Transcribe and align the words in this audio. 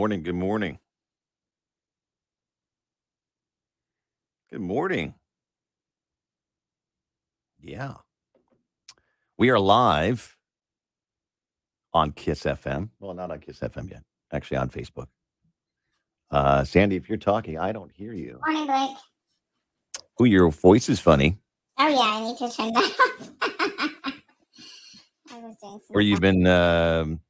morning. 0.00 0.22
Good 0.22 0.34
morning. 0.34 0.78
Good 4.50 4.62
morning. 4.62 5.12
Yeah. 7.60 7.96
We 9.36 9.50
are 9.50 9.60
live 9.60 10.38
on 11.92 12.12
Kiss 12.12 12.44
FM. 12.44 12.88
Well, 12.98 13.12
not 13.12 13.30
on 13.30 13.40
Kiss 13.40 13.58
FM 13.58 13.90
yet. 13.90 14.02
Actually, 14.32 14.56
on 14.56 14.70
Facebook. 14.70 15.08
Uh, 16.30 16.64
Sandy, 16.64 16.96
if 16.96 17.10
you're 17.10 17.18
talking, 17.18 17.58
I 17.58 17.70
don't 17.70 17.92
hear 17.92 18.14
you. 18.14 18.40
Morning, 18.46 18.68
Blake. 18.68 18.96
Oh, 20.18 20.24
your 20.24 20.50
voice 20.50 20.88
is 20.88 20.98
funny. 20.98 21.36
Oh 21.78 21.88
yeah, 21.88 21.98
I 21.98 22.20
need 22.22 22.38
to 22.38 22.56
turn 22.56 22.72
that 22.72 23.28
off. 23.42 24.14
I 25.30 25.36
was 25.40 25.56
doing 25.60 25.80
Or 25.90 26.00
you've 26.00 26.22
been 26.22 26.46
um 26.46 27.20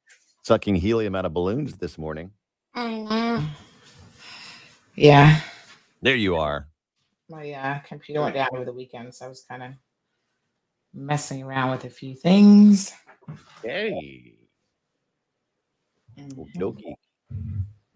sucking 0.45 0.77
helium 0.77 1.16
out 1.16 1.25
of 1.25 1.34
balloons 1.34 1.75
this 1.75 1.98
morning. 1.98 2.30
Oh 2.75 3.05
no. 3.05 3.45
Yeah, 4.97 5.41
There 6.02 6.16
you 6.16 6.37
are. 6.37 6.69
my 7.28 7.51
uh, 7.52 7.78
computer 7.80 8.20
went 8.20 8.34
down 8.34 8.48
over 8.52 8.65
the 8.65 8.73
weekend, 8.73 9.15
so 9.15 9.27
I 9.27 9.28
was 9.28 9.42
kind 9.42 9.62
of 9.62 9.73
messing 10.92 11.42
around 11.42 11.70
with 11.70 11.84
a 11.84 11.91
few 11.91 12.14
things. 12.14 12.92
Hey. 13.62 14.37
Mhm. 16.19 16.38
Okey-dokey. 16.38 16.95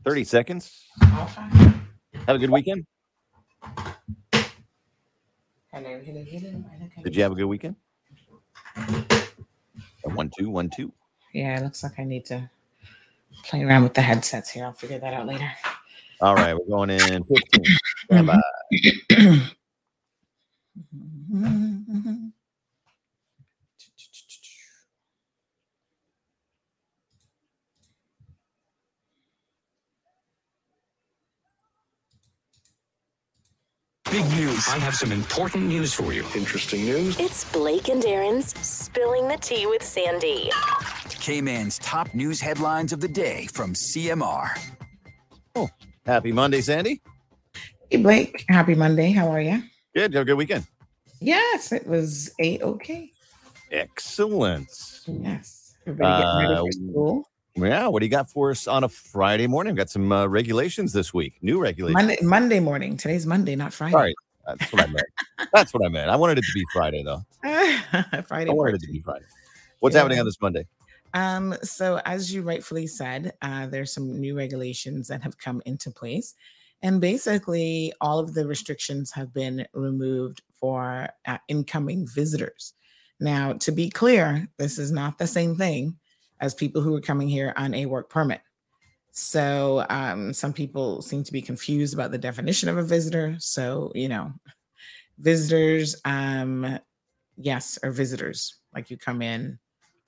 30 0.05 0.25
seconds. 0.25 0.87
I'll. 1.03 1.27
Have 1.27 2.37
a 2.37 2.39
good 2.39 2.51
weekend. 2.51 2.87
Hello, 5.73 6.01
hello, 6.01 6.25
hello. 6.25 6.65
I 6.99 7.03
Did 7.03 7.17
you 7.17 7.23
have 7.23 7.33
a 7.33 7.35
good 7.35 7.47
weekend? 7.47 7.77
One, 10.05 10.31
two, 10.39 10.49
one, 10.49 10.71
two. 10.71 10.93
Yeah, 11.33 11.59
it 11.59 11.65
looks 11.65 11.83
like 11.83 11.99
I 11.99 12.05
need 12.05 12.25
to 12.27 12.49
play 13.43 13.63
around 13.63 13.83
with 13.83 13.95
the 13.95 14.03
headsets 14.03 14.51
here. 14.51 14.65
I'll 14.65 14.73
figure 14.73 14.99
that 14.99 15.15
out 15.15 15.27
later. 15.27 15.51
All 16.21 16.35
right, 16.35 16.55
we're 16.55 16.67
going 16.67 16.91
in 16.91 17.25
15. 17.25 17.65
Stand 18.07 18.27
by. 18.27 18.41
Big 34.15 34.31
news. 34.37 34.69
I 34.69 34.79
have 34.79 34.95
some 34.95 35.11
important 35.11 35.65
news 35.65 35.93
for 35.93 36.13
you. 36.13 36.25
Interesting 36.37 36.85
news. 36.85 37.19
It's 37.19 37.51
Blake 37.53 37.89
and 37.89 38.05
Aaron's 38.05 38.57
Spilling 38.65 39.27
the 39.27 39.37
Tea 39.39 39.67
with 39.67 39.83
Sandy. 39.83 40.53
K-Man's 41.29 41.79
top 41.79 42.13
news 42.15 42.39
headlines 42.39 42.93
of 42.93 43.01
the 43.01 43.09
day 43.09 43.47
from 43.55 43.73
CMR. 43.73 44.51
Oh, 45.57 45.71
happy 46.05 46.33
Monday, 46.33 46.61
Sandy. 46.61 47.01
Hey, 47.89 47.97
Blake. 47.97 48.45
Happy 48.51 48.75
Monday. 48.75 49.11
How 49.11 49.29
are 49.29 49.41
you? 49.41 49.63
Good. 49.95 50.13
Have 50.13 50.21
a 50.21 50.25
good 50.27 50.35
weekend. 50.35 50.67
Yes, 51.21 51.73
it 51.73 51.87
was 51.87 52.31
a 52.41 52.61
okay. 52.61 53.11
Excellent. 53.73 54.69
Yes. 55.07 55.77
Everybody 55.87 56.23
getting 56.25 56.37
ready 56.37 56.53
Uh, 56.53 56.63
for 56.67 56.73
school. 56.73 57.31
Yeah, 57.57 57.87
what 57.89 58.01
do 58.01 58.05
you 58.07 58.11
got 58.11 58.29
for 58.29 58.51
us 58.51 58.67
on 58.69 58.85
a 58.85 58.89
Friday 58.91 59.47
morning? 59.47 59.73
We've 59.73 59.79
got 59.79 59.89
some 59.89 60.13
uh, 60.13 60.27
regulations 60.27 60.93
this 60.93 61.15
week. 61.15 61.39
New 61.41 61.59
regulations. 61.59 61.95
Monday, 61.95 62.19
Monday 62.21 62.61
morning. 62.61 62.99
Today's 62.99 63.25
Monday, 63.25 63.57
not 63.57 63.73
Friday. 63.73 63.93
Sorry, 63.93 64.15
that's 64.47 64.71
what 64.71 64.83
I 64.83 64.87
meant. 64.89 65.07
That's 65.55 65.73
what 65.73 65.87
I 65.87 65.89
meant. 65.89 66.11
I 66.11 66.17
wanted 66.17 66.37
it 66.37 66.45
to 66.45 66.53
be 66.53 66.65
Friday, 66.71 67.03
though. 67.03 67.23
Friday. 67.43 68.51
I 68.51 68.53
wanted 68.53 68.55
morning. 68.55 68.75
it 68.75 68.81
to 68.83 68.93
be 68.93 69.01
Friday. 69.01 69.25
What's 69.81 69.95
Yeah. 69.95 70.01
happening 70.03 70.19
on 70.21 70.27
this 70.27 70.39
Monday? 70.39 70.67
Um, 71.15 71.55
so 71.63 72.01
as 72.05 72.35
you 72.35 72.43
rightfully 72.43 72.89
said, 72.89 73.33
uh, 73.41 73.67
there's 73.69 73.93
some 73.93 74.21
new 74.21 74.37
regulations 74.37 75.09
that 75.09 75.23
have 75.23 75.39
come 75.39 75.63
into 75.65 75.91
place. 75.91 76.35
And 76.83 77.01
basically, 77.01 77.95
all 78.01 78.19
of 78.19 78.35
the 78.35 78.47
restrictions 78.47 79.11
have 79.13 79.33
been 79.33 79.67
removed 79.73 80.43
for 80.53 81.09
uh, 81.27 81.39
incoming 81.49 82.07
visitors. 82.07 82.75
Now, 83.21 83.55
to 83.55 83.73
be 83.73 83.89
clear, 83.89 84.49
this 84.59 84.79
is 84.79 84.91
not 84.91 85.17
the 85.17 85.27
same 85.27 85.57
thing 85.57 85.97
as 86.41 86.53
people 86.53 86.83
who 86.83 86.95
are 86.95 87.01
coming 87.01 87.29
here 87.29 87.55
on 87.57 87.73
a 87.73 87.87
work 87.87 88.11
permit. 88.11 88.43
So, 89.13 89.87
um, 89.89 90.35
some 90.35 90.53
people 90.53 91.01
seem 91.01 91.23
to 91.23 91.33
be 91.33 91.41
confused 91.41 91.95
about 91.95 92.11
the 92.11 92.19
definition 92.19 92.69
of 92.69 92.77
a 92.77 92.83
visitor. 92.83 93.37
So, 93.39 93.93
you 93.95 94.09
know, 94.09 94.33
visitors, 95.19 95.97
um, 96.05 96.81
yes, 97.37 97.79
are 97.83 97.93
visitors. 97.93 98.57
Like 98.75 98.91
you 98.91 98.99
come 98.99 99.23
in 99.23 99.59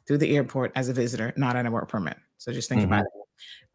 through 0.06 0.18
the 0.18 0.36
airport 0.36 0.72
as 0.74 0.88
a 0.88 0.92
visitor, 0.92 1.32
not 1.36 1.56
on 1.56 1.66
a 1.66 1.70
work 1.70 1.88
permit. 1.88 2.16
So 2.38 2.52
just 2.52 2.68
think 2.68 2.82
Mhm. 2.82 2.86
about 2.86 3.04
it. 3.04 3.12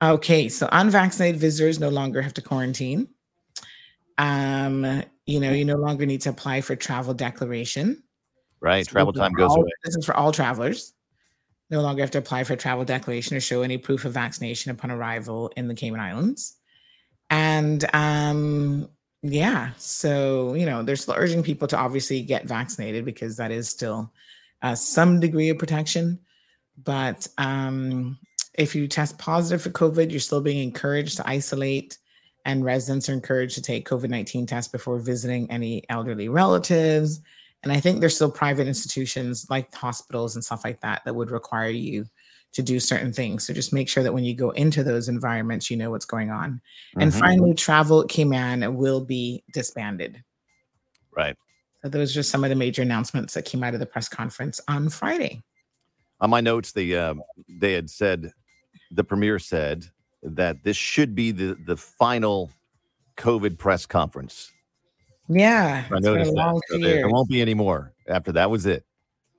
Okay, 0.03 0.50
so 0.50 0.68
unvaccinated 0.72 1.40
visitors 1.40 1.80
no 1.80 1.90
longer 1.90 2.22
have 2.22 2.34
to 2.36 2.42
quarantine. 2.42 3.08
Um, 4.18 5.03
you 5.25 5.40
know, 5.40 5.52
you 5.52 5.66
no 5.66 5.78
longer 5.78 6.06
need 6.06 6.22
to 6.22 6.30
apply 6.30 6.62
for 6.62 6.75
travel 6.75 7.14
declaration. 7.14 8.03
Right, 8.59 8.86
So 8.86 8.92
travel 8.92 9.14
time 9.14 9.31
for 9.31 9.38
goes 9.38 9.52
all- 9.52 9.62
away. 9.62 9.72
This 9.84 9.96
is 9.96 10.06
for 10.06 10.16
all 10.16 10.31
travelers. 10.31 10.94
No 11.69 11.81
longer 11.81 12.02
have 12.02 12.12
to 12.12 12.18
apply 12.18 12.44
for 12.44 12.53
a 12.53 12.58
travel 12.58 12.84
declaration 12.84 13.36
or 13.38 13.40
show 13.40 13.62
any 13.62 13.78
proof 13.78 14.06
of 14.06 14.13
vaccination 14.13 14.72
upon 14.72 14.92
arrival 14.92 15.52
in 15.56 15.68
the 15.68 15.74
Cayman 15.74 16.00
Islands. 16.00 16.58
And 17.30 17.86
um, 17.96 18.90
yeah, 19.24 19.72
so 19.78 20.53
you 20.53 20.66
know, 20.66 20.84
they're 20.84 20.96
still 20.98 21.16
urging 21.18 21.44
people 21.44 21.68
to 21.69 21.78
obviously 21.78 22.22
get 22.24 22.46
vaccinated 22.46 23.06
because 23.06 23.38
that 23.38 23.52
is 23.52 23.69
still 23.69 24.12
uh, 24.62 24.76
some 24.76 25.20
degree 25.20 25.50
of 25.50 25.58
protection. 25.58 26.20
But 26.84 27.28
um, 27.38 28.18
if 28.58 28.76
you 28.76 28.88
test 28.88 29.18
positive 29.18 29.62
for 29.62 29.70
COVID, 29.70 30.12
you're 30.12 30.20
still 30.20 30.42
being 30.42 30.64
encouraged 30.64 31.18
to 31.18 31.28
isolate, 31.28 31.98
and 32.46 32.66
residents 32.66 33.10
are 33.10 33.14
encouraged 33.14 33.56
to 33.56 33.62
take 33.62 33.88
COVID 33.88 34.10
19 34.10 34.46
tests 34.48 34.72
before 34.72 35.00
visiting 35.00 35.50
any 35.52 35.84
elderly 35.90 36.30
relatives. 36.30 37.22
And 37.64 37.72
I 37.72 37.80
think 37.80 38.00
there's 38.00 38.16
still 38.16 38.32
private 38.32 38.68
institutions 38.68 39.46
like 39.50 39.74
hospitals 39.74 40.36
and 40.36 40.44
stuff 40.44 40.64
like 40.66 40.82
that 40.82 41.04
that 41.06 41.14
would 41.14 41.30
require 41.30 41.70
you 41.70 42.06
to 42.54 42.64
do 42.64 42.80
certain 42.80 43.14
things. 43.14 43.46
So 43.46 43.54
just 43.54 43.72
make 43.72 43.88
sure 43.88 44.04
that 44.04 44.14
when 44.14 44.24
you 44.24 44.36
go 44.36 44.50
into 44.50 44.84
those 44.84 45.08
environments, 45.08 45.70
you 45.70 45.78
know 45.78 45.92
what's 45.92 46.06
going 46.06 46.32
on. 46.32 46.60
And 46.98 47.12
Mhm. 47.14 47.20
finally, 47.20 47.54
Travel 47.54 48.04
Cayman 48.06 48.76
will 48.76 49.06
be 49.06 49.44
disbanded. 49.54 50.24
Right. 51.16 51.38
So 51.84 51.90
those 51.90 52.16
are 52.16 52.24
some 52.24 52.44
of 52.44 52.50
the 52.50 52.56
major 52.56 52.81
announcements 52.81 53.34
that 53.34 53.46
came 53.46 53.64
out 53.64 53.74
of 53.74 53.80
the 53.80 53.86
press 53.86 54.08
conference 54.08 54.62
on 54.68 54.90
Friday. 54.90 55.42
On 56.19 56.30
my 56.30 56.42
notes, 56.42 56.72
the 56.72 56.96
uh, 56.96 57.16
they 57.50 57.74
had 57.74 57.90
said 57.90 58.31
the 58.92 59.03
premier 59.03 59.40
said 59.40 59.86
that 60.22 60.64
this 60.64 60.78
should 60.78 61.16
be 61.16 61.31
the 61.31 61.58
the 61.66 61.75
final 61.75 62.52
COVID 63.18 63.58
press 63.58 63.88
conference. 63.88 64.52
Yeah, 65.28 65.78
I 65.78 65.80
it's 65.80 65.90
been 65.90 65.97
a 65.97 66.02
noticed 66.02 66.36
that. 66.36 66.62
So 66.69 66.78
there, 66.78 66.96
there 66.97 67.09
won't 67.09 67.30
be 67.30 67.42
any 67.42 67.56
more 67.56 67.94
after 68.08 68.31
that. 68.34 68.52
Was 68.52 68.68
it? 68.68 68.86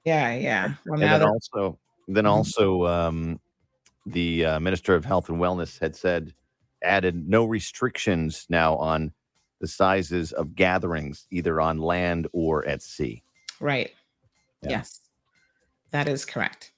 Yeah, 0.05 0.35
yeah. 0.35 0.75
Well, 0.85 0.95
and 0.95 1.03
then 1.03 1.21
that 1.21 1.29
also, 1.29 1.79
then 2.09 2.25
Mhm. 2.25 2.31
also, 2.31 2.87
um, 2.87 3.41
the 4.07 4.45
uh, 4.45 4.61
minister 4.61 4.97
of 4.97 5.05
health 5.05 5.29
and 5.29 5.39
wellness 5.39 5.79
had 5.79 5.95
said 5.95 6.35
added 6.83 7.29
no 7.29 7.45
restrictions 7.45 8.47
now 8.49 8.75
on 8.77 9.13
the 9.63 9.69
sizes 9.69 10.33
of 10.33 10.55
gatherings, 10.55 11.27
either 11.31 11.61
on 11.61 11.79
land 11.79 12.27
or 12.33 12.67
at 12.67 12.83
sea. 12.83 13.23
right. 13.61 13.91
Yeah. 14.63 14.71
Yes, 14.71 15.01
that 15.91 16.07
is 16.09 16.25
correct. 16.25 16.73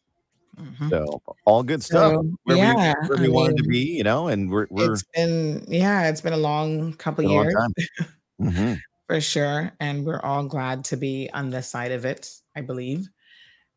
Mhm. 0.57 0.89
So 0.91 1.23
all 1.45 1.63
good 1.63 1.83
stuff. 1.83 2.13
So, 2.15 2.37
where 2.45 2.57
yeah, 2.57 2.95
we, 3.03 3.09
where 3.09 3.19
I 3.19 3.23
we 3.23 3.29
wanted 3.29 3.57
to 3.59 3.65
be, 3.65 3.81
you 3.99 4.05
know, 4.05 4.29
and 4.29 4.51
we're 4.51 4.67
we're 4.71 4.93
It's 4.95 5.03
been 5.15 5.65
yeah, 5.69 6.09
it's 6.09 6.21
been 6.21 6.33
a 6.33 6.39
long 6.39 6.93
couple 6.95 7.25
been 7.25 7.31
a 7.33 7.35
long 7.35 7.45
years 7.45 7.55
time. 7.55 7.75
Mhm. 8.41 8.81
for 9.07 9.21
sure, 9.21 9.73
and 9.81 10.05
we're 10.07 10.21
all 10.21 10.45
glad 10.47 10.85
to 10.87 10.97
be 10.97 11.29
on 11.35 11.51
this 11.51 11.69
side 11.69 11.93
of 11.93 12.05
it. 12.05 12.31
I 12.57 12.61
believe. 12.63 13.09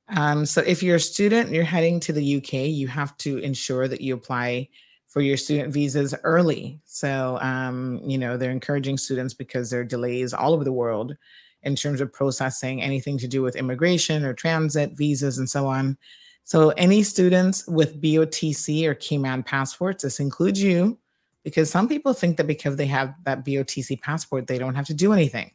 Um, 0.09 0.45
so 0.45 0.61
if 0.61 0.81
you're 0.83 0.95
a 0.97 0.99
student 1.01 1.47
and 1.47 1.55
you're 1.55 1.65
heading 1.65 1.99
to 2.01 2.13
the 2.13 2.37
UK, 2.37 2.53
you 2.69 2.87
have 2.87 3.17
to 3.17 3.39
ensure 3.39 3.87
that 3.89 3.99
you 4.01 4.13
apply 4.13 4.69
for 5.07 5.21
your 5.21 5.37
student 5.37 5.73
visas 5.73 6.13
early. 6.23 6.79
So 6.85 7.37
um, 7.41 8.01
you 8.05 8.17
know 8.17 8.37
they're 8.37 8.51
encouraging 8.51 8.97
students 8.97 9.33
because 9.33 9.69
there 9.69 9.81
are 9.81 9.85
delays 9.85 10.33
all 10.33 10.53
over 10.53 10.63
the 10.63 10.73
world 10.73 11.15
in 11.63 11.75
terms 11.75 12.01
of 12.01 12.13
processing 12.13 12.81
anything 12.81 13.17
to 13.19 13.27
do 13.27 13.41
with 13.41 13.55
immigration 13.55 14.23
or 14.25 14.33
transit 14.33 14.91
visas 14.93 15.37
and 15.39 15.49
so 15.49 15.67
on. 15.67 15.97
So 16.43 16.69
any 16.71 17.03
students 17.03 17.67
with 17.67 18.01
BOTC 18.01 18.85
or 18.85 18.93
Cayman 18.95 19.43
passports, 19.43 20.03
this 20.03 20.19
includes 20.19 20.61
you, 20.61 20.97
because 21.43 21.69
some 21.69 21.89
people 21.89 22.13
think 22.13 22.37
that 22.37 22.47
because 22.47 22.75
they 22.77 22.85
have 22.87 23.13
that 23.25 23.43
BOTC 23.45 23.99
passport, 24.01 24.47
they 24.47 24.57
don't 24.57 24.75
have 24.75 24.85
to 24.87 24.93
do 24.93 25.11
anything. 25.13 25.51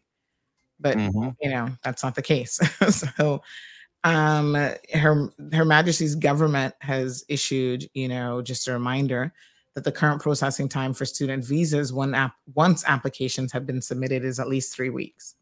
But 0.81 0.96
Mhm. 0.98 1.37
you 1.40 1.50
know 1.50 1.70
that's 1.84 2.02
not 2.02 2.14
the 2.14 2.22
case. 2.22 2.58
so 3.16 3.43
um 4.04 4.54
her 4.94 5.32
her 5.52 5.64
majesty's 5.64 6.14
government 6.16 6.75
has 6.81 7.25
issued 7.28 7.88
you 7.94 8.08
know 8.08 8.43
just 8.43 8.66
a 8.66 8.72
reminder 8.72 9.32
that 9.75 9.84
the 9.84 9.93
current 9.93 10.20
processing 10.20 10.69
time 10.69 10.93
for 10.93 11.04
student 11.04 11.44
visas 11.44 11.93
one 11.93 12.14
app 12.14 12.34
once 12.54 12.84
applications 12.87 13.52
have 13.52 13.66
been 13.66 13.81
submitted 13.81 14.25
is 14.25 14.38
at 14.38 14.49
least 14.49 14.75
three 14.75 14.90
weeks. 14.90 15.34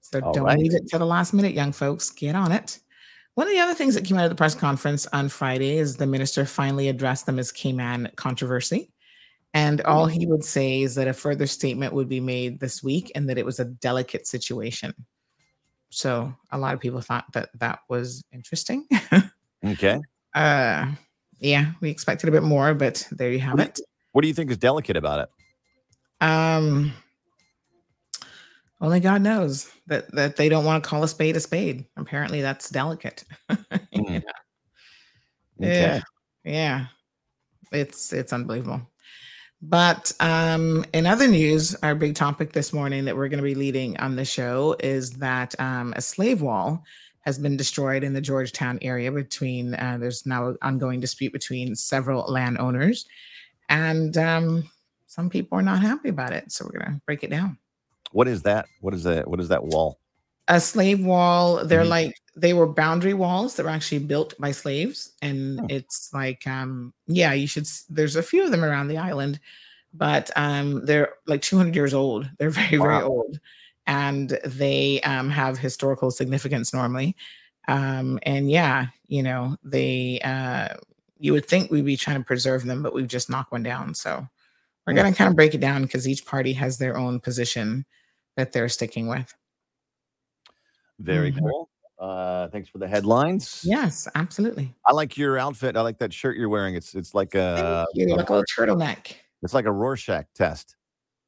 So 0.00 0.20
All 0.20 0.32
don't 0.32 0.44
right. 0.44 0.58
leave 0.58 0.74
it 0.74 0.88
to 0.88 0.98
the 0.98 1.06
last 1.06 1.32
minute 1.32 1.54
young 1.54 1.72
folks. 1.72 2.10
Get 2.10 2.36
on 2.36 2.52
it. 2.52 2.78
One 3.34 3.48
of 3.48 3.52
the 3.52 3.60
other 3.60 3.74
things 3.74 3.94
that 3.94 4.04
came 4.04 4.16
out 4.16 4.24
of 4.24 4.30
the 4.30 4.36
press 4.36 4.54
conference 4.54 5.06
on 5.08 5.28
friday 5.28 5.76
is 5.78 5.96
the 5.96 6.06
minister 6.06 6.44
finally 6.44 6.88
addressed 6.88 7.26
the 7.26 7.32
ms 7.32 7.50
cayman 7.50 8.10
controversy. 8.16 8.90
And 9.54 9.80
all 9.82 10.06
he 10.06 10.26
would 10.26 10.44
say 10.44 10.82
is 10.82 10.96
that 10.96 11.08
a 11.08 11.12
further 11.12 11.46
statement 11.46 11.92
would 11.92 12.08
be 12.08 12.20
made 12.20 12.58
this 12.58 12.82
week 12.82 13.12
and 13.14 13.28
that 13.28 13.38
it 13.38 13.46
was 13.46 13.60
a 13.60 13.64
delicate 13.64 14.26
situation. 14.26 14.94
So 15.94 16.34
a 16.50 16.58
lot 16.58 16.74
of 16.74 16.80
people 16.80 17.00
thought 17.00 17.24
that 17.34 17.50
that 17.60 17.80
was 17.88 18.22
interesting. 18.32 18.86
Okay. 19.64 20.00
uh, 20.34 20.86
yeah, 21.38 21.72
we 21.80 21.88
expected 21.88 22.28
a 22.28 22.32
bit 22.32 22.42
more, 22.42 22.74
but 22.74 23.06
there 23.12 23.30
you 23.30 23.38
have 23.38 23.60
it. 23.60 23.78
What 24.12 24.22
do 24.22 24.28
you 24.28 24.34
think 24.34 24.50
is 24.50 24.58
delicate 24.58 24.96
about 24.96 25.20
it? 25.20 26.26
Um, 26.26 26.92
only 28.80 28.98
God 28.98 29.22
knows 29.22 29.70
that 29.86 30.10
that 30.12 30.36
they 30.36 30.48
don't 30.48 30.64
want 30.64 30.82
to 30.82 30.88
call 30.88 31.04
a 31.04 31.08
spade 31.08 31.36
a 31.36 31.40
spade. 31.40 31.84
Apparently, 31.96 32.42
that's 32.42 32.70
delicate. 32.70 33.24
Mm. 33.94 34.24
know? 35.60 35.68
Okay. 35.68 35.80
Yeah, 35.80 36.00
yeah, 36.44 36.86
it's 37.70 38.12
it's 38.12 38.32
unbelievable. 38.32 38.82
But 39.68 40.12
um, 40.20 40.84
in 40.92 41.06
other 41.06 41.26
news, 41.26 41.74
our 41.76 41.94
big 41.94 42.14
topic 42.14 42.52
this 42.52 42.72
morning 42.72 43.06
that 43.06 43.16
we're 43.16 43.28
going 43.28 43.38
to 43.38 43.44
be 43.44 43.54
leading 43.54 43.96
on 43.96 44.14
the 44.14 44.24
show 44.24 44.76
is 44.80 45.12
that 45.12 45.58
um, 45.58 45.94
a 45.96 46.02
slave 46.02 46.42
wall 46.42 46.84
has 47.20 47.38
been 47.38 47.56
destroyed 47.56 48.04
in 48.04 48.12
the 48.12 48.20
Georgetown 48.20 48.78
area 48.82 49.10
between. 49.10 49.74
Uh, 49.74 49.96
there's 49.98 50.26
now 50.26 50.48
an 50.48 50.58
ongoing 50.60 51.00
dispute 51.00 51.32
between 51.32 51.74
several 51.74 52.30
landowners, 52.30 53.06
and 53.70 54.18
um, 54.18 54.70
some 55.06 55.30
people 55.30 55.58
are 55.58 55.62
not 55.62 55.80
happy 55.80 56.10
about 56.10 56.34
it. 56.34 56.52
So 56.52 56.66
we're 56.66 56.80
going 56.80 56.96
to 56.96 57.02
break 57.06 57.24
it 57.24 57.30
down. 57.30 57.56
What 58.12 58.28
is 58.28 58.42
that? 58.42 58.66
What 58.82 58.92
is 58.92 59.04
that? 59.04 59.26
What 59.26 59.40
is 59.40 59.48
that 59.48 59.64
wall? 59.64 59.98
A 60.48 60.60
slave 60.60 61.04
wall 61.04 61.64
they're 61.64 61.84
Mhm. 61.84 61.88
like 61.88 62.14
they 62.36 62.52
were 62.54 62.66
boundary 62.66 63.14
walls 63.14 63.56
that 63.56 63.64
were 63.64 63.70
actually 63.70 64.00
built 64.00 64.34
by 64.38 64.52
slaves 64.52 65.12
and 65.22 65.60
Oh. 65.60 65.66
it's 65.70 66.10
like 66.12 66.46
um 66.46 66.92
yeah 67.06 67.32
you 67.32 67.46
should 67.46 67.66
there's 67.88 68.16
a 68.16 68.22
few 68.22 68.44
of 68.44 68.50
them 68.50 68.64
around 68.64 68.88
the 68.88 68.98
island 68.98 69.40
but 69.94 70.30
um 70.36 70.84
they're 70.86 71.10
like 71.26 71.42
200 71.42 71.74
years 71.74 71.94
old 71.94 72.28
they're 72.38 72.50
very 72.50 72.76
very 72.78 73.02
old 73.02 73.38
and 73.86 74.38
they 74.44 75.00
um 75.02 75.30
have 75.30 75.58
historical 75.58 76.10
significance 76.10 76.74
normally 76.74 77.16
um 77.68 78.18
and 78.24 78.50
yeah 78.50 78.86
you 79.08 79.22
know 79.22 79.56
they 79.64 80.20
uh 80.24 80.68
you 81.18 81.32
would 81.32 81.46
think 81.46 81.70
we'd 81.70 81.84
be 81.86 81.96
trying 81.96 82.18
to 82.18 82.24
preserve 82.24 82.64
them 82.64 82.82
but 82.82 82.92
we've 82.94 83.08
just 83.08 83.30
knocked 83.30 83.52
one 83.52 83.62
down 83.62 83.94
so 83.94 84.26
we're 84.86 84.92
Yeah. 84.94 85.02
going 85.02 85.14
to 85.14 85.18
kind 85.18 85.30
of 85.30 85.36
break 85.36 85.54
it 85.54 85.60
down 85.60 85.82
because 85.82 86.06
each 86.08 86.26
party 86.26 86.52
has 86.54 86.76
their 86.76 86.96
own 86.98 87.20
position 87.20 87.86
that 88.36 88.52
they're 88.52 88.68
sticking 88.68 89.06
with 89.08 89.32
Very 91.04 91.32
Mhm. 91.32 91.38
cool. 91.40 91.70
Uh, 91.98 92.48
thanks 92.48 92.68
for 92.68 92.78
the 92.78 92.88
headlines. 92.88 93.60
Yes, 93.64 94.08
absolutely. 94.14 94.74
I 94.86 94.92
like 94.92 95.16
your 95.16 95.38
outfit. 95.38 95.76
I 95.76 95.80
like 95.80 95.98
that 95.98 96.12
shirt 96.12 96.36
you're 96.36 96.48
wearing. 96.48 96.74
It's 96.74 96.94
it's 96.94 97.14
like 97.14 97.34
a, 97.34 97.86
Thank 97.94 98.08
you. 98.08 98.16
Like 98.16 98.28
a 98.28 98.32
little 98.34 98.44
turtleneck. 98.56 99.14
it's 99.42 99.54
like 99.54 99.64
a 99.66 99.72
Rorschach 99.72 100.26
test 100.34 100.76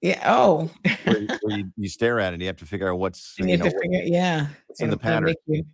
Yeah. 0.03 0.21
Oh, 0.27 0.69
where, 1.05 1.19
you, 1.19 1.29
where 1.43 1.59
you, 1.59 1.73
you 1.77 1.89
stare 1.89 2.19
at 2.21 2.33
it 2.33 2.35
and 2.35 2.43
you 2.43 2.49
have 2.49 2.57
to 2.57 2.67
figure 2.67 2.91
out 2.93 2.99
what's 2.99 3.35
you 3.39 3.47
you 3.47 3.57
know 3.57 3.65
have 3.65 3.73
to 3.75 3.79
figure, 3.81 4.03
yeah. 4.05 4.49
what's 4.67 4.81
in 4.81 4.91
the 4.91 4.97
pattern. 4.99 5.27
Make 5.27 5.37
you, 5.47 5.65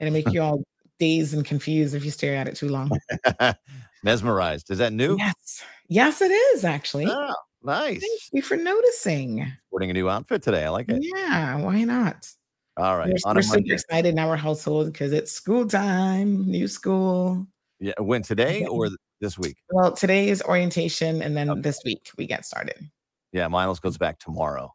it'll 0.00 0.12
make 0.12 0.30
you 0.32 0.42
all 0.42 0.62
dazed 0.98 1.32
and 1.34 1.44
confused 1.44 1.94
if 1.94 2.04
you 2.04 2.10
stare 2.10 2.34
at 2.36 2.48
it 2.48 2.56
too 2.56 2.68
long. 2.68 2.90
Mesmerized. 4.02 4.70
Is 4.70 4.78
that 4.78 4.92
new? 4.92 5.16
Yes. 5.16 5.62
Yes, 5.88 6.20
it 6.22 6.30
is 6.30 6.64
actually. 6.64 7.06
Oh, 7.08 7.34
nice. 7.62 8.00
Thank 8.00 8.20
you 8.32 8.42
for 8.42 8.56
noticing. 8.56 9.46
Sporting 9.68 9.90
a 9.90 9.92
new 9.94 10.08
outfit 10.08 10.42
today. 10.42 10.64
I 10.64 10.68
like 10.70 10.88
it. 10.88 10.98
Yeah, 11.00 11.56
why 11.56 11.84
not? 11.84 12.28
All 12.80 12.96
right. 12.96 13.12
We're, 13.24 13.34
we're 13.34 13.42
super 13.42 13.72
excited 13.72 14.08
in 14.10 14.18
our 14.18 14.36
household 14.36 14.92
because 14.92 15.12
it's 15.12 15.30
school 15.32 15.66
time, 15.66 16.46
new 16.50 16.66
school. 16.68 17.46
Yeah. 17.78 17.92
When 17.98 18.22
today 18.22 18.64
or 18.64 18.88
this 19.20 19.38
week? 19.38 19.58
Well, 19.70 19.92
today 19.92 20.28
is 20.28 20.42
orientation, 20.42 21.22
and 21.22 21.36
then 21.36 21.50
Okay. 21.50 21.60
this 21.60 21.80
week 21.84 22.10
we 22.16 22.26
get 22.26 22.44
started. 22.44 22.90
Yeah. 23.32 23.48
Miles 23.48 23.80
goes 23.80 23.98
back 23.98 24.18
tomorrow. 24.18 24.74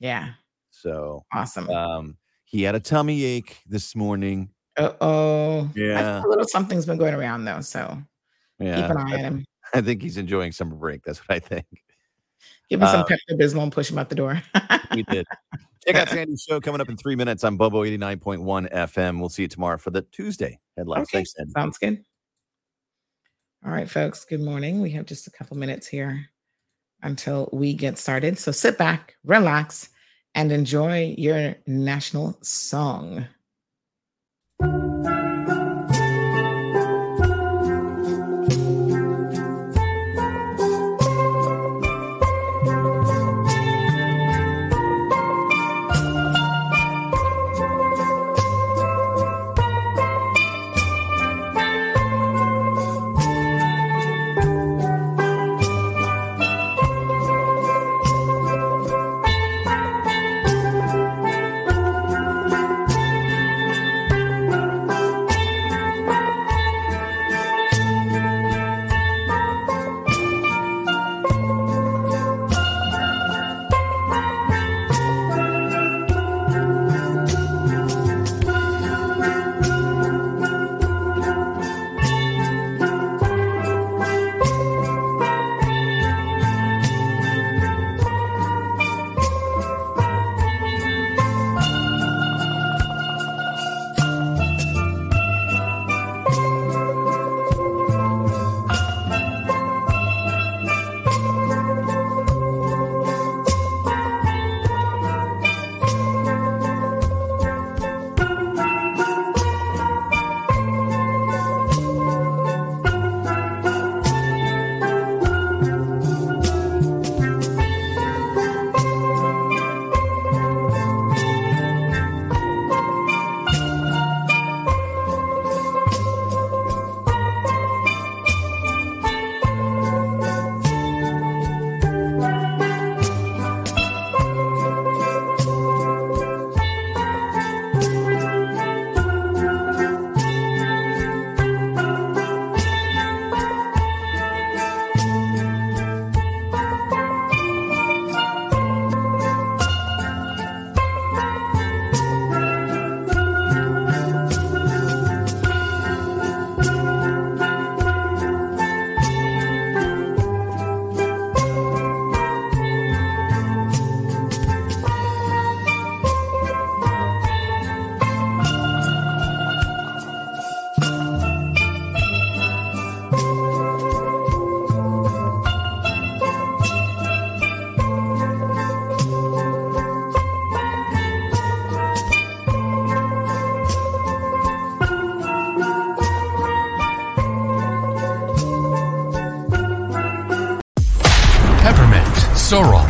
Yeah, 0.00 0.30
So 0.70 1.24
awesome. 1.32 1.68
um, 1.70 2.16
he 2.44 2.62
had 2.62 2.74
a 2.74 2.80
tummy 2.80 3.22
ache 3.24 3.58
this 3.68 3.94
morning. 3.94 4.50
Uh 4.76 4.92
oh. 5.00 5.70
Yeah. 5.76 6.24
A 6.24 6.26
little 6.26 6.48
something's 6.48 6.86
been 6.86 6.98
going 6.98 7.14
around 7.14 7.44
though, 7.44 7.60
so 7.60 7.98
Yeah. 8.58 8.80
keep 8.82 8.90
an 8.90 8.96
eye 8.96 9.12
on 9.14 9.18
him. 9.20 9.44
I 9.74 9.80
think 9.80 10.02
he's 10.02 10.16
enjoying 10.16 10.52
summer 10.52 10.74
break. 10.74 11.02
That's 11.04 11.20
what 11.20 11.36
I 11.36 11.38
think. 11.38 11.66
Give 12.68 12.80
him 12.80 12.88
some 12.88 13.00
Uh, 13.00 13.04
Pepto 13.04 13.38
Bismol 13.38 13.62
and 13.64 13.72
push 13.72 13.90
him 13.90 13.98
out 13.98 14.08
the 14.08 14.14
door. 14.16 14.42
We 14.94 15.02
did. 15.04 15.26
Check 15.86 15.96
out 15.96 16.08
Sandy's 16.10 16.42
show 16.42 16.60
coming 16.60 16.80
up 16.80 16.88
in 16.88 16.96
three 16.96 17.16
minutes 17.16 17.44
on 17.44 17.56
Bobo 17.56 17.84
89.1 17.84 18.72
FM. 18.72 19.20
We'll 19.20 19.28
see 19.28 19.42
you 19.42 19.48
tomorrow 19.48 19.78
for 19.78 19.90
the 19.90 20.02
Tuesday 20.02 20.60
headlines. 20.76 21.08
Okay. 21.08 21.18
Thanks, 21.18 21.34
Sandy. 21.34 21.52
Sounds 21.52 21.78
good. 21.78 22.04
All 23.64 23.72
right, 23.72 23.88
folks. 23.88 24.24
Good 24.24 24.40
morning. 24.40 24.80
We 24.80 24.90
have 24.90 25.06
just 25.06 25.26
a 25.26 25.30
couple 25.30 25.56
minutes 25.56 25.86
here 25.86 26.28
until 27.02 27.48
we 27.52 27.74
get 27.74 27.98
started. 27.98 28.38
So 28.38 28.52
sit 28.52 28.78
back, 28.78 29.16
relax, 29.24 29.88
and 30.34 30.50
enjoy 30.50 31.14
your 31.16 31.56
national 31.66 32.38
song. 32.42 33.26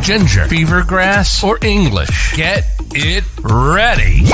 Ginger, 0.02 0.46
fever 0.46 0.82
grass, 0.82 1.42
or 1.44 1.58
English. 1.62 2.32
Get 2.34 2.64
it 2.90 3.24
ready. 3.42 4.24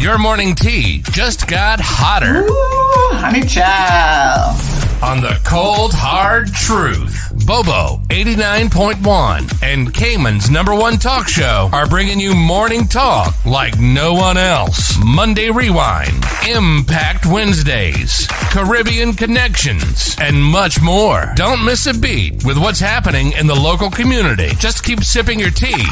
Your 0.00 0.18
morning 0.18 0.54
tea 0.54 1.02
just 1.10 1.48
got 1.48 1.80
hotter. 1.82 2.44
Ooh, 2.44 3.16
honey 3.16 3.42
child. 3.42 4.56
On 5.02 5.20
the 5.20 5.38
cold, 5.44 5.92
hard 5.92 6.52
truth. 6.52 7.32
Bobo 7.46 8.00
89.1 8.08 9.62
and 9.62 9.92
Cayman's 9.92 10.50
number 10.50 10.74
one 10.74 10.96
talk 10.96 11.28
show 11.28 11.68
are 11.72 11.86
bringing 11.86 12.18
you 12.18 12.34
morning 12.34 12.86
talk 12.88 13.34
like 13.46 13.78
no 13.78 14.14
one 14.14 14.36
else. 14.36 14.96
Monday 15.02 15.50
Rewind, 15.50 16.24
Impact 16.48 17.26
Wednesdays, 17.26 18.26
Caribbean 18.50 19.14
Connections, 19.14 20.16
and 20.20 20.42
much 20.42 20.80
more. 20.80 21.32
Don't 21.36 21.64
miss 21.64 21.86
a 21.86 21.94
beat 21.94 22.44
with 22.44 22.58
what's 22.58 22.80
happening 22.80 23.32
in 23.32 23.46
the 23.46 23.54
local 23.54 23.90
community. 23.90 24.48
Just 24.58 24.84
keep 24.84 25.02
sipping 25.04 25.38
your 25.38 25.50
tea. 25.50 25.84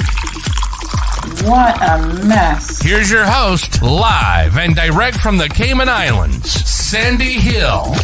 What 1.45 1.81
a 1.83 2.23
mess. 2.25 2.83
Here's 2.83 3.11
your 3.11 3.25
host, 3.25 3.83
live 3.83 4.59
and 4.59 4.75
direct 4.75 5.17
from 5.19 5.37
the 5.37 5.49
Cayman 5.49 5.89
Islands, 5.89 6.51
Sandy 6.51 7.35
Hill. 7.35 7.95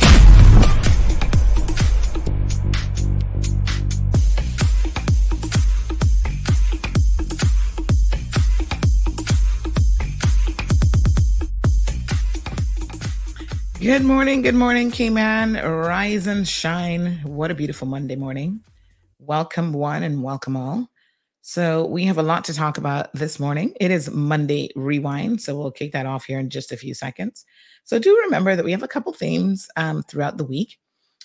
Good 13.81 14.05
morning, 14.05 14.43
good 14.43 14.55
morning, 14.55 14.91
Cayman. 14.91 15.55
Rise 15.55 16.27
and 16.27 16.47
shine. 16.47 17.19
What 17.25 17.51
a 17.51 17.55
beautiful 17.55 17.89
Monday 17.89 18.15
morning. 18.15 18.61
Welcome, 19.19 19.73
one, 19.73 20.03
and 20.03 20.23
welcome 20.23 20.55
all. 20.55 20.91
So, 21.41 21.87
we 21.87 22.05
have 22.05 22.19
a 22.19 22.23
lot 22.23 22.45
to 22.45 22.53
talk 22.53 22.77
about 22.77 23.11
this 23.15 23.41
morning. 23.41 23.73
It 23.81 23.91
is 23.91 24.11
Monday 24.11 24.69
Rewind, 24.77 25.41
so 25.41 25.57
we'll 25.57 25.71
kick 25.71 25.93
that 25.93 26.05
off 26.05 26.27
here 26.27 26.39
in 26.39 26.51
just 26.51 26.73
a 26.73 26.77
few 26.77 26.93
seconds. 26.93 27.47
So, 27.85 27.99
do 27.99 28.15
remember 28.25 28.55
that 28.55 28.67
we 28.67 28.73
have 28.73 28.83
a 28.83 28.89
couple 28.89 29.15
themes 29.15 29.67
um, 29.77 30.03
throughout 30.03 30.37
the 30.37 30.45
week 30.45 30.77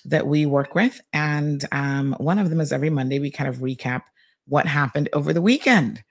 that 0.06 0.26
we 0.26 0.46
work 0.46 0.76
with. 0.76 1.02
And 1.12 1.66
um, 1.74 2.16
one 2.20 2.40
of 2.40 2.50
them 2.50 2.62
is 2.62 2.72
every 2.72 2.90
Monday, 2.90 3.20
we 3.20 3.32
kind 3.32 3.50
of 3.50 3.58
recap 3.58 4.04
what 4.48 4.66
happened 4.66 5.10
over 5.12 5.34
the 5.34 5.42
weekend 5.42 6.06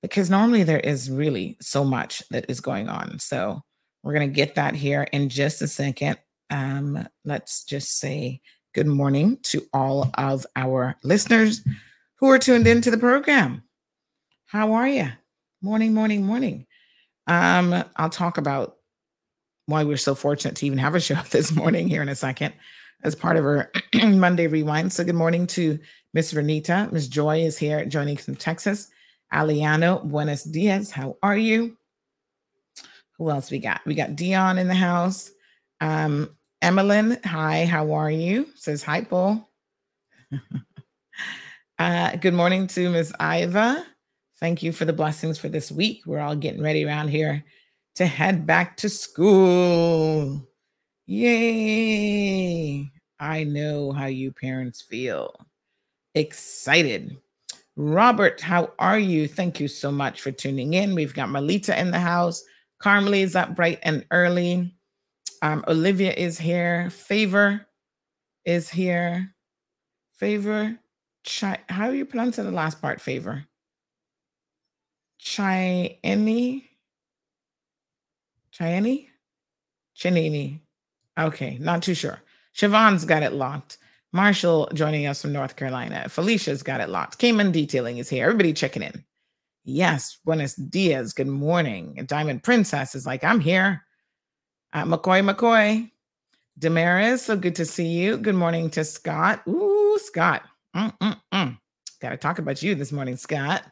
because 0.00 0.30
normally 0.30 0.62
there 0.62 0.78
is 0.78 1.10
really 1.10 1.56
so 1.60 1.82
much 1.82 2.22
that 2.30 2.44
is 2.48 2.60
going 2.60 2.88
on. 2.88 3.18
So, 3.18 3.64
we're 4.02 4.14
going 4.14 4.28
to 4.28 4.34
get 4.34 4.54
that 4.54 4.74
here 4.74 5.02
in 5.12 5.28
just 5.28 5.62
a 5.62 5.68
second. 5.68 6.18
Um, 6.50 7.06
let's 7.24 7.64
just 7.64 7.98
say 7.98 8.40
good 8.74 8.86
morning 8.86 9.38
to 9.42 9.62
all 9.72 10.10
of 10.14 10.46
our 10.56 10.96
listeners 11.02 11.62
who 12.16 12.28
are 12.30 12.38
tuned 12.38 12.66
into 12.66 12.90
the 12.90 12.98
program. 12.98 13.62
How 14.46 14.72
are 14.72 14.88
you? 14.88 15.08
Morning, 15.62 15.92
morning, 15.92 16.24
morning. 16.24 16.66
Um, 17.26 17.84
I'll 17.96 18.08
talk 18.08 18.38
about 18.38 18.76
why 19.66 19.84
we're 19.84 19.96
so 19.96 20.14
fortunate 20.14 20.56
to 20.56 20.66
even 20.66 20.78
have 20.78 20.94
a 20.94 21.00
show 21.00 21.20
this 21.30 21.52
morning 21.52 21.88
here 21.88 22.02
in 22.02 22.08
a 22.08 22.16
second 22.16 22.54
as 23.04 23.14
part 23.14 23.36
of 23.36 23.44
our 23.44 23.70
Monday 23.94 24.46
Rewind. 24.46 24.92
So, 24.92 25.04
good 25.04 25.14
morning 25.14 25.46
to 25.48 25.78
Miss 26.14 26.32
Renita. 26.32 26.90
Miss 26.90 27.08
Joy 27.08 27.40
is 27.42 27.58
here 27.58 27.84
joining 27.84 28.16
from 28.16 28.36
Texas. 28.36 28.88
Aliano, 29.32 30.02
buenos 30.04 30.44
dias. 30.44 30.90
How 30.90 31.16
are 31.22 31.36
you? 31.36 31.76
Who 33.18 33.30
else 33.30 33.50
we 33.50 33.58
got? 33.58 33.80
We 33.84 33.94
got 33.94 34.14
Dion 34.14 34.58
in 34.58 34.68
the 34.68 34.74
house. 34.74 35.30
Um, 35.80 36.36
Emmeline, 36.62 37.18
hi, 37.24 37.66
how 37.66 37.92
are 37.92 38.10
you? 38.10 38.46
Says 38.54 38.82
hi, 38.82 39.02
Paul. 39.02 39.48
uh, 41.78 42.16
good 42.16 42.34
morning 42.34 42.68
to 42.68 42.90
Miss 42.90 43.12
Iva. 43.20 43.84
Thank 44.38 44.62
you 44.62 44.70
for 44.70 44.84
the 44.84 44.92
blessings 44.92 45.36
for 45.36 45.48
this 45.48 45.72
week. 45.72 46.02
We're 46.06 46.20
all 46.20 46.36
getting 46.36 46.62
ready 46.62 46.84
around 46.84 47.08
here 47.08 47.44
to 47.96 48.06
head 48.06 48.46
back 48.46 48.76
to 48.78 48.88
school. 48.88 50.48
Yay! 51.06 52.92
I 53.18 53.42
know 53.42 53.90
how 53.90 54.06
you 54.06 54.30
parents 54.30 54.80
feel. 54.80 55.34
Excited. 56.14 57.16
Robert, 57.74 58.40
how 58.40 58.70
are 58.78 58.98
you? 58.98 59.26
Thank 59.26 59.58
you 59.58 59.66
so 59.66 59.90
much 59.90 60.20
for 60.20 60.30
tuning 60.30 60.74
in. 60.74 60.94
We've 60.94 61.14
got 61.14 61.30
Melita 61.30 61.78
in 61.80 61.90
the 61.90 61.98
house. 61.98 62.44
Carmelie 62.80 63.22
is 63.22 63.36
up 63.36 63.54
bright 63.54 63.78
and 63.82 64.04
early. 64.10 64.74
Um, 65.42 65.64
Olivia 65.68 66.12
is 66.12 66.38
here. 66.38 66.90
Favor 66.90 67.66
is 68.44 68.68
here. 68.68 69.34
Favor, 70.16 70.78
Chi, 71.24 71.58
how 71.68 71.88
are 71.88 71.94
you 71.94 72.04
pronouncing 72.04 72.44
the 72.44 72.50
last 72.50 72.80
part? 72.80 73.00
Favor. 73.00 73.44
Chieni. 75.20 76.64
Chieni? 78.52 79.08
Chinini. 79.96 80.60
Okay, 81.18 81.58
not 81.60 81.82
too 81.82 81.94
sure. 81.94 82.20
Siobhan's 82.56 83.04
got 83.04 83.22
it 83.22 83.32
locked. 83.32 83.78
Marshall 84.12 84.70
joining 84.74 85.06
us 85.06 85.20
from 85.20 85.32
North 85.32 85.56
Carolina. 85.56 86.08
Felicia's 86.08 86.62
got 86.62 86.80
it 86.80 86.88
locked. 86.88 87.18
Cayman 87.18 87.52
Detailing 87.52 87.98
is 87.98 88.08
here. 88.08 88.24
Everybody 88.24 88.52
checking 88.52 88.82
in. 88.82 89.04
Yes, 89.70 90.16
buenos 90.24 90.54
dias. 90.54 91.12
Good 91.12 91.26
morning. 91.26 92.02
Diamond 92.06 92.42
Princess 92.42 92.94
is 92.94 93.04
like, 93.04 93.22
I'm 93.22 93.38
here. 93.38 93.84
Uh, 94.72 94.84
McCoy, 94.84 95.22
McCoy. 95.22 95.90
Damaris, 96.58 97.26
so 97.26 97.36
good 97.36 97.54
to 97.56 97.66
see 97.66 97.86
you. 97.86 98.16
Good 98.16 98.34
morning 98.34 98.70
to 98.70 98.82
Scott. 98.82 99.42
Ooh, 99.46 99.98
Scott. 100.00 100.44
Mm-mm-mm. 100.74 101.58
Got 102.00 102.08
to 102.08 102.16
talk 102.16 102.38
about 102.38 102.62
you 102.62 102.76
this 102.76 102.92
morning, 102.92 103.18
Scott. 103.18 103.62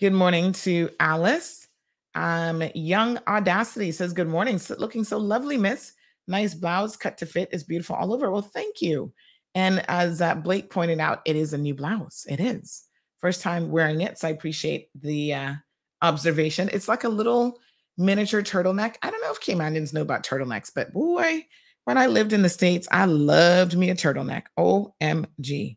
Good 0.00 0.12
morning 0.12 0.50
to 0.54 0.90
Alice. 0.98 1.68
Um, 2.16 2.64
Young 2.74 3.20
Audacity 3.28 3.92
says, 3.92 4.12
Good 4.12 4.26
morning. 4.26 4.58
So, 4.58 4.74
looking 4.76 5.04
so 5.04 5.18
lovely, 5.18 5.56
miss. 5.56 5.92
Nice 6.26 6.52
blouse 6.52 6.96
cut 6.96 7.16
to 7.18 7.26
fit 7.26 7.50
is 7.52 7.62
beautiful 7.62 7.94
all 7.94 8.12
over. 8.12 8.32
Well, 8.32 8.42
thank 8.42 8.82
you. 8.82 9.12
And 9.54 9.88
as 9.88 10.20
uh, 10.20 10.34
Blake 10.34 10.68
pointed 10.68 10.98
out, 10.98 11.22
it 11.26 11.36
is 11.36 11.52
a 11.52 11.58
new 11.58 11.76
blouse. 11.76 12.26
It 12.28 12.40
is 12.40 12.87
first 13.20 13.42
time 13.42 13.70
wearing 13.70 14.00
it. 14.00 14.18
So 14.18 14.28
I 14.28 14.30
appreciate 14.30 14.88
the 14.94 15.34
uh, 15.34 15.54
observation. 16.02 16.70
It's 16.72 16.88
like 16.88 17.04
a 17.04 17.08
little 17.08 17.58
miniature 17.96 18.42
turtleneck. 18.42 18.96
I 19.02 19.10
don't 19.10 19.20
know 19.20 19.32
if 19.32 19.40
Caymanians 19.40 19.92
know 19.92 20.02
about 20.02 20.24
turtlenecks, 20.24 20.70
but 20.74 20.92
boy, 20.92 21.44
when 21.84 21.98
I 21.98 22.06
lived 22.06 22.32
in 22.32 22.42
the 22.42 22.48
States, 22.48 22.86
I 22.90 23.06
loved 23.06 23.76
me 23.76 23.90
a 23.90 23.94
turtleneck. 23.94 24.44
OMG. 24.58 25.76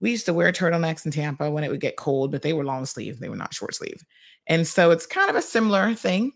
We 0.00 0.10
used 0.10 0.26
to 0.26 0.34
wear 0.34 0.52
turtlenecks 0.52 1.06
in 1.06 1.12
Tampa 1.12 1.50
when 1.50 1.64
it 1.64 1.70
would 1.70 1.80
get 1.80 1.96
cold, 1.96 2.30
but 2.30 2.42
they 2.42 2.52
were 2.52 2.64
long 2.64 2.84
sleeve, 2.84 3.18
they 3.18 3.30
were 3.30 3.36
not 3.36 3.54
short 3.54 3.74
sleeve. 3.74 4.04
And 4.46 4.66
so 4.66 4.90
it's 4.90 5.06
kind 5.06 5.30
of 5.30 5.36
a 5.36 5.42
similar 5.42 5.94
thing, 5.94 6.32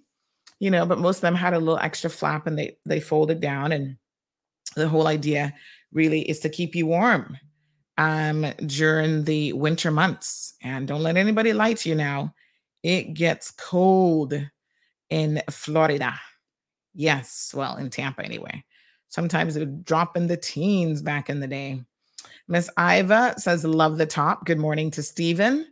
you 0.59 0.71
know, 0.71 0.87
but 0.87 0.99
most 0.99 1.19
of 1.19 1.23
them 1.23 1.35
had 1.35 1.53
a 1.53 1.59
little 1.59 1.79
extra 1.79 2.11
flap 2.11 2.47
and 2.47 2.59
they 2.59 2.79
they 2.87 3.01
folded 3.01 3.41
down. 3.41 3.73
And 3.73 3.97
the 4.75 4.89
whole 4.89 5.07
idea 5.07 5.55
really 5.93 6.23
is 6.29 6.41
to 6.41 6.49
keep 6.49 6.75
you 6.75 6.87
warm 6.87 7.37
um, 7.99 8.47
during 8.67 9.25
the 9.25 9.53
winter 9.53 9.91
months. 9.91 10.55
And 10.63 10.89
don't 10.89 11.03
let 11.03 11.17
anybody 11.17 11.53
lie 11.53 11.75
to 11.75 11.89
you 11.89 11.95
now. 11.95 12.35
It 12.83 13.15
gets 13.15 13.51
cold 13.51 14.35
in 15.11 15.43
Florida. 15.51 16.19
Yes, 16.95 17.53
well, 17.55 17.77
in 17.77 17.91
Tampa 17.91 18.25
anyway. 18.25 18.65
Sometimes 19.09 19.57
it 19.57 19.61
would 19.61 19.85
drop 19.85 20.17
in 20.17 20.29
the 20.29 20.37
teens 20.37 21.03
back 21.03 21.29
in 21.29 21.41
the 21.41 21.47
day. 21.47 21.83
Miss 22.49 22.71
Iva 22.79 23.35
says, 23.39 23.65
Love 23.65 23.99
the 23.99 24.07
top. 24.07 24.47
Good 24.47 24.59
morning 24.59 24.91
to 24.93 25.03
Stephen. 25.03 25.67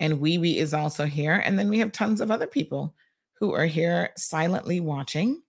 And 0.00 0.20
Wee 0.20 0.38
Wee 0.38 0.58
is 0.58 0.74
also 0.74 1.04
here. 1.04 1.42
And 1.44 1.58
then 1.58 1.68
we 1.68 1.78
have 1.78 1.92
tons 1.92 2.20
of 2.20 2.30
other 2.30 2.46
people 2.46 2.94
who 3.34 3.52
are 3.52 3.66
here 3.66 4.10
silently 4.16 4.80
watching. 4.80 5.42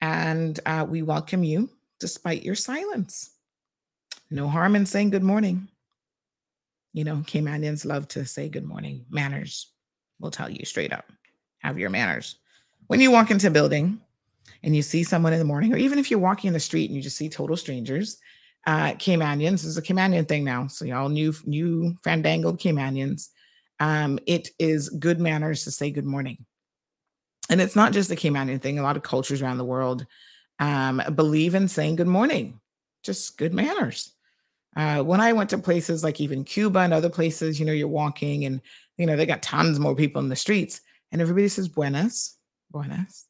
And 0.00 0.58
uh, 0.66 0.86
we 0.88 1.02
welcome 1.02 1.44
you 1.44 1.70
despite 1.98 2.42
your 2.42 2.54
silence. 2.54 3.35
No 4.30 4.48
harm 4.48 4.74
in 4.74 4.86
saying 4.86 5.10
good 5.10 5.22
morning. 5.22 5.68
You 6.92 7.04
know, 7.04 7.16
Caymanians 7.16 7.84
love 7.84 8.08
to 8.08 8.24
say 8.24 8.48
good 8.48 8.64
morning. 8.64 9.04
Manners 9.10 9.70
will 10.18 10.30
tell 10.30 10.50
you 10.50 10.64
straight 10.64 10.92
up. 10.92 11.04
Have 11.58 11.78
your 11.78 11.90
manners. 11.90 12.36
When 12.88 13.00
you 13.00 13.10
walk 13.10 13.30
into 13.30 13.48
a 13.48 13.50
building 13.50 14.00
and 14.62 14.74
you 14.74 14.82
see 14.82 15.04
someone 15.04 15.32
in 15.32 15.38
the 15.38 15.44
morning, 15.44 15.72
or 15.72 15.76
even 15.76 15.98
if 15.98 16.10
you're 16.10 16.20
walking 16.20 16.48
in 16.48 16.54
the 16.54 16.60
street 16.60 16.86
and 16.86 16.96
you 16.96 17.02
just 17.02 17.16
see 17.16 17.28
total 17.28 17.56
strangers, 17.56 18.18
uh, 18.66 18.92
Caymanians 18.94 19.64
is 19.64 19.76
a 19.76 19.82
Caymanian 19.82 20.26
thing 20.26 20.42
now. 20.42 20.66
So 20.66 20.84
y'all 20.84 21.08
new, 21.08 21.32
new 21.44 21.94
fandangled 22.02 22.58
Caymanians. 22.58 23.28
Um, 23.78 24.18
it 24.26 24.48
is 24.58 24.88
good 24.88 25.20
manners 25.20 25.64
to 25.64 25.70
say 25.70 25.90
good 25.90 26.06
morning. 26.06 26.44
And 27.48 27.60
it's 27.60 27.76
not 27.76 27.92
just 27.92 28.10
a 28.10 28.16
Caymanian 28.16 28.60
thing. 28.60 28.78
A 28.78 28.82
lot 28.82 28.96
of 28.96 29.04
cultures 29.04 29.40
around 29.40 29.58
the 29.58 29.64
world 29.64 30.04
um, 30.58 31.00
believe 31.14 31.54
in 31.54 31.68
saying 31.68 31.96
good 31.96 32.08
morning, 32.08 32.60
just 33.04 33.38
good 33.38 33.54
manners. 33.54 34.14
Uh, 34.76 35.02
when 35.02 35.20
I 35.20 35.32
went 35.32 35.50
to 35.50 35.58
places 35.58 36.04
like 36.04 36.20
even 36.20 36.44
Cuba 36.44 36.80
and 36.80 36.92
other 36.92 37.08
places, 37.08 37.58
you 37.58 37.64
know, 37.64 37.72
you're 37.72 37.88
walking 37.88 38.44
and, 38.44 38.60
you 38.98 39.06
know, 39.06 39.16
they 39.16 39.24
got 39.24 39.42
tons 39.42 39.80
more 39.80 39.96
people 39.96 40.20
in 40.20 40.28
the 40.28 40.36
streets 40.36 40.82
and 41.10 41.22
everybody 41.22 41.48
says 41.48 41.68
buenas, 41.68 42.36
buenas, 42.70 43.26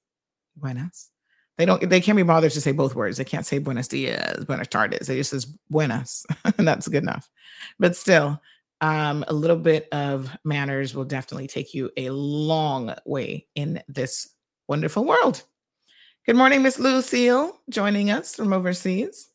buenas. 0.57 1.11
They 1.57 1.65
don't, 1.65 1.89
they 1.89 2.01
can't 2.01 2.17
be 2.17 2.23
bothered 2.23 2.53
to 2.53 2.61
say 2.61 2.73
both 2.73 2.95
words. 2.95 3.17
They 3.17 3.25
can't 3.25 3.47
say 3.47 3.59
buenos 3.59 3.89
dias, 3.89 4.45
buenas 4.45 4.69
tardes. 4.69 5.07
They 5.07 5.17
just 5.17 5.31
says 5.31 5.47
buenas. 5.71 6.27
and 6.59 6.67
that's 6.67 6.89
good 6.89 7.05
enough. 7.05 7.31
But 7.79 7.97
still, 7.97 8.41
um, 8.81 9.25
a 9.29 9.33
little 9.33 9.57
bit 9.57 9.89
of 9.93 10.31
manners 10.45 10.95
will 10.95 11.05
definitely 11.05 11.47
take 11.47 11.73
you 11.73 11.91
a 11.97 12.11
long 12.11 12.95
way 13.07 13.47
in 13.55 13.83
this 13.89 14.29
wonderful 14.69 15.05
world. 15.05 15.45
Good 16.27 16.37
morning, 16.37 16.63
Miss 16.63 16.79
Lucille, 16.79 17.57
joining 17.71 18.11
us 18.11 18.35
from 18.35 18.53
overseas. 18.53 19.31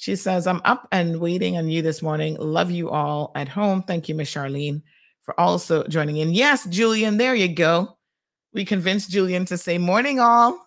She 0.00 0.16
says, 0.16 0.46
I'm 0.46 0.62
up 0.64 0.88
and 0.92 1.20
waiting 1.20 1.58
on 1.58 1.68
you 1.68 1.82
this 1.82 2.00
morning. 2.00 2.34
Love 2.40 2.70
you 2.70 2.88
all 2.88 3.32
at 3.34 3.48
home. 3.48 3.82
Thank 3.82 4.08
you, 4.08 4.14
Miss 4.14 4.32
Charlene, 4.32 4.80
for 5.24 5.38
also 5.38 5.86
joining 5.88 6.16
in. 6.16 6.32
Yes, 6.32 6.64
Julian, 6.64 7.18
there 7.18 7.34
you 7.34 7.48
go. 7.48 7.98
We 8.54 8.64
convinced 8.64 9.10
Julian 9.10 9.44
to 9.44 9.58
say 9.58 9.76
morning 9.76 10.18
all. 10.18 10.66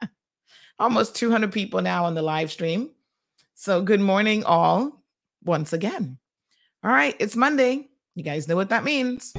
Almost 0.78 1.16
200 1.16 1.50
people 1.50 1.80
now 1.80 2.04
on 2.04 2.14
the 2.14 2.20
live 2.20 2.52
stream. 2.52 2.90
So, 3.54 3.80
good 3.80 4.00
morning, 4.00 4.44
all, 4.44 5.02
once 5.42 5.72
again. 5.72 6.18
All 6.84 6.90
right, 6.90 7.16
it's 7.18 7.36
Monday. 7.36 7.88
You 8.14 8.22
guys 8.22 8.48
know 8.48 8.56
what 8.56 8.68
that 8.68 8.84
means. 8.84 9.32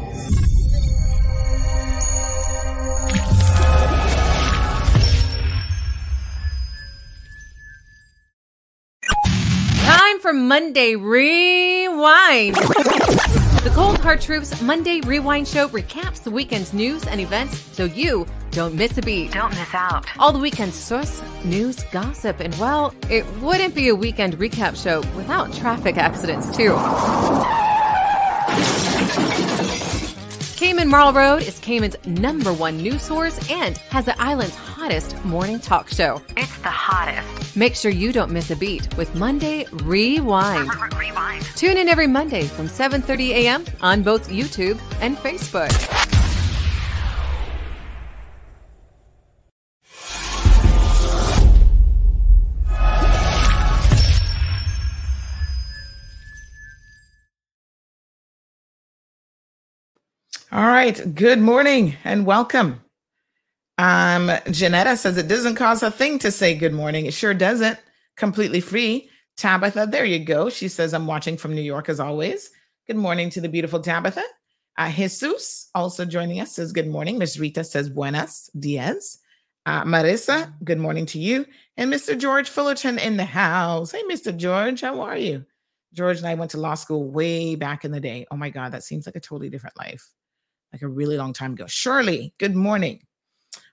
For 10.27 10.33
Monday 10.33 10.97
Rewind. 10.97 12.55
The 12.57 13.71
Cold 13.73 13.97
Hard 13.99 14.19
Truth's 14.19 14.61
Monday 14.61 14.99
Rewind 14.99 15.47
Show 15.47 15.69
recaps 15.69 16.21
the 16.21 16.31
weekend's 16.31 16.73
news 16.73 17.07
and 17.07 17.21
events 17.21 17.57
so 17.57 17.85
you 17.85 18.27
don't 18.51 18.75
miss 18.75 18.97
a 18.97 19.01
beat. 19.01 19.31
Don't 19.31 19.51
miss 19.51 19.73
out. 19.73 20.05
All 20.19 20.33
the 20.33 20.39
weekend's 20.39 20.75
source, 20.75 21.23
news, 21.45 21.81
gossip, 21.93 22.41
and 22.41 22.53
well, 22.55 22.93
it 23.09 23.25
wouldn't 23.37 23.73
be 23.73 23.87
a 23.87 23.95
weekend 23.95 24.37
recap 24.37 24.75
show 24.75 24.99
without 25.15 25.53
traffic 25.53 25.95
accidents, 25.95 26.53
too. 26.57 26.75
Cayman 30.57 30.87
Marl 30.87 31.13
Road 31.13 31.43
is 31.43 31.59
Cayman's 31.59 31.95
number 32.07 32.51
one 32.51 32.77
news 32.77 33.03
source 33.03 33.37
and 33.51 33.77
has 33.89 34.05
the 34.05 34.19
island's 34.19 34.55
hottest 34.55 35.23
morning 35.23 35.59
talk 35.59 35.87
show. 35.87 36.19
It's 36.35 36.57
the 36.63 36.69
hottest. 36.69 37.55
Make 37.55 37.75
sure 37.75 37.91
you 37.91 38.11
don't 38.11 38.31
miss 38.31 38.49
a 38.49 38.55
beat 38.55 38.97
with 38.97 39.13
Monday 39.13 39.67
Rewind. 39.71 40.67
Rewind. 40.97 41.45
Tune 41.55 41.77
in 41.77 41.87
every 41.87 42.07
Monday 42.07 42.45
from 42.45 42.67
7:30 42.67 43.29
a.m. 43.35 43.65
on 43.83 44.01
both 44.01 44.29
YouTube 44.29 44.81
and 44.99 45.15
Facebook. 45.17 45.69
All 60.51 60.67
right. 60.67 61.13
Good 61.13 61.39
morning 61.39 61.97
and 62.05 62.25
welcome. 62.25 62.81
Um, 63.77 64.31
Janetta 64.49 64.95
says 64.95 65.17
it 65.17 65.27
doesn't 65.27 65.55
cost 65.55 65.83
a 65.83 65.91
thing 65.91 66.19
to 66.19 66.31
say 66.31 66.55
good 66.55 66.73
morning. 66.73 67.05
It 67.05 67.13
sure 67.13 67.33
doesn't. 67.33 67.77
Completely 68.15 68.61
free. 68.61 69.09
Tabitha, 69.35 69.87
there 69.91 70.05
you 70.05 70.19
go. 70.19 70.49
She 70.49 70.69
says, 70.69 70.93
I'm 70.93 71.05
watching 71.05 71.35
from 71.35 71.53
New 71.53 71.61
York 71.61 71.89
as 71.89 71.99
always. 71.99 72.49
Good 72.87 72.95
morning 72.95 73.29
to 73.31 73.41
the 73.41 73.49
beautiful 73.49 73.81
Tabitha. 73.81 74.23
Uh, 74.77 74.89
Jesus 74.89 75.69
also 75.75 76.05
joining 76.05 76.39
us 76.39 76.53
says, 76.53 76.71
Good 76.71 76.87
morning. 76.87 77.17
Miss 77.17 77.37
Rita 77.37 77.63
says, 77.65 77.89
Buenas 77.89 78.49
dias. 78.57 79.19
Uh, 79.65 79.83
Marissa, 79.83 80.53
good 80.63 80.79
morning 80.79 81.05
to 81.07 81.19
you. 81.19 81.45
And 81.75 81.91
Mr. 81.91 82.17
George 82.17 82.47
Fullerton 82.47 82.99
in 82.99 83.17
the 83.17 83.25
house. 83.25 83.91
Hey, 83.91 84.03
Mr. 84.03 84.35
George, 84.35 84.79
how 84.79 85.01
are 85.01 85.17
you? 85.17 85.45
George 85.93 86.19
and 86.19 86.27
I 86.27 86.35
went 86.35 86.51
to 86.51 86.57
law 86.57 86.75
school 86.75 87.11
way 87.11 87.55
back 87.55 87.83
in 87.83 87.91
the 87.91 87.99
day. 87.99 88.25
Oh 88.31 88.37
my 88.37 88.49
God, 88.49 88.71
that 88.71 88.83
seems 88.83 89.05
like 89.05 89.17
a 89.17 89.19
totally 89.19 89.49
different 89.49 89.77
life, 89.77 90.07
like 90.73 90.81
a 90.81 90.87
really 90.87 91.17
long 91.17 91.33
time 91.33 91.53
ago. 91.53 91.65
Shirley, 91.67 92.33
good 92.37 92.55
morning. 92.55 93.01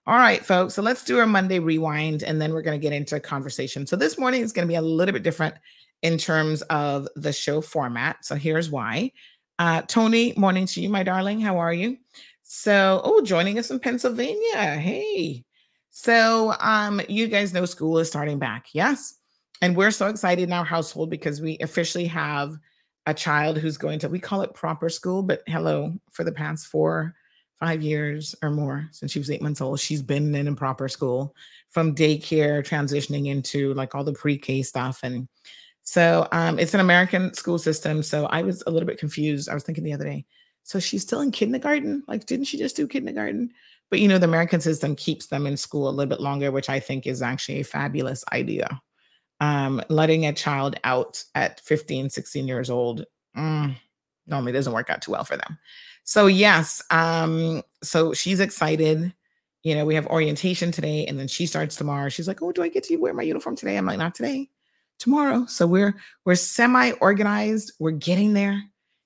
All 0.07 0.17
right, 0.17 0.45
folks. 0.45 0.75
So 0.75 0.83
let's 0.83 1.05
do 1.05 1.19
our 1.19 1.27
Monday 1.27 1.59
rewind 1.59 2.23
and 2.23 2.41
then 2.41 2.53
we're 2.53 2.63
going 2.63 2.79
to 2.79 2.83
get 2.83 2.93
into 2.93 3.17
a 3.17 3.21
conversation. 3.21 3.87
So 3.87 3.97
this 3.97 4.19
morning 4.19 4.43
is 4.43 4.53
going 4.53 4.67
to 4.67 4.71
be 4.71 4.77
a 4.77 4.83
little 4.83 5.13
bit 5.13 5.23
different 5.23 5.55
in 6.03 6.19
terms 6.19 6.61
of 6.63 7.09
the 7.17 7.33
show 7.33 7.63
format. 7.63 8.25
So 8.25 8.35
here's 8.35 8.71
why. 8.71 9.13
Uh, 9.59 9.83
Tony, 9.83 10.35
morning 10.37 10.67
to 10.67 10.83
you, 10.83 10.91
my 10.91 11.03
darling. 11.03 11.41
How 11.41 11.59
are 11.59 11.73
you? 11.73 11.97
So, 12.43 13.01
oh, 13.03 13.23
joining 13.23 13.59
us 13.59 13.71
in 13.71 13.81
Pennsylvania. 13.81 14.77
Hey. 14.77 15.45
So, 15.91 16.55
um, 16.61 17.01
you 17.09 17.29
guys 17.29 17.55
know 17.55 17.65
school 17.65 17.99
is 17.99 18.09
starting 18.09 18.39
back. 18.39 18.67
Yes. 18.73 19.15
And 19.63 19.75
we're 19.75 19.91
so 19.91 20.09
excited 20.09 20.43
in 20.43 20.53
our 20.53 20.65
household 20.65 21.09
because 21.09 21.41
we 21.41 21.57
officially 21.61 22.07
have 22.07 22.59
a 23.07 23.15
child 23.15 23.59
who's 23.59 23.77
going 23.77 23.99
to, 24.01 24.09
we 24.09 24.19
call 24.19 24.43
it 24.43 24.55
proper 24.55 24.89
school, 24.89 25.23
but 25.23 25.43
hello, 25.47 25.93
for 26.11 26.25
the 26.25 26.33
past 26.33 26.67
four, 26.67 27.15
five 27.61 27.83
years 27.83 28.35
or 28.43 28.51
more 28.51 28.89
since 28.93 29.13
she 29.13 29.19
was 29.19 29.31
eight 29.31 29.43
months 29.43 29.61
old, 29.61 29.81
she's 29.81 30.03
been 30.03 30.35
in 30.35 30.47
improper 30.47 30.89
school 30.89 31.35
from 31.69 31.95
daycare, 31.95 32.67
transitioning 32.67 33.27
into 33.27 33.75
like 33.75 33.95
all 33.95 34.05
the 34.05 34.13
pre 34.13 34.39
K 34.39 34.63
stuff. 34.63 35.01
And 35.03 35.29
so 35.83 36.27
um, 36.33 36.59
it's 36.59 36.75
an 36.75 36.81
American 36.81 37.33
school 37.35 37.59
system. 37.59 38.03
So 38.03 38.27
I 38.27 38.43
was 38.43 38.63
a 38.67 38.71
little 38.71 38.87
bit 38.87 38.99
confused. 38.99 39.49
I 39.49 39.55
was 39.55 39.65
thinking 39.65 39.85
the 39.85 39.93
other 39.93 40.05
day, 40.05 40.25
so 40.63 40.81
she's 40.81 41.03
still 41.03 41.21
in 41.21 41.31
kindergarten? 41.31 42.03
Like, 42.09 42.27
didn't 42.27 42.47
she 42.47 42.59
just 42.59 42.77
do 42.77 42.89
kindergarten? 42.89 43.51
But 43.91 44.01
you 44.01 44.09
know, 44.09 44.19
the 44.19 44.27
American 44.27 44.61
system 44.61 44.97
keeps 44.97 45.27
them 45.27 45.47
in 45.47 45.57
school 45.57 45.89
a 45.89 45.91
little 45.91 46.09
bit 46.09 46.21
longer, 46.21 46.51
which 46.51 46.71
I 46.71 46.81
think 46.81 47.07
is 47.07 47.23
actually 47.23 47.61
a 47.61 47.65
fabulous 47.65 48.25
idea. 48.33 48.81
Um, 49.45 49.83
letting 49.91 50.25
a 50.25 50.33
child 50.33 50.77
out 50.85 51.23
at 51.35 51.61
15, 51.61 52.09
16 52.09 52.49
years 52.49 52.71
old 52.71 53.05
mm, 53.37 53.77
normally 54.27 54.53
doesn't 54.53 54.73
work 54.73 54.89
out 54.89 55.03
too 55.03 55.13
well 55.13 55.25
for 55.25 55.37
them. 55.37 55.59
So, 56.05 56.27
yes, 56.27 56.83
um, 56.91 57.63
so 57.83 58.15
she's 58.15 58.41
excited. 58.41 59.13
You 59.63 59.75
know, 59.75 59.85
we 59.85 59.97
have 59.97 60.07
orientation 60.07 60.73
today, 60.73 61.05
and 61.07 61.19
then 61.19 61.29
she 61.29 61.45
starts 61.45 61.77
tomorrow. 61.77 62.09
She's 62.09 62.27
like, 62.27 62.41
Oh, 62.41 62.53
do 62.53 62.63
I 62.63 62.69
get 62.69 62.85
to 62.85 62.97
wear 62.97 63.13
my 63.13 63.23
uniform 63.23 63.55
today? 63.55 63.77
I'm 63.77 63.85
like, 63.85 63.99
Not 63.99 64.15
today, 64.15 64.49
tomorrow. 64.99 65.45
So 65.47 65.67
we're 65.67 65.95
we're 66.25 66.37
semi-organized, 66.37 67.73
we're 67.79 67.91
getting 67.91 68.33
there. 68.33 68.63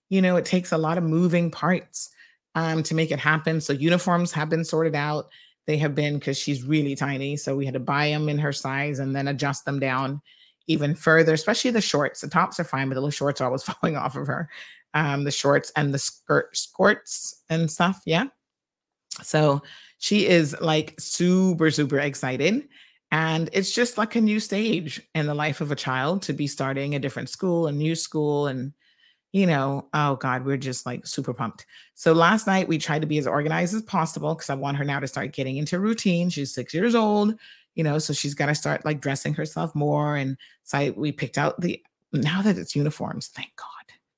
You 0.09 0.23
know, 0.23 0.37
it 0.37 0.45
takes 0.45 0.71
a 0.71 0.79
lot 0.79 0.99
of 0.99 1.05
moving 1.05 1.51
parts 1.51 2.11
um, 2.55 2.83
to 2.85 2.95
make 2.95 3.11
it 3.11 3.19
happen. 3.19 3.61
So 3.61 3.73
uniforms 3.73 4.33
have 4.33 4.49
been 4.49 4.65
sorted 4.65 4.95
out. 4.95 5.31
They 5.69 5.77
have 5.77 5.95
been 5.95 6.19
because 6.19 6.39
she's 6.39 6.65
really 6.65 6.97
tiny. 6.97 7.37
So 7.37 7.55
we 7.55 7.67
had 7.67 7.75
to 7.75 7.81
buy 7.81 8.09
them 8.09 8.31
in 8.31 8.39
her 8.39 8.55
size 8.55 9.01
and 9.01 9.15
then 9.15 9.29
adjust 9.29 9.67
them 9.67 9.79
down 9.79 10.23
even 10.67 10.95
further, 10.95 11.35
especially 11.35 11.73
the 11.73 11.83
shorts. 11.83 12.23
The 12.23 12.29
tops 12.29 12.59
are 12.59 12.65
fine, 12.65 12.89
but 12.89 12.95
the 12.95 13.03
little 13.03 13.11
shorts 13.11 13.43
are 13.43 13.45
always 13.45 13.63
falling 13.65 13.95
off 13.95 14.17
of 14.17 14.27
her. 14.29 14.49
Um, 14.95 15.25
the 15.25 15.31
shorts 15.31 15.71
and 15.77 15.93
the 15.93 15.99
skirt 15.99 16.57
skirts 16.57 17.43
and 17.51 17.71
stuff. 17.71 18.01
Yeah. 18.07 18.25
So 19.23 19.61
she 19.99 20.27
is 20.27 20.57
like 20.59 20.95
super, 20.99 21.71
super 21.71 21.99
excited. 21.99 22.67
And 23.13 23.51
it's 23.53 23.73
just 23.73 23.99
like 23.99 24.17
a 24.17 24.23
new 24.23 24.41
stage 24.41 25.03
in 25.15 25.27
the 25.27 25.35
life 25.35 25.61
of 25.61 25.71
a 25.71 25.77
child 25.77 26.23
to 26.23 26.33
be 26.33 26.47
starting 26.47 26.95
a 26.95 26.99
different 26.99 27.29
school, 27.29 27.67
a 27.67 27.73
new 27.73 27.95
school, 27.95 28.47
and 28.47 28.73
you 29.33 29.47
know, 29.47 29.89
oh 29.93 30.17
God, 30.17 30.45
we're 30.45 30.57
just 30.57 30.87
like 30.87 31.07
super 31.07 31.35
pumped. 31.35 31.67
So 31.95 32.13
last 32.13 32.47
night 32.47 32.69
we 32.69 32.79
tried 32.79 33.03
to 33.03 33.07
be 33.07 33.19
as 33.19 33.27
organized 33.27 33.75
as 33.75 33.83
possible 33.83 34.35
because 34.35 34.51
I 34.51 34.55
want 34.55 34.79
her 34.79 34.85
now 34.85 35.01
to 35.01 35.07
start 35.07 35.33
getting 35.33 35.59
into 35.59 35.79
routine. 35.79 36.31
She's 36.31 36.55
six 36.55 36.73
years 36.73 36.95
old, 36.95 37.35
you 37.75 37.85
know, 37.85 37.99
so 37.99 38.13
she's 38.13 38.35
got 38.35 38.47
to 38.47 38.55
start 38.55 38.85
like 38.85 39.01
dressing 39.01 39.35
herself 39.35 39.75
more. 39.75 40.17
And 40.17 40.37
so 40.65 40.79
I, 40.79 40.91
we 40.91 41.13
picked 41.13 41.37
out 41.37 41.61
the 41.61 41.83
now 42.13 42.41
that 42.43 42.57
it's 42.57 42.75
uniforms, 42.75 43.29
thank 43.29 43.55
God. 43.57 43.67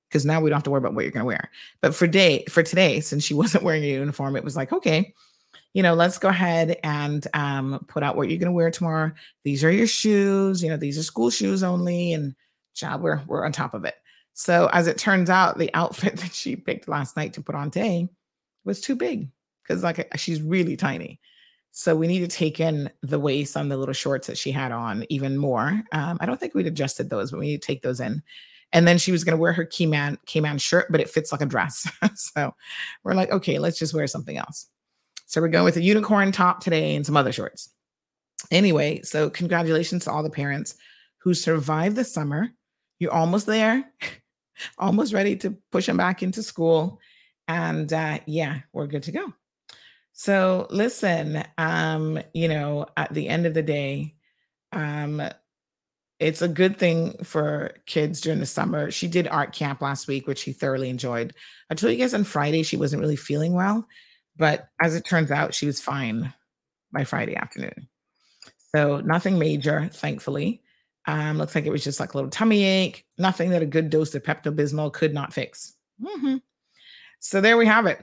Because 0.09 0.27
now 0.27 0.41
we 0.41 0.51
don't 0.51 0.57
have 0.57 0.65
to 0.65 0.71
worry 0.71 0.79
about 0.79 0.95
what 0.95 1.05
you're 1.05 1.13
gonna 1.13 1.25
wear. 1.25 1.51
But 1.81 1.95
for 1.95 2.09
day 2.09 2.45
for 2.49 2.65
today, 2.65 3.01
since 3.01 3.23
she 3.23 3.35
wasn't 3.43 3.65
wearing 3.65 3.85
a 3.85 3.89
uniform, 3.89 4.37
it 4.37 4.43
was 4.45 4.57
like, 4.57 4.73
okay, 4.73 5.15
you 5.73 5.85
know, 5.85 5.95
let's 5.95 6.19
go 6.19 6.29
ahead 6.29 6.79
and 6.83 7.25
um, 7.33 7.85
put 7.87 8.03
out 8.03 8.17
what 8.17 8.29
you're 8.29 8.39
gonna 8.39 8.51
wear 8.51 8.73
tomorrow. 8.73 9.13
These 9.45 9.63
are 9.63 9.71
your 9.71 9.87
shoes, 9.87 10.65
you 10.65 10.69
know, 10.69 10.77
these 10.77 10.99
are 10.99 11.05
school 11.05 11.31
shoes 11.31 11.63
only, 11.63 12.13
and 12.13 12.35
child, 12.75 13.03
we're 13.03 13.23
we're 13.29 13.45
on 13.45 13.53
top 13.53 13.73
of 13.75 13.85
it. 13.85 13.95
So 14.35 14.69
as 14.73 14.87
it 14.87 14.99
turns 14.99 15.31
out, 15.31 15.59
the 15.59 15.73
outfit 15.75 16.17
that 16.21 16.35
she 16.35 16.57
picked 16.57 16.89
last 16.89 17.17
night 17.17 17.35
to 17.35 17.43
put 17.43 17.55
on 17.55 17.71
today 17.71 18.09
was 18.65 18.81
too 18.81 18.97
big 18.97 19.29
because 19.63 19.83
like 19.83 20.11
she's 20.17 20.43
really 20.43 20.77
tiny. 20.77 21.21
So 21.73 21.95
we 21.95 22.09
need 22.09 22.21
to 22.21 22.29
take 22.29 22.59
in 22.59 22.91
the 23.03 23.21
waist 23.21 23.57
on 23.57 23.69
the 23.69 23.77
little 23.77 23.95
shorts 23.95 24.27
that 24.27 24.39
she 24.39 24.51
had 24.51 24.73
on 24.73 25.05
even 25.09 25.39
more. 25.39 25.83
Um, 25.93 26.19
I 26.21 26.27
don't 26.27 26.39
think 26.39 26.55
we'd 26.55 26.67
adjusted 26.67 27.11
those, 27.11 27.31
but 27.31 27.39
we 27.39 27.47
need 27.47 27.63
to 27.63 27.67
take 27.67 27.83
those 27.83 28.01
in. 28.01 28.23
And 28.73 28.87
then 28.87 28.99
she 28.99 29.13
was 29.13 29.25
going 29.25 29.37
to 29.37 29.41
wear 29.41 29.53
her 29.53 29.65
Cayman, 29.65 30.19
Cayman 30.27 30.59
shirt, 30.59 30.87
but 30.91 31.01
it 31.01 31.11
fits 31.11 31.33
like 31.33 31.41
a 31.41 31.47
dress. 31.47 31.89
so 32.15 32.55
we're 33.03 33.15
like, 33.15 33.31
okay, 33.31 33.59
let's 33.59 33.79
just 33.79 33.95
wear 33.95 34.07
something 34.07 34.37
else. 34.37 34.67
So 35.27 35.41
we're 35.41 35.49
going 35.49 35.65
with 35.65 35.77
a 35.77 35.83
unicorn 35.83 36.33
top 36.33 36.61
today 36.61 36.97
and 36.97 37.07
some 37.07 37.17
other 37.17 37.33
shorts. 37.33 37.71
Anyway, 38.51 39.03
so 39.03 39.31
congratulations 39.31 40.05
to 40.05 40.11
all 40.11 40.23
the 40.23 40.31
parents 40.31 40.75
who 41.19 41.35
survived 41.35 41.97
the 41.97 42.05
summer. 42.05 42.49
You're 43.01 43.13
almost 43.13 43.47
there 43.47 43.91
almost 44.79 45.13
ready 45.13 45.37
to 45.37 45.57
push 45.73 45.87
them 45.87 45.97
back 45.97 46.23
into 46.23 46.43
school. 46.43 47.01
And 47.49 47.93
uh, 47.93 48.21
yeah, 48.27 48.61
we're 48.73 48.87
good 48.87 49.03
to 49.05 49.13
go. 49.13 49.33
So 50.13 50.67
listen, 50.71 51.43
um, 51.59 52.21
you 52.35 52.49
know, 52.49 52.87
at 52.97 53.13
the 53.13 53.29
end 53.29 53.47
of 53.47 53.55
the 53.55 53.63
day, 53.63 54.15
um, 54.73 55.23
it's 56.19 56.43
a 56.43 56.49
good 56.49 56.79
thing 56.79 57.15
for 57.25 57.73
kids 57.87 58.21
during 58.21 58.41
the 58.41 58.47
summer. 58.47 58.91
She 58.91 59.09
did 59.09 59.27
art 59.27 59.55
camp 59.55 59.81
last 59.81 60.07
week, 60.07 60.27
which 60.27 60.41
she 60.41 60.53
thoroughly 60.53 60.91
enjoyed. 60.91 61.35
I 61.71 61.75
told 61.75 61.93
you 61.93 61.99
guys 61.99 62.13
on 62.13 62.25
Friday 62.25 62.63
she 62.63 62.77
wasn't 62.77 63.01
really 63.01 63.17
feeling 63.17 63.55
well, 63.55 63.87
but 64.37 64.69
as 64.81 64.95
it 64.95 65.07
turns 65.07 65.31
out, 65.31 65.55
she 65.55 65.67
was 65.67 65.81
fine 65.81 66.33
by 66.93 67.05
Friday 67.05 67.37
afternoon. 67.37 67.89
So 68.77 69.01
nothing 69.01 69.39
major, 69.39 69.89
thankfully. 69.93 70.63
Um, 71.07 71.39
looks 71.39 71.55
like 71.55 71.67
it 71.67 71.71
was 71.71 71.85
just 71.85 71.99
like 71.99 72.15
a 72.15 72.17
little 72.17 72.31
tummy 72.31 72.63
ache, 72.63 73.07
nothing 73.19 73.51
that 73.51 73.63
a 73.63 73.67
good 73.67 73.91
dose 73.91 74.15
of 74.15 74.23
Pepto 74.23 74.55
Bismol 74.55 74.93
could 74.93 75.15
not 75.15 75.33
fix. 75.33 75.75
Mhm. 76.03 76.43
So 77.21 77.41
there 77.41 77.57
we 77.57 77.67
have 77.67 77.87
it. 77.87 78.01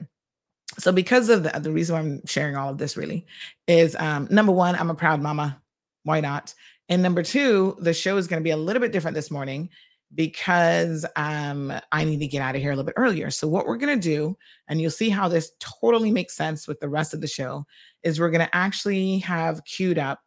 So 0.78 0.92
because 0.92 1.28
of 1.28 1.42
the, 1.42 1.50
the 1.60 1.72
reason 1.72 1.94
why 1.94 2.00
I'm 2.00 2.26
sharing 2.26 2.56
all 2.56 2.70
of 2.70 2.78
this 2.78 2.96
really 2.96 3.26
is 3.66 3.96
um, 3.96 4.28
number 4.30 4.52
one, 4.52 4.74
I'm 4.76 4.90
a 4.90 4.94
proud 4.94 5.20
mama. 5.20 5.60
Why 6.04 6.20
not? 6.20 6.54
And 6.88 7.02
number 7.02 7.22
two, 7.22 7.76
the 7.80 7.92
show 7.92 8.16
is 8.16 8.26
going 8.26 8.40
to 8.40 8.44
be 8.44 8.50
a 8.50 8.56
little 8.56 8.80
bit 8.80 8.92
different 8.92 9.14
this 9.14 9.30
morning 9.30 9.70
because 10.14 11.04
um, 11.16 11.72
I 11.92 12.04
need 12.04 12.20
to 12.20 12.26
get 12.26 12.40
out 12.40 12.54
of 12.54 12.62
here 12.62 12.70
a 12.72 12.76
little 12.76 12.86
bit 12.86 12.94
earlier. 12.96 13.30
So, 13.30 13.46
what 13.46 13.66
we're 13.66 13.76
going 13.76 13.98
to 13.98 14.08
do, 14.08 14.36
and 14.68 14.80
you'll 14.80 14.90
see 14.90 15.10
how 15.10 15.28
this 15.28 15.52
totally 15.60 16.10
makes 16.10 16.34
sense 16.34 16.66
with 16.66 16.80
the 16.80 16.88
rest 16.88 17.12
of 17.12 17.20
the 17.20 17.26
show, 17.26 17.66
is 18.02 18.18
we're 18.18 18.30
going 18.30 18.46
to 18.46 18.56
actually 18.56 19.18
have 19.18 19.64
queued 19.64 19.98
up 19.98 20.20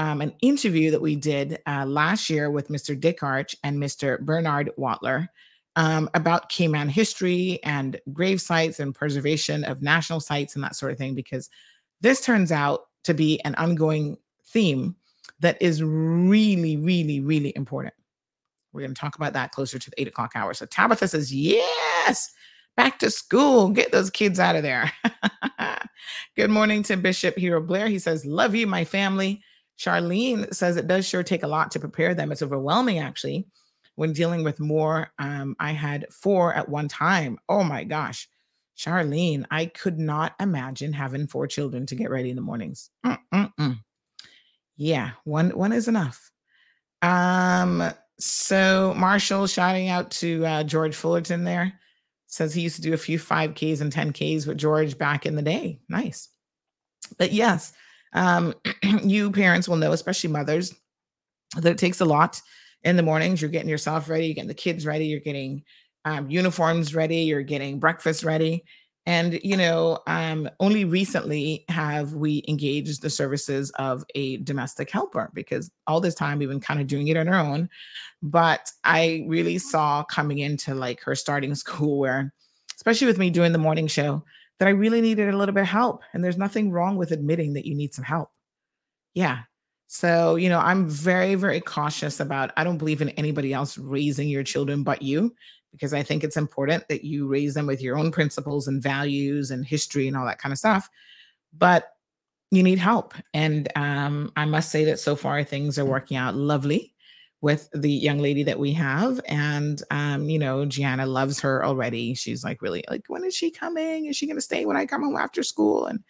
um, 0.00 0.22
an 0.22 0.32
interview 0.40 0.90
that 0.90 1.02
we 1.02 1.14
did 1.14 1.58
uh, 1.66 1.84
last 1.84 2.30
year 2.30 2.50
with 2.50 2.68
Mr. 2.68 2.98
Dick 2.98 3.22
Arch 3.22 3.54
and 3.62 3.76
Mr. 3.76 4.18
Bernard 4.18 4.70
Watler 4.78 5.28
um, 5.76 6.08
about 6.14 6.48
Cayman 6.48 6.88
history 6.88 7.60
and 7.64 8.00
grave 8.10 8.40
sites 8.40 8.80
and 8.80 8.94
preservation 8.94 9.62
of 9.62 9.82
national 9.82 10.20
sites 10.20 10.54
and 10.54 10.64
that 10.64 10.74
sort 10.74 10.90
of 10.90 10.96
thing, 10.96 11.14
because 11.14 11.50
this 12.00 12.22
turns 12.22 12.50
out 12.50 12.86
to 13.04 13.12
be 13.12 13.44
an 13.44 13.54
ongoing 13.56 14.16
theme 14.46 14.96
that 15.40 15.60
is 15.60 15.82
really, 15.82 16.78
really, 16.78 17.20
really 17.20 17.52
important. 17.54 17.92
We're 18.72 18.80
going 18.80 18.94
to 18.94 19.00
talk 19.00 19.16
about 19.16 19.34
that 19.34 19.52
closer 19.52 19.78
to 19.78 19.90
the 19.90 20.00
eight 20.00 20.08
o'clock 20.08 20.32
hour. 20.34 20.54
So 20.54 20.64
Tabitha 20.64 21.08
says, 21.08 21.30
Yes, 21.30 22.30
back 22.74 23.00
to 23.00 23.10
school. 23.10 23.68
Get 23.68 23.92
those 23.92 24.08
kids 24.08 24.40
out 24.40 24.56
of 24.56 24.62
there. 24.62 24.90
Good 26.36 26.50
morning 26.50 26.82
to 26.84 26.96
Bishop 26.96 27.36
Hero 27.36 27.60
Blair. 27.60 27.88
He 27.88 27.98
says, 27.98 28.24
Love 28.24 28.54
you, 28.54 28.66
my 28.66 28.86
family. 28.86 29.42
Charlene 29.80 30.52
says 30.54 30.76
it 30.76 30.86
does 30.86 31.08
sure 31.08 31.22
take 31.22 31.42
a 31.42 31.48
lot 31.48 31.70
to 31.70 31.80
prepare 31.80 32.14
them. 32.14 32.30
It's 32.30 32.42
overwhelming, 32.42 32.98
actually, 32.98 33.46
when 33.94 34.12
dealing 34.12 34.44
with 34.44 34.60
more. 34.60 35.10
Um, 35.18 35.56
I 35.58 35.72
had 35.72 36.06
four 36.12 36.52
at 36.52 36.68
one 36.68 36.86
time. 36.86 37.38
Oh 37.48 37.64
my 37.64 37.84
gosh. 37.84 38.28
Charlene, 38.76 39.44
I 39.50 39.66
could 39.66 39.98
not 39.98 40.34
imagine 40.38 40.92
having 40.92 41.26
four 41.26 41.46
children 41.46 41.86
to 41.86 41.94
get 41.94 42.10
ready 42.10 42.28
in 42.28 42.36
the 42.36 42.42
mornings. 42.42 42.90
Mm-mm-mm. 43.04 43.78
Yeah, 44.76 45.10
one 45.24 45.50
one 45.50 45.72
is 45.72 45.88
enough. 45.88 46.30
Um, 47.02 47.82
so 48.18 48.94
Marshall 48.96 49.46
shouting 49.46 49.88
out 49.88 50.10
to 50.12 50.44
uh, 50.46 50.64
George 50.64 50.94
Fullerton 50.94 51.44
there 51.44 51.74
says 52.26 52.54
he 52.54 52.62
used 52.62 52.76
to 52.76 52.82
do 52.82 52.94
a 52.94 52.98
few 52.98 53.18
5Ks 53.18 53.80
and 53.80 53.92
10Ks 53.92 54.46
with 54.46 54.56
George 54.56 54.96
back 54.96 55.26
in 55.26 55.36
the 55.36 55.42
day. 55.42 55.80
Nice. 55.88 56.28
But 57.18 57.32
yes, 57.32 57.72
um, 58.12 58.54
you 59.02 59.30
parents 59.30 59.68
will 59.68 59.76
know, 59.76 59.92
especially 59.92 60.30
mothers, 60.30 60.74
that 61.56 61.70
it 61.70 61.78
takes 61.78 62.00
a 62.00 62.04
lot 62.04 62.40
in 62.82 62.96
the 62.96 63.02
mornings. 63.02 63.40
You're 63.40 63.50
getting 63.50 63.68
yourself 63.68 64.08
ready, 64.08 64.26
you're 64.26 64.34
getting 64.34 64.48
the 64.48 64.54
kids 64.54 64.86
ready, 64.86 65.06
you're 65.06 65.20
getting 65.20 65.64
um, 66.04 66.30
uniforms 66.30 66.94
ready, 66.94 67.22
you're 67.22 67.42
getting 67.42 67.78
breakfast 67.78 68.24
ready. 68.24 68.64
And, 69.06 69.40
you 69.42 69.56
know, 69.56 70.00
um, 70.06 70.48
only 70.60 70.84
recently 70.84 71.64
have 71.68 72.12
we 72.12 72.44
engaged 72.46 73.02
the 73.02 73.10
services 73.10 73.70
of 73.76 74.04
a 74.14 74.36
domestic 74.38 74.90
helper 74.90 75.30
because 75.34 75.70
all 75.86 76.00
this 76.00 76.14
time 76.14 76.38
we've 76.38 76.48
been 76.48 76.60
kind 76.60 76.80
of 76.80 76.86
doing 76.86 77.08
it 77.08 77.16
on 77.16 77.28
our 77.28 77.40
own. 77.40 77.68
But 78.22 78.70
I 78.84 79.24
really 79.26 79.58
saw 79.58 80.04
coming 80.04 80.38
into 80.38 80.74
like 80.74 81.02
her 81.02 81.14
starting 81.14 81.54
school 81.56 81.98
where, 81.98 82.32
especially 82.76 83.06
with 83.06 83.18
me 83.18 83.30
doing 83.30 83.52
the 83.52 83.58
morning 83.58 83.86
show, 83.86 84.22
that 84.60 84.68
I 84.68 84.72
really 84.72 85.00
needed 85.00 85.28
a 85.28 85.36
little 85.36 85.54
bit 85.54 85.62
of 85.62 85.68
help. 85.68 86.02
And 86.12 86.22
there's 86.22 86.36
nothing 86.36 86.70
wrong 86.70 86.96
with 86.96 87.10
admitting 87.10 87.54
that 87.54 87.66
you 87.66 87.74
need 87.74 87.94
some 87.94 88.04
help. 88.04 88.30
Yeah. 89.14 89.40
So, 89.88 90.36
you 90.36 90.50
know, 90.50 90.60
I'm 90.60 90.88
very, 90.88 91.34
very 91.34 91.60
cautious 91.60 92.20
about, 92.20 92.52
I 92.56 92.62
don't 92.62 92.78
believe 92.78 93.02
in 93.02 93.08
anybody 93.10 93.54
else 93.54 93.76
raising 93.78 94.28
your 94.28 94.44
children 94.44 94.84
but 94.84 95.02
you 95.02 95.34
because 95.72 95.94
I 95.94 96.02
think 96.02 96.22
it's 96.22 96.36
important 96.36 96.86
that 96.88 97.04
you 97.04 97.26
raise 97.26 97.54
them 97.54 97.66
with 97.66 97.80
your 97.80 97.96
own 97.98 98.12
principles 98.12 98.68
and 98.68 98.82
values 98.82 99.50
and 99.50 99.64
history 99.64 100.06
and 100.06 100.16
all 100.16 100.26
that 100.26 100.38
kind 100.38 100.52
of 100.52 100.58
stuff. 100.58 100.88
But 101.56 101.88
you 102.50 102.62
need 102.62 102.78
help. 102.78 103.14
And 103.32 103.68
um, 103.76 104.30
I 104.36 104.44
must 104.44 104.70
say 104.70 104.84
that 104.84 105.00
so 105.00 105.16
far 105.16 105.42
things 105.42 105.78
are 105.78 105.84
working 105.84 106.16
out 106.16 106.34
lovely 106.34 106.94
with 107.42 107.68
the 107.72 107.90
young 107.90 108.18
lady 108.18 108.42
that 108.42 108.58
we 108.58 108.72
have. 108.72 109.20
And, 109.26 109.82
um, 109.90 110.28
you 110.28 110.38
know, 110.38 110.66
Gianna 110.66 111.06
loves 111.06 111.40
her 111.40 111.64
already. 111.64 112.14
She's 112.14 112.44
like, 112.44 112.60
really, 112.60 112.84
like, 112.90 113.04
when 113.08 113.24
is 113.24 113.34
she 113.34 113.50
coming? 113.50 114.06
Is 114.06 114.16
she 114.16 114.26
going 114.26 114.36
to 114.36 114.42
stay 114.42 114.66
when 114.66 114.76
I 114.76 114.84
come 114.84 115.02
home 115.02 115.16
after 115.16 115.42
school? 115.42 115.86
And, 115.86 116.00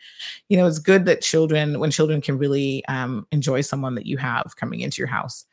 you 0.48 0.56
know, 0.56 0.66
it's 0.66 0.80
good 0.80 1.04
that 1.04 1.22
children, 1.22 1.78
when 1.78 1.90
children 1.90 2.20
can 2.20 2.36
really 2.36 2.84
um, 2.86 3.26
enjoy 3.30 3.60
someone 3.60 3.94
that 3.94 4.06
you 4.06 4.16
have 4.16 4.56
coming 4.56 4.80
into 4.80 5.00
your 5.00 5.08
house 5.08 5.44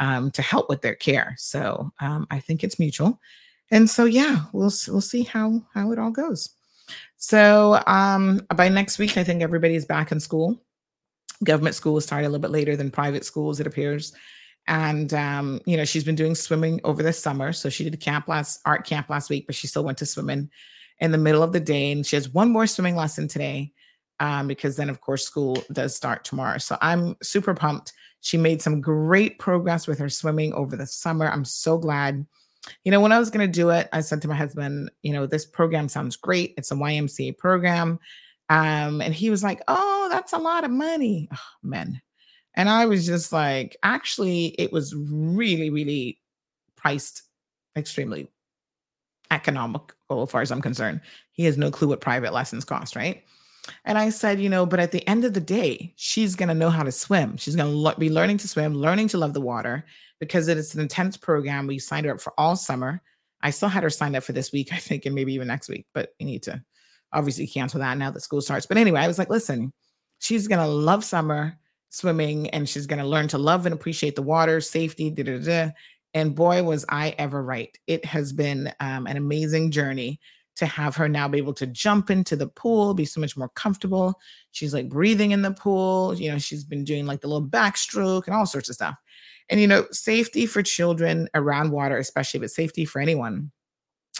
um, 0.00 0.30
to 0.30 0.42
help 0.42 0.68
with 0.68 0.80
their 0.80 0.94
care. 0.94 1.34
So 1.38 1.92
um, 2.00 2.26
I 2.30 2.40
think 2.40 2.64
it's 2.64 2.78
mutual 2.78 3.20
and 3.70 3.88
so 3.88 4.04
yeah 4.04 4.44
we'll 4.52 4.72
we'll 4.88 5.00
see 5.00 5.22
how 5.22 5.62
how 5.74 5.92
it 5.92 5.98
all 5.98 6.10
goes 6.10 6.50
so 7.16 7.82
um 7.86 8.40
by 8.54 8.68
next 8.68 8.98
week 8.98 9.16
i 9.16 9.24
think 9.24 9.42
everybody's 9.42 9.84
back 9.84 10.12
in 10.12 10.20
school 10.20 10.60
government 11.44 11.74
school 11.74 12.00
start 12.00 12.24
a 12.24 12.28
little 12.28 12.40
bit 12.40 12.50
later 12.50 12.76
than 12.76 12.90
private 12.90 13.24
schools 13.24 13.60
it 13.60 13.66
appears 13.66 14.12
and 14.68 15.14
um 15.14 15.60
you 15.66 15.76
know 15.76 15.84
she's 15.84 16.04
been 16.04 16.14
doing 16.14 16.34
swimming 16.34 16.80
over 16.84 17.02
the 17.02 17.12
summer 17.12 17.52
so 17.52 17.68
she 17.68 17.84
did 17.84 18.00
camp 18.00 18.28
last 18.28 18.60
art 18.64 18.84
camp 18.84 19.08
last 19.08 19.30
week 19.30 19.46
but 19.46 19.54
she 19.54 19.66
still 19.66 19.84
went 19.84 19.98
to 19.98 20.06
swimming 20.06 20.50
in 20.98 21.12
the 21.12 21.18
middle 21.18 21.42
of 21.42 21.52
the 21.52 21.60
day 21.60 21.92
and 21.92 22.06
she 22.06 22.16
has 22.16 22.28
one 22.28 22.50
more 22.50 22.66
swimming 22.66 22.96
lesson 22.96 23.28
today 23.28 23.72
um, 24.18 24.48
because 24.48 24.76
then 24.76 24.88
of 24.88 25.00
course 25.00 25.24
school 25.24 25.62
does 25.72 25.94
start 25.94 26.24
tomorrow 26.24 26.58
so 26.58 26.76
i'm 26.80 27.14
super 27.22 27.54
pumped 27.54 27.92
she 28.22 28.36
made 28.36 28.60
some 28.60 28.80
great 28.80 29.38
progress 29.38 29.86
with 29.86 29.98
her 29.98 30.08
swimming 30.08 30.52
over 30.54 30.74
the 30.74 30.86
summer 30.86 31.28
i'm 31.28 31.44
so 31.44 31.78
glad 31.78 32.26
you 32.84 32.90
know, 32.90 33.00
when 33.00 33.12
I 33.12 33.18
was 33.18 33.30
going 33.30 33.46
to 33.46 33.52
do 33.52 33.70
it, 33.70 33.88
I 33.92 34.00
said 34.00 34.22
to 34.22 34.28
my 34.28 34.34
husband, 34.34 34.90
you 35.02 35.12
know, 35.12 35.26
this 35.26 35.46
program 35.46 35.88
sounds 35.88 36.16
great. 36.16 36.54
It's 36.56 36.70
a 36.70 36.74
YMCA 36.74 37.38
program. 37.38 37.98
Um, 38.48 39.00
and 39.00 39.14
he 39.14 39.30
was 39.30 39.42
like, 39.42 39.62
oh, 39.68 40.08
that's 40.10 40.32
a 40.32 40.38
lot 40.38 40.64
of 40.64 40.70
money. 40.70 41.28
Oh, 41.32 41.38
men. 41.62 42.00
And 42.56 42.70
I 42.70 42.86
was 42.86 43.06
just 43.06 43.32
like, 43.32 43.76
actually, 43.82 44.46
it 44.58 44.72
was 44.72 44.94
really, 44.94 45.70
really 45.70 46.18
priced 46.76 47.22
extremely 47.76 48.28
economical 49.30 50.22
as 50.22 50.30
far 50.30 50.40
as 50.40 50.50
I'm 50.50 50.62
concerned. 50.62 51.00
He 51.32 51.44
has 51.44 51.58
no 51.58 51.70
clue 51.70 51.88
what 51.88 52.00
private 52.00 52.32
lessons 52.32 52.64
cost, 52.64 52.96
right? 52.96 53.22
And 53.84 53.98
I 53.98 54.10
said, 54.10 54.40
you 54.40 54.48
know, 54.48 54.64
but 54.64 54.80
at 54.80 54.92
the 54.92 55.06
end 55.08 55.24
of 55.24 55.34
the 55.34 55.40
day, 55.40 55.92
she's 55.96 56.36
going 56.36 56.48
to 56.48 56.54
know 56.54 56.70
how 56.70 56.82
to 56.82 56.92
swim. 56.92 57.36
She's 57.36 57.56
going 57.56 57.70
to 57.70 57.76
lo- 57.76 57.94
be 57.98 58.10
learning 58.10 58.38
to 58.38 58.48
swim, 58.48 58.74
learning 58.74 59.08
to 59.08 59.18
love 59.18 59.34
the 59.34 59.40
water 59.40 59.84
because 60.20 60.48
it's 60.48 60.74
an 60.74 60.80
intense 60.80 61.16
program. 61.16 61.66
We 61.66 61.78
signed 61.78 62.06
her 62.06 62.12
up 62.12 62.20
for 62.20 62.32
all 62.38 62.56
summer. 62.56 63.02
I 63.42 63.50
still 63.50 63.68
had 63.68 63.82
her 63.82 63.90
signed 63.90 64.16
up 64.16 64.22
for 64.22 64.32
this 64.32 64.52
week, 64.52 64.68
I 64.72 64.78
think, 64.78 65.04
and 65.04 65.14
maybe 65.14 65.34
even 65.34 65.48
next 65.48 65.68
week, 65.68 65.86
but 65.92 66.14
we 66.18 66.26
need 66.26 66.44
to 66.44 66.62
obviously 67.12 67.46
cancel 67.46 67.80
that 67.80 67.98
now 67.98 68.10
that 68.10 68.20
school 68.20 68.40
starts. 68.40 68.66
But 68.66 68.78
anyway, 68.78 69.00
I 69.00 69.08
was 69.08 69.18
like, 69.18 69.30
listen, 69.30 69.72
she's 70.18 70.48
going 70.48 70.60
to 70.60 70.66
love 70.66 71.04
summer 71.04 71.58
swimming 71.90 72.50
and 72.50 72.68
she's 72.68 72.86
going 72.86 72.98
to 72.98 73.06
learn 73.06 73.28
to 73.28 73.38
love 73.38 73.66
and 73.66 73.72
appreciate 73.72 74.16
the 74.16 74.22
water, 74.22 74.60
safety, 74.60 75.10
da, 75.10 75.22
da, 75.22 75.38
da. 75.38 75.70
And 76.14 76.34
boy, 76.34 76.62
was 76.62 76.84
I 76.88 77.14
ever 77.18 77.42
right. 77.42 77.76
It 77.86 78.04
has 78.04 78.32
been 78.32 78.72
um, 78.80 79.06
an 79.06 79.16
amazing 79.16 79.70
journey 79.70 80.20
to 80.56 80.66
have 80.66 80.96
her 80.96 81.08
now 81.08 81.28
be 81.28 81.38
able 81.38 81.52
to 81.54 81.66
jump 81.66 82.10
into 82.10 82.34
the 82.34 82.48
pool, 82.48 82.94
be 82.94 83.04
so 83.04 83.20
much 83.20 83.36
more 83.36 83.50
comfortable. 83.50 84.18
She's 84.52 84.72
like 84.72 84.88
breathing 84.88 85.32
in 85.32 85.42
the 85.42 85.52
pool. 85.52 86.14
You 86.14 86.32
know, 86.32 86.38
she's 86.38 86.64
been 86.64 86.84
doing 86.84 87.06
like 87.06 87.20
the 87.20 87.28
little 87.28 87.46
backstroke 87.46 88.26
and 88.26 88.34
all 88.34 88.46
sorts 88.46 88.70
of 88.70 88.74
stuff. 88.74 88.96
And, 89.50 89.60
you 89.60 89.66
know, 89.66 89.86
safety 89.92 90.46
for 90.46 90.62
children 90.62 91.28
around 91.34 91.70
water, 91.70 91.98
especially, 91.98 92.40
but 92.40 92.50
safety 92.50 92.84
for 92.84 93.00
anyone 93.00 93.52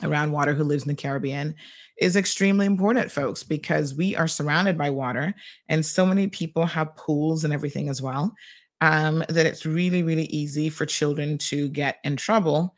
around 0.03 0.33
water 0.33 0.53
who 0.53 0.63
lives 0.63 0.83
in 0.83 0.89
the 0.89 0.95
Caribbean 0.95 1.55
is 1.99 2.17
extremely 2.17 2.67
important, 2.67 3.11
folks, 3.11 3.43
because 3.43 3.95
we 3.95 4.15
are 4.17 4.29
surrounded 4.29 4.77
by 4.77 4.91
water 4.91 5.35
and 5.69 5.85
so 5.85 6.05
many 6.05 6.29
people 6.29 6.67
have 6.67 6.95
pools 6.97 7.45
and 7.45 7.53
everything 7.53 7.89
as 7.89 8.03
well. 8.03 8.35
Um, 8.83 9.25
that 9.31 9.47
it's 9.47 9.65
really, 9.65 10.03
really 10.03 10.27
easy 10.27 10.69
for 10.69 10.85
children 10.85 11.39
to 11.39 11.69
get 11.69 11.97
in 12.05 12.17
trouble. 12.17 12.75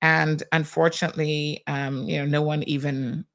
And 0.00 0.42
unfortunately, 0.52 1.62
um, 1.66 2.08
you 2.08 2.18
know, 2.18 2.24
no 2.24 2.40
one 2.42 2.62
even, 2.62 3.26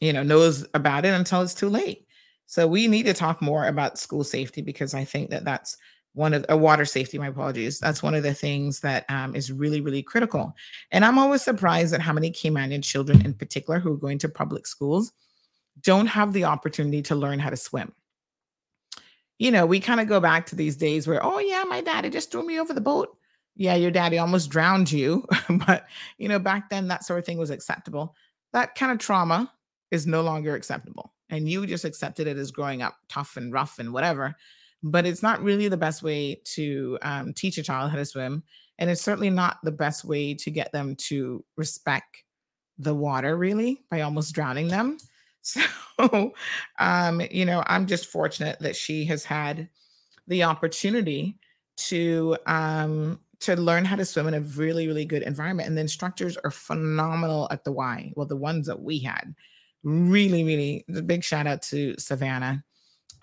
you 0.00 0.12
know, 0.12 0.22
knows 0.24 0.66
about 0.74 1.04
it 1.04 1.14
until 1.14 1.42
it's 1.42 1.54
too 1.54 1.68
late. 1.68 2.06
So 2.46 2.66
we 2.66 2.88
need 2.88 3.06
to 3.06 3.14
talk 3.14 3.40
more 3.40 3.66
about 3.66 3.98
school 3.98 4.24
safety 4.24 4.60
because 4.60 4.92
I 4.92 5.04
think 5.04 5.30
that 5.30 5.44
that's 5.44 5.76
one 6.14 6.32
of 6.32 6.44
a 6.48 6.56
water 6.56 6.84
safety 6.84 7.18
my 7.18 7.28
apologies 7.28 7.78
that's 7.78 8.02
one 8.02 8.14
of 8.14 8.22
the 8.22 8.34
things 8.34 8.80
that 8.80 9.04
um, 9.10 9.34
is 9.34 9.52
really 9.52 9.80
really 9.80 10.02
critical 10.02 10.54
and 10.90 11.04
i'm 11.04 11.18
always 11.18 11.42
surprised 11.42 11.92
at 11.92 12.00
how 12.00 12.12
many 12.12 12.30
caymanian 12.30 12.82
children 12.82 13.24
in 13.24 13.34
particular 13.34 13.78
who 13.78 13.92
are 13.92 13.98
going 13.98 14.18
to 14.18 14.28
public 14.28 14.66
schools 14.66 15.12
don't 15.82 16.06
have 16.06 16.32
the 16.32 16.44
opportunity 16.44 17.02
to 17.02 17.14
learn 17.14 17.38
how 17.38 17.50
to 17.50 17.56
swim 17.56 17.92
you 19.38 19.50
know 19.50 19.66
we 19.66 19.80
kind 19.80 20.00
of 20.00 20.08
go 20.08 20.20
back 20.20 20.46
to 20.46 20.56
these 20.56 20.76
days 20.76 21.06
where 21.06 21.24
oh 21.24 21.38
yeah 21.38 21.64
my 21.68 21.80
daddy 21.80 22.08
just 22.08 22.30
threw 22.30 22.46
me 22.46 22.58
over 22.58 22.72
the 22.72 22.80
boat 22.80 23.16
yeah, 23.56 23.74
your 23.74 23.90
daddy 23.90 24.18
almost 24.18 24.50
drowned 24.50 24.90
you, 24.90 25.26
but 25.66 25.86
you 26.18 26.28
know, 26.28 26.38
back 26.38 26.70
then 26.70 26.88
that 26.88 27.04
sort 27.04 27.18
of 27.18 27.24
thing 27.24 27.38
was 27.38 27.50
acceptable. 27.50 28.14
That 28.52 28.74
kind 28.74 28.92
of 28.92 28.98
trauma 28.98 29.52
is 29.90 30.06
no 30.06 30.22
longer 30.22 30.54
acceptable. 30.54 31.12
And 31.30 31.48
you 31.48 31.66
just 31.66 31.84
accepted 31.84 32.26
it 32.26 32.36
as 32.36 32.50
growing 32.50 32.82
up 32.82 32.96
tough 33.08 33.36
and 33.36 33.52
rough 33.52 33.78
and 33.78 33.92
whatever. 33.92 34.36
But 34.84 35.06
it's 35.06 35.22
not 35.22 35.42
really 35.42 35.68
the 35.68 35.76
best 35.76 36.02
way 36.02 36.40
to 36.44 36.98
um, 37.02 37.32
teach 37.32 37.58
a 37.58 37.62
child 37.62 37.90
how 37.90 37.96
to 37.96 38.04
swim. 38.04 38.44
And 38.78 38.90
it's 38.90 39.00
certainly 39.00 39.30
not 39.30 39.58
the 39.62 39.72
best 39.72 40.04
way 40.04 40.34
to 40.34 40.50
get 40.50 40.70
them 40.72 40.94
to 41.08 41.44
respect 41.56 42.22
the 42.78 42.94
water, 42.94 43.36
really, 43.36 43.82
by 43.90 44.02
almost 44.02 44.34
drowning 44.34 44.68
them. 44.68 44.98
So, 45.46 46.32
um, 46.78 47.20
you 47.30 47.44
know, 47.44 47.62
I'm 47.66 47.86
just 47.86 48.06
fortunate 48.06 48.58
that 48.60 48.74
she 48.74 49.04
has 49.04 49.24
had 49.24 49.68
the 50.26 50.42
opportunity 50.42 51.38
to 51.76 52.38
um, 52.46 53.20
to 53.40 53.56
learn 53.56 53.84
how 53.84 53.96
to 53.96 54.04
swim 54.04 54.26
in 54.26 54.34
a 54.34 54.40
really, 54.40 54.86
really 54.86 55.04
good 55.04 55.22
environment. 55.22 55.68
And 55.68 55.76
the 55.76 55.82
instructors 55.82 56.38
are 56.38 56.50
phenomenal 56.50 57.46
at 57.50 57.62
the 57.62 57.72
Y. 57.72 58.12
Well, 58.16 58.26
the 58.26 58.36
ones 58.36 58.66
that 58.66 58.80
we 58.80 58.98
had, 59.00 59.34
really, 59.82 60.44
really, 60.44 60.84
big 61.04 61.22
shout 61.22 61.46
out 61.46 61.60
to 61.62 61.94
Savannah. 61.98 62.64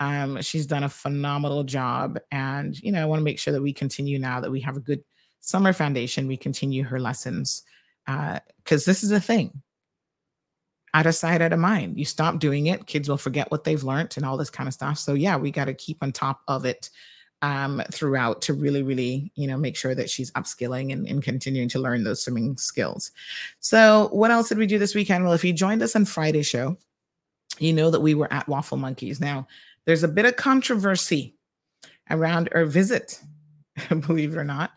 Um, 0.02 0.42
she's 0.42 0.66
done 0.66 0.84
a 0.84 0.90
phenomenal 0.90 1.64
job, 1.64 2.20
and 2.32 2.78
you 2.82 2.92
know, 2.92 3.02
I 3.02 3.06
want 3.06 3.20
to 3.20 3.24
make 3.24 3.40
sure 3.40 3.54
that 3.54 3.62
we 3.62 3.72
continue 3.72 4.18
now 4.20 4.42
that 4.42 4.52
we 4.52 4.60
have 4.62 4.76
a 4.76 4.82
good 4.82 5.04
summer 5.40 5.72
foundation. 5.72 6.28
We 6.28 6.38
continue 6.38 6.84
her 6.84 7.00
lessons 7.00 7.64
because 8.06 8.84
uh, 8.88 8.92
this 8.92 9.04
is 9.04 9.12
a 9.12 9.20
thing 9.20 9.62
out 10.94 11.06
of 11.06 11.16
sight, 11.16 11.42
out 11.42 11.54
of 11.54 11.60
mind. 11.60 11.98
You 11.98 12.06
stop 12.06 12.40
doing 12.40 12.68
it, 12.68 12.88
kids 12.88 13.08
will 13.08 13.18
forget 13.18 13.50
what 13.52 13.64
they've 13.64 13.84
learned 13.84 14.16
and 14.18 14.26
all 14.26 14.38
this 14.38 14.50
kind 14.50 14.68
of 14.68 14.74
stuff. 14.74 14.98
So 14.98 15.14
yeah, 15.14 15.38
we 15.38 15.52
got 15.52 15.66
to 15.66 15.74
keep 15.74 16.00
on 16.02 16.12
top 16.12 16.42
of 16.48 16.66
it 16.66 16.90
um, 17.42 17.82
throughout 17.92 18.42
to 18.44 18.54
really, 18.54 18.84
really, 18.84 19.32
you 19.36 19.48
know, 19.48 19.58
make 19.58 19.76
sure 19.76 19.96
that 19.96 20.10
she's 20.10 20.32
upskilling 20.32 20.92
and, 20.92 21.08
and 21.08 21.24
continuing 21.24 21.70
to 21.70 21.80
learn 21.80 22.04
those 22.04 22.24
swimming 22.24 22.58
skills. 22.58 23.12
So 23.60 24.10
what 24.12 24.32
else 24.32 24.50
did 24.50 24.58
we 24.58 24.68
do 24.68 24.80
this 24.80 24.96
weekend? 24.96 25.24
Well, 25.24 25.34
if 25.34 25.44
you 25.44 25.54
joined 25.54 25.82
us 25.82 25.96
on 25.96 26.06
Friday 26.06 26.44
show, 26.44 26.78
you 27.60 27.74
know 27.74 27.90
that 27.90 28.02
we 28.02 28.14
were 28.14 28.32
at 28.32 28.48
Waffle 28.48 28.78
Monkeys. 28.78 29.20
Now, 29.20 29.48
there's 29.86 30.04
a 30.04 30.08
bit 30.08 30.26
of 30.26 30.36
controversy 30.36 31.36
around 32.10 32.50
our 32.54 32.66
visit, 32.66 33.20
believe 33.90 34.34
it 34.34 34.38
or 34.38 34.44
not, 34.44 34.72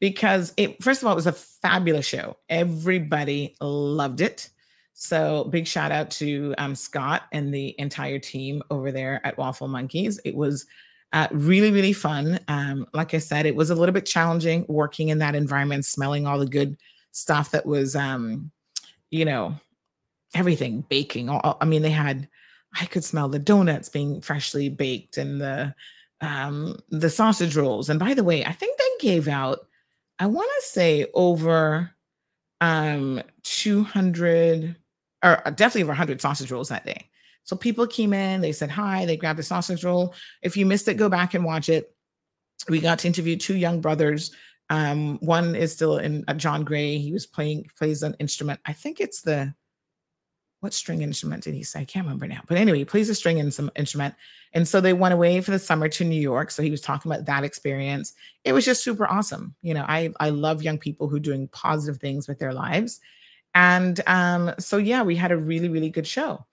because 0.00 0.52
it 0.56 0.82
first 0.82 1.02
of 1.02 1.06
all 1.06 1.12
it 1.12 1.16
was 1.16 1.26
a 1.26 1.32
fabulous 1.32 2.06
show. 2.06 2.36
Everybody 2.48 3.56
loved 3.60 4.20
it. 4.20 4.50
So 4.94 5.44
big 5.44 5.66
shout 5.66 5.92
out 5.92 6.10
to 6.12 6.54
um, 6.58 6.74
Scott 6.74 7.22
and 7.32 7.54
the 7.54 7.74
entire 7.78 8.18
team 8.18 8.62
over 8.70 8.92
there 8.92 9.24
at 9.26 9.38
Waffle 9.38 9.68
Monkeys. 9.68 10.20
It 10.24 10.36
was 10.36 10.66
uh, 11.12 11.26
really, 11.32 11.70
really 11.70 11.92
fun. 11.92 12.38
Um, 12.48 12.86
like 12.92 13.14
I 13.14 13.18
said, 13.18 13.46
it 13.46 13.56
was 13.56 13.70
a 13.70 13.74
little 13.74 13.92
bit 13.92 14.06
challenging 14.06 14.64
working 14.68 15.08
in 15.08 15.18
that 15.18 15.34
environment, 15.34 15.84
smelling 15.84 16.26
all 16.26 16.38
the 16.38 16.46
good 16.46 16.76
stuff 17.12 17.50
that 17.50 17.66
was, 17.66 17.96
um, 17.96 18.50
you 19.10 19.24
know, 19.24 19.54
everything 20.34 20.84
baking. 20.88 21.28
All, 21.28 21.56
I 21.60 21.64
mean, 21.64 21.82
they 21.82 21.90
had, 21.90 22.28
I 22.78 22.86
could 22.86 23.04
smell 23.04 23.28
the 23.28 23.38
donuts 23.38 23.88
being 23.88 24.20
freshly 24.20 24.68
baked 24.68 25.18
and 25.18 25.40
the 25.40 25.74
um, 26.20 26.78
the 26.90 27.10
sausage 27.10 27.56
rolls. 27.56 27.88
And 27.88 27.98
by 27.98 28.14
the 28.14 28.24
way, 28.24 28.44
I 28.44 28.52
think 28.52 28.78
they 28.78 29.08
gave 29.08 29.26
out, 29.26 29.66
I 30.18 30.26
want 30.26 30.50
to 30.60 30.66
say 30.66 31.06
over 31.14 31.90
um 32.60 33.22
200 33.42 34.76
or 35.24 35.48
uh, 35.48 35.50
definitely 35.50 35.82
over 35.82 35.90
100 35.90 36.20
sausage 36.20 36.50
rolls 36.50 36.68
that 36.68 36.84
day. 36.84 37.08
So 37.44 37.56
people 37.56 37.86
came 37.86 38.12
in, 38.12 38.40
they 38.40 38.52
said 38.52 38.70
hi, 38.70 39.06
they 39.06 39.16
grabbed 39.16 39.40
a 39.40 39.42
sausage 39.42 39.82
roll. 39.82 40.14
If 40.42 40.56
you 40.56 40.66
missed 40.66 40.88
it, 40.88 40.94
go 40.94 41.08
back 41.08 41.34
and 41.34 41.44
watch 41.44 41.68
it. 41.68 41.94
We 42.68 42.80
got 42.80 43.00
to 43.00 43.08
interview 43.08 43.36
two 43.36 43.56
young 43.56 43.80
brothers. 43.80 44.32
Um, 44.68 45.18
one 45.18 45.56
is 45.56 45.72
still 45.72 45.98
in 45.98 46.24
uh, 46.28 46.34
John 46.34 46.64
Gray. 46.64 46.98
He 46.98 47.12
was 47.12 47.26
playing 47.26 47.68
plays 47.76 48.02
an 48.02 48.14
instrument. 48.20 48.60
I 48.66 48.72
think 48.72 49.00
it's 49.00 49.22
the 49.22 49.54
what 50.60 50.74
string 50.74 51.02
instrument 51.02 51.44
did 51.44 51.54
he 51.54 51.62
say? 51.62 51.80
I 51.80 51.84
can't 51.84 52.04
remember 52.04 52.26
now. 52.26 52.42
But 52.46 52.58
anyway, 52.58 52.78
he 52.78 52.84
plays 52.84 53.08
a 53.08 53.14
string 53.14 53.38
in 53.38 53.50
some 53.50 53.70
instrument. 53.76 54.14
And 54.52 54.66
so 54.66 54.80
they 54.80 54.92
went 54.92 55.14
away 55.14 55.40
for 55.40 55.50
the 55.50 55.58
summer 55.58 55.88
to 55.88 56.04
New 56.04 56.20
York. 56.20 56.50
So 56.50 56.62
he 56.62 56.70
was 56.70 56.80
talking 56.80 57.10
about 57.10 57.24
that 57.26 57.44
experience. 57.44 58.14
It 58.44 58.52
was 58.52 58.64
just 58.64 58.84
super 58.84 59.06
awesome. 59.06 59.54
You 59.62 59.74
know, 59.74 59.84
I 59.88 60.12
I 60.20 60.30
love 60.30 60.62
young 60.62 60.78
people 60.78 61.08
who 61.08 61.16
are 61.16 61.20
doing 61.20 61.48
positive 61.48 62.00
things 62.00 62.28
with 62.28 62.38
their 62.38 62.52
lives. 62.52 63.00
And 63.54 64.00
um, 64.06 64.52
so, 64.58 64.76
yeah, 64.76 65.02
we 65.02 65.16
had 65.16 65.32
a 65.32 65.36
really, 65.36 65.68
really 65.68 65.90
good 65.90 66.06
show. 66.06 66.46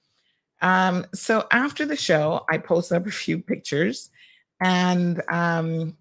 Um, 0.61 1.05
so 1.13 1.45
after 1.51 1.85
the 1.85 1.95
show, 1.95 2.45
I 2.49 2.57
posted 2.57 2.97
up 2.97 3.07
a 3.07 3.11
few 3.11 3.39
pictures, 3.39 4.09
and 4.59 5.21
um, 5.29 5.95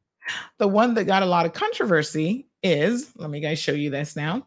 the 0.58 0.68
one 0.68 0.94
that 0.94 1.04
got 1.04 1.22
a 1.22 1.26
lot 1.26 1.44
of 1.44 1.52
controversy 1.52 2.46
is 2.62 3.12
let 3.16 3.30
me 3.30 3.40
guys 3.40 3.58
show 3.58 3.72
you 3.72 3.90
this 3.90 4.16
now. 4.16 4.46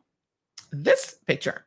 This 0.71 1.15
picture. 1.28 1.65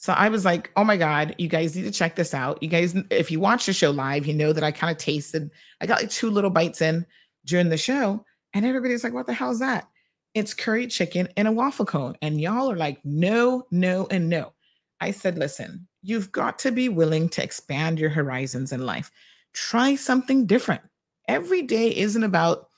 So 0.00 0.12
I 0.12 0.28
was 0.28 0.44
like, 0.44 0.70
oh 0.76 0.84
my 0.84 0.96
God, 0.96 1.34
you 1.38 1.48
guys 1.48 1.74
need 1.74 1.82
to 1.82 1.90
check 1.90 2.14
this 2.14 2.32
out. 2.32 2.62
You 2.62 2.68
guys, 2.68 2.94
if 3.10 3.32
you 3.32 3.40
watch 3.40 3.66
the 3.66 3.72
show 3.72 3.90
live, 3.90 4.26
you 4.26 4.32
know 4.32 4.52
that 4.52 4.62
I 4.62 4.70
kind 4.70 4.92
of 4.92 4.96
tasted, 4.96 5.50
I 5.80 5.86
got 5.86 6.00
like 6.00 6.10
two 6.10 6.30
little 6.30 6.50
bites 6.50 6.80
in 6.80 7.04
during 7.44 7.68
the 7.68 7.76
show, 7.76 8.24
and 8.54 8.64
everybody's 8.64 9.02
like, 9.02 9.12
what 9.12 9.26
the 9.26 9.32
hell 9.32 9.50
is 9.50 9.58
that? 9.58 9.88
It's 10.34 10.54
curry 10.54 10.86
chicken 10.86 11.28
in 11.36 11.48
a 11.48 11.52
waffle 11.52 11.84
cone. 11.84 12.16
And 12.22 12.40
y'all 12.40 12.70
are 12.70 12.76
like, 12.76 13.04
no, 13.04 13.66
no, 13.72 14.06
and 14.08 14.28
no. 14.28 14.52
I 15.00 15.10
said, 15.10 15.36
listen, 15.36 15.88
you've 16.02 16.30
got 16.30 16.60
to 16.60 16.70
be 16.70 16.88
willing 16.88 17.28
to 17.30 17.42
expand 17.42 17.98
your 17.98 18.10
horizons 18.10 18.72
in 18.72 18.86
life. 18.86 19.10
Try 19.52 19.96
something 19.96 20.46
different. 20.46 20.82
Every 21.26 21.62
day 21.62 21.96
isn't 21.96 22.22
about 22.22 22.68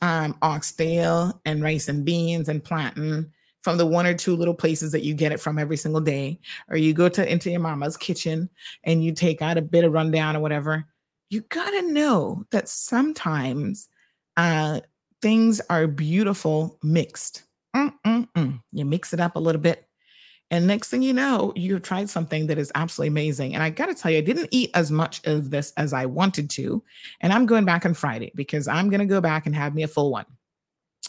um, 0.00 0.34
oxtail 0.40 1.40
and 1.44 1.62
rice 1.62 1.88
and 1.88 2.06
beans 2.06 2.48
and 2.48 2.64
plantain 2.64 3.32
from 3.62 3.78
the 3.78 3.86
one 3.86 4.06
or 4.06 4.14
two 4.14 4.36
little 4.36 4.54
places 4.54 4.92
that 4.92 5.02
you 5.02 5.14
get 5.14 5.32
it 5.32 5.40
from 5.40 5.58
every 5.58 5.76
single 5.76 6.00
day, 6.00 6.38
or 6.68 6.76
you 6.76 6.92
go 6.94 7.08
to 7.08 7.30
into 7.30 7.50
your 7.50 7.60
mama's 7.60 7.96
kitchen 7.96 8.48
and 8.84 9.04
you 9.04 9.12
take 9.12 9.42
out 9.42 9.58
a 9.58 9.62
bit 9.62 9.84
of 9.84 9.92
rundown 9.92 10.36
or 10.36 10.40
whatever. 10.40 10.86
You 11.28 11.42
gotta 11.42 11.92
know 11.92 12.44
that 12.50 12.68
sometimes 12.68 13.88
uh, 14.36 14.80
things 15.22 15.60
are 15.70 15.86
beautiful 15.86 16.78
mixed. 16.82 17.44
Mm-mm-mm. 17.76 18.62
You 18.72 18.84
mix 18.84 19.12
it 19.12 19.20
up 19.20 19.36
a 19.36 19.40
little 19.40 19.60
bit. 19.60 19.86
And 20.52 20.66
next 20.66 20.88
thing 20.88 21.02
you 21.02 21.12
know, 21.12 21.52
you've 21.54 21.82
tried 21.82 22.10
something 22.10 22.48
that 22.48 22.58
is 22.58 22.72
absolutely 22.74 23.08
amazing. 23.08 23.54
And 23.54 23.62
I 23.62 23.70
got 23.70 23.86
to 23.86 23.94
tell 23.94 24.10
you, 24.10 24.18
I 24.18 24.22
didn't 24.22 24.48
eat 24.50 24.70
as 24.74 24.90
much 24.90 25.24
of 25.24 25.50
this 25.50 25.72
as 25.76 25.92
I 25.92 26.06
wanted 26.06 26.50
to. 26.50 26.82
And 27.20 27.32
I'm 27.32 27.46
going 27.46 27.64
back 27.64 27.86
on 27.86 27.94
Friday 27.94 28.32
because 28.34 28.66
I'm 28.66 28.90
going 28.90 29.00
to 29.00 29.06
go 29.06 29.20
back 29.20 29.46
and 29.46 29.54
have 29.54 29.76
me 29.76 29.84
a 29.84 29.88
full 29.88 30.10
one. 30.10 30.26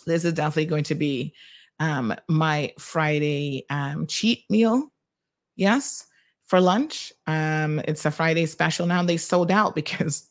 This 0.06 0.26
is 0.26 0.34
definitely 0.34 0.68
going 0.68 0.84
to 0.86 0.96
be 0.96 1.34
um, 1.82 2.16
my 2.30 2.72
Friday 2.78 3.66
um, 3.72 4.06
cheat 4.06 4.46
meal. 4.50 4.94
Yes, 5.56 6.06
for 6.46 6.62
lunch. 6.62 7.12
Um, 7.26 7.82
it's 7.86 8.06
a 8.06 8.12
Friday 8.12 8.46
special 8.46 8.86
now. 8.86 9.04
They 9.04 9.18
sold 9.18 9.52
out 9.52 9.76
because 9.82 10.30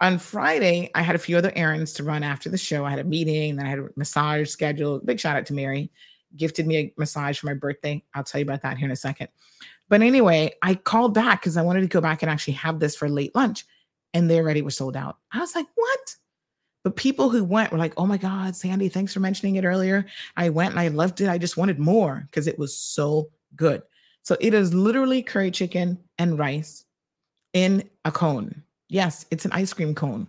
on 0.00 0.18
Friday, 0.18 0.90
I 0.94 1.02
had 1.02 1.14
a 1.14 1.18
few 1.18 1.36
other 1.36 1.52
errands 1.54 1.92
to 1.94 2.02
run 2.02 2.22
after 2.22 2.48
the 2.48 2.58
show. 2.58 2.84
I 2.84 2.90
had 2.90 2.98
a 2.98 3.04
meeting, 3.04 3.56
then 3.56 3.66
I 3.66 3.68
had 3.68 3.78
a 3.78 3.88
massage 3.94 4.48
scheduled. 4.48 5.06
Big 5.06 5.20
shout 5.20 5.36
out 5.36 5.46
to 5.46 5.54
Mary, 5.54 5.90
gifted 6.34 6.66
me 6.66 6.76
a 6.78 6.94
massage 6.96 7.38
for 7.38 7.46
my 7.46 7.54
birthday. 7.54 8.02
I'll 8.14 8.24
tell 8.24 8.40
you 8.40 8.46
about 8.46 8.62
that 8.62 8.78
here 8.78 8.86
in 8.86 8.92
a 8.92 8.96
second. 8.96 9.28
But 9.88 10.00
anyway, 10.00 10.54
I 10.62 10.74
called 10.74 11.14
back 11.14 11.42
because 11.42 11.56
I 11.56 11.62
wanted 11.62 11.82
to 11.82 11.86
go 11.88 12.00
back 12.00 12.22
and 12.22 12.30
actually 12.30 12.54
have 12.54 12.80
this 12.80 12.96
for 12.96 13.08
late 13.08 13.34
lunch, 13.34 13.66
and 14.14 14.30
they 14.30 14.38
already 14.38 14.62
were 14.62 14.70
sold 14.70 14.96
out. 14.96 15.18
I 15.30 15.40
was 15.40 15.54
like, 15.54 15.66
what? 15.74 16.16
But 16.86 16.94
people 16.94 17.30
who 17.30 17.42
went 17.42 17.72
were 17.72 17.78
like, 17.78 17.94
oh 17.96 18.06
my 18.06 18.16
God, 18.16 18.54
Sandy, 18.54 18.88
thanks 18.88 19.12
for 19.12 19.18
mentioning 19.18 19.56
it 19.56 19.64
earlier. 19.64 20.06
I 20.36 20.50
went 20.50 20.70
and 20.70 20.78
I 20.78 20.86
loved 20.86 21.20
it. 21.20 21.28
I 21.28 21.36
just 21.36 21.56
wanted 21.56 21.80
more 21.80 22.28
because 22.30 22.46
it 22.46 22.60
was 22.60 22.76
so 22.76 23.28
good. 23.56 23.82
So 24.22 24.36
it 24.40 24.54
is 24.54 24.72
literally 24.72 25.20
curry 25.20 25.50
chicken 25.50 25.98
and 26.16 26.38
rice 26.38 26.84
in 27.52 27.90
a 28.04 28.12
cone. 28.12 28.62
Yes, 28.88 29.26
it's 29.32 29.44
an 29.44 29.50
ice 29.50 29.72
cream 29.72 29.96
cone. 29.96 30.28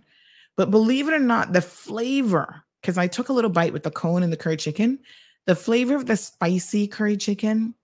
But 0.55 0.71
believe 0.71 1.07
it 1.07 1.13
or 1.13 1.19
not, 1.19 1.53
the 1.53 1.61
flavor, 1.61 2.63
because 2.81 2.97
I 2.97 3.05
took 3.05 3.29
a 3.29 3.33
little 3.33 3.51
bite 3.51 3.71
with 3.71 3.83
the 3.83 3.91
cone 3.91 4.23
and 4.23 4.33
the 4.33 4.35
curry 4.35 4.57
chicken, 4.57 4.97
the 5.45 5.55
flavor 5.55 5.93
of 5.93 6.07
the 6.07 6.17
spicy 6.17 6.87
curry 6.87 7.17
chicken 7.17 7.75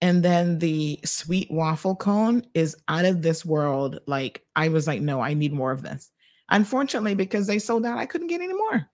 and 0.00 0.24
then 0.24 0.58
the 0.58 0.98
sweet 1.04 1.52
waffle 1.52 1.94
cone 1.94 2.44
is 2.52 2.76
out 2.88 3.04
of 3.04 3.22
this 3.22 3.44
world. 3.44 4.00
Like, 4.08 4.44
I 4.56 4.70
was 4.70 4.88
like, 4.88 5.02
no, 5.02 5.20
I 5.20 5.34
need 5.34 5.52
more 5.52 5.70
of 5.70 5.82
this. 5.82 6.10
Unfortunately, 6.50 7.14
because 7.14 7.46
they 7.46 7.58
sold 7.58 7.84
out, 7.84 7.98
I 7.98 8.06
couldn't 8.06 8.28
get 8.28 8.40
any 8.40 8.54
more. 8.54 8.88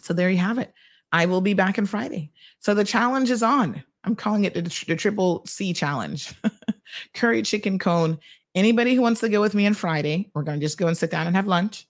So 0.00 0.14
there 0.14 0.30
you 0.30 0.38
have 0.38 0.58
it. 0.58 0.72
I 1.12 1.26
will 1.26 1.40
be 1.40 1.54
back 1.54 1.78
on 1.78 1.86
Friday. 1.86 2.32
So 2.60 2.74
the 2.74 2.84
challenge 2.84 3.30
is 3.30 3.42
on. 3.42 3.82
I'm 4.04 4.16
calling 4.16 4.44
it 4.44 4.54
the, 4.54 4.62
the 4.62 4.96
triple 4.96 5.44
C 5.46 5.72
challenge 5.72 6.32
curry 7.14 7.42
chicken 7.42 7.78
cone 7.78 8.18
Anybody 8.56 8.94
who 8.94 9.02
wants 9.02 9.20
to 9.20 9.28
go 9.28 9.42
with 9.42 9.54
me 9.54 9.66
on 9.66 9.74
Friday, 9.74 10.30
we're 10.32 10.42
going 10.42 10.58
to 10.58 10.64
just 10.64 10.78
go 10.78 10.86
and 10.86 10.96
sit 10.96 11.10
down 11.10 11.26
and 11.26 11.36
have 11.36 11.46
lunch. 11.46 11.86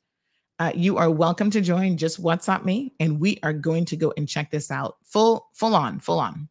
Uh, 0.58 0.72
you 0.74 0.96
are 0.96 1.08
welcome 1.08 1.48
to 1.52 1.60
join. 1.60 1.96
Just 1.96 2.20
WhatsApp 2.20 2.64
me, 2.64 2.92
and 2.98 3.20
we 3.20 3.38
are 3.44 3.52
going 3.52 3.84
to 3.84 3.96
go 3.96 4.12
and 4.16 4.28
check 4.28 4.50
this 4.50 4.68
out 4.68 4.96
full, 5.04 5.46
full 5.54 5.76
on, 5.76 6.00
full 6.00 6.18
on. 6.18 6.48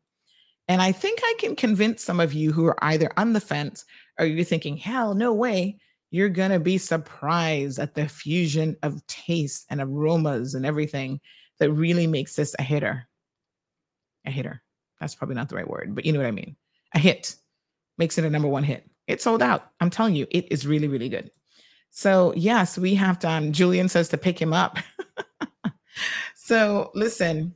And 0.69 0.82
I 0.82 0.93
think 0.93 1.19
I 1.21 1.36
can 1.38 1.54
convince 1.58 2.01
some 2.01 2.21
of 2.21 2.32
you 2.32 2.54
who 2.54 2.65
are 2.65 2.82
either 2.82 3.12
on 3.17 3.34
the 3.34 3.41
fence 3.41 3.84
or 4.17 4.25
you're 4.25 4.45
thinking, 4.45 4.78
hell, 4.78 5.15
no 5.15 5.34
way. 5.34 5.80
You're 6.15 6.30
going 6.30 6.51
to 6.51 6.62
be 6.62 6.78
surprised 6.78 7.78
at 7.78 7.93
the 7.93 8.08
fusion 8.08 8.78
of 8.84 9.06
taste 9.06 9.65
and 9.69 9.82
aromas 9.82 10.56
and 10.56 10.65
everything 10.65 11.19
that 11.60 11.73
really 11.73 12.08
makes 12.08 12.38
this 12.38 12.56
a 12.58 12.63
hitter. 12.63 13.06
A 14.25 14.32
hitter. 14.32 14.62
That's 15.01 15.13
probably 15.13 15.36
not 15.36 15.49
the 15.49 15.58
right 15.58 15.69
word, 15.69 15.93
but 15.93 16.06
you 16.06 16.13
know 16.13 16.19
what 16.19 16.28
I 16.28 16.32
mean. 16.32 16.56
A 16.93 16.99
hit 16.99 17.36
makes 17.97 18.17
it 18.17 18.23
a 18.23 18.30
number 18.30 18.47
one 18.47 18.63
hit. 18.63 18.89
It 19.08 19.21
sold 19.21 19.41
out. 19.41 19.71
I'm 19.82 19.89
telling 19.89 20.15
you, 20.15 20.25
it 20.32 20.49
is 20.49 20.65
really, 20.65 20.88
really 20.88 21.10
good. 21.10 21.32
So, 21.89 22.34
yes, 22.34 22.78
we 22.78 22.95
have 22.95 23.19
done. 23.19 23.47
Um, 23.47 23.51
Julian 23.51 23.89
says 23.89 24.08
to 24.08 24.17
pick 24.17 24.41
him 24.41 24.54
up. 24.54 24.78
so, 26.36 26.91
listen, 26.95 27.54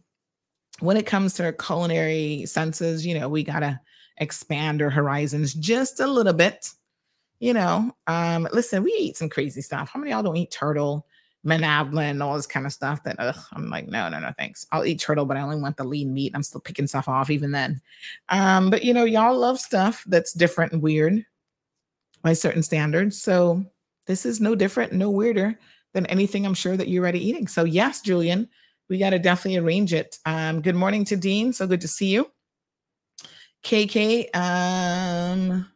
when 0.81 0.97
it 0.97 1.05
comes 1.05 1.33
to 1.35 1.45
our 1.45 1.53
culinary 1.53 2.45
senses, 2.45 3.05
you 3.05 3.17
know, 3.17 3.29
we 3.29 3.41
got 3.41 3.61
to 3.61 3.79
expand 4.17 4.81
our 4.81 4.89
horizons 4.89 5.53
just 5.53 6.01
a 6.01 6.07
little 6.07 6.33
bit. 6.33 6.69
You 7.39 7.53
know, 7.53 7.95
um, 8.07 8.47
listen, 8.51 8.83
we 8.83 8.91
eat 8.91 9.17
some 9.17 9.29
crazy 9.29 9.61
stuff. 9.61 9.89
How 9.89 9.99
many 9.99 10.11
y'all 10.11 10.23
don't 10.23 10.35
eat 10.35 10.51
turtle, 10.51 11.07
menablen, 11.45 12.23
all 12.23 12.35
this 12.35 12.45
kind 12.45 12.65
of 12.65 12.73
stuff 12.73 13.03
that 13.03 13.15
ugh, 13.17 13.37
I'm 13.53 13.69
like, 13.69 13.87
no, 13.87 14.09
no, 14.09 14.19
no, 14.19 14.33
thanks. 14.37 14.67
I'll 14.71 14.85
eat 14.85 14.99
turtle, 14.99 15.25
but 15.25 15.37
I 15.37 15.41
only 15.41 15.59
want 15.59 15.77
the 15.77 15.85
lean 15.85 16.13
meat. 16.13 16.33
I'm 16.35 16.43
still 16.43 16.59
picking 16.61 16.87
stuff 16.87 17.07
off 17.07 17.29
even 17.29 17.51
then. 17.51 17.81
Um, 18.27 18.69
but 18.69 18.83
you 18.83 18.93
know, 18.93 19.05
y'all 19.05 19.37
love 19.37 19.59
stuff 19.59 20.03
that's 20.07 20.33
different 20.33 20.73
and 20.73 20.81
weird 20.81 21.25
by 22.21 22.33
certain 22.33 22.63
standards. 22.63 23.21
So 23.21 23.63
this 24.05 24.25
is 24.25 24.41
no 24.41 24.55
different, 24.55 24.91
no 24.91 25.09
weirder 25.09 25.57
than 25.93 26.05
anything 26.07 26.45
I'm 26.45 26.53
sure 26.53 26.75
that 26.75 26.87
you're 26.89 27.03
already 27.03 27.25
eating. 27.25 27.47
So 27.47 27.63
yes, 27.63 28.01
Julian, 28.01 28.49
we 28.89 28.97
got 28.97 29.11
to 29.11 29.19
definitely 29.19 29.57
arrange 29.57 29.93
it. 29.93 30.17
Um, 30.25 30.61
good 30.61 30.75
morning 30.75 31.05
to 31.05 31.15
Dean. 31.15 31.53
So 31.53 31.67
good 31.67 31.81
to 31.81 31.87
see 31.87 32.07
you. 32.07 32.29
KK, 33.63 34.35
um, 34.35 35.67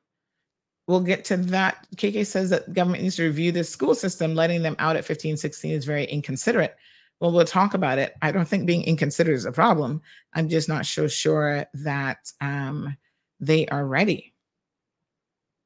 we'll 0.87 1.01
get 1.01 1.25
to 1.25 1.37
that. 1.37 1.87
KK 1.95 2.25
says 2.25 2.49
that 2.49 2.73
government 2.73 3.03
needs 3.03 3.15
to 3.17 3.23
review 3.23 3.51
this 3.51 3.69
school 3.69 3.95
system. 3.95 4.35
Letting 4.35 4.61
them 4.61 4.75
out 4.79 4.95
at 4.95 5.05
15, 5.05 5.37
16 5.37 5.71
is 5.71 5.85
very 5.85 6.05
inconsiderate. 6.05 6.75
Well, 7.19 7.31
we'll 7.31 7.45
talk 7.45 7.73
about 7.73 7.99
it. 7.99 8.15
I 8.21 8.31
don't 8.31 8.47
think 8.47 8.65
being 8.65 8.83
inconsiderate 8.83 9.37
is 9.37 9.45
a 9.45 9.51
problem. 9.51 10.01
I'm 10.33 10.49
just 10.49 10.67
not 10.67 10.85
so 10.85 11.07
sure 11.07 11.65
that 11.73 12.31
um, 12.41 12.97
they 13.39 13.65
are 13.67 13.85
ready. 13.85 14.33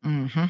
Mm-hmm. 0.06 0.46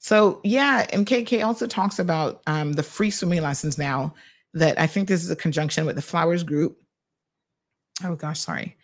So 0.00 0.40
yeah, 0.42 0.86
and 0.92 1.06
KK 1.06 1.44
also 1.44 1.66
talks 1.66 1.98
about 1.98 2.42
um, 2.46 2.72
the 2.72 2.82
free 2.82 3.10
swimming 3.10 3.42
lessons 3.42 3.78
now. 3.78 4.14
That 4.52 4.80
I 4.80 4.88
think 4.88 5.06
this 5.06 5.22
is 5.22 5.30
a 5.30 5.36
conjunction 5.36 5.86
with 5.86 5.94
the 5.94 6.02
Flowers 6.02 6.42
Group. 6.42 6.76
Oh 8.02 8.16
gosh, 8.16 8.40
sorry. 8.40 8.76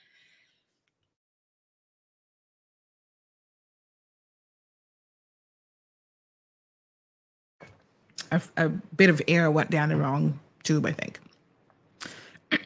A, 8.56 8.66
a 8.66 8.68
bit 8.68 9.10
of 9.10 9.20
air 9.28 9.50
went 9.50 9.70
down 9.70 9.88
the 9.88 9.96
wrong 9.96 10.38
tube, 10.62 10.86
I 10.86 10.92
think. 10.92 11.20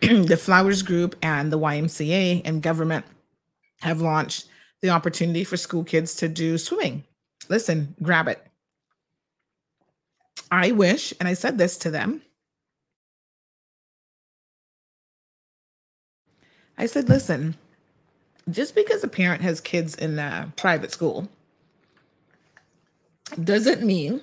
the 0.28 0.36
Flowers 0.36 0.82
Group 0.82 1.16
and 1.22 1.52
the 1.52 1.58
YMCA 1.58 2.42
and 2.44 2.62
government 2.62 3.04
have 3.80 4.00
launched 4.00 4.46
the 4.82 4.90
opportunity 4.90 5.44
for 5.44 5.56
school 5.56 5.84
kids 5.84 6.14
to 6.16 6.28
do 6.28 6.58
swimming. 6.58 7.04
Listen, 7.48 7.94
grab 8.02 8.28
it. 8.28 8.46
I 10.50 10.72
wish, 10.72 11.14
and 11.18 11.28
I 11.28 11.34
said 11.34 11.58
this 11.58 11.76
to 11.78 11.90
them. 11.90 12.22
I 16.76 16.86
said, 16.86 17.08
listen, 17.08 17.56
just 18.48 18.74
because 18.74 19.04
a 19.04 19.08
parent 19.08 19.42
has 19.42 19.60
kids 19.60 19.94
in 19.94 20.18
a 20.18 20.52
private 20.56 20.90
school 20.90 21.28
doesn't 23.44 23.82
mean 23.82 24.22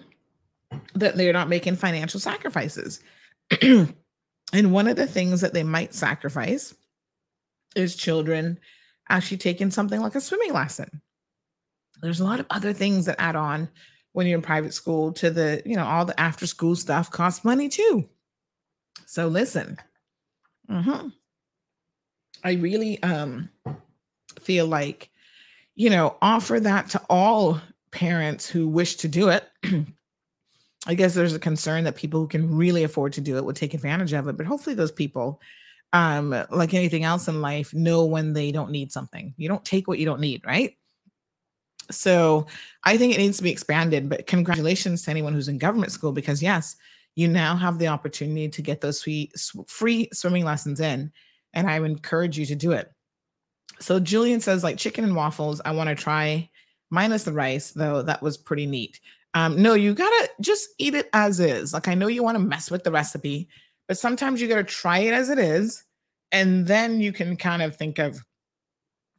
that 0.95 1.15
they're 1.15 1.33
not 1.33 1.49
making 1.49 1.75
financial 1.75 2.19
sacrifices. 2.19 2.99
and 3.61 3.93
one 4.53 4.87
of 4.87 4.95
the 4.95 5.07
things 5.07 5.41
that 5.41 5.53
they 5.53 5.63
might 5.63 5.93
sacrifice 5.93 6.73
is 7.75 7.95
children 7.95 8.59
actually 9.09 9.37
taking 9.37 9.71
something 9.71 10.01
like 10.01 10.15
a 10.15 10.21
swimming 10.21 10.53
lesson. 10.53 11.01
There's 12.01 12.19
a 12.19 12.25
lot 12.25 12.39
of 12.39 12.45
other 12.49 12.73
things 12.73 13.05
that 13.05 13.19
add 13.19 13.35
on 13.35 13.69
when 14.13 14.27
you're 14.27 14.37
in 14.37 14.43
private 14.43 14.73
school 14.73 15.13
to 15.13 15.29
the, 15.29 15.61
you 15.65 15.75
know, 15.75 15.85
all 15.85 16.05
the 16.05 16.19
after 16.19 16.47
school 16.47 16.75
stuff 16.75 17.11
costs 17.11 17.45
money 17.45 17.69
too. 17.69 18.07
So 19.05 19.27
listen, 19.27 19.77
mm-hmm. 20.69 21.09
I 22.43 22.53
really 22.53 23.01
um, 23.03 23.49
feel 24.41 24.67
like, 24.67 25.09
you 25.75 25.89
know, 25.89 26.17
offer 26.21 26.59
that 26.59 26.89
to 26.89 27.01
all 27.09 27.61
parents 27.91 28.47
who 28.47 28.67
wish 28.67 28.95
to 28.97 29.07
do 29.07 29.29
it. 29.29 29.47
I 30.87 30.93
guess 30.93 31.13
there's 31.13 31.33
a 31.33 31.39
concern 31.39 31.83
that 31.83 31.97
people 31.97 32.21
who 32.21 32.27
can 32.27 32.55
really 32.55 32.83
afford 32.83 33.11
to 33.13 33.21
do 33.21 33.35
it 33.35 33.43
would 33.43 33.57
take 33.57 33.73
advantage 33.73 34.13
of 34.13 34.27
it. 34.29 34.37
But 34.37 34.45
hopefully, 34.45 34.73
those 34.73 34.91
people, 34.91 35.41
um, 35.91 36.29
like 36.49 36.73
anything 36.73 37.03
else 37.03 37.27
in 37.27 37.41
life, 37.41 37.73
know 37.73 38.05
when 38.05 38.31
they 38.31 38.53
don't 38.53 38.71
need 38.71 38.91
something. 38.91 39.33
You 39.37 39.49
don't 39.49 39.65
take 39.65 39.87
what 39.87 39.99
you 39.99 40.05
don't 40.05 40.21
need, 40.21 40.45
right? 40.45 40.77
So 41.91 42.47
I 42.83 42.97
think 42.97 43.13
it 43.13 43.17
needs 43.17 43.37
to 43.37 43.43
be 43.43 43.51
expanded. 43.51 44.07
But 44.09 44.27
congratulations 44.27 45.03
to 45.03 45.11
anyone 45.11 45.33
who's 45.33 45.49
in 45.49 45.57
government 45.57 45.91
school 45.91 46.13
because, 46.13 46.41
yes, 46.41 46.77
you 47.15 47.27
now 47.27 47.55
have 47.55 47.79
the 47.79 47.87
opportunity 47.87 48.47
to 48.47 48.61
get 48.61 48.79
those 48.79 49.01
free, 49.01 49.31
free 49.67 50.07
swimming 50.13 50.45
lessons 50.45 50.79
in. 50.79 51.11
And 51.53 51.69
I 51.69 51.77
encourage 51.77 52.37
you 52.37 52.45
to 52.45 52.55
do 52.55 52.71
it. 52.71 52.91
So 53.79 53.99
Julian 53.99 54.39
says, 54.39 54.63
like 54.63 54.77
chicken 54.77 55.03
and 55.03 55.15
waffles, 55.15 55.61
I 55.65 55.71
want 55.71 55.89
to 55.89 55.95
try 55.95 56.49
minus 56.89 57.23
the 57.23 57.33
rice, 57.33 57.71
though 57.71 58.01
that 58.03 58.21
was 58.21 58.37
pretty 58.37 58.65
neat. 58.65 58.99
Um, 59.37 59.61
no, 59.61 59.75
you 59.75 59.93
gotta 59.93 60.29
just 60.41 60.69
eat 60.79 60.95
it 60.95 61.09
as 61.13 61.39
is. 61.39 61.71
Like 61.71 61.87
I 61.87 61.93
know 61.93 62.07
you 62.07 62.23
want 62.23 62.37
to 62.37 62.43
mess 62.43 62.71
with 62.71 62.83
the 62.83 62.91
recipe, 62.91 63.47
but 63.87 63.95
sometimes 63.95 64.41
you 64.41 64.47
gotta 64.47 64.63
try 64.63 64.97
it 64.97 65.13
as 65.13 65.29
it 65.29 65.37
is, 65.37 65.83
and 66.31 66.65
then 66.65 66.99
you 66.99 67.13
can 67.13 67.37
kind 67.37 67.61
of 67.61 67.75
think 67.75 67.99
of 67.99 68.19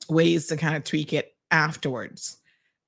ways 0.09 0.49
to 0.49 0.57
kind 0.57 0.75
of 0.75 0.83
tweak 0.83 1.13
it 1.13 1.37
afterwards. 1.53 2.39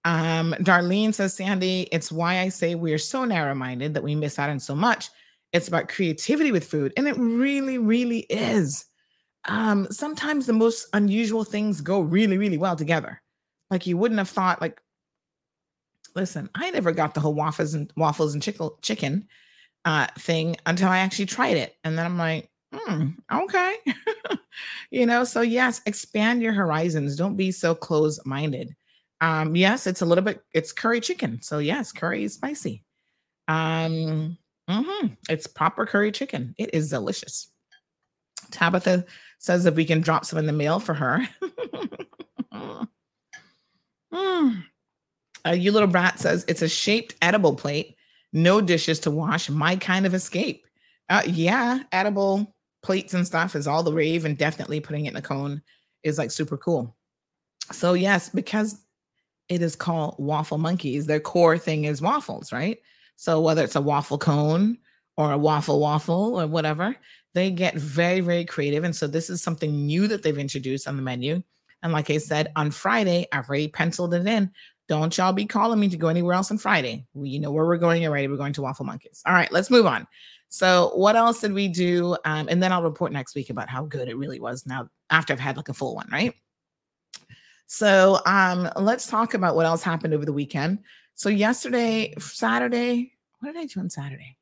Um, 0.05 0.57
Darlene 0.59 1.15
says, 1.15 1.35
Sandy, 1.35 1.83
it's 1.93 2.11
why 2.11 2.41
I 2.41 2.49
say 2.49 2.75
we 2.75 2.93
are 2.93 2.99
so 2.99 3.25
narrow-minded 3.25 3.95
that 3.95 4.03
we 4.03 4.17
miss 4.17 4.39
out 4.41 4.51
on 4.51 4.59
so 4.59 4.75
much. 4.75 5.09
It's 5.53 5.69
about 5.69 5.89
creativity 5.89 6.51
with 6.51 6.65
food, 6.65 6.93
and 6.97 7.07
it 7.07 7.17
really, 7.17 7.79
really 7.79 8.21
is. 8.29 8.87
Um, 9.45 9.87
sometimes 9.93 10.47
the 10.47 10.53
most 10.53 10.89
unusual 10.95 11.45
things 11.45 11.81
go 11.81 12.01
really, 12.01 12.39
really 12.39 12.59
well 12.59 12.75
together. 12.75 13.23
Like 13.71 13.87
you 13.87 13.97
wouldn't 13.97 14.19
have 14.19 14.29
thought, 14.29 14.61
like 14.61 14.81
listen, 16.15 16.49
I 16.55 16.71
never 16.71 16.93
got 16.93 17.15
the 17.15 17.21
whole 17.21 17.35
waffles 17.35 17.75
and 17.75 17.93
waffles 17.97 18.35
and 18.35 18.43
chicken 18.43 18.71
chicken 18.83 19.29
uh, 19.85 20.07
thing 20.19 20.57
until 20.67 20.89
I 20.89 20.99
actually 20.99 21.27
tried 21.27 21.57
it, 21.57 21.77
and 21.85 21.99
then 21.99 22.07
I'm 22.07 22.19
like, 22.19 22.51
hmm, 22.73 23.09
okay, 23.33 23.77
you 24.91 25.07
know. 25.07 25.25
So 25.25 25.41
yes, 25.41 25.81
expand 25.87 26.43
your 26.43 26.53
horizons. 26.53 27.17
Don't 27.17 27.37
be 27.37 27.51
so 27.53 27.75
close 27.75 28.25
minded. 28.25 28.75
Um, 29.21 29.55
yes, 29.55 29.87
it's 29.87 30.03
a 30.03 30.07
little 30.07 30.25
bit. 30.25 30.43
It's 30.55 30.73
curry 30.73 31.01
chicken, 31.01 31.43
so 31.43 31.59
yes, 31.59 31.93
curry 31.93 32.25
is 32.25 32.35
spicy. 32.35 32.85
Um, 33.49 34.39
mm-hmm, 34.69 35.09
it's 35.29 35.47
proper 35.47 35.87
curry 35.87 36.13
chicken. 36.13 36.55
It 36.59 36.75
is 36.75 36.91
delicious. 36.91 37.49
Tabitha 38.51 39.05
says 39.39 39.67
if 39.67 39.75
we 39.75 39.85
can 39.85 40.01
drop 40.01 40.25
some 40.25 40.39
in 40.39 40.47
the 40.47 40.53
mail 40.53 40.81
for 40.81 40.95
her. 40.95 41.27
mm. 44.13 44.65
Uh, 45.47 45.51
you 45.51 45.73
little 45.73 45.89
brat 45.89 46.19
says 46.19 46.45
it's 46.49 46.63
a 46.63 46.69
shaped 46.69 47.15
edible 47.23 47.55
plate, 47.55 47.97
no 48.33 48.61
dishes 48.61 48.99
to 49.01 49.11
wash. 49.11 49.49
My 49.49 49.77
kind 49.77 50.07
of 50.07 50.15
escape. 50.15 50.67
Uh, 51.09 51.23
yeah, 51.27 51.83
edible 51.93 52.55
plates 52.83 53.15
and 53.15 53.27
stuff 53.27 53.57
is 53.57 53.67
all 53.67 53.83
the 53.83 53.93
rave, 53.93 54.25
and 54.25 54.39
definitely 54.39 54.81
putting 54.81 55.07
it 55.07 55.11
in 55.11 55.17
a 55.17 55.23
cone 55.23 55.63
is 56.03 56.19
like 56.19 56.31
super 56.31 56.57
cool. 56.57 56.97
So 57.73 57.95
yes, 57.95 58.29
because 58.29 58.85
it 59.49 59.63
is 59.63 59.77
called 59.77 60.17
waffle 60.19 60.59
monkeys, 60.59 61.07
their 61.07 61.21
core 61.21 61.59
thing 61.59 61.85
is 61.85 62.01
waffles, 62.01 62.53
right? 62.53 62.79
So 63.17 63.41
whether 63.41 63.65
it's 63.65 63.77
a 63.77 63.81
waffle 63.81 64.19
cone 64.19 64.79
or 65.17 65.33
a 65.33 65.39
waffle 65.39 65.81
waffle 65.81 66.41
or 66.41 66.47
whatever, 66.47 66.97
they 67.35 67.51
get 67.51 67.75
very 67.75 68.21
very 68.21 68.45
creative, 68.45 68.85
and 68.85 68.95
so 68.95 69.07
this 69.07 69.31
is 69.31 69.43
something 69.43 69.87
new 69.87 70.09
that 70.09 70.23
they've 70.23 70.39
introduced 70.39 70.89
on 70.89 70.97
the 70.97 71.03
menu. 71.03 71.43
And 71.83 71.93
like 71.93 72.11
I 72.11 72.19
said, 72.19 72.53
on 72.57 72.71
Friday, 72.71 73.27
I've 73.33 73.49
already 73.49 73.69
penciled 73.69 74.15
it 74.15 74.27
in. 74.27 74.51
Don't 74.91 75.17
y'all 75.17 75.33
be 75.33 75.47
calling 75.47 75.79
me 75.79 75.89
to 75.89 75.97
go 75.97 76.09
anywhere 76.09 76.35
else 76.35 76.51
on 76.51 76.59
Friday. 76.59 77.07
We, 77.15 77.29
you 77.31 77.39
know 77.39 77.53
where 77.53 77.65
we're 77.65 77.79
going 77.79 78.05
already. 78.05 78.27
We're 78.27 78.37
going 78.37 78.53
to 78.55 78.63
Waffle 78.63 78.85
Monkeys. 78.85 79.23
All 79.25 79.33
right, 79.33 79.51
let's 79.53 79.71
move 79.71 79.87
on. 79.87 80.05
So, 80.49 80.91
what 80.97 81.15
else 81.15 81.41
did 81.41 81.53
we 81.53 81.69
do? 81.69 82.17
Um, 82.25 82.49
and 82.51 82.61
then 82.61 82.73
I'll 82.73 82.83
report 82.83 83.13
next 83.13 83.37
week 83.37 83.51
about 83.51 83.69
how 83.69 83.85
good 83.85 84.09
it 84.09 84.17
really 84.17 84.41
was 84.41 84.67
now 84.67 84.89
after 85.09 85.33
I've 85.33 85.39
had 85.39 85.57
like 85.57 85.69
a 85.69 85.75
full 85.75 85.95
one, 85.95 86.09
right? 86.11 86.35
So, 87.69 88.19
um, 88.27 88.69
let's 88.75 89.07
talk 89.07 89.35
about 89.35 89.55
what 89.55 89.65
else 89.65 89.85
happened 89.85 90.13
over 90.13 90.25
the 90.25 90.33
weekend. 90.33 90.81
So, 91.15 91.29
yesterday, 91.29 92.13
Saturday, 92.19 93.13
what 93.39 93.53
did 93.53 93.61
I 93.61 93.67
do 93.67 93.79
on 93.79 93.91
Saturday? 93.91 94.39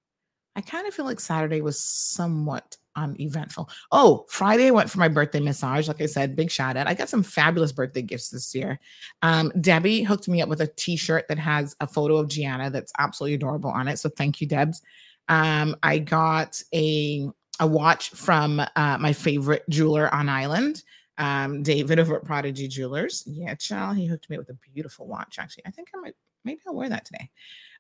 I 0.57 0.63
kind 0.63 0.89
of 0.89 0.95
feel 0.95 1.05
like 1.05 1.21
Saturday 1.21 1.61
was 1.61 1.79
somewhat 1.79 2.79
um, 2.99 3.17
eventful. 3.21 3.69
Oh, 3.93 4.27
Friday 4.29 4.69
I 4.69 4.71
went 4.71 4.91
for 4.91 4.99
my 4.99 5.09
birthday 5.09 5.41
massage. 5.41 5.89
Like 5.89 6.01
I 6.01 6.07
said, 6.07 6.37
big 6.37 6.51
shout 6.51 6.77
out. 6.77 6.89
I 6.89 6.95
got 6.95 7.09
some 7.09 7.23
fabulous 7.23 7.73
birthday 7.73 8.03
gifts 8.03 8.31
this 8.31 8.55
year. 8.55 8.81
Um, 9.23 9.53
Debbie 9.61 10.03
hooked 10.03 10.29
me 10.29 10.43
up 10.43 10.49
with 10.49 10.61
a 10.61 10.67
T-shirt 10.67 11.27
that 11.29 11.39
has 11.39 11.77
a 11.81 11.87
photo 11.87 12.17
of 12.17 12.29
Gianna 12.29 12.71
that's 12.71 12.93
absolutely 12.99 13.35
adorable 13.35 13.71
on 13.71 13.89
it. 13.89 13.99
So 13.99 14.09
thank 14.09 14.41
you, 14.41 14.47
Debs. 14.47 14.83
Um, 15.29 15.77
I 15.83 15.99
got 15.99 16.61
a 16.75 17.29
a 17.61 17.67
watch 17.67 18.11
from 18.11 18.61
uh, 18.61 18.99
my 18.99 19.13
favorite 19.13 19.65
jeweler 19.69 20.13
on 20.15 20.29
island, 20.29 20.85
um, 21.19 21.63
David 21.65 21.99
over 21.99 22.17
at 22.17 22.25
Prodigy 22.25 22.69
Jewelers. 22.69 23.25
Yeah, 23.27 23.55
child, 23.57 23.97
he 23.97 24.07
hooked 24.07 24.31
me 24.31 24.37
up 24.37 24.47
with 24.47 24.57
a 24.57 24.71
beautiful 24.73 25.09
watch. 25.09 25.39
Actually, 25.39 25.65
I 25.67 25.73
think 25.73 25.89
I 25.95 25.99
might 25.99 26.15
maybe 26.45 26.61
I'll 26.67 26.75
wear 26.75 26.89
that 26.89 27.05
today. 27.05 27.31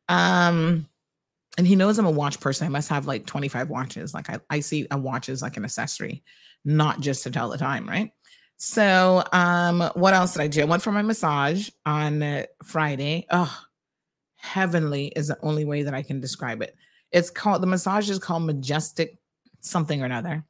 Um, 0.08 0.88
and 1.58 1.66
he 1.66 1.74
knows 1.74 1.98
I'm 1.98 2.06
a 2.06 2.10
watch 2.10 2.40
person. 2.40 2.66
I 2.66 2.70
must 2.70 2.88
have 2.88 3.06
like 3.06 3.26
25 3.26 3.68
watches. 3.68 4.14
Like 4.14 4.30
I, 4.30 4.38
I 4.48 4.60
see 4.60 4.86
a 4.92 4.96
watch 4.96 5.28
as 5.28 5.42
like 5.42 5.56
an 5.56 5.64
accessory, 5.64 6.22
not 6.64 7.00
just 7.00 7.24
to 7.24 7.30
tell 7.32 7.50
the 7.50 7.58
time, 7.58 7.86
right? 7.86 8.12
So, 8.56 9.24
um, 9.32 9.80
what 9.94 10.14
else 10.14 10.32
did 10.32 10.42
I 10.42 10.46
do? 10.46 10.62
I 10.62 10.64
went 10.64 10.82
for 10.82 10.92
my 10.92 11.02
massage 11.02 11.68
on 11.84 12.44
Friday. 12.64 13.26
Oh, 13.30 13.54
heavenly 14.36 15.08
is 15.08 15.28
the 15.28 15.38
only 15.42 15.64
way 15.64 15.82
that 15.82 15.94
I 15.94 16.02
can 16.02 16.20
describe 16.20 16.62
it. 16.62 16.76
It's 17.10 17.30
called 17.30 17.62
the 17.62 17.66
massage 17.66 18.08
is 18.08 18.18
called 18.18 18.44
Majestic 18.44 19.18
something 19.60 20.00
or 20.00 20.06
another. 20.06 20.44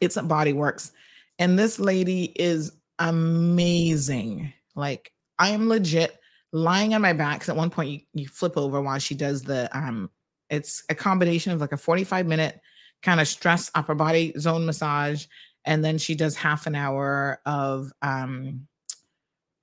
It's 0.00 0.16
at 0.16 0.28
Body 0.28 0.52
Works, 0.52 0.92
and 1.38 1.58
this 1.58 1.80
lady 1.80 2.24
is 2.36 2.72
amazing. 3.00 4.52
Like 4.76 5.12
I 5.38 5.50
am 5.50 5.68
legit 5.68 6.18
lying 6.54 6.94
on 6.94 7.02
my 7.02 7.12
back. 7.12 7.40
Cause 7.40 7.50
at 7.50 7.56
one 7.56 7.68
point 7.68 7.90
you, 7.90 8.00
you 8.14 8.28
flip 8.28 8.56
over 8.56 8.80
while 8.80 8.98
she 8.98 9.14
does 9.14 9.42
the 9.42 9.68
um. 9.76 10.10
It's 10.50 10.84
a 10.88 10.94
combination 10.94 11.52
of 11.52 11.60
like 11.60 11.72
a 11.72 11.76
forty 11.76 12.04
five 12.04 12.26
minute 12.26 12.60
kind 13.02 13.20
of 13.20 13.28
stress 13.28 13.70
upper 13.74 13.94
body 13.94 14.32
zone 14.38 14.64
massage, 14.64 15.26
and 15.64 15.84
then 15.84 15.98
she 15.98 16.14
does 16.14 16.36
half 16.36 16.66
an 16.66 16.74
hour 16.74 17.40
of 17.44 17.92
um 18.00 18.66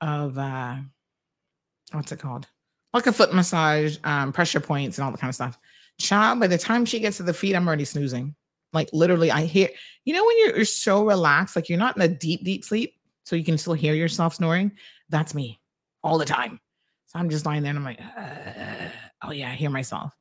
of 0.01 0.37
uh 0.37 0.77
what's 1.91 2.11
it 2.11 2.19
called 2.19 2.47
like 2.93 3.07
a 3.07 3.13
foot 3.13 3.33
massage, 3.33 3.97
um, 4.03 4.33
pressure 4.33 4.59
points, 4.59 4.97
and 4.97 5.05
all 5.05 5.11
that 5.11 5.19
kind 5.19 5.29
of 5.29 5.35
stuff. 5.35 5.57
Child, 5.99 6.39
by 6.39 6.47
the 6.47 6.57
time 6.57 6.85
she 6.85 6.99
gets 6.99 7.17
to 7.17 7.23
the 7.23 7.33
feet, 7.33 7.55
I'm 7.55 7.67
already 7.67 7.85
snoozing. 7.85 8.35
Like 8.73 8.89
literally, 8.93 9.31
I 9.31 9.45
hear, 9.45 9.69
you 10.05 10.13
know, 10.13 10.25
when 10.25 10.37
you're, 10.39 10.55
you're 10.57 10.65
so 10.65 11.05
relaxed, 11.05 11.55
like 11.55 11.69
you're 11.69 11.77
not 11.77 11.95
in 11.95 12.01
a 12.01 12.07
deep, 12.07 12.43
deep 12.43 12.63
sleep, 12.63 12.95
so 13.23 13.35
you 13.35 13.43
can 13.43 13.57
still 13.57 13.73
hear 13.73 13.93
yourself 13.93 14.35
snoring. 14.35 14.71
That's 15.09 15.33
me 15.33 15.59
all 16.03 16.17
the 16.17 16.25
time. 16.25 16.59
So 17.11 17.19
I'm 17.19 17.29
just 17.29 17.45
lying 17.45 17.61
there 17.61 17.71
and 17.71 17.79
I'm 17.79 17.83
like, 17.83 17.99
uh, 17.99 18.87
oh 19.23 19.31
yeah, 19.31 19.51
I 19.51 19.55
hear 19.55 19.69
myself. 19.69 20.15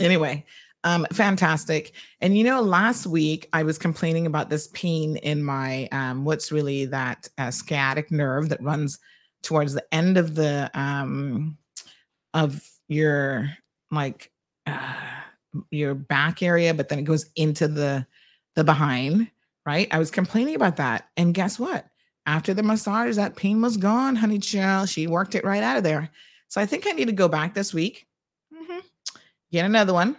Anyway, 0.00 0.44
um, 0.82 1.06
fantastic. 1.12 1.92
And 2.20 2.36
you 2.36 2.42
know, 2.42 2.60
last 2.60 3.06
week 3.06 3.48
I 3.52 3.62
was 3.62 3.78
complaining 3.78 4.26
about 4.26 4.50
this 4.50 4.66
pain 4.72 5.18
in 5.18 5.44
my 5.44 5.88
um, 5.92 6.24
what's 6.24 6.50
really 6.50 6.86
that 6.86 7.28
uh, 7.38 7.52
sciatic 7.52 8.10
nerve 8.10 8.48
that 8.48 8.60
runs 8.60 8.98
towards 9.44 9.72
the 9.72 9.84
end 9.94 10.18
of 10.18 10.34
the 10.34 10.68
um 10.74 11.56
of 12.32 12.60
your 12.88 13.50
like 13.92 14.32
uh, 14.66 14.94
your 15.70 15.94
back 15.94 16.42
area, 16.42 16.74
but 16.74 16.88
then 16.88 16.98
it 16.98 17.02
goes 17.02 17.26
into 17.36 17.68
the 17.68 18.04
the 18.56 18.64
behind, 18.64 19.30
right? 19.64 19.86
I 19.92 20.00
was 20.00 20.10
complaining 20.10 20.56
about 20.56 20.78
that, 20.78 21.08
and 21.16 21.32
guess 21.32 21.56
what? 21.56 21.86
After 22.26 22.54
the 22.54 22.62
massage, 22.62 23.16
that 23.16 23.36
pain 23.36 23.60
was 23.60 23.76
gone, 23.76 24.16
honey 24.16 24.38
child. 24.38 24.88
She 24.88 25.06
worked 25.06 25.34
it 25.34 25.44
right 25.44 25.62
out 25.62 25.76
of 25.76 25.84
there. 25.84 26.10
So 26.48 26.60
I 26.60 26.66
think 26.66 26.86
I 26.86 26.92
need 26.92 27.06
to 27.06 27.12
go 27.12 27.28
back 27.28 27.52
this 27.54 27.74
week, 27.74 28.06
mm-hmm. 28.52 28.78
get 29.52 29.64
another 29.64 29.92
one. 29.92 30.16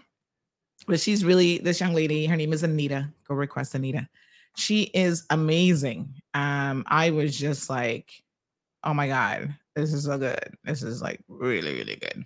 But 0.87 0.99
she's 0.99 1.25
really 1.25 1.57
this 1.57 1.79
young 1.79 1.93
lady. 1.93 2.27
Her 2.27 2.35
name 2.35 2.53
is 2.53 2.61
Anita. 2.61 3.09
Go 3.27 3.33
request 3.33 3.73
Anita. 3.73 4.07
She 4.55 4.83
is 4.93 5.25
amazing. 5.31 6.13
Um, 6.33 6.83
I 6.87 7.09
was 7.09 7.37
just 7.37 7.69
like, 7.69 8.11
oh 8.83 8.93
my 8.93 9.07
god, 9.07 9.55
this 9.75 9.93
is 9.93 10.05
so 10.05 10.17
good. 10.17 10.55
This 10.63 10.83
is 10.83 11.01
like 11.01 11.21
really, 11.27 11.73
really 11.73 11.95
good. 11.95 12.25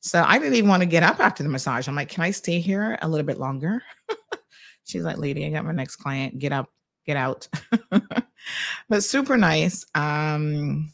So 0.00 0.22
I 0.26 0.38
didn't 0.38 0.54
even 0.54 0.70
want 0.70 0.82
to 0.82 0.86
get 0.86 1.02
up 1.02 1.18
after 1.20 1.42
the 1.42 1.48
massage. 1.48 1.88
I'm 1.88 1.96
like, 1.96 2.08
can 2.08 2.22
I 2.22 2.30
stay 2.30 2.60
here 2.60 2.98
a 3.02 3.08
little 3.08 3.26
bit 3.26 3.38
longer? 3.38 3.82
She's 4.84 5.02
like, 5.02 5.18
lady, 5.18 5.44
I 5.44 5.50
got 5.50 5.64
my 5.64 5.72
next 5.72 5.96
client. 5.96 6.38
Get 6.38 6.52
up, 6.52 6.70
get 7.08 7.16
out. 7.16 7.48
but 8.88 9.02
super 9.02 9.38
nice. 9.38 9.86
Um, 9.94 10.92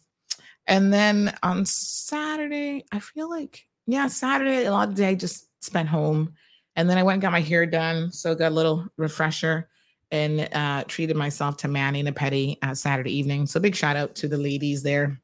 and 0.67 0.95
then 0.95 1.35
on 1.43 1.67
Saturday, 1.67 2.85
I 2.93 3.01
feel 3.01 3.29
like, 3.29 3.67
yeah, 3.87 4.07
Saturday, 4.07 4.65
a 4.65 4.71
lot 4.71 4.89
of 4.89 4.95
the 4.95 5.03
day 5.03 5.17
just 5.17 5.49
spent 5.62 5.89
home. 5.89 6.35
And 6.77 6.89
then 6.89 6.99
I 6.99 7.03
went 7.03 7.17
and 7.17 7.23
got 7.23 7.33
my 7.33 7.41
hair 7.41 7.67
done. 7.67 8.12
So 8.12 8.35
got 8.35 8.53
a 8.53 8.55
little 8.55 8.87
refresher 8.97 9.69
and 10.12 10.49
uh, 10.53 10.85
treated 10.87 11.17
myself 11.17 11.57
to 11.59 11.69
Manny 11.69 11.99
and 11.99 12.09
a 12.09 12.12
Petty 12.12 12.59
uh, 12.62 12.75
Saturday 12.75 13.17
evening. 13.17 13.47
So 13.47 13.59
big 13.59 13.75
shout 13.75 13.97
out 13.97 14.15
to 14.17 14.29
the 14.29 14.39
ladies 14.39 14.85
there 14.85 15.21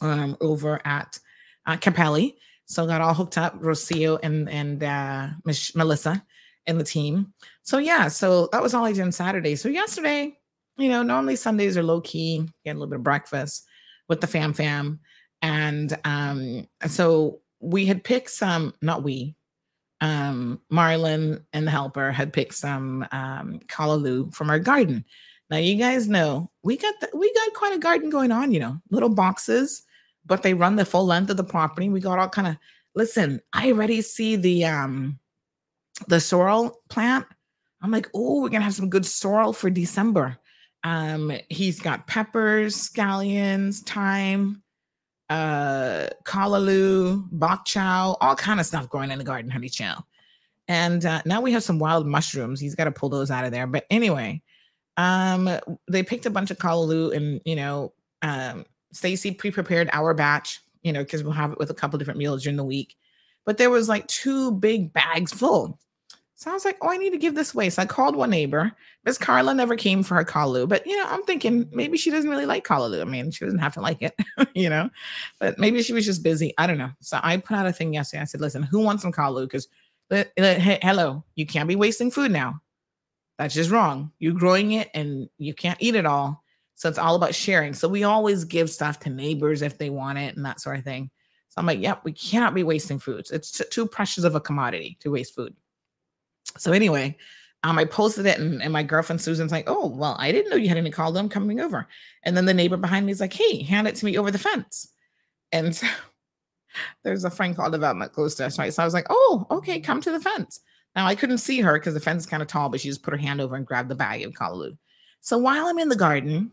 um, 0.00 0.36
over 0.40 0.80
at 0.84 1.20
uh, 1.66 1.76
Capelli. 1.76 2.34
So 2.66 2.86
got 2.86 3.00
all 3.00 3.14
hooked 3.14 3.38
up, 3.38 3.60
Rocio 3.60 4.18
and 4.22 4.48
and 4.48 4.82
uh, 4.84 5.28
Melissa 5.74 6.24
and 6.66 6.80
the 6.80 6.84
team. 6.84 7.32
So 7.62 7.78
yeah, 7.78 8.08
so 8.08 8.48
that 8.52 8.62
was 8.62 8.74
all 8.74 8.84
I 8.84 8.92
did 8.92 9.02
on 9.02 9.12
Saturday. 9.12 9.56
So 9.56 9.68
yesterday, 9.68 10.36
you 10.76 10.88
know, 10.88 11.02
normally 11.02 11.36
Sundays 11.36 11.76
are 11.76 11.82
low 11.82 12.00
key, 12.00 12.48
get 12.64 12.72
a 12.72 12.74
little 12.74 12.88
bit 12.88 12.96
of 12.96 13.04
breakfast 13.04 13.66
with 14.08 14.20
the 14.20 14.26
fam 14.26 14.52
fam, 14.52 15.00
and 15.42 15.98
um, 16.04 16.66
so 16.86 17.40
we 17.60 17.86
had 17.86 18.04
picked 18.04 18.30
some, 18.30 18.74
not 18.82 19.02
we, 19.02 19.34
um, 20.00 20.60
Marlon 20.72 21.44
and 21.52 21.66
the 21.66 21.70
helper 21.70 22.10
had 22.10 22.32
picked 22.32 22.54
some 22.54 23.06
um, 23.12 23.60
callaloo 23.66 24.34
from 24.34 24.50
our 24.50 24.58
garden. 24.58 25.04
Now 25.50 25.58
you 25.58 25.76
guys 25.76 26.08
know 26.08 26.50
we 26.62 26.76
got 26.76 26.94
the, 27.00 27.10
we 27.14 27.32
got 27.34 27.54
quite 27.54 27.74
a 27.74 27.78
garden 27.78 28.08
going 28.10 28.32
on. 28.32 28.52
You 28.52 28.60
know, 28.60 28.80
little 28.90 29.08
boxes 29.08 29.82
but 30.26 30.42
they 30.42 30.54
run 30.54 30.76
the 30.76 30.84
full 30.84 31.06
length 31.06 31.30
of 31.30 31.36
the 31.36 31.44
property. 31.44 31.88
We 31.88 32.00
got 32.00 32.18
all 32.18 32.28
kind 32.28 32.48
of 32.48 32.56
listen. 32.94 33.40
I 33.52 33.72
already 33.72 34.02
see 34.02 34.36
the 34.36 34.64
um 34.64 35.18
the 36.08 36.20
sorrel 36.20 36.80
plant. 36.88 37.26
I'm 37.82 37.90
like, 37.90 38.08
oh, 38.14 38.42
we're 38.42 38.48
gonna 38.48 38.64
have 38.64 38.74
some 38.74 38.90
good 38.90 39.06
sorrel 39.06 39.52
for 39.52 39.70
December. 39.70 40.38
Um, 40.84 41.32
he's 41.48 41.80
got 41.80 42.06
peppers, 42.06 42.76
scallions, 42.76 43.80
thyme, 43.80 44.62
uh, 45.28 46.08
callaloo, 46.24 47.26
bok 47.30 47.64
chow, 47.64 48.16
all 48.20 48.34
kind 48.34 48.60
of 48.60 48.66
stuff 48.66 48.88
growing 48.88 49.10
in 49.10 49.18
the 49.18 49.24
garden, 49.24 49.50
honey 49.50 49.68
chow. 49.68 50.04
And 50.68 51.04
uh, 51.04 51.22
now 51.24 51.40
we 51.40 51.52
have 51.52 51.62
some 51.62 51.78
wild 51.78 52.06
mushrooms. 52.06 52.60
He's 52.60 52.74
got 52.74 52.84
to 52.84 52.92
pull 52.92 53.08
those 53.08 53.30
out 53.30 53.44
of 53.44 53.50
there. 53.50 53.66
But 53.66 53.86
anyway, 53.90 54.42
um, 54.96 55.50
they 55.88 56.02
picked 56.02 56.26
a 56.26 56.30
bunch 56.30 56.50
of 56.50 56.58
callaloo 56.58 57.14
and 57.14 57.40
you 57.44 57.56
know, 57.56 57.92
um, 58.22 58.64
Stacy 58.92 59.32
pre-prepared 59.32 59.88
our 59.92 60.14
batch, 60.14 60.60
you 60.82 60.92
know, 60.92 61.02
because 61.02 61.22
we'll 61.22 61.32
have 61.32 61.52
it 61.52 61.58
with 61.58 61.70
a 61.70 61.74
couple 61.74 61.98
different 61.98 62.18
meals 62.18 62.42
during 62.42 62.56
the 62.56 62.64
week. 62.64 62.96
But 63.46 63.56
there 63.56 63.70
was 63.70 63.88
like 63.88 64.06
two 64.08 64.52
big 64.52 64.92
bags 64.92 65.32
full. 65.32 65.78
So 66.40 66.50
I 66.50 66.54
was 66.54 66.64
like, 66.64 66.78
oh, 66.80 66.88
I 66.88 66.96
need 66.96 67.10
to 67.10 67.18
give 67.18 67.34
this 67.34 67.52
away. 67.52 67.68
So 67.68 67.82
I 67.82 67.84
called 67.84 68.16
one 68.16 68.30
neighbor. 68.30 68.72
Miss 69.04 69.18
Carla 69.18 69.52
never 69.52 69.76
came 69.76 70.02
for 70.02 70.14
her 70.14 70.24
callaloo, 70.24 70.66
but 70.66 70.86
you 70.86 70.96
know, 70.96 71.04
I'm 71.06 71.22
thinking 71.24 71.68
maybe 71.70 71.98
she 71.98 72.10
doesn't 72.10 72.30
really 72.30 72.46
like 72.46 72.66
callaloo. 72.66 73.02
I 73.02 73.04
mean, 73.04 73.30
she 73.30 73.44
doesn't 73.44 73.58
have 73.58 73.74
to 73.74 73.82
like 73.82 74.00
it, 74.00 74.18
you 74.54 74.70
know, 74.70 74.88
but 75.38 75.58
maybe 75.58 75.82
she 75.82 75.92
was 75.92 76.06
just 76.06 76.22
busy. 76.22 76.54
I 76.56 76.66
don't 76.66 76.78
know. 76.78 76.92
So 77.00 77.20
I 77.22 77.36
put 77.36 77.58
out 77.58 77.66
a 77.66 77.74
thing 77.74 77.92
yesterday. 77.92 78.22
I 78.22 78.24
said, 78.24 78.40
listen, 78.40 78.62
who 78.62 78.80
wants 78.80 79.02
some 79.02 79.12
callaloo? 79.12 79.42
Because 79.42 79.68
hey, 80.08 80.78
hello, 80.80 81.22
you 81.34 81.44
can't 81.44 81.68
be 81.68 81.76
wasting 81.76 82.10
food 82.10 82.30
now. 82.30 82.62
That's 83.36 83.54
just 83.54 83.70
wrong. 83.70 84.10
You're 84.18 84.32
growing 84.32 84.72
it 84.72 84.88
and 84.94 85.28
you 85.36 85.52
can't 85.52 85.82
eat 85.82 85.94
it 85.94 86.06
all. 86.06 86.42
So 86.74 86.88
it's 86.88 86.98
all 86.98 87.16
about 87.16 87.34
sharing. 87.34 87.74
So 87.74 87.86
we 87.86 88.04
always 88.04 88.46
give 88.46 88.70
stuff 88.70 88.98
to 89.00 89.10
neighbors 89.10 89.60
if 89.60 89.76
they 89.76 89.90
want 89.90 90.16
it 90.16 90.36
and 90.36 90.46
that 90.46 90.62
sort 90.62 90.78
of 90.78 90.84
thing. 90.84 91.10
So 91.50 91.56
I'm 91.58 91.66
like, 91.66 91.80
yep, 91.80 92.00
we 92.02 92.12
cannot 92.12 92.54
be 92.54 92.62
wasting 92.62 92.98
foods. 92.98 93.30
It's 93.30 93.50
t- 93.50 93.64
too 93.70 93.86
precious 93.86 94.24
of 94.24 94.36
a 94.36 94.40
commodity 94.40 94.96
to 95.00 95.10
waste 95.10 95.34
food. 95.34 95.54
So 96.58 96.72
anyway, 96.72 97.16
um, 97.62 97.78
I 97.78 97.84
posted 97.84 98.26
it 98.26 98.38
and, 98.38 98.62
and 98.62 98.72
my 98.72 98.82
girlfriend 98.82 99.20
Susan's 99.20 99.52
like, 99.52 99.68
oh, 99.68 99.88
well, 99.88 100.16
I 100.18 100.32
didn't 100.32 100.50
know 100.50 100.56
you 100.56 100.68
had 100.68 100.78
any 100.78 100.90
callaloo 100.90 101.30
coming 101.30 101.60
over. 101.60 101.86
And 102.22 102.36
then 102.36 102.46
the 102.46 102.54
neighbor 102.54 102.76
behind 102.76 103.06
me 103.06 103.12
is 103.12 103.20
like, 103.20 103.32
hey, 103.32 103.62
hand 103.62 103.86
it 103.86 103.96
to 103.96 104.04
me 104.04 104.16
over 104.16 104.30
the 104.30 104.38
fence. 104.38 104.88
And 105.52 105.74
so 105.76 105.86
there's 107.04 107.24
a 107.24 107.30
friend 107.30 107.54
called 107.54 107.72
development 107.72 108.12
close 108.12 108.34
to 108.36 108.46
us, 108.46 108.58
right? 108.58 108.72
So 108.72 108.82
I 108.82 108.86
was 108.86 108.94
like, 108.94 109.06
oh, 109.10 109.46
okay, 109.50 109.80
come 109.80 110.00
to 110.00 110.10
the 110.10 110.20
fence. 110.20 110.60
Now 110.96 111.06
I 111.06 111.14
couldn't 111.14 111.38
see 111.38 111.60
her 111.60 111.78
because 111.78 111.94
the 111.94 112.00
fence 112.00 112.22
is 112.22 112.30
kind 112.30 112.42
of 112.42 112.48
tall, 112.48 112.68
but 112.68 112.80
she 112.80 112.88
just 112.88 113.02
put 113.02 113.14
her 113.14 113.18
hand 113.18 113.40
over 113.40 113.56
and 113.56 113.66
grabbed 113.66 113.88
the 113.88 113.94
bag 113.94 114.22
of 114.24 114.32
callaloo. 114.32 114.76
So 115.20 115.36
while 115.38 115.66
I'm 115.66 115.78
in 115.78 115.88
the 115.88 115.96
garden, 115.96 116.50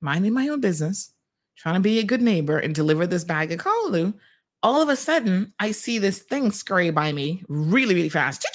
minding 0.00 0.34
my 0.34 0.48
own 0.48 0.60
business, 0.60 1.12
trying 1.56 1.74
to 1.76 1.80
be 1.80 1.98
a 1.98 2.04
good 2.04 2.22
neighbor 2.22 2.58
and 2.58 2.74
deliver 2.74 3.06
this 3.06 3.24
bag 3.24 3.52
of 3.52 3.60
callaloo, 3.60 4.14
all 4.62 4.82
of 4.82 4.88
a 4.88 4.96
sudden 4.96 5.52
I 5.58 5.70
see 5.72 5.98
this 5.98 6.20
thing 6.20 6.50
scurry 6.52 6.90
by 6.90 7.12
me 7.12 7.42
really, 7.48 7.94
really 7.94 8.08
fast. 8.08 8.46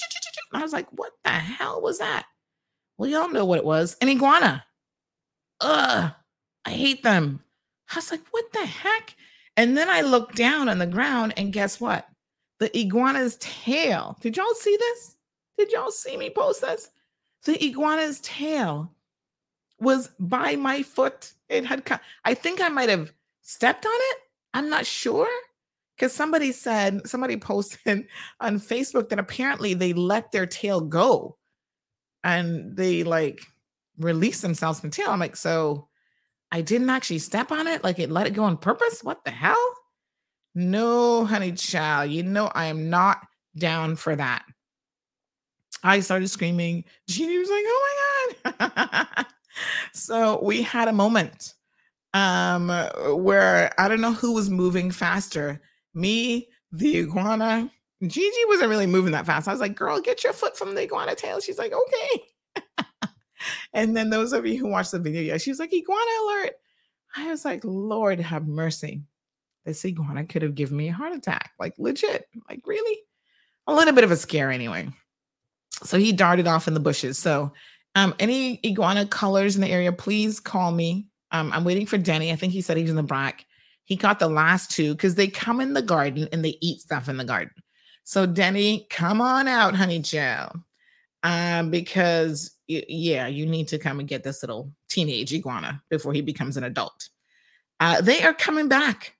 I 0.54 0.62
was 0.62 0.74
like, 0.74 0.88
what 0.92 1.14
the 1.24 1.32
hell 1.32 1.82
was 1.82 2.00
that? 2.00 2.26
Well, 2.98 3.10
y'all 3.10 3.30
know 3.30 3.46
what 3.46 3.58
it 3.58 3.66
was 3.66 3.98
an 4.02 4.10
iguana. 4.10 4.64
Ugh, 5.62 6.12
I 6.66 6.70
hate 6.70 7.04
them. 7.04 7.44
I 7.92 7.98
was 7.98 8.12
like, 8.12 8.22
what 8.32 8.46
the 8.54 8.66
heck? 8.66 9.16
And 9.58 9.78
then 9.78 9.90
I 9.90 10.02
looked 10.02 10.36
down 10.36 10.68
on 10.68 10.80
the 10.80 10.88
ground, 10.88 11.34
and 11.38 11.54
guess 11.54 11.80
what? 11.80 12.08
The 12.60 12.76
iguana's 12.78 13.38
tail. 13.38 14.18
Did 14.22 14.38
y'all 14.38 14.54
see 14.56 14.76
this? 14.78 15.16
Did 15.58 15.72
y'all 15.72 15.92
see 15.92 16.18
me 16.18 16.30
post 16.30 16.62
this? 16.62 16.90
The 17.46 17.64
iguana's 17.64 18.20
tail 18.22 18.92
was 19.80 20.10
by 20.20 20.56
my 20.56 20.82
foot. 20.82 21.34
It 21.50 21.66
had 21.66 21.86
come. 21.86 22.00
I 22.26 22.34
think 22.34 22.62
I 22.62 22.70
might 22.70 22.90
have 22.90 23.14
stepped 23.42 23.86
on 23.86 23.92
it. 23.94 24.18
I'm 24.54 24.70
not 24.70 24.86
sure. 24.86 25.30
Because 25.96 26.14
somebody 26.14 26.52
said 26.52 27.08
somebody 27.08 27.38
posted 27.38 28.08
on 28.40 28.60
Facebook 28.60 29.10
that 29.10 29.20
apparently 29.20 29.74
they 29.74 29.94
let 29.94 30.32
their 30.32 30.46
tail 30.46 30.82
go 30.82 31.38
and 32.24 32.76
they 32.76 33.04
like 33.04 33.42
release 33.98 34.42
themselves 34.42 34.80
from 34.80 34.90
the 34.90 34.96
tail. 34.96 35.10
I'm 35.10 35.20
like, 35.20 35.36
so 35.36 35.88
I 36.52 36.62
didn't 36.62 36.90
actually 36.90 37.20
step 37.20 37.52
on 37.52 37.68
it, 37.68 37.84
like 37.84 38.00
it 38.00 38.12
let 38.12 38.28
it 38.28 38.34
go 38.34 38.44
on 38.44 38.58
purpose. 38.58 39.04
What 39.04 39.24
the 39.26 39.32
hell? 39.32 39.74
No, 40.56 41.26
honey 41.26 41.52
child, 41.54 42.12
you 42.12 42.24
know 42.24 42.52
I 42.54 42.66
am 42.66 42.90
not 42.90 43.20
down 43.58 43.96
for 43.96 44.16
that. 44.16 44.46
I 45.84 46.00
started 46.00 46.30
screaming. 46.30 46.86
Jeannie 47.10 47.38
was 47.38 47.50
like, 47.50 47.64
"Oh 47.66 48.36
my 48.46 48.52
god!" 48.60 49.26
so 49.94 50.40
we 50.44 50.62
had 50.62 50.88
a 50.88 50.94
moment 50.94 51.54
um 52.14 52.70
where 53.24 53.72
I 53.80 53.88
don't 53.88 54.02
know 54.02 54.14
who 54.14 54.34
was 54.34 54.50
moving 54.50 54.92
faster, 54.92 55.62
me, 55.94 56.50
the 56.72 57.00
iguana. 57.00 57.70
Gigi 58.06 58.46
wasn't 58.48 58.70
really 58.70 58.88
moving 58.88 59.14
that 59.14 59.26
fast. 59.26 59.48
I 59.48 59.52
was 59.52 59.62
like, 59.62 59.76
"Girl, 59.76 60.02
get 60.02 60.24
your 60.24 60.34
foot 60.34 60.58
from 60.58 60.76
the 60.76 60.84
iguana 60.84 61.16
tail." 61.16 61.40
She's 61.40 61.58
like, 61.58 61.74
"Okay." 61.74 62.24
and 63.74 63.96
then 63.96 64.10
those 64.10 64.34
of 64.34 64.46
you 64.46 64.58
who 64.58 64.68
watched 64.68 64.92
the 64.92 65.00
video, 65.00 65.22
yeah, 65.22 65.38
she 65.38 65.52
was 65.52 65.60
like, 65.60 65.74
"Iguana 65.74 66.12
alert!" 66.26 66.54
I 67.16 67.28
was 67.30 67.46
like, 67.46 67.62
"Lord 67.64 68.20
have 68.20 68.48
mercy." 68.48 69.04
This 69.66 69.86
iguana 69.86 70.26
could 70.26 70.42
have 70.42 70.56
given 70.56 70.76
me 70.76 70.90
a 70.90 70.94
heart 70.94 71.14
attack, 71.14 71.52
like 71.60 71.74
legit, 71.78 72.28
like 72.50 72.62
really, 72.66 73.00
a 73.68 73.74
little 73.74 73.94
bit 73.94 74.04
of 74.04 74.12
a 74.12 74.18
scare 74.18 74.52
anyway. 74.52 74.90
So 75.84 75.98
he 75.98 76.12
darted 76.12 76.48
off 76.48 76.68
in 76.68 76.74
the 76.74 76.80
bushes. 76.80 77.18
So, 77.18 77.54
um, 77.96 78.14
any 78.20 78.60
iguana 78.66 79.06
cullers 79.06 79.56
in 79.56 79.62
the 79.62 79.70
area, 79.70 79.92
please 79.92 80.40
call 80.40 80.72
me. 80.72 81.08
Um, 81.32 81.52
I'm 81.54 81.64
waiting 81.64 81.86
for 81.86 81.98
Denny. 81.98 82.32
I 82.32 82.36
think 82.36 82.54
he 82.54 82.62
said 82.62 82.78
he's 82.78 82.90
in 82.90 82.96
the 82.96 83.04
back. 83.04 83.46
He 83.86 83.96
got 83.96 84.20
the 84.20 84.30
last 84.30 84.72
two 84.72 84.94
because 84.94 85.16
they 85.16 85.28
come 85.28 85.60
in 85.60 85.74
the 85.74 85.82
garden 85.82 86.28
and 86.32 86.44
they 86.44 86.58
eat 86.62 86.82
stuff 86.82 87.10
in 87.10 87.18
the 87.18 87.26
garden. 87.26 87.52
So, 88.04 88.26
Denny, 88.26 88.88
come 88.90 89.22
on 89.22 89.48
out, 89.48 89.76
honey 89.76 90.00
Joe. 90.00 90.50
Um, 91.24 91.70
because 91.70 92.52
yeah, 92.68 93.28
you 93.28 93.46
need 93.46 93.68
to 93.70 93.78
come 93.78 94.00
and 94.00 94.08
get 94.08 94.24
this 94.24 94.44
little 94.44 94.72
teenage 94.90 95.34
iguana 95.34 95.82
before 95.90 96.14
he 96.14 96.22
becomes 96.22 96.58
an 96.58 96.64
adult. 96.64 97.10
Uh, 97.80 98.02
they 98.02 98.24
are 98.24 98.34
coming 98.34 98.68
back. 98.68 99.16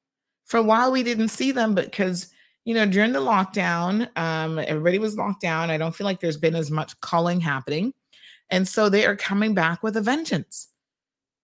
For 0.46 0.58
a 0.58 0.64
while, 0.64 0.92
we 0.92 1.04
didn't 1.04 1.30
see 1.30 1.52
them 1.52 1.74
because 1.74 2.28
you 2.66 2.74
know 2.74 2.86
during 2.86 3.14
the 3.14 3.20
lockdown, 3.20 4.10
um, 4.18 4.60
everybody 4.60 5.00
was 5.00 5.18
locked 5.18 5.42
down. 5.42 5.70
I 5.70 5.78
don't 5.78 5.96
feel 5.96 6.06
like 6.06 6.20
there's 6.20 6.38
been 6.38 6.56
as 6.56 6.70
much 6.70 7.00
culling 7.02 7.40
happening, 7.40 7.94
and 8.50 8.68
so 8.68 8.90
they 8.90 9.06
are 9.06 9.16
coming 9.16 9.54
back 9.54 9.82
with 9.82 9.98
a 9.98 10.02
vengeance. 10.02 10.68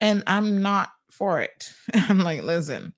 And 0.02 0.24
I'm 0.28 0.62
not 0.62 0.90
for 1.10 1.42
it. 1.42 1.74
I'm 1.94 2.20
like, 2.20 2.44
listen, 2.44 2.94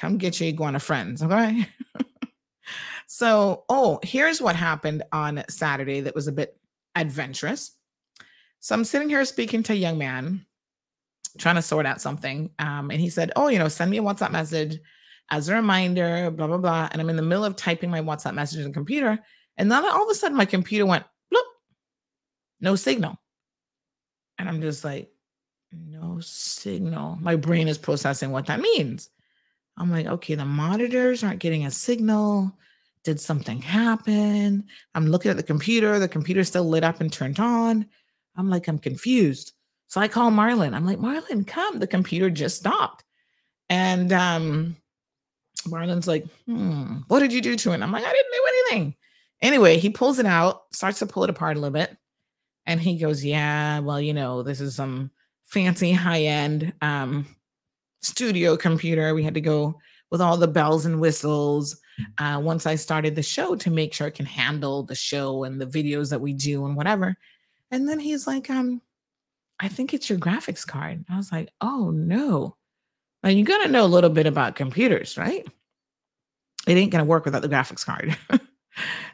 come 0.00 0.16
get 0.16 0.40
your 0.40 0.48
iguana 0.48 0.80
friends, 0.80 1.22
okay? 1.22 1.66
so, 3.06 3.64
oh, 3.68 4.00
here's 4.02 4.40
what 4.40 4.56
happened 4.56 5.02
on 5.12 5.44
Saturday 5.48 6.00
that 6.00 6.14
was 6.14 6.26
a 6.26 6.32
bit 6.32 6.58
adventurous. 6.94 7.72
So 8.60 8.74
I'm 8.74 8.84
sitting 8.84 9.10
here 9.10 9.24
speaking 9.26 9.62
to 9.64 9.74
a 9.74 9.76
young 9.76 9.98
man, 9.98 10.46
trying 11.38 11.56
to 11.56 11.62
sort 11.62 11.84
out 11.84 12.00
something. 12.00 12.50
Um, 12.58 12.90
and 12.90 13.00
he 13.00 13.10
said, 13.10 13.32
Oh, 13.36 13.48
you 13.48 13.58
know, 13.58 13.68
send 13.68 13.90
me 13.90 13.98
a 13.98 14.02
WhatsApp 14.02 14.32
message 14.32 14.78
as 15.30 15.48
a 15.48 15.54
reminder, 15.54 16.30
blah, 16.30 16.46
blah, 16.46 16.58
blah. 16.58 16.88
And 16.90 17.00
I'm 17.00 17.10
in 17.10 17.16
the 17.16 17.22
middle 17.22 17.44
of 17.44 17.56
typing 17.56 17.90
my 17.90 18.00
WhatsApp 18.00 18.34
message 18.34 18.60
on 18.60 18.68
the 18.68 18.74
computer. 18.74 19.18
And 19.56 19.70
then 19.70 19.84
all 19.84 20.04
of 20.04 20.10
a 20.10 20.14
sudden 20.14 20.36
my 20.36 20.46
computer 20.46 20.86
went 20.86 21.04
bloop, 21.32 21.42
no 22.60 22.74
signal. 22.74 23.18
And 24.38 24.48
I'm 24.48 24.62
just 24.62 24.82
like, 24.82 25.10
no 25.72 26.20
signal. 26.20 27.18
My 27.20 27.36
brain 27.36 27.68
is 27.68 27.78
processing 27.78 28.30
what 28.30 28.46
that 28.46 28.60
means. 28.60 29.10
I'm 29.80 29.90
like, 29.90 30.06
okay, 30.06 30.34
the 30.34 30.44
monitors 30.44 31.24
aren't 31.24 31.40
getting 31.40 31.64
a 31.64 31.70
signal. 31.70 32.52
Did 33.02 33.18
something 33.18 33.62
happen? 33.62 34.64
I'm 34.94 35.06
looking 35.06 35.30
at 35.30 35.38
the 35.38 35.42
computer. 35.42 35.98
The 35.98 36.06
computer's 36.06 36.48
still 36.48 36.68
lit 36.68 36.84
up 36.84 37.00
and 37.00 37.10
turned 37.10 37.40
on. 37.40 37.86
I'm 38.36 38.50
like, 38.50 38.68
I'm 38.68 38.78
confused. 38.78 39.52
So 39.88 40.00
I 40.00 40.06
call 40.06 40.30
Marlon. 40.30 40.74
I'm 40.74 40.84
like, 40.84 40.98
Marlon, 40.98 41.46
come. 41.46 41.78
The 41.78 41.86
computer 41.86 42.28
just 42.28 42.58
stopped. 42.58 43.04
And 43.70 44.12
um, 44.12 44.76
Marlon's 45.66 46.06
like, 46.06 46.26
hmm, 46.44 46.98
what 47.08 47.20
did 47.20 47.32
you 47.32 47.40
do 47.40 47.56
to 47.56 47.72
it? 47.72 47.80
I'm 47.80 47.90
like, 47.90 48.04
I 48.04 48.12
didn't 48.12 48.32
do 48.32 48.46
anything. 48.48 48.94
Anyway, 49.40 49.78
he 49.78 49.88
pulls 49.88 50.18
it 50.18 50.26
out, 50.26 50.64
starts 50.72 50.98
to 50.98 51.06
pull 51.06 51.24
it 51.24 51.30
apart 51.30 51.56
a 51.56 51.60
little 51.60 51.72
bit. 51.72 51.96
And 52.66 52.78
he 52.80 52.98
goes, 52.98 53.24
Yeah, 53.24 53.80
well, 53.80 54.00
you 54.00 54.12
know, 54.12 54.42
this 54.42 54.60
is 54.60 54.76
some 54.76 55.10
fancy 55.44 55.92
high-end 55.92 56.72
um 56.82 57.26
studio 58.00 58.56
computer. 58.56 59.14
We 59.14 59.22
had 59.22 59.34
to 59.34 59.40
go 59.40 59.78
with 60.10 60.20
all 60.20 60.36
the 60.36 60.48
bells 60.48 60.86
and 60.86 61.00
whistles 61.00 61.80
uh, 62.18 62.40
once 62.42 62.66
I 62.66 62.74
started 62.74 63.14
the 63.14 63.22
show 63.22 63.54
to 63.56 63.70
make 63.70 63.94
sure 63.94 64.08
it 64.08 64.14
can 64.14 64.26
handle 64.26 64.82
the 64.82 64.94
show 64.94 65.44
and 65.44 65.60
the 65.60 65.66
videos 65.66 66.10
that 66.10 66.20
we 66.20 66.32
do 66.32 66.66
and 66.66 66.76
whatever. 66.76 67.16
And 67.70 67.88
then 67.88 68.00
he's 68.00 68.26
like, 68.26 68.50
um, 68.50 68.82
I 69.60 69.68
think 69.68 69.94
it's 69.94 70.08
your 70.08 70.18
graphics 70.18 70.66
card. 70.66 71.04
I 71.08 71.16
was 71.16 71.30
like, 71.30 71.50
oh 71.60 71.90
no. 71.90 72.56
Now 73.22 73.30
you 73.30 73.44
gotta 73.44 73.68
know 73.68 73.84
a 73.84 73.86
little 73.86 74.10
bit 74.10 74.26
about 74.26 74.56
computers, 74.56 75.16
right? 75.18 75.46
It 76.66 76.76
ain't 76.76 76.90
gonna 76.90 77.04
work 77.04 77.24
without 77.24 77.42
the 77.42 77.48
graphics 77.48 77.84
card. 77.84 78.16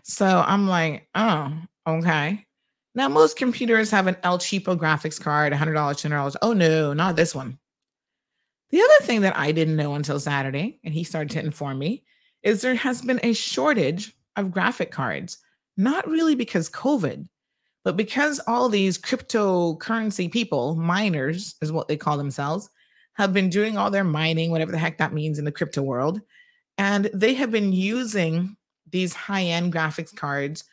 so 0.04 0.44
I'm 0.46 0.68
like, 0.68 1.08
oh, 1.14 1.52
okay. 1.86 2.46
Now 2.94 3.08
most 3.08 3.36
computers 3.36 3.90
have 3.90 4.06
an 4.06 4.16
El 4.22 4.38
Cheapo 4.38 4.76
graphics 4.76 5.20
card, 5.20 5.52
$100, 5.52 5.74
$200. 5.74 6.36
Oh 6.40 6.52
no, 6.52 6.92
not 6.94 7.16
this 7.16 7.34
one. 7.34 7.58
The 8.70 8.80
other 8.80 9.06
thing 9.06 9.20
that 9.20 9.36
I 9.36 9.52
didn't 9.52 9.76
know 9.76 9.94
until 9.94 10.18
Saturday, 10.18 10.80
and 10.84 10.92
he 10.92 11.04
started 11.04 11.30
to 11.30 11.44
inform 11.44 11.78
me, 11.78 12.04
is 12.42 12.60
there 12.60 12.74
has 12.74 13.02
been 13.02 13.20
a 13.22 13.32
shortage 13.32 14.16
of 14.36 14.50
graphic 14.50 14.90
cards. 14.90 15.38
Not 15.76 16.08
really 16.08 16.34
because 16.34 16.70
COVID, 16.70 17.28
but 17.84 17.96
because 17.96 18.40
all 18.46 18.68
these 18.68 18.98
cryptocurrency 18.98 20.30
people, 20.30 20.74
miners 20.74 21.54
is 21.62 21.70
what 21.70 21.86
they 21.86 21.96
call 21.96 22.16
themselves, 22.16 22.68
have 23.14 23.32
been 23.32 23.48
doing 23.48 23.76
all 23.76 23.90
their 23.90 24.04
mining, 24.04 24.50
whatever 24.50 24.72
the 24.72 24.78
heck 24.78 24.98
that 24.98 25.12
means 25.12 25.38
in 25.38 25.44
the 25.44 25.52
crypto 25.52 25.82
world. 25.82 26.20
And 26.78 27.10
they 27.14 27.34
have 27.34 27.50
been 27.50 27.72
using 27.72 28.56
these 28.90 29.14
high 29.14 29.44
end 29.44 29.72
graphics 29.72 30.14
cards 30.14 30.64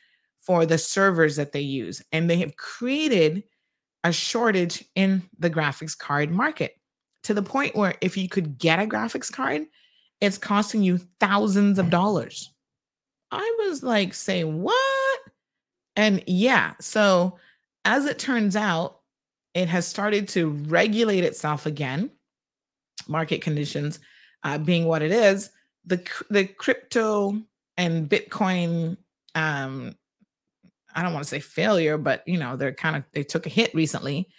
for 0.41 0.65
the 0.65 0.77
servers 0.77 1.35
that 1.37 1.51
they 1.51 1.61
use. 1.61 2.01
And 2.11 2.29
they 2.29 2.37
have 2.37 2.57
created 2.57 3.43
a 4.03 4.11
shortage 4.11 4.83
in 4.95 5.23
the 5.39 5.49
graphics 5.49 5.97
card 5.97 6.31
market 6.31 6.75
to 7.23 7.33
the 7.33 7.43
point 7.43 7.75
where 7.75 7.95
if 8.01 8.17
you 8.17 8.27
could 8.27 8.57
get 8.57 8.79
a 8.79 8.83
graphics 8.83 9.31
card, 9.31 9.65
it's 10.21 10.37
costing 10.37 10.83
you 10.83 10.99
thousands 11.19 11.79
of 11.79 11.89
dollars. 11.89 12.51
I 13.31 13.55
was 13.67 13.83
like, 13.83 14.13
say 14.13 14.43
what? 14.43 15.19
And 15.95 16.23
yeah, 16.27 16.73
so 16.79 17.37
as 17.85 18.05
it 18.05 18.19
turns 18.19 18.55
out, 18.55 18.99
it 19.53 19.69
has 19.69 19.87
started 19.87 20.27
to 20.29 20.49
regulate 20.49 21.23
itself 21.23 21.65
again. 21.65 22.09
Market 23.07 23.41
conditions 23.41 23.99
uh, 24.43 24.57
being 24.57 24.85
what 24.85 25.01
it 25.01 25.11
is, 25.11 25.49
the 25.85 26.01
the 26.29 26.45
crypto 26.45 27.41
and 27.77 28.09
Bitcoin, 28.09 28.97
um, 29.35 29.95
I 30.95 31.01
don't 31.01 31.13
want 31.13 31.23
to 31.23 31.29
say 31.29 31.39
failure, 31.39 31.97
but 31.97 32.25
you 32.27 32.37
know 32.37 32.55
they're 32.55 32.73
kind 32.73 32.95
of 32.95 33.03
they 33.13 33.23
took 33.23 33.45
a 33.45 33.49
hit 33.49 33.73
recently, 33.73 34.29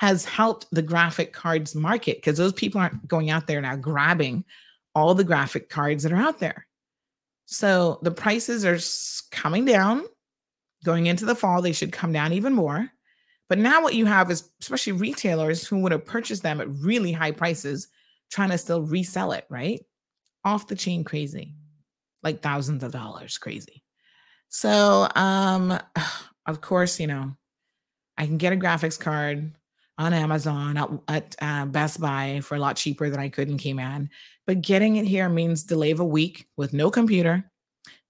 has 0.00 0.24
helped 0.24 0.64
the 0.72 0.80
graphic 0.80 1.30
cards 1.30 1.74
market 1.74 2.16
because 2.16 2.38
those 2.38 2.54
people 2.54 2.80
aren't 2.80 3.06
going 3.06 3.28
out 3.28 3.46
there 3.46 3.60
now 3.60 3.76
grabbing 3.76 4.42
all 4.94 5.14
the 5.14 5.22
graphic 5.22 5.68
cards 5.68 6.02
that 6.02 6.10
are 6.10 6.16
out 6.16 6.38
there. 6.38 6.66
So 7.44 7.98
the 8.00 8.10
prices 8.10 8.64
are 8.64 8.78
coming 9.30 9.66
down 9.66 10.04
going 10.86 11.04
into 11.04 11.26
the 11.26 11.34
fall. 11.34 11.60
They 11.60 11.74
should 11.74 11.92
come 11.92 12.12
down 12.12 12.32
even 12.32 12.54
more. 12.54 12.90
But 13.50 13.58
now 13.58 13.82
what 13.82 13.94
you 13.94 14.06
have 14.06 14.30
is 14.30 14.48
especially 14.62 14.94
retailers 14.94 15.66
who 15.66 15.80
would 15.80 15.92
have 15.92 16.06
purchased 16.06 16.42
them 16.42 16.62
at 16.62 16.70
really 16.70 17.12
high 17.12 17.32
prices 17.32 17.88
trying 18.30 18.48
to 18.48 18.56
still 18.56 18.80
resell 18.80 19.32
it, 19.32 19.44
right? 19.50 19.84
Off 20.46 20.66
the 20.66 20.76
chain 20.76 21.04
crazy, 21.04 21.54
like 22.22 22.40
thousands 22.40 22.82
of 22.82 22.92
dollars 22.92 23.36
crazy. 23.36 23.84
So, 24.48 25.08
um, 25.14 25.78
of 26.46 26.62
course, 26.62 26.98
you 26.98 27.06
know, 27.06 27.36
I 28.16 28.24
can 28.24 28.38
get 28.38 28.54
a 28.54 28.56
graphics 28.56 28.98
card 28.98 29.52
on 30.00 30.14
Amazon 30.14 30.78
at, 30.78 30.90
at 31.08 31.36
uh, 31.42 31.66
Best 31.66 32.00
Buy 32.00 32.40
for 32.42 32.54
a 32.54 32.58
lot 32.58 32.76
cheaper 32.76 33.10
than 33.10 33.20
I 33.20 33.28
could 33.28 33.50
in 33.50 33.58
Cayman. 33.58 34.08
But 34.46 34.62
getting 34.62 34.96
it 34.96 35.04
here 35.04 35.28
means 35.28 35.62
delay 35.62 35.90
of 35.90 36.00
a 36.00 36.04
week 36.04 36.48
with 36.56 36.72
no 36.72 36.90
computer, 36.90 37.44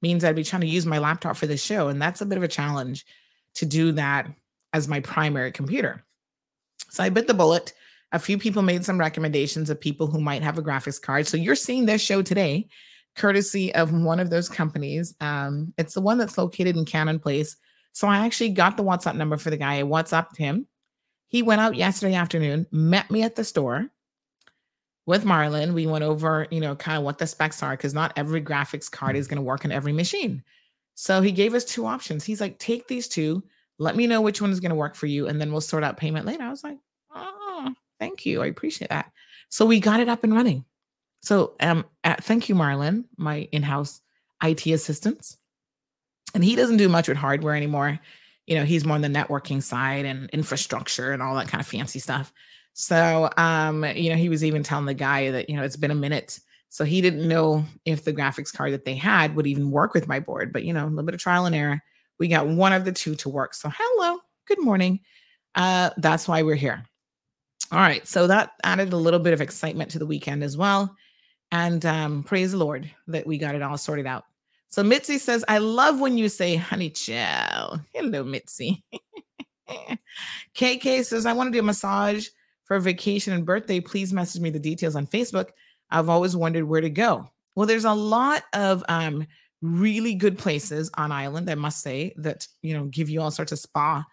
means 0.01 0.24
I'd 0.24 0.36
be 0.36 0.45
trying 0.45 0.62
to 0.62 0.68
use 0.68 0.86
my 0.86 0.99
laptop 0.99 1.36
for 1.36 1.49
the 1.49 1.57
show. 1.57 1.88
And 1.88 2.01
that's 2.01 2.20
a 2.20 2.26
bit 2.26 2.38
of 2.38 2.45
a 2.45 2.49
challenge 2.49 3.05
to 3.57 3.66
do 3.66 3.91
that 3.93 4.28
as 4.72 4.86
my 4.86 5.01
primary 5.01 5.51
computer. 5.51 6.05
So 6.91 7.03
I 7.03 7.09
bit 7.09 7.26
the 7.26 7.34
bullet. 7.34 7.72
A 8.12 8.20
few 8.20 8.38
people 8.38 8.62
made 8.62 8.84
some 8.84 8.99
recommendations 8.99 9.68
of 9.68 9.80
people 9.80 10.07
who 10.07 10.20
might 10.20 10.43
have 10.45 10.59
a 10.59 10.62
graphics 10.62 11.03
card. 11.03 11.26
So 11.26 11.36
you're 11.36 11.57
seeing 11.57 11.86
this 11.86 12.01
show 12.01 12.22
today, 12.22 12.68
courtesy 13.16 13.74
of 13.74 13.93
one 13.93 14.20
of 14.20 14.30
those 14.30 14.49
companies. 14.49 15.14
Um, 15.20 15.74
it's 15.76 15.95
the 15.95 16.01
one 16.01 16.18
that's 16.18 16.38
located 16.38 16.76
in 16.76 16.84
Cannon 16.84 17.18
Place. 17.18 17.57
So 17.93 18.07
I 18.07 18.24
actually 18.24 18.51
got 18.51 18.76
the 18.76 18.84
WhatsApp 18.84 19.16
number 19.16 19.36
for 19.36 19.51
the 19.51 19.57
guy. 19.57 19.80
I 19.80 19.82
WhatsApped 19.82 20.36
him. 20.36 20.68
He 21.31 21.43
went 21.43 21.62
out 21.62 21.74
yesterday 21.74 22.14
afternoon, 22.14 22.66
met 22.70 23.11
me 23.11 23.22
at 23.22 23.37
the 23.37 23.45
store, 23.45 23.91
with 25.11 25.24
Marlon, 25.24 25.72
we 25.72 25.89
went 25.89 26.05
over, 26.05 26.47
you 26.53 26.61
know, 26.61 26.76
kind 26.76 26.97
of 26.97 27.03
what 27.03 27.18
the 27.18 27.26
specs 27.26 27.64
are 27.64 27.72
because 27.72 27.93
not 27.93 28.12
every 28.14 28.41
graphics 28.41 28.89
card 28.89 29.16
is 29.16 29.26
going 29.26 29.39
to 29.39 29.43
work 29.43 29.64
on 29.64 29.72
every 29.72 29.93
machine. 29.93 30.41
So 30.95 31.20
he 31.20 31.33
gave 31.33 31.53
us 31.53 31.64
two 31.64 31.85
options. 31.85 32.22
He's 32.22 32.41
like, 32.41 32.61
take 32.61 32.87
these 32.87 33.09
two, 33.09 33.43
let 33.78 33.97
me 33.97 34.07
know 34.07 34.20
which 34.20 34.41
one 34.41 34.53
is 34.53 34.61
going 34.61 34.70
to 34.70 34.76
work 34.76 34.95
for 34.95 35.07
you, 35.07 35.26
and 35.26 35.41
then 35.41 35.51
we'll 35.51 35.62
sort 35.62 35.83
out 35.83 35.97
payment 35.97 36.26
later. 36.26 36.45
I 36.45 36.51
was 36.51 36.62
like, 36.62 36.78
oh, 37.12 37.74
thank 37.99 38.24
you. 38.24 38.41
I 38.41 38.47
appreciate 38.47 38.91
that. 38.91 39.11
So 39.49 39.66
we 39.66 39.81
got 39.81 39.99
it 39.99 40.09
up 40.09 40.22
and 40.22 40.33
running. 40.33 40.64
So 41.22 41.55
um, 41.59 41.85
uh, 42.05 42.14
thank 42.20 42.49
you, 42.49 42.55
Marlon, 42.55 43.05
my 43.16 43.49
in-house 43.51 44.03
IT 44.45 44.64
assistant. 44.66 45.37
And 46.35 46.45
he 46.45 46.55
doesn't 46.55 46.76
do 46.76 46.89
much 46.89 47.09
with 47.09 47.16
hardware 47.16 47.57
anymore. 47.57 47.99
You 48.51 48.57
know, 48.57 48.64
he's 48.64 48.84
more 48.84 48.96
on 48.96 49.01
the 49.01 49.09
networking 49.09 49.62
side 49.62 50.05
and 50.05 50.28
infrastructure 50.30 51.12
and 51.12 51.22
all 51.22 51.34
that 51.36 51.48
kind 51.48 51.61
of 51.61 51.66
fancy 51.66 52.01
stuff. 52.01 52.32
So, 52.74 53.30
um, 53.36 53.84
you 53.84 54.11
know, 54.11 54.16
he 54.16 54.28
was 54.28 54.44
even 54.44 54.62
telling 54.62 54.86
the 54.86 54.92
guy 54.94 55.30
that, 55.30 55.48
you 55.48 55.57
know, 55.57 55.62
it's 55.62 55.76
been 55.76 55.90
a 55.90 55.94
minute. 55.94 56.38
So 56.68 56.84
he 56.84 57.01
didn't 57.01 57.26
know 57.26 57.64
if 57.84 58.05
the 58.05 58.12
graphics 58.12 58.53
card 58.53 58.72
that 58.72 58.84
they 58.84 58.94
had 58.94 59.36
would 59.36 59.46
even 59.46 59.70
work 59.70 59.94
with 59.94 60.09
my 60.09 60.20
board. 60.20 60.53
But, 60.53 60.64
you 60.64 60.72
know, 60.72 60.84
a 60.84 60.88
little 60.88 61.05
bit 61.05 61.14
of 61.14 61.20
trial 61.20 61.46
and 61.46 61.55
error. 61.55 61.80
We 62.18 62.28
got 62.28 62.48
one 62.48 62.72
of 62.72 62.84
the 62.84 62.92
two 62.92 63.14
to 63.14 63.28
work. 63.28 63.55
So, 63.55 63.70
hello, 63.72 64.18
good 64.46 64.61
morning. 64.61 65.01
Uh, 65.55 65.90
that's 65.96 66.28
why 66.28 66.42
we're 66.42 66.55
here. 66.57 66.84
All 67.72 67.78
right. 67.78 68.07
So 68.07 68.26
that 68.26 68.53
added 68.64 68.92
a 68.92 68.96
little 68.96 69.20
bit 69.20 69.32
of 69.32 69.40
excitement 69.40 69.92
to 69.92 70.01
the 70.01 70.07
weekend 70.07 70.42
as 70.42 70.57
well. 70.57 70.96
And 71.53 71.84
um, 71.86 72.24
praise 72.24 72.53
the 72.53 72.59
Lord 72.59 72.90
that 73.07 73.26
we 73.26 73.38
got 73.38 73.55
it 73.55 73.62
all 73.62 73.78
sorted 73.78 74.07
out. 74.07 74.24
So 74.71 74.85
Mitzi 74.85 75.18
says, 75.18 75.45
I 75.49 75.59
love 75.59 75.99
when 76.01 76.16
you 76.16 76.29
say 76.29 76.55
honey 76.55 76.91
chow. 76.91 77.81
Hello, 77.93 78.23
Mitzi. 78.23 78.85
KK 80.55 81.05
says, 81.05 81.27
I 81.27 81.33
want 81.33 81.49
to 81.49 81.53
do 81.53 81.59
a 81.59 81.66
massage 81.66 82.29
for 82.64 82.79
vacation 82.79 83.33
and 83.33 83.45
birthday. 83.45 83.81
Please 83.81 84.12
message 84.12 84.41
me 84.41 84.49
the 84.49 84.61
details 84.61 84.95
on 84.95 85.09
Facebook. 85.09 85.49
I've 85.91 86.09
always 86.09 86.37
wondered 86.37 86.64
where 86.64 86.81
to 86.81 86.89
go. 86.89 87.29
Well, 87.57 87.66
there's 87.66 87.85
a 87.85 87.93
lot 87.93 88.45
of 88.53 88.85
um, 88.89 89.27
really 89.61 90.14
good 90.14 90.39
places 90.39 90.89
on 90.95 91.11
island, 91.11 91.51
I 91.51 91.57
must 91.57 91.83
say, 91.83 92.14
that 92.18 92.47
you 92.62 92.73
know 92.75 92.85
give 92.85 93.11
you 93.11 93.21
all 93.21 93.33
sorts 93.33 93.51
of 93.51 93.59
spa 93.59 94.05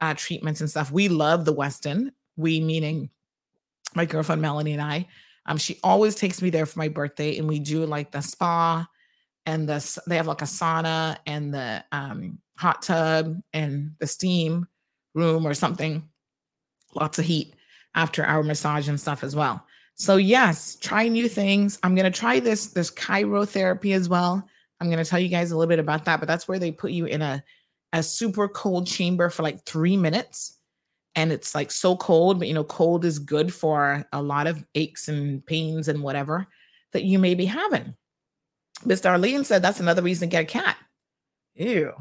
uh, 0.00 0.14
treatments 0.16 0.60
and 0.60 0.70
stuff. 0.70 0.92
We 0.92 1.08
love 1.08 1.44
the 1.44 1.54
Westin. 1.54 2.10
We 2.36 2.60
meaning 2.60 3.10
my 3.96 4.04
girlfriend 4.04 4.42
Melanie 4.42 4.74
and 4.74 4.82
I. 4.82 5.08
Um, 5.46 5.58
she 5.58 5.78
always 5.82 6.14
takes 6.14 6.40
me 6.40 6.50
there 6.50 6.66
for 6.66 6.78
my 6.78 6.88
birthday, 6.88 7.36
and 7.36 7.48
we 7.48 7.58
do 7.58 7.84
like 7.84 8.12
the 8.12 8.20
spa 8.20 8.86
and 9.46 9.68
the 9.68 10.02
they 10.06 10.16
have 10.16 10.26
like 10.26 10.42
a 10.42 10.46
sauna 10.46 11.18
and 11.26 11.52
the 11.52 11.84
um, 11.92 12.38
hot 12.56 12.82
tub 12.82 13.40
and 13.52 13.92
the 13.98 14.06
steam 14.06 14.66
room 15.14 15.46
or 15.46 15.54
something. 15.54 16.08
Lots 16.94 17.18
of 17.18 17.24
heat 17.24 17.54
after 17.94 18.24
our 18.24 18.42
massage 18.42 18.88
and 18.88 19.00
stuff 19.00 19.22
as 19.24 19.36
well. 19.36 19.64
So 19.96 20.16
yes, 20.16 20.76
try 20.76 21.08
new 21.08 21.28
things. 21.28 21.78
I'm 21.82 21.94
gonna 21.94 22.10
try 22.10 22.40
this 22.40 22.68
this 22.68 22.90
cryotherapy 22.90 23.94
as 23.94 24.08
well. 24.08 24.46
I'm 24.80 24.90
gonna 24.90 25.04
tell 25.04 25.20
you 25.20 25.28
guys 25.28 25.50
a 25.50 25.56
little 25.56 25.68
bit 25.68 25.78
about 25.78 26.04
that, 26.06 26.20
but 26.20 26.26
that's 26.26 26.48
where 26.48 26.58
they 26.58 26.72
put 26.72 26.90
you 26.90 27.06
in 27.06 27.22
a 27.22 27.42
a 27.92 28.02
super 28.02 28.48
cold 28.48 28.86
chamber 28.86 29.30
for 29.30 29.42
like 29.42 29.64
three 29.64 29.96
minutes. 29.96 30.58
And 31.14 31.30
it's 31.30 31.54
like 31.54 31.70
so 31.70 31.94
cold, 31.96 32.40
but 32.40 32.48
you 32.48 32.54
know, 32.54 32.64
cold 32.64 33.04
is 33.04 33.20
good 33.20 33.54
for 33.54 34.04
a 34.12 34.20
lot 34.20 34.48
of 34.48 34.64
aches 34.74 35.06
and 35.06 35.46
pains 35.46 35.86
and 35.86 36.02
whatever 36.02 36.48
that 36.92 37.04
you 37.04 37.20
may 37.20 37.34
be 37.36 37.44
having. 37.44 37.94
Miss 38.84 39.00
Darlene 39.00 39.44
said 39.44 39.62
that's 39.62 39.80
another 39.80 40.02
reason 40.02 40.28
to 40.28 40.30
get 40.30 40.42
a 40.42 40.46
cat. 40.46 40.76
Ew. 41.54 41.92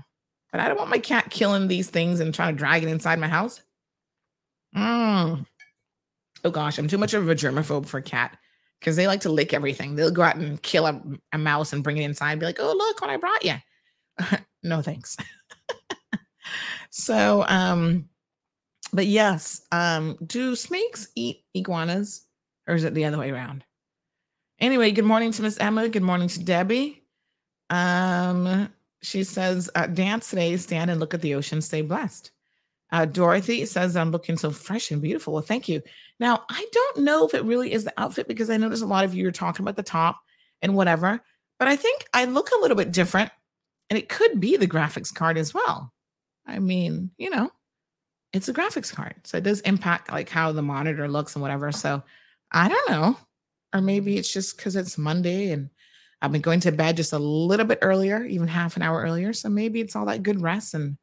But 0.52 0.62
I 0.62 0.68
don't 0.68 0.78
want 0.78 0.90
my 0.90 1.00
cat 1.00 1.30
killing 1.30 1.68
these 1.68 1.90
things 1.90 2.20
and 2.20 2.34
trying 2.34 2.56
to 2.56 2.58
drag 2.58 2.84
it 2.84 2.90
inside 2.90 3.20
my 3.20 3.28
house. 3.28 3.62
Mm. 4.76 5.46
Oh 6.44 6.52
gosh, 6.52 6.78
I'm 6.78 6.88
too 6.88 6.98
much 6.98 7.14
of 7.14 7.30
a 7.30 7.36
germaphobe 7.36 7.88
for 7.88 7.98
a 7.98 8.04
cat 8.04 8.38
because 8.80 8.96
they 8.96 9.08
like 9.08 9.22
to 9.22 9.30
lick 9.30 9.54
everything. 9.54 9.96
They'll 9.96 10.12
go 10.12 10.24
out 10.24 10.36
and 10.36 10.62
kill 10.62 10.86
a, 10.86 11.02
a 11.32 11.38
mouse 11.38 11.74
and 11.74 11.84
bring 11.84 11.98
it 11.98 12.04
inside 12.04 12.32
and 12.34 12.40
be 12.40 12.46
like, 12.46 12.60
oh, 12.60 12.74
look 12.76 13.02
what 13.02 13.10
I 13.10 13.18
brought 13.18 13.46
you. 13.46 13.56
no 14.64 14.82
thanks. 14.82 15.16
so, 16.90 17.46
um, 17.48 18.10
but 18.92 19.08
yes, 19.08 19.62
um, 19.72 20.18
do 20.26 20.56
snakes 20.56 21.08
eat 21.16 21.46
iguanas 21.54 22.26
or 22.68 22.76
is 22.76 22.84
it 22.84 22.94
the 22.94 23.06
other 23.06 23.18
way 23.18 23.32
around? 23.32 23.64
Anyway, 24.64 24.92
good 24.92 25.04
morning 25.04 25.34
to 25.34 25.42
Miss 25.42 25.58
Emma. 25.58 25.90
Good 25.90 26.04
morning 26.04 26.30
to 26.30 26.40
Debbie. 26.42 27.04
Um, 27.70 28.70
she 29.02 29.26
says, 29.26 29.70
uh, 29.76 29.88
dance 29.88 30.30
today, 30.30 30.56
stand 30.56 30.90
and 30.90 31.02
look 31.02 31.14
at 31.14 31.20
the 31.20 31.36
ocean, 31.36 31.60
stay 31.62 31.82
blessed. 31.82 32.32
Uh, 32.90 33.04
Dorothy 33.04 33.66
says, 33.66 33.98
I'm 33.98 34.12
looking 34.12 34.38
so 34.38 34.52
fresh 34.52 34.90
and 34.90 35.02
beautiful. 35.02 35.34
Well, 35.34 35.44
thank 35.44 35.68
you. 35.68 35.82
Now, 36.18 36.46
I 36.50 36.66
don't 36.72 37.00
know 37.00 37.28
if 37.28 37.34
it 37.34 37.44
really 37.44 37.74
is 37.74 37.84
the 37.84 37.94
outfit 37.98 38.26
because 38.30 38.50
I 38.50 38.56
noticed 38.56 38.84
a 38.84 38.86
lot 38.86 39.04
of 39.04 39.14
you 39.14 39.28
are 39.28 39.34
talking 39.34 39.66
about 39.66 39.76
the 39.76 39.84
top 39.84 40.22
and 40.62 40.78
whatever, 40.78 41.20
but 41.60 41.68
I 41.68 41.76
think 41.76 42.06
I 42.14 42.24
look 42.24 42.52
a 42.52 42.62
little 42.62 42.78
bit 42.78 42.94
different 42.94 43.32
and 43.90 44.00
it 44.00 44.08
could 44.08 44.40
be 44.40 44.56
the 44.56 44.66
graphics 44.66 45.14
card 45.14 45.38
as 45.38 45.54
well. 45.54 45.92
I 46.48 46.60
mean, 46.60 47.12
you 47.18 47.32
know, 47.32 47.52
it's 48.32 48.48
a 48.48 48.54
graphics 48.54 48.96
card. 48.96 49.16
So 49.26 49.36
it 49.36 49.44
does 49.44 49.60
impact 49.60 50.10
like 50.10 50.30
how 50.30 50.54
the 50.54 50.62
monitor 50.62 51.10
looks 51.10 51.36
and 51.36 51.42
whatever. 51.42 51.74
So 51.74 52.02
I 52.54 52.70
don't 52.70 52.90
know. 52.90 53.18
Or 53.74 53.82
maybe 53.82 54.18
it's 54.18 54.32
just 54.32 54.56
because 54.56 54.76
it's 54.76 54.98
Monday 54.98 55.52
and 55.52 55.70
I've 56.22 56.32
been 56.32 56.42
going 56.42 56.62
to 56.62 56.72
bed 56.72 56.96
just 56.96 57.12
a 57.12 57.20
little 57.20 57.66
bit 57.66 57.80
earlier, 57.82 58.24
even 58.24 58.48
half 58.48 58.78
an 58.78 58.82
hour 58.82 59.02
earlier. 59.02 59.34
So 59.34 59.50
maybe 59.50 59.82
it's 59.82 59.96
all 59.96 60.06
that 60.06 60.24
good 60.24 60.42
rest 60.42 60.74
and 60.74 60.98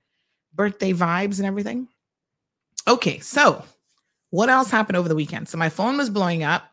birthday 0.54 0.92
vibes 0.92 1.38
and 1.38 1.46
everything. 1.46 1.88
Okay, 2.88 3.18
so 3.18 3.62
what 4.30 4.48
else 4.48 4.70
happened 4.70 4.96
over 4.96 5.08
the 5.08 5.14
weekend? 5.14 5.48
So 5.48 5.58
my 5.58 5.68
phone 5.68 5.96
was 5.96 6.08
blowing 6.08 6.42
up. 6.42 6.64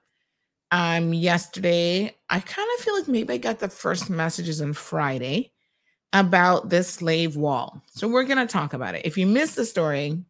Um, 0.71 1.13
yesterday, 1.13 2.15
I 2.29 2.39
kind 2.39 2.69
of 2.77 2.83
feel 2.83 2.95
like 2.95 3.07
maybe 3.07 3.33
I 3.33 3.37
got 3.37 3.59
the 3.59 3.69
first 3.69 4.09
messages 4.09 4.61
on 4.61 4.73
Friday 4.73 5.51
about 6.13 6.69
this 6.69 6.89
slave 6.89 7.35
wall. 7.35 7.81
So 7.91 8.07
we're 8.07 8.23
gonna 8.23 8.47
talk 8.47 8.73
about 8.73 8.95
it. 8.95 9.05
If 9.05 9.17
you 9.17 9.27
missed 9.27 9.55
the 9.55 9.65
story, 9.65 10.23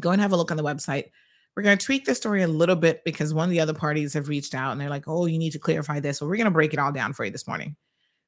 go 0.00 0.10
and 0.10 0.20
have 0.20 0.32
a 0.32 0.36
look 0.36 0.50
on 0.50 0.56
the 0.56 0.62
website. 0.62 1.10
We're 1.56 1.62
going 1.62 1.76
to 1.76 1.84
tweak 1.84 2.04
the 2.04 2.14
story 2.14 2.42
a 2.42 2.48
little 2.48 2.76
bit 2.76 3.04
because 3.04 3.34
one 3.34 3.44
of 3.44 3.50
the 3.50 3.60
other 3.60 3.74
parties 3.74 4.14
have 4.14 4.28
reached 4.28 4.54
out 4.54 4.72
and 4.72 4.80
they're 4.80 4.88
like, 4.88 5.06
oh, 5.06 5.26
you 5.26 5.38
need 5.38 5.52
to 5.52 5.58
clarify 5.58 6.00
this. 6.00 6.18
So 6.18 6.26
we're 6.26 6.36
going 6.36 6.46
to 6.46 6.50
break 6.50 6.72
it 6.72 6.78
all 6.78 6.92
down 6.92 7.12
for 7.12 7.24
you 7.24 7.30
this 7.30 7.46
morning. 7.46 7.76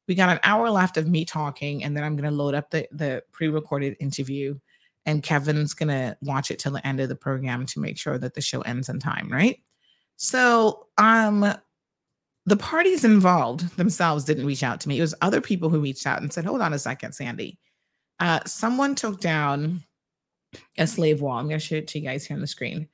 We 0.06 0.14
got 0.14 0.28
an 0.28 0.40
hour 0.42 0.68
left 0.68 0.98
of 0.98 1.08
me 1.08 1.24
talking, 1.24 1.82
and 1.82 1.96
then 1.96 2.04
I'm 2.04 2.14
going 2.14 2.28
to 2.28 2.36
load 2.36 2.54
up 2.54 2.70
the, 2.70 2.86
the 2.92 3.22
pre 3.32 3.48
recorded 3.48 3.96
interview. 4.00 4.58
And 5.06 5.22
Kevin's 5.22 5.74
going 5.74 5.88
to 5.88 6.16
watch 6.22 6.50
it 6.50 6.58
till 6.58 6.72
the 6.72 6.86
end 6.86 6.98
of 7.00 7.10
the 7.10 7.14
program 7.14 7.66
to 7.66 7.80
make 7.80 7.98
sure 7.98 8.16
that 8.16 8.34
the 8.34 8.40
show 8.40 8.62
ends 8.62 8.88
in 8.88 8.98
time, 8.98 9.30
right? 9.30 9.58
So, 10.16 10.86
um, 10.96 11.54
the 12.46 12.56
parties 12.56 13.04
involved 13.04 13.76
themselves 13.76 14.24
didn't 14.24 14.46
reach 14.46 14.62
out 14.62 14.80
to 14.80 14.88
me. 14.88 14.98
It 14.98 15.02
was 15.02 15.14
other 15.22 15.40
people 15.40 15.70
who 15.70 15.80
reached 15.80 16.06
out 16.06 16.20
and 16.20 16.32
said, 16.32 16.44
hold 16.44 16.60
on 16.60 16.74
a 16.74 16.78
second, 16.78 17.12
Sandy. 17.12 17.58
Uh, 18.20 18.40
someone 18.46 18.94
took 18.94 19.20
down 19.20 19.82
a 20.78 20.86
slave 20.86 21.20
wall. 21.20 21.38
I'm 21.38 21.48
going 21.48 21.58
to 21.58 21.64
show 21.64 21.76
it 21.76 21.88
to 21.88 21.98
you 21.98 22.04
guys 22.06 22.26
here 22.26 22.36
on 22.36 22.40
the 22.40 22.46
screen. 22.46 22.88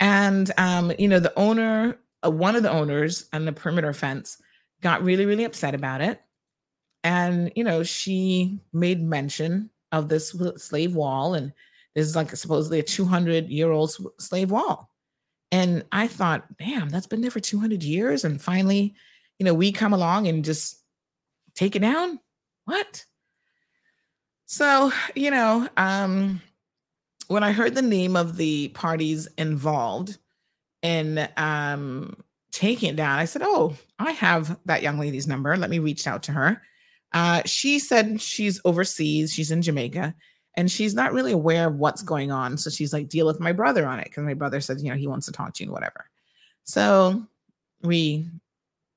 And 0.00 0.50
um, 0.56 0.92
you 0.98 1.08
know, 1.08 1.20
the 1.20 1.36
owner, 1.38 1.98
uh, 2.24 2.30
one 2.30 2.56
of 2.56 2.62
the 2.62 2.70
owners 2.70 3.28
on 3.32 3.44
the 3.44 3.52
perimeter 3.52 3.92
fence, 3.92 4.40
got 4.80 5.02
really, 5.02 5.26
really 5.26 5.44
upset 5.44 5.74
about 5.74 6.00
it. 6.00 6.20
And 7.04 7.52
you 7.56 7.64
know, 7.64 7.82
she 7.82 8.60
made 8.72 9.02
mention 9.02 9.70
of 9.92 10.08
this 10.08 10.34
slave 10.56 10.94
wall, 10.94 11.34
and 11.34 11.52
this 11.94 12.06
is 12.06 12.16
like 12.16 12.34
supposedly 12.36 12.78
a 12.78 12.84
200 12.84 13.48
year 13.48 13.70
old 13.70 13.94
slave 14.18 14.50
wall. 14.50 14.90
And 15.50 15.84
I 15.92 16.08
thought, 16.08 16.44
damn, 16.58 16.90
that's 16.90 17.06
been 17.06 17.22
there 17.22 17.30
for 17.30 17.40
200 17.40 17.82
years. 17.82 18.24
And 18.24 18.40
finally, 18.40 18.94
you 19.38 19.44
know, 19.44 19.54
we 19.54 19.72
come 19.72 19.94
along 19.94 20.26
and 20.26 20.44
just 20.44 20.82
take 21.54 21.74
it 21.74 21.80
down. 21.80 22.20
What? 22.66 23.04
So, 24.46 24.92
you 25.14 25.30
know, 25.30 25.68
um, 25.76 26.42
when 27.28 27.44
I 27.44 27.52
heard 27.52 27.74
the 27.74 27.82
name 27.82 28.16
of 28.16 28.36
the 28.36 28.68
parties 28.68 29.28
involved 29.38 30.18
in 30.82 31.28
um, 31.36 32.16
taking 32.52 32.90
it 32.90 32.96
down, 32.96 33.18
I 33.18 33.26
said, 33.26 33.42
Oh, 33.44 33.76
I 33.98 34.12
have 34.12 34.58
that 34.64 34.82
young 34.82 34.98
lady's 34.98 35.26
number. 35.26 35.56
Let 35.56 35.70
me 35.70 35.78
reach 35.78 36.06
out 36.06 36.24
to 36.24 36.32
her. 36.32 36.62
Uh, 37.12 37.42
she 37.46 37.78
said 37.78 38.20
she's 38.20 38.60
overseas, 38.64 39.32
she's 39.32 39.50
in 39.50 39.62
Jamaica, 39.62 40.14
and 40.56 40.70
she's 40.70 40.94
not 40.94 41.12
really 41.12 41.32
aware 41.32 41.68
of 41.68 41.76
what's 41.76 42.02
going 42.02 42.30
on. 42.30 42.56
So 42.58 42.70
she's 42.70 42.92
like, 42.92 43.08
Deal 43.08 43.26
with 43.26 43.40
my 43.40 43.52
brother 43.52 43.86
on 43.86 44.00
it 44.00 44.04
because 44.04 44.24
my 44.24 44.34
brother 44.34 44.60
said, 44.60 44.80
You 44.80 44.90
know, 44.90 44.96
he 44.96 45.06
wants 45.06 45.26
to 45.26 45.32
talk 45.32 45.54
to 45.54 45.62
you 45.62 45.68
and 45.68 45.72
whatever. 45.72 46.06
So 46.64 47.22
we, 47.82 48.28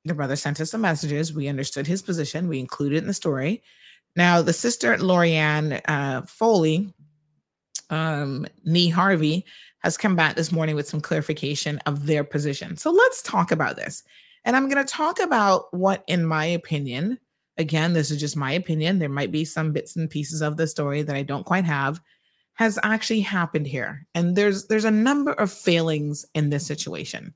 the 0.05 0.13
brother 0.13 0.35
sent 0.35 0.59
us 0.61 0.71
some 0.71 0.81
messages. 0.81 1.33
We 1.33 1.49
understood 1.49 1.85
his 1.85 2.01
position, 2.01 2.47
we 2.47 2.59
included 2.59 2.99
in 2.99 3.07
the 3.07 3.13
story. 3.13 3.61
Now, 4.15 4.41
the 4.41 4.51
sister, 4.51 4.97
Lorianne 4.97 5.79
uh, 5.87 6.23
Foley, 6.23 6.93
um, 7.91 8.47
Nee 8.63 8.89
Harvey 8.89 9.45
has 9.83 9.97
come 9.97 10.15
back 10.15 10.35
this 10.35 10.51
morning 10.51 10.75
with 10.75 10.87
some 10.87 11.01
clarification 11.01 11.77
of 11.85 12.05
their 12.05 12.23
position. 12.23 12.77
So 12.77 12.91
let's 12.91 13.21
talk 13.21 13.51
about 13.51 13.75
this. 13.75 14.03
And 14.45 14.55
I'm 14.55 14.69
going 14.69 14.83
to 14.83 14.91
talk 14.91 15.19
about 15.19 15.71
what, 15.73 16.03
in 16.07 16.25
my 16.25 16.45
opinion, 16.45 17.19
again, 17.57 17.93
this 17.93 18.09
is 18.09 18.19
just 18.19 18.37
my 18.37 18.51
opinion. 18.53 18.99
There 18.99 19.09
might 19.09 19.31
be 19.31 19.45
some 19.45 19.71
bits 19.71 19.95
and 19.95 20.09
pieces 20.09 20.41
of 20.41 20.57
the 20.57 20.67
story 20.67 21.03
that 21.03 21.15
I 21.15 21.21
don't 21.21 21.45
quite 21.45 21.65
have, 21.65 22.01
has 22.53 22.79
actually 22.83 23.21
happened 23.21 23.67
here. 23.67 24.05
And 24.15 24.35
there's 24.35 24.67
there's 24.67 24.85
a 24.85 24.91
number 24.91 25.33
of 25.33 25.51
failings 25.51 26.25
in 26.33 26.49
this 26.49 26.65
situation. 26.65 27.33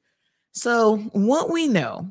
So, 0.54 0.98
what 1.14 1.52
we 1.52 1.68
know 1.68 2.10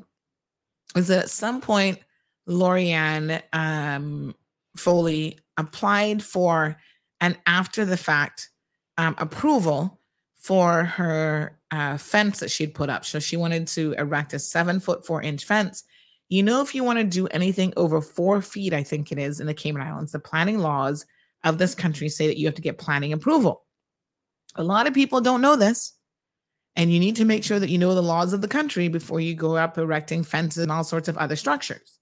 is 0.95 1.07
that 1.07 1.23
at 1.23 1.29
some 1.29 1.61
point, 1.61 1.99
Lorianne 2.47 3.41
um, 3.53 4.35
Foley 4.77 5.39
applied 5.57 6.23
for 6.23 6.77
an 7.21 7.37
after 7.45 7.85
the 7.85 7.97
fact 7.97 8.49
um, 8.97 9.15
approval 9.17 9.99
for 10.37 10.83
her 10.83 11.59
uh, 11.71 11.97
fence 11.97 12.39
that 12.39 12.51
she'd 12.51 12.75
put 12.75 12.89
up. 12.89 13.05
So, 13.05 13.19
she 13.19 13.37
wanted 13.37 13.67
to 13.69 13.93
erect 13.93 14.33
a 14.33 14.39
seven 14.39 14.79
foot, 14.79 15.05
four 15.05 15.21
inch 15.21 15.45
fence. 15.45 15.83
You 16.29 16.43
know, 16.43 16.61
if 16.61 16.73
you 16.73 16.83
want 16.83 16.99
to 16.99 17.03
do 17.03 17.27
anything 17.27 17.73
over 17.77 18.01
four 18.01 18.41
feet, 18.41 18.73
I 18.73 18.83
think 18.83 19.11
it 19.11 19.19
is 19.19 19.39
in 19.39 19.47
the 19.47 19.53
Cayman 19.53 19.81
Islands, 19.81 20.11
the 20.11 20.19
planning 20.19 20.59
laws 20.59 21.05
of 21.43 21.59
this 21.59 21.75
country 21.75 22.09
say 22.09 22.27
that 22.27 22.37
you 22.37 22.47
have 22.47 22.55
to 22.55 22.61
get 22.61 22.79
planning 22.79 23.13
approval. 23.13 23.63
A 24.55 24.63
lot 24.63 24.87
of 24.87 24.93
people 24.93 25.21
don't 25.21 25.41
know 25.41 25.55
this. 25.55 25.93
And 26.75 26.91
you 26.91 26.99
need 26.99 27.15
to 27.17 27.25
make 27.25 27.43
sure 27.43 27.59
that 27.59 27.69
you 27.69 27.77
know 27.77 27.95
the 27.95 28.03
laws 28.03 28.33
of 28.33 28.41
the 28.41 28.47
country 28.47 28.89
before 28.89 29.21
you 29.21 29.33
go 29.33 29.55
up 29.55 29.77
erecting 29.77 30.23
fences 30.23 30.61
and 30.61 30.71
all 30.71 30.83
sorts 30.83 31.07
of 31.07 31.17
other 31.17 31.35
structures. 31.35 31.99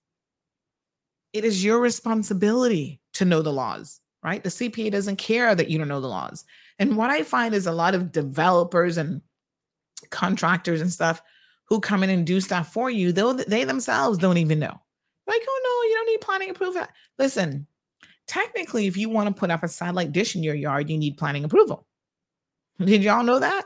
It 1.31 1.45
is 1.45 1.63
your 1.63 1.79
responsibility 1.79 2.99
to 3.13 3.25
know 3.25 3.41
the 3.41 3.53
laws, 3.53 3.99
right? 4.23 4.43
The 4.43 4.49
CPA 4.49 4.91
doesn't 4.91 5.17
care 5.17 5.53
that 5.53 5.69
you 5.69 5.77
don't 5.77 5.87
know 5.87 6.01
the 6.01 6.07
laws. 6.07 6.45
And 6.79 6.97
what 6.97 7.09
I 7.09 7.23
find 7.23 7.53
is 7.53 7.67
a 7.67 7.71
lot 7.71 7.95
of 7.95 8.11
developers 8.11 8.97
and 8.97 9.21
contractors 10.09 10.81
and 10.81 10.91
stuff 10.91 11.21
who 11.65 11.79
come 11.79 12.03
in 12.03 12.09
and 12.09 12.25
do 12.25 12.39
stuff 12.41 12.71
for 12.73 12.89
you, 12.89 13.11
though 13.11 13.33
they 13.33 13.63
themselves 13.63 14.17
don't 14.17 14.37
even 14.37 14.59
know. 14.59 14.81
Like, 15.27 15.41
oh 15.47 15.61
no, 15.63 15.89
you 15.89 15.95
don't 15.95 16.07
need 16.07 16.21
planning 16.21 16.49
approval. 16.49 16.85
Listen, 17.17 17.67
technically, 18.27 18.87
if 18.87 18.97
you 18.97 19.09
want 19.09 19.27
to 19.27 19.39
put 19.39 19.51
up 19.51 19.63
a 19.63 19.67
satellite 19.67 20.11
dish 20.11 20.35
in 20.35 20.43
your 20.43 20.55
yard, 20.55 20.89
you 20.89 20.97
need 20.97 21.17
planning 21.17 21.43
approval. 21.43 21.85
Did 22.79 23.03
y'all 23.03 23.23
know 23.23 23.39
that? 23.39 23.65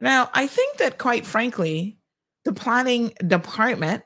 Now, 0.00 0.30
I 0.32 0.46
think 0.46 0.78
that 0.78 0.98
quite 0.98 1.26
frankly, 1.26 1.98
the 2.44 2.52
planning 2.52 3.12
department 3.26 4.04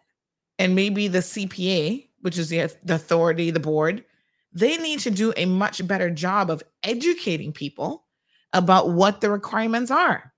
and 0.59 0.75
maybe 0.75 1.09
the 1.09 1.19
CPA, 1.19 2.09
which 2.21 2.39
is 2.39 2.49
the, 2.49 2.75
the 2.85 2.95
authority, 2.95 3.51
the 3.51 3.61
board, 3.61 4.05
they 4.53 4.77
need 4.77 5.01
to 5.01 5.11
do 5.11 5.33
a 5.37 5.47
much 5.47 5.87
better 5.87 6.11
job 6.11 6.51
of 6.51 6.63
educating 6.83 7.53
people 7.53 8.05
about 8.53 8.91
what 8.91 9.21
the 9.21 9.31
requirements 9.31 9.91
are. 9.91 10.33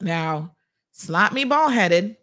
Now, 0.00 0.54
slap 0.92 1.32
me 1.32 1.44
ball 1.44 1.68
headed, 1.68 2.16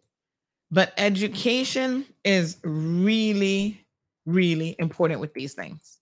but 0.72 0.94
education 0.98 2.06
is 2.24 2.58
really, 2.64 3.86
really 4.26 4.76
important 4.80 5.20
with 5.20 5.34
these 5.34 5.54
things. 5.54 6.00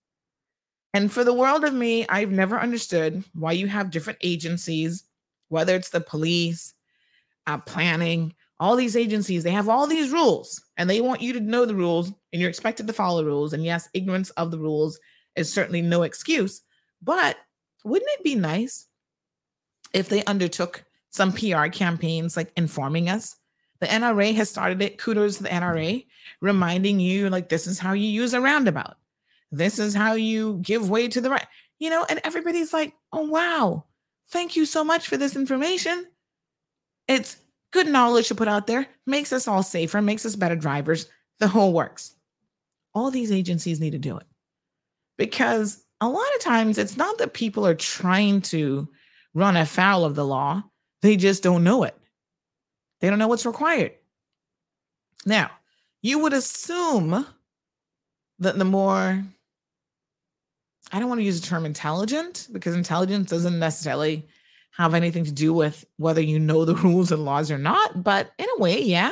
And 0.94 1.12
for 1.12 1.24
the 1.24 1.34
world 1.34 1.64
of 1.64 1.74
me, 1.74 2.06
I've 2.08 2.32
never 2.32 2.60
understood 2.60 3.24
why 3.34 3.54
you 3.54 3.68
have 3.68 3.92
different 3.92 4.20
agencies 4.22 5.04
whether 5.52 5.76
it's 5.76 5.90
the 5.90 6.02
police, 6.02 6.74
uh, 7.46 7.58
planning, 7.58 8.34
all 8.62 8.78
these 8.78 8.96
agencies, 8.96 9.44
they 9.44 9.52
have 9.52 9.68
all 9.68 9.88
these 9.88 10.12
rules 10.12 10.62
and 10.78 10.90
they 10.90 11.02
want 11.02 11.22
you 11.22 11.34
to 11.34 11.42
know 11.42 11.66
the 11.66 11.76
rules 11.76 12.14
and 12.32 12.42
you're 12.42 12.50
expected 12.50 12.88
to 12.88 12.94
follow 12.94 13.26
rules. 13.26 13.52
And 13.52 13.66
yes, 13.66 13.90
ignorance 13.94 14.30
of 14.32 14.52
the 14.52 14.60
rules 14.60 14.98
is 15.36 15.52
certainly 15.52 15.82
no 15.82 16.04
excuse. 16.04 16.62
But 17.02 17.36
wouldn't 17.84 18.12
it 18.18 18.24
be 18.24 18.36
nice 18.36 18.88
if 19.94 20.08
they 20.08 20.24
undertook 20.24 20.86
some 21.10 21.34
PR 21.34 21.68
campaigns 21.68 22.38
like 22.38 22.54
informing 22.56 23.10
us? 23.10 23.36
The 23.82 23.88
NRA 23.88 24.34
has 24.36 24.50
started 24.50 24.82
it. 24.82 24.98
Kudos 24.98 25.38
to 25.38 25.44
the 25.44 25.50
NRA, 25.50 26.06
reminding 26.40 27.02
you 27.02 27.30
like 27.30 27.50
this 27.50 27.68
is 27.68 27.80
how 27.80 27.92
you 27.92 28.08
use 28.08 28.34
a 28.34 28.40
roundabout. 28.40 28.96
This 29.52 29.80
is 29.80 29.94
how 29.94 30.14
you 30.14 30.60
give 30.62 30.90
way 30.90 31.10
to 31.10 31.20
the 31.20 31.30
right. 31.32 31.48
You 31.80 31.90
know, 31.90 32.06
and 32.08 32.22
everybody's 32.24 32.72
like, 32.72 32.94
oh 33.12 33.24
wow, 33.24 33.86
Thank 34.32 34.56
you 34.56 34.66
so 34.66 34.84
much 34.84 35.08
for 35.10 35.18
this 35.18 35.36
information. 35.36 36.08
It's 37.08 37.36
good 37.72 37.88
knowledge 37.88 38.28
to 38.28 38.36
put 38.36 38.48
out 38.48 38.68
there, 38.68 38.88
makes 39.06 39.34
us 39.34 39.48
all 39.48 39.64
safer, 39.64 40.02
makes 40.02 40.26
us 40.26 40.36
better 40.36 40.56
drivers. 40.56 41.08
The 41.40 41.48
whole 41.48 41.74
works. 41.74 42.16
All 42.94 43.10
these 43.10 43.32
agencies 43.32 43.80
need 43.80 43.92
to 43.92 43.98
do 43.98 44.18
it 44.18 44.26
because 45.18 45.84
a 46.02 46.10
lot 46.10 46.36
of 46.36 46.42
times 46.42 46.78
it's 46.78 46.98
not 46.98 47.18
that 47.20 47.34
people 47.34 47.66
are 47.66 47.76
trying 47.76 48.42
to 48.42 48.90
run 49.34 49.56
afoul 49.56 50.04
of 50.04 50.16
the 50.16 50.26
law, 50.26 50.64
they 51.02 51.16
just 51.16 51.44
don't 51.44 51.64
know 51.64 51.84
it. 51.84 51.98
They 53.00 53.10
don't 53.10 53.20
know 53.20 53.28
what's 53.28 53.46
required. 53.46 53.94
Now, 55.26 55.52
you 56.02 56.20
would 56.20 56.34
assume 56.34 57.26
that 58.40 58.58
the 58.58 58.66
more 58.66 59.24
I 60.92 61.00
don't 61.00 61.08
want 61.08 61.20
to 61.20 61.26
use 61.26 61.40
the 61.40 61.48
term 61.48 61.66
intelligent 61.66 62.48
because 62.52 62.76
intelligence 62.76 63.30
doesn't 63.30 63.60
necessarily 63.60 64.28
have 64.72 64.94
anything 64.94 65.26
to 65.26 65.32
do 65.32 65.54
with 65.54 65.86
whether 65.98 66.22
you 66.22 66.40
know 66.40 66.66
the 66.66 66.76
rules 66.84 67.12
and 67.12 67.26
laws 67.26 67.52
or 67.52 67.58
not. 67.58 68.04
But 68.04 68.32
in 68.38 68.48
a 68.58 68.62
way, 68.62 68.82
yeah, 68.82 69.12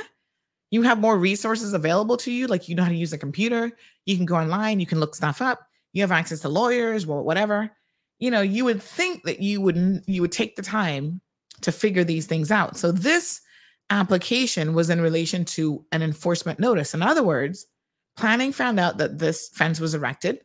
you 0.72 0.82
have 0.84 1.00
more 1.00 1.18
resources 1.18 1.74
available 1.74 2.18
to 2.18 2.32
you. 2.32 2.48
Like 2.48 2.70
you 2.70 2.76
know 2.76 2.84
how 2.84 2.90
to 2.90 2.96
use 2.96 3.14
a 3.14 3.18
computer, 3.18 3.72
you 4.06 4.16
can 4.16 4.26
go 4.26 4.36
online, 4.36 4.80
you 4.80 4.86
can 4.86 5.00
look 5.00 5.16
stuff 5.16 5.42
up, 5.42 5.68
you 5.94 6.02
have 6.02 6.12
access 6.12 6.42
to 6.42 6.50
lawyers, 6.50 7.06
whatever. 7.06 7.72
You 8.20 8.32
know, 8.32 8.42
you 8.42 8.66
would 8.66 8.82
think 8.82 9.24
that 9.24 9.42
you 9.42 9.62
would 9.62 10.04
you 10.08 10.22
would 10.22 10.32
take 10.32 10.56
the 10.56 10.62
time 10.62 11.22
to 11.62 11.72
figure 11.72 12.04
these 12.04 12.26
things 12.26 12.52
out. 12.52 12.78
So 12.78 12.92
this 12.92 13.42
application 13.90 14.74
was 14.74 14.90
in 14.90 15.02
relation 15.02 15.44
to 15.44 15.84
an 15.92 16.02
enforcement 16.02 16.60
notice. 16.60 16.94
In 16.94 17.02
other 17.02 17.24
words, 17.24 17.66
planning 18.16 18.52
found 18.52 18.80
out 18.80 18.98
that 18.98 19.20
this 19.20 19.50
fence 19.54 19.80
was 19.80 19.96
erected 19.96 20.40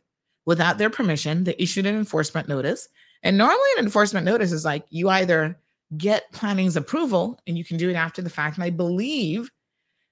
without 0.45 0.77
their 0.77 0.89
permission. 0.89 1.43
They 1.43 1.55
issued 1.57 1.85
an 1.85 1.95
enforcement 1.95 2.47
notice. 2.47 2.87
And 3.25 3.39
normally, 3.39 3.69
an 3.77 3.83
enforcement 3.83 4.23
notice 4.23 4.51
is 4.51 4.63
like 4.63 4.85
you 4.91 5.09
either 5.09 5.57
get 5.97 6.31
planning's 6.31 6.77
approval 6.77 7.39
and 7.47 7.57
you 7.57 7.65
can 7.65 7.75
do 7.75 7.89
it 7.89 7.95
after 7.95 8.21
the 8.21 8.29
fact. 8.29 8.55
And 8.55 8.63
I 8.63 8.69
believe 8.69 9.49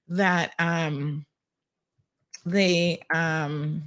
that 0.08 0.52
um, 0.58 1.24
they, 2.44 3.00
um, 3.14 3.84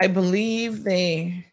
I 0.00 0.06
believe 0.06 0.84
they, 0.84 1.44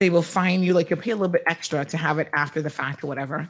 they 0.00 0.10
will 0.10 0.22
fine 0.22 0.62
you 0.62 0.74
like 0.74 0.90
you'll 0.90 1.00
pay 1.00 1.12
a 1.12 1.16
little 1.16 1.32
bit 1.32 1.42
extra 1.46 1.82
to 1.86 1.96
have 1.96 2.18
it 2.18 2.28
after 2.34 2.60
the 2.60 2.70
fact 2.70 3.02
or 3.02 3.06
whatever. 3.06 3.48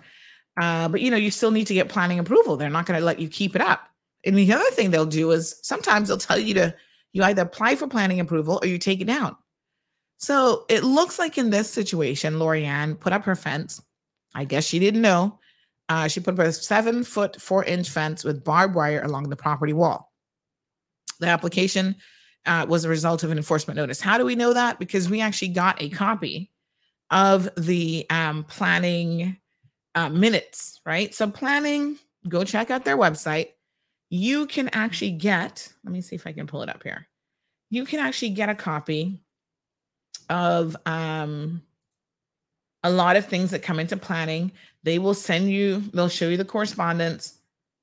Uh, 0.60 0.88
but 0.88 1.00
you 1.00 1.10
know, 1.10 1.16
you 1.16 1.32
still 1.32 1.50
need 1.50 1.66
to 1.66 1.74
get 1.74 1.88
planning 1.88 2.20
approval. 2.20 2.56
They're 2.56 2.70
not 2.70 2.86
going 2.86 2.98
to 2.98 3.04
let 3.04 3.18
you 3.18 3.28
keep 3.28 3.56
it 3.56 3.62
up. 3.62 3.88
And 4.24 4.38
the 4.38 4.52
other 4.52 4.70
thing 4.70 4.92
they'll 4.92 5.04
do 5.04 5.32
is 5.32 5.56
sometimes 5.62 6.08
they'll 6.08 6.18
tell 6.18 6.38
you 6.38 6.54
to 6.54 6.74
you 7.12 7.24
either 7.24 7.42
apply 7.42 7.74
for 7.74 7.88
planning 7.88 8.20
approval 8.20 8.60
or 8.62 8.68
you 8.68 8.78
take 8.78 9.00
it 9.00 9.06
down. 9.06 9.36
So 10.20 10.64
it 10.68 10.84
looks 10.84 11.18
like 11.18 11.38
in 11.38 11.50
this 11.50 11.70
situation, 11.70 12.34
Lorianne 12.34 12.98
put 12.98 13.12
up 13.12 13.24
her 13.24 13.34
fence. 13.34 13.82
I 14.34 14.44
guess 14.44 14.64
she 14.64 14.78
didn't 14.78 15.02
know. 15.02 15.38
Uh, 15.88 16.06
she 16.06 16.20
put 16.20 16.34
up 16.34 16.46
a 16.46 16.52
seven 16.52 17.02
foot, 17.02 17.40
four 17.40 17.64
inch 17.64 17.90
fence 17.90 18.22
with 18.22 18.44
barbed 18.44 18.74
wire 18.74 19.02
along 19.02 19.28
the 19.28 19.36
property 19.36 19.72
wall. 19.72 20.12
The 21.18 21.26
application 21.26 21.96
uh, 22.46 22.66
was 22.68 22.84
a 22.84 22.88
result 22.88 23.24
of 23.24 23.30
an 23.32 23.38
enforcement 23.38 23.76
notice. 23.76 24.00
How 24.00 24.16
do 24.16 24.24
we 24.24 24.36
know 24.36 24.54
that? 24.54 24.78
Because 24.78 25.10
we 25.10 25.20
actually 25.20 25.48
got 25.48 25.82
a 25.82 25.88
copy 25.88 26.50
of 27.10 27.48
the 27.56 28.06
um, 28.10 28.44
planning 28.44 29.36
uh, 29.96 30.10
minutes, 30.10 30.80
right? 30.86 31.12
So, 31.12 31.28
planning, 31.28 31.98
go 32.28 32.44
check 32.44 32.70
out 32.70 32.84
their 32.84 32.96
website 32.96 33.48
you 34.10 34.46
can 34.46 34.68
actually 34.72 35.12
get, 35.12 35.72
let 35.84 35.92
me 35.92 36.00
see 36.00 36.16
if 36.16 36.26
I 36.26 36.32
can 36.32 36.46
pull 36.46 36.62
it 36.62 36.68
up 36.68 36.82
here. 36.82 37.06
You 37.70 37.84
can 37.84 38.00
actually 38.00 38.30
get 38.30 38.48
a 38.48 38.54
copy 38.54 39.22
of 40.30 40.74
um, 40.86 41.62
a 42.82 42.90
lot 42.90 43.16
of 43.16 43.26
things 43.26 43.50
that 43.50 43.62
come 43.62 43.78
into 43.78 43.98
planning. 43.98 44.52
They 44.82 44.98
will 44.98 45.12
send 45.12 45.50
you, 45.50 45.80
they'll 45.92 46.08
show 46.08 46.28
you 46.28 46.38
the 46.38 46.44
correspondence, 46.44 47.38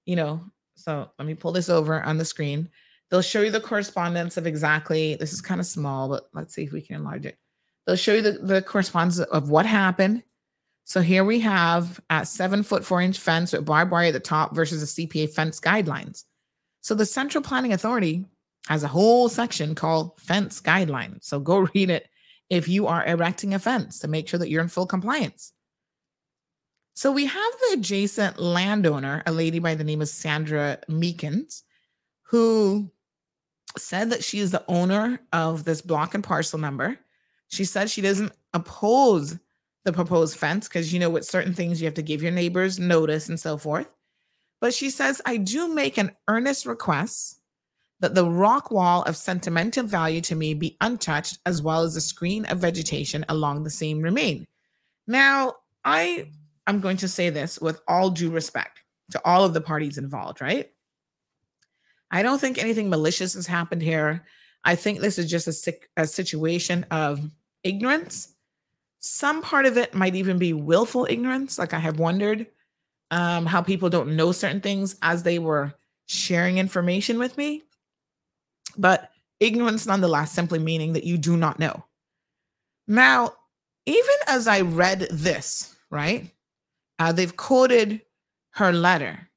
you 0.07 0.15
know. 0.15 0.41
So 0.75 1.09
let 1.19 1.27
me 1.27 1.35
pull 1.35 1.51
this 1.51 1.69
over 1.69 2.01
on 2.01 2.17
the 2.17 2.25
screen. 2.25 2.69
They'll 3.11 3.21
show 3.21 3.41
you 3.41 3.51
the 3.51 3.61
correspondence 3.61 4.37
of 4.37 4.47
exactly, 4.47 5.15
this 5.15 5.33
is 5.33 5.41
kind 5.41 5.61
of 5.61 5.67
small, 5.67 6.09
but 6.09 6.29
let's 6.33 6.55
see 6.55 6.63
if 6.63 6.71
we 6.71 6.81
can 6.81 6.95
enlarge 6.95 7.25
it. 7.27 7.37
They'll 7.85 7.95
show 7.95 8.15
you 8.15 8.21
the, 8.23 8.31
the 8.31 8.61
correspondence 8.63 9.19
of 9.19 9.49
what 9.49 9.65
happened, 9.65 10.23
so 10.87 11.01
here 11.01 11.25
we 11.25 11.41
have 11.41 11.99
a 12.09 12.25
seven 12.25 12.63
foot 12.63 12.85
four 12.85 13.01
inch 13.01 13.19
fence 13.19 13.51
with 13.51 13.65
barbed 13.65 13.91
wire 13.91 14.05
at 14.05 14.13
the 14.13 14.21
top 14.21 14.55
versus 14.55 14.95
the 14.95 15.05
CPA 15.05 15.33
fence 15.33 15.59
guidelines. 15.59 16.23
So 16.79 16.95
the 16.95 17.05
Central 17.05 17.43
Planning 17.43 17.73
Authority 17.73 18.23
has 18.69 18.83
a 18.83 18.87
whole 18.87 19.27
section 19.27 19.75
called 19.75 20.17
fence 20.17 20.61
guidelines. 20.61 21.25
So 21.25 21.41
go 21.41 21.59
read 21.75 21.89
it 21.89 22.07
if 22.49 22.67
you 22.67 22.87
are 22.87 23.05
erecting 23.05 23.53
a 23.53 23.59
fence 23.59 23.99
to 23.99 24.07
make 24.07 24.27
sure 24.27 24.39
that 24.39 24.49
you're 24.49 24.61
in 24.61 24.69
full 24.69 24.85
compliance. 24.85 25.53
So 26.95 27.11
we 27.11 27.25
have 27.25 27.53
the 27.61 27.77
adjacent 27.77 28.39
landowner, 28.39 29.21
a 29.25 29.31
lady 29.31 29.59
by 29.59 29.75
the 29.75 29.83
name 29.83 30.01
of 30.01 30.09
Sandra 30.09 30.79
Meekins, 30.89 31.61
who 32.23 32.89
said 33.77 34.09
that 34.09 34.23
she 34.23 34.39
is 34.39 34.51
the 34.51 34.63
owner 34.67 35.19
of 35.31 35.63
this 35.63 35.81
block 35.81 36.15
and 36.15 36.23
parcel 36.23 36.57
number. 36.57 36.97
She 37.49 37.65
said 37.65 37.89
she 37.89 38.01
doesn't 38.01 38.33
oppose 38.53 39.37
the 39.85 39.93
proposed 39.93 40.37
fence 40.37 40.67
because 40.67 40.91
you 40.91 40.99
know 40.99 41.09
with 41.09 41.25
certain 41.25 41.53
things 41.53 41.79
you 41.79 41.85
have 41.85 41.93
to 41.93 42.01
give 42.01 42.21
your 42.21 42.31
neighbors 42.31 42.79
notice 42.79 43.29
and 43.29 43.39
so 43.39 43.57
forth. 43.57 43.89
But 44.59 44.73
she 44.73 44.89
says, 44.89 45.21
I 45.25 45.37
do 45.37 45.73
make 45.73 45.97
an 45.97 46.11
earnest 46.27 46.65
request 46.65 47.39
that 47.99 48.15
the 48.15 48.29
rock 48.29 48.69
wall 48.71 49.03
of 49.03 49.17
sentimental 49.17 49.83
value 49.83 50.21
to 50.21 50.35
me 50.35 50.53
be 50.53 50.77
untouched, 50.81 51.39
as 51.45 51.61
well 51.61 51.81
as 51.81 51.95
the 51.95 52.01
screen 52.01 52.45
of 52.45 52.59
vegetation 52.59 53.25
along 53.29 53.63
the 53.63 53.69
same 53.69 54.01
remain. 54.01 54.45
Now, 55.07 55.55
I 55.83 56.29
I'm 56.67 56.81
going 56.81 56.97
to 56.97 57.07
say 57.07 57.29
this 57.29 57.59
with 57.59 57.79
all 57.87 58.09
due 58.09 58.29
respect 58.29 58.81
to 59.11 59.21
all 59.23 59.45
of 59.45 59.53
the 59.53 59.61
parties 59.61 59.97
involved, 59.97 60.41
right? 60.41 60.69
I 62.11 62.23
don't 62.23 62.39
think 62.39 62.57
anything 62.57 62.89
malicious 62.89 63.33
has 63.35 63.47
happened 63.47 63.81
here. 63.81 64.25
I 64.63 64.75
think 64.75 64.99
this 64.99 65.17
is 65.17 65.29
just 65.29 65.47
a, 65.47 65.53
sick, 65.53 65.89
a 65.95 66.05
situation 66.05 66.85
of 66.91 67.21
ignorance. 67.63 68.35
Some 68.99 69.41
part 69.41 69.65
of 69.65 69.77
it 69.77 69.93
might 69.93 70.15
even 70.15 70.37
be 70.37 70.51
willful 70.51 71.07
ignorance. 71.09 71.57
Like 71.57 71.73
I 71.73 71.79
have 71.79 71.99
wondered 71.99 72.47
um, 73.11 73.45
how 73.45 73.61
people 73.61 73.89
don't 73.89 74.15
know 74.17 74.33
certain 74.33 74.61
things 74.61 74.97
as 75.01 75.23
they 75.23 75.39
were 75.39 75.73
sharing 76.07 76.57
information 76.57 77.17
with 77.17 77.37
me. 77.37 77.63
But 78.77 79.11
ignorance, 79.39 79.85
nonetheless, 79.85 80.31
simply 80.31 80.59
meaning 80.59 80.93
that 80.93 81.03
you 81.03 81.17
do 81.17 81.37
not 81.37 81.59
know. 81.59 81.85
Now, 82.87 83.33
even 83.85 84.15
as 84.27 84.47
I 84.47 84.61
read 84.61 85.07
this, 85.11 85.75
right, 85.89 86.29
uh, 86.99 87.11
they've 87.11 87.35
quoted 87.35 88.01
her 88.51 88.71
letter. 88.71 89.29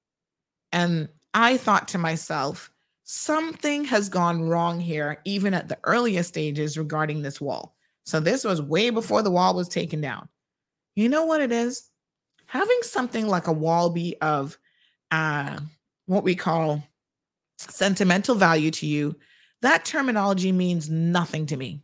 And 0.72 1.08
I 1.34 1.56
thought 1.56 1.88
to 1.88 1.98
myself, 1.98 2.70
something 3.04 3.84
has 3.84 4.08
gone 4.08 4.48
wrong 4.48 4.80
here, 4.80 5.20
even 5.24 5.52
at 5.54 5.68
the 5.68 5.78
earliest 5.84 6.28
stages 6.28 6.78
regarding 6.78 7.22
this 7.22 7.40
wall. 7.40 7.74
So 8.04 8.20
this 8.20 8.44
was 8.44 8.62
way 8.62 8.90
before 8.90 9.22
the 9.22 9.30
wall 9.30 9.54
was 9.54 9.68
taken 9.68 10.00
down. 10.00 10.28
You 10.96 11.08
know 11.08 11.24
what 11.24 11.40
it 11.40 11.52
is? 11.52 11.90
Having 12.46 12.78
something 12.82 13.26
like 13.26 13.46
a 13.46 13.52
wall 13.52 13.90
be 13.90 14.16
of 14.20 14.58
uh, 15.10 15.60
what 16.06 16.24
we 16.24 16.34
call 16.34 16.82
sentimental 17.58 18.34
value 18.34 18.70
to 18.72 18.86
you, 18.86 19.16
that 19.62 19.84
terminology 19.84 20.52
means 20.52 20.88
nothing 20.88 21.46
to 21.46 21.56
me, 21.56 21.82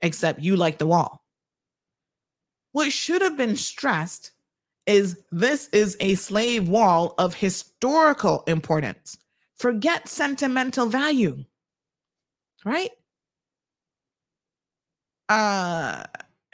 except 0.00 0.40
you 0.40 0.56
like 0.56 0.78
the 0.78 0.86
wall. 0.86 1.24
What 2.72 2.92
should 2.92 3.22
have 3.22 3.36
been 3.36 3.56
stressed 3.56 4.32
is 4.86 5.20
this 5.30 5.68
is 5.68 5.96
a 6.00 6.14
slave 6.16 6.68
wall 6.68 7.14
of 7.18 7.34
historical 7.34 8.42
importance. 8.46 9.18
Forget 9.56 10.08
sentimental 10.08 10.86
value, 10.86 11.44
right? 12.64 12.90
Uh, 15.28 16.04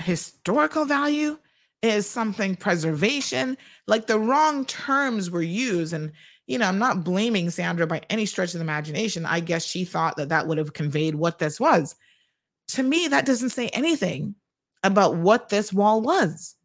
historical 0.03 0.85
value 0.85 1.39
is 1.83 2.09
something 2.09 2.55
preservation, 2.55 3.57
like 3.87 4.07
the 4.07 4.19
wrong 4.19 4.65
terms 4.67 5.31
were 5.31 5.43
used. 5.43 5.93
And, 5.93 6.13
you 6.49 6.59
know, 6.59 6.67
I'm 6.67 6.79
not 6.79 7.05
blaming 7.05 7.51
Sandra 7.51 7.87
by 7.87 8.01
any 8.11 8.27
stretch 8.27 8.55
of 8.55 8.59
the 8.59 8.65
imagination. 8.65 9.25
I 9.27 9.39
guess 9.41 9.65
she 9.65 9.85
thought 9.85 10.17
that 10.17 10.31
that 10.31 10.49
would 10.49 10.59
have 10.59 10.73
conveyed 10.73 11.15
what 11.15 11.39
this 11.39 11.61
was. 11.61 11.95
To 12.69 12.83
me, 12.83 13.07
that 13.09 13.27
doesn't 13.27 13.51
say 13.51 13.69
anything 13.69 14.35
about 14.83 15.15
what 15.15 15.51
this 15.51 15.73
wall 15.73 16.01
was 16.01 16.57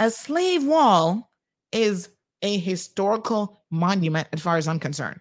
a 0.00 0.10
slave 0.10 0.64
wall 0.64 1.30
is 1.72 2.08
a 2.42 2.58
historical 2.58 3.62
monument 3.70 4.28
as 4.32 4.40
far 4.40 4.56
as 4.56 4.68
I'm 4.68 4.78
concerned. 4.78 5.20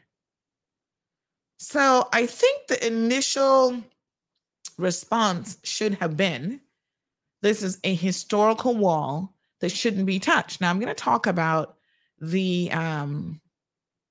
So 1.57 2.07
I 2.13 2.27
think 2.27 2.67
the 2.67 2.85
initial 2.85 3.83
response 4.77 5.57
should 5.63 5.95
have 5.95 6.15
been 6.15 6.61
this 7.41 7.63
is 7.63 7.79
a 7.83 7.93
historical 7.93 8.75
wall 8.75 9.33
that 9.59 9.71
shouldn't 9.71 10.05
be 10.05 10.19
touched. 10.19 10.61
Now 10.61 10.69
I'm 10.69 10.79
going 10.79 10.93
to 10.93 11.03
talk 11.03 11.25
about 11.25 11.77
the 12.19 12.71
um 12.71 13.41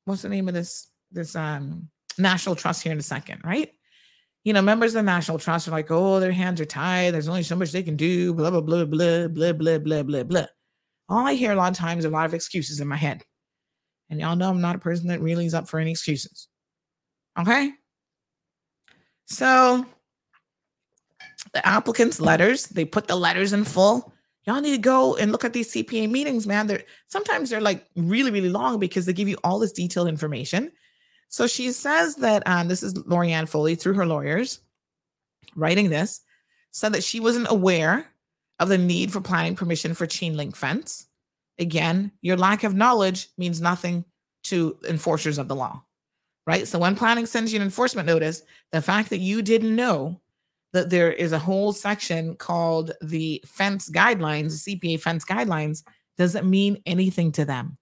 what's 0.06 0.22
the 0.22 0.28
name 0.28 0.48
of 0.48 0.54
this 0.54 0.88
this 1.12 1.36
um 1.36 1.88
national 2.18 2.56
trust 2.56 2.82
here 2.82 2.92
in 2.92 2.98
a 2.98 3.02
second, 3.02 3.42
right? 3.44 3.70
You 4.44 4.52
know, 4.52 4.62
members 4.62 4.94
of 4.94 5.00
the 5.00 5.10
National 5.10 5.40
Trust 5.40 5.66
are 5.66 5.72
like, 5.72 5.90
oh, 5.90 6.20
their 6.20 6.30
hands 6.30 6.60
are 6.60 6.64
tied. 6.64 7.12
There's 7.12 7.26
only 7.26 7.42
so 7.42 7.56
much 7.56 7.72
they 7.72 7.82
can 7.82 7.96
do, 7.96 8.32
blah, 8.32 8.50
blah, 8.50 8.60
blah, 8.60 8.84
blah, 8.84 9.26
blah, 9.26 9.52
blah, 9.52 9.78
blah, 9.78 10.02
blah, 10.04 10.22
blah 10.22 10.46
all 11.08 11.26
I 11.26 11.34
hear 11.34 11.52
a 11.52 11.56
lot 11.56 11.70
of 11.70 11.76
times 11.76 12.04
a 12.04 12.10
lot 12.10 12.26
of 12.26 12.34
excuses 12.34 12.80
in 12.80 12.88
my 12.88 12.96
head. 12.96 13.22
And 14.10 14.20
y'all 14.20 14.36
know 14.36 14.50
I'm 14.50 14.60
not 14.60 14.76
a 14.76 14.80
person 14.80 15.08
that 15.08 15.20
really 15.20 15.46
is 15.46 15.54
up 15.54 15.68
for 15.68 15.80
any 15.80 15.90
excuses. 15.90 16.48
Okay. 17.38 17.72
So 19.26 19.84
the 21.52 21.66
applicants' 21.66 22.20
letters, 22.20 22.66
they 22.66 22.84
put 22.84 23.08
the 23.08 23.16
letters 23.16 23.52
in 23.52 23.64
full. 23.64 24.12
Y'all 24.46 24.60
need 24.60 24.72
to 24.72 24.78
go 24.78 25.16
and 25.16 25.32
look 25.32 25.44
at 25.44 25.52
these 25.52 25.72
CPA 25.72 26.08
meetings, 26.10 26.46
man. 26.46 26.66
They're 26.66 26.84
sometimes 27.08 27.50
they're 27.50 27.60
like 27.60 27.84
really, 27.96 28.30
really 28.30 28.48
long 28.48 28.78
because 28.78 29.04
they 29.04 29.12
give 29.12 29.28
you 29.28 29.36
all 29.42 29.58
this 29.58 29.72
detailed 29.72 30.08
information. 30.08 30.70
So 31.28 31.46
she 31.46 31.72
says 31.72 32.14
that 32.16 32.44
um, 32.46 32.68
this 32.68 32.82
is 32.82 32.94
Lorianne 32.94 33.48
Foley 33.48 33.74
through 33.74 33.94
her 33.94 34.06
lawyers 34.06 34.60
writing 35.56 35.90
this, 35.90 36.20
said 36.70 36.92
that 36.92 37.02
she 37.02 37.18
wasn't 37.18 37.50
aware 37.50 38.06
of 38.60 38.68
the 38.68 38.78
need 38.78 39.12
for 39.12 39.20
planning 39.20 39.56
permission 39.56 39.94
for 39.94 40.06
chain 40.06 40.36
link 40.36 40.54
fence. 40.54 41.06
Again, 41.58 42.12
your 42.20 42.36
lack 42.36 42.64
of 42.64 42.74
knowledge 42.74 43.28
means 43.38 43.60
nothing 43.60 44.04
to 44.44 44.78
enforcers 44.88 45.38
of 45.38 45.48
the 45.48 45.56
law, 45.56 45.82
right? 46.46 46.68
So 46.68 46.78
when 46.78 46.94
planning 46.94 47.26
sends 47.26 47.52
you 47.52 47.58
an 47.58 47.64
enforcement 47.64 48.06
notice, 48.06 48.42
the 48.72 48.82
fact 48.82 49.10
that 49.10 49.18
you 49.18 49.42
didn't 49.42 49.74
know 49.74 50.20
that 50.76 50.90
there 50.90 51.12
is 51.12 51.32
a 51.32 51.38
whole 51.38 51.72
section 51.72 52.36
called 52.36 52.92
the 53.02 53.42
fence 53.46 53.90
guidelines, 53.90 54.52
CPA 54.52 55.00
fence 55.00 55.24
guidelines, 55.24 55.82
doesn't 56.16 56.48
mean 56.48 56.80
anything 56.86 57.32
to 57.32 57.44
them. 57.44 57.76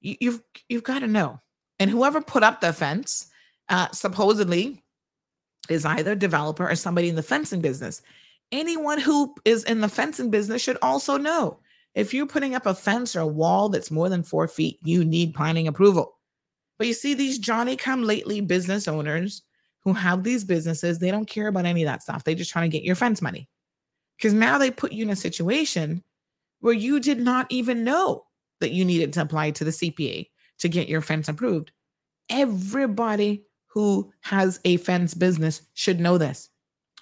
You, 0.00 0.16
you've 0.20 0.42
you've 0.68 0.84
got 0.84 1.00
to 1.00 1.06
know. 1.06 1.40
And 1.80 1.90
whoever 1.90 2.20
put 2.20 2.42
up 2.42 2.60
the 2.60 2.72
fence, 2.72 3.26
uh, 3.68 3.88
supposedly, 3.92 4.82
is 5.68 5.84
either 5.84 6.12
a 6.12 6.16
developer 6.16 6.68
or 6.68 6.74
somebody 6.74 7.08
in 7.08 7.16
the 7.16 7.22
fencing 7.22 7.60
business 7.60 8.02
anyone 8.52 8.98
who 8.98 9.34
is 9.44 9.64
in 9.64 9.80
the 9.80 9.88
fencing 9.88 10.30
business 10.30 10.62
should 10.62 10.78
also 10.82 11.16
know 11.16 11.58
if 11.94 12.14
you're 12.14 12.26
putting 12.26 12.54
up 12.54 12.66
a 12.66 12.74
fence 12.74 13.16
or 13.16 13.20
a 13.20 13.26
wall 13.26 13.68
that's 13.68 13.90
more 13.90 14.08
than 14.08 14.22
four 14.22 14.46
feet, 14.46 14.78
you 14.84 15.04
need 15.04 15.34
planning 15.34 15.66
approval. 15.66 16.16
But 16.78 16.86
you 16.86 16.94
see, 16.94 17.14
these 17.14 17.38
Johnny 17.38 17.76
come 17.76 18.04
lately 18.04 18.40
business 18.40 18.86
owners 18.86 19.42
who 19.84 19.92
have 19.92 20.22
these 20.22 20.44
businesses, 20.44 20.98
they 20.98 21.10
don't 21.10 21.28
care 21.28 21.48
about 21.48 21.66
any 21.66 21.82
of 21.82 21.86
that 21.86 22.02
stuff. 22.02 22.24
They're 22.24 22.34
just 22.34 22.50
trying 22.50 22.70
to 22.70 22.76
get 22.76 22.84
your 22.84 22.94
fence 22.94 23.22
money. 23.22 23.48
Because 24.16 24.32
now 24.32 24.58
they 24.58 24.70
put 24.70 24.92
you 24.92 25.04
in 25.04 25.10
a 25.10 25.16
situation 25.16 26.02
where 26.60 26.74
you 26.74 27.00
did 27.00 27.20
not 27.20 27.46
even 27.50 27.84
know 27.84 28.24
that 28.60 28.72
you 28.72 28.84
needed 28.84 29.12
to 29.12 29.22
apply 29.22 29.52
to 29.52 29.64
the 29.64 29.70
CPA 29.70 30.28
to 30.58 30.68
get 30.68 30.88
your 30.88 31.00
fence 31.00 31.28
approved. 31.28 31.70
Everybody 32.28 33.44
who 33.68 34.12
has 34.22 34.60
a 34.64 34.76
fence 34.78 35.14
business 35.14 35.62
should 35.74 36.00
know 36.00 36.18
this. 36.18 36.50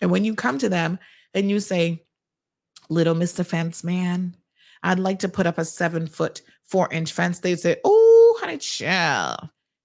And 0.01 0.11
when 0.11 0.25
you 0.25 0.35
come 0.35 0.59
to 0.59 0.69
them 0.69 0.99
and 1.33 1.51
you 1.51 1.61
say, 1.61 2.05
Little 2.89 3.15
Mr. 3.15 3.45
Fence 3.45 3.83
Man, 3.83 4.37
I'd 4.83 4.99
like 4.99 5.21
to 5.21 5.29
put 5.29 5.47
up 5.47 5.59
a 5.59 5.65
seven 5.65 6.07
foot, 6.07 6.43
four 6.65 6.93
inch 6.93 7.13
fence, 7.13 7.41
they 7.41 7.57
say, 7.57 7.77
Oh, 7.85 8.39
honey, 8.41 8.59
chill. 8.59 9.37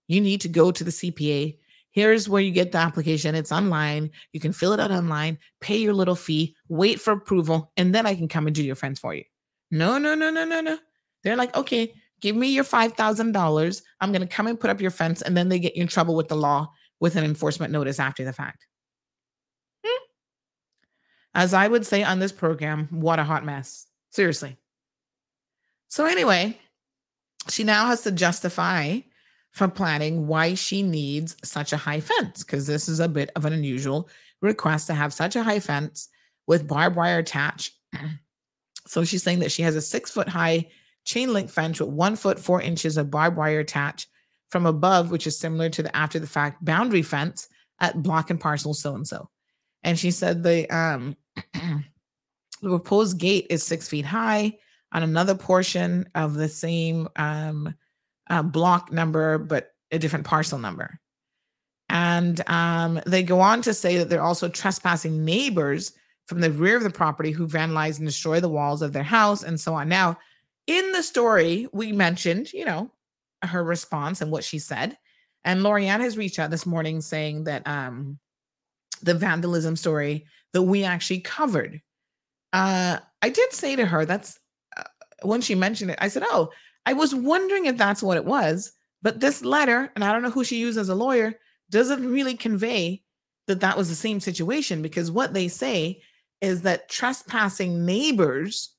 You 0.07 0.21
need 0.21 0.41
to 0.41 0.49
go 0.49 0.71
to 0.71 0.83
the 0.83 0.91
CPA. 0.91 1.57
Here's 1.91 2.29
where 2.29 2.41
you 2.41 2.51
get 2.51 2.71
the 2.71 2.77
application. 2.77 3.35
It's 3.35 3.51
online. 3.51 4.11
You 4.31 4.39
can 4.39 4.53
fill 4.53 4.73
it 4.73 4.79
out 4.79 4.91
online, 4.91 5.37
pay 5.59 5.77
your 5.77 5.93
little 5.93 6.15
fee, 6.15 6.55
wait 6.69 7.01
for 7.01 7.11
approval, 7.11 7.71
and 7.75 7.93
then 7.93 8.05
I 8.05 8.15
can 8.15 8.27
come 8.27 8.47
and 8.47 8.55
do 8.55 8.63
your 8.63 8.75
fence 8.75 8.99
for 8.99 9.13
you. 9.13 9.23
No, 9.71 9.97
no, 9.97 10.15
no, 10.15 10.29
no, 10.29 10.45
no, 10.45 10.61
no. 10.61 10.77
They're 11.23 11.35
like, 11.35 11.55
okay, 11.55 11.93
give 12.21 12.35
me 12.35 12.49
your 12.49 12.63
$5,000. 12.63 13.81
I'm 13.99 14.11
going 14.11 14.21
to 14.21 14.27
come 14.27 14.47
and 14.47 14.59
put 14.59 14.69
up 14.69 14.81
your 14.81 14.91
fence. 14.91 15.21
And 15.21 15.35
then 15.35 15.49
they 15.49 15.59
get 15.59 15.75
you 15.75 15.81
in 15.81 15.87
trouble 15.87 16.15
with 16.15 16.29
the 16.29 16.35
law 16.35 16.71
with 16.99 17.15
an 17.15 17.23
enforcement 17.23 17.73
notice 17.73 17.99
after 17.99 18.23
the 18.23 18.33
fact. 18.33 18.65
Hmm. 19.85 20.03
As 21.35 21.53
I 21.53 21.67
would 21.67 21.85
say 21.85 22.03
on 22.03 22.19
this 22.19 22.31
program, 22.31 22.87
what 22.91 23.19
a 23.19 23.23
hot 23.23 23.43
mess. 23.45 23.87
Seriously. 24.11 24.57
So, 25.89 26.05
anyway, 26.05 26.57
she 27.49 27.63
now 27.63 27.87
has 27.87 28.03
to 28.03 28.11
justify 28.11 28.99
for 29.51 29.67
planning 29.67 30.27
why 30.27 30.53
she 30.53 30.81
needs 30.81 31.35
such 31.43 31.73
a 31.73 31.77
high 31.77 31.99
fence, 31.99 32.43
because 32.43 32.67
this 32.67 32.87
is 32.87 32.99
a 32.99 33.07
bit 33.07 33.31
of 33.35 33.45
an 33.45 33.53
unusual 33.53 34.09
request 34.41 34.87
to 34.87 34.93
have 34.93 35.13
such 35.13 35.35
a 35.35 35.43
high 35.43 35.59
fence 35.59 36.09
with 36.47 36.67
barbed 36.67 36.95
wire 36.95 37.19
attached. 37.19 37.73
So, 38.87 39.05
she's 39.05 39.21
saying 39.23 39.39
that 39.39 39.51
she 39.51 39.61
has 39.61 39.75
a 39.75 39.81
six 39.81 40.11
foot 40.11 40.27
high 40.27 40.67
chain 41.05 41.31
link 41.31 41.49
fence 41.49 41.79
with 41.79 41.89
one 41.89 42.15
foot, 42.15 42.39
four 42.39 42.61
inches 42.61 42.97
of 42.97 43.11
barbed 43.11 43.37
wire 43.37 43.59
attached 43.59 44.07
from 44.49 44.65
above, 44.65 45.11
which 45.11 45.27
is 45.27 45.37
similar 45.37 45.69
to 45.69 45.83
the 45.83 45.95
after 45.95 46.19
the 46.19 46.27
fact 46.27 46.65
boundary 46.65 47.03
fence 47.03 47.47
at 47.79 48.01
block 48.01 48.31
and 48.31 48.39
parcel 48.41 48.73
so 48.73 48.95
and 48.95 49.07
so. 49.07 49.29
And 49.83 49.97
she 49.97 50.11
said 50.11 50.43
the 50.43 50.69
um 50.75 51.15
the 51.53 52.69
proposed 52.69 53.17
gate 53.17 53.47
is 53.49 53.63
six 53.63 53.87
feet 53.87 54.05
high 54.05 54.57
on 54.91 55.03
another 55.03 55.35
portion 55.35 56.07
of 56.15 56.33
the 56.33 56.49
same 56.49 57.07
um, 57.15 57.73
uh, 58.31 58.41
block 58.41 58.91
number, 58.91 59.37
but 59.37 59.73
a 59.91 59.99
different 59.99 60.25
parcel 60.25 60.57
number. 60.57 60.99
And 61.89 62.41
um, 62.49 63.01
they 63.05 63.21
go 63.21 63.41
on 63.41 63.61
to 63.63 63.73
say 63.73 63.97
that 63.97 64.09
they're 64.09 64.23
also 64.23 64.47
trespassing 64.47 65.25
neighbors 65.25 65.91
from 66.27 66.39
the 66.39 66.49
rear 66.49 66.77
of 66.77 66.83
the 66.83 66.89
property 66.89 67.31
who 67.31 67.45
vandalize 67.45 67.97
and 67.97 68.07
destroy 68.07 68.39
the 68.39 68.47
walls 68.47 68.81
of 68.81 68.93
their 68.93 69.03
house 69.03 69.43
and 69.43 69.59
so 69.59 69.73
on. 69.73 69.89
Now, 69.89 70.17
in 70.65 70.93
the 70.93 71.03
story, 71.03 71.67
we 71.73 71.91
mentioned, 71.91 72.53
you 72.53 72.63
know, 72.63 72.89
her 73.43 73.61
response 73.61 74.21
and 74.21 74.31
what 74.31 74.45
she 74.45 74.59
said. 74.59 74.97
And 75.43 75.59
Lorianne 75.59 75.99
has 75.99 76.17
reached 76.17 76.39
out 76.39 76.51
this 76.51 76.65
morning 76.65 77.01
saying 77.01 77.43
that 77.45 77.67
um, 77.67 78.17
the 79.01 79.13
vandalism 79.13 79.75
story 79.75 80.25
that 80.53 80.61
we 80.61 80.85
actually 80.85 81.19
covered. 81.19 81.81
Uh, 82.53 82.99
I 83.21 83.29
did 83.29 83.51
say 83.51 83.75
to 83.75 83.85
her, 83.85 84.05
that's 84.05 84.39
uh, 84.77 84.83
when 85.23 85.41
she 85.41 85.55
mentioned 85.55 85.91
it, 85.91 85.97
I 85.99 86.07
said, 86.07 86.23
"Oh, 86.25 86.51
I 86.85 86.93
was 86.93 87.13
wondering 87.13 87.65
if 87.65 87.77
that's 87.77 88.03
what 88.03 88.17
it 88.17 88.25
was." 88.25 88.71
But 89.01 89.19
this 89.19 89.43
letter, 89.43 89.91
and 89.95 90.03
I 90.03 90.11
don't 90.11 90.21
know 90.21 90.29
who 90.29 90.43
she 90.43 90.59
used 90.59 90.77
as 90.77 90.89
a 90.89 90.95
lawyer, 90.95 91.39
doesn't 91.69 92.07
really 92.07 92.35
convey 92.35 93.01
that 93.47 93.61
that 93.61 93.77
was 93.77 93.89
the 93.89 93.95
same 93.95 94.19
situation 94.19 94.81
because 94.81 95.09
what 95.09 95.33
they 95.33 95.47
say 95.47 96.01
is 96.39 96.61
that 96.61 96.89
trespassing 96.89 97.85
neighbors 97.85 98.75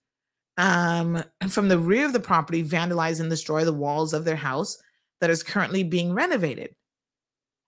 um, 0.59 1.25
from 1.49 1.69
the 1.69 1.79
rear 1.79 2.05
of 2.05 2.13
the 2.13 2.21
property 2.21 2.63
vandalize 2.63 3.21
and 3.21 3.31
destroy 3.31 3.65
the 3.65 3.73
walls 3.73 4.13
of 4.13 4.25
their 4.25 4.37
house 4.37 4.77
that 5.21 5.31
is 5.31 5.43
currently 5.43 5.83
being 5.83 6.13
renovated. 6.13 6.75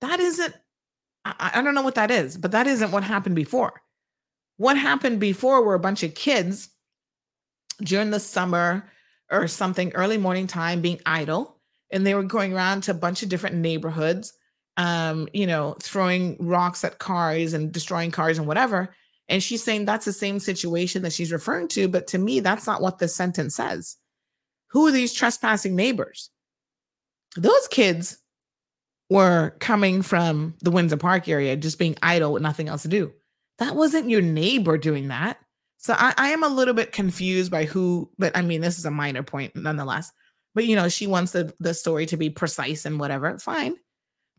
That 0.00 0.20
isn't, 0.20 0.54
I, 1.24 1.52
I 1.54 1.62
don't 1.62 1.74
know 1.74 1.82
what 1.82 1.94
that 1.94 2.10
is, 2.10 2.36
but 2.36 2.52
that 2.52 2.66
isn't 2.66 2.90
what 2.90 3.04
happened 3.04 3.36
before. 3.36 3.80
What 4.56 4.76
happened 4.76 5.18
before 5.18 5.64
were 5.64 5.74
a 5.74 5.80
bunch 5.80 6.02
of 6.02 6.14
kids 6.14 6.68
during 7.82 8.10
the 8.10 8.20
summer 8.20 8.90
or 9.30 9.48
something 9.48 9.92
early 9.94 10.18
morning 10.18 10.46
time 10.46 10.80
being 10.80 11.00
idle 11.06 11.60
and 11.90 12.06
they 12.06 12.14
were 12.14 12.22
going 12.22 12.52
around 12.52 12.82
to 12.82 12.90
a 12.90 12.94
bunch 12.94 13.22
of 13.22 13.28
different 13.28 13.56
neighborhoods 13.56 14.32
um 14.76 15.28
you 15.32 15.46
know 15.46 15.76
throwing 15.80 16.36
rocks 16.40 16.84
at 16.84 16.98
cars 16.98 17.52
and 17.52 17.72
destroying 17.72 18.10
cars 18.10 18.38
and 18.38 18.46
whatever. 18.46 18.94
And 19.28 19.42
she's 19.42 19.62
saying 19.62 19.86
that's 19.86 20.04
the 20.04 20.12
same 20.12 20.38
situation 20.38 21.02
that 21.02 21.12
she's 21.12 21.32
referring 21.32 21.68
to 21.68 21.88
but 21.88 22.08
to 22.08 22.18
me 22.18 22.40
that's 22.40 22.66
not 22.66 22.82
what 22.82 22.98
the 22.98 23.08
sentence 23.08 23.56
says. 23.56 23.96
Who 24.70 24.86
are 24.88 24.92
these 24.92 25.12
trespassing 25.14 25.76
neighbors? 25.76 26.30
Those 27.36 27.68
kids 27.68 28.18
were 29.10 29.54
coming 29.60 30.02
from 30.02 30.54
the 30.62 30.70
windsor 30.70 30.96
park 30.96 31.28
area 31.28 31.56
just 31.56 31.78
being 31.78 31.96
idle 32.02 32.32
with 32.32 32.42
nothing 32.42 32.68
else 32.68 32.82
to 32.82 32.88
do. 32.88 33.12
That 33.58 33.76
wasn't 33.76 34.10
your 34.10 34.22
neighbor 34.22 34.76
doing 34.78 35.08
that 35.08 35.38
so 35.84 35.94
I, 35.98 36.14
I 36.16 36.28
am 36.30 36.42
a 36.42 36.48
little 36.48 36.72
bit 36.72 36.92
confused 36.92 37.50
by 37.50 37.66
who 37.66 38.10
but 38.16 38.34
i 38.34 38.40
mean 38.40 38.62
this 38.62 38.78
is 38.78 38.86
a 38.86 38.90
minor 38.90 39.22
point 39.22 39.54
nonetheless. 39.54 40.10
But 40.54 40.64
you 40.64 40.76
know 40.76 40.88
she 40.88 41.06
wants 41.06 41.32
the, 41.32 41.52
the 41.60 41.74
story 41.74 42.06
to 42.06 42.16
be 42.16 42.30
precise 42.30 42.86
and 42.86 42.98
whatever 42.98 43.38
fine. 43.38 43.76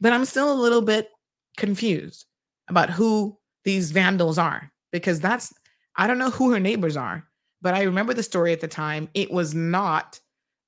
But 0.02 0.12
i'm 0.12 0.26
still 0.26 0.52
a 0.52 0.60
little 0.60 0.82
bit 0.82 1.10
confused 1.56 2.26
about 2.68 2.90
who 2.90 3.38
these 3.64 3.92
vandals 3.92 4.40
are 4.40 4.72
because 4.92 5.20
that's 5.20 5.54
i 5.96 6.08
don't 6.08 6.18
know 6.18 6.32
who 6.32 6.52
her 6.52 6.60
neighbors 6.60 6.98
are 6.98 7.28
but 7.62 7.76
i 7.76 7.84
remember 7.84 8.16
the 8.16 8.24
story 8.24 8.52
at 8.52 8.62
the 8.62 8.68
time. 8.68 9.08
It 9.14 9.30
was 9.30 9.54
not 9.54 10.20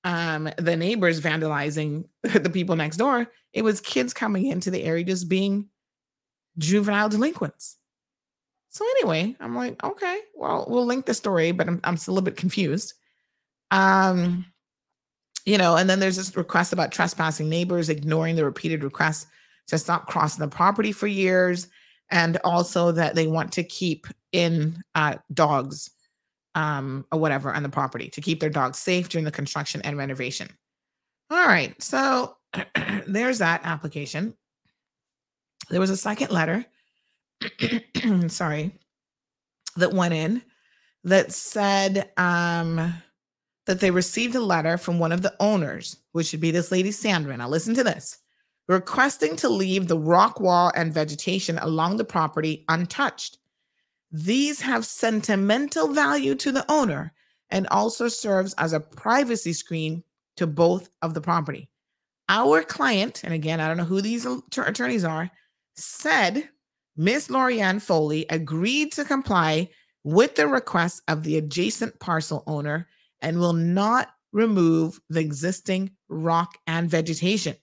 um 0.04 0.48
the 0.60 0.76
neighbors 0.76 1.20
vandalizing 1.22 2.06
the 2.22 2.52
people 2.52 2.76
next 2.76 2.98
door. 2.98 3.26
It 3.52 3.64
was 3.64 3.82
kids 3.82 4.14
coming 4.14 4.46
into 4.46 4.70
the 4.70 4.84
area 4.84 5.04
just 5.04 5.28
being 5.28 5.70
juvenile 6.60 7.10
delinquents 7.10 7.78
so 8.78 8.86
anyway 8.98 9.36
i'm 9.40 9.56
like 9.56 9.82
okay 9.84 10.20
well 10.36 10.66
we'll 10.70 10.86
link 10.86 11.06
the 11.06 11.14
story 11.14 11.52
but 11.52 11.68
i'm, 11.68 11.80
I'm 11.84 11.98
still 11.98 12.14
a 12.14 12.16
little 12.16 12.26
bit 12.26 12.38
confused 12.38 12.94
um 13.72 14.46
you 15.48 15.58
know, 15.58 15.78
and 15.78 15.90
then 15.90 16.02
there's 16.02 16.18
this 16.18 16.36
request 16.36 16.74
about 16.74 16.92
trespassing 16.92 17.48
neighbors, 17.48 17.88
ignoring 17.88 18.36
the 18.36 18.44
repeated 18.44 18.84
requests 18.84 19.28
to 19.68 19.78
stop 19.78 20.06
crossing 20.06 20.42
the 20.42 20.54
property 20.54 20.92
for 20.92 21.08
years, 21.08 21.70
and 22.12 22.36
also 22.44 22.92
that 22.92 23.16
they 23.16 23.28
want 23.28 23.54
to 23.54 23.64
keep 23.64 24.08
in 24.34 24.84
uh, 24.94 25.16
dogs 25.34 25.90
um, 26.54 27.06
or 27.14 27.20
whatever 27.20 27.54
on 27.54 27.64
the 27.64 27.70
property 27.70 28.10
to 28.10 28.20
keep 28.20 28.42
their 28.42 28.50
dogs 28.50 28.78
safe 28.78 29.08
during 29.08 29.24
the 29.24 29.32
construction 29.32 29.82
and 29.84 29.98
renovation. 29.98 30.50
All 31.32 31.48
right, 31.48 31.82
so 31.82 32.36
there's 33.08 33.38
that 33.38 33.62
application. 33.64 34.36
There 35.70 35.80
was 35.80 35.92
a 35.92 35.98
second 35.98 36.32
letter, 36.32 36.66
sorry, 38.28 38.72
that 39.76 39.94
went 39.94 40.14
in 40.14 40.42
that 41.04 41.32
said, 41.32 42.12
um, 42.18 42.94
that 43.68 43.82
they 43.82 43.92
received 43.92 44.34
a 44.36 44.40
letter 44.40 44.78
from 44.78 44.98
one 44.98 45.12
of 45.12 45.22
the 45.22 45.36
owners, 45.40 45.98
which 46.14 46.28
should 46.28 46.42
be 46.42 46.52
this 46.52 46.72
lady 46.72 46.92
Sandra. 46.92 47.38
Now, 47.38 47.50
listen 47.50 47.76
to 47.76 47.84
this 47.84 48.18
requesting 48.68 49.36
to 49.38 49.48
leave 49.48 49.88
the 49.88 49.98
rock 49.98 50.40
wall 50.40 50.72
and 50.76 50.94
vegetation 50.94 51.58
along 51.60 51.98
the 51.98 52.04
property 52.04 52.66
untouched. 52.68 53.38
These 54.12 54.62
have 54.62 54.86
sentimental 54.86 55.94
value 55.94 56.36
to 56.36 56.52
the 56.52 56.70
owner 56.70 57.14
and 57.50 57.68
also 57.68 58.08
serves 58.08 58.54
as 58.56 58.74
a 58.74 58.80
privacy 58.80 59.54
screen 59.54 60.04
to 60.36 60.48
both 60.48 60.90
of 61.02 61.14
the 61.14 61.22
property. 61.22 61.70
Our 62.30 62.62
client, 62.62 63.24
and 63.24 63.34
again, 63.34 63.62
I 63.62 63.68
don't 63.68 63.78
know 63.78 63.86
who 63.86 64.02
these 64.02 64.26
attorneys 64.26 65.06
are, 65.06 65.32
said 65.76 66.50
Miss 66.98 67.28
Lorianne 67.28 67.82
Foley 67.82 68.26
agreed 68.30 68.92
to 68.94 69.06
comply 69.06 69.70
with 70.04 70.36
the 70.36 70.48
request 70.48 71.04
of 71.08 71.24
the 71.24 71.38
adjacent 71.38 72.00
parcel 72.00 72.44
owner 72.48 72.88
and 73.22 73.40
will 73.40 73.54
not 73.54 74.10
remove 74.32 75.00
the 75.10 75.20
existing 75.20 75.92
rock 76.10 76.58
and 76.66 76.90
vegetation. 76.90 77.56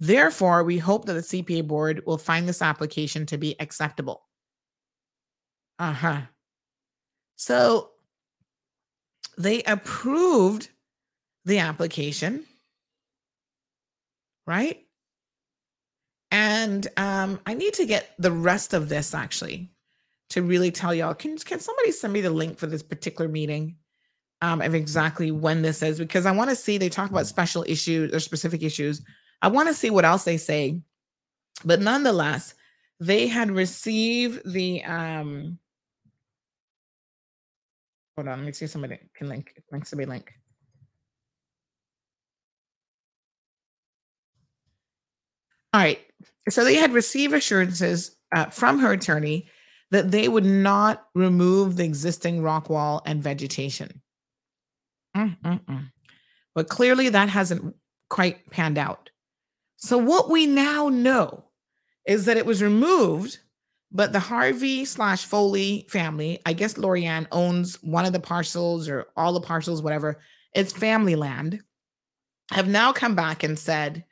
Therefore, 0.00 0.64
we 0.64 0.78
hope 0.78 1.06
that 1.06 1.14
the 1.14 1.20
CPA 1.20 1.66
board 1.66 2.02
will 2.06 2.18
find 2.18 2.48
this 2.48 2.62
application 2.62 3.26
to 3.26 3.38
be 3.38 3.56
acceptable. 3.60 4.22
Uh 5.78 5.92
huh. 5.92 6.20
So 7.36 7.90
they 9.36 9.62
approved 9.62 10.70
the 11.44 11.58
application, 11.58 12.44
right? 14.46 14.85
And 16.36 16.86
um, 16.96 17.40
I 17.46 17.54
need 17.54 17.72
to 17.74 17.86
get 17.86 18.14
the 18.18 18.30
rest 18.30 18.74
of 18.74 18.88
this 18.88 19.14
actually 19.14 19.70
to 20.30 20.42
really 20.42 20.70
tell 20.70 20.94
y'all. 20.94 21.14
Can, 21.14 21.38
can 21.38 21.60
somebody 21.60 21.92
send 21.92 22.12
me 22.12 22.20
the 22.20 22.30
link 22.30 22.58
for 22.58 22.66
this 22.66 22.82
particular 22.82 23.28
meeting? 23.28 23.76
um, 24.42 24.60
of 24.60 24.74
exactly 24.74 25.30
when 25.30 25.62
this 25.62 25.82
is 25.82 25.98
because 25.98 26.26
I 26.26 26.32
want 26.32 26.50
to 26.50 26.56
see 26.56 26.78
they 26.78 26.88
talk 26.88 27.10
about 27.10 27.26
special 27.26 27.64
issues 27.66 28.14
or 28.14 28.20
specific 28.20 28.62
issues. 28.62 29.02
I 29.42 29.48
want 29.48 29.68
to 29.68 29.74
see 29.74 29.90
what 29.90 30.04
else 30.04 30.24
they 30.24 30.36
say. 30.36 30.80
But 31.64 31.80
nonetheless, 31.80 32.54
they 33.00 33.26
had 33.28 33.50
received 33.50 34.50
the 34.50 34.84
um 34.84 35.58
hold 38.16 38.28
on, 38.28 38.38
let 38.38 38.46
me 38.46 38.52
see 38.52 38.64
if 38.66 38.70
somebody 38.70 38.98
can 39.14 39.28
link 39.28 39.52
links 39.72 39.90
to 39.90 39.96
be 39.96 40.04
link. 40.04 40.32
All 45.72 45.80
right. 45.80 46.00
So 46.48 46.64
they 46.64 46.74
had 46.76 46.92
received 46.92 47.34
assurances 47.34 48.16
uh, 48.34 48.46
from 48.46 48.78
her 48.78 48.92
attorney 48.92 49.48
that 49.90 50.10
they 50.10 50.28
would 50.28 50.44
not 50.44 51.06
remove 51.14 51.76
the 51.76 51.84
existing 51.84 52.42
rock 52.42 52.68
wall 52.68 53.02
and 53.06 53.22
vegetation. 53.22 54.02
Mm-mm-mm. 55.16 55.90
But 56.54 56.68
clearly 56.68 57.08
that 57.08 57.28
hasn't 57.28 57.74
quite 58.10 58.48
panned 58.50 58.78
out. 58.78 59.10
So 59.76 59.98
what 59.98 60.30
we 60.30 60.46
now 60.46 60.88
know 60.88 61.44
is 62.06 62.24
that 62.24 62.36
it 62.36 62.46
was 62.46 62.62
removed, 62.62 63.38
but 63.92 64.12
the 64.12 64.20
Harvey 64.20 64.84
slash 64.84 65.24
Foley 65.24 65.86
family, 65.88 66.40
I 66.46 66.52
guess 66.52 66.74
Lorianne 66.74 67.26
owns 67.30 67.82
one 67.82 68.04
of 68.04 68.12
the 68.12 68.20
parcels 68.20 68.88
or 68.88 69.06
all 69.16 69.32
the 69.32 69.40
parcels, 69.40 69.82
whatever, 69.82 70.20
it's 70.54 70.72
family 70.72 71.14
land, 71.14 71.60
have 72.52 72.68
now 72.68 72.92
come 72.92 73.14
back 73.14 73.42
and 73.42 73.58
said 73.58 74.04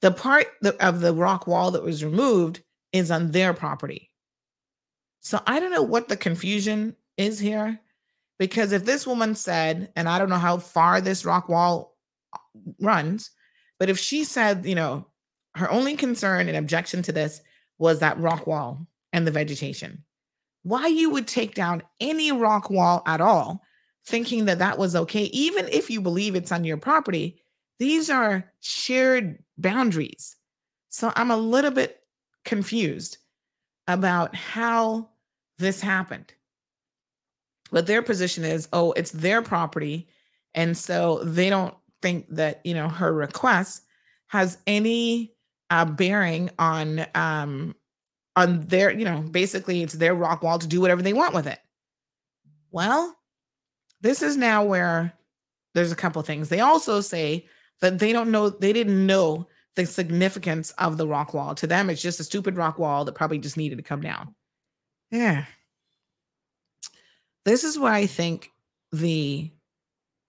the 0.00 0.10
part 0.10 0.46
of 0.80 1.00
the 1.00 1.14
rock 1.14 1.46
wall 1.46 1.70
that 1.72 1.82
was 1.82 2.04
removed 2.04 2.62
is 2.92 3.10
on 3.10 3.30
their 3.30 3.52
property. 3.54 4.10
So 5.20 5.40
I 5.46 5.60
don't 5.60 5.72
know 5.72 5.82
what 5.82 6.08
the 6.08 6.16
confusion 6.16 6.96
is 7.16 7.38
here. 7.38 7.80
Because 8.38 8.72
if 8.72 8.86
this 8.86 9.06
woman 9.06 9.34
said, 9.34 9.92
and 9.94 10.08
I 10.08 10.18
don't 10.18 10.30
know 10.30 10.36
how 10.36 10.56
far 10.56 11.02
this 11.02 11.26
rock 11.26 11.50
wall 11.50 11.94
uh, 12.34 12.38
runs, 12.80 13.30
but 13.78 13.90
if 13.90 13.98
she 13.98 14.24
said, 14.24 14.64
you 14.64 14.74
know, 14.74 15.06
her 15.56 15.70
only 15.70 15.94
concern 15.94 16.48
and 16.48 16.56
objection 16.56 17.02
to 17.02 17.12
this 17.12 17.42
was 17.78 17.98
that 17.98 18.18
rock 18.18 18.46
wall 18.46 18.86
and 19.12 19.26
the 19.26 19.30
vegetation, 19.30 20.04
why 20.62 20.86
you 20.86 21.10
would 21.10 21.26
take 21.26 21.54
down 21.54 21.82
any 22.00 22.32
rock 22.32 22.70
wall 22.70 23.02
at 23.06 23.20
all, 23.20 23.62
thinking 24.06 24.46
that 24.46 24.60
that 24.60 24.78
was 24.78 24.96
okay, 24.96 25.24
even 25.24 25.68
if 25.68 25.90
you 25.90 26.00
believe 26.00 26.34
it's 26.34 26.52
on 26.52 26.64
your 26.64 26.78
property, 26.78 27.42
these 27.80 28.10
are 28.10 28.52
shared 28.60 29.42
boundaries. 29.58 30.36
So 30.90 31.12
I'm 31.16 31.30
a 31.30 31.36
little 31.36 31.70
bit 31.70 31.98
confused 32.44 33.16
about 33.88 34.36
how 34.36 35.08
this 35.58 35.80
happened. 35.80 36.32
But 37.72 37.86
their 37.86 38.02
position 38.02 38.44
is, 38.44 38.68
oh, 38.72 38.92
it's 38.92 39.12
their 39.12 39.40
property. 39.40 40.08
And 40.54 40.76
so 40.76 41.24
they 41.24 41.48
don't 41.48 41.74
think 42.02 42.26
that, 42.30 42.60
you 42.64 42.74
know, 42.74 42.88
her 42.88 43.12
request 43.12 43.82
has 44.28 44.58
any 44.66 45.34
uh, 45.70 45.86
bearing 45.86 46.50
on 46.58 47.06
um 47.14 47.74
on 48.36 48.66
their, 48.66 48.90
you 48.90 49.04
know, 49.04 49.22
basically 49.22 49.82
it's 49.82 49.94
their 49.94 50.14
rock 50.14 50.42
wall 50.42 50.58
to 50.58 50.66
do 50.66 50.80
whatever 50.80 51.02
they 51.02 51.12
want 51.12 51.34
with 51.34 51.46
it. 51.46 51.58
Well, 52.70 53.16
this 54.02 54.22
is 54.22 54.36
now 54.36 54.64
where 54.64 55.14
there's 55.74 55.92
a 55.92 55.96
couple 55.96 56.20
things. 56.22 56.48
They 56.48 56.60
also 56.60 57.00
say 57.00 57.46
that 57.80 57.98
they 57.98 58.12
don't 58.12 58.30
know, 58.30 58.50
they 58.50 58.72
didn't 58.72 59.06
know 59.06 59.46
the 59.76 59.86
significance 59.86 60.72
of 60.72 60.96
the 60.96 61.06
rock 61.06 61.32
wall. 61.34 61.54
To 61.54 61.66
them, 61.66 61.90
it's 61.90 62.02
just 62.02 62.20
a 62.20 62.24
stupid 62.24 62.56
rock 62.56 62.78
wall 62.78 63.04
that 63.04 63.14
probably 63.14 63.38
just 63.38 63.56
needed 63.56 63.76
to 63.76 63.82
come 63.82 64.00
down. 64.00 64.34
Yeah. 65.10 65.44
This 67.44 67.64
is 67.64 67.78
why 67.78 67.96
I 67.96 68.06
think 68.06 68.50
the 68.92 69.50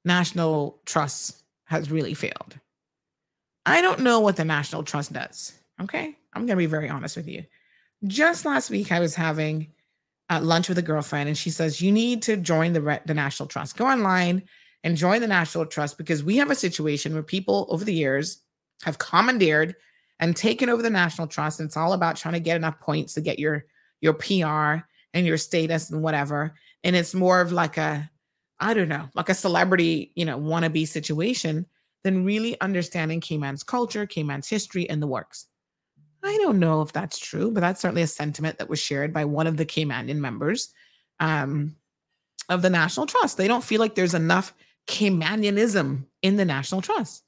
National 0.05 0.79
Trust 0.85 1.43
has 1.65 1.91
really 1.91 2.13
failed. 2.13 2.59
I 3.65 3.81
don't 3.81 3.99
know 3.99 4.19
what 4.19 4.37
the 4.37 4.45
National 4.45 4.83
Trust 4.83 5.13
does. 5.13 5.53
Okay. 5.81 6.15
I'm 6.33 6.45
going 6.45 6.55
to 6.57 6.63
be 6.63 6.65
very 6.65 6.89
honest 6.89 7.17
with 7.17 7.27
you. 7.27 7.43
Just 8.05 8.45
last 8.45 8.69
week, 8.69 8.91
I 8.91 8.99
was 8.99 9.13
having 9.13 9.67
uh, 10.29 10.39
lunch 10.41 10.69
with 10.69 10.77
a 10.77 10.83
girlfriend, 10.83 11.27
and 11.27 11.37
she 11.37 11.49
says, 11.49 11.81
You 11.81 11.91
need 11.91 12.21
to 12.23 12.37
join 12.37 12.73
the, 12.73 13.01
the 13.05 13.13
National 13.13 13.47
Trust. 13.47 13.77
Go 13.77 13.85
online 13.85 14.43
and 14.83 14.97
join 14.97 15.21
the 15.21 15.27
National 15.27 15.65
Trust 15.65 15.97
because 15.97 16.23
we 16.23 16.37
have 16.37 16.49
a 16.49 16.55
situation 16.55 17.13
where 17.13 17.23
people 17.23 17.67
over 17.69 17.85
the 17.85 17.93
years 17.93 18.41
have 18.83 18.97
commandeered 18.97 19.75
and 20.19 20.35
taken 20.35 20.69
over 20.69 20.81
the 20.81 20.89
National 20.89 21.27
Trust. 21.27 21.59
And 21.59 21.67
it's 21.67 21.77
all 21.77 21.93
about 21.93 22.15
trying 22.15 22.33
to 22.33 22.39
get 22.39 22.55
enough 22.55 22.79
points 22.79 23.13
to 23.13 23.21
get 23.21 23.39
your 23.39 23.65
your 24.01 24.13
PR 24.13 24.83
and 25.13 25.25
your 25.25 25.37
status 25.37 25.89
and 25.89 26.01
whatever. 26.01 26.55
And 26.83 26.95
it's 26.95 27.13
more 27.13 27.41
of 27.41 27.51
like 27.51 27.77
a, 27.77 28.09
I 28.59 28.73
don't 28.73 28.89
know, 28.89 29.09
like 29.13 29.29
a 29.29 29.35
celebrity, 29.35 30.11
you 30.15 30.25
know, 30.25 30.39
wannabe 30.39 30.87
situation 30.87 31.65
than 32.03 32.25
really 32.25 32.59
understanding 32.61 33.21
Cayman's 33.21 33.63
culture, 33.63 34.07
Cayman's 34.07 34.49
history, 34.49 34.89
and 34.89 35.01
the 35.01 35.07
works. 35.07 35.47
I 36.23 36.37
don't 36.41 36.59
know 36.59 36.81
if 36.81 36.91
that's 36.91 37.19
true, 37.19 37.51
but 37.51 37.61
that's 37.61 37.81
certainly 37.81 38.03
a 38.03 38.07
sentiment 38.07 38.57
that 38.57 38.69
was 38.69 38.79
shared 38.79 39.13
by 39.13 39.25
one 39.25 39.47
of 39.47 39.57
the 39.57 39.65
Caymanian 39.65 40.17
members 40.17 40.73
um, 41.19 41.75
of 42.49 42.61
the 42.61 42.69
National 42.69 43.05
Trust. 43.05 43.37
They 43.37 43.47
don't 43.47 43.63
feel 43.63 43.79
like 43.79 43.95
there's 43.95 44.13
enough 44.13 44.53
Caymanianism 44.87 46.05
in 46.21 46.35
the 46.37 46.45
National 46.45 46.81
Trust. 46.81 47.23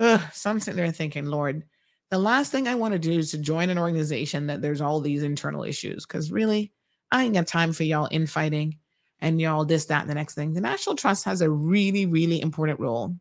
Ugh, 0.00 0.20
so 0.32 0.50
I'm 0.50 0.60
sitting 0.60 0.76
there 0.76 0.90
thinking, 0.92 1.26
Lord, 1.26 1.64
the 2.10 2.18
last 2.18 2.50
thing 2.50 2.66
I 2.66 2.74
want 2.74 2.92
to 2.92 2.98
do 2.98 3.12
is 3.12 3.30
to 3.30 3.38
join 3.38 3.70
an 3.70 3.78
organization 3.78 4.48
that 4.48 4.62
there's 4.62 4.80
all 4.80 5.00
these 5.00 5.22
internal 5.22 5.62
issues. 5.62 6.06
Because 6.06 6.32
really, 6.32 6.72
I 7.12 7.24
ain't 7.24 7.34
got 7.34 7.46
time 7.46 7.72
for 7.72 7.84
y'all 7.84 8.08
infighting 8.10 8.78
and 9.20 9.40
y'all 9.40 9.64
this, 9.64 9.86
that, 9.86 10.02
and 10.02 10.10
the 10.10 10.14
next 10.14 10.34
thing. 10.34 10.54
The 10.54 10.60
National 10.60 10.96
Trust 10.96 11.24
has 11.24 11.40
a 11.40 11.50
really, 11.50 12.06
really 12.06 12.40
important 12.40 12.80
role 12.80 13.14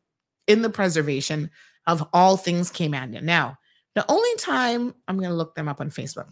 in 0.48 0.62
the 0.62 0.70
preservation 0.70 1.52
of 1.86 2.08
all 2.14 2.38
things 2.38 2.72
Caymanian. 2.72 3.24
Now, 3.24 3.58
the 3.96 4.10
only 4.10 4.36
time 4.38 4.96
I'm 5.08 5.18
going 5.18 5.30
to 5.30 5.36
look 5.36 5.56
them 5.56 5.68
up 5.68 5.82
on 5.82 5.90
Facebook, 5.90 6.32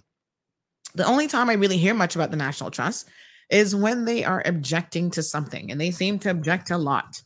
the 0.96 1.06
only 1.06 1.28
time 1.28 1.50
I 1.50 1.54
really 1.54 1.78
hear 1.78 1.94
much 1.94 2.16
about 2.16 2.32
the 2.32 2.38
National 2.38 2.72
Trust 2.72 3.08
is 3.50 3.76
when 3.76 4.06
they 4.06 4.24
are 4.24 4.44
objecting 4.46 5.10
to 5.12 5.24
something, 5.24 5.72
and 5.72 5.80
they 5.80 5.92
seem 5.92 6.20
to 6.20 6.30
object 6.30 6.72
a 6.72 6.78
lot. 6.78 7.22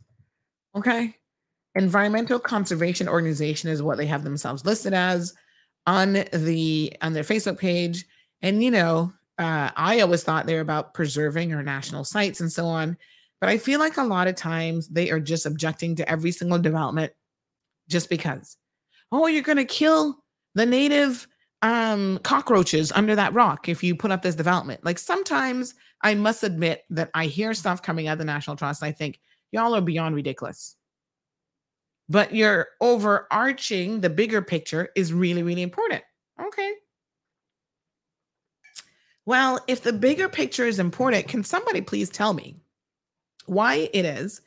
Okay. 0.76 1.16
Environmental 1.76 2.40
conservation 2.40 3.08
organization 3.08 3.70
is 3.70 3.82
what 3.82 3.98
they 3.98 4.06
have 4.06 4.24
themselves 4.24 4.66
listed 4.66 4.94
as 4.94 5.34
on 5.88 6.14
the 6.34 6.94
on 7.02 7.14
their 7.14 7.24
Facebook 7.24 7.58
page. 7.58 8.06
And 8.42 8.64
you 8.64 8.72
know, 8.72 9.14
uh, 9.38 9.72
I 9.76 10.02
always 10.02 10.24
thought 10.24 10.46
they're 10.46 10.62
about 10.62 10.94
preserving 10.94 11.54
our 11.54 11.64
national 11.64 12.04
sites 12.04 12.42
and 12.42 12.52
so 12.52 12.66
on. 12.66 12.98
But 13.40 13.50
I 13.50 13.58
feel 13.58 13.80
like 13.80 13.98
a 13.98 14.04
lot 14.04 14.28
of 14.28 14.36
times 14.36 14.88
they 14.88 15.10
are 15.10 15.20
just 15.20 15.46
objecting 15.46 15.96
to 15.96 16.10
every 16.10 16.32
single 16.32 16.60
development 16.60 17.12
just 17.90 18.10
because. 18.10 18.56
Oh, 19.12 19.28
you're 19.28 19.42
going 19.42 19.58
to 19.58 19.66
kill 19.66 20.24
the 20.54 20.66
native 20.66 21.28
um, 21.64 22.20
cockroaches 22.24 22.92
under 22.92 23.16
that 23.16 23.34
rock 23.34 23.68
if 23.68 23.84
you 23.84 23.96
put 23.96 24.12
up 24.12 24.22
this 24.22 24.36
development. 24.36 24.86
Like 24.86 25.00
sometimes 25.00 25.74
I 26.04 26.16
must 26.16 26.44
admit 26.44 26.84
that 26.90 27.10
I 27.14 27.26
hear 27.26 27.54
stuff 27.54 27.82
coming 27.82 28.08
out 28.08 28.14
of 28.14 28.20
the 28.20 28.26
National 28.26 28.56
Trust. 28.56 28.84
I 28.84 28.92
think 28.92 29.20
y'all 29.52 29.76
are 29.76 29.82
beyond 29.82 30.16
ridiculous. 30.16 30.76
But 32.10 32.34
your 32.34 32.68
overarching, 32.82 34.02
the 34.02 34.10
bigger 34.10 34.42
picture 34.42 34.90
is 34.96 35.14
really, 35.14 35.44
really 35.44 35.62
important. 35.62 36.04
Okay. 36.42 36.74
Well, 39.26 39.64
if 39.68 39.84
the 39.84 39.94
bigger 39.94 40.28
picture 40.28 40.66
is 40.66 40.80
important, 40.80 41.28
can 41.28 41.44
somebody 41.44 41.82
please 41.82 42.10
tell 42.10 42.34
me 42.34 42.58
why 43.46 43.90
it 43.94 44.06
is? 44.06 44.42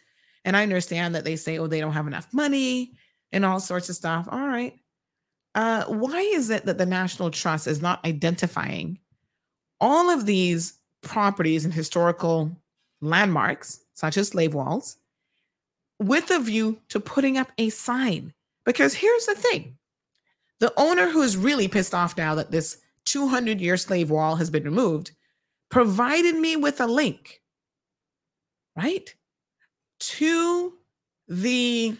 And 0.45 0.57
I 0.57 0.63
understand 0.63 1.15
that 1.15 1.25
they 1.25 1.37
say, 1.37 1.59
oh, 1.59 1.67
they 1.67 1.81
don't 1.81 1.93
have 1.93 2.07
enough 2.07 2.33
money 2.33 2.95
and 3.33 3.45
all 3.45 3.61
sorts 3.61 3.89
of 3.89 3.97
stuff. 3.97 4.29
All 4.31 4.47
right. 4.47 4.75
Uh, 5.55 5.85
why 5.85 6.21
is 6.21 6.51
it 6.51 6.67
that 6.67 6.79
the 6.79 6.87
National 6.87 7.31
Trust 7.31 7.67
is 7.67 7.81
not 7.81 8.05
identifying 8.05 8.99
all 9.81 10.11
of 10.11 10.27
these 10.27 10.75
properties 11.05 11.65
and 11.65 11.75
historical 11.75 12.57
landmarks, 13.01 13.81
such 13.95 14.17
as 14.17 14.29
slave 14.29 14.55
walls, 14.55 14.97
with 15.99 16.31
a 16.31 16.41
view 16.41 16.81
to 16.89 17.01
putting 17.01 17.39
up 17.39 17.53
a 17.59 17.71
sign? 17.71 18.33
Because 18.65 18.95
here's 18.95 19.27
the 19.27 19.35
thing 19.35 19.77
the 20.61 20.73
owner 20.77 21.11
who 21.11 21.23
is 21.23 21.37
really 21.37 21.69
pissed 21.69 21.95
off 21.95 22.17
now 22.17 22.35
that 22.35 22.51
this 22.51 22.79
200 23.05 23.61
year 23.61 23.77
slave 23.77 24.11
wall 24.11 24.37
has 24.37 24.51
been 24.51 24.65
removed 24.65 25.13
provided 25.71 26.37
me 26.37 26.57
with 26.57 26.81
a 26.81 26.87
link, 26.87 27.43
right? 28.77 29.15
To 29.99 30.75
the 31.29 31.97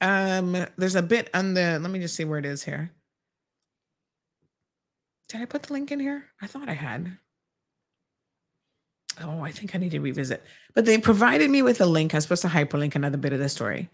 um 0.00 0.66
there's 0.76 0.94
a 0.94 1.02
bit 1.02 1.30
on 1.32 1.54
the 1.54 1.78
let 1.80 1.90
me 1.90 1.98
just 1.98 2.14
see 2.14 2.24
where 2.24 2.38
it 2.38 2.46
is 2.46 2.62
here. 2.64 2.90
Did 5.28 5.40
I 5.40 5.46
put 5.46 5.64
the 5.64 5.72
link 5.72 5.90
in 5.90 6.00
here? 6.00 6.26
I 6.40 6.46
thought 6.46 6.68
I 6.68 6.74
had. 6.74 7.18
Oh, 9.22 9.40
I 9.40 9.52
think 9.52 9.74
I 9.74 9.78
need 9.78 9.92
to 9.92 10.00
revisit. 10.00 10.42
But 10.74 10.86
they 10.86 10.98
provided 10.98 11.50
me 11.50 11.62
with 11.62 11.80
a 11.80 11.86
link. 11.86 12.14
I 12.14 12.16
was 12.16 12.24
supposed 12.24 12.42
to 12.42 12.48
hyperlink 12.48 12.94
another 12.94 13.16
bit 13.16 13.32
of 13.32 13.38
the 13.38 13.48
story 13.48 13.88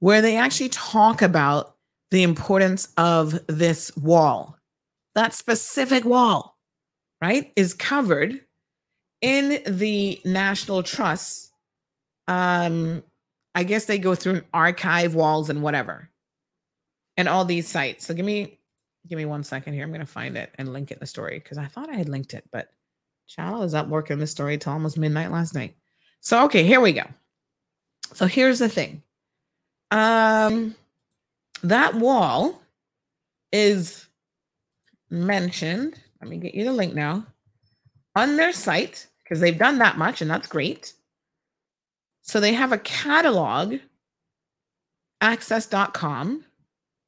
where 0.00 0.20
they 0.20 0.36
actually 0.36 0.68
talk 0.68 1.22
about 1.22 1.76
the 2.10 2.22
importance 2.22 2.92
of 2.96 3.38
this 3.46 3.94
wall. 3.96 4.58
That 5.14 5.32
specific 5.32 6.04
wall, 6.04 6.58
right, 7.22 7.52
is 7.56 7.72
covered 7.74 8.40
in 9.22 9.62
the 9.66 10.20
National 10.24 10.82
Trust. 10.82 11.50
Um, 12.28 13.02
I 13.54 13.64
guess 13.64 13.86
they 13.86 13.98
go 13.98 14.14
through 14.14 14.34
an 14.34 14.44
archive 14.52 15.14
walls 15.14 15.48
and 15.48 15.62
whatever, 15.62 16.10
and 17.16 17.28
all 17.28 17.46
these 17.46 17.66
sites. 17.66 18.06
So 18.06 18.12
give 18.12 18.26
me, 18.26 18.58
give 19.08 19.16
me 19.16 19.24
one 19.24 19.42
second 19.42 19.72
here. 19.72 19.84
I'm 19.84 19.92
gonna 19.92 20.04
find 20.04 20.36
it 20.36 20.50
and 20.58 20.72
link 20.72 20.90
it 20.90 20.94
in 20.94 21.00
the 21.00 21.06
story 21.06 21.38
because 21.38 21.56
I 21.56 21.66
thought 21.66 21.88
I 21.88 21.94
had 21.96 22.10
linked 22.10 22.34
it, 22.34 22.44
but 22.52 22.68
Channel 23.26 23.62
is 23.62 23.74
up 23.74 23.88
working 23.88 24.18
the 24.18 24.26
story 24.26 24.58
till 24.58 24.72
almost 24.72 24.98
midnight 24.98 25.32
last 25.32 25.54
night. 25.54 25.76
So 26.20 26.44
okay, 26.44 26.64
here 26.64 26.80
we 26.80 26.92
go. 26.92 27.04
So 28.14 28.26
here's 28.26 28.58
the 28.58 28.68
thing. 28.68 29.02
Um 29.90 30.74
that 31.62 31.94
wall 31.94 32.60
is 33.52 34.06
mentioned. 35.10 35.98
Let 36.20 36.30
me 36.30 36.38
get 36.38 36.54
you 36.54 36.64
the 36.64 36.72
link 36.72 36.94
now 36.94 37.26
on 38.14 38.36
their 38.36 38.52
site 38.52 39.06
because 39.22 39.40
they've 39.40 39.58
done 39.58 39.78
that 39.78 39.98
much 39.98 40.22
and 40.22 40.30
that's 40.30 40.48
great. 40.48 40.92
So 42.22 42.40
they 42.40 42.54
have 42.54 42.72
a 42.72 42.78
catalog, 42.78 43.76
access.com. 45.20 46.44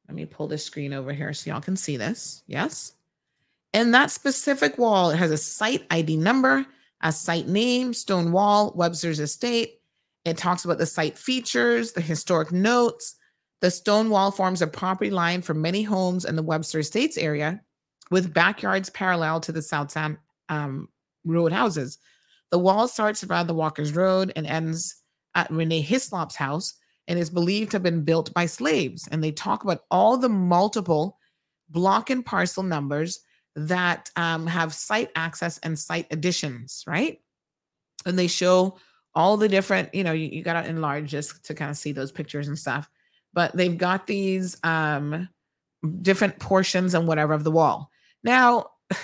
Let 0.08 0.14
me 0.14 0.26
pull 0.26 0.46
this 0.46 0.64
screen 0.64 0.92
over 0.92 1.12
here 1.12 1.32
so 1.34 1.50
y'all 1.50 1.60
can 1.60 1.76
see 1.76 1.96
this. 1.96 2.42
Yes. 2.46 2.92
And 3.74 3.92
that 3.94 4.10
specific 4.10 4.78
wall, 4.78 5.10
it 5.10 5.16
has 5.16 5.30
a 5.30 5.36
site 5.36 5.86
ID 5.90 6.16
number, 6.16 6.66
a 7.02 7.12
site 7.12 7.48
name, 7.48 7.92
stone 7.92 8.32
wall, 8.32 8.72
Webster's 8.74 9.20
Estate. 9.20 9.80
It 10.24 10.36
talks 10.36 10.64
about 10.64 10.78
the 10.78 10.86
site 10.86 11.18
features, 11.18 11.92
the 11.92 12.00
historic 12.00 12.50
notes. 12.50 13.16
The 13.60 13.70
stone 13.70 14.10
wall 14.10 14.30
forms 14.30 14.62
a 14.62 14.66
property 14.66 15.10
line 15.10 15.42
for 15.42 15.54
many 15.54 15.82
homes 15.82 16.24
in 16.24 16.36
the 16.36 16.42
Webster 16.42 16.78
Estates 16.78 17.18
area, 17.18 17.60
with 18.10 18.32
backyards 18.32 18.90
parallel 18.90 19.40
to 19.40 19.52
the 19.52 19.62
South 19.62 19.90
Sound 19.90 20.18
um, 20.48 20.88
Road 21.24 21.52
houses. 21.52 21.98
The 22.50 22.58
wall 22.58 22.88
starts 22.88 23.24
around 23.24 23.46
the 23.46 23.54
Walker's 23.54 23.94
Road 23.94 24.32
and 24.34 24.46
ends 24.46 25.02
at 25.34 25.50
Renee 25.50 25.82
Hislop's 25.82 26.36
house 26.36 26.74
and 27.06 27.18
is 27.18 27.30
believed 27.30 27.70
to 27.70 27.76
have 27.76 27.82
been 27.82 28.04
built 28.04 28.32
by 28.32 28.46
slaves. 28.46 29.08
And 29.10 29.22
they 29.22 29.32
talk 29.32 29.64
about 29.64 29.84
all 29.90 30.16
the 30.16 30.28
multiple 30.28 31.18
block 31.68 32.10
and 32.10 32.24
parcel 32.24 32.62
numbers 32.62 33.20
that 33.66 34.10
um, 34.16 34.46
have 34.46 34.72
site 34.72 35.10
access 35.16 35.58
and 35.58 35.78
site 35.78 36.06
additions, 36.10 36.84
right? 36.86 37.20
And 38.06 38.18
they 38.18 38.28
show 38.28 38.78
all 39.14 39.36
the 39.36 39.48
different, 39.48 39.94
you 39.94 40.04
know, 40.04 40.12
you, 40.12 40.28
you 40.28 40.42
got 40.42 40.62
to 40.62 40.68
enlarge 40.68 41.10
just 41.10 41.44
to 41.46 41.54
kind 41.54 41.70
of 41.70 41.76
see 41.76 41.92
those 41.92 42.12
pictures 42.12 42.48
and 42.48 42.58
stuff. 42.58 42.88
But 43.32 43.56
they've 43.56 43.76
got 43.76 44.06
these 44.06 44.56
um, 44.62 45.28
different 46.02 46.38
portions 46.38 46.94
and 46.94 47.06
whatever 47.06 47.34
of 47.34 47.44
the 47.44 47.50
wall. 47.50 47.90
Now, 48.22 48.70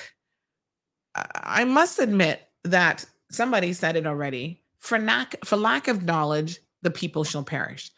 I 1.15 1.65
must 1.65 1.99
admit 1.99 2.43
that 2.65 3.05
somebody 3.31 3.73
said 3.73 3.97
it 3.97 4.07
already. 4.07 4.63
For 4.79 4.99
lack, 4.99 5.45
for 5.45 5.57
lack 5.57 5.89
of 5.89 6.05
knowledge, 6.05 6.59
the 6.83 6.91
people 6.91 7.25
shall 7.25 7.45
perish. 7.45 7.91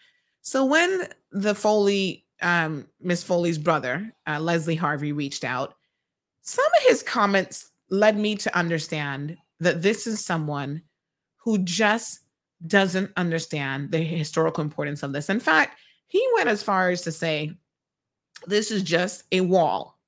So 0.42 0.64
when 0.64 1.08
the 1.32 1.54
Foley, 1.54 2.24
um, 2.40 2.86
Miss 3.00 3.22
Foley's 3.22 3.58
brother, 3.58 4.12
uh, 4.26 4.38
Leslie 4.38 4.76
Harvey, 4.76 5.12
reached 5.12 5.44
out, 5.44 5.74
some 6.46 6.64
of 6.78 6.88
his 6.88 7.02
comments 7.02 7.70
led 7.90 8.18
me 8.18 8.36
to 8.36 8.56
understand 8.56 9.36
that 9.60 9.82
this 9.82 10.06
is 10.06 10.24
someone 10.24 10.82
who 11.38 11.58
just 11.58 12.20
doesn't 12.66 13.12
understand 13.16 13.90
the 13.90 13.98
historical 13.98 14.64
importance 14.64 15.02
of 15.02 15.12
this. 15.12 15.28
In 15.28 15.40
fact, 15.40 15.78
he 16.06 16.26
went 16.34 16.48
as 16.48 16.62
far 16.62 16.88
as 16.88 17.02
to 17.02 17.12
say, 17.12 17.52
this 18.46 18.70
is 18.70 18.82
just 18.82 19.24
a 19.32 19.42
wall. 19.42 19.98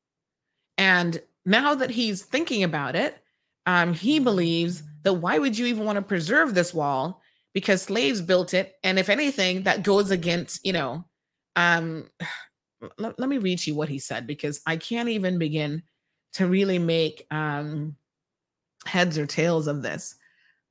And 0.79 1.21
now 1.45 1.75
that 1.75 1.91
he's 1.91 2.23
thinking 2.23 2.63
about 2.63 2.97
it, 2.97 3.19
um, 3.67 3.93
he 3.93 4.19
believes 4.19 4.83
that 5.03 5.15
why 5.15 5.39
would 5.39 5.59
you 5.59 5.67
even 5.67 5.85
want 5.85 5.97
to 5.97 6.03
preserve 6.03 6.55
this 6.55 6.73
wall? 6.73 7.21
because 7.59 7.83
slaves 7.83 8.21
built 8.21 8.55
it. 8.55 8.77
And 8.85 9.01
if 9.01 9.09
anything, 9.09 9.65
that 9.65 9.83
goes 9.83 10.13
against, 10.13 10.65
you 10.65 10.73
know, 10.73 11.05
um, 11.57 12.09
let, 12.99 13.19
let 13.19 13.29
me 13.29 13.39
read 13.39 13.67
you 13.67 13.75
what 13.75 13.89
he 13.89 13.99
said 13.99 14.27
because 14.27 14.61
I 14.67 14.77
can't 14.77 15.09
even 15.09 15.39
begin 15.39 15.83
to 16.35 16.47
really 16.47 16.79
make 16.79 17.27
um, 17.31 17.97
heads 18.87 19.19
or 19.19 19.27
tails 19.27 19.67
of 19.67 19.83
this 19.83 20.15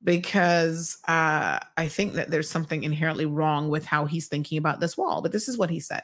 because 0.04 0.98
uh, 1.08 1.58
I 1.76 1.88
think 1.88 2.14
that 2.14 2.30
there's 2.30 2.48
something 2.48 2.84
inherently 2.84 3.26
wrong 3.26 3.68
with 3.68 3.84
how 3.84 4.04
he's 4.04 4.28
thinking 4.28 4.58
about 4.58 4.80
this 4.80 4.96
wall. 4.96 5.22
But 5.22 5.32
this 5.32 5.48
is 5.48 5.58
what 5.58 5.70
he 5.70 5.80
said. 5.80 6.02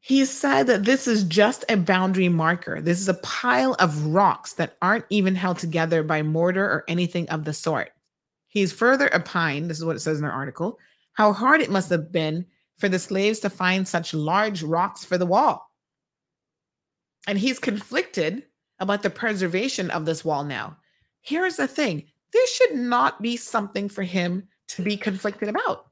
He 0.00 0.24
said 0.24 0.68
that 0.68 0.84
this 0.84 1.06
is 1.06 1.24
just 1.24 1.64
a 1.68 1.76
boundary 1.76 2.28
marker. 2.28 2.80
This 2.80 3.00
is 3.00 3.08
a 3.08 3.14
pile 3.14 3.74
of 3.78 4.06
rocks 4.06 4.54
that 4.54 4.76
aren't 4.80 5.04
even 5.10 5.34
held 5.34 5.58
together 5.58 6.02
by 6.02 6.22
mortar 6.22 6.64
or 6.64 6.84
anything 6.88 7.28
of 7.28 7.44
the 7.44 7.52
sort. 7.52 7.90
He's 8.46 8.72
further 8.72 9.14
opined, 9.14 9.68
this 9.68 9.78
is 9.78 9.84
what 9.84 9.96
it 9.96 10.00
says 10.00 10.18
in 10.18 10.24
our 10.24 10.30
article, 10.30 10.78
how 11.12 11.32
hard 11.32 11.60
it 11.60 11.70
must 11.70 11.90
have 11.90 12.10
been 12.10 12.46
for 12.78 12.88
the 12.88 12.98
slaves 12.98 13.40
to 13.40 13.50
find 13.50 13.86
such 13.86 14.14
large 14.14 14.62
rocks 14.62 15.04
for 15.04 15.18
the 15.18 15.26
wall. 15.26 15.67
And 17.26 17.38
he's 17.38 17.58
conflicted 17.58 18.44
about 18.78 19.02
the 19.02 19.10
preservation 19.10 19.90
of 19.90 20.06
this 20.06 20.24
wall 20.24 20.44
now. 20.44 20.76
Here's 21.20 21.56
the 21.56 21.66
thing 21.66 22.04
this 22.32 22.54
should 22.54 22.74
not 22.74 23.22
be 23.22 23.36
something 23.36 23.88
for 23.88 24.02
him 24.02 24.48
to 24.68 24.82
be 24.82 24.96
conflicted 24.96 25.48
about. 25.48 25.86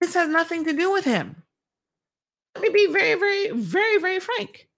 This 0.00 0.14
has 0.14 0.28
nothing 0.28 0.64
to 0.64 0.72
do 0.72 0.90
with 0.92 1.04
him. 1.04 1.42
Let 2.54 2.62
me 2.62 2.70
be 2.70 2.92
very, 2.92 3.14
very, 3.14 3.50
very, 3.50 3.98
very 3.98 4.18
frank. 4.18 4.68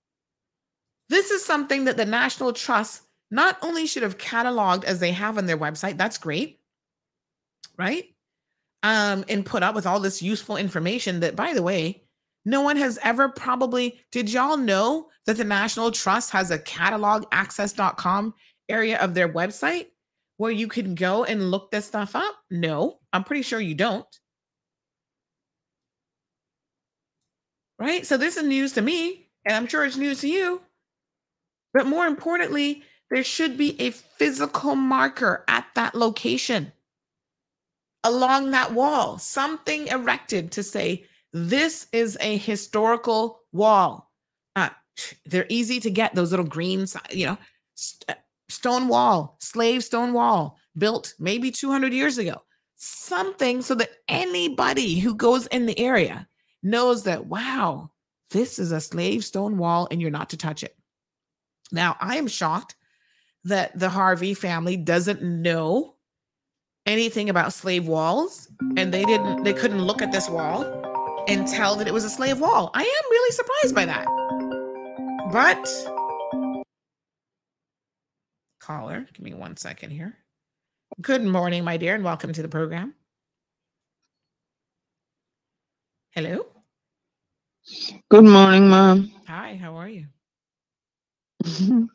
This 1.09 1.31
is 1.31 1.45
something 1.45 1.85
that 1.85 1.97
the 1.97 2.05
National 2.05 2.53
Trust 2.53 3.03
not 3.31 3.57
only 3.63 3.87
should 3.87 4.03
have 4.03 4.19
cataloged 4.19 4.85
as 4.85 5.01
they 5.01 5.13
have 5.13 5.39
on 5.39 5.47
their 5.47 5.57
website, 5.59 5.97
that's 5.97 6.19
great, 6.19 6.61
right? 7.79 8.05
Um, 8.83 9.25
and 9.29 9.47
put 9.47 9.63
up 9.63 9.75
with 9.75 9.87
all 9.87 10.01
this 10.01 10.23
useful 10.23 10.57
information 10.57 11.21
that, 11.21 11.37
by 11.37 11.55
the 11.55 11.63
way, 11.63 12.03
no 12.45 12.61
one 12.61 12.77
has 12.77 12.99
ever 13.03 13.29
probably. 13.29 14.01
Did 14.11 14.33
y'all 14.33 14.57
know 14.57 15.09
that 15.27 15.37
the 15.37 15.45
National 15.45 15.91
Trust 15.91 16.31
has 16.31 16.51
a 16.51 16.59
catalog 16.59 17.25
access.com 17.33 18.35
area 18.69 18.99
of 18.99 19.15
their 19.15 19.29
website 19.29 19.87
where 20.37 20.51
you 20.51 20.67
can 20.67 20.95
go 20.95 21.25
and 21.25 21.51
look 21.51 21.71
this 21.71 21.87
stuff 21.87 22.17
up? 22.17 22.35
No, 22.51 22.99
I'm 23.13 23.25
pretty 23.25 23.43
sure 23.43 23.61
you 23.61 23.75
don't. 23.75 24.07
Right? 27.79 28.07
So 28.07 28.17
this 28.17 28.37
is 28.37 28.45
news 28.45 28.73
to 28.73 28.83
me, 28.83 29.29
and 29.45 29.57
I'm 29.57 29.67
sure 29.67 29.85
it's 29.85 29.97
news 29.97 30.21
to 30.21 30.29
you. 30.29 30.63
But 31.75 31.87
more 31.87 32.07
importantly, 32.07 32.83
there 33.11 33.25
should 33.25 33.57
be 33.57 33.81
a 33.81 33.91
physical 33.91 34.75
marker 34.75 35.45
at 35.49 35.67
that 35.75 35.95
location 35.95 36.73
along 38.05 38.51
that 38.51 38.73
wall, 38.73 39.19
something 39.19 39.87
erected 39.87 40.51
to 40.53 40.63
say, 40.63 41.05
this 41.33 41.87
is 41.93 42.17
a 42.21 42.37
historical 42.37 43.41
wall. 43.53 44.11
Uh, 44.55 44.71
they're 45.27 45.47
easy 45.49 45.81
to 45.81 45.91
get, 45.91 46.15
those 46.15 46.31
little 46.31 46.47
green, 46.47 46.87
you 47.11 47.27
know, 47.27 47.39
st- 47.75 48.19
stone 48.49 48.89
wall, 48.89 49.39
slave 49.41 49.83
stone 49.83 50.13
wall, 50.13 50.59
built 50.77 51.15
maybe 51.19 51.51
200 51.51 51.93
years 51.93 52.19
ago. 52.19 52.43
Something 52.77 53.63
so 53.63 53.75
that 53.77 53.91
anybody 54.09 54.99
who 54.99 55.15
goes 55.15 55.47
in 55.49 55.67
the 55.67 55.79
area 55.79 56.29
knows 56.63 57.05
that, 57.05 57.27
wow, 57.27 57.91
this 58.31 58.59
is 58.59 58.73
a 58.73 58.81
slave 58.81 59.25
stone 59.25 59.57
wall 59.57 59.89
and 59.91 60.01
you're 60.01 60.11
not 60.11 60.31
to 60.31 60.37
touch 60.37 60.63
it. 60.63 60.77
Now, 61.71 61.97
I 62.01 62.17
am 62.17 62.27
shocked 62.27 62.77
that 63.45 63.79
the 63.79 63.89
Harvey 63.89 64.35
family 64.35 64.77
doesn't 64.77 65.23
know 65.23 65.97
anything 66.85 67.31
about 67.31 67.53
slave 67.53 67.87
walls 67.87 68.49
and 68.77 68.93
they 68.93 69.05
didn't 69.05 69.45
they 69.45 69.53
couldn't 69.53 69.83
look 69.83 70.03
at 70.03 70.11
this 70.11 70.29
wall 70.29 70.92
and 71.29 71.47
tell 71.47 71.77
that 71.77 71.87
it 71.87 71.95
was 71.95 72.05
a 72.05 72.11
slave 72.11 72.41
wall. 72.41 72.71
I 72.75 72.83
am 72.83 73.11
really 73.11 73.33
surprised 73.33 73.75
by 73.75 73.87
that. 73.87 74.07
But 75.33 75.69
caller, 78.61 79.07
give 79.13 79.25
me 79.25 79.35
one 79.35 79.57
second 79.57 79.91
here. 79.91 80.17
Good 81.01 81.25
morning, 81.25 81.65
my 81.65 81.77
dear, 81.77 81.95
and 81.95 82.05
welcome 82.05 82.33
to 82.33 82.43
the 82.43 82.49
program. 82.49 82.95
Hello. 86.11 86.47
Good 88.11 88.25
morning, 88.25 88.69
ma'am. 88.69 89.11
Hi, 89.27 89.57
how 89.57 89.77
are 89.77 89.89
you? 89.89 90.07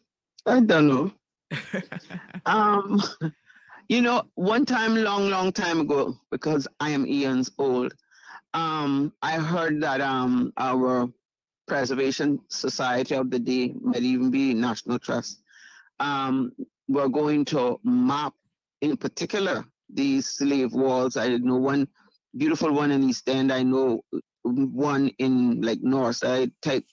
I 0.45 0.61
don't 0.61 0.87
know. 0.87 1.11
um, 2.45 3.01
you 3.89 4.01
know, 4.01 4.23
one 4.35 4.65
time, 4.65 4.95
long, 4.95 5.29
long 5.29 5.51
time 5.51 5.81
ago, 5.81 6.17
because 6.31 6.67
I 6.79 6.89
am 6.89 7.05
eons 7.05 7.51
old, 7.57 7.93
um, 8.53 9.13
I 9.21 9.33
heard 9.33 9.81
that 9.81 10.01
um 10.01 10.53
our 10.57 11.07
Preservation 11.67 12.39
Society 12.49 13.15
of 13.15 13.29
the 13.29 13.39
day 13.39 13.73
might 13.81 14.01
even 14.01 14.31
be 14.31 14.53
National 14.53 14.97
Trust. 14.97 15.43
Um, 15.99 16.53
we're 16.87 17.09
going 17.09 17.43
to 17.45 17.79
map, 17.83 18.33
in 18.81 18.95
particular, 18.95 19.65
these 19.93 20.27
slave 20.29 20.73
walls. 20.73 21.17
I 21.17 21.35
know 21.37 21.57
one 21.57 21.87
beautiful 22.37 22.71
one 22.71 22.91
in 22.91 23.03
East 23.03 23.27
End. 23.27 23.51
I 23.51 23.63
know 23.63 24.01
one 24.43 25.09
in 25.19 25.61
like 25.61 25.79
North 25.81 26.17
Side 26.17 26.51
type, 26.61 26.85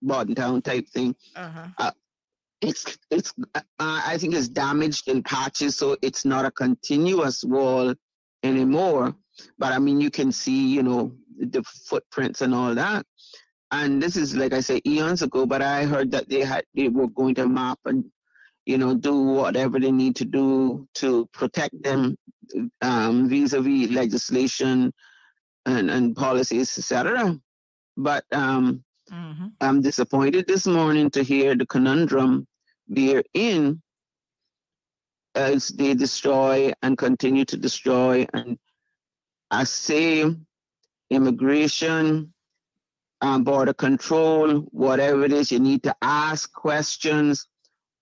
Bodden 0.00 0.34
Town 0.34 0.62
type 0.62 0.88
thing. 0.88 1.14
Uh-huh. 1.36 1.66
Uh, 1.78 1.90
it's 2.62 2.96
it's 3.10 3.34
uh, 3.54 3.60
I 3.78 4.16
think 4.18 4.34
it's 4.34 4.48
damaged 4.48 5.08
in 5.08 5.22
patches, 5.22 5.76
so 5.76 5.96
it's 6.00 6.24
not 6.24 6.46
a 6.46 6.50
continuous 6.50 7.44
wall 7.44 7.92
anymore. 8.42 9.14
But 9.58 9.72
I 9.72 9.78
mean, 9.78 10.00
you 10.00 10.10
can 10.10 10.32
see, 10.32 10.68
you 10.68 10.82
know, 10.82 11.12
the 11.38 11.62
footprints 11.62 12.42
and 12.42 12.54
all 12.54 12.74
that. 12.74 13.04
And 13.70 14.02
this 14.02 14.16
is 14.16 14.36
like 14.36 14.52
I 14.52 14.60
say 14.60 14.80
eons 14.86 15.22
ago, 15.22 15.46
but 15.46 15.62
I 15.62 15.84
heard 15.84 16.10
that 16.10 16.28
they 16.28 16.40
had 16.40 16.64
they 16.74 16.88
were 16.88 17.08
going 17.08 17.34
to 17.36 17.48
map 17.48 17.78
and 17.86 18.04
you 18.66 18.76
know 18.78 18.94
do 18.94 19.16
whatever 19.22 19.80
they 19.80 19.90
need 19.90 20.14
to 20.16 20.24
do 20.26 20.86
to 20.94 21.26
protect 21.32 21.82
them 21.82 22.16
um, 22.82 23.28
vis-a-vis 23.28 23.90
legislation 23.90 24.92
and 25.64 25.90
and 25.90 26.14
policies, 26.14 26.76
etc. 26.76 27.38
But 27.96 28.24
um, 28.32 28.84
Mm-hmm. 29.12 29.48
I'm 29.60 29.82
disappointed 29.82 30.46
this 30.46 30.66
morning 30.66 31.10
to 31.10 31.22
hear 31.22 31.54
the 31.54 31.66
conundrum 31.66 32.46
they're 32.88 33.22
in 33.34 33.82
as 35.34 35.68
they 35.68 35.94
destroy 35.94 36.72
and 36.82 36.96
continue 36.96 37.44
to 37.46 37.56
destroy. 37.56 38.26
And 38.32 38.58
I 39.52 39.64
say 39.64 40.24
immigration, 41.10 42.32
um, 43.20 43.44
border 43.44 43.74
control, 43.74 44.60
whatever 44.72 45.24
it 45.24 45.32
is, 45.32 45.52
you 45.52 45.60
need 45.60 45.82
to 45.84 45.94
ask 46.02 46.52
questions 46.52 47.46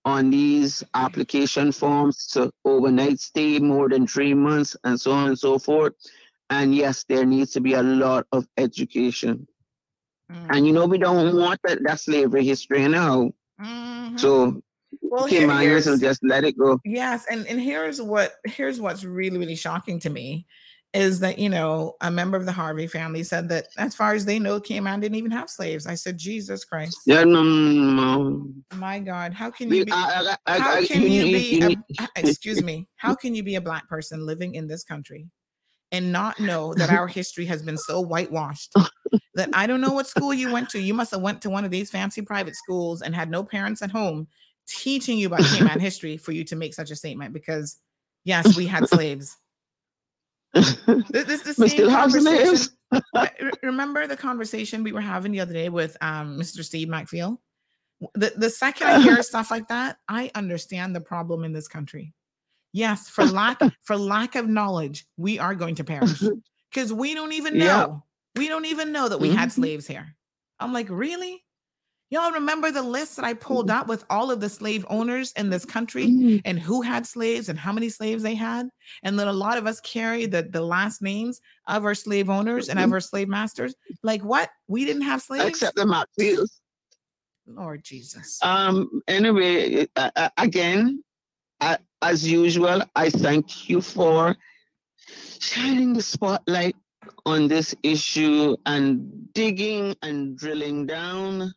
on 0.05 0.31
these 0.31 0.83
application 0.95 1.71
forms 1.71 2.25
to 2.27 2.51
overnight 2.65 3.19
stay 3.19 3.59
more 3.59 3.87
than 3.89 4.07
three 4.07 4.33
months 4.33 4.75
and 4.83 4.99
so 4.99 5.11
on 5.11 5.27
and 5.27 5.37
so 5.37 5.59
forth. 5.59 5.93
And 6.49 6.73
yes, 6.73 7.03
there 7.07 7.25
needs 7.25 7.51
to 7.51 7.61
be 7.61 7.73
a 7.73 7.83
lot 7.83 8.25
of 8.31 8.47
education. 8.57 9.47
And 10.49 10.65
you 10.65 10.71
know, 10.71 10.85
we 10.85 10.97
don't 10.97 11.35
want 11.35 11.59
that, 11.65 11.83
that 11.83 11.99
slavery 11.99 12.45
history 12.45 12.87
now. 12.87 13.31
Mhm. 13.61 14.17
So 14.17 14.61
well, 15.01 15.27
Kim 15.27 15.39
here- 15.39 15.47
Myers 15.47 15.85
will 15.85 15.97
just 15.97 16.23
let 16.23 16.45
it 16.45 16.57
go. 16.57 16.79
Yes, 16.85 17.25
and 17.29 17.45
and 17.47 17.59
here's 17.59 18.01
what 18.01 18.35
here's 18.45 18.79
what's 18.79 19.03
really 19.03 19.37
really 19.37 19.57
shocking 19.57 19.99
to 19.99 20.09
me 20.09 20.47
is 20.93 21.19
that 21.21 21.39
you 21.39 21.49
know 21.49 21.95
a 22.01 22.11
member 22.11 22.35
of 22.37 22.45
the 22.45 22.51
Harvey 22.51 22.87
family 22.87 23.23
said 23.23 23.47
that 23.49 23.67
as 23.77 23.95
far 23.95 24.13
as 24.13 24.25
they 24.25 24.39
know, 24.39 24.59
Cayman 24.59 24.99
didn't 24.99 25.15
even 25.15 25.31
have 25.31 25.49
slaves. 25.49 25.87
I 25.87 25.95
said, 25.95 26.17
Jesus 26.17 26.65
Christ, 26.65 26.97
Yeah, 27.05 27.23
no, 27.23 27.43
no. 27.43 28.47
my 28.75 28.99
God, 28.99 29.33
how 29.33 29.49
can 29.49 29.71
you 29.71 29.85
be? 29.85 29.91
I- 29.91 30.35
I- 30.45 30.55
I- 30.55 30.59
how 30.59 30.85
can 30.85 31.03
you 31.03 31.23
be? 31.23 31.61
a- 31.61 31.77
uh, 32.03 32.07
excuse 32.17 32.61
me. 32.61 32.87
How 32.97 33.15
can 33.15 33.33
you 33.33 33.43
be 33.43 33.55
a 33.55 33.61
black 33.61 33.87
person 33.87 34.25
living 34.25 34.55
in 34.55 34.67
this 34.67 34.83
country 34.83 35.27
and 35.93 36.11
not 36.11 36.39
know 36.39 36.73
that 36.73 36.89
our 36.89 37.07
history 37.19 37.45
has 37.45 37.61
been 37.61 37.77
so 37.77 38.01
whitewashed 38.01 38.73
that 39.35 39.49
I 39.53 39.67
don't 39.67 39.81
know 39.81 39.93
what 39.93 40.07
school 40.07 40.33
you 40.33 40.51
went 40.51 40.69
to. 40.69 40.79
You 40.79 40.93
must 40.93 41.11
have 41.11 41.21
went 41.21 41.41
to 41.43 41.49
one 41.49 41.63
of 41.63 41.71
these 41.71 41.89
fancy 41.89 42.21
private 42.21 42.55
schools 42.55 43.01
and 43.01 43.15
had 43.15 43.29
no 43.29 43.43
parents 43.43 43.81
at 43.81 43.91
home 43.91 44.27
teaching 44.67 45.17
you 45.17 45.27
about 45.27 45.41
Cayman 45.45 45.79
history 45.81 46.17
for 46.17 46.31
you 46.33 46.43
to 46.45 46.55
make 46.57 46.73
such 46.73 46.91
a 46.91 46.95
statement. 46.97 47.33
Because 47.33 47.77
yes, 48.25 48.57
we 48.57 48.67
had 48.67 48.87
slaves. 48.89 49.37
This, 51.09 51.25
this 51.25 51.43
the 51.43 51.55
We 51.57 51.69
same 51.69 51.69
still 51.69 51.89
have 51.89 52.11
slaves. 52.11 52.71
Re- 52.91 53.01
re- 53.13 53.51
Remember 53.63 54.05
the 54.07 54.17
conversation 54.17 54.83
we 54.83 54.91
were 54.91 55.01
having 55.01 55.31
the 55.31 55.39
other 55.39 55.53
day 55.53 55.69
with 55.69 55.95
um, 56.01 56.37
Mr. 56.37 56.63
Steve 56.63 56.87
McField? 56.89 57.37
The, 58.15 58.33
the 58.35 58.49
second 58.49 58.87
I 58.87 58.99
hear 59.01 59.21
stuff 59.33 59.51
like 59.51 59.67
that, 59.69 59.97
I 60.09 60.31
understand 60.35 60.95
the 60.95 61.01
problem 61.01 61.43
in 61.43 61.53
this 61.53 61.67
country. 61.67 62.13
Yes, 62.73 63.09
for 63.09 63.25
lack 63.25 63.59
for 63.81 63.95
lack 63.97 64.35
of 64.35 64.47
knowledge, 64.47 65.05
we 65.17 65.39
are 65.39 65.55
going 65.55 65.75
to 65.75 65.83
perish 65.83 66.21
because 66.71 66.91
we 66.93 67.13
don't 67.13 67.33
even 67.33 67.57
know. 67.57 67.65
Yeah. 67.65 68.41
We 68.41 68.47
don't 68.47 68.65
even 68.65 68.91
know 68.93 69.09
that 69.09 69.19
we 69.19 69.29
had 69.29 69.49
Mhm. 69.49 69.53
slaves 69.53 69.87
here. 69.87 70.15
I'm 70.59 70.71
like, 70.73 70.87
really? 70.89 71.43
Y'all 72.11 72.31
remember 72.33 72.71
the 72.71 72.81
list 72.81 73.15
that 73.15 73.23
I 73.23 73.33
pulled 73.33 73.69
Mm-hmm. 73.69 73.87
with 73.87 74.03
all 74.09 74.31
of 74.31 74.41
the 74.41 74.49
slave 74.49 74.85
owners 74.89 75.31
in 75.37 75.49
this 75.49 75.63
country 75.63 76.07
Mhm. 76.07 76.41
and 76.43 76.59
who 76.59 76.81
had 76.81 77.07
slaves 77.07 77.47
and 77.47 77.57
how 77.57 77.71
many 77.71 77.87
slaves 77.87 78.21
they 78.21 78.35
had? 78.35 78.69
And 79.03 79.17
then 79.17 79.29
a 79.29 79.33
lot 79.33 79.57
of 79.57 79.65
us 79.65 79.79
carry 79.79 80.25
the, 80.25 80.43
the 80.43 80.61
last 80.61 81.01
names 81.01 81.39
of 81.67 81.85
our 81.85 81.95
slave 81.95 82.29
owners 82.29 82.67
and 82.67 82.77
of 82.79 82.89
Mhm. 82.89 82.93
our 82.93 82.99
slave 82.99 83.29
masters. 83.29 83.73
Like 84.03 84.23
what? 84.25 84.49
We 84.67 84.83
didn't 84.83 85.03
have 85.03 85.21
slaves? 85.21 85.45
Except 85.47 85.77
the 85.77 85.85
Maxfields. 85.85 86.59
Lord 87.47 87.83
Jesus. 87.83 88.39
Um. 88.43 89.01
Anyway, 89.07 89.87
uh, 89.95 90.11
uh, 90.15 90.29
again, 90.37 91.03
uh, 91.61 91.77
as 92.01 92.29
usual, 92.29 92.83
I 92.95 93.09
thank 93.09 93.69
you 93.69 93.81
for 93.81 94.35
shining 95.39 95.93
the 95.93 96.03
spotlight 96.03 96.75
on 97.25 97.47
this 97.47 97.73
issue 97.83 98.55
and 98.65 99.31
digging 99.33 99.95
and 100.01 100.37
drilling 100.37 100.85
down 100.85 101.53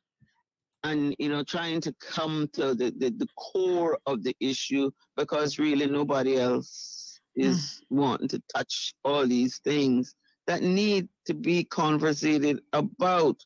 and 0.84 1.16
you 1.18 1.28
know 1.28 1.42
trying 1.42 1.80
to 1.80 1.92
come 2.00 2.48
to 2.52 2.74
the, 2.74 2.92
the, 2.98 3.10
the 3.10 3.26
core 3.36 3.98
of 4.06 4.22
the 4.22 4.36
issue 4.38 4.90
because 5.16 5.58
really 5.58 5.86
nobody 5.86 6.36
else 6.36 7.20
is 7.34 7.82
wanting 7.90 8.28
to 8.28 8.40
touch 8.54 8.94
all 9.04 9.26
these 9.26 9.58
things 9.58 10.14
that 10.46 10.62
need 10.62 11.08
to 11.24 11.34
be 11.34 11.64
conversated 11.64 12.60
about. 12.72 13.42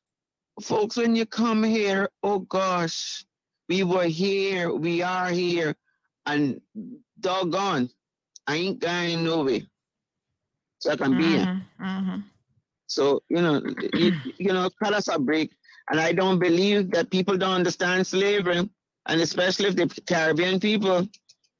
Folks 0.60 0.96
when 0.96 1.14
you 1.14 1.24
come 1.24 1.62
here 1.62 2.08
oh 2.24 2.40
gosh 2.40 3.24
we 3.68 3.84
were 3.84 4.04
here 4.04 4.74
we 4.74 5.02
are 5.02 5.30
here 5.30 5.76
and 6.26 6.60
doggone 7.20 7.88
i 8.48 8.56
ain't 8.56 8.80
going 8.80 9.24
nowhere. 9.24 9.60
So 10.80 10.90
i 10.90 10.96
can 10.96 11.16
be 11.16 11.24
here. 11.28 11.46
Mhm, 11.46 11.62
mhm. 11.80 12.24
so 12.88 13.22
you 13.28 13.40
know 13.40 13.62
you, 13.94 14.12
you 14.38 14.52
know 14.52 14.68
cut 14.82 14.94
us 14.94 15.06
a 15.08 15.18
break 15.18 15.52
and 15.90 16.00
i 16.00 16.12
don't 16.12 16.38
believe 16.38 16.90
that 16.90 17.10
people 17.10 17.36
don't 17.36 17.54
understand 17.54 18.06
slavery 18.06 18.68
and 19.06 19.20
especially 19.20 19.66
if 19.66 19.76
the 19.76 19.88
caribbean 20.06 20.60
people 20.60 21.06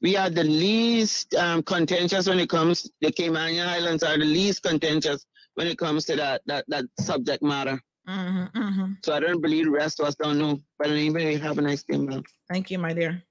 we 0.00 0.16
are 0.16 0.30
the 0.30 0.44
least 0.44 1.34
um, 1.34 1.62
contentious 1.62 2.28
when 2.28 2.38
it 2.38 2.48
comes 2.48 2.90
the 3.00 3.10
cayman 3.10 3.59
islands 3.60 4.02
are 4.02 4.18
the 4.18 4.24
least 4.24 4.62
contentious 4.62 5.26
when 5.55 5.66
it 5.66 5.78
comes 5.78 6.05
to 6.05 6.16
that 6.16 6.42
that, 6.46 6.64
that 6.68 6.84
subject 7.00 7.42
matter 7.42 7.80
Mhm, 8.09 8.52
mhm. 8.52 8.96
so 9.05 9.12
I 9.12 9.20
don't 9.20 9.42
believe 9.42 9.66
the 9.66 9.70
rest 9.70 10.00
of 10.00 10.06
us 10.06 10.14
don't 10.14 10.38
know. 10.38 10.60
But 10.78 10.88
anyway, 10.90 11.36
have 11.36 11.59
a 11.59 11.60
nice 11.60 11.82
day, 11.82 11.98
man. 11.98 12.22
Thank 12.48 12.70
you, 12.70 12.78
my 12.78 12.94
dear. 12.94 13.22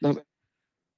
Bye-bye. 0.00 0.22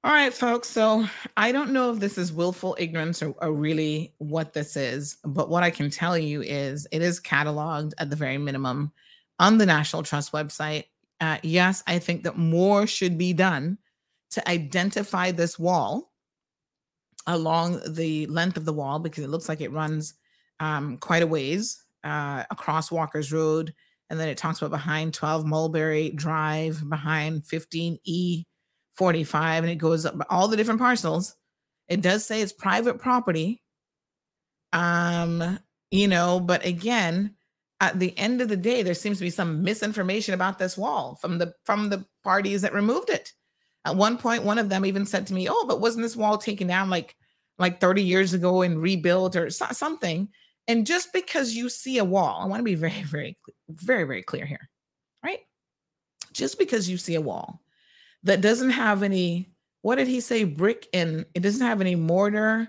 All 0.06 0.12
right, 0.12 0.32
folks. 0.32 0.68
So 0.68 1.04
I 1.36 1.50
don't 1.50 1.72
know 1.72 1.90
if 1.90 1.98
this 1.98 2.16
is 2.16 2.32
willful 2.32 2.76
ignorance 2.78 3.24
or, 3.24 3.34
or 3.42 3.52
really 3.52 4.14
what 4.18 4.52
this 4.52 4.76
is, 4.76 5.16
but 5.24 5.48
what 5.48 5.64
I 5.64 5.70
can 5.70 5.90
tell 5.90 6.16
you 6.16 6.42
is 6.42 6.86
it 6.92 7.02
is 7.02 7.20
cataloged 7.20 7.92
at 7.98 8.08
the 8.08 8.14
very 8.14 8.38
minimum 8.38 8.92
on 9.40 9.58
the 9.58 9.66
National 9.66 10.04
Trust 10.04 10.30
website. 10.30 10.84
Uh, 11.20 11.38
yes, 11.42 11.82
I 11.88 11.98
think 11.98 12.22
that 12.22 12.38
more 12.38 12.86
should 12.86 13.18
be 13.18 13.32
done 13.32 13.78
to 14.30 14.48
identify 14.48 15.32
this 15.32 15.58
wall 15.58 16.12
along 17.26 17.80
the 17.88 18.26
length 18.26 18.56
of 18.56 18.64
the 18.64 18.72
wall 18.72 19.00
because 19.00 19.24
it 19.24 19.30
looks 19.30 19.48
like 19.48 19.60
it 19.60 19.72
runs 19.72 20.14
um, 20.60 20.98
quite 20.98 21.24
a 21.24 21.26
ways 21.26 21.82
uh, 22.04 22.44
across 22.52 22.92
Walker's 22.92 23.32
Road. 23.32 23.74
And 24.08 24.20
then 24.20 24.28
it 24.28 24.38
talks 24.38 24.62
about 24.62 24.70
behind 24.70 25.14
12 25.14 25.44
Mulberry 25.44 26.10
Drive, 26.10 26.88
behind 26.88 27.42
15E 27.42 28.44
45, 28.96 29.64
and 29.64 29.72
it 29.72 29.76
goes 29.76 30.06
up 30.06 30.14
all 30.30 30.48
the 30.48 30.56
different 30.56 30.80
parcels. 30.80 31.34
It 31.88 32.00
does 32.00 32.24
say 32.24 32.40
it's 32.40 32.52
private 32.52 32.98
property. 32.98 33.62
Um, 34.72 35.58
you 35.90 36.08
know, 36.08 36.40
but 36.40 36.64
again, 36.64 37.34
at 37.80 37.98
the 37.98 38.16
end 38.18 38.40
of 38.40 38.48
the 38.48 38.56
day, 38.56 38.82
there 38.82 38.94
seems 38.94 39.18
to 39.18 39.24
be 39.24 39.30
some 39.30 39.62
misinformation 39.62 40.34
about 40.34 40.58
this 40.58 40.76
wall 40.76 41.16
from 41.20 41.38
the 41.38 41.54
from 41.64 41.90
the 41.90 42.04
parties 42.24 42.62
that 42.62 42.74
removed 42.74 43.10
it. 43.10 43.32
At 43.84 43.96
one 43.96 44.18
point, 44.18 44.42
one 44.42 44.58
of 44.58 44.68
them 44.68 44.84
even 44.84 45.06
said 45.06 45.26
to 45.28 45.34
me, 45.34 45.48
"Oh, 45.48 45.64
but 45.68 45.80
wasn't 45.80 46.02
this 46.02 46.16
wall 46.16 46.38
taken 46.38 46.66
down 46.66 46.90
like 46.90 47.14
like 47.58 47.80
30 47.80 48.02
years 48.02 48.34
ago 48.34 48.62
and 48.62 48.80
rebuilt 48.82 49.36
or 49.36 49.50
so- 49.50 49.66
something?" 49.72 50.28
And 50.68 50.86
just 50.86 51.12
because 51.12 51.54
you 51.54 51.68
see 51.68 51.98
a 51.98 52.04
wall, 52.04 52.40
I 52.42 52.46
want 52.46 52.60
to 52.60 52.64
be 52.64 52.74
very, 52.74 53.02
very, 53.04 53.38
very, 53.68 54.04
very 54.04 54.22
clear 54.22 54.46
here, 54.46 54.68
right? 55.22 55.40
Just 56.32 56.58
because 56.58 56.88
you 56.88 56.96
see 56.98 57.14
a 57.14 57.20
wall 57.20 57.60
that 58.26 58.40
doesn't 58.40 58.70
have 58.70 59.02
any, 59.02 59.48
what 59.82 59.96
did 59.96 60.08
he 60.08 60.20
say, 60.20 60.44
brick 60.44 60.88
and 60.92 61.24
it 61.34 61.40
doesn't 61.40 61.64
have 61.64 61.80
any 61.80 61.94
mortar, 61.94 62.68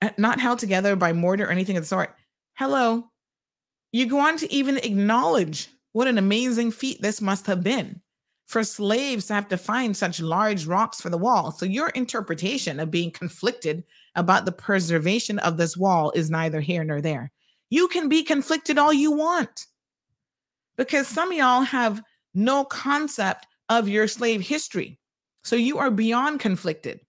uh, 0.00 0.10
not 0.16 0.40
held 0.40 0.60
together 0.60 0.94
by 0.94 1.12
mortar 1.12 1.44
or 1.44 1.50
anything 1.50 1.76
of 1.76 1.82
the 1.82 1.88
sort. 1.88 2.14
Hello. 2.54 3.10
You 3.92 4.06
go 4.06 4.20
on 4.20 4.36
to 4.38 4.52
even 4.52 4.78
acknowledge 4.78 5.68
what 5.92 6.06
an 6.06 6.18
amazing 6.18 6.70
feat 6.70 7.02
this 7.02 7.20
must 7.20 7.46
have 7.46 7.64
been 7.64 8.00
for 8.46 8.62
slaves 8.62 9.26
to 9.26 9.34
have 9.34 9.48
to 9.48 9.56
find 9.58 9.96
such 9.96 10.20
large 10.20 10.66
rocks 10.66 11.00
for 11.00 11.10
the 11.10 11.18
wall. 11.18 11.50
So 11.50 11.66
your 11.66 11.88
interpretation 11.90 12.78
of 12.78 12.92
being 12.92 13.10
conflicted 13.10 13.82
about 14.14 14.44
the 14.44 14.52
preservation 14.52 15.40
of 15.40 15.56
this 15.56 15.76
wall 15.76 16.12
is 16.14 16.30
neither 16.30 16.60
here 16.60 16.84
nor 16.84 17.00
there. 17.00 17.32
You 17.70 17.88
can 17.88 18.08
be 18.08 18.22
conflicted 18.22 18.78
all 18.78 18.92
you 18.92 19.10
want 19.10 19.66
because 20.76 21.08
some 21.08 21.32
of 21.32 21.38
y'all 21.38 21.62
have 21.62 22.00
no 22.34 22.64
concept 22.64 23.48
of 23.68 23.88
your 23.88 24.08
slave 24.08 24.40
history. 24.40 24.98
So 25.44 25.56
you 25.56 25.78
are 25.78 25.90
beyond 25.90 26.40
conflicted. 26.40 27.00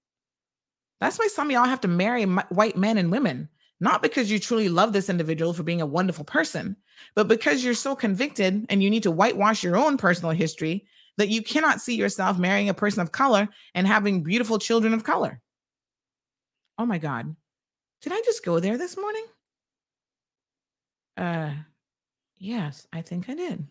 That's 0.99 1.19
why 1.19 1.27
some 1.27 1.47
of 1.47 1.51
y'all 1.51 1.65
have 1.65 1.81
to 1.81 1.88
marry 1.88 2.23
m- 2.23 2.41
white 2.49 2.77
men 2.77 2.97
and 2.97 3.11
women, 3.11 3.49
not 3.79 4.01
because 4.01 4.31
you 4.31 4.39
truly 4.39 4.69
love 4.69 4.93
this 4.93 5.09
individual 5.09 5.53
for 5.53 5.63
being 5.63 5.81
a 5.81 5.85
wonderful 5.85 6.25
person, 6.25 6.75
but 7.15 7.27
because 7.27 7.63
you're 7.63 7.73
so 7.73 7.95
convicted 7.95 8.65
and 8.69 8.81
you 8.81 8.89
need 8.89 9.03
to 9.03 9.11
whitewash 9.11 9.63
your 9.63 9.77
own 9.77 9.97
personal 9.97 10.31
history 10.31 10.88
that 11.17 11.29
you 11.29 11.41
cannot 11.41 11.81
see 11.81 11.95
yourself 11.95 12.38
marrying 12.38 12.69
a 12.69 12.73
person 12.73 13.01
of 13.01 13.11
color 13.11 13.49
and 13.73 13.88
having 13.88 14.23
beautiful 14.23 14.59
children 14.59 14.93
of 14.93 15.03
color. 15.03 15.41
Oh 16.77 16.85
my 16.85 16.97
God. 16.97 17.35
Did 18.01 18.13
I 18.13 18.21
just 18.23 18.45
go 18.45 18.59
there 18.59 18.77
this 18.77 18.97
morning? 18.97 19.25
Uh, 21.15 21.53
yes, 22.38 22.85
I 22.93 23.01
think 23.01 23.29
I 23.29 23.34
did. 23.34 23.67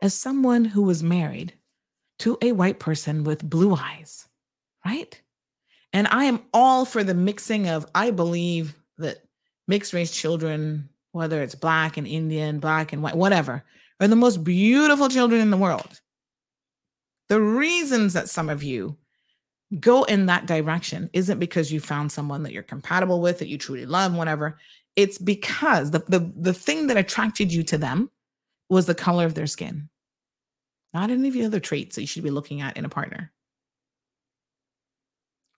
As 0.00 0.14
someone 0.14 0.64
who 0.64 0.82
was 0.82 1.02
married 1.02 1.54
to 2.20 2.38
a 2.40 2.52
white 2.52 2.78
person 2.78 3.24
with 3.24 3.48
blue 3.48 3.74
eyes, 3.74 4.28
right? 4.84 5.20
And 5.92 6.06
I 6.08 6.24
am 6.24 6.42
all 6.52 6.84
for 6.84 7.02
the 7.02 7.14
mixing 7.14 7.68
of, 7.68 7.86
I 7.94 8.10
believe 8.10 8.76
that 8.98 9.24
mixed 9.66 9.92
race 9.92 10.10
children, 10.10 10.88
whether 11.12 11.42
it's 11.42 11.54
black 11.54 11.96
and 11.96 12.06
Indian, 12.06 12.58
black 12.58 12.92
and 12.92 13.02
white, 13.02 13.16
whatever, 13.16 13.64
are 14.00 14.08
the 14.08 14.16
most 14.16 14.44
beautiful 14.44 15.08
children 15.08 15.40
in 15.40 15.50
the 15.50 15.56
world. 15.56 16.00
The 17.28 17.40
reasons 17.40 18.12
that 18.12 18.28
some 18.28 18.48
of 18.48 18.62
you 18.62 18.96
go 19.80 20.04
in 20.04 20.26
that 20.26 20.46
direction 20.46 21.10
isn't 21.12 21.38
because 21.38 21.72
you 21.72 21.80
found 21.80 22.10
someone 22.10 22.42
that 22.42 22.52
you're 22.52 22.62
compatible 22.62 23.20
with, 23.20 23.38
that 23.38 23.48
you 23.48 23.58
truly 23.58 23.84
love, 23.84 24.14
whatever. 24.14 24.58
It's 24.96 25.18
because 25.18 25.90
the, 25.90 26.00
the, 26.08 26.32
the 26.36 26.54
thing 26.54 26.86
that 26.86 26.96
attracted 26.96 27.52
you 27.52 27.62
to 27.64 27.78
them 27.78 28.10
was 28.68 28.86
the 28.86 28.94
color 28.94 29.24
of 29.24 29.34
their 29.34 29.46
skin, 29.46 29.88
not 30.92 31.10
any 31.10 31.28
of 31.28 31.34
the 31.34 31.44
other 31.44 31.60
traits 31.60 31.96
that 31.96 32.02
you 32.02 32.06
should 32.06 32.24
be 32.24 32.30
looking 32.30 32.60
at 32.60 32.76
in 32.76 32.84
a 32.84 32.88
partner. 32.88 33.32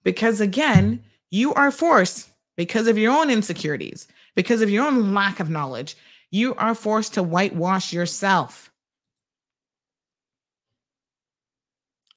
Because 0.02 0.40
again, 0.40 1.04
you 1.30 1.52
are 1.54 1.70
forced 1.70 2.30
because 2.56 2.86
of 2.86 2.98
your 2.98 3.12
own 3.12 3.30
insecurities, 3.30 4.06
because 4.34 4.62
of 4.62 4.70
your 4.70 4.86
own 4.86 5.14
lack 5.14 5.40
of 5.40 5.50
knowledge, 5.50 5.96
you 6.30 6.54
are 6.54 6.74
forced 6.74 7.14
to 7.14 7.22
whitewash 7.22 7.92
yourself. 7.92 8.70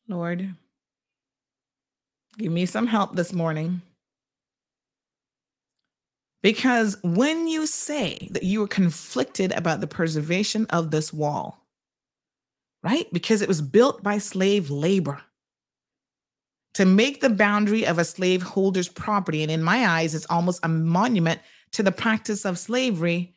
Lord, 0.08 0.54
give 2.38 2.52
me 2.52 2.66
some 2.66 2.88
help 2.88 3.16
this 3.16 3.34
morning. 3.34 3.82
Because 6.44 6.98
when 7.04 7.48
you 7.48 7.66
say 7.66 8.28
that 8.32 8.44
you 8.44 8.62
are 8.64 8.68
conflicted 8.68 9.54
about 9.54 9.80
the 9.80 9.88
preservation 9.88 10.66
of 10.70 10.92
this 10.92 11.14
wall, 11.14 11.66
right? 12.84 13.08
Because 13.14 13.42
it 13.42 13.48
was 13.48 13.62
built 13.62 14.04
by 14.04 14.18
slave 14.18 14.70
labor 14.70 15.22
to 16.74 16.86
make 16.86 17.22
the 17.22 17.30
boundary 17.30 17.86
of 17.86 17.98
a 17.98 18.04
slaveholder's 18.04 18.90
property. 18.90 19.42
And 19.42 19.52
in 19.52 19.64
my 19.64 19.88
eyes, 19.88 20.14
it's 20.14 20.30
almost 20.30 20.60
a 20.64 20.68
monument 20.68 21.40
to 21.72 21.82
the 21.82 21.94
practice 21.94 22.46
of 22.46 22.60
slavery. 22.60 23.36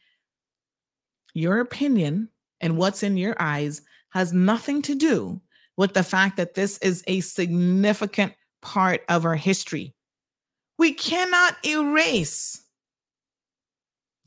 Your 1.32 1.60
opinion 1.60 2.30
and 2.60 2.76
what's 2.76 3.04
in 3.04 3.16
your 3.16 3.36
eyes 3.38 3.82
has 4.10 4.32
nothing 4.32 4.82
to 4.82 4.96
do 4.96 5.40
with 5.76 5.94
the 5.94 6.02
fact 6.02 6.38
that 6.38 6.54
this 6.54 6.78
is 6.78 7.04
a 7.06 7.20
significant 7.20 8.32
part 8.62 9.02
of 9.08 9.24
our 9.24 9.36
history. 9.36 9.94
We 10.76 10.92
cannot 10.92 11.64
erase 11.64 12.62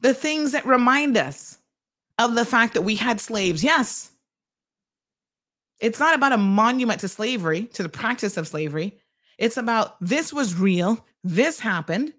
the 0.02 0.14
things 0.14 0.52
that 0.54 0.66
remind 0.66 1.18
us 1.18 1.58
of 2.18 2.36
the 2.36 2.46
fact 2.46 2.74
that 2.74 2.82
we 2.82 2.96
had 2.96 3.20
slaves. 3.20 3.64
Yes. 3.64 4.12
It's 5.80 6.00
not 6.00 6.16
about 6.16 6.34
a 6.34 6.38
monument 6.38 7.02
to 7.02 7.08
slavery, 7.08 7.66
to 7.74 7.84
the 7.84 7.90
practice 7.90 8.36
of 8.38 8.48
slavery. 8.48 9.00
It's 9.38 9.58
about 9.58 9.96
this 10.02 10.34
was 10.34 10.60
real, 10.60 11.06
this 11.24 11.60
happened. 11.60 12.14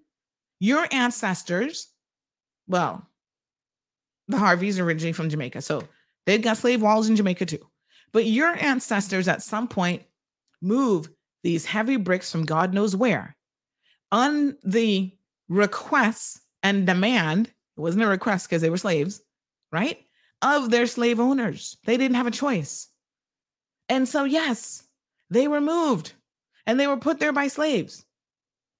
Your 0.59 0.87
ancestors, 0.91 1.87
well, 2.67 3.07
the 4.27 4.37
Harveys 4.37 4.79
are 4.79 4.83
originally 4.83 5.13
from 5.13 5.29
Jamaica. 5.29 5.61
So 5.61 5.87
They've 6.25 6.41
got 6.41 6.57
slave 6.57 6.81
walls 6.81 7.09
in 7.09 7.15
Jamaica 7.15 7.45
too. 7.45 7.65
But 8.11 8.25
your 8.25 8.55
ancestors 8.55 9.27
at 9.27 9.41
some 9.41 9.67
point 9.67 10.03
move 10.61 11.09
these 11.43 11.65
heavy 11.65 11.97
bricks 11.97 12.31
from 12.31 12.45
God 12.45 12.73
knows 12.73 12.95
where 12.95 13.35
on 14.11 14.57
the 14.63 15.11
request 15.49 16.41
and 16.61 16.85
demand. 16.85 17.51
It 17.77 17.81
wasn't 17.81 18.03
a 18.03 18.07
request 18.07 18.47
because 18.47 18.61
they 18.61 18.69
were 18.69 18.77
slaves, 18.77 19.21
right? 19.71 19.97
Of 20.41 20.69
their 20.69 20.87
slave 20.87 21.19
owners. 21.19 21.77
They 21.85 21.97
didn't 21.97 22.15
have 22.15 22.27
a 22.27 22.31
choice. 22.31 22.89
And 23.89 24.07
so, 24.07 24.23
yes, 24.23 24.83
they 25.29 25.47
were 25.47 25.61
moved 25.61 26.13
and 26.65 26.79
they 26.79 26.87
were 26.87 26.97
put 26.97 27.19
there 27.19 27.33
by 27.33 27.47
slaves. 27.47 28.05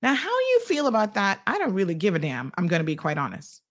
Now, 0.01 0.15
how 0.15 0.29
you 0.29 0.61
feel 0.65 0.87
about 0.87 1.13
that, 1.13 1.41
I 1.45 1.57
don't 1.57 1.73
really 1.73 1.93
give 1.93 2.15
a 2.15 2.19
damn. 2.19 2.51
I'm 2.57 2.67
going 2.67 2.79
to 2.79 2.85
be 2.85 2.95
quite 2.95 3.17
honest. 3.17 3.61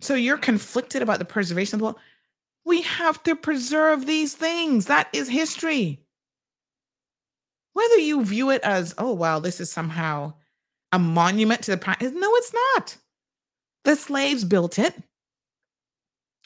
So 0.00 0.14
you're 0.14 0.38
conflicted 0.38 1.02
about 1.02 1.18
the 1.18 1.24
preservation 1.24 1.76
of 1.76 1.78
the 1.80 1.84
world. 1.84 1.98
We 2.64 2.82
have 2.82 3.22
to 3.24 3.34
preserve 3.34 4.06
these 4.06 4.34
things. 4.34 4.86
That 4.86 5.08
is 5.12 5.28
history. 5.28 6.04
Whether 7.72 7.96
you 7.96 8.24
view 8.24 8.50
it 8.50 8.62
as, 8.62 8.94
oh, 8.98 9.12
well, 9.12 9.40
this 9.40 9.60
is 9.60 9.70
somehow 9.70 10.34
a 10.92 10.98
monument 10.98 11.62
to 11.62 11.70
the 11.70 11.76
practice. 11.76 12.12
No, 12.14 12.30
it's 12.34 12.52
not. 12.52 12.96
The 13.84 13.96
slaves 13.96 14.44
built 14.44 14.78
it. 14.78 14.94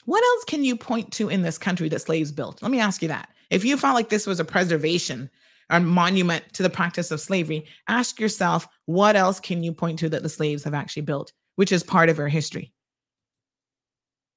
What 0.05 0.23
else 0.23 0.43
can 0.45 0.63
you 0.63 0.75
point 0.75 1.11
to 1.13 1.29
in 1.29 1.41
this 1.41 1.57
country 1.57 1.89
that 1.89 2.01
slaves 2.01 2.31
built? 2.31 2.61
Let 2.61 2.71
me 2.71 2.79
ask 2.79 3.01
you 3.01 3.07
that. 3.07 3.29
If 3.49 3.65
you 3.65 3.77
felt 3.77 3.95
like 3.95 4.09
this 4.09 4.27
was 4.27 4.39
a 4.39 4.45
preservation 4.45 5.29
or 5.71 5.79
monument 5.79 6.43
to 6.53 6.63
the 6.63 6.69
practice 6.69 7.09
of 7.11 7.19
slavery, 7.19 7.65
ask 7.87 8.19
yourself, 8.19 8.67
what 8.85 9.15
else 9.15 9.39
can 9.39 9.63
you 9.63 9.73
point 9.73 9.99
to 9.99 10.09
that 10.09 10.23
the 10.23 10.29
slaves 10.29 10.63
have 10.63 10.75
actually 10.75 11.01
built, 11.01 11.33
which 11.55 11.71
is 11.71 11.83
part 11.83 12.09
of 12.09 12.19
our 12.19 12.27
history? 12.27 12.71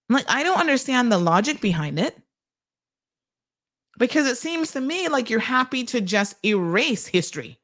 Like, 0.09 0.25
I 0.29 0.43
don't 0.43 0.61
understand 0.61 1.13
the 1.13 1.19
logic 1.19 1.61
behind 1.61 1.99
it 1.99 2.17
because 3.99 4.27
it 4.27 4.39
seems 4.39 4.73
to 4.73 4.81
me 4.81 5.09
like 5.09 5.29
you're 5.29 5.41
happy 5.41 5.85
to 5.85 6.01
just 6.01 6.35
erase 6.45 7.07
history. 7.07 7.61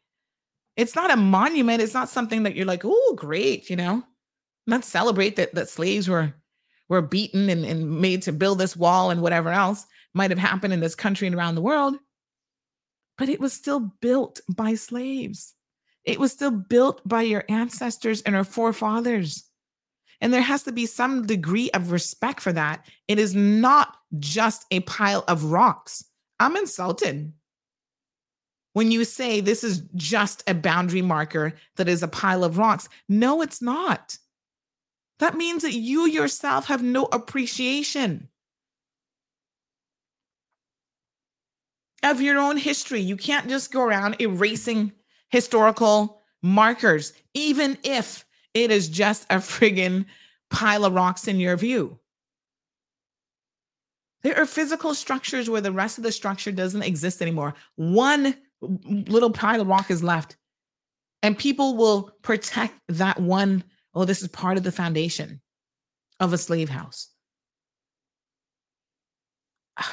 It's 0.76 0.96
not 0.96 1.12
a 1.12 1.16
monument. 1.16 1.82
It's 1.82 1.94
not 1.94 2.08
something 2.08 2.42
that 2.42 2.56
you're 2.56 2.66
like, 2.66 2.82
oh, 2.84 3.14
great, 3.16 3.70
you 3.70 3.76
know, 3.76 4.02
not 4.66 4.84
celebrate 4.84 5.36
that, 5.36 5.54
that 5.54 5.68
slaves 5.68 6.08
were 6.08 6.34
were 6.88 7.00
beaten 7.00 7.48
and, 7.48 7.64
and 7.64 8.00
made 8.00 8.20
to 8.22 8.32
build 8.32 8.58
this 8.58 8.76
wall 8.76 9.10
and 9.10 9.22
whatever 9.22 9.50
else 9.50 9.86
might 10.12 10.30
have 10.30 10.38
happened 10.38 10.72
in 10.72 10.80
this 10.80 10.94
country 10.94 11.26
and 11.26 11.34
around 11.34 11.54
the 11.54 11.62
world. 11.62 11.96
But 13.16 13.30
it 13.30 13.40
was 13.40 13.52
still 13.52 13.80
built 14.00 14.40
by 14.48 14.74
slaves. 14.74 15.54
It 16.04 16.20
was 16.20 16.32
still 16.32 16.50
built 16.50 17.00
by 17.08 17.22
your 17.22 17.44
ancestors 17.48 18.20
and 18.22 18.36
our 18.36 18.44
forefathers. 18.44 19.44
And 20.20 20.32
there 20.32 20.42
has 20.42 20.62
to 20.64 20.72
be 20.72 20.86
some 20.86 21.26
degree 21.26 21.70
of 21.70 21.90
respect 21.90 22.40
for 22.40 22.52
that. 22.52 22.86
It 23.08 23.18
is 23.18 23.34
not 23.34 23.96
just 24.18 24.66
a 24.70 24.80
pile 24.80 25.24
of 25.26 25.44
rocks. 25.44 26.04
I'm 26.38 26.56
insulted 26.56 27.32
when 28.74 28.90
you 28.90 29.04
say 29.04 29.40
this 29.40 29.64
is 29.64 29.82
just 29.94 30.42
a 30.46 30.52
boundary 30.52 31.00
marker 31.00 31.54
that 31.76 31.88
is 31.88 32.02
a 32.02 32.08
pile 32.08 32.44
of 32.44 32.58
rocks. 32.58 32.88
No, 33.08 33.40
it's 33.40 33.62
not. 33.62 34.18
That 35.20 35.36
means 35.36 35.62
that 35.62 35.72
you 35.72 36.06
yourself 36.06 36.66
have 36.66 36.82
no 36.82 37.04
appreciation 37.06 38.28
of 42.02 42.20
your 42.20 42.38
own 42.38 42.56
history. 42.56 43.00
You 43.00 43.16
can't 43.16 43.48
just 43.48 43.72
go 43.72 43.82
around 43.82 44.20
erasing 44.20 44.92
historical 45.30 46.20
markers, 46.42 47.12
even 47.32 47.78
if 47.84 48.24
it 48.52 48.70
is 48.70 48.88
just 48.88 49.24
a 49.30 49.36
friggin' 49.36 50.04
pile 50.50 50.84
of 50.84 50.94
rocks 50.94 51.26
in 51.28 51.40
your 51.40 51.56
view. 51.56 51.98
There 54.22 54.36
are 54.36 54.46
physical 54.46 54.94
structures 54.94 55.48
where 55.48 55.60
the 55.60 55.72
rest 55.72 55.98
of 55.98 56.04
the 56.04 56.12
structure 56.12 56.50
doesn't 56.50 56.82
exist 56.82 57.22
anymore. 57.22 57.54
One 57.76 58.34
little 58.86 59.30
pile 59.30 59.60
of 59.60 59.68
rock 59.68 59.90
is 59.90 60.02
left, 60.02 60.36
and 61.22 61.38
people 61.38 61.76
will 61.76 62.10
protect 62.22 62.74
that 62.88 63.20
one. 63.20 63.64
Oh, 63.94 64.04
this 64.04 64.22
is 64.22 64.28
part 64.28 64.56
of 64.56 64.64
the 64.64 64.72
foundation 64.72 65.40
of 66.20 66.32
a 66.32 66.38
slave 66.38 66.68
house. 66.68 67.08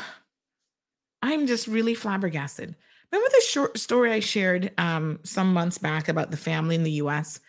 I'm 1.22 1.48
just 1.48 1.68
really 1.68 1.94
flabbergasted. 1.94 2.76
Remember 3.12 3.30
the 3.34 3.46
short 3.48 3.78
story 3.78 4.12
I 4.12 4.22
shared 4.22 4.72
um, 4.78 5.20
some 5.24 5.54
months 5.54 5.78
back 5.78 6.08
about 6.08 6.32
the 6.32 6.38
family 6.38 6.76
in 6.76 6.84
the 6.84 6.92
US 6.94 7.40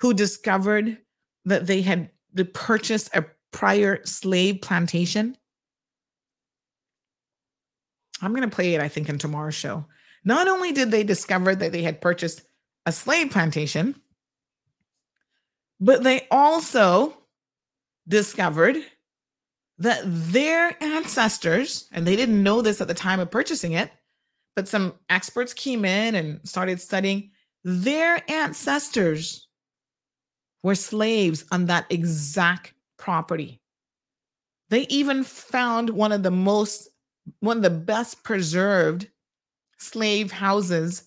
who 0.00 0.14
discovered 0.14 0.98
that 1.44 1.66
they 1.66 1.82
had 1.82 2.10
purchased 2.52 3.14
a 3.14 3.24
prior 3.50 4.04
slave 4.04 4.60
plantation? 4.60 5.36
I'm 8.20 8.32
going 8.32 8.48
to 8.48 8.54
play 8.54 8.74
it, 8.74 8.80
I 8.80 8.88
think, 8.88 9.08
in 9.08 9.18
tomorrow's 9.18 9.54
show. 9.54 9.86
Not 10.28 10.46
only 10.46 10.72
did 10.72 10.90
they 10.90 11.04
discover 11.04 11.54
that 11.54 11.72
they 11.72 11.80
had 11.80 12.02
purchased 12.02 12.42
a 12.84 12.92
slave 12.92 13.30
plantation, 13.30 13.94
but 15.80 16.02
they 16.02 16.28
also 16.30 17.16
discovered 18.06 18.76
that 19.78 20.02
their 20.04 20.76
ancestors, 20.82 21.88
and 21.92 22.06
they 22.06 22.14
didn't 22.14 22.42
know 22.42 22.60
this 22.60 22.82
at 22.82 22.88
the 22.88 22.92
time 22.92 23.20
of 23.20 23.30
purchasing 23.30 23.72
it, 23.72 23.90
but 24.54 24.68
some 24.68 24.92
experts 25.08 25.54
came 25.54 25.86
in 25.86 26.14
and 26.14 26.46
started 26.46 26.78
studying 26.78 27.30
their 27.64 28.22
ancestors 28.30 29.48
were 30.62 30.74
slaves 30.74 31.46
on 31.50 31.66
that 31.66 31.86
exact 31.88 32.74
property. 32.98 33.62
They 34.68 34.82
even 34.88 35.24
found 35.24 35.88
one 35.88 36.12
of 36.12 36.22
the 36.22 36.30
most, 36.30 36.90
one 37.40 37.56
of 37.56 37.62
the 37.62 37.70
best 37.70 38.22
preserved 38.24 39.08
slave 39.78 40.30
houses 40.32 41.04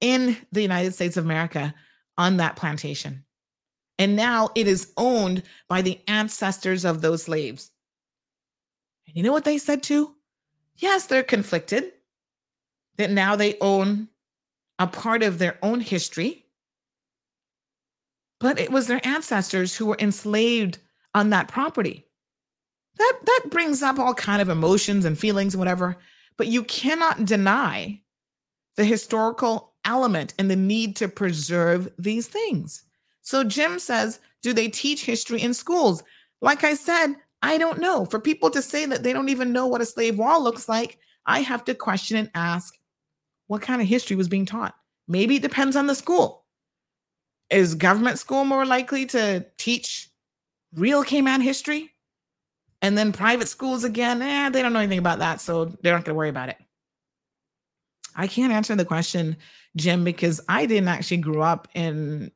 in 0.00 0.36
the 0.52 0.62
United 0.62 0.94
States 0.94 1.16
of 1.16 1.24
America 1.24 1.74
on 2.16 2.36
that 2.36 2.56
plantation. 2.56 3.24
And 3.98 4.14
now 4.14 4.50
it 4.54 4.68
is 4.68 4.92
owned 4.96 5.42
by 5.68 5.82
the 5.82 6.00
ancestors 6.06 6.84
of 6.84 7.00
those 7.00 7.24
slaves. 7.24 7.70
And 9.06 9.16
you 9.16 9.22
know 9.22 9.32
what 9.32 9.44
they 9.44 9.58
said 9.58 9.82
too? 9.82 10.14
Yes, 10.76 11.06
they're 11.06 11.22
conflicted 11.22 11.92
that 12.96 13.10
now 13.10 13.34
they 13.34 13.56
own 13.60 14.08
a 14.78 14.86
part 14.86 15.22
of 15.22 15.38
their 15.38 15.58
own 15.62 15.80
history 15.80 16.44
but 18.40 18.58
it 18.58 18.70
was 18.70 18.86
their 18.86 19.04
ancestors 19.06 19.76
who 19.76 19.86
were 19.86 19.96
enslaved 19.98 20.78
on 21.14 21.30
that 21.30 21.48
property. 21.48 22.06
That 22.96 23.18
that 23.24 23.44
brings 23.50 23.82
up 23.82 23.98
all 23.98 24.14
kind 24.14 24.42
of 24.42 24.48
emotions 24.48 25.04
and 25.04 25.18
feelings 25.18 25.54
and 25.54 25.60
whatever, 25.60 25.96
but 26.36 26.48
you 26.48 26.64
cannot 26.64 27.24
deny 27.24 28.00
the 28.78 28.84
historical 28.84 29.74
element 29.84 30.32
and 30.38 30.48
the 30.50 30.56
need 30.56 30.94
to 30.96 31.08
preserve 31.08 31.90
these 31.98 32.28
things. 32.28 32.84
So 33.22 33.42
Jim 33.44 33.78
says, 33.78 34.20
do 34.40 34.52
they 34.52 34.68
teach 34.68 35.04
history 35.04 35.42
in 35.42 35.52
schools? 35.52 36.02
Like 36.40 36.62
I 36.62 36.74
said, 36.74 37.16
I 37.42 37.58
don't 37.58 37.80
know. 37.80 38.06
For 38.06 38.20
people 38.20 38.50
to 38.50 38.62
say 38.62 38.86
that 38.86 39.02
they 39.02 39.12
don't 39.12 39.28
even 39.28 39.52
know 39.52 39.66
what 39.66 39.80
a 39.80 39.84
slave 39.84 40.16
wall 40.16 40.42
looks 40.42 40.68
like, 40.68 40.98
I 41.26 41.40
have 41.40 41.64
to 41.64 41.74
question 41.74 42.16
and 42.16 42.30
ask 42.34 42.72
what 43.48 43.62
kind 43.62 43.82
of 43.82 43.88
history 43.88 44.16
was 44.16 44.28
being 44.28 44.46
taught. 44.46 44.74
Maybe 45.08 45.36
it 45.36 45.42
depends 45.42 45.76
on 45.76 45.88
the 45.88 45.94
school 45.94 46.46
is 47.50 47.74
government 47.74 48.18
school 48.18 48.44
more 48.44 48.66
likely 48.66 49.06
to 49.06 49.44
teach 49.56 50.10
real 50.74 51.02
Cayman 51.02 51.40
history? 51.40 51.94
And 52.80 52.96
then 52.96 53.10
private 53.10 53.48
schools 53.48 53.82
again, 53.82 54.22
eh, 54.22 54.50
they 54.50 54.62
don't 54.62 54.72
know 54.72 54.78
anything 54.78 55.00
about 55.00 55.18
that, 55.18 55.40
so 55.40 55.64
they're 55.64 55.94
not 55.94 56.04
going 56.04 56.14
to 56.14 56.18
worry 56.18 56.28
about 56.28 56.48
it. 56.48 56.56
I 58.18 58.26
can't 58.26 58.52
answer 58.52 58.74
the 58.76 58.84
question, 58.84 59.36
Jim, 59.76 60.04
because 60.04 60.40
I 60.48 60.66
didn't 60.66 60.88
actually 60.88 61.18
grow 61.18 61.40
up 61.40 61.68
in 61.74 62.30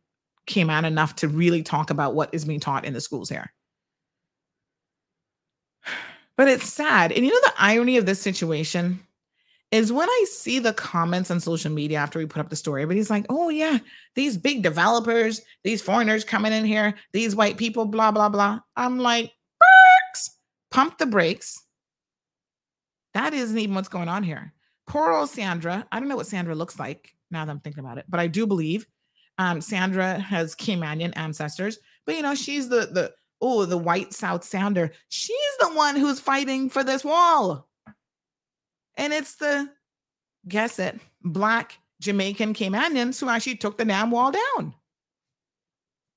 Cayman 0.47 0.85
enough 0.85 1.17
to 1.17 1.29
really 1.29 1.63
talk 1.63 1.91
about 1.91 2.15
what 2.15 2.33
is 2.33 2.45
being 2.45 2.61
taught 2.61 2.85
in 2.85 2.95
the 2.95 3.01
schools 3.01 3.29
here. 3.29 3.53
But 6.35 6.49
it's 6.49 6.73
sad. 6.73 7.13
And 7.13 7.27
you 7.27 7.31
know 7.31 7.41
the 7.43 7.53
irony 7.59 7.99
of 7.99 8.07
this 8.07 8.19
situation? 8.19 9.01
is 9.73 9.91
when 9.91 10.09
I 10.09 10.27
see 10.29 10.59
the 10.59 10.75
comments 10.75 11.31
on 11.31 11.41
social 11.41 11.73
media 11.73 11.97
after 11.97 12.19
we 12.19 12.27
put 12.27 12.41
up 12.41 12.51
the 12.51 12.57
story, 12.57 12.83
everybody's 12.83 13.11
like, 13.11 13.25
oh, 13.31 13.49
yeah, 13.49 13.79
these 14.15 14.37
big 14.37 14.63
developers, 14.63 15.41
these 15.65 15.81
foreigners 15.81 16.25
coming 16.25 16.53
in 16.53 16.67
here, 16.67 16.95
these 17.13 17.35
white 17.35 17.57
people, 17.57 17.87
blah, 17.87 18.11
blah, 18.11 18.29
blah. 18.29 18.61
I'm 18.77 18.99
like, 18.99 19.33
Burks, 19.59 20.37
pump 20.71 20.99
the 20.99 21.07
brakes. 21.07 21.59
That 23.15 23.33
isn't 23.33 23.59
even 23.59 23.75
what's 23.75 23.89
going 23.89 24.09
on 24.09 24.23
here. 24.23 24.53
Poor 24.93 25.11
old 25.11 25.31
Sandra. 25.31 25.87
I 25.91 25.99
don't 25.99 26.11
know 26.11 26.17
what 26.17 26.27
Sandra 26.27 26.55
looks 26.55 26.79
like 26.79 27.15
now 27.31 27.47
that 27.47 27.51
I'm 27.51 27.61
thinking 27.61 27.83
about 27.83 27.97
it, 27.97 28.05
but 28.11 28.21
I 28.21 28.27
do 28.27 28.47
believe 28.47 28.87
um, 29.39 29.63
Sandra 29.63 30.19
has 30.19 30.55
Caymanian 30.55 31.15
ancestors. 31.17 31.79
But 32.05 32.17
you 32.17 32.21
know, 32.21 32.35
she's 32.35 32.69
the 32.69 32.81
the 32.93 33.11
oh 33.41 33.65
the 33.65 33.79
white 33.79 34.13
South 34.13 34.45
Sounder. 34.45 34.93
She's 35.09 35.57
the 35.61 35.71
one 35.71 35.97
who's 35.97 36.21
fighting 36.21 36.69
for 36.69 36.85
this 36.85 37.07
wall. 37.07 37.71
And 38.99 39.15
it's 39.15 39.37
the, 39.37 39.71
guess 40.47 40.79
it, 40.79 41.01
black 41.23 41.79
Jamaican 42.03 42.53
Caymanians 42.53 43.19
who 43.19 43.31
actually 43.31 43.57
took 43.57 43.79
the 43.79 43.87
damn 43.87 44.11
wall 44.11 44.31
down. 44.31 44.75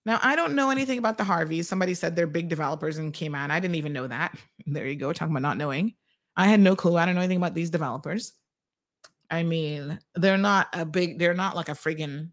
Now, 0.06 0.20
I 0.22 0.36
don't 0.36 0.54
know 0.54 0.70
anything 0.70 1.00
about 1.00 1.18
the 1.18 1.24
Harveys. 1.24 1.70
Somebody 1.70 1.94
said 1.94 2.18
they're 2.18 2.28
big 2.28 2.50
developers 2.50 2.98
in 2.98 3.14
Cayman. 3.14 3.52
I 3.52 3.62
didn't 3.62 3.76
even 3.76 3.94
know 3.94 4.08
that. 4.08 4.38
There 4.68 4.86
you 4.86 4.96
go, 4.96 5.14
talking 5.14 5.32
about 5.32 5.44
not 5.44 5.58
knowing. 5.58 5.94
I 6.36 6.48
had 6.48 6.60
no 6.60 6.76
clue. 6.76 6.98
I 6.98 7.06
don't 7.06 7.16
know 7.16 7.22
anything 7.22 7.38
about 7.38 7.54
these 7.54 7.70
developers. 7.70 8.34
I 9.30 9.44
mean, 9.44 10.00
they're 10.16 10.38
not 10.38 10.68
a 10.74 10.86
big, 10.86 11.20
they're 11.20 11.34
not 11.34 11.56
like 11.56 11.70
a 11.70 11.74
friggin', 11.74 12.32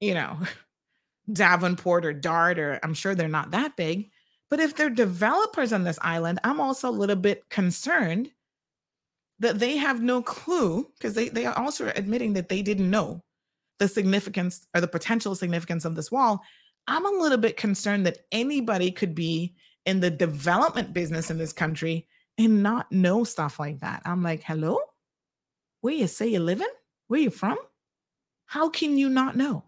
you 0.00 0.14
know, 0.14 0.38
Davenport 1.32 2.04
or 2.04 2.12
Dart, 2.12 2.58
or 2.58 2.80
I'm 2.82 2.94
sure 2.94 3.14
they're 3.14 3.28
not 3.28 3.52
that 3.52 3.76
big. 3.76 4.10
But 4.50 4.60
if 4.60 4.76
they're 4.76 4.90
developers 4.90 5.72
on 5.72 5.84
this 5.84 5.98
island, 6.02 6.38
I'm 6.44 6.60
also 6.60 6.88
a 6.88 6.90
little 6.90 7.16
bit 7.16 7.48
concerned 7.48 8.30
that 9.38 9.58
they 9.58 9.76
have 9.76 10.02
no 10.02 10.22
clue 10.22 10.88
because 10.98 11.14
they, 11.14 11.28
they 11.28 11.46
are 11.46 11.58
also 11.58 11.90
admitting 11.96 12.34
that 12.34 12.48
they 12.48 12.62
didn't 12.62 12.90
know 12.90 13.22
the 13.78 13.88
significance 13.88 14.66
or 14.74 14.80
the 14.80 14.88
potential 14.88 15.34
significance 15.34 15.84
of 15.84 15.96
this 15.96 16.12
wall. 16.12 16.42
I'm 16.86 17.06
a 17.06 17.22
little 17.22 17.38
bit 17.38 17.56
concerned 17.56 18.06
that 18.06 18.18
anybody 18.30 18.90
could 18.90 19.14
be 19.14 19.54
in 19.86 20.00
the 20.00 20.10
development 20.10 20.92
business 20.92 21.30
in 21.30 21.38
this 21.38 21.52
country 21.52 22.06
and 22.38 22.62
not 22.62 22.90
know 22.92 23.24
stuff 23.24 23.58
like 23.58 23.80
that. 23.80 24.02
I'm 24.04 24.22
like, 24.22 24.42
hello? 24.44 24.78
Where 25.82 25.92
you 25.92 26.06
say 26.06 26.28
you're 26.28 26.40
living? 26.40 26.68
Where 27.08 27.20
you 27.20 27.30
from? 27.30 27.58
How 28.46 28.70
can 28.70 28.96
you 28.96 29.10
not 29.10 29.36
know? 29.36 29.64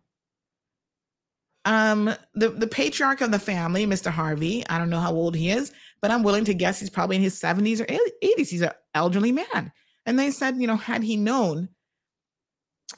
Um, 1.67 2.15
the, 2.35 2.51
the 2.51 2.67
patriarch 2.67 3.21
of 3.21 3.31
the 3.31 3.39
family, 3.39 3.87
Mr. 3.87 4.11
Harvey, 4.11 4.65
I 4.69 4.79
don't 4.79 4.91
know 4.91 5.01
how 5.01 5.13
old 5.13 5.35
he 5.35 5.51
is, 5.51 5.73
but 6.01 6.11
I'm 6.11 6.23
willing 6.23 6.45
to 6.45 6.55
guess 6.55 6.79
he's 6.79 6.91
probably 6.91 7.17
in 7.17 7.23
his 7.23 7.41
70s 7.41 7.81
or 7.81 7.87
80s. 7.87 8.49
He's 8.49 8.63
an 8.63 8.71
elderly 8.95 9.33
man. 9.33 9.73
And 10.07 10.19
they 10.19 10.31
said, 10.31 10.57
you 10.57 10.67
know, 10.67 10.77
had 10.77 11.03
he 11.03 11.17
known 11.17 11.69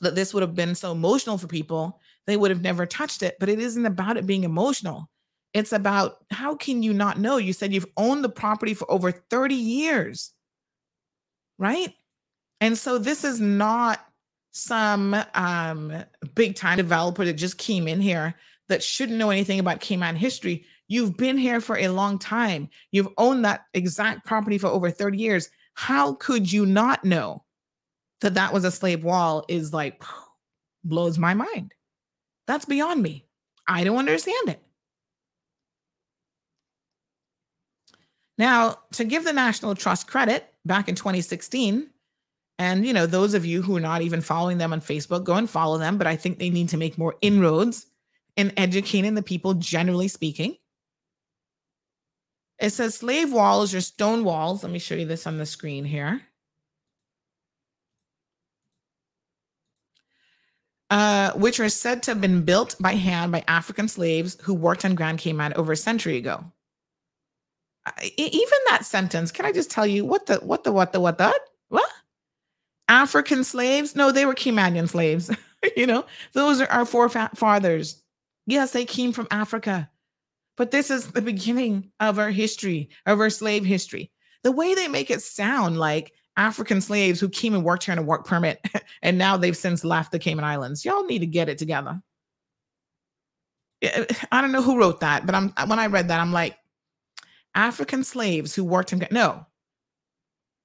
that 0.01 0.15
this 0.15 0.35
would 0.35 0.43
have 0.43 0.55
been 0.55 0.75
so 0.75 0.93
emotional 0.93 1.39
for 1.39 1.47
people, 1.47 2.01
they 2.27 2.37
would 2.37 2.51
have 2.51 2.63
never 2.63 2.85
touched 2.87 3.23
it. 3.23 3.37
But 3.39 3.49
it 3.49 3.61
isn't 3.61 3.87
about 3.87 4.17
it 4.17 4.27
being 4.27 4.45
emotional. 4.45 5.09
It's 5.55 5.73
about 5.73 6.17
how 6.31 6.57
can 6.57 6.83
you 6.83 6.93
not 6.93 7.19
know? 7.19 7.39
You 7.39 7.53
said 7.53 7.73
you've 7.73 7.87
owned 7.97 8.25
the 8.25 8.29
property 8.29 8.75
for 8.75 8.91
over 8.91 9.11
30 9.11 9.55
years, 9.55 10.33
right? 11.59 11.95
And 12.61 12.77
so 12.77 12.99
this 12.99 13.25
is 13.25 13.41
not 13.41 14.01
some 14.53 15.15
um, 15.35 16.05
big 16.35 16.57
time 16.57 16.79
developer 16.79 17.25
that 17.25 17.35
just 17.35 17.59
came 17.59 17.87
in 17.87 18.01
here 18.01 18.35
that 18.69 18.83
shouldn't 18.83 19.19
know 19.19 19.31
anything 19.31 19.61
about 19.61 19.81
Cayman 19.81 20.17
history. 20.17 20.65
You've 20.89 21.17
been 21.17 21.37
here 21.37 21.61
for 21.61 21.77
a 21.79 21.89
long 21.89 22.19
time. 22.19 22.69
You've 22.91 23.09
owned 23.19 23.45
that 23.45 23.67
exact 23.75 24.25
property 24.25 24.59
for 24.59 24.69
over 24.69 24.91
30 24.91 25.19
years. 25.19 25.51
How 25.75 26.15
could 26.15 26.51
you 26.51 26.65
not 26.65 27.05
know 27.05 27.45
that 28.23 28.35
that 28.35 28.53
was 28.53 28.65
a 28.65 28.71
slave 28.71 29.05
wall? 29.05 29.45
Is 29.49 29.73
like 29.73 30.03
blows 30.85 31.19
my 31.19 31.35
mind. 31.35 31.75
That's 32.47 32.65
beyond 32.65 33.03
me. 33.03 33.27
I 33.69 33.85
don't 33.85 33.99
understand 33.99 34.49
it. 34.49 34.63
Now, 38.39 38.77
to 38.93 39.05
give 39.05 39.25
the 39.25 39.33
National 39.33 39.75
Trust 39.75 40.07
credit, 40.07 40.53
back 40.65 40.89
in 40.89 40.95
2016, 40.95 41.89
and 42.59 42.87
you 42.87 42.93
know, 42.93 43.07
those 43.07 43.35
of 43.35 43.45
you 43.45 43.63
who 43.63 43.77
are 43.77 43.81
not 43.81 44.03
even 44.03 44.21
following 44.21 44.59
them 44.59 44.73
on 44.73 44.81
Facebook, 44.81 45.25
go 45.25 45.35
and 45.35 45.49
follow 45.49 45.79
them. 45.79 45.99
But 45.99 46.07
I 46.07 46.17
think 46.17 46.39
they 46.39 46.51
need 46.51 46.71
to 46.71 46.77
make 46.77 46.99
more 46.99 47.17
inroads 47.21 47.87
in 48.37 48.53
educating 48.57 49.15
the 49.15 49.23
people, 49.23 49.55
generally 49.55 50.09
speaking. 50.09 50.57
It 52.59 52.71
says 52.71 52.95
slave 52.95 53.33
walls 53.33 53.75
or 53.75 53.81
stone 53.81 54.25
walls. 54.25 54.63
Let 54.63 54.73
me 54.73 54.79
show 54.79 54.95
you 54.95 55.07
this 55.07 55.27
on 55.27 55.37
the 55.37 55.47
screen 55.47 55.85
here. 55.85 56.23
Uh, 60.89 61.33
which 61.33 61.59
are 61.59 61.69
said 61.69 62.03
to 62.05 62.13
have 62.13 62.21
been 62.21 62.45
built 62.45 62.77
by 62.79 62.93
hand 62.93 63.33
by 63.33 63.45
African 63.49 63.89
slaves 63.89 64.39
who 64.43 64.55
worked 64.55 64.85
on 64.85 64.95
Grand 64.95 65.19
Cayman 65.19 65.53
over 65.55 65.73
a 65.73 65.77
century 65.77 66.17
ago 66.17 66.45
even 68.17 68.59
that 68.69 68.85
sentence 68.85 69.31
can 69.31 69.45
i 69.45 69.53
just 69.53 69.71
tell 69.71 69.87
you 69.87 70.05
what 70.05 70.27
the 70.27 70.37
what 70.37 70.65
the 70.65 70.73
what 70.73 70.93
the 70.93 71.01
what 71.01 71.19
the 71.19 71.33
what 71.69 71.89
african 72.89 73.45
slaves? 73.45 73.97
No 73.97 74.13
they 74.13 74.27
were 74.27 74.35
caymanian 74.35 74.89
slaves 74.89 75.31
you 75.77 75.87
know? 75.87 76.05
Those 76.33 76.61
are 76.61 76.71
our 76.71 76.87
forefathers. 76.87 78.03
Yes 78.47 78.73
they 78.73 78.85
came 78.85 79.13
from 79.13 79.29
africa. 79.31 79.91
But 80.57 80.71
this 80.71 80.91
is 80.91 81.13
the 81.13 81.23
beginning 81.23 81.91
of 82.01 82.19
our 82.19 82.31
history 82.31 82.89
of 83.07 83.21
our 83.21 83.31
slave 83.31 83.65
history. 83.65 84.11
The 84.43 84.53
way 84.53 84.75
they 84.75 84.89
make 84.89 85.11
it 85.11 85.23
sound 85.23 85.79
like 85.79 86.13
african 86.37 86.81
slaves 86.81 87.19
who 87.19 87.29
came 87.29 87.55
and 87.55 87.65
worked 87.65 87.85
here 87.85 87.93
on 87.93 87.99
a 87.99 88.03
work 88.03 88.27
permit 88.27 88.61
and 89.03 89.17
now 89.17 89.37
they've 89.37 89.57
since 89.57 89.85
left 89.85 90.13
the 90.13 90.19
cayman 90.19 90.45
islands. 90.45 90.85
Y'all 90.85 91.07
need 91.07 91.21
to 91.21 91.27
get 91.27 91.49
it 91.49 91.59
together. 91.59 92.01
Uh, 93.85 94.05
I 94.33 94.41
don't 94.41 94.53
know 94.53 94.63
who 94.63 94.79
wrote 94.79 95.01
that 95.01 95.27
but 95.27 95.35
i'm 95.35 95.53
when 95.69 95.79
i 95.79 95.87
read 95.87 96.09
that 96.09 96.21
i'm 96.21 96.33
like 96.33 96.57
African 97.57 98.05
slaves 98.05 98.55
who 98.55 98.63
worked 98.63 98.93
in 98.93 99.05
no. 99.11 99.47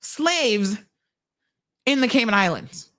Slaves 0.01 0.77
in 1.85 2.01
the 2.01 2.07
Cayman 2.07 2.33
Islands, 2.33 2.89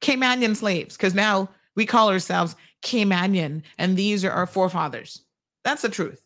Caymanian 0.00 0.56
slaves, 0.56 0.96
because 0.96 1.14
now 1.14 1.48
we 1.74 1.86
call 1.86 2.10
ourselves 2.10 2.56
Caymanian, 2.82 3.62
and 3.78 3.96
these 3.96 4.24
are 4.24 4.30
our 4.30 4.46
forefathers. 4.46 5.22
That's 5.64 5.82
the 5.82 5.88
truth. 5.88 6.22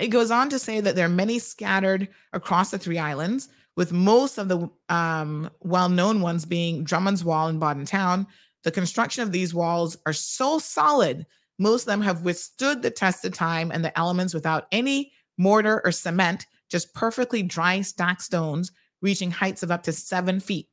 It 0.00 0.08
goes 0.08 0.30
on 0.30 0.48
to 0.50 0.58
say 0.58 0.80
that 0.80 0.96
there 0.96 1.06
are 1.06 1.10
many 1.10 1.38
scattered 1.38 2.08
across 2.32 2.70
the 2.70 2.78
three 2.78 2.98
islands, 2.98 3.48
with 3.76 3.92
most 3.92 4.38
of 4.38 4.48
the 4.48 4.68
um, 4.88 5.50
well 5.60 5.88
known 5.88 6.20
ones 6.20 6.44
being 6.44 6.84
Drummond's 6.84 7.24
Wall 7.24 7.48
in 7.48 7.58
Bodden 7.58 7.86
Town. 7.86 8.26
The 8.64 8.70
construction 8.70 9.22
of 9.22 9.32
these 9.32 9.54
walls 9.54 9.96
are 10.06 10.12
so 10.12 10.58
solid 10.58 11.26
most 11.58 11.82
of 11.82 11.86
them 11.86 12.02
have 12.02 12.24
withstood 12.24 12.82
the 12.82 12.90
test 12.90 13.24
of 13.24 13.32
time 13.32 13.70
and 13.70 13.84
the 13.84 13.96
elements 13.96 14.34
without 14.34 14.66
any 14.72 15.12
mortar 15.38 15.80
or 15.84 15.92
cement, 15.92 16.46
just 16.68 16.92
perfectly 16.94 17.42
dry 17.42 17.80
stacked 17.82 18.22
stones 18.22 18.72
reaching 19.02 19.30
heights 19.30 19.62
of 19.62 19.70
up 19.70 19.82
to 19.82 19.92
seven 19.92 20.40
feet. 20.40 20.68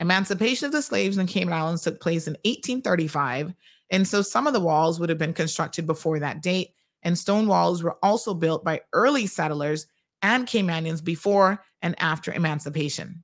Emancipation 0.00 0.66
of 0.66 0.72
the 0.72 0.82
slaves 0.82 1.16
in 1.16 1.26
the 1.26 1.32
Cayman 1.32 1.54
Islands 1.54 1.82
took 1.82 2.00
place 2.00 2.26
in 2.26 2.32
1835, 2.44 3.54
and 3.90 4.06
so 4.06 4.20
some 4.20 4.46
of 4.46 4.52
the 4.52 4.60
walls 4.60 4.98
would 4.98 5.08
have 5.08 5.18
been 5.18 5.32
constructed 5.32 5.86
before 5.86 6.18
that 6.18 6.42
date, 6.42 6.74
and 7.02 7.16
stone 7.16 7.46
walls 7.46 7.82
were 7.82 7.96
also 8.02 8.34
built 8.34 8.64
by 8.64 8.80
early 8.92 9.26
settlers 9.26 9.86
and 10.22 10.46
Caymanians 10.46 11.02
before 11.02 11.62
and 11.82 11.94
after 11.98 12.32
emancipation. 12.32 13.22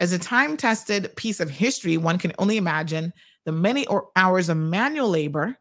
As 0.00 0.12
a 0.12 0.18
time 0.18 0.56
tested 0.56 1.14
piece 1.16 1.40
of 1.40 1.50
history, 1.50 1.96
one 1.96 2.18
can 2.18 2.32
only 2.38 2.56
imagine 2.56 3.12
the 3.44 3.52
many 3.52 3.86
hours 4.16 4.48
of 4.48 4.56
manual 4.56 5.08
labor. 5.08 5.56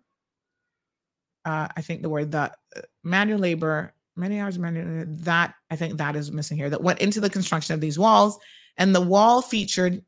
Uh, 1.46 1.68
I 1.76 1.82
think 1.82 2.02
the 2.02 2.10
word 2.10 2.32
that 2.32 2.56
uh, 2.76 2.82
manual 3.04 3.40
labor, 3.40 3.94
many 4.16 4.40
hours 4.40 4.56
of 4.56 4.62
manual 4.62 5.06
that 5.08 5.56
I 5.70 5.76
think 5.76 5.98
that 5.98 6.16
is 6.16 6.32
missing 6.32 6.58
here 6.58 6.70
that 6.70 6.82
went 6.82 7.00
into 7.00 7.20
the 7.20 7.30
construction 7.30 7.74
of 7.74 7.82
these 7.82 8.00
walls. 8.00 8.38
And 8.78 8.94
the 8.94 9.02
wall 9.02 9.42
featured 9.42 10.04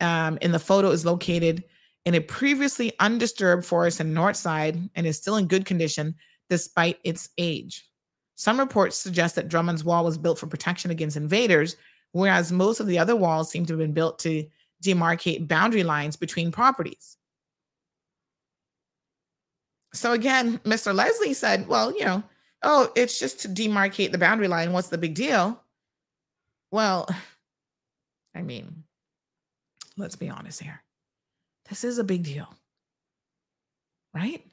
um, 0.00 0.38
in 0.40 0.52
the 0.52 0.58
photo 0.58 0.90
is 0.90 1.04
located 1.04 1.64
in 2.04 2.14
a 2.14 2.20
previously 2.20 2.92
undisturbed 3.00 3.64
forest 3.64 4.00
in 4.00 4.14
north 4.14 4.36
side 4.36 4.78
and 4.94 5.06
is 5.06 5.16
still 5.16 5.36
in 5.36 5.46
good 5.46 5.64
condition 5.64 6.14
despite 6.48 6.98
its 7.04 7.30
age. 7.38 7.84
Some 8.34 8.58
reports 8.58 8.96
suggest 8.96 9.34
that 9.34 9.48
Drummond's 9.48 9.84
wall 9.84 10.04
was 10.04 10.16
built 10.16 10.38
for 10.38 10.46
protection 10.46 10.90
against 10.90 11.16
invaders, 11.16 11.76
whereas 12.12 12.52
most 12.52 12.80
of 12.80 12.86
the 12.86 12.98
other 12.98 13.16
walls 13.16 13.50
seem 13.50 13.66
to 13.66 13.72
have 13.74 13.80
been 13.80 13.92
built 13.92 14.18
to 14.20 14.46
demarcate 14.82 15.48
boundary 15.48 15.82
lines 15.82 16.16
between 16.16 16.52
properties. 16.52 17.16
So 19.92 20.12
again, 20.12 20.58
Mr. 20.58 20.94
Leslie 20.94 21.34
said, 21.34 21.66
well, 21.66 21.92
you 21.92 22.04
know, 22.04 22.22
oh, 22.62 22.90
it's 22.96 23.18
just 23.18 23.40
to 23.40 23.48
demarcate 23.48 24.12
the 24.12 24.18
boundary 24.18 24.48
line. 24.48 24.72
What's 24.72 24.88
the 24.88 24.98
big 24.98 25.14
deal? 25.14 25.60
Well, 26.70 27.08
I 28.34 28.42
mean, 28.42 28.84
let's 29.96 30.16
be 30.16 30.28
honest 30.28 30.62
here. 30.62 30.82
This 31.68 31.84
is 31.84 31.98
a 31.98 32.04
big 32.04 32.24
deal, 32.24 32.48
right? 34.14 34.44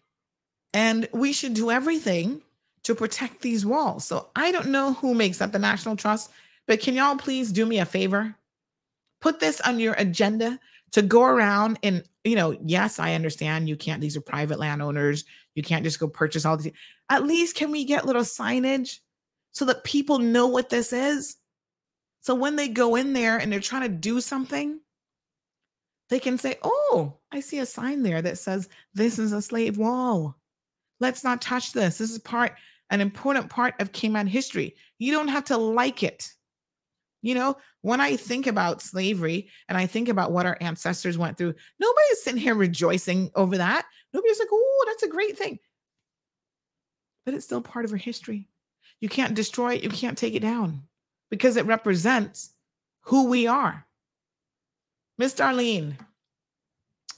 And 0.73 1.07
we 1.13 1.31
should 1.33 1.53
do 1.53 1.71
everything 1.71 2.41
to 2.83 2.95
protect 2.95 3.41
these 3.41 3.65
walls. 3.65 4.05
So 4.05 4.27
I 4.35 4.51
don't 4.51 4.67
know 4.67 4.93
who 4.93 5.13
makes 5.13 5.41
up 5.41 5.51
the 5.51 5.59
National 5.59 5.95
Trust, 5.95 6.31
but 6.67 6.81
can 6.81 6.93
y'all 6.93 7.17
please 7.17 7.51
do 7.51 7.65
me 7.65 7.79
a 7.79 7.85
favor? 7.85 8.35
put 9.25 9.39
this 9.39 9.59
on 9.61 9.79
your 9.79 9.95
agenda 9.97 10.59
to 10.91 11.01
go 11.01 11.23
around 11.23 11.79
and 11.81 12.03
you 12.25 12.35
know 12.35 12.57
yes 12.65 12.99
i 12.99 13.13
understand 13.13 13.69
you 13.69 13.77
can't 13.77 14.01
these 14.01 14.17
are 14.17 14.21
private 14.21 14.59
landowners 14.59 15.23
you 15.53 15.63
can't 15.63 15.83
just 15.83 15.99
go 15.99 16.07
purchase 16.07 16.43
all 16.45 16.57
these 16.57 16.73
at 17.09 17.25
least 17.25 17.55
can 17.55 17.71
we 17.71 17.85
get 17.85 18.05
little 18.05 18.23
signage 18.23 18.99
so 19.55 19.65
that 19.65 19.85
people 19.85 20.19
know 20.19 20.47
what 20.47 20.69
this 20.69 20.91
is? 20.91 21.37
So 22.21 22.35
when 22.35 22.57
they 22.57 22.67
go 22.67 22.95
in 22.95 23.13
there 23.13 23.37
and 23.37 23.51
they're 23.51 23.59
trying 23.59 23.83
to 23.83 23.97
do 23.97 24.21
something 24.21 24.79
they 26.09 26.19
can 26.19 26.37
say 26.37 26.55
oh 26.61 27.17
i 27.31 27.39
see 27.39 27.57
a 27.57 27.65
sign 27.65 28.03
there 28.03 28.21
that 28.21 28.37
says 28.37 28.69
this 28.93 29.17
is 29.17 29.31
a 29.31 29.41
slave 29.41 29.77
wall. 29.77 30.37
Let's 30.99 31.23
not 31.23 31.41
touch 31.41 31.73
this. 31.73 31.97
This 31.97 32.11
is 32.11 32.19
part 32.19 32.53
an 32.91 33.01
important 33.01 33.49
part 33.49 33.73
of 33.79 33.91
cayman 33.91 34.27
history. 34.27 34.75
You 34.99 35.11
don't 35.11 35.27
have 35.29 35.45
to 35.45 35.57
like 35.57 36.03
it 36.03 36.31
you 37.25 37.33
know, 37.33 37.57
when 37.81 38.01
I 38.01 38.17
think 38.17 38.45
about 38.45 38.83
slavery 38.83 39.49
and 39.67 39.75
I 39.75 39.87
think 39.87 40.09
about 40.09 40.31
what 40.31 40.45
our 40.45 40.59
ancestors 40.61 41.17
went 41.17 41.39
through, 41.39 41.55
nobody's 41.79 42.21
sitting 42.21 42.39
here 42.39 42.53
rejoicing 42.53 43.31
over 43.33 43.57
that. 43.57 43.87
Nobody's 44.13 44.37
like, 44.37 44.49
oh, 44.51 44.83
that's 44.85 45.01
a 45.01 45.07
great 45.07 45.35
thing. 45.35 45.57
But 47.25 47.33
it's 47.33 47.43
still 47.43 47.61
part 47.61 47.83
of 47.83 47.91
our 47.91 47.97
history. 47.97 48.47
You 49.01 49.09
can't 49.09 49.33
destroy 49.33 49.73
it. 49.73 49.83
You 49.83 49.89
can't 49.89 50.19
take 50.19 50.35
it 50.35 50.41
down 50.41 50.83
because 51.31 51.57
it 51.57 51.65
represents 51.65 52.51
who 53.05 53.27
we 53.27 53.47
are. 53.47 53.87
Miss 55.17 55.33
Darlene 55.33 55.95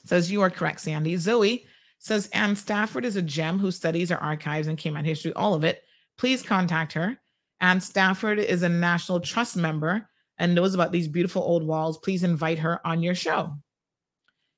says, 0.05 0.31
You 0.31 0.41
are 0.41 0.49
correct, 0.49 0.79
Sandy. 0.79 1.17
Zoe 1.17 1.65
says, 1.99 2.29
Anne 2.31 2.55
Stafford 2.55 3.03
is 3.03 3.17
a 3.17 3.21
gem 3.21 3.59
who 3.59 3.71
studies 3.71 4.09
our 4.09 4.19
archives 4.19 4.69
and 4.69 4.77
Cayman 4.77 5.03
history, 5.03 5.33
all 5.33 5.53
of 5.53 5.65
it. 5.65 5.83
Please 6.17 6.41
contact 6.41 6.93
her. 6.93 7.19
Anne 7.59 7.81
Stafford 7.81 8.39
is 8.39 8.63
a 8.63 8.69
National 8.69 9.19
Trust 9.19 9.57
member 9.57 10.09
and 10.37 10.53
knows 10.53 10.73
about 10.73 10.91
these 10.91 11.07
beautiful 11.07 11.41
old 11.41 11.63
walls. 11.63 11.97
Please 11.97 12.23
invite 12.23 12.59
her 12.59 12.85
on 12.85 13.01
your 13.01 13.15
show. 13.15 13.53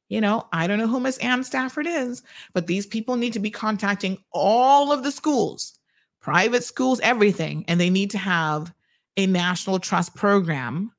You 0.10 0.22
know, 0.22 0.48
I 0.52 0.68
don't 0.68 0.80
know 0.80 0.88
who 0.88 1.00
Miss 1.00 1.18
Anne 1.20 1.44
Stafford 1.44 1.88
is, 1.88 2.24
but 2.54 2.68
these 2.68 2.88
people 2.88 3.16
need 3.16 3.34
to 3.34 3.40
be 3.40 3.52
contacting 3.52 4.18
all 4.32 4.92
of 4.92 5.04
the 5.04 5.12
schools, 5.12 5.78
private 6.20 6.64
schools, 6.64 7.00
everything, 7.02 7.64
and 7.68 7.80
they 7.80 7.92
need 7.92 8.12
to 8.12 8.18
have 8.18 8.74
a 9.18 9.28
national 9.28 9.80
trust 9.80 10.16
program 10.16 10.92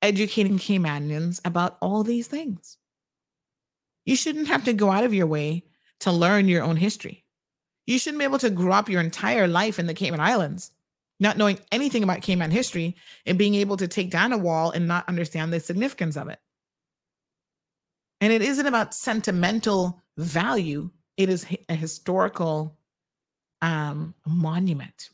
educating 0.00 0.58
Caymanians 0.58 1.40
about 1.44 1.76
all 1.82 2.02
these 2.02 2.26
things. 2.26 2.78
You 4.04 4.16
shouldn't 4.16 4.48
have 4.48 4.64
to 4.64 4.72
go 4.72 4.90
out 4.90 5.04
of 5.04 5.12
your 5.12 5.26
way 5.26 5.64
to 6.00 6.12
learn 6.12 6.48
your 6.48 6.62
own 6.62 6.76
history. 6.76 7.24
You 7.84 7.98
shouldn't 7.98 8.18
be 8.18 8.24
able 8.24 8.38
to 8.38 8.50
grow 8.50 8.72
up 8.72 8.88
your 8.88 9.02
entire 9.02 9.46
life 9.46 9.78
in 9.78 9.86
the 9.86 9.94
Cayman 9.94 10.20
Islands, 10.20 10.70
not 11.20 11.36
knowing 11.36 11.58
anything 11.72 12.02
about 12.02 12.22
Cayman 12.22 12.50
history 12.50 12.96
and 13.26 13.38
being 13.38 13.54
able 13.54 13.76
to 13.76 13.88
take 13.88 14.10
down 14.10 14.32
a 14.32 14.38
wall 14.38 14.70
and 14.70 14.86
not 14.86 15.08
understand 15.08 15.52
the 15.52 15.60
significance 15.60 16.16
of 16.16 16.28
it. 16.28 16.38
And 18.20 18.32
it 18.32 18.42
isn't 18.42 18.66
about 18.66 18.94
sentimental 18.94 20.02
value, 20.16 20.90
it 21.16 21.28
is 21.28 21.46
a 21.68 21.74
historical 21.74 22.76
um, 23.62 24.14
monument. 24.26 25.10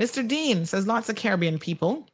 Mr. 0.00 0.26
Dean 0.26 0.64
says 0.64 0.86
lots 0.86 1.08
of 1.08 1.16
Caribbean 1.16 1.58
people, 1.58 2.08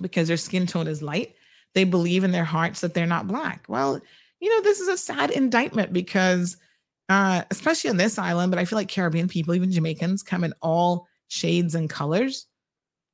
because 0.00 0.28
their 0.28 0.36
skin 0.36 0.66
tone 0.66 0.88
is 0.88 1.02
light, 1.02 1.34
they 1.74 1.84
believe 1.84 2.24
in 2.24 2.32
their 2.32 2.44
hearts 2.44 2.80
that 2.80 2.94
they're 2.94 3.06
not 3.06 3.28
black. 3.28 3.64
Well, 3.68 4.00
you 4.40 4.50
know, 4.50 4.62
this 4.62 4.80
is 4.80 4.88
a 4.88 4.98
sad 4.98 5.30
indictment 5.30 5.92
because, 5.92 6.56
uh, 7.08 7.42
especially 7.50 7.90
on 7.90 7.96
this 7.96 8.18
island, 8.18 8.50
but 8.50 8.58
I 8.58 8.64
feel 8.64 8.78
like 8.78 8.88
Caribbean 8.88 9.28
people, 9.28 9.54
even 9.54 9.70
Jamaicans, 9.70 10.22
come 10.22 10.44
in 10.44 10.54
all 10.62 11.06
shades 11.28 11.74
and 11.74 11.88
colors. 11.88 12.46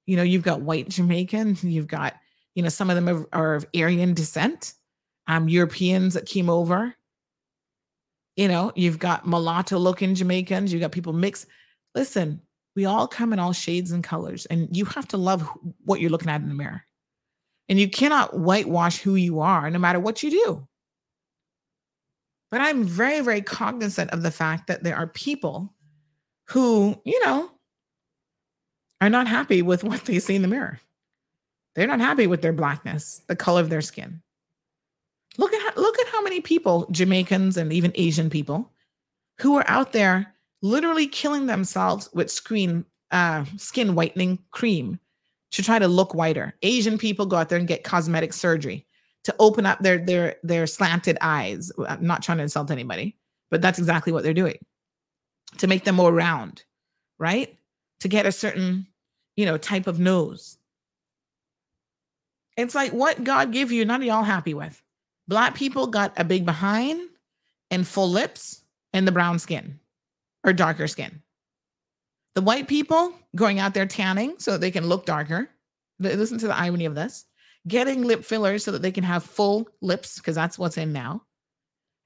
You 0.07 0.17
know, 0.17 0.23
you've 0.23 0.43
got 0.43 0.63
white 0.63 0.89
Jamaican, 0.89 1.59
you've 1.63 1.87
got 1.87 2.15
you 2.55 2.63
know, 2.63 2.69
some 2.69 2.91
of 2.91 2.97
them 2.97 3.09
are, 3.09 3.29
are 3.33 3.55
of 3.55 3.67
Aryan 3.75 4.15
descent, 4.15 4.75
um, 5.27 5.49
Europeans 5.49 6.15
that 6.15 6.27
came 6.27 6.51
over. 6.51 6.95
You 8.37 8.49
know, 8.49 8.73
you've 8.75 8.99
got 8.99 9.27
mulatto 9.27 9.79
looking 9.79 10.15
Jamaicans, 10.15 10.73
you've 10.73 10.81
got 10.81 10.93
people 10.93 11.13
mixed. 11.13 11.47
Listen, 11.95 12.41
we 12.77 12.85
all 12.85 13.07
come 13.07 13.33
in 13.33 13.39
all 13.39 13.53
shades 13.53 13.93
and 13.93 14.03
colors, 14.03 14.47
and 14.47 14.75
you 14.77 14.85
have 14.85 15.09
to 15.09 15.17
love 15.17 15.49
what 15.85 16.01
you're 16.01 16.11
looking 16.11 16.31
at 16.31 16.41
in 16.41 16.49
the 16.49 16.55
mirror. 16.55 16.85
And 17.69 17.79
you 17.79 17.89
cannot 17.89 18.39
whitewash 18.39 18.99
who 18.99 19.15
you 19.15 19.41
are 19.41 19.71
no 19.71 19.79
matter 19.79 20.01
what 20.01 20.23
you 20.23 20.31
do. 20.31 20.69
But 22.51 22.61
I'm 22.61 22.85
very, 22.85 23.21
very 23.21 23.43
cognizant 23.43 24.11
of 24.11 24.23
the 24.23 24.31
fact 24.31 24.67
that 24.67 24.83
there 24.83 24.97
are 24.97 25.07
people 25.07 25.73
who, 26.49 27.01
you 27.05 27.25
know, 27.25 27.51
are 29.01 29.11
not 29.11 29.29
happy 29.29 29.63
with 29.63 29.85
what 29.85 30.05
they 30.05 30.19
see 30.19 30.37
in 30.37 30.43
the 30.43 30.49
mirror. 30.49 30.81
They're 31.75 31.87
not 31.87 32.01
happy 32.01 32.27
with 32.27 32.43
their 32.43 32.53
blackness, 32.53 33.23
the 33.29 33.37
color 33.37 33.61
of 33.61 33.71
their 33.71 33.81
skin. 33.81 34.23
Look 35.39 35.53
at 35.53 35.63
how, 35.63 35.81
look 35.81 35.99
at 36.01 36.09
how 36.09 36.23
many 36.23 36.41
people, 36.41 36.89
Jamaicans 36.91 37.57
and 37.57 37.73
even 37.73 37.93
Asian 37.95 38.29
people, 38.29 38.73
who 39.39 39.57
are 39.57 39.65
out 39.69 39.93
there 39.93 40.35
literally 40.61 41.07
killing 41.07 41.47
themselves 41.47 42.09
with 42.13 42.31
screen 42.31 42.85
uh, 43.13 43.45
skin 43.57 43.95
whitening 43.95 44.39
cream 44.51 44.99
to 45.53 45.63
try 45.63 45.79
to 45.79 45.89
look 45.89 46.15
whiter. 46.15 46.55
Asian 46.63 46.99
people 46.99 47.27
go 47.27 47.37
out 47.37 47.49
there 47.49 47.59
and 47.59 47.69
get 47.69 47.85
cosmetic 47.85 48.33
surgery 48.33 48.87
to 49.25 49.35
open 49.39 49.67
up 49.67 49.81
their 49.81 49.99
their 49.99 50.37
their 50.43 50.67
slanted 50.67 51.19
eyes. 51.21 51.71
I'm 51.87 52.07
not 52.07 52.23
trying 52.23 52.39
to 52.39 52.45
insult 52.45 52.71
anybody, 52.71 53.17
but 53.51 53.63
that's 53.63 53.79
exactly 53.79 54.13
what 54.13 54.23
they're 54.23 54.35
doing 54.35 54.59
to 55.59 55.67
make 55.67 55.85
them 55.85 55.97
more 55.97 56.13
round, 56.13 56.65
right? 57.19 57.57
To 58.01 58.09
get 58.09 58.27
a 58.27 58.33
certain, 58.33 58.87
you 59.37 59.45
know, 59.45 59.59
type 59.59 59.87
of 59.87 59.99
nose. 59.99 60.59
It's 62.57 62.75
like 62.75 62.93
what 62.93 63.25
God 63.25 63.53
give 63.53 63.73
you, 63.73 63.85
none 63.85 64.01
of 64.01 64.07
y'all 64.07 64.23
happy 64.23 64.55
with. 64.55 64.81
Black 65.29 65.55
people 65.55 65.87
got 65.87 66.13
a 66.19 66.25
big 66.25 66.45
behind 66.45 67.09
and 67.71 67.87
full 67.87 68.11
lips 68.11 68.63
and 68.93 69.07
the 69.07 69.13
brown 69.13 69.39
skin 69.39 69.79
or 70.45 70.53
darker 70.53 70.89
skin. 70.89 71.23
The 72.35 72.41
white 72.43 72.69
people 72.69 73.13
going 73.37 73.59
out 73.59 73.75
there 73.75 73.87
tanning 73.87 74.35
so 74.39 74.57
they 74.57 74.71
can 74.71 74.87
look 74.87 75.07
darker. 75.07 75.49
Listen 75.99 76.39
to 76.39 76.47
the 76.47 76.57
irony 76.57 76.85
of 76.85 76.95
this. 76.95 77.27
Getting 77.69 78.05
lip 78.05 78.25
fillers 78.25 78.65
so 78.65 78.73
that 78.73 78.83
they 78.83 78.93
can 78.93 79.05
have 79.05 79.23
full 79.23 79.69
lips, 79.83 80.17
because 80.17 80.35
that's 80.35 80.59
what's 80.59 80.79
in 80.79 80.93
now. 80.93 81.23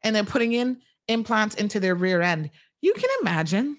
And 0.03 0.15
they're 0.15 0.25
putting 0.25 0.53
in 0.53 0.81
implants 1.09 1.55
into 1.55 1.81
their 1.81 1.95
rear 1.95 2.21
end. 2.21 2.51
You 2.81 2.93
can 2.95 3.11
imagine 3.23 3.77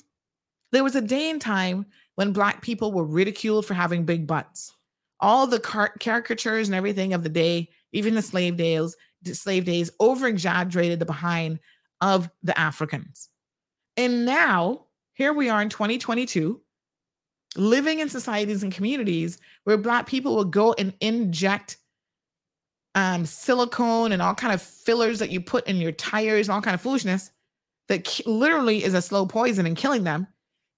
there 0.72 0.84
was 0.84 0.95
a 0.95 1.02
day 1.02 1.30
in 1.30 1.39
time 1.39 1.85
when 2.15 2.34
Black 2.34 2.61
people 2.61 2.91
were 2.91 3.03
ridiculed 3.03 3.65
for 3.65 3.73
having 3.73 4.06
big 4.06 4.26
butts 4.26 4.72
all 5.19 5.47
the 5.47 5.60
car- 5.60 5.93
caricatures 5.99 6.68
and 6.68 6.76
everything 6.76 7.14
of 7.14 7.23
the 7.23 7.30
day, 7.30 7.69
even 7.93 8.15
the 8.15 8.22
slave 8.22 8.57
days, 8.57 8.95
slave 9.34 9.65
days, 9.65 9.89
over 9.99 10.27
exaggerated 10.27 10.99
the 10.99 11.06
behind 11.06 11.60
of 12.02 12.30
the 12.43 12.57
Africans. 12.60 13.30
And 13.97 14.26
now 14.26 14.85
here 15.14 15.34
we 15.34 15.49
are 15.49 15.61
in 15.61 15.69
2022, 15.69 16.61
living 17.56 17.99
in 17.99 18.10
societies 18.10 18.64
and 18.64 18.73
communities 18.73 19.38
where 19.64 19.77
Black 19.77 20.07
people 20.07 20.36
will 20.36 20.45
go 20.45 20.73
and 20.73 20.94
inject 21.02 21.77
um, 22.95 23.26
silicone 23.26 24.11
and 24.11 24.22
all 24.22 24.36
kind 24.36 24.53
of 24.53 24.61
fillers 24.61 25.19
that 25.19 25.30
you 25.30 25.41
put 25.41 25.68
in 25.68 25.77
your 25.77 25.91
tires, 25.91 26.48
and 26.48 26.56
all 26.56 26.61
kind 26.61 26.76
of 26.76 26.82
foolishness 26.82 27.32
that 27.88 28.22
literally 28.26 28.84
is 28.84 28.94
a 28.94 29.02
slow 29.02 29.26
poison 29.26 29.65
and 29.65 29.77
killing 29.77 30.03
them 30.03 30.27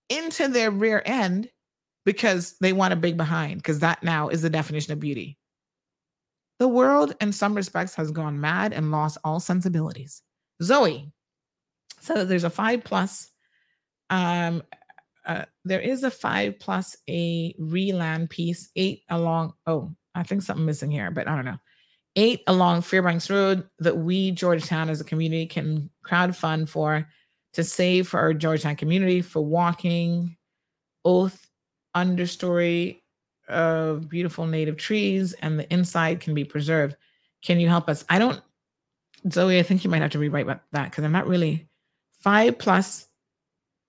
into 0.10 0.48
their 0.48 0.72
rear 0.72 1.02
end 1.06 1.50
because 2.06 2.56
they 2.60 2.74
want 2.74 2.94
a 2.94 2.98
big 2.98 3.18
behind, 3.18 3.58
because 3.58 3.80
that 3.80 4.02
now 4.04 4.30
is 4.30 4.42
the 4.42 4.50
definition 4.50 4.94
of 4.94 5.00
beauty. 5.00 5.38
The 6.60 6.68
world, 6.68 7.16
in 7.22 7.32
some 7.32 7.54
respects, 7.54 7.94
has 7.96 8.10
gone 8.10 8.42
mad 8.42 8.74
and 8.74 8.92
lost 8.92 9.20
all 9.24 9.40
sensibilities. 9.40 10.22
Zoe, 10.64 11.12
so 12.00 12.26
there's 12.26 12.46
a 12.46 12.50
five 12.50 12.84
plus. 12.84 13.32
Um, 14.10 14.64
uh, 15.28 15.46
there 15.66 15.82
is 15.82 16.04
a 16.04 16.12
five 16.12 16.58
plus 16.58 16.96
a 17.10 17.54
reland 17.60 18.30
piece, 18.30 18.70
eight 18.76 19.04
along. 19.10 19.54
Oh, 19.68 19.94
I 20.16 20.24
think 20.24 20.42
something 20.42 20.66
missing 20.66 20.90
here, 20.90 21.12
but 21.12 21.28
I 21.28 21.36
don't 21.36 21.46
know. 21.46 21.58
Eight 22.16 22.42
along 22.48 22.82
Fairbanks 22.82 23.30
Road 23.30 23.70
that 23.80 23.98
we 23.98 24.32
Georgetown 24.32 24.90
as 24.90 25.02
a 25.02 25.04
community 25.04 25.46
can 25.46 25.90
crowd 26.02 26.36
fund 26.36 26.70
for 26.70 27.08
to 27.54 27.64
save 27.64 28.08
for 28.08 28.20
our 28.20 28.34
Georgetown 28.34 28.76
community 28.76 29.22
for 29.22 29.44
walking, 29.44 30.36
oath 31.06 31.48
understory 31.96 33.02
of 33.50 34.10
beautiful 34.10 34.46
native 34.46 34.78
trees 34.78 35.34
and 35.34 35.60
the 35.60 35.72
inside 35.72 36.20
can 36.20 36.34
be 36.34 36.44
preserved. 36.44 36.96
Can 37.44 37.60
you 37.60 37.68
help 37.68 37.90
us? 37.90 38.06
I 38.10 38.20
don't, 38.20 38.42
Zoe, 39.32 39.60
I 39.60 39.64
think 39.64 39.84
you 39.84 39.90
might 39.90 40.02
have 40.02 40.12
to 40.12 40.20
rewrite 40.20 40.48
that 40.48 40.90
because 40.90 41.04
I'm 41.04 41.12
not 41.12 41.28
really 41.28 41.68
five 42.22 42.58
plus. 42.58 43.07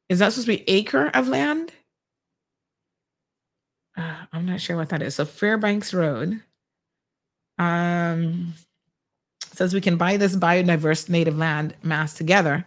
Is 0.09 0.21
that 0.21 0.33
supposed 0.33 0.47
to 0.47 0.57
be 0.57 0.71
acre 0.71 1.09
of 1.09 1.29
land? 1.29 1.73
Uh, 3.97 4.25
I'm 4.33 4.47
not 4.47 4.61
sure 4.61 4.77
what 4.77 4.91
that 4.91 5.03
is. 5.03 5.17
So 5.17 5.25
Fairbanks 5.25 5.93
Road 5.93 6.41
um, 7.59 8.55
says 9.53 9.75
we 9.75 9.81
can 9.81 9.97
buy 9.97 10.17
this 10.17 10.37
biodiverse 10.37 11.09
native 11.09 11.37
land 11.37 11.75
mass 11.83 12.15
together. 12.15 12.65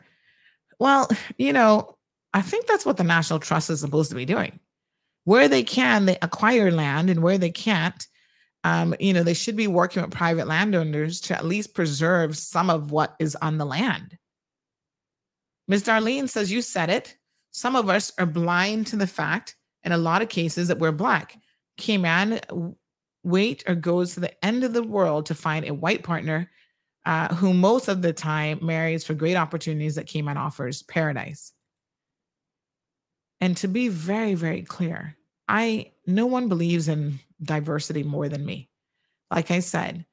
Well, 0.80 1.09
you 1.38 1.53
know, 1.53 1.95
I 2.34 2.41
think 2.41 2.68
that's 2.68 2.85
what 2.85 2.97
the 2.97 3.03
National 3.03 3.39
Trust 3.39 3.69
is 3.69 3.80
supposed 3.80 4.09
to 4.09 4.15
be 4.15 4.26
doing 4.26 4.59
where 5.23 5.47
they 5.47 5.63
can, 5.63 6.05
they 6.05 6.18
acquire 6.22 6.72
land, 6.72 7.09
and 7.09 7.22
where 7.22 7.38
they 7.38 7.51
can't, 7.51 8.07
um, 8.63 8.95
you 8.99 9.13
know, 9.13 9.23
they 9.23 9.34
should 9.34 9.55
be 9.55 9.68
working 9.68 10.01
with 10.01 10.11
private 10.11 10.47
landowners 10.47 11.22
to 11.22 11.38
at 11.38 11.45
least 11.45 11.73
preserve 11.73 12.38
some 12.38 12.69
of 12.69 12.91
what 12.91 13.15
is 13.19 13.35
on 13.35 13.57
the 13.57 13.65
land. 13.65 14.18
Ms. 15.68 15.84
Darlene 15.84 16.30
says, 16.30 16.51
You 16.51 16.61
said 16.61 16.89
it. 16.89 17.18
Some 17.52 17.76
of 17.76 17.90
us 17.90 18.11
are 18.18 18.26
blind 18.26 18.88
to 18.88 18.95
the 18.95 19.07
fact, 19.07 19.56
in 19.84 19.91
a 19.91 19.98
lot 19.98 20.22
of 20.22 20.30
cases, 20.30 20.68
that 20.68 20.80
we're 20.80 20.91
Black. 20.91 21.38
Cayman 21.78 22.40
wait 23.23 23.64
or 23.68 23.76
goes 23.76 24.14
to 24.14 24.19
the 24.19 24.45
end 24.45 24.64
of 24.64 24.73
the 24.73 24.84
world 24.84 25.28
to 25.28 25.36
find 25.36 25.65
a 25.65 25.73
white 25.73 26.03
partner 26.03 26.49
uh, 27.06 27.34
who 27.36 27.53
most 27.53 27.88
of 27.88 28.02
the 28.02 28.14
time 28.14 28.60
marries 28.61 29.03
for 29.03 29.14
great 29.14 29.36
opportunities 29.36 29.95
that 29.95 30.07
Cayman 30.07 30.38
offers 30.38 30.84
paradise. 30.84 31.52
And 33.40 33.57
to 33.57 33.68
be 33.68 33.88
very, 33.88 34.36
very 34.36 34.61
clear, 34.61 35.18
I 35.48 35.91
no 36.06 36.28
one 36.28 36.48
believes 36.48 36.88
in 36.88 37.19
diversity 37.41 38.03
more 38.03 38.30
than 38.30 38.45
me. 38.45 38.69
Like 39.32 39.49
I 39.49 39.60
said, 39.60 40.06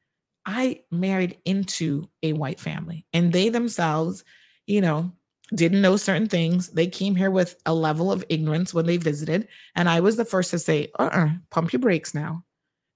I 0.47 0.81
married 0.91 1.39
into 1.45 2.09
a 2.23 2.33
white 2.33 2.59
family 2.59 3.07
and 3.13 3.33
they 3.33 3.51
themselves, 3.51 4.25
you 4.67 4.81
know, 4.81 5.13
didn't 5.55 5.81
know 5.81 5.97
certain 5.97 6.29
things. 6.29 6.69
They 6.69 6.87
came 6.87 7.17
here 7.17 7.31
with 7.31 7.57
a 7.67 7.75
level 7.75 8.13
of 8.13 8.25
ignorance 8.29 8.75
when 8.75 8.87
they 8.87 8.97
visited. 8.97 9.49
And 9.75 9.89
I 9.89 10.01
was 10.01 10.17
the 10.17 10.25
first 10.25 10.51
to 10.51 10.59
say, 10.59 10.91
uh 10.99 11.11
uh 11.13 11.29
pump 11.51 11.73
your 11.73 11.81
brakes 11.81 12.15
now. 12.15 12.45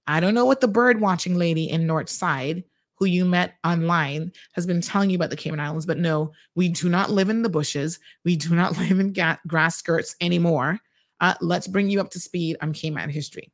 I 0.07 0.19
don't 0.19 0.33
know 0.33 0.45
what 0.45 0.61
the 0.61 0.67
bird 0.67 1.01
watching 1.01 1.35
lady 1.35 1.69
in 1.69 1.87
North 1.87 2.09
Side, 2.09 2.63
who 2.95 3.05
you 3.05 3.25
met 3.25 3.55
online, 3.63 4.31
has 4.53 4.67
been 4.67 4.81
telling 4.81 5.09
you 5.09 5.15
about 5.15 5.29
the 5.29 5.35
Cayman 5.35 5.59
Islands, 5.59 5.85
but 5.85 5.97
no, 5.97 6.31
we 6.55 6.69
do 6.69 6.89
not 6.89 7.09
live 7.09 7.29
in 7.29 7.41
the 7.41 7.49
bushes. 7.49 7.99
We 8.25 8.35
do 8.35 8.53
not 8.55 8.77
live 8.77 8.99
in 8.99 9.13
ga- 9.13 9.39
grass 9.47 9.77
skirts 9.77 10.15
anymore. 10.21 10.79
Uh, 11.19 11.35
let's 11.41 11.67
bring 11.67 11.89
you 11.89 12.01
up 12.01 12.09
to 12.11 12.19
speed 12.19 12.57
on 12.61 12.73
Cayman 12.73 13.09
history. 13.09 13.51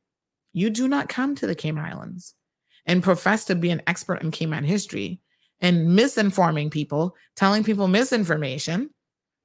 You 0.53 0.69
do 0.69 0.88
not 0.88 1.09
come 1.09 1.35
to 1.35 1.47
the 1.47 1.55
Cayman 1.55 1.85
Islands 1.85 2.34
and 2.85 3.03
profess 3.03 3.45
to 3.45 3.55
be 3.55 3.69
an 3.69 3.84
expert 3.85 4.23
in 4.23 4.31
Cayman 4.31 4.63
history 4.63 5.21
and 5.61 5.98
misinforming 5.98 6.72
people, 6.72 7.15
telling 7.36 7.64
people 7.64 7.88
misinformation, 7.88 8.90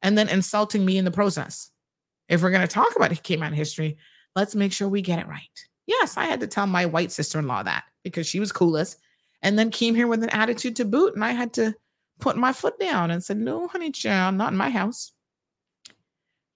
and 0.03 0.17
then 0.17 0.29
insulting 0.29 0.85
me 0.85 0.99
in 0.99 1.05
the 1.05 1.11
process. 1.11 1.71
If 2.29 2.43
we're 2.43 2.51
going 2.51 2.63
to 2.63 2.69
talk 2.69 2.95
about 2.97 3.23
Cayman 3.23 3.53
history, 3.53 3.97
let's 4.37 4.55
make 4.55 4.73
sure 4.73 4.89
we 4.89 5.03
get 5.03 5.19
it 5.19 5.29
right. 5.29 5.41
Yes, 5.87 6.17
I 6.17 6.25
had 6.25 6.41
to 6.41 6.47
tell 6.47 6.67
my 6.67 6.87
white 6.87 7.13
sister 7.13 7.39
in 7.39 7.47
law 7.47 7.63
that 7.63 7.85
because 8.03 8.27
she 8.27 8.41
was 8.41 8.53
coolest 8.53 8.99
and 9.43 9.59
then 9.59 9.71
came 9.71 9.95
here 9.95 10.07
with 10.07 10.23
an 10.23 10.31
attitude 10.31 10.77
to 10.77 10.85
boot. 10.85 11.15
And 11.15 11.25
I 11.25 11.33
had 11.33 11.53
to 11.55 11.75
put 12.21 12.37
my 12.37 12.53
foot 12.53 12.79
down 12.79 13.11
and 13.11 13.23
said, 13.23 13.37
No, 13.37 13.69
honey, 13.69 13.91
child, 13.91 14.37
not 14.37 14.53
in 14.53 14.59
my 14.59 14.71
house. 14.71 15.13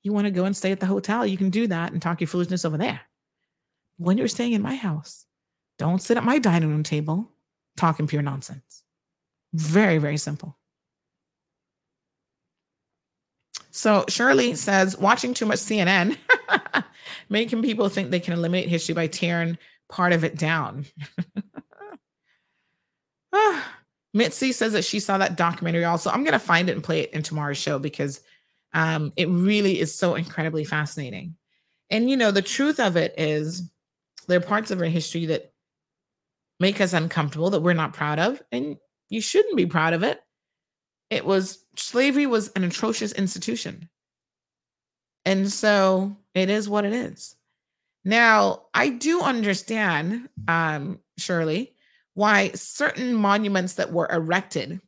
You 0.02 0.12
want 0.12 0.26
to 0.26 0.30
go 0.30 0.44
and 0.44 0.56
stay 0.56 0.72
at 0.72 0.80
the 0.80 0.86
hotel? 0.86 1.26
You 1.26 1.36
can 1.36 1.51
do 1.51 1.66
that 1.66 1.93
and 1.93 2.01
talk 2.01 2.20
your 2.20 2.28
foolishness 2.28 2.64
over 2.64 2.78
there. 2.78 3.01
When 3.98 4.16
you're 4.16 4.28
staying 4.28 4.52
in 4.52 4.62
my 4.62 4.74
house, 4.74 5.26
don't 5.78 6.01
sit 6.01 6.16
at 6.16 6.24
my 6.24 6.39
dining 6.39 6.70
room 6.70 6.82
table 6.82 7.30
talking 7.76 8.06
pure 8.06 8.22
nonsense. 8.22 8.85
Very, 9.52 9.98
very 9.98 10.16
simple. 10.16 10.58
So 13.70 14.04
Shirley 14.08 14.54
says 14.54 14.96
watching 14.98 15.34
too 15.34 15.46
much 15.46 15.58
CNN 15.58 16.16
making 17.28 17.62
people 17.62 17.88
think 17.88 18.10
they 18.10 18.20
can 18.20 18.34
eliminate 18.34 18.68
history 18.68 18.94
by 18.94 19.06
tearing 19.06 19.56
part 19.88 20.12
of 20.12 20.24
it 20.24 20.36
down. 20.36 20.84
Mitzi 24.14 24.52
says 24.52 24.72
that 24.72 24.84
she 24.84 25.00
saw 25.00 25.18
that 25.18 25.36
documentary 25.36 25.84
also. 25.84 26.10
I'm 26.10 26.24
going 26.24 26.32
to 26.32 26.38
find 26.38 26.68
it 26.68 26.72
and 26.72 26.82
play 26.82 27.00
it 27.00 27.12
in 27.12 27.22
tomorrow's 27.22 27.58
show 27.58 27.78
because 27.78 28.20
um, 28.72 29.12
it 29.16 29.28
really 29.28 29.78
is 29.78 29.94
so 29.94 30.14
incredibly 30.14 30.64
fascinating. 30.64 31.36
And, 31.90 32.10
you 32.10 32.16
know, 32.16 32.30
the 32.30 32.42
truth 32.42 32.80
of 32.80 32.96
it 32.96 33.14
is 33.16 33.70
there 34.26 34.38
are 34.38 34.42
parts 34.42 34.70
of 34.70 34.80
our 34.80 34.86
history 34.86 35.26
that 35.26 35.52
make 36.60 36.80
us 36.80 36.92
uncomfortable 36.92 37.50
that 37.50 37.60
we're 37.60 37.74
not 37.74 37.92
proud 37.92 38.18
of. 38.18 38.42
And 38.50 38.76
you 39.09 39.20
shouldn't 39.20 39.56
be 39.56 39.66
proud 39.66 39.94
of 39.94 40.02
it. 40.02 40.20
It 41.10 41.24
was 41.24 41.64
slavery 41.76 42.26
was 42.26 42.48
an 42.48 42.64
atrocious 42.64 43.12
institution. 43.12 43.89
And 45.24 45.51
so 45.51 46.16
it 46.35 46.51
is 46.51 46.68
what 46.68 46.85
it 46.85 46.93
is. 46.93 47.36
Now, 48.05 48.62
I 48.72 48.89
do 48.89 49.20
understand, 49.20 50.28
um, 50.47 51.01
Shirley, 51.18 51.74
why 52.14 52.52
certain 52.55 53.14
monuments 53.14 53.74
that 53.74 53.93
were 53.93 54.09
erected, 54.10 54.80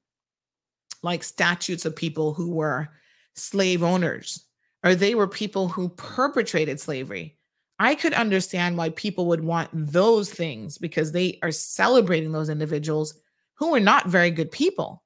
like 1.03 1.23
statues 1.23 1.85
of 1.85 1.97
people 1.97 2.35
who 2.35 2.51
were 2.51 2.89
slave 3.35 3.83
owners, 3.83 4.45
or 4.85 4.95
they 4.95 5.15
were 5.15 5.29
people 5.29 5.69
who 5.69 5.91
perpetrated 5.91 6.81
slavery. 6.81 7.37
I 7.79 7.95
could 7.95 8.15
understand 8.15 8.77
why 8.77 8.91
people 8.91 9.27
would 9.27 9.45
want 9.45 9.71
those 9.73 10.31
things 10.31 10.77
because 10.77 11.13
they 11.13 11.39
are 11.43 11.51
celebrating 11.51 12.33
those 12.33 12.49
individuals 12.51 13.15
who 13.61 13.75
are 13.75 13.81
not 13.81 14.09
very 14.09 14.31
good 14.31 14.51
people. 14.51 15.05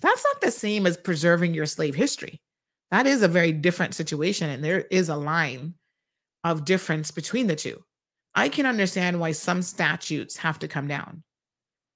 That's 0.00 0.24
not 0.32 0.40
the 0.40 0.50
same 0.52 0.86
as 0.86 0.96
preserving 0.96 1.54
your 1.54 1.66
slave 1.66 1.94
history. 1.94 2.40
That 2.90 3.06
is 3.06 3.22
a 3.22 3.28
very 3.28 3.52
different 3.52 3.94
situation. 3.94 4.48
And 4.48 4.62
there 4.62 4.82
is 4.82 5.08
a 5.08 5.16
line 5.16 5.74
of 6.44 6.64
difference 6.64 7.10
between 7.10 7.48
the 7.48 7.56
two. 7.56 7.82
I 8.34 8.48
can 8.48 8.66
understand 8.66 9.18
why 9.18 9.32
some 9.32 9.62
statutes 9.62 10.36
have 10.36 10.58
to 10.60 10.68
come 10.68 10.86
down 10.86 11.24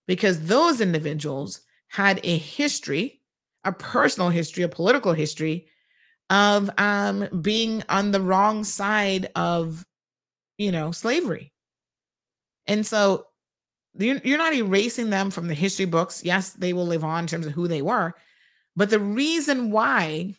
because 0.08 0.40
those 0.40 0.80
individuals 0.80 1.60
had 1.88 2.18
a 2.24 2.38
history, 2.38 3.20
a 3.62 3.72
personal 3.72 4.30
history, 4.30 4.64
a 4.64 4.68
political 4.68 5.12
history 5.12 5.68
of 6.30 6.70
um, 6.78 7.28
being 7.42 7.84
on 7.88 8.10
the 8.10 8.20
wrong 8.20 8.64
side 8.64 9.30
of, 9.36 9.86
you 10.56 10.72
know, 10.72 10.90
slavery. 10.90 11.52
And 12.66 12.86
so 12.86 13.26
you're 13.98 14.38
not 14.38 14.54
erasing 14.54 15.10
them 15.10 15.30
from 15.30 15.48
the 15.48 15.54
history 15.54 15.84
books. 15.84 16.24
Yes, 16.24 16.52
they 16.52 16.72
will 16.72 16.86
live 16.86 17.04
on 17.04 17.24
in 17.24 17.26
terms 17.26 17.46
of 17.46 17.52
who 17.52 17.68
they 17.68 17.82
were. 17.82 18.14
But 18.74 18.90
the 18.90 18.98
reason 18.98 19.70
why 19.70 20.36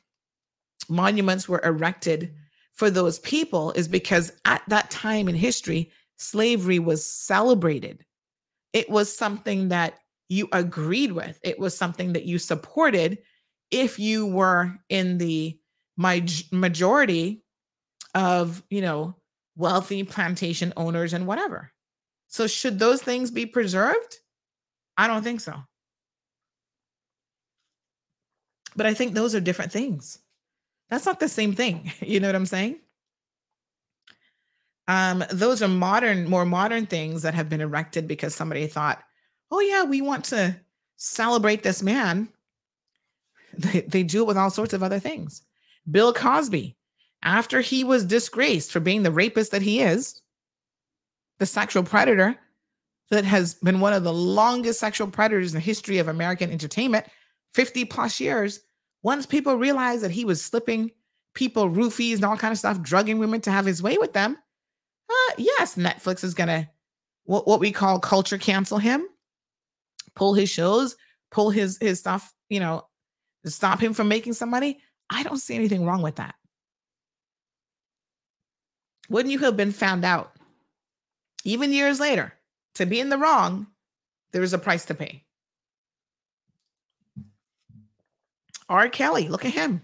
monuments 0.90 1.48
were 1.48 1.62
erected 1.64 2.34
for 2.74 2.90
those 2.90 3.20
people 3.20 3.72
is 3.74 3.88
because 3.88 4.32
at 4.46 4.64
that 4.70 4.90
time 4.90 5.28
in 5.28 5.36
history, 5.36 5.92
slavery 6.18 6.80
was 6.80 7.06
celebrated. 7.06 8.04
It 8.74 8.90
was 8.90 9.16
something 9.16 9.70
that 9.70 10.00
you 10.30 10.50
agreed 10.52 11.12
with, 11.12 11.40
it 11.44 11.60
was 11.60 11.78
something 11.78 12.14
that 12.14 12.26
you 12.26 12.40
supported 12.40 13.20
if 13.70 14.00
you 14.00 14.26
were 14.26 14.74
in 14.90 15.20
the 15.20 15.60
majority 15.96 17.44
of, 18.16 18.64
you 18.70 18.82
know, 18.82 19.16
wealthy 19.56 20.04
plantation 20.04 20.74
owners 20.76 21.14
and 21.14 21.28
whatever. 21.28 21.73
So, 22.34 22.48
should 22.48 22.80
those 22.80 23.00
things 23.00 23.30
be 23.30 23.46
preserved? 23.46 24.18
I 24.98 25.06
don't 25.06 25.22
think 25.22 25.40
so. 25.40 25.54
But 28.76 28.88
I 28.88 28.96
think 28.96 29.14
those 29.14 29.36
are 29.36 29.40
different 29.40 29.72
things. 29.72 30.18
That's 30.90 31.06
not 31.06 31.20
the 31.20 31.30
same 31.30 31.54
thing. 31.54 31.92
You 32.02 32.20
know 32.20 32.28
what 32.28 32.36
I'm 32.36 32.48
saying? 32.48 32.80
Um, 34.88 35.24
those 35.30 35.62
are 35.62 35.68
modern, 35.68 36.28
more 36.28 36.44
modern 36.44 36.88
things 36.88 37.22
that 37.22 37.36
have 37.36 37.50
been 37.50 37.62
erected 37.62 38.08
because 38.08 38.34
somebody 38.34 38.66
thought, 38.66 39.04
oh, 39.52 39.60
yeah, 39.60 39.84
we 39.84 40.02
want 40.02 40.26
to 40.26 40.60
celebrate 40.98 41.62
this 41.62 41.84
man. 41.84 42.30
They, 43.56 43.82
they 43.82 44.02
do 44.02 44.24
it 44.24 44.28
with 44.28 44.38
all 44.38 44.50
sorts 44.50 44.74
of 44.74 44.82
other 44.82 44.98
things. 44.98 45.44
Bill 45.90 46.12
Cosby, 46.12 46.76
after 47.22 47.62
he 47.62 47.84
was 47.84 48.04
disgraced 48.04 48.72
for 48.72 48.80
being 48.80 49.04
the 49.04 49.12
rapist 49.12 49.52
that 49.52 49.62
he 49.62 49.80
is, 49.82 50.23
the 51.40 51.46
sexual 51.46 51.84
predator 51.84 52.38
that 53.10 53.26
has 53.26 53.56
been 53.56 53.80
one 53.80 53.94
of 53.94 54.04
the 54.04 54.14
longest 54.14 54.80
sexual 54.80 55.08
predators 55.08 55.54
in 55.54 55.58
the 55.58 55.66
history 55.66 55.98
of 56.00 56.08
American 56.08 56.52
entertainment, 56.52 57.06
50 57.54 57.86
plus 57.86 58.20
years, 58.20 58.60
once 59.04 59.26
people 59.26 59.56
realized 59.56 60.04
that 60.04 60.12
he 60.12 60.26
was 60.26 60.44
slipping 60.44 60.92
people 61.36 61.70
roofies 61.70 62.16
and 62.16 62.26
all 62.26 62.38
kind 62.38 62.52
of 62.52 62.58
stuff, 62.58 62.82
drugging 62.82 63.20
women 63.20 63.42
to 63.42 63.52
have 63.52 63.66
his 63.66 63.84
way 63.84 63.98
with 63.98 64.14
them, 64.14 64.38
uh, 65.10 65.34
yes, 65.38 65.76
Netflix 65.76 66.24
is 66.24 66.34
gonna 66.34 66.70
what, 67.26 67.48
what 67.48 67.60
we 67.60 67.72
call 67.72 68.00
culture 68.00 68.38
cancel 68.38 68.78
him, 68.78 69.06
pull 70.16 70.34
his 70.34 70.50
shows, 70.50 70.96
pull 71.32 71.50
his 71.50 71.78
his 71.80 72.00
stuff, 72.00 72.34
you 72.50 72.60
know, 72.60 72.88
stop 73.46 73.80
him 73.80 73.94
from 73.94 74.08
making 74.08 74.34
some 74.34 74.50
money. 74.50 74.80
I 75.10 75.24
don't 75.24 75.38
see 75.38 75.56
anything 75.56 75.86
wrong 75.86 76.02
with 76.02 76.16
that. 76.16 76.36
Wouldn't 79.10 79.32
you 79.32 79.40
have 79.40 79.58
been 79.58 79.72
found 79.72 80.06
out, 80.06 80.33
even 81.44 81.74
years 81.74 82.00
later, 82.00 82.34
to 82.76 82.86
be 82.86 83.00
in 83.00 83.10
the 83.10 83.18
wrong? 83.18 83.68
There 84.32 84.44
is 84.44 84.54
a 84.54 84.58
price 84.58 84.86
to 84.86 84.96
pay. 84.96 85.26
R. 88.70 88.90
Kelly, 88.90 89.28
look 89.28 89.46
at 89.46 89.54
him. 89.54 89.82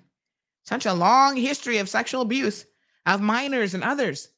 Such 0.65 0.85
a 0.85 0.93
long 0.93 1.35
history 1.35 1.77
of 1.77 1.89
sexual 1.89 2.21
abuse 2.21 2.65
of 3.05 3.21
minors 3.21 3.73
and 3.73 3.83
others. 3.83 4.29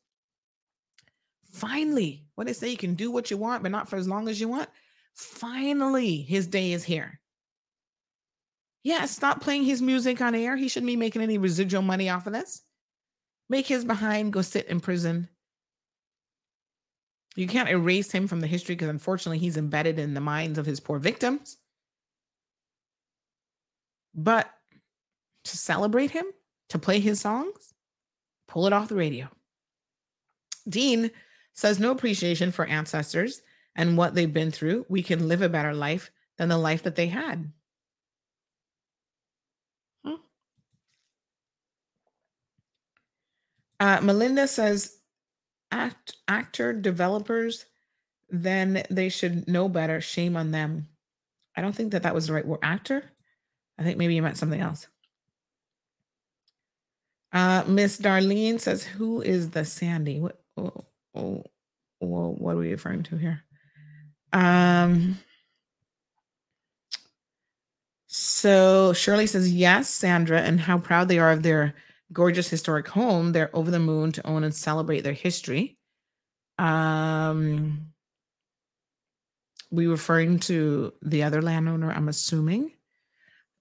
Finally, 1.52 2.26
what 2.36 2.48
they 2.48 2.54
say, 2.54 2.70
you 2.70 2.78
can 2.78 2.96
do 2.96 3.12
what 3.12 3.30
you 3.30 3.38
want, 3.38 3.64
but 3.64 3.72
not 3.72 3.90
for 3.90 3.98
as 3.98 4.08
long 4.08 4.30
as 4.30 4.40
you 4.40 4.48
want. 4.48 4.70
Finally, 5.14 6.22
his 6.22 6.48
day 6.48 6.72
is 6.72 6.84
here. 6.84 7.20
Yeah, 8.84 9.06
stop 9.06 9.42
playing 9.42 9.64
his 9.64 9.82
music 9.82 10.22
on 10.22 10.34
air. 10.34 10.56
He 10.56 10.68
shouldn't 10.68 10.88
be 10.88 10.96
making 10.96 11.22
any 11.22 11.38
residual 11.38 11.82
money 11.82 12.10
off 12.10 12.26
of 12.26 12.34
this. 12.34 12.62
Make 13.50 13.68
his 13.68 13.86
behind 13.86 14.34
go 14.34 14.42
sit 14.42 14.68
in 14.68 14.80
prison. 14.80 15.28
You 17.36 17.48
can't 17.48 17.70
erase 17.70 18.12
him 18.12 18.28
from 18.28 18.42
the 18.42 18.48
history 18.48 18.76
because 18.76 18.90
unfortunately 18.90 19.40
he's 19.40 19.58
embedded 19.58 20.00
in 20.00 20.14
the 20.14 20.22
minds 20.22 20.58
of 20.58 20.66
his 20.66 20.80
poor 20.80 21.00
victims. 21.00 21.58
But 24.14 24.52
to 25.46 25.58
celebrate 25.58 26.12
him, 26.12 26.26
to 26.70 26.80
play 26.80 27.00
his 27.00 27.22
songs, 27.22 27.74
pull 28.48 28.68
it 28.68 28.74
off 28.74 28.90
the 28.90 28.96
radio. 28.96 29.30
Dean 30.68 31.12
says 31.54 31.80
no 31.80 31.92
appreciation 31.92 32.52
for 32.52 32.66
ancestors 32.66 33.42
and 33.76 33.98
what 33.98 34.14
they've 34.14 34.34
been 34.34 34.52
through. 34.52 34.86
We 34.90 35.02
can 35.02 35.28
live 35.28 35.42
a 35.42 35.50
better 35.50 35.74
life 35.74 36.12
than 36.38 36.50
the 36.50 36.58
life 36.58 36.84
that 36.84 36.96
they 36.96 37.08
had. 37.08 37.52
Uh, 43.80 44.00
Melinda 44.00 44.48
says 44.48 45.01
act, 45.72 46.16
actor 46.28 46.74
developers, 46.74 47.66
then 48.30 48.84
they 48.90 49.10
should 49.10 49.48
know 49.48 49.68
better. 49.70 50.02
Shame 50.02 50.38
on 50.38 50.52
them. 50.52 50.88
I 51.56 51.62
don't 51.62 51.76
think 51.76 51.92
that 51.92 52.04
that 52.04 52.16
was 52.16 52.28
the 52.28 52.34
right 52.34 52.46
word. 52.46 52.60
Actor? 52.62 53.04
I 53.78 53.84
think 53.84 53.98
maybe 53.98 54.16
you 54.16 54.22
meant 54.22 54.38
something 54.38 54.62
else. 54.62 54.88
Uh, 57.34 57.64
Miss 57.68 57.98
Darlene 57.98 58.60
says, 58.60 58.84
"Who 58.84 59.22
is 59.22 59.52
the 59.52 59.64
Sandy? 59.64 60.20
What? 60.20 60.42
Oh, 60.58 60.86
oh, 61.16 61.44
oh, 62.02 62.36
what 62.38 62.56
are 62.56 62.60
we 62.60 62.72
referring 62.72 63.04
to 63.04 63.18
here?" 63.18 63.44
Um. 64.34 65.18
So 68.08 68.92
Shirley 68.94 69.28
says, 69.28 69.54
"Yes, 69.54 69.90
Sandra, 69.90 70.42
and 70.42 70.60
how 70.60 70.78
proud 70.78 71.08
they 71.08 71.20
are 71.20 71.32
of 71.32 71.44
their 71.44 71.74
gorgeous 72.14 72.50
historic 72.50 72.88
home. 72.88 73.32
They're 73.32 73.56
over 73.56 73.72
the 73.72 73.80
moon 73.80 74.12
to 74.14 74.28
own 74.28 74.44
and 74.44 74.54
celebrate 74.54 75.02
their 75.02 75.14
history." 75.14 75.78
Um. 76.58 77.88
We 79.74 79.88
referring 79.88 80.40
to 80.40 80.94
the 81.02 81.24
other 81.24 81.42
landowner, 81.42 81.94
I'm 81.94 82.10
assuming. 82.10 82.74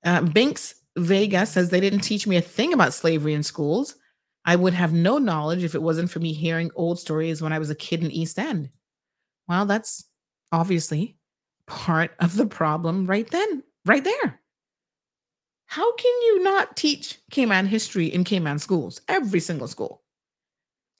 Uh, 0.04 0.22
Binks 0.22 0.74
Vega 0.98 1.46
says 1.46 1.70
they 1.70 1.78
didn't 1.78 2.00
teach 2.00 2.26
me 2.26 2.36
a 2.36 2.40
thing 2.42 2.72
about 2.72 2.94
slavery 2.94 3.32
in 3.32 3.44
schools. 3.44 3.94
I 4.44 4.56
would 4.56 4.74
have 4.74 4.92
no 4.92 5.18
knowledge 5.18 5.62
if 5.62 5.76
it 5.76 5.82
wasn't 5.82 6.10
for 6.10 6.18
me 6.18 6.32
hearing 6.32 6.72
old 6.74 6.98
stories 6.98 7.40
when 7.40 7.52
I 7.52 7.60
was 7.60 7.70
a 7.70 7.76
kid 7.76 8.02
in 8.02 8.10
East 8.10 8.40
End. 8.40 8.70
Well, 9.46 9.66
that's 9.66 10.04
obviously 10.50 11.16
part 11.68 12.10
of 12.18 12.34
the 12.34 12.46
problem 12.46 13.06
right 13.06 13.30
then, 13.30 13.62
right 13.86 14.02
there. 14.02 14.39
How 15.70 15.94
can 15.94 16.10
you 16.22 16.42
not 16.42 16.76
teach 16.76 17.20
Cayman 17.30 17.66
history 17.66 18.06
in 18.06 18.24
Cayman 18.24 18.58
schools? 18.58 19.00
Every 19.06 19.38
single 19.38 19.68
school. 19.68 20.02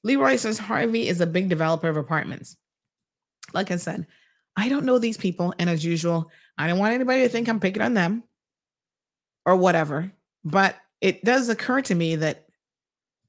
Leroy 0.05 0.37
says 0.37 0.57
Harvey 0.57 1.09
is 1.09 1.19
a 1.19 1.27
big 1.27 1.49
developer 1.49 1.89
of 1.89 1.97
apartments. 1.97 2.55
Like 3.53 3.69
I 3.69 3.75
said, 3.75 4.07
I 4.55 4.69
don't 4.69 4.85
know 4.85 4.97
these 4.97 5.17
people. 5.17 5.53
And 5.59 5.69
as 5.69 5.83
usual, 5.83 6.31
I 6.57 6.67
don't 6.67 6.79
want 6.79 6.93
anybody 6.93 7.23
to 7.23 7.27
think 7.27 7.49
I'm 7.49 7.59
picking 7.59 7.81
on 7.81 7.95
them 7.95 8.23
or 9.45 9.57
whatever. 9.57 10.09
But 10.45 10.77
it 11.01 11.25
does 11.25 11.49
occur 11.49 11.81
to 11.81 11.93
me 11.93 12.15
that 12.15 12.45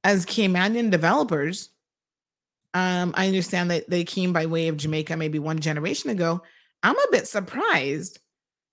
as 0.04 0.24
Caymanian 0.24 0.92
developers, 0.92 1.70
um, 2.72 3.14
I 3.16 3.26
understand 3.26 3.72
that 3.72 3.90
they 3.90 4.04
came 4.04 4.32
by 4.32 4.46
way 4.46 4.68
of 4.68 4.76
Jamaica 4.76 5.16
maybe 5.16 5.40
one 5.40 5.58
generation 5.58 6.10
ago. 6.10 6.40
I'm 6.84 6.96
a 6.96 7.10
bit 7.10 7.26
surprised 7.26 8.20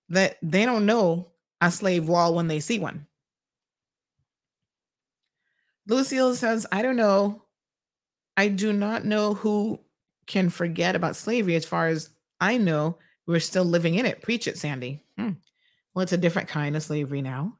that 0.08 0.36
they 0.40 0.64
don't 0.64 0.86
know 0.86 1.32
a 1.60 1.70
slave 1.70 2.08
wall 2.08 2.34
when 2.34 2.48
they 2.48 2.60
see 2.60 2.78
one. 2.78 3.06
Lucille 5.86 6.34
says, 6.34 6.66
I 6.70 6.82
don't 6.82 6.96
know. 6.96 7.42
I 8.36 8.48
do 8.48 8.72
not 8.72 9.04
know 9.04 9.34
who 9.34 9.80
can 10.26 10.48
forget 10.48 10.94
about 10.94 11.16
slavery 11.16 11.56
as 11.56 11.64
far 11.64 11.88
as 11.88 12.10
I 12.40 12.56
know 12.56 12.96
we're 13.26 13.40
still 13.40 13.64
living 13.64 13.96
in 13.96 14.06
it. 14.06 14.22
Preach 14.22 14.48
it, 14.48 14.58
Sandy. 14.58 15.02
Hmm. 15.18 15.30
Well, 15.94 16.02
it's 16.02 16.12
a 16.12 16.16
different 16.16 16.48
kind 16.48 16.76
of 16.76 16.82
slavery 16.82 17.22
now. 17.22 17.58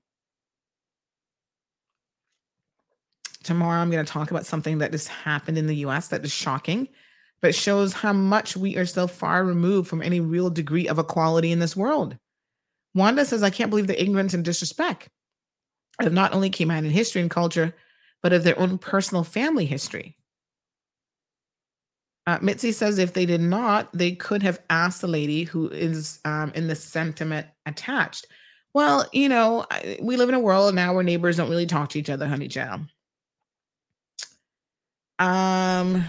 Tomorrow, 3.43 3.81
I'm 3.81 3.90
going 3.90 4.05
to 4.05 4.12
talk 4.12 4.31
about 4.31 4.47
something 4.47 4.78
that 4.78 4.93
just 4.93 5.09
happened 5.09 5.59
in 5.59 5.66
the 5.66 5.77
US 5.77 6.09
that 6.09 6.24
is 6.24 6.32
shocking, 6.32 6.89
but 7.40 7.55
shows 7.55 7.93
how 7.93 8.12
much 8.12 8.56
we 8.56 8.77
are 8.77 8.86
still 8.86 9.09
far 9.09 9.44
removed 9.44 9.89
from 9.89 10.02
any 10.02 10.20
real 10.20 10.51
degree 10.51 10.86
of 10.89 10.98
equality 10.98 11.51
in 11.51 11.59
this 11.59 11.77
world. 11.77 12.16
Wanda 12.94 13.24
says, 13.24 13.42
I 13.42 13.50
can't 13.50 13.70
believe 13.70 13.86
the 13.86 14.00
ignorance 14.00 14.34
and 14.34 14.44
disrespect 14.44 15.08
of 16.00 16.12
not 16.12 16.32
only 16.32 16.50
Cayman 16.50 16.84
in 16.84 16.90
history 16.90 17.20
and 17.22 17.30
culture, 17.30 17.74
but 18.22 18.32
of 18.32 18.44
their 18.44 18.58
own 18.58 18.78
personal 18.78 19.24
family 19.24 19.66
history. 19.66 20.16
Uh, 22.26 22.38
Mitzi 22.42 22.72
says 22.72 22.98
if 22.98 23.12
they 23.12 23.26
did 23.26 23.40
not, 23.40 23.90
they 23.92 24.12
could 24.12 24.42
have 24.42 24.60
asked 24.68 25.00
the 25.00 25.08
lady 25.08 25.44
who 25.44 25.68
is 25.68 26.20
um, 26.24 26.52
in 26.54 26.68
the 26.68 26.76
sentiment 26.76 27.46
attached. 27.66 28.26
Well, 28.72 29.08
you 29.12 29.28
know, 29.28 29.66
we 30.00 30.16
live 30.16 30.28
in 30.28 30.34
a 30.34 30.40
world 30.40 30.74
now 30.74 30.94
where 30.94 31.02
neighbors 31.02 31.36
don't 31.36 31.50
really 31.50 31.66
talk 31.66 31.88
to 31.90 31.98
each 31.98 32.10
other, 32.10 32.28
honey 32.28 32.48
child. 32.48 32.82
Um. 35.18 36.04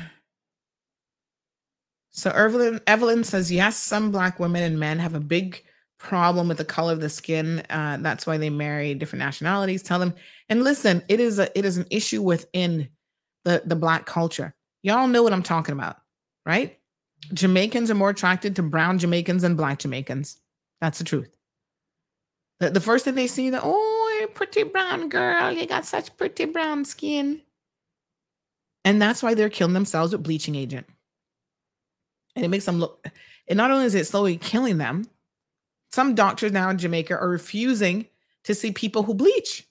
So 2.12 2.30
Evelyn 2.30 2.82
Evelyn 2.88 3.24
says 3.24 3.52
yes, 3.52 3.78
some 3.78 4.12
black 4.12 4.40
women 4.40 4.64
and 4.64 4.80
men 4.80 5.00
have 5.00 5.16
a 5.16 5.20
big 5.20 5.64
problem 6.02 6.48
with 6.48 6.58
the 6.58 6.66
color 6.66 6.94
of 6.94 7.02
the 7.02 7.10
skin. 7.10 7.64
Uh, 7.70 7.98
that's 8.02 8.26
why 8.28 8.38
they 8.38 8.50
marry 8.50 8.94
different 8.94 9.22
nationalities. 9.22 9.84
Tell 9.84 10.00
them 10.00 10.14
and 10.50 10.64
listen. 10.64 11.04
It 11.08 11.20
is 11.20 11.40
a 11.40 11.58
it 11.58 11.66
is 11.66 11.78
an 11.78 11.86
issue 11.90 12.22
within 12.22 12.90
the 13.46 13.62
the 13.66 13.76
black 13.76 14.06
culture. 14.06 14.54
Y'all 14.84 15.08
know 15.08 15.24
what 15.24 15.34
I'm 15.34 15.44
talking 15.44 15.74
about 15.74 15.98
right? 16.46 16.78
Jamaicans 17.34 17.92
are 17.92 17.96
more 17.96 18.10
attracted 18.10 18.56
to 18.56 18.64
brown 18.64 19.00
Jamaicans 19.00 19.44
than 19.44 19.56
black 19.56 19.80
Jamaicans. 19.80 20.38
That's 20.80 20.98
the 20.98 21.04
truth. 21.04 21.36
The, 22.60 22.70
the 22.70 22.82
first 22.82 23.06
thing 23.06 23.16
they 23.16 23.28
see, 23.28 23.50
the 23.50 23.62
oh, 23.64 24.28
pretty 24.34 24.64
brown 24.64 25.10
girl, 25.10 25.52
you 25.52 25.66
got 25.66 25.86
such 25.86 26.16
pretty 26.18 26.46
brown 26.46 26.86
skin. 26.86 27.42
And 28.84 29.02
that's 29.02 29.22
why 29.22 29.34
they're 29.34 29.50
killing 29.50 29.74
themselves 29.74 30.12
with 30.12 30.24
bleaching 30.24 30.56
agent. 30.56 30.88
And 32.36 32.46
it 32.46 32.48
makes 32.48 32.66
them 32.66 32.80
look, 32.80 33.06
and 33.48 33.58
not 33.58 33.72
only 33.72 33.86
is 33.86 33.96
it 33.96 34.08
slowly 34.08 34.38
killing 34.38 34.78
them, 34.78 35.06
some 35.92 36.16
doctors 36.16 36.52
now 36.52 36.70
in 36.70 36.78
Jamaica 36.78 37.16
are 37.18 37.30
refusing 37.30 38.06
to 38.44 38.56
see 38.56 38.72
people 38.72 39.04
who 39.04 39.14
bleach 39.14 39.68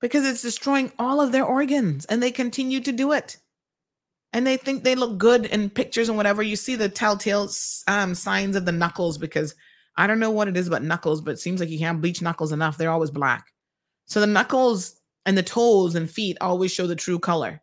because 0.00 0.26
it's 0.26 0.42
destroying 0.42 0.92
all 0.98 1.20
of 1.20 1.32
their 1.32 1.44
organs 1.44 2.04
and 2.06 2.22
they 2.22 2.30
continue 2.30 2.80
to 2.80 2.92
do 2.92 3.12
it 3.12 3.38
and 4.34 4.46
they 4.46 4.56
think 4.56 4.82
they 4.82 4.96
look 4.96 5.16
good 5.16 5.46
in 5.46 5.70
pictures 5.70 6.08
and 6.08 6.16
whatever. 6.16 6.42
You 6.42 6.56
see 6.56 6.74
the 6.74 6.88
telltale 6.88 7.48
um, 7.86 8.16
signs 8.16 8.56
of 8.56 8.64
the 8.64 8.72
knuckles 8.72 9.16
because 9.16 9.54
I 9.96 10.08
don't 10.08 10.18
know 10.18 10.32
what 10.32 10.48
it 10.48 10.56
is 10.56 10.66
about 10.66 10.82
knuckles, 10.82 11.20
but 11.20 11.30
it 11.30 11.38
seems 11.38 11.60
like 11.60 11.68
you 11.68 11.78
can't 11.78 12.00
bleach 12.00 12.20
knuckles 12.20 12.50
enough. 12.50 12.76
They're 12.76 12.90
always 12.90 13.12
black. 13.12 13.46
So 14.06 14.20
the 14.20 14.26
knuckles 14.26 15.00
and 15.24 15.38
the 15.38 15.42
toes 15.44 15.94
and 15.94 16.10
feet 16.10 16.36
always 16.40 16.72
show 16.72 16.88
the 16.88 16.96
true 16.96 17.20
color. 17.20 17.62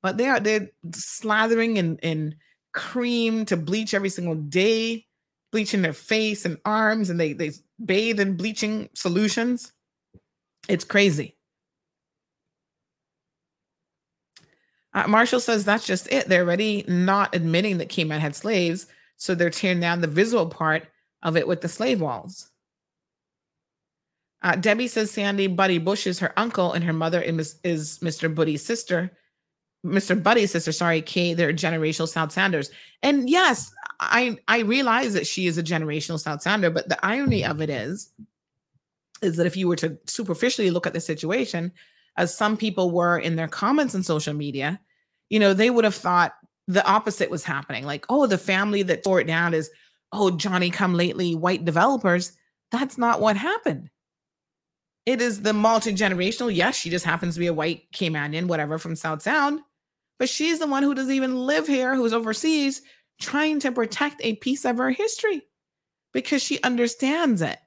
But 0.00 0.16
they 0.16 0.28
are 0.28 0.38
they're 0.38 0.70
slathering 0.90 1.76
in, 1.76 1.98
in 1.98 2.36
cream 2.72 3.44
to 3.46 3.56
bleach 3.56 3.92
every 3.92 4.08
single 4.08 4.36
day, 4.36 5.06
bleaching 5.52 5.82
their 5.82 5.92
face 5.92 6.44
and 6.44 6.58
arms, 6.64 7.10
and 7.10 7.18
they 7.18 7.32
they 7.32 7.52
bathe 7.84 8.20
in 8.20 8.36
bleaching 8.36 8.88
solutions. 8.94 9.72
It's 10.68 10.84
crazy. 10.84 11.36
Uh, 14.92 15.06
Marshall 15.06 15.40
says 15.40 15.64
that's 15.64 15.86
just 15.86 16.10
it. 16.12 16.28
They're 16.28 16.42
already 16.42 16.84
not 16.88 17.34
admitting 17.34 17.78
that 17.78 17.88
Cayman 17.88 18.20
had 18.20 18.34
slaves, 18.34 18.86
so 19.16 19.34
they're 19.34 19.50
tearing 19.50 19.80
down 19.80 20.00
the 20.00 20.06
visual 20.06 20.46
part 20.46 20.88
of 21.22 21.36
it 21.36 21.46
with 21.46 21.60
the 21.60 21.68
slave 21.68 22.00
walls. 22.00 22.50
Uh, 24.42 24.56
Debbie 24.56 24.88
says 24.88 25.10
Sandy 25.10 25.46
Buddy 25.46 25.78
Bush 25.78 26.06
is 26.06 26.18
her 26.18 26.32
uncle, 26.36 26.72
and 26.72 26.82
her 26.84 26.92
mother 26.92 27.20
is, 27.20 27.60
is 27.62 27.98
Mr. 27.98 28.34
Buddy's 28.34 28.64
sister. 28.64 29.12
Mr. 29.84 30.20
Buddy's 30.20 30.50
sister, 30.50 30.72
sorry, 30.72 31.02
Kay, 31.02 31.34
they're 31.34 31.52
generational 31.52 32.08
South 32.08 32.32
Sounders. 32.32 32.70
And 33.02 33.28
yes, 33.30 33.72
I 34.00 34.38
I 34.48 34.60
realize 34.60 35.14
that 35.14 35.26
she 35.26 35.46
is 35.46 35.58
a 35.58 35.62
generational 35.62 36.18
South 36.18 36.42
Sounder, 36.42 36.70
but 36.70 36.88
the 36.88 37.04
irony 37.04 37.44
of 37.44 37.60
it 37.60 37.70
is, 37.70 38.10
is 39.22 39.36
that 39.36 39.46
if 39.46 39.56
you 39.56 39.68
were 39.68 39.76
to 39.76 39.98
superficially 40.06 40.70
look 40.70 40.86
at 40.86 40.94
the 40.94 41.00
situation, 41.00 41.72
as 42.16 42.36
some 42.36 42.56
people 42.56 42.90
were 42.90 43.18
in 43.18 43.36
their 43.36 43.48
comments 43.48 43.94
on 43.94 44.02
social 44.02 44.34
media, 44.34 44.80
you 45.28 45.38
know, 45.38 45.54
they 45.54 45.70
would 45.70 45.84
have 45.84 45.94
thought 45.94 46.32
the 46.66 46.86
opposite 46.86 47.30
was 47.30 47.44
happening. 47.44 47.84
Like, 47.84 48.06
oh, 48.08 48.26
the 48.26 48.38
family 48.38 48.82
that 48.84 49.04
tore 49.04 49.20
it 49.20 49.26
down 49.26 49.54
is, 49.54 49.70
oh, 50.12 50.30
Johnny 50.30 50.70
come 50.70 50.94
lately, 50.94 51.34
white 51.34 51.64
developers. 51.64 52.32
That's 52.72 52.96
not 52.96 53.20
what 53.20 53.36
happened. 53.36 53.90
It 55.04 55.20
is 55.20 55.42
the 55.42 55.52
multi 55.52 55.92
generational. 55.92 56.54
Yes, 56.54 56.76
she 56.76 56.90
just 56.90 57.04
happens 57.04 57.34
to 57.34 57.40
be 57.40 57.48
a 57.48 57.54
white 57.54 57.90
Caymanian, 57.92 58.46
whatever, 58.46 58.78
from 58.78 58.96
South 58.96 59.22
Sound, 59.22 59.60
but 60.18 60.28
she's 60.28 60.58
the 60.58 60.66
one 60.66 60.82
who 60.82 60.94
doesn't 60.94 61.12
even 61.12 61.36
live 61.36 61.66
here, 61.66 61.94
who's 61.94 62.12
overseas, 62.12 62.82
trying 63.20 63.60
to 63.60 63.70
protect 63.70 64.20
a 64.24 64.36
piece 64.36 64.64
of 64.64 64.78
her 64.78 64.90
history 64.90 65.42
because 66.12 66.42
she 66.42 66.60
understands 66.62 67.42
it. 67.42 67.58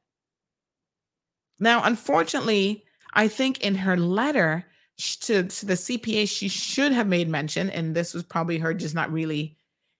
Now, 1.60 1.84
unfortunately, 1.84 2.84
I 3.14 3.28
think 3.28 3.62
in 3.62 3.76
her 3.76 3.96
letter 3.96 4.66
to, 4.98 5.44
to 5.44 5.66
the 5.66 5.74
CPA, 5.74 6.28
she 6.28 6.48
should 6.48 6.92
have 6.92 7.08
made 7.08 7.30
mention, 7.30 7.70
and 7.70 7.96
this 7.96 8.14
was 8.14 8.24
probably 8.24 8.58
her 8.58 8.74
just 8.74 8.96
not 8.96 9.12
really, 9.12 9.58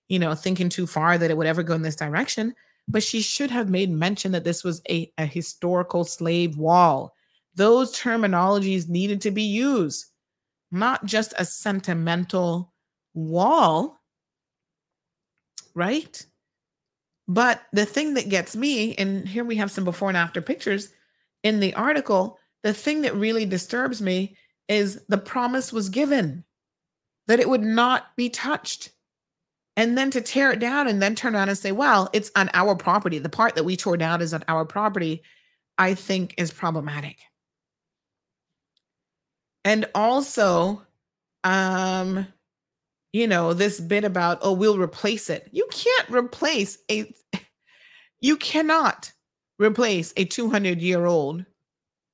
you 0.08 0.18
know, 0.18 0.34
thinking 0.34 0.68
too 0.68 0.86
far 0.86 1.16
that 1.16 1.30
it 1.30 1.36
would 1.36 1.46
ever 1.46 1.62
go 1.62 1.74
in 1.74 1.82
this 1.82 1.96
direction. 1.96 2.54
But 2.86 3.02
she 3.02 3.22
should 3.22 3.50
have 3.50 3.70
made 3.70 3.90
mention 3.90 4.32
that 4.32 4.44
this 4.44 4.62
was 4.62 4.82
a, 4.90 5.10
a 5.16 5.24
historical 5.24 6.04
slave 6.04 6.58
wall. 6.58 7.14
Those 7.54 7.96
terminologies 7.96 8.88
needed 8.88 9.22
to 9.22 9.30
be 9.30 9.42
used, 9.42 10.06
not 10.70 11.06
just 11.06 11.32
a 11.38 11.44
sentimental 11.44 12.74
wall, 13.14 14.00
right? 15.74 16.24
But 17.26 17.62
the 17.72 17.86
thing 17.86 18.14
that 18.14 18.28
gets 18.28 18.54
me, 18.54 18.94
and 18.96 19.26
here 19.26 19.44
we 19.44 19.56
have 19.56 19.70
some 19.70 19.84
before 19.84 20.08
and 20.08 20.16
after 20.16 20.42
pictures 20.42 20.90
in 21.42 21.60
the 21.60 21.74
article, 21.74 22.38
the 22.62 22.74
thing 22.74 23.02
that 23.02 23.14
really 23.14 23.46
disturbs 23.46 24.02
me 24.02 24.36
is 24.68 25.02
the 25.08 25.18
promise 25.18 25.72
was 25.72 25.88
given 25.88 26.44
that 27.26 27.40
it 27.40 27.48
would 27.48 27.62
not 27.62 28.14
be 28.16 28.28
touched. 28.30 28.90
And 29.76 29.98
then 29.98 30.10
to 30.12 30.20
tear 30.20 30.52
it 30.52 30.60
down 30.60 30.86
and 30.86 31.02
then 31.02 31.14
turn 31.14 31.34
around 31.34 31.48
and 31.48 31.58
say, 31.58 31.72
well, 31.72 32.08
it's 32.12 32.30
on 32.36 32.50
our 32.54 32.76
property. 32.76 33.18
The 33.18 33.28
part 33.28 33.56
that 33.56 33.64
we 33.64 33.76
tore 33.76 33.96
down 33.96 34.22
is 34.22 34.32
on 34.32 34.44
our 34.48 34.64
property, 34.64 35.22
I 35.78 35.94
think 35.94 36.34
is 36.38 36.52
problematic. 36.52 37.18
and 39.64 39.86
also 39.94 40.82
um 41.42 42.26
you 43.14 43.28
know 43.28 43.54
this 43.54 43.78
bit 43.78 44.02
about 44.02 44.40
oh 44.42 44.52
we'll 44.52 44.76
replace 44.76 45.30
it. 45.30 45.48
You 45.52 45.68
can't 45.70 46.10
replace 46.10 46.78
a 46.90 47.14
you 48.20 48.36
cannot 48.36 49.12
replace 49.56 50.12
a 50.16 50.24
200 50.24 50.80
year 50.80 51.06
old 51.06 51.46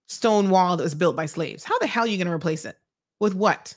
stone 0.09 0.51
wall 0.51 0.77
that 0.77 0.85
was 0.85 0.95
built 0.95 1.17
by 1.17 1.25
slaves. 1.25 1.65
How 1.65 1.79
the 1.79 1.87
hell 1.87 2.05
are 2.05 2.07
you 2.07 2.19
going 2.19 2.27
to 2.27 2.33
replace 2.35 2.67
it? 2.67 2.77
With 3.19 3.35
what? 3.35 3.75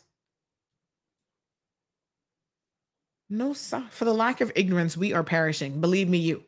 No 3.29 3.53
sir. 3.53 3.87
for 3.89 4.03
the 4.03 4.13
lack 4.13 4.41
of 4.41 4.51
ignorance 4.53 4.97
we 4.97 5.13
are 5.13 5.23
perishing. 5.23 5.79
Believe 5.79 6.09
me 6.09 6.17
you. 6.17 6.43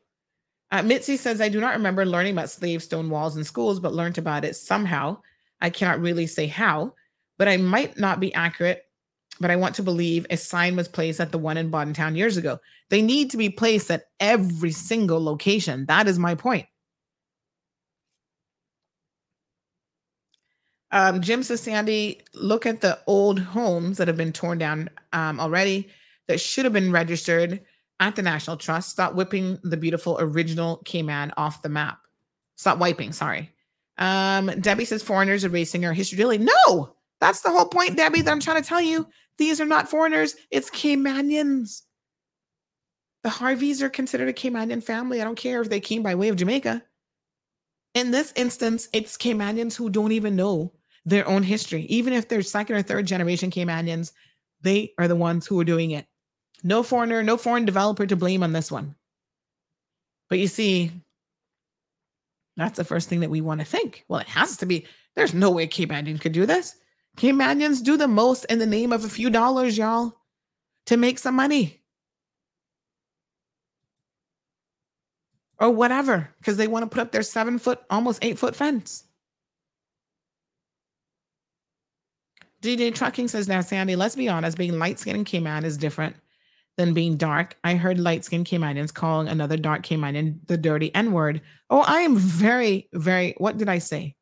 Uh, 0.71 0.81
mitzi 0.81 1.15
says 1.15 1.39
i 1.39 1.47
do 1.47 1.61
not 1.61 1.75
remember 1.75 2.05
learning 2.05 2.33
about 2.33 2.49
slave 2.49 2.83
stone 2.83 3.09
walls 3.09 3.37
in 3.37 3.45
schools 3.45 3.79
but 3.79 3.93
learned 3.93 4.17
about 4.17 4.43
it 4.43 4.57
somehow. 4.57 5.17
I 5.61 5.69
cannot 5.69 6.01
really 6.01 6.27
say 6.27 6.47
how 6.47 6.91
but 7.37 7.47
I 7.47 7.57
might 7.57 7.97
not 7.97 8.19
be 8.19 8.33
accurate. 8.33 8.84
But 9.39 9.51
I 9.51 9.55
want 9.55 9.75
to 9.75 9.83
believe 9.83 10.25
a 10.29 10.37
sign 10.37 10.75
was 10.75 10.87
placed 10.87 11.19
at 11.19 11.31
the 11.31 11.37
one 11.37 11.57
in 11.57 11.93
Town 11.93 12.15
years 12.15 12.37
ago. 12.37 12.59
They 12.89 13.01
need 13.01 13.31
to 13.31 13.37
be 13.37 13.49
placed 13.49 13.91
at 13.91 14.05
every 14.19 14.71
single 14.71 15.21
location. 15.21 15.85
That 15.87 16.07
is 16.07 16.17
my 16.17 16.35
point. 16.35 16.67
Um, 20.91 21.19
Jim 21.19 21.43
says, 21.43 21.61
Sandy, 21.61 22.21
look 22.33 22.65
at 22.65 22.79
the 22.79 22.97
old 23.05 23.39
homes 23.39 23.97
that 23.97 24.07
have 24.07 24.15
been 24.15 24.31
torn 24.31 24.57
down 24.57 24.89
um, 25.11 25.41
already 25.41 25.89
that 26.27 26.39
should 26.39 26.63
have 26.63 26.73
been 26.73 26.91
registered 26.91 27.59
at 27.99 28.15
the 28.15 28.21
National 28.21 28.55
Trust. 28.55 28.91
Stop 28.91 29.13
whipping 29.13 29.59
the 29.63 29.75
beautiful 29.75 30.17
original 30.19 30.77
Cayman 30.85 31.33
off 31.35 31.61
the 31.61 31.69
map. 31.69 31.99
Stop 32.55 32.77
wiping, 32.77 33.11
sorry. 33.11 33.51
Um, 33.97 34.47
Debbie 34.61 34.85
says 34.85 35.03
foreigners 35.03 35.43
erasing 35.43 35.85
our 35.85 35.93
history 35.93 36.17
daily. 36.17 36.37
No, 36.37 36.95
that's 37.19 37.41
the 37.41 37.49
whole 37.51 37.67
point, 37.67 37.97
Debbie, 37.97 38.21
that 38.21 38.31
I'm 38.31 38.39
trying 38.39 38.61
to 38.61 38.67
tell 38.67 38.81
you. 38.81 39.07
These 39.37 39.59
are 39.59 39.65
not 39.65 39.89
foreigners, 39.89 40.35
it's 40.51 40.69
Caymanians. 40.69 41.81
The 43.23 43.29
Harveys 43.29 43.81
are 43.81 43.89
considered 43.89 44.29
a 44.29 44.33
Caymanian 44.33 44.83
family. 44.83 45.19
I 45.19 45.23
don't 45.23 45.35
care 45.35 45.61
if 45.61 45.69
they 45.69 45.79
came 45.79 46.03
by 46.03 46.15
way 46.15 46.29
of 46.29 46.35
Jamaica. 46.35 46.83
In 47.95 48.11
this 48.11 48.31
instance, 48.35 48.87
it's 48.93 49.17
Caymanians 49.17 49.75
who 49.75 49.89
don't 49.89 50.11
even 50.11 50.35
know 50.35 50.73
their 51.05 51.27
own 51.27 51.43
history. 51.43 51.83
Even 51.83 52.13
if 52.13 52.27
they're 52.27 52.41
second 52.41 52.75
or 52.75 52.81
third 52.81 53.07
generation 53.07 53.49
Caymanians, 53.49 54.11
they 54.61 54.93
are 54.97 55.07
the 55.07 55.15
ones 55.15 55.47
who 55.47 55.59
are 55.59 55.65
doing 55.65 55.91
it. 55.91 56.05
No 56.63 56.83
foreigner, 56.83 57.23
no 57.23 57.37
foreign 57.37 57.65
developer 57.65 58.05
to 58.05 58.15
blame 58.15 58.43
on 58.43 58.53
this 58.53 58.71
one. 58.71 58.95
But 60.29 60.39
you 60.39 60.47
see, 60.47 60.91
that's 62.57 62.77
the 62.77 62.83
first 62.83 63.09
thing 63.09 63.19
that 63.19 63.29
we 63.29 63.41
want 63.41 63.59
to 63.61 63.65
think. 63.65 64.05
Well, 64.07 64.19
it 64.19 64.27
has 64.27 64.57
to 64.57 64.65
be. 64.65 64.87
There's 65.15 65.33
no 65.33 65.51
way 65.51 65.67
Caymanian 65.67 66.19
could 66.19 66.31
do 66.31 66.45
this. 66.45 66.75
Caymanians 67.15 67.83
do 67.83 67.97
the 67.97 68.07
most 68.07 68.45
in 68.45 68.59
the 68.59 68.65
name 68.65 68.91
of 68.91 69.05
a 69.05 69.09
few 69.09 69.29
dollars, 69.29 69.77
y'all, 69.77 70.13
to 70.87 70.97
make 70.97 71.19
some 71.19 71.35
money. 71.35 71.81
Or 75.57 75.69
whatever, 75.71 76.29
because 76.37 76.57
they 76.57 76.67
want 76.67 76.83
to 76.83 76.89
put 76.89 77.01
up 77.01 77.11
their 77.13 77.23
seven 77.23 77.57
foot, 77.59 77.79
almost 77.89 78.23
eight 78.23 78.37
foot 78.37 78.55
fence. 78.55 79.05
DJ 82.61 82.93
Trucking 82.93 83.29
says 83.29 83.47
now, 83.47 83.61
Sandy, 83.61 83.95
let's 83.95 84.15
be 84.15 84.27
honest, 84.27 84.57
being 84.57 84.79
light 84.79 84.99
skinned 84.99 85.19
in 85.19 85.23
Cayman 85.23 85.63
is 85.63 85.77
different 85.77 86.15
than 86.77 86.93
being 86.93 87.15
dark. 87.15 87.55
I 87.63 87.75
heard 87.75 87.99
light 87.99 88.25
skinned 88.25 88.47
Caymanians 88.47 88.93
calling 88.93 89.27
another 89.27 89.55
dark 89.55 89.83
Caymanian 89.83 90.39
the 90.47 90.57
dirty 90.57 90.93
N 90.93 91.11
word. 91.13 91.41
Oh, 91.69 91.81
I 91.81 92.01
am 92.01 92.17
very, 92.17 92.89
very, 92.91 93.35
what 93.37 93.57
did 93.57 93.69
I 93.69 93.77
say? 93.77 94.14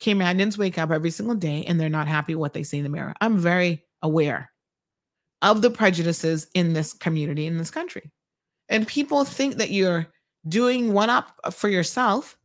Caymanians 0.00 0.56
wake 0.56 0.78
up 0.78 0.90
every 0.90 1.10
single 1.10 1.34
day 1.34 1.64
and 1.66 1.78
they're 1.78 1.88
not 1.88 2.08
happy 2.08 2.34
with 2.34 2.40
what 2.40 2.52
they 2.54 2.62
see 2.62 2.78
in 2.78 2.84
the 2.84 2.90
mirror. 2.90 3.14
I'm 3.20 3.38
very 3.38 3.84
aware 4.02 4.50
of 5.42 5.62
the 5.62 5.70
prejudices 5.70 6.46
in 6.54 6.72
this 6.72 6.92
community, 6.92 7.46
in 7.46 7.58
this 7.58 7.70
country. 7.70 8.10
And 8.68 8.86
people 8.86 9.24
think 9.24 9.56
that 9.56 9.70
you're 9.70 10.06
doing 10.48 10.92
one 10.92 11.10
up 11.10 11.52
for 11.52 11.68
yourself 11.68 12.36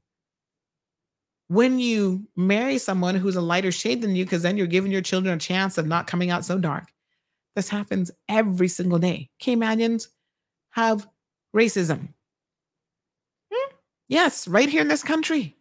when 1.48 1.80
you 1.80 2.27
marry 2.36 2.77
someone 2.77 3.15
who's 3.15 3.36
a 3.36 3.41
lighter 3.41 3.72
shade 3.72 4.02
than 4.02 4.15
you, 4.15 4.26
because 4.26 4.41
then 4.41 4.57
you're 4.57 4.65
giving 4.68 4.91
your 4.91 5.02
children 5.02 5.36
a 5.36 5.40
chance 5.40 5.77
of 5.77 5.86
not 5.86 6.07
coming 6.07 6.32
out 6.32 6.44
so 6.44 6.57
dark. 6.57 6.91
This 7.56 7.69
happens 7.69 8.11
every 8.27 8.68
single 8.68 8.99
day. 8.99 9.30
Caymanians 9.41 10.07
have 10.72 11.07
racism. 11.56 12.10
Hmm? 13.53 13.76
Yes, 14.07 14.48
right 14.48 14.68
here 14.68 14.82
in 14.82 14.88
this 14.88 15.03
country. 15.03 15.56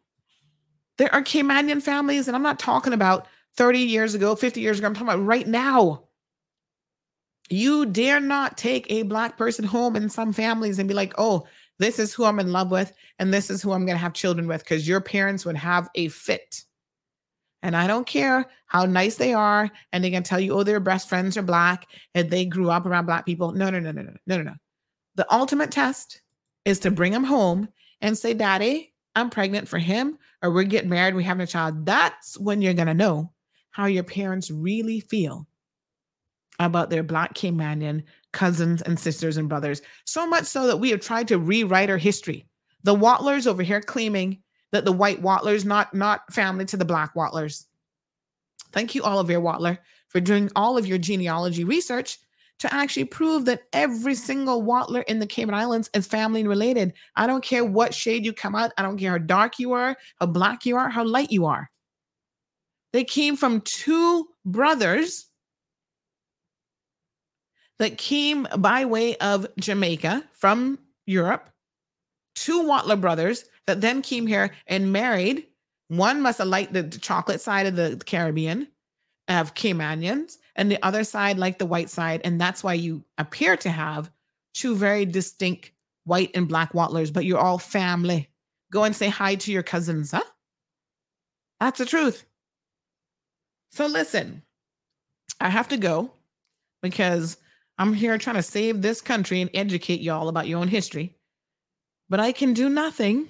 There 0.98 1.12
are 1.14 1.22
Caymanian 1.22 1.82
families, 1.82 2.28
and 2.28 2.36
I'm 2.36 2.42
not 2.42 2.58
talking 2.58 2.92
about 2.92 3.26
30 3.56 3.80
years 3.80 4.14
ago, 4.14 4.34
50 4.34 4.60
years 4.60 4.78
ago. 4.78 4.86
I'm 4.86 4.94
talking 4.94 5.08
about 5.08 5.24
right 5.24 5.46
now. 5.46 6.04
You 7.50 7.86
dare 7.86 8.20
not 8.20 8.56
take 8.56 8.90
a 8.90 9.02
Black 9.02 9.36
person 9.36 9.64
home 9.64 9.96
in 9.96 10.08
some 10.08 10.32
families 10.32 10.78
and 10.78 10.88
be 10.88 10.94
like, 10.94 11.12
oh, 11.18 11.46
this 11.78 11.98
is 11.98 12.14
who 12.14 12.24
I'm 12.24 12.40
in 12.40 12.52
love 12.52 12.70
with, 12.70 12.92
and 13.18 13.34
this 13.34 13.50
is 13.50 13.60
who 13.60 13.72
I'm 13.72 13.84
going 13.84 13.96
to 13.96 14.02
have 14.02 14.12
children 14.12 14.46
with, 14.46 14.62
because 14.62 14.88
your 14.88 15.00
parents 15.00 15.44
would 15.44 15.56
have 15.56 15.88
a 15.94 16.08
fit. 16.08 16.64
And 17.64 17.74
I 17.74 17.86
don't 17.86 18.06
care 18.06 18.46
how 18.66 18.84
nice 18.84 19.16
they 19.16 19.32
are, 19.32 19.70
and 19.92 20.04
they 20.04 20.10
can 20.10 20.22
tell 20.22 20.38
you, 20.38 20.52
oh, 20.52 20.62
their 20.62 20.80
best 20.80 21.08
friends 21.08 21.36
are 21.38 21.42
Black 21.42 21.86
and 22.14 22.28
they 22.28 22.44
grew 22.44 22.70
up 22.70 22.84
around 22.84 23.06
Black 23.06 23.24
people. 23.24 23.52
No, 23.52 23.70
no, 23.70 23.80
no, 23.80 23.90
no, 23.90 24.02
no, 24.02 24.12
no, 24.26 24.36
no, 24.36 24.42
no. 24.42 24.54
The 25.14 25.32
ultimate 25.32 25.70
test 25.70 26.20
is 26.66 26.78
to 26.80 26.90
bring 26.90 27.12
them 27.12 27.24
home 27.24 27.68
and 28.02 28.18
say, 28.18 28.34
Daddy, 28.34 28.92
I'm 29.14 29.30
pregnant 29.30 29.66
for 29.66 29.78
him, 29.78 30.18
or 30.44 30.50
we're 30.50 30.64
getting 30.64 30.90
married, 30.90 31.14
we're 31.14 31.22
having 31.22 31.42
a 31.42 31.46
child, 31.46 31.86
that's 31.86 32.38
when 32.38 32.60
you're 32.60 32.74
going 32.74 32.86
to 32.86 32.94
know 32.94 33.32
how 33.70 33.86
your 33.86 34.04
parents 34.04 34.50
really 34.50 35.00
feel 35.00 35.48
about 36.58 36.90
their 36.90 37.02
Black 37.02 37.32
Caymanian 37.32 38.02
cousins 38.32 38.82
and 38.82 39.00
sisters 39.00 39.38
and 39.38 39.48
brothers. 39.48 39.80
So 40.04 40.26
much 40.26 40.44
so 40.44 40.66
that 40.66 40.76
we 40.76 40.90
have 40.90 41.00
tried 41.00 41.28
to 41.28 41.38
rewrite 41.38 41.88
our 41.88 41.96
history. 41.96 42.46
The 42.82 42.94
Watlers 42.94 43.46
over 43.46 43.62
here 43.62 43.80
claiming 43.80 44.42
that 44.70 44.84
the 44.84 44.92
white 44.92 45.22
Watlers 45.22 45.64
not 45.64 45.94
not 45.94 46.30
family 46.32 46.66
to 46.66 46.76
the 46.76 46.84
Black 46.84 47.16
Watlers. 47.16 47.66
Thank 48.70 48.94
you, 48.94 49.02
Oliver 49.02 49.40
Watler, 49.40 49.78
for 50.08 50.20
doing 50.20 50.50
all 50.54 50.76
of 50.76 50.86
your 50.86 50.98
genealogy 50.98 51.64
research 51.64 52.18
to 52.60 52.72
actually 52.72 53.04
prove 53.04 53.44
that 53.44 53.64
every 53.72 54.14
single 54.14 54.62
Watler 54.62 55.04
in 55.04 55.18
the 55.18 55.26
Cayman 55.26 55.54
Islands 55.54 55.90
is 55.94 56.06
family 56.06 56.46
related. 56.46 56.92
I 57.16 57.26
don't 57.26 57.44
care 57.44 57.64
what 57.64 57.92
shade 57.92 58.24
you 58.24 58.32
come 58.32 58.54
out. 58.54 58.72
I 58.78 58.82
don't 58.82 58.98
care 58.98 59.12
how 59.12 59.18
dark 59.18 59.58
you 59.58 59.72
are, 59.72 59.96
how 60.20 60.26
black 60.26 60.64
you 60.64 60.76
are, 60.76 60.88
how 60.88 61.04
light 61.04 61.30
you 61.30 61.46
are. 61.46 61.70
They 62.92 63.04
came 63.04 63.36
from 63.36 63.60
two 63.62 64.28
brothers 64.44 65.26
that 67.78 67.98
came 67.98 68.46
by 68.56 68.84
way 68.84 69.16
of 69.16 69.46
Jamaica 69.58 70.24
from 70.32 70.78
Europe, 71.06 71.50
two 72.34 72.62
Watler 72.62 73.00
brothers 73.00 73.44
that 73.66 73.80
then 73.80 74.00
came 74.00 74.26
here 74.26 74.52
and 74.66 74.92
married. 74.92 75.46
One 75.88 76.22
must 76.22 76.38
have 76.38 76.46
liked 76.46 76.72
the 76.72 76.84
chocolate 76.84 77.40
side 77.40 77.66
of 77.66 77.76
the 77.76 78.00
Caribbean 78.06 78.68
of 79.28 79.54
Caymanians, 79.54 80.36
and 80.56 80.70
the 80.70 80.82
other 80.84 81.04
side 81.04 81.38
like 81.38 81.58
the 81.58 81.66
white 81.66 81.90
side. 81.90 82.20
And 82.24 82.40
that's 82.40 82.62
why 82.62 82.74
you 82.74 83.04
appear 83.18 83.56
to 83.58 83.70
have 83.70 84.10
two 84.52 84.76
very 84.76 85.04
distinct 85.04 85.72
white 86.04 86.30
and 86.34 86.48
black 86.48 86.74
watlers, 86.74 87.10
but 87.10 87.24
you're 87.24 87.38
all 87.38 87.58
family. 87.58 88.28
Go 88.70 88.84
and 88.84 88.94
say 88.94 89.08
hi 89.08 89.34
to 89.36 89.52
your 89.52 89.62
cousins, 89.62 90.12
huh? 90.12 90.22
That's 91.60 91.78
the 91.78 91.86
truth. 91.86 92.24
So 93.70 93.86
listen, 93.86 94.42
I 95.40 95.48
have 95.48 95.68
to 95.68 95.76
go 95.76 96.12
because 96.82 97.36
I'm 97.78 97.92
here 97.92 98.16
trying 98.18 98.36
to 98.36 98.42
save 98.42 98.82
this 98.82 99.00
country 99.00 99.40
and 99.40 99.50
educate 99.54 100.00
y'all 100.00 100.28
about 100.28 100.46
your 100.46 100.60
own 100.60 100.68
history. 100.68 101.16
But 102.08 102.20
I 102.20 102.32
can 102.32 102.52
do 102.52 102.68
nothing 102.68 103.28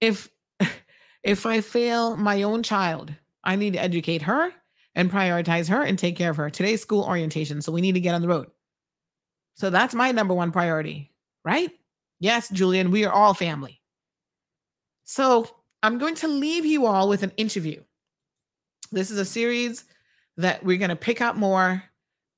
if 0.00 0.28
if 1.22 1.46
I 1.46 1.60
fail 1.60 2.16
my 2.16 2.42
own 2.42 2.62
child. 2.62 3.12
I 3.44 3.56
need 3.56 3.74
to 3.74 3.82
educate 3.82 4.22
her 4.22 4.52
and 4.94 5.10
prioritize 5.10 5.68
her 5.68 5.82
and 5.82 5.98
take 5.98 6.16
care 6.16 6.30
of 6.30 6.36
her. 6.36 6.50
Today's 6.50 6.82
school 6.82 7.04
orientation. 7.04 7.62
So 7.62 7.72
we 7.72 7.80
need 7.80 7.92
to 7.92 8.00
get 8.00 8.14
on 8.14 8.22
the 8.22 8.28
road. 8.28 8.48
So 9.54 9.70
that's 9.70 9.94
my 9.94 10.10
number 10.10 10.34
one 10.34 10.52
priority, 10.52 11.12
right? 11.44 11.70
Yes, 12.18 12.48
Julian, 12.48 12.90
we 12.90 13.04
are 13.04 13.12
all 13.12 13.34
family. 13.34 13.80
So 15.04 15.46
I'm 15.82 15.98
going 15.98 16.14
to 16.16 16.28
leave 16.28 16.66
you 16.66 16.86
all 16.86 17.08
with 17.08 17.22
an 17.22 17.32
interview. 17.36 17.82
This 18.92 19.10
is 19.10 19.18
a 19.18 19.24
series 19.24 19.84
that 20.36 20.62
we're 20.64 20.78
going 20.78 20.90
to 20.90 20.96
pick 20.96 21.20
up 21.20 21.36
more 21.36 21.82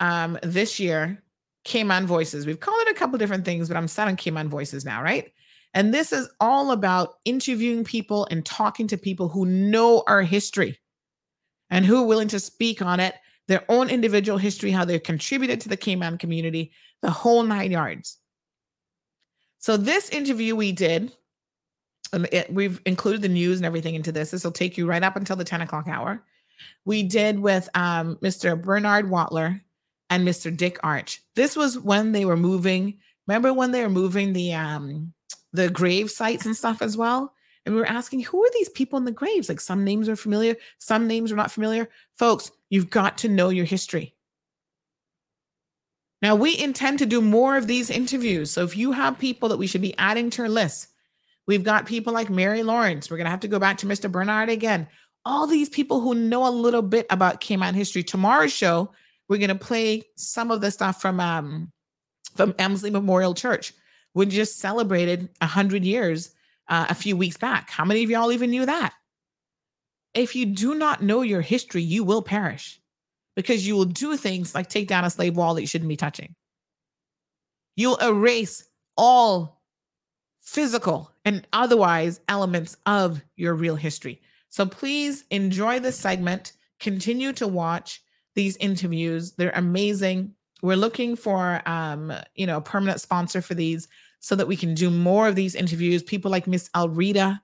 um, 0.00 0.38
this 0.42 0.78
year. 0.78 1.22
Cayman 1.64 2.06
Voices. 2.06 2.44
We've 2.44 2.58
called 2.58 2.82
it 2.82 2.90
a 2.90 2.98
couple 2.98 3.18
different 3.18 3.44
things, 3.44 3.68
but 3.68 3.76
I'm 3.76 3.86
set 3.86 4.08
on 4.08 4.16
Cayman 4.16 4.48
Voices 4.48 4.84
now, 4.84 5.00
right? 5.00 5.32
And 5.74 5.94
this 5.94 6.12
is 6.12 6.28
all 6.40 6.72
about 6.72 7.14
interviewing 7.24 7.84
people 7.84 8.26
and 8.30 8.44
talking 8.44 8.86
to 8.88 8.98
people 8.98 9.28
who 9.28 9.46
know 9.46 10.02
our 10.06 10.22
history 10.22 10.78
and 11.72 11.86
who 11.86 11.96
are 11.96 12.06
willing 12.06 12.28
to 12.28 12.38
speak 12.38 12.82
on 12.82 13.00
it, 13.00 13.16
their 13.48 13.64
own 13.68 13.88
individual 13.88 14.38
history, 14.38 14.70
how 14.70 14.84
they've 14.84 15.02
contributed 15.02 15.60
to 15.62 15.68
the 15.68 15.76
Cayman 15.76 16.18
community, 16.18 16.70
the 17.00 17.10
whole 17.10 17.42
nine 17.42 17.72
yards. 17.72 18.18
So, 19.58 19.76
this 19.76 20.10
interview 20.10 20.54
we 20.54 20.70
did, 20.70 21.12
and 22.12 22.28
it, 22.30 22.52
we've 22.52 22.80
included 22.84 23.22
the 23.22 23.28
news 23.28 23.58
and 23.58 23.66
everything 23.66 23.94
into 23.94 24.12
this. 24.12 24.30
This 24.30 24.44
will 24.44 24.52
take 24.52 24.76
you 24.76 24.86
right 24.86 25.02
up 25.02 25.16
until 25.16 25.34
the 25.34 25.44
10 25.44 25.62
o'clock 25.62 25.88
hour. 25.88 26.22
we 26.84 27.02
did 27.02 27.40
with 27.40 27.68
um, 27.74 28.16
Mr. 28.16 28.60
Bernard 28.60 29.08
Watler 29.08 29.60
and 30.10 30.28
Mr. 30.28 30.54
Dick 30.54 30.78
Arch. 30.82 31.22
This 31.34 31.56
was 31.56 31.78
when 31.78 32.12
they 32.12 32.26
were 32.26 32.36
moving. 32.36 32.98
Remember 33.26 33.54
when 33.54 33.70
they 33.72 33.82
were 33.82 33.88
moving 33.88 34.34
the 34.34 34.52
um, 34.52 35.14
the 35.54 35.70
grave 35.70 36.10
sites 36.10 36.44
and 36.44 36.54
stuff 36.54 36.82
as 36.82 36.98
well? 36.98 37.32
And 37.64 37.74
we 37.74 37.80
were 37.80 37.86
asking, 37.86 38.20
who 38.20 38.44
are 38.44 38.50
these 38.54 38.68
people 38.68 38.98
in 38.98 39.04
the 39.04 39.12
graves? 39.12 39.48
Like 39.48 39.60
some 39.60 39.84
names 39.84 40.08
are 40.08 40.16
familiar, 40.16 40.56
some 40.78 41.06
names 41.06 41.30
are 41.30 41.36
not 41.36 41.52
familiar. 41.52 41.88
Folks, 42.18 42.50
you've 42.70 42.90
got 42.90 43.18
to 43.18 43.28
know 43.28 43.50
your 43.50 43.64
history. 43.64 44.14
Now, 46.20 46.36
we 46.36 46.56
intend 46.56 47.00
to 47.00 47.06
do 47.06 47.20
more 47.20 47.56
of 47.56 47.66
these 47.66 47.90
interviews. 47.90 48.50
So 48.52 48.62
if 48.62 48.76
you 48.76 48.92
have 48.92 49.18
people 49.18 49.48
that 49.48 49.56
we 49.56 49.66
should 49.66 49.80
be 49.80 49.96
adding 49.98 50.30
to 50.30 50.42
our 50.42 50.48
list, 50.48 50.88
we've 51.48 51.64
got 51.64 51.86
people 51.86 52.12
like 52.12 52.30
Mary 52.30 52.62
Lawrence. 52.62 53.10
We're 53.10 53.16
going 53.16 53.24
to 53.24 53.32
have 53.32 53.40
to 53.40 53.48
go 53.48 53.58
back 53.58 53.78
to 53.78 53.86
Mr. 53.86 54.10
Bernard 54.10 54.48
again. 54.48 54.86
All 55.24 55.46
these 55.48 55.68
people 55.68 56.00
who 56.00 56.14
know 56.14 56.46
a 56.46 56.50
little 56.50 56.82
bit 56.82 57.06
about 57.10 57.40
Cayman 57.40 57.74
history. 57.74 58.04
Tomorrow's 58.04 58.52
show, 58.52 58.92
we're 59.28 59.38
going 59.38 59.48
to 59.48 59.54
play 59.54 60.02
some 60.16 60.50
of 60.50 60.60
the 60.60 60.70
stuff 60.70 61.00
from 61.00 61.18
um, 61.18 61.72
from 62.36 62.54
Elmslie 62.58 62.90
Memorial 62.90 63.34
Church. 63.34 63.72
We 64.14 64.26
just 64.26 64.58
celebrated 64.58 65.28
100 65.40 65.84
years 65.84 66.34
uh, 66.68 66.86
a 66.88 66.94
few 66.94 67.16
weeks 67.16 67.36
back. 67.36 67.70
How 67.70 67.84
many 67.84 68.02
of 68.02 68.10
y'all 68.10 68.32
even 68.32 68.50
knew 68.50 68.66
that? 68.66 68.94
If 70.14 70.36
you 70.36 70.46
do 70.46 70.74
not 70.74 71.02
know 71.02 71.22
your 71.22 71.40
history, 71.40 71.82
you 71.82 72.04
will 72.04 72.22
perish 72.22 72.80
because 73.34 73.66
you 73.66 73.74
will 73.74 73.86
do 73.86 74.16
things 74.16 74.54
like 74.54 74.68
take 74.68 74.88
down 74.88 75.04
a 75.04 75.10
slave 75.10 75.36
wall 75.36 75.54
that 75.54 75.62
you 75.62 75.66
shouldn't 75.66 75.88
be 75.88 75.96
touching. 75.96 76.34
You'll 77.76 77.96
erase 77.96 78.68
all 78.96 79.62
physical 80.42 81.10
and 81.24 81.46
otherwise 81.52 82.20
elements 82.28 82.76
of 82.84 83.22
your 83.36 83.54
real 83.54 83.76
history. 83.76 84.20
So 84.50 84.66
please 84.66 85.24
enjoy 85.30 85.80
this 85.80 85.98
segment. 85.98 86.52
Continue 86.78 87.32
to 87.34 87.48
watch 87.48 88.02
these 88.34 88.56
interviews. 88.58 89.32
They're 89.32 89.52
amazing. 89.54 90.34
We're 90.62 90.76
looking 90.76 91.16
for 91.16 91.62
um, 91.66 92.12
you 92.34 92.46
know, 92.46 92.58
a 92.58 92.62
permanent 92.62 93.00
sponsor 93.00 93.40
for 93.40 93.54
these 93.54 93.88
so 94.22 94.36
that 94.36 94.46
we 94.46 94.56
can 94.56 94.72
do 94.72 94.88
more 94.88 95.26
of 95.26 95.34
these 95.34 95.56
interviews. 95.56 96.02
People 96.02 96.30
like 96.30 96.46
Miss 96.46 96.70
Alrita 96.70 97.40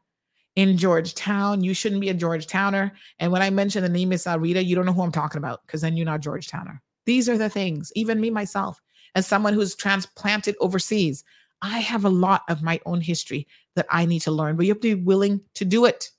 in 0.54 0.78
Georgetown. 0.78 1.62
You 1.62 1.74
shouldn't 1.74 2.00
be 2.00 2.08
a 2.08 2.14
Georgetowner. 2.14 2.92
And 3.18 3.32
when 3.32 3.42
I 3.42 3.50
mention 3.50 3.82
the 3.82 3.88
name 3.88 4.10
Miss 4.10 4.24
Alrita, 4.24 4.64
you 4.64 4.76
don't 4.76 4.86
know 4.86 4.92
who 4.92 5.02
I'm 5.02 5.12
talking 5.12 5.38
about 5.38 5.66
because 5.66 5.80
then 5.80 5.96
you're 5.96 6.06
not 6.06 6.22
Georgetowner. 6.22 6.78
These 7.04 7.28
are 7.28 7.36
the 7.36 7.48
things, 7.48 7.90
even 7.96 8.20
me 8.20 8.30
myself, 8.30 8.80
as 9.16 9.26
someone 9.26 9.54
who's 9.54 9.74
transplanted 9.74 10.54
overseas, 10.60 11.24
I 11.62 11.80
have 11.80 12.04
a 12.04 12.10
lot 12.10 12.42
of 12.48 12.62
my 12.62 12.80
own 12.86 13.00
history 13.00 13.48
that 13.74 13.86
I 13.90 14.04
need 14.04 14.20
to 14.20 14.30
learn, 14.30 14.56
but 14.56 14.64
you 14.64 14.72
have 14.72 14.80
to 14.82 14.96
be 14.96 15.02
willing 15.02 15.40
to 15.54 15.64
do 15.64 15.84
it. 15.84 16.10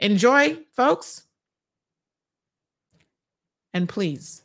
Enjoy, 0.00 0.58
folks. 0.74 1.24
And 3.72 3.88
please, 3.88 4.41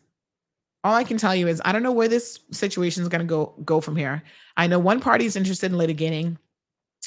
all 0.83 0.95
I 0.95 1.03
can 1.03 1.17
tell 1.17 1.35
you 1.35 1.47
is 1.47 1.61
I 1.65 1.71
don't 1.71 1.83
know 1.83 1.91
where 1.91 2.07
this 2.07 2.39
situation 2.51 3.03
is 3.03 3.09
going 3.09 3.21
to 3.21 3.27
go 3.27 3.55
go 3.63 3.81
from 3.81 3.95
here. 3.95 4.23
I 4.55 4.67
know 4.67 4.79
one 4.79 4.99
party 4.99 5.25
is 5.25 5.35
interested 5.35 5.71
in 5.71 5.77
litigating 5.77 6.37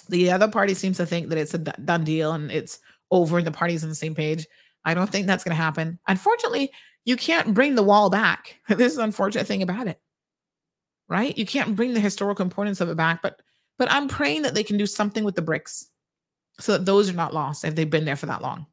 the 0.08 0.30
other 0.30 0.48
party 0.48 0.74
seems 0.74 0.96
to 0.96 1.06
think 1.06 1.28
that 1.28 1.38
it's 1.38 1.54
a 1.54 1.58
done 1.58 2.04
deal 2.04 2.32
and 2.32 2.50
it's 2.50 2.78
over 3.10 3.38
and 3.38 3.46
the 3.46 3.52
party's 3.52 3.82
on 3.82 3.88
the 3.88 3.94
same 3.94 4.14
page. 4.14 4.46
I 4.84 4.94
don't 4.94 5.10
think 5.10 5.26
that's 5.26 5.44
going 5.44 5.56
to 5.56 5.62
happen. 5.62 5.98
Unfortunately, 6.08 6.70
you 7.04 7.16
can't 7.16 7.54
bring 7.54 7.74
the 7.74 7.82
wall 7.82 8.10
back. 8.10 8.56
This 8.68 8.92
is 8.92 8.96
the 8.96 9.04
unfortunate 9.04 9.46
thing 9.46 9.62
about 9.62 9.88
it. 9.88 10.00
Right? 11.08 11.36
You 11.36 11.44
can't 11.44 11.76
bring 11.76 11.92
the 11.94 12.00
historical 12.00 12.44
importance 12.44 12.80
of 12.80 12.88
it 12.88 12.96
back, 12.96 13.20
but 13.22 13.40
but 13.78 13.90
I'm 13.90 14.08
praying 14.08 14.42
that 14.42 14.54
they 14.54 14.62
can 14.62 14.76
do 14.76 14.86
something 14.86 15.24
with 15.24 15.34
the 15.34 15.42
bricks 15.42 15.86
so 16.60 16.72
that 16.72 16.84
those 16.84 17.08
are 17.08 17.14
not 17.14 17.32
lost 17.32 17.64
if 17.64 17.74
they've 17.74 17.88
been 17.88 18.04
there 18.04 18.16
for 18.16 18.26
that 18.26 18.42
long. 18.42 18.66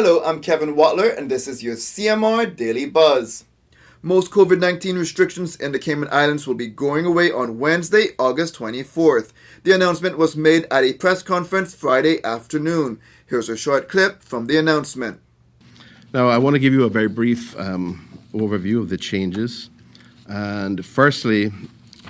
Hello, 0.00 0.22
I'm 0.22 0.40
Kevin 0.40 0.76
Watler, 0.76 1.18
and 1.18 1.28
this 1.28 1.48
is 1.48 1.64
your 1.64 1.74
CMR 1.74 2.54
Daily 2.54 2.86
Buzz. 2.86 3.44
Most 4.00 4.30
COVID 4.30 4.60
19 4.60 4.96
restrictions 4.96 5.56
in 5.56 5.72
the 5.72 5.78
Cayman 5.80 6.08
Islands 6.12 6.46
will 6.46 6.54
be 6.54 6.68
going 6.68 7.04
away 7.04 7.32
on 7.32 7.58
Wednesday, 7.58 8.10
August 8.16 8.54
24th. 8.54 9.32
The 9.64 9.72
announcement 9.72 10.16
was 10.16 10.36
made 10.36 10.68
at 10.70 10.84
a 10.84 10.92
press 10.92 11.24
conference 11.24 11.74
Friday 11.74 12.22
afternoon. 12.22 13.00
Here's 13.26 13.48
a 13.48 13.56
short 13.56 13.88
clip 13.88 14.22
from 14.22 14.46
the 14.46 14.56
announcement. 14.56 15.18
Now, 16.14 16.28
I 16.28 16.38
want 16.38 16.54
to 16.54 16.60
give 16.60 16.72
you 16.72 16.84
a 16.84 16.88
very 16.88 17.08
brief 17.08 17.58
um, 17.58 18.20
overview 18.32 18.78
of 18.78 18.90
the 18.90 18.98
changes. 18.98 19.68
And 20.28 20.86
firstly, 20.86 21.50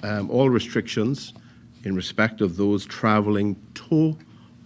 um, 0.03 0.31
all 0.31 0.51
restrictions 0.51 1.33
in 1.85 1.97
respect 1.97 2.43
of 2.43 2.59
those 2.59 2.85
traveling 2.85 3.57
to 3.89 4.19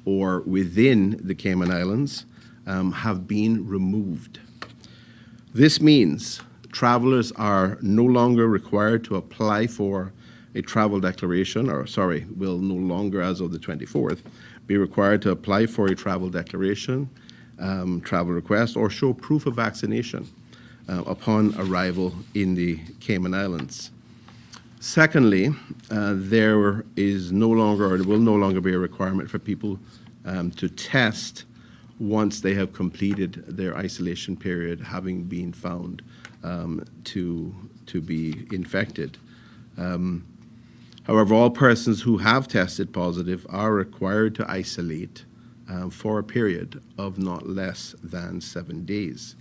or 0.05 0.41
within 0.41 1.21
the 1.23 1.37
Cayman 1.37 1.71
Islands 1.71 2.27
um, 2.67 2.93
have 2.93 3.27
been 3.27 3.67
removed. 3.67 4.39
This 5.55 5.81
means 5.81 6.41
travelers 6.73 7.33
are 7.33 7.79
no 7.83 8.05
longer 8.05 8.49
required 8.49 9.05
to 9.05 9.17
apply 9.17 9.67
for 9.67 10.13
a 10.55 10.63
travel 10.63 11.01
declaration, 11.01 11.71
or 11.71 11.87
sorry, 11.87 12.27
will 12.37 12.59
no 12.59 12.75
longer, 12.75 13.21
as 13.23 13.41
of 13.41 13.53
the 13.53 13.59
24th, 13.59 14.21
be 14.67 14.77
required 14.77 15.23
to 15.23 15.31
apply 15.31 15.67
for 15.67 15.87
a 15.87 15.95
travel 15.95 16.29
declaration, 16.29 17.09
um, 17.59 18.01
travel 18.01 18.33
request, 18.33 18.77
or 18.77 18.91
show 18.91 19.13
proof 19.13 19.47
of 19.47 19.55
vaccination 19.55 20.29
uh, 20.89 21.03
upon 21.07 21.55
arrival 21.59 22.15
in 22.35 22.55
the 22.55 22.79
Cayman 23.01 23.35
Islands. 23.35 23.91
Secondly, 24.81 25.55
uh, 25.91 26.15
there 26.17 26.85
is 26.97 27.31
no 27.31 27.49
longer, 27.49 27.87
or 27.87 27.97
there 27.97 28.07
will 28.07 28.19
no 28.19 28.35
longer 28.35 28.61
be 28.61 28.75
a 28.75 28.79
requirement 28.79 29.31
for 29.31 29.39
people 29.39 29.79
um, 30.25 30.51
to 30.53 30.69
test 30.69 31.45
once 32.03 32.41
they 32.41 32.55
have 32.55 32.73
completed 32.73 33.45
their 33.47 33.77
isolation 33.77 34.37
period, 34.37 34.81
having 34.81 35.23
been 35.23 35.53
found 35.53 36.03
um, 36.43 36.85
to, 37.05 37.55
to 37.87 38.01
be 38.01 38.45
infected. 38.51 39.17
Um, 39.79 40.27
however, 41.05 41.33
all 41.33 41.51
persons 41.51 42.03
who 42.03 42.19
have 42.19 42.49
tested 42.49 42.93
positive 42.93 43.47
are 43.49 43.73
required 43.73 44.35
to 44.35 44.51
isolate 44.51 45.25
um, 45.69 45.91
for 45.91 46.19
a 46.19 46.25
period 46.25 46.83
of 46.99 47.19
not 47.19 47.49
less 47.49 47.95
than 48.03 48.41
seven 48.41 48.85
days. 48.85 49.37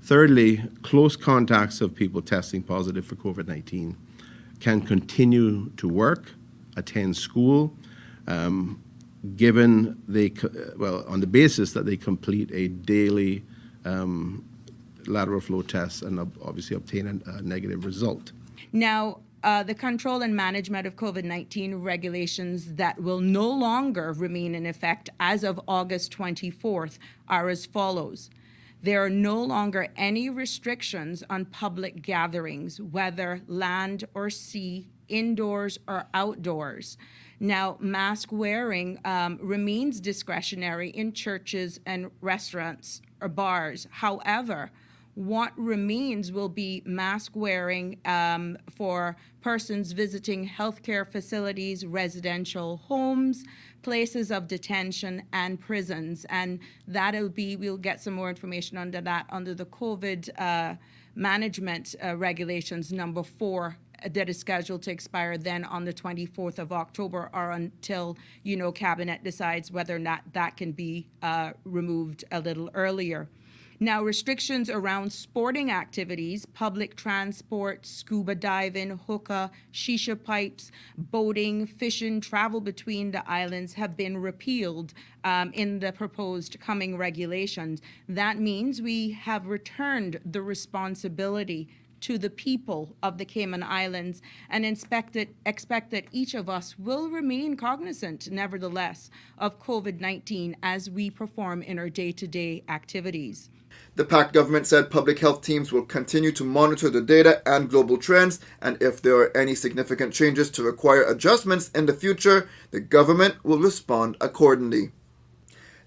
Thirdly, 0.00 0.62
close 0.82 1.16
contacts 1.16 1.80
of 1.80 1.96
people 1.96 2.22
testing 2.22 2.62
positive 2.62 3.04
for 3.04 3.16
COVID 3.16 3.48
19 3.48 3.96
can 4.60 4.80
continue 4.80 5.70
to 5.70 5.88
work, 5.88 6.30
attend 6.76 7.16
school, 7.16 7.74
um, 8.28 8.80
given 9.36 10.00
they, 10.06 10.32
well, 10.76 11.04
on 11.08 11.20
the 11.20 11.26
basis 11.26 11.72
that 11.72 11.86
they 11.86 11.96
complete 11.96 12.50
a 12.52 12.68
daily 12.68 13.42
um, 13.84 14.44
lateral 15.06 15.40
flow 15.40 15.62
test 15.62 16.02
and 16.02 16.20
obviously 16.42 16.76
obtain 16.76 17.22
a, 17.26 17.30
a 17.30 17.42
negative 17.42 17.84
result. 17.84 18.32
Now, 18.72 19.18
uh, 19.42 19.62
the 19.62 19.74
control 19.74 20.22
and 20.22 20.34
management 20.34 20.86
of 20.86 20.96
COVID 20.96 21.24
19 21.24 21.76
regulations 21.76 22.74
that 22.74 23.00
will 23.00 23.20
no 23.20 23.48
longer 23.48 24.12
remain 24.12 24.54
in 24.54 24.66
effect 24.66 25.10
as 25.20 25.44
of 25.44 25.60
August 25.68 26.12
24th 26.16 26.98
are 27.28 27.48
as 27.48 27.64
follows. 27.64 28.30
There 28.82 29.04
are 29.04 29.10
no 29.10 29.42
longer 29.42 29.88
any 29.96 30.30
restrictions 30.30 31.24
on 31.28 31.46
public 31.46 32.02
gatherings, 32.02 32.80
whether 32.80 33.42
land 33.48 34.04
or 34.14 34.30
sea, 34.30 34.88
indoors 35.08 35.78
or 35.88 36.06
outdoors. 36.14 36.96
Now, 37.40 37.76
mask 37.80 38.32
wearing 38.32 38.98
um, 39.04 39.38
remains 39.40 40.00
discretionary 40.00 40.90
in 40.90 41.12
churches 41.12 41.78
and 41.86 42.10
restaurants 42.20 43.00
or 43.20 43.28
bars. 43.28 43.86
However, 43.90 44.70
what 45.14 45.52
remains 45.56 46.30
will 46.30 46.48
be 46.48 46.82
mask 46.84 47.32
wearing 47.34 47.98
um, 48.04 48.56
for 48.76 49.16
persons 49.40 49.90
visiting 49.92 50.48
healthcare 50.48 51.06
facilities, 51.06 51.84
residential 51.84 52.76
homes, 52.76 53.44
places 53.82 54.30
of 54.30 54.46
detention, 54.46 55.22
and 55.32 55.60
prisons. 55.60 56.24
And 56.28 56.60
that'll 56.86 57.28
be, 57.30 57.56
we'll 57.56 57.78
get 57.78 58.00
some 58.00 58.14
more 58.14 58.28
information 58.28 58.78
under 58.78 59.00
that 59.00 59.26
under 59.30 59.54
the 59.54 59.66
COVID 59.66 60.28
uh, 60.40 60.74
management 61.16 61.96
uh, 62.04 62.16
regulations 62.16 62.92
number 62.92 63.24
four 63.24 63.76
that 64.06 64.28
is 64.28 64.38
scheduled 64.38 64.82
to 64.82 64.90
expire 64.90 65.38
then 65.38 65.64
on 65.64 65.84
the 65.84 65.92
24th 65.92 66.58
of 66.58 66.72
October 66.72 67.30
or 67.32 67.52
until, 67.52 68.16
you 68.42 68.56
know, 68.56 68.72
cabinet 68.72 69.24
decides 69.24 69.70
whether 69.70 69.96
or 69.96 70.00
not 70.00 70.22
that 70.32 70.56
can 70.56 70.72
be 70.72 71.06
uh, 71.22 71.52
removed 71.64 72.24
a 72.30 72.40
little 72.40 72.70
earlier. 72.74 73.28
Now, 73.80 74.02
restrictions 74.02 74.68
around 74.68 75.12
sporting 75.12 75.70
activities, 75.70 76.44
public 76.46 76.96
transport, 76.96 77.86
scuba 77.86 78.34
diving, 78.34 78.98
hookah, 79.06 79.52
shisha 79.72 80.20
pipes, 80.20 80.72
boating, 80.96 81.64
fishing, 81.64 82.20
travel 82.20 82.60
between 82.60 83.12
the 83.12 83.28
islands 83.30 83.74
have 83.74 83.96
been 83.96 84.18
repealed 84.18 84.94
um, 85.22 85.52
in 85.52 85.78
the 85.78 85.92
proposed 85.92 86.58
coming 86.58 86.96
regulations. 86.96 87.80
That 88.08 88.40
means 88.40 88.82
we 88.82 89.12
have 89.12 89.46
returned 89.46 90.18
the 90.24 90.42
responsibility 90.42 91.68
to 92.02 92.18
the 92.18 92.30
people 92.30 92.96
of 93.02 93.18
the 93.18 93.24
Cayman 93.24 93.62
Islands 93.62 94.22
and 94.48 94.64
expect 94.64 95.12
that, 95.14 96.04
each 96.12 96.34
of 96.34 96.48
us 96.48 96.78
will 96.78 97.08
remain 97.08 97.56
cognizant, 97.56 98.30
nevertheless, 98.30 99.10
of 99.36 99.60
COVID 99.60 100.00
19 100.00 100.56
as 100.62 100.88
we 100.90 101.10
perform 101.10 101.62
in 101.62 101.78
our 101.78 101.88
day 101.88 102.12
to 102.12 102.26
day 102.26 102.62
activities. 102.68 103.50
The 103.96 104.04
PACT 104.04 104.32
government 104.32 104.66
said 104.66 104.90
public 104.90 105.18
health 105.18 105.42
teams 105.42 105.72
will 105.72 105.84
continue 105.84 106.32
to 106.32 106.44
monitor 106.44 106.88
the 106.88 107.00
data 107.00 107.42
and 107.46 107.68
global 107.68 107.96
trends, 107.96 108.40
and 108.62 108.80
if 108.80 109.02
there 109.02 109.16
are 109.16 109.36
any 109.36 109.54
significant 109.54 110.14
changes 110.14 110.50
to 110.52 110.62
require 110.62 111.02
adjustments 111.02 111.70
in 111.74 111.86
the 111.86 111.92
future, 111.92 112.48
the 112.70 112.80
government 112.80 113.44
will 113.44 113.58
respond 113.58 114.16
accordingly. 114.20 114.92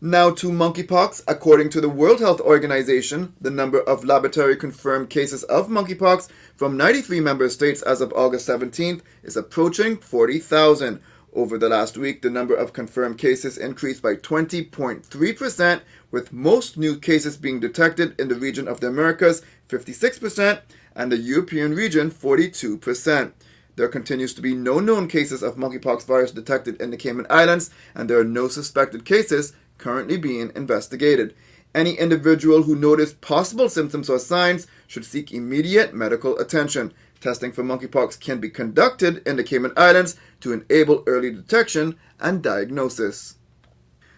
Now 0.04 0.32
to 0.32 0.50
monkeypox. 0.50 1.22
According 1.28 1.70
to 1.70 1.80
the 1.80 1.88
World 1.88 2.22
Health 2.22 2.42
Organization, 2.42 3.36
the 3.40 3.52
number 3.52 3.80
of 3.82 4.04
laboratory 4.04 4.56
confirmed 4.56 5.12
cases 5.12 5.44
of 5.44 5.68
monkeypox 5.68 6.28
from 6.56 6.76
93 6.76 7.20
member 7.20 7.48
states 7.50 7.84
as 7.84 8.02
of 8.02 8.12
August 8.14 8.50
17th 8.50 9.02
is 9.22 9.38
approaching 9.38 9.98
40,000. 9.98 11.00
Over 11.34 11.60
the 11.60 11.70
last 11.70 11.98
week, 11.98 12.24
the 12.24 12.32
number 12.32 12.56
of 12.56 12.74
confirmed 12.74 13.20
cases 13.20 13.60
increased 13.60 14.02
by 14.02 14.16
20.3%, 14.16 15.82
with 16.10 16.34
most 16.34 16.78
new 16.78 16.98
cases 16.98 17.38
being 17.38 17.60
detected 17.60 18.20
in 18.20 18.28
the 18.28 18.34
region 18.34 18.68
of 18.68 18.80
the 18.80 18.88
Americas, 18.88 19.44
56%, 19.70 20.62
and 20.96 21.12
the 21.12 21.18
European 21.18 21.76
region, 21.76 22.10
42%. 22.10 23.34
There 23.76 23.88
continues 23.88 24.34
to 24.34 24.42
be 24.42 24.56
no 24.56 24.80
known 24.80 25.08
cases 25.08 25.44
of 25.44 25.58
monkeypox 25.58 26.08
virus 26.08 26.32
detected 26.32 26.82
in 26.82 26.90
the 26.90 26.98
Cayman 26.98 27.28
Islands, 27.30 27.70
and 27.94 28.10
there 28.10 28.20
are 28.20 28.24
no 28.24 28.48
suspected 28.48 29.06
cases 29.06 29.54
currently 29.82 30.16
being 30.16 30.54
investigated. 30.56 31.36
Any 31.76 31.94
individual 31.94 32.64
who 32.64 32.76
noticed 32.76 33.20
possible 33.20 33.68
symptoms 33.68 34.10
or 34.10 34.20
signs 34.20 34.68
should 34.88 35.06
seek 35.06 35.34
immediate 35.34 35.94
medical 35.94 36.38
attention. 36.38 36.94
Testing 37.20 37.52
for 37.52 37.64
monkeypox 37.64 38.20
can 38.20 38.40
be 38.40 38.50
conducted 38.50 39.26
in 39.28 39.36
the 39.36 39.44
Cayman 39.44 39.74
Islands 39.76 40.16
to 40.40 40.54
enable 40.54 41.04
early 41.06 41.32
detection 41.32 41.98
and 42.20 42.42
diagnosis. 42.42 43.36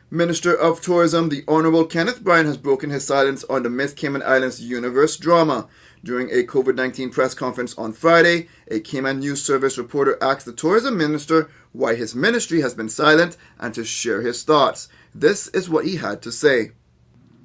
Minister 0.09 0.55
of 0.55 0.79
Tourism, 0.79 1.29
the 1.29 1.43
Honorable 1.47 1.85
Kenneth 1.85 2.23
Bryan, 2.23 2.45
has 2.45 2.57
broken 2.57 2.91
his 2.91 3.03
silence 3.03 3.43
on 3.45 3.63
the 3.63 3.69
Miss 3.69 3.93
Cayman 3.93 4.21
Islands 4.21 4.61
Universe 4.61 5.17
drama. 5.17 5.67
During 6.03 6.29
a 6.29 6.43
COVID 6.43 6.75
19 6.75 7.09
press 7.09 7.33
conference 7.33 7.75
on 7.79 7.93
Friday, 7.93 8.47
a 8.69 8.79
Cayman 8.79 9.19
News 9.19 9.43
Service 9.43 9.77
reporter 9.77 10.17
asked 10.21 10.45
the 10.45 10.53
tourism 10.53 10.97
minister 10.97 11.49
why 11.71 11.95
his 11.95 12.13
ministry 12.13 12.61
has 12.61 12.75
been 12.75 12.89
silent 12.89 13.37
and 13.59 13.73
to 13.73 13.83
share 13.83 14.21
his 14.21 14.43
thoughts. 14.43 14.87
This 15.15 15.47
is 15.49 15.69
what 15.69 15.85
he 15.85 15.95
had 15.97 16.21
to 16.23 16.31
say. 16.31 16.71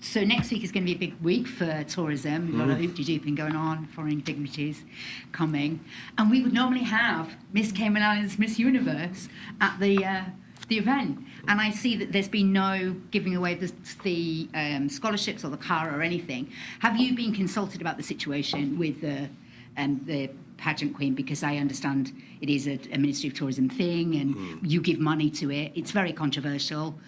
So 0.01 0.23
next 0.23 0.51
week 0.53 0.63
is 0.63 0.71
going 0.71 0.87
to 0.87 0.95
be 0.95 0.95
a 0.95 1.09
big 1.11 1.21
week 1.21 1.49
for 1.49 1.85
tourism. 1.85 2.55
A 2.55 2.59
lot 2.59 2.71
of 2.71 2.79
hoop-de-dooping 2.79 3.35
going 3.35 3.57
on, 3.57 3.87
foreign 3.89 4.21
dignitaries 4.21 4.85
coming, 5.33 5.81
and 6.17 6.31
we 6.31 6.41
would 6.41 6.53
normally 6.53 6.85
have 6.85 7.35
Miss 7.53 7.73
Cayman 7.73 8.03
Islands 8.03 8.39
Miss 8.39 8.59
Universe 8.61 9.29
at 9.61 9.79
the 9.81 10.05
uh, 10.05 10.25
the 10.69 10.79
event. 10.79 11.19
And 11.49 11.61
I 11.61 11.71
see 11.71 11.97
that 11.97 12.13
there's 12.13 12.29
been 12.29 12.53
no 12.53 12.95
giving 13.11 13.35
away 13.35 13.55
the, 13.55 13.73
the 14.03 14.49
um, 14.55 14.89
scholarships 14.89 15.45
or 15.45 15.49
the 15.49 15.57
car 15.57 15.97
or 15.97 16.03
anything. 16.03 16.51
Have 16.81 16.97
you 16.99 17.17
been 17.17 17.35
consulted 17.35 17.81
about 17.81 17.97
the 17.97 18.03
situation 18.03 18.79
with 18.79 19.01
the 19.01 19.29
um, 19.77 20.01
the 20.07 20.31
pageant 20.59 20.95
queen? 20.95 21.15
Because 21.15 21.43
I 21.43 21.57
understand 21.57 22.13
it 22.41 22.51
is 22.51 22.67
a, 22.67 22.79
a 22.93 22.99
Ministry 22.99 23.31
of 23.31 23.35
Tourism 23.35 23.69
thing, 23.69 24.15
and 24.17 24.71
you 24.71 24.81
give 24.81 24.99
money 24.99 25.31
to 25.31 25.51
it. 25.51 25.73
It's 25.75 25.91
very 25.93 26.13
controversial. 26.13 26.99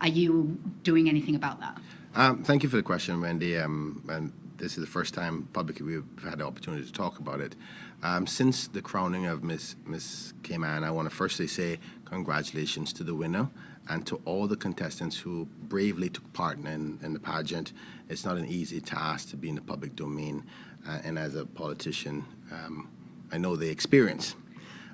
Are 0.00 0.08
you 0.08 0.58
doing 0.82 1.08
anything 1.08 1.34
about 1.34 1.60
that? 1.60 1.78
Um, 2.14 2.42
thank 2.42 2.62
you 2.62 2.68
for 2.68 2.76
the 2.76 2.82
question, 2.82 3.20
Wendy. 3.20 3.58
Um, 3.58 4.02
and 4.08 4.32
this 4.56 4.76
is 4.76 4.84
the 4.84 4.90
first 4.90 5.14
time 5.14 5.48
publicly 5.52 5.86
we've 5.86 6.04
had 6.22 6.38
the 6.38 6.46
opportunity 6.46 6.84
to 6.84 6.92
talk 6.92 7.18
about 7.18 7.40
it. 7.40 7.54
Um, 8.02 8.26
since 8.26 8.68
the 8.68 8.82
crowning 8.82 9.26
of 9.26 9.44
Miss 9.44 9.76
Miss 9.86 10.32
Cayman, 10.42 10.84
I 10.84 10.90
want 10.90 11.08
to 11.08 11.14
firstly 11.14 11.46
say 11.46 11.78
congratulations 12.04 12.92
to 12.94 13.04
the 13.04 13.14
winner 13.14 13.48
and 13.88 14.06
to 14.06 14.20
all 14.24 14.46
the 14.46 14.56
contestants 14.56 15.16
who 15.16 15.46
bravely 15.62 16.08
took 16.08 16.32
part 16.32 16.58
in, 16.58 16.98
in 17.02 17.12
the 17.12 17.20
pageant. 17.20 17.72
It's 18.08 18.24
not 18.24 18.36
an 18.36 18.46
easy 18.46 18.80
task 18.80 19.30
to 19.30 19.36
be 19.36 19.48
in 19.48 19.54
the 19.54 19.62
public 19.62 19.96
domain, 19.96 20.44
uh, 20.88 20.98
and 21.04 21.18
as 21.18 21.34
a 21.34 21.44
politician, 21.44 22.24
um, 22.52 22.88
I 23.32 23.38
know 23.38 23.56
the 23.56 23.68
experience. 23.68 24.34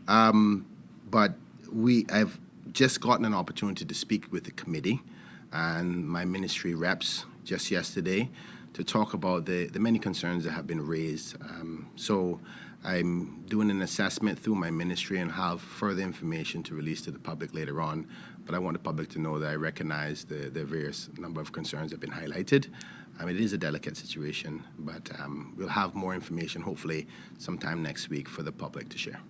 Um, 0.09 0.67
but 1.11 1.35
we, 1.73 2.07
I've 2.13 2.39
just 2.73 3.01
gotten 3.01 3.25
an 3.25 3.35
opportunity 3.35 3.85
to 3.85 3.95
speak 3.95 4.31
with 4.33 4.45
the 4.45 4.51
committee 4.53 5.01
and 5.53 6.07
my 6.07 6.25
ministry 6.25 6.75
reps 6.75 7.25
just 7.45 7.71
yesterday 7.71 8.29
to 8.75 8.85
talk 8.85 9.15
about 9.15 9.47
the, 9.47 9.67
the 9.67 9.81
many 9.81 9.99
concerns 9.99 10.45
that 10.45 10.51
have 10.51 10.67
been 10.67 10.87
raised. 10.87 11.37
Um, 11.41 11.89
so 11.97 12.41
I'm 12.85 13.43
doing 13.49 13.71
an 13.71 13.83
assessment 13.83 14.39
through 14.39 14.57
my 14.57 14.71
ministry 14.71 15.19
and 15.19 15.33
have 15.33 15.61
further 15.61 16.03
information 16.03 16.63
to 16.65 16.75
release 16.75 17.01
to 17.03 17.11
the 17.11 17.19
public 17.19 17.55
later 17.55 17.81
on. 17.81 18.07
But 18.45 18.55
I 18.55 18.59
want 18.59 18.75
the 18.75 18.83
public 18.83 19.09
to 19.11 19.19
know 19.19 19.39
that 19.39 19.51
I 19.51 19.55
recognize 19.55 20.25
the, 20.25 20.51
the 20.51 20.65
various 20.65 21.09
number 21.19 21.41
of 21.41 21.53
concerns 21.53 21.91
that 21.91 22.01
have 22.01 22.01
been 22.01 22.11
highlighted. 22.11 22.69
Um, 23.19 23.29
it 23.29 23.41
is 23.41 23.53
a 23.53 23.59
delicate 23.59 23.97
situation, 23.97 24.63
but 24.79 25.11
um, 25.21 25.55
we'll 25.57 25.69
have 25.69 25.95
more 25.95 26.15
information 26.15 26.61
hopefully 26.61 27.07
sometime 27.39 27.83
next 27.83 28.11
week 28.11 28.29
for 28.29 28.43
the 28.43 28.53
public 28.53 28.89
to 28.91 28.99
share. 28.99 29.21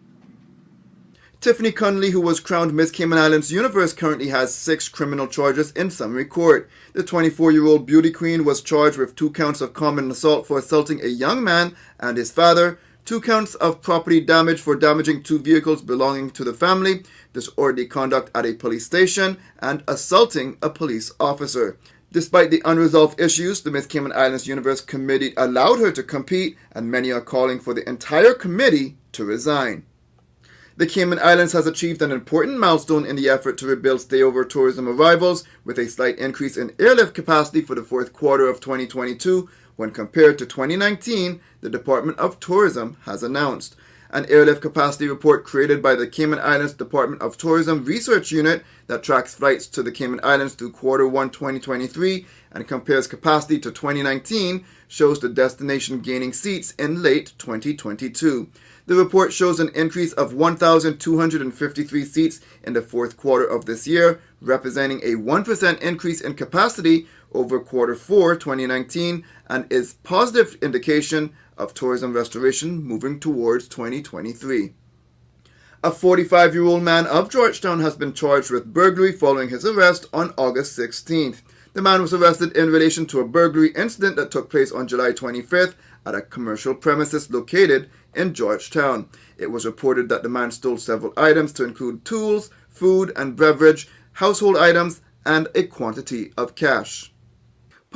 Tiffany 1.41 1.71
Conolly, 1.71 2.11
who 2.11 2.21
was 2.21 2.41
crowned 2.41 2.73
Miss 2.73 2.91
Cayman 2.91 3.19
Islands 3.19 3.53
Universe, 3.53 3.93
currently 3.93 4.29
has 4.29 4.55
six 4.55 4.89
criminal 4.89 5.29
charges 5.29 5.71
in 5.73 5.91
summary 5.91 6.25
court. 6.25 6.69
The 6.95 7.05
24 7.05 7.53
year 7.53 7.67
old 7.67 7.87
beauty 7.87 8.11
queen 8.11 8.45
was 8.45 8.63
charged 8.63 8.99
with 8.99 9.15
two 9.15 9.31
counts 9.31 9.61
of 9.61 9.75
common 9.75 10.11
assault 10.11 10.47
for 10.47 10.59
assaulting 10.59 11.05
a 11.05 11.09
young 11.09 11.45
man 11.45 11.77
and 12.01 12.17
his 12.17 12.33
father, 12.33 12.81
two 13.05 13.21
counts 13.21 13.55
of 13.57 13.83
property 13.83 14.21
damage 14.21 14.61
for 14.61 14.75
damaging 14.75 15.23
two 15.23 15.39
vehicles 15.39 15.83
belonging 15.83 16.31
to 16.31 16.43
the 16.43 16.55
family, 16.55 17.05
disorderly 17.33 17.87
conduct 17.87 18.31
at 18.35 18.47
a 18.47 18.55
police 18.55 18.87
station, 18.87 19.37
and 19.61 19.85
assaulting 19.87 20.57
a 20.63 20.71
police 20.71 21.13
officer. 21.21 21.79
Despite 22.13 22.51
the 22.51 22.63
unresolved 22.65 23.21
issues, 23.21 23.61
the 23.61 23.71
Miss 23.71 23.87
Cayman 23.87 24.13
Islands 24.13 24.47
Universe 24.47 24.81
Committee 24.81 25.35
allowed 25.37 25.81
her 25.81 25.91
to 25.93 26.03
compete, 26.03 26.57
and 26.73 26.91
many 26.91 27.11
are 27.11 27.21
calling 27.21 27.59
for 27.59 27.75
the 27.75 27.89
entire 27.89 28.33
committee 28.33 28.97
to 29.13 29.25
resign. 29.25 29.85
The 30.77 30.87
Cayman 30.87 31.19
Islands 31.21 31.53
has 31.55 31.67
achieved 31.67 32.03
an 32.03 32.13
important 32.13 32.59
milestone 32.59 33.07
in 33.07 33.17
the 33.17 33.31
effort 33.31 33.57
to 33.59 33.67
rebuild 33.67 34.01
stayover 34.01 34.49
tourism 34.49 34.87
arrivals 34.87 35.45
with 35.65 35.79
a 35.79 35.89
slight 35.89 36.19
increase 36.19 36.57
in 36.57 36.75
airlift 36.79 37.15
capacity 37.15 37.63
for 37.63 37.75
the 37.75 37.83
fourth 37.83 38.13
quarter 38.13 38.47
of 38.47 38.61
2022 38.61 39.49
when 39.77 39.91
compared 39.91 40.39
to 40.39 40.47
2019, 40.47 41.41
the 41.61 41.71
Department 41.71 42.19
of 42.19 42.41
Tourism 42.41 42.97
has 43.03 43.23
announced. 43.23 43.77
An 44.17 44.25
airlift 44.31 44.63
capacity 44.63 45.09
report 45.09 45.45
created 45.45 45.83
by 45.83 45.95
the 45.95 46.07
Cayman 46.07 46.39
Islands 46.39 46.73
Department 46.73 47.21
of 47.21 47.37
Tourism 47.37 47.85
Research 47.85 48.33
Unit 48.33 48.65
that 48.87 49.03
tracks 49.03 49.35
flights 49.35 49.67
to 49.67 49.83
the 49.83 49.93
Cayman 49.93 50.21
Islands 50.23 50.55
through 50.55 50.73
quarter 50.73 51.07
1 51.07 51.29
2023 51.29 52.25
and 52.53 52.67
compares 52.67 53.07
capacity 53.07 53.59
to 53.59 53.71
2019 53.71 54.65
shows 54.89 55.21
the 55.21 55.29
destination 55.29 56.01
gaining 56.01 56.33
seats 56.33 56.71
in 56.79 57.03
late 57.03 57.35
2022. 57.37 58.49
The 58.87 58.95
report 58.95 59.35
shows 59.35 59.61
an 59.61 59.69
increase 59.75 60.15
of 60.15 60.33
1,253 60.33 62.05
seats 62.07 62.41
in 62.65 62.73
the 62.73 62.81
fourth 62.81 63.19
quarter 63.19 63.45
of 63.45 63.67
this 63.67 63.87
year, 63.87 64.23
representing 64.41 65.01
a 65.03 65.17
1% 65.17 65.81
increase 65.83 66.23
in 66.23 66.33
capacity 66.33 67.07
over 67.35 67.61
quarter 67.61 67.95
4 67.95 68.37
2019 68.37 69.25
and 69.49 69.71
is 69.71 69.95
positive 70.05 70.57
indication 70.63 71.35
of 71.57 71.75
tourism 71.75 72.13
restoration 72.13 72.83
moving 72.83 73.19
towards 73.21 73.69
2023. 73.69 74.75
A 75.85 75.91
45 75.91 76.55
year 76.55 76.65
old 76.65 76.83
man 76.83 77.07
of 77.07 77.31
Georgetown 77.31 77.81
has 77.81 77.97
been 77.97 78.13
charged 78.13 78.51
with 78.51 78.73
burglary 78.73 79.13
following 79.13 79.51
his 79.51 79.65
arrest 79.65 80.07
on 80.13 80.35
August 80.37 80.79
16th. 80.79 81.43
The 81.75 81.83
man 81.83 82.01
was 82.01 82.15
arrested 82.15 82.57
in 82.57 82.71
relation 82.71 83.07
to 83.07 83.21
a 83.21 83.29
burglary 83.29 83.69
incident 83.75 84.17
that 84.17 84.31
took 84.31 84.51
place 84.51 84.73
on 84.73 84.89
July 84.89 85.13
25th 85.13 85.75
at 86.07 86.15
a 86.15 86.23
commercial 86.23 86.75
premises 86.75 87.31
located 87.31 87.91
in 88.15 88.33
Georgetown. 88.33 89.09
It 89.37 89.51
was 89.51 89.67
reported 89.67 90.09
that 90.09 90.23
the 90.23 90.29
man 90.29 90.51
stole 90.51 90.79
several 90.79 91.13
items 91.17 91.53
to 91.55 91.65
include 91.65 92.05
tools, 92.05 92.51
food 92.69 93.13
and 93.15 93.37
beverage, 93.37 93.89
household 94.13 94.57
items, 94.57 95.03
and 95.27 95.49
a 95.55 95.65
quantity 95.65 96.33
of 96.37 96.55
cash. 96.55 97.13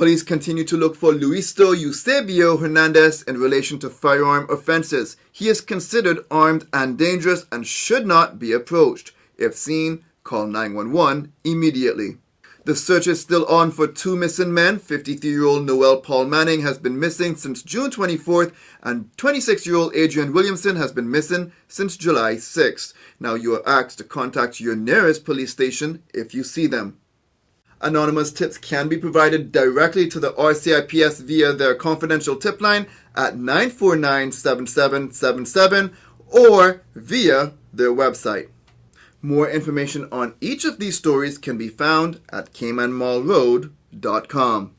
Police 0.01 0.23
continue 0.23 0.63
to 0.63 0.77
look 0.77 0.95
for 0.95 1.13
Luisto 1.13 1.79
Eusebio 1.79 2.57
Hernandez 2.57 3.21
in 3.21 3.37
relation 3.37 3.77
to 3.77 3.89
firearm 3.91 4.47
offenses. 4.49 5.15
He 5.31 5.47
is 5.47 5.61
considered 5.61 6.25
armed 6.31 6.65
and 6.73 6.97
dangerous 6.97 7.45
and 7.51 7.67
should 7.67 8.07
not 8.07 8.39
be 8.39 8.51
approached. 8.51 9.11
If 9.37 9.53
seen, 9.53 10.03
call 10.23 10.47
911 10.47 11.33
immediately. 11.43 12.17
The 12.65 12.75
search 12.75 13.05
is 13.05 13.21
still 13.21 13.45
on 13.45 13.69
for 13.69 13.85
two 13.85 14.15
missing 14.15 14.51
men. 14.51 14.79
53 14.79 15.29
year 15.29 15.45
old 15.45 15.67
Noel 15.67 15.97
Paul 16.01 16.25
Manning 16.25 16.63
has 16.63 16.79
been 16.79 16.99
missing 16.99 17.35
since 17.35 17.61
June 17.61 17.91
24th, 17.91 18.53
and 18.81 19.15
26 19.17 19.67
year 19.67 19.75
old 19.75 19.95
Adrian 19.95 20.33
Williamson 20.33 20.77
has 20.77 20.91
been 20.91 21.11
missing 21.11 21.51
since 21.67 21.95
July 21.95 22.37
6th. 22.37 22.95
Now 23.19 23.35
you 23.35 23.53
are 23.53 23.69
asked 23.69 23.99
to 23.99 24.03
contact 24.03 24.59
your 24.59 24.75
nearest 24.75 25.25
police 25.25 25.51
station 25.51 26.01
if 26.11 26.33
you 26.33 26.43
see 26.43 26.65
them. 26.65 26.97
Anonymous 27.81 28.31
tips 28.31 28.59
can 28.59 28.87
be 28.87 28.97
provided 28.97 29.51
directly 29.51 30.07
to 30.07 30.19
the 30.19 30.33
RCIPS 30.33 31.23
via 31.23 31.53
their 31.53 31.73
confidential 31.73 32.35
tip 32.35 32.61
line 32.61 32.85
at 33.15 33.37
949 33.37 34.31
7777 34.31 35.91
or 36.27 36.83
via 36.93 37.53
their 37.73 37.91
website. 37.91 38.49
More 39.23 39.49
information 39.49 40.07
on 40.11 40.35
each 40.41 40.65
of 40.65 40.77
these 40.79 40.97
stories 40.97 41.39
can 41.39 41.57
be 41.57 41.69
found 41.69 42.19
at 42.31 42.53
caymanmarlroad.com. 42.53 44.75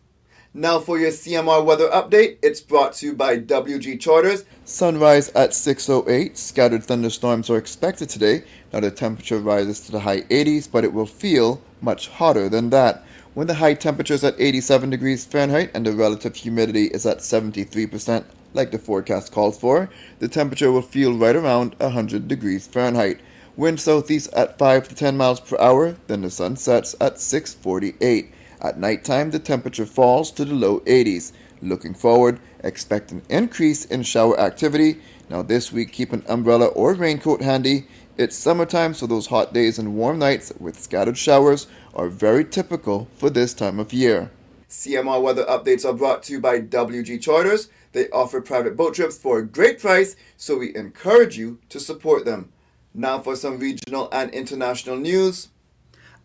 Now 0.55 0.81
for 0.81 0.99
your 0.99 1.11
CMR 1.11 1.65
weather 1.65 1.89
update, 1.89 2.37
it's 2.43 2.61
brought 2.61 2.93
to 2.95 3.07
you 3.07 3.15
by 3.15 3.39
WG 3.39 3.99
Charters. 3.99 4.45
Sunrise 4.65 5.31
at 5.31 5.51
6.08. 5.51 6.37
Scattered 6.37 6.85
thunderstorms 6.85 7.51
are 7.51 7.57
expected 7.57 8.11
today. 8.11 8.45
Now 8.73 8.81
the 8.81 8.91
temperature 8.91 9.39
rises 9.39 9.81
to 9.87 9.93
the 9.93 10.01
high 10.01 10.23
80s, 10.23 10.69
but 10.71 10.85
it 10.85 10.93
will 10.93 11.07
feel 11.07 11.63
much 11.83 12.09
hotter 12.09 12.49
than 12.49 12.71
that. 12.71 13.05
When 13.35 13.47
the 13.47 13.55
high 13.55 13.75
temperature 13.75 14.15
is 14.15 14.25
at 14.25 14.39
87 14.39 14.91
degrees 14.91 15.25
Fahrenheit 15.25 15.71
and 15.75 15.87
the 15.87 15.93
relative 15.93 16.37
humidity 16.37 16.85
is 16.85 17.07
at 17.07 17.19
73%, 17.19 18.25
like 18.55 18.71
the 18.71 18.79
forecast 18.79 19.33
calls 19.33 19.59
for, 19.59 19.89
the 20.19 20.29
temperature 20.29 20.71
will 20.71 20.83
feel 20.83 21.17
right 21.17 21.37
around 21.37 21.75
100 21.79 22.29
degrees 22.29 22.67
Fahrenheit. 22.67 23.21
Wind 23.57 23.81
southeast 23.81 24.33
at 24.35 24.59
5 24.59 24.89
to 24.89 24.95
10 24.95 25.17
miles 25.17 25.41
per 25.41 25.59
hour, 25.59 25.97
then 26.07 26.23
the 26.23 26.31
sun 26.31 26.57
sets 26.57 26.95
at 27.01 27.21
648. 27.21 28.33
At 28.61 28.79
nighttime, 28.79 29.31
the 29.31 29.39
temperature 29.39 29.87
falls 29.87 30.31
to 30.33 30.45
the 30.45 30.55
low 30.55 30.81
80s. 30.81 31.33
Looking 31.61 31.95
forward, 31.95 32.41
expect 32.65 33.13
an 33.13 33.23
increase 33.29 33.85
in 33.85 34.03
shower 34.03 34.39
activity. 34.39 35.01
Now, 35.29 35.43
this 35.43 35.73
week, 35.73 35.93
keep 35.93 36.13
an 36.13 36.25
umbrella 36.29 36.67
or 36.67 36.95
raincoat 36.95 37.41
handy. 37.41 37.87
It's 38.19 38.37
summertime, 38.37 38.93
so 38.93 39.07
those 39.07 39.27
hot 39.27 39.55
days 39.55 39.79
and 39.79 39.95
warm 39.95 40.19
nights 40.19 40.53
with 40.61 40.79
scattered 40.79 41.17
showers 41.17 41.67
are 41.95 42.09
very 42.09 42.45
typical 42.45 43.09
for 43.17 43.31
this 43.31 43.55
time 43.55 43.81
of 43.81 43.95
year. 43.95 44.31
CMR 44.69 45.23
weather 45.23 45.47
updates 45.47 45.87
are 45.87 45.95
brought 45.95 46.23
to 46.25 46.35
you 46.35 46.41
by 46.41 46.61
WG 46.61 47.23
Charters. 47.23 47.71
They 47.93 48.11
offer 48.11 48.43
private 48.43 48.77
boat 48.77 48.95
trips 48.95 49.17
for 49.17 49.39
a 49.39 49.47
great 49.47 49.81
price, 49.81 50.15
so 50.37 50.59
we 50.59 50.77
encourage 50.77 51.39
you 51.39 51.59
to 51.71 51.81
support 51.81 52.27
them. 52.27 52.53
Now 52.93 53.19
for 53.19 53.35
some 53.35 53.59
regional 53.59 54.11
and 54.13 54.31
international 54.33 54.99
news. 54.99 55.49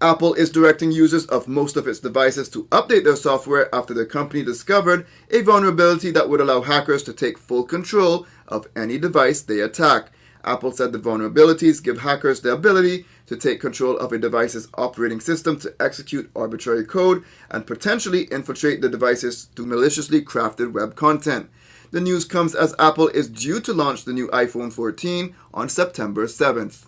Apple 0.02 0.34
is 0.34 0.50
directing 0.50 0.92
users 0.92 1.26
of 1.28 1.48
most 1.48 1.78
of 1.78 1.88
its 1.88 2.00
devices 2.00 2.50
to 2.50 2.66
update 2.66 3.06
their 3.06 3.16
software 3.16 3.74
after 3.74 3.94
the 3.94 4.06
company 4.06 4.44
discovered 4.44 5.08
a 5.32 5.42
vulnerability 5.42 6.12
that 6.12 6.30
would 6.30 6.42
allow 6.42 6.62
hackers 6.62 7.02
to 7.04 7.14
take 7.14 7.38
full 7.38 7.64
control 7.64 8.28
of 8.50 8.68
any 8.76 8.98
device 8.98 9.42
they 9.42 9.62
attack. 9.62 10.12
Apple 10.48 10.72
said 10.72 10.92
the 10.92 11.00
vulnerabilities 11.00 11.84
give 11.84 12.00
hackers 12.00 12.42
the 12.42 12.54
ability 12.54 13.06
to 13.28 13.36
take 13.36 13.60
control 13.60 13.98
of 13.98 14.12
a 14.14 14.18
device's 14.18 14.68
operating 14.76 15.20
system 15.20 15.60
to 15.60 15.76
execute 15.80 16.32
arbitrary 16.36 16.86
code 16.86 17.24
and 17.52 17.68
potentially 17.68 18.24
infiltrate 18.32 18.82
the 18.82 18.90
devices 18.90 19.50
through 19.56 19.66
maliciously 19.66 20.22
crafted 20.22 20.72
web 20.72 20.96
content. 20.96 21.50
The 21.92 22.02
news 22.02 22.26
comes 22.26 22.56
as 22.56 22.76
Apple 22.80 23.10
is 23.10 23.30
due 23.30 23.60
to 23.62 23.74
launch 23.74 24.06
the 24.06 24.14
new 24.14 24.28
iPhone 24.30 24.74
14 24.74 25.36
on 25.54 25.70
September 25.70 26.26
7th. 26.26 26.86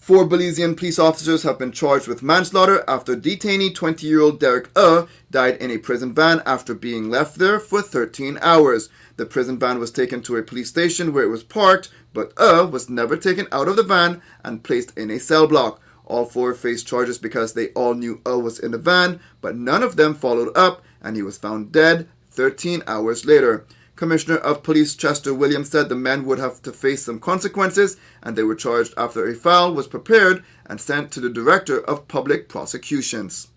Four 0.00 0.26
Belizean 0.26 0.76
police 0.76 0.98
officers 0.98 1.42
have 1.42 1.58
been 1.58 1.72
charged 1.72 2.08
with 2.08 2.22
manslaughter 2.22 2.82
after 2.88 3.14
detainee 3.14 3.74
20 3.74 4.06
year 4.06 4.22
old 4.22 4.40
Derek 4.40 4.70
Uh 4.74 5.06
died 5.30 5.58
in 5.58 5.70
a 5.70 5.78
prison 5.78 6.14
van 6.14 6.42
after 6.46 6.74
being 6.74 7.10
left 7.10 7.38
there 7.38 7.60
for 7.60 7.82
13 7.82 8.38
hours. 8.40 8.88
The 9.16 9.26
prison 9.26 9.58
van 9.58 9.78
was 9.78 9.90
taken 9.90 10.22
to 10.22 10.36
a 10.36 10.42
police 10.42 10.70
station 10.70 11.12
where 11.12 11.24
it 11.24 11.28
was 11.28 11.44
parked, 11.44 11.90
but 12.12 12.32
Uh 12.36 12.68
was 12.70 12.90
never 12.90 13.16
taken 13.16 13.46
out 13.52 13.68
of 13.68 13.76
the 13.76 13.82
van 13.82 14.20
and 14.44 14.62
placed 14.62 14.96
in 14.96 15.10
a 15.10 15.18
cell 15.18 15.46
block. 15.46 15.80
All 16.04 16.24
four 16.24 16.54
faced 16.54 16.86
charges 16.86 17.18
because 17.18 17.52
they 17.52 17.68
all 17.68 17.94
knew 17.94 18.20
Uh 18.26 18.38
was 18.38 18.58
in 18.58 18.72
the 18.72 18.78
van, 18.78 19.20
but 19.40 19.56
none 19.56 19.82
of 19.82 19.96
them 19.96 20.14
followed 20.14 20.56
up, 20.56 20.82
and 21.00 21.16
he 21.16 21.22
was 21.22 21.38
found 21.38 21.72
dead 21.72 22.08
13 22.30 22.82
hours 22.86 23.24
later. 23.24 23.66
Commissioner 24.00 24.38
of 24.38 24.62
Police 24.62 24.94
Chester 24.94 25.34
Williams 25.34 25.68
said 25.68 25.90
the 25.90 25.94
men 25.94 26.24
would 26.24 26.38
have 26.38 26.62
to 26.62 26.72
face 26.72 27.04
some 27.04 27.20
consequences 27.20 27.98
and 28.22 28.34
they 28.34 28.42
were 28.42 28.54
charged 28.54 28.94
after 28.96 29.28
a 29.28 29.34
file 29.34 29.74
was 29.74 29.86
prepared 29.86 30.42
and 30.64 30.80
sent 30.80 31.10
to 31.12 31.20
the 31.20 31.28
Director 31.28 31.78
of 31.80 32.08
Public 32.08 32.48
Prosecutions. 32.48 33.48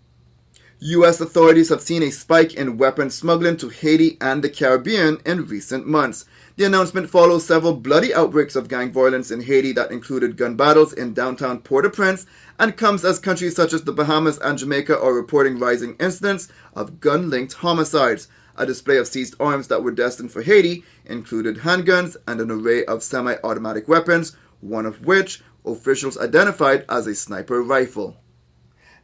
U.S. 0.88 1.18
authorities 1.18 1.70
have 1.70 1.80
seen 1.80 2.02
a 2.02 2.10
spike 2.10 2.52
in 2.52 2.76
weapons 2.76 3.14
smuggling 3.14 3.56
to 3.56 3.70
Haiti 3.70 4.18
and 4.20 4.44
the 4.44 4.50
Caribbean 4.50 5.16
in 5.24 5.46
recent 5.46 5.86
months. 5.86 6.26
The 6.56 6.64
announcement 6.64 7.08
follows 7.08 7.46
several 7.46 7.72
bloody 7.72 8.12
outbreaks 8.12 8.54
of 8.54 8.68
gang 8.68 8.92
violence 8.92 9.30
in 9.30 9.40
Haiti 9.40 9.72
that 9.72 9.90
included 9.90 10.36
gun 10.36 10.56
battles 10.56 10.92
in 10.92 11.14
downtown 11.14 11.60
Port 11.60 11.86
au 11.86 11.88
Prince 11.88 12.26
and 12.58 12.76
comes 12.76 13.02
as 13.02 13.18
countries 13.18 13.56
such 13.56 13.72
as 13.72 13.84
the 13.84 13.94
Bahamas 13.94 14.36
and 14.40 14.58
Jamaica 14.58 15.00
are 15.00 15.14
reporting 15.14 15.58
rising 15.58 15.96
incidents 15.98 16.48
of 16.74 17.00
gun 17.00 17.30
linked 17.30 17.54
homicides. 17.54 18.28
A 18.56 18.66
display 18.66 18.98
of 18.98 19.08
seized 19.08 19.36
arms 19.40 19.68
that 19.68 19.82
were 19.82 19.90
destined 19.90 20.32
for 20.32 20.42
Haiti 20.42 20.84
included 21.06 21.60
handguns 21.60 22.14
and 22.28 22.42
an 22.42 22.50
array 22.50 22.84
of 22.84 23.02
semi 23.02 23.36
automatic 23.42 23.88
weapons, 23.88 24.36
one 24.60 24.84
of 24.84 25.06
which 25.06 25.42
officials 25.64 26.18
identified 26.18 26.84
as 26.90 27.06
a 27.06 27.14
sniper 27.14 27.62
rifle. 27.62 28.18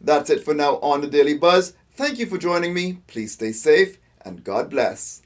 That's 0.00 0.30
it 0.30 0.44
for 0.44 0.54
now 0.54 0.76
on 0.76 1.00
the 1.00 1.06
Daily 1.06 1.36
Buzz. 1.36 1.74
Thank 1.92 2.18
you 2.18 2.26
for 2.26 2.38
joining 2.38 2.72
me. 2.72 3.02
Please 3.06 3.32
stay 3.32 3.52
safe 3.52 3.98
and 4.24 4.42
God 4.42 4.70
bless. 4.70 5.22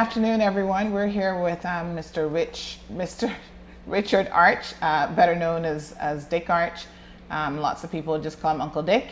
Afternoon, 0.00 0.40
everyone. 0.40 0.92
We're 0.92 1.08
here 1.08 1.42
with 1.42 1.62
um, 1.66 1.94
Mr. 1.94 2.32
Rich, 2.32 2.78
Mr. 2.90 3.30
Richard 3.86 4.28
Arch, 4.28 4.72
uh, 4.80 5.14
better 5.14 5.36
known 5.36 5.66
as, 5.66 5.92
as 6.00 6.24
Dick 6.24 6.48
Arch. 6.48 6.86
Um, 7.28 7.58
lots 7.58 7.84
of 7.84 7.92
people 7.92 8.18
just 8.18 8.40
call 8.40 8.54
him 8.54 8.62
Uncle 8.62 8.82
Dick. 8.82 9.08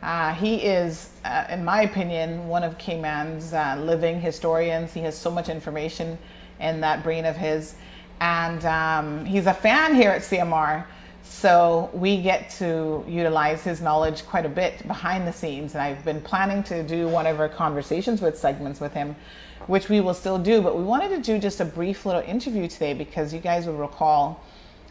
Uh, 0.00 0.32
he 0.34 0.58
is, 0.58 1.10
uh, 1.24 1.46
in 1.50 1.64
my 1.64 1.82
opinion, 1.82 2.46
one 2.46 2.62
of 2.62 2.78
Cayman's 2.78 3.52
uh, 3.52 3.76
living 3.80 4.20
historians. 4.20 4.92
He 4.94 5.00
has 5.00 5.18
so 5.18 5.32
much 5.32 5.48
information 5.48 6.16
in 6.60 6.80
that 6.80 7.02
brain 7.02 7.24
of 7.24 7.36
his. 7.36 7.74
And 8.20 8.64
um, 8.64 9.24
he's 9.24 9.46
a 9.46 9.54
fan 9.54 9.96
here 9.96 10.10
at 10.10 10.22
CMR. 10.22 10.84
So 11.24 11.90
we 11.92 12.22
get 12.22 12.50
to 12.58 13.04
utilize 13.08 13.64
his 13.64 13.80
knowledge 13.80 14.24
quite 14.26 14.46
a 14.46 14.48
bit 14.48 14.86
behind 14.86 15.26
the 15.26 15.32
scenes. 15.32 15.74
And 15.74 15.82
I've 15.82 16.04
been 16.04 16.20
planning 16.20 16.62
to 16.64 16.84
do 16.84 17.08
one 17.08 17.26
of 17.26 17.40
our 17.40 17.48
conversations 17.48 18.20
with 18.20 18.38
segments 18.38 18.78
with 18.78 18.92
him, 18.92 19.16
which 19.66 19.88
we 19.88 20.00
will 20.00 20.14
still 20.14 20.38
do. 20.38 20.60
But 20.60 20.76
we 20.76 20.82
wanted 20.82 21.10
to 21.10 21.20
do 21.20 21.38
just 21.38 21.60
a 21.60 21.64
brief 21.64 22.06
little 22.06 22.22
interview 22.22 22.68
today 22.68 22.94
because 22.94 23.32
you 23.32 23.40
guys 23.40 23.66
will 23.66 23.76
recall 23.76 24.42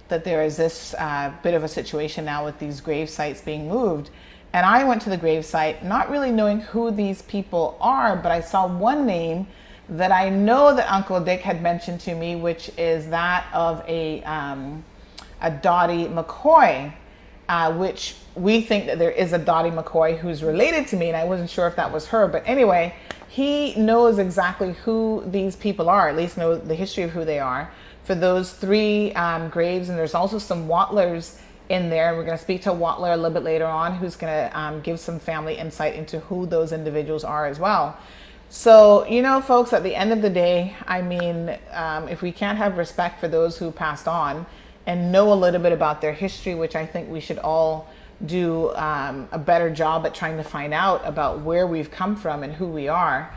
that 0.10 0.24
there 0.24 0.44
is 0.44 0.58
this 0.58 0.94
uh, 0.98 1.32
bit 1.44 1.54
of 1.54 1.64
a 1.64 1.68
situation 1.68 2.26
now 2.26 2.44
with 2.44 2.60
these 2.60 2.82
grave 2.82 3.10
sites 3.10 3.42
being 3.42 3.68
moved. 3.68 4.10
And 4.52 4.66
I 4.66 4.84
went 4.84 5.02
to 5.04 5.10
the 5.10 5.18
grave 5.18 5.46
site 5.46 5.86
not 5.86 6.10
really 6.10 6.32
knowing 6.32 6.62
who 6.62 6.92
these 6.92 7.22
people 7.24 7.78
are, 7.80 8.16
but 8.16 8.32
I 8.32 8.42
saw 8.42 8.68
one 8.68 9.06
name 9.06 9.48
that 9.90 10.12
I 10.12 10.30
know 10.30 10.76
that 10.76 10.92
Uncle 10.92 11.20
Dick 11.20 11.42
had 11.42 11.62
mentioned 11.62 12.00
to 12.02 12.16
me, 12.16 12.36
which 12.36 12.72
is 12.78 13.08
that 13.10 13.46
of 13.54 13.84
a 13.88 14.24
um, 14.24 14.84
a 15.42 15.50
Dottie 15.50 16.06
McCoy, 16.06 16.94
uh, 17.48 17.74
which 17.74 18.16
we 18.36 18.62
think 18.62 18.86
that 18.88 19.00
there 19.00 19.12
is 19.12 19.34
a 19.34 19.38
Dottie 19.38 19.72
McCoy 19.72 20.18
who's 20.18 20.44
related 20.44 20.88
to 20.88 20.98
me, 20.98 21.08
and 21.08 21.18
I 21.18 21.26
wasn't 21.26 21.50
sure 21.50 21.68
if 21.68 21.76
that 21.78 21.92
was 21.92 22.08
her. 22.08 22.28
But 22.28 22.44
anyway, 22.46 22.94
he 23.30 23.76
knows 23.76 24.18
exactly 24.18 24.74
who 24.74 25.24
these 25.28 25.56
people 25.56 25.88
are, 25.88 26.10
at 26.10 26.16
least 26.16 26.36
know 26.36 26.58
the 26.58 26.76
history 26.76 27.04
of 27.04 27.12
who 27.12 27.24
they 27.24 27.40
are 27.40 27.72
for 28.04 28.16
those 28.16 28.52
three 28.52 29.14
um, 29.14 29.50
graves. 29.50 29.88
And 29.88 29.98
there's 29.98 30.16
also 30.16 30.40
some 30.40 30.68
Watlers 30.68 31.40
in 31.70 31.92
there. 31.92 32.16
We're 32.16 32.26
going 32.26 32.38
to 32.38 32.44
speak 32.44 32.64
to 32.64 32.72
a 32.72 32.76
Watler 32.76 33.14
a 33.14 33.16
little 33.16 33.30
bit 33.30 33.44
later 33.44 33.68
on, 33.68 33.96
who's 33.96 34.16
going 34.16 34.34
to 34.34 34.60
um, 34.60 34.82
give 34.82 35.00
some 35.00 35.20
family 35.20 35.56
insight 35.58 35.94
into 35.94 36.20
who 36.22 36.48
those 36.48 36.72
individuals 36.72 37.24
are 37.24 37.46
as 37.46 37.60
well. 37.60 37.96
So, 38.50 39.06
you 39.06 39.22
know, 39.22 39.42
folks, 39.42 39.74
at 39.74 39.84
the 39.84 39.96
end 39.96 40.12
of 40.12 40.24
the 40.24 40.30
day, 40.32 40.76
I 40.88 41.04
mean, 41.04 41.56
um, 41.72 42.08
if 42.10 42.24
we 42.24 42.32
can't 42.32 42.58
have 42.58 42.78
respect 42.78 43.20
for 43.20 43.28
those 43.28 43.60
who 43.60 43.70
passed 43.70 44.08
on 44.08 44.48
and 44.88 45.12
know 45.12 45.32
a 45.32 45.36
little 45.36 45.62
bit 45.62 45.72
about 45.72 46.02
their 46.02 46.14
history, 46.14 46.56
which 46.56 46.76
I 46.76 46.88
think 46.88 47.12
we 47.12 47.20
should 47.20 47.38
all 47.38 47.88
do 48.26 48.74
um, 48.76 49.28
a 49.32 49.40
better 49.40 49.70
job 49.70 50.06
at 50.06 50.14
trying 50.14 50.38
to 50.38 50.44
find 50.44 50.74
out 50.74 51.02
about 51.06 51.42
where 51.42 51.68
we've 51.68 51.92
come 51.92 52.16
from 52.16 52.44
and 52.44 52.54
who 52.54 52.68
we 52.68 52.88
are, 52.88 53.34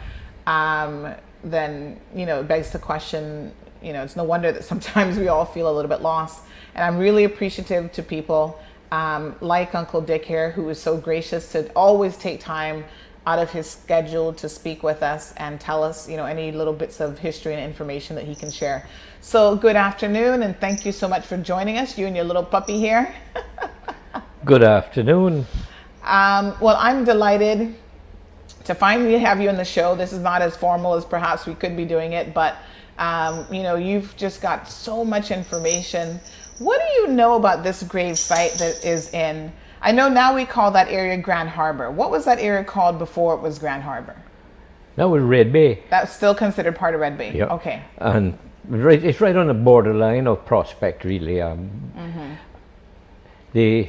um, 0.47 1.15
then, 1.45 2.01
you 2.15 2.27
know, 2.27 2.41
it 2.41 2.49
begs 2.49 2.71
the 2.71 2.79
question, 2.79 3.53
you 3.83 3.93
know, 3.93 4.03
it's 4.03 4.17
no 4.17 4.25
wonder 4.25 4.53
that 4.53 4.65
sometimes 4.73 5.19
we 5.19 5.29
all 5.29 5.45
feel 5.45 5.71
a 5.71 5.75
little 5.75 5.89
bit 5.89 6.01
lost. 6.01 6.43
And 6.75 6.85
I'm 6.85 6.99
really 6.99 7.25
appreciative 7.25 7.93
to 7.93 8.03
people 8.03 8.61
um, 8.91 9.37
like 9.41 9.75
Uncle 9.75 10.01
Dick 10.01 10.25
here, 10.25 10.51
who 10.51 10.69
is 10.69 10.81
so 10.81 10.97
gracious 10.97 11.53
to 11.53 11.71
always 11.73 12.17
take 12.17 12.41
time 12.41 12.85
out 13.27 13.39
of 13.39 13.51
his 13.51 13.71
schedule 13.71 14.33
to 14.33 14.49
speak 14.49 14.83
with 14.83 15.03
us 15.03 15.33
and 15.37 15.61
tell 15.61 15.85
us, 15.85 16.09
you 16.09 16.17
know, 16.17 16.27
any 16.27 16.51
little 16.51 16.73
bits 16.73 17.01
of 17.01 17.19
history 17.19 17.55
and 17.55 17.63
information 17.63 18.17
that 18.17 18.25
he 18.25 18.35
can 18.35 18.51
share. 18.51 18.87
So, 19.21 19.55
good 19.55 19.77
afternoon, 19.77 20.43
and 20.43 20.59
thank 20.59 20.85
you 20.85 20.91
so 20.91 21.07
much 21.09 21.25
for 21.25 21.37
joining 21.37 21.79
us, 21.79 21.97
you 21.97 22.07
and 22.07 22.17
your 22.17 22.25
little 22.25 22.45
puppy 22.45 22.79
here. 22.79 23.15
Good 24.45 24.63
afternoon. 24.65 25.47
Um, 26.03 26.55
well, 26.61 26.77
I'm 26.79 27.05
delighted 27.05 27.77
to 28.65 28.75
finally 28.75 29.19
have 29.19 29.41
you 29.41 29.49
on 29.49 29.57
the 29.57 29.65
show. 29.65 29.95
This 29.95 30.13
is 30.13 30.19
not 30.19 30.43
as 30.43 30.57
formal 30.57 30.95
as 30.95 31.05
perhaps 31.05 31.47
we 31.47 31.55
could 31.55 31.77
be 31.77 31.85
doing 31.85 32.13
it, 32.13 32.35
but 32.35 32.57
um, 32.99 33.47
you 33.53 33.63
know, 33.63 33.77
you've 33.77 34.17
just 34.17 34.41
got 34.43 34.69
so 34.69 35.05
much 35.05 35.31
information. 35.31 36.21
What 36.59 36.81
do 36.81 37.03
you 37.03 37.09
know 37.09 37.37
about 37.37 37.63
this 37.63 37.83
grave 37.85 38.19
site 38.19 38.53
that 38.55 38.85
is 38.85 39.13
in? 39.15 39.53
I 39.81 39.93
know 39.93 40.09
now 40.09 40.35
we 40.35 40.45
call 40.45 40.71
that 40.73 40.89
area 40.89 41.17
Grand 41.19 41.49
Harbor. 41.49 41.91
What 41.91 42.11
was 42.11 42.25
that 42.25 42.39
area 42.39 42.65
called 42.65 42.99
before 42.99 43.35
it 43.35 43.41
was 43.41 43.59
Grand 43.59 43.83
Harbor? 43.83 44.17
That 44.97 45.05
was 45.09 45.23
Red 45.23 45.53
Bay. 45.53 45.83
That's 45.89 46.13
still 46.13 46.35
considered 46.35 46.77
part 46.77 46.95
of 46.95 47.01
Red 47.01 47.17
Bay. 47.17 47.33
Yep. 47.33 47.51
Okay. 47.53 47.83
And 47.99 48.39
right, 48.69 49.03
it's 49.03 49.21
right 49.21 49.35
on 49.35 49.47
the 49.47 49.55
borderline 49.55 50.27
of 50.27 50.45
Prospect, 50.45 51.05
really. 51.05 51.41
Um, 51.41 51.71
Mm-hmm. 51.97 52.33
the 53.53 53.89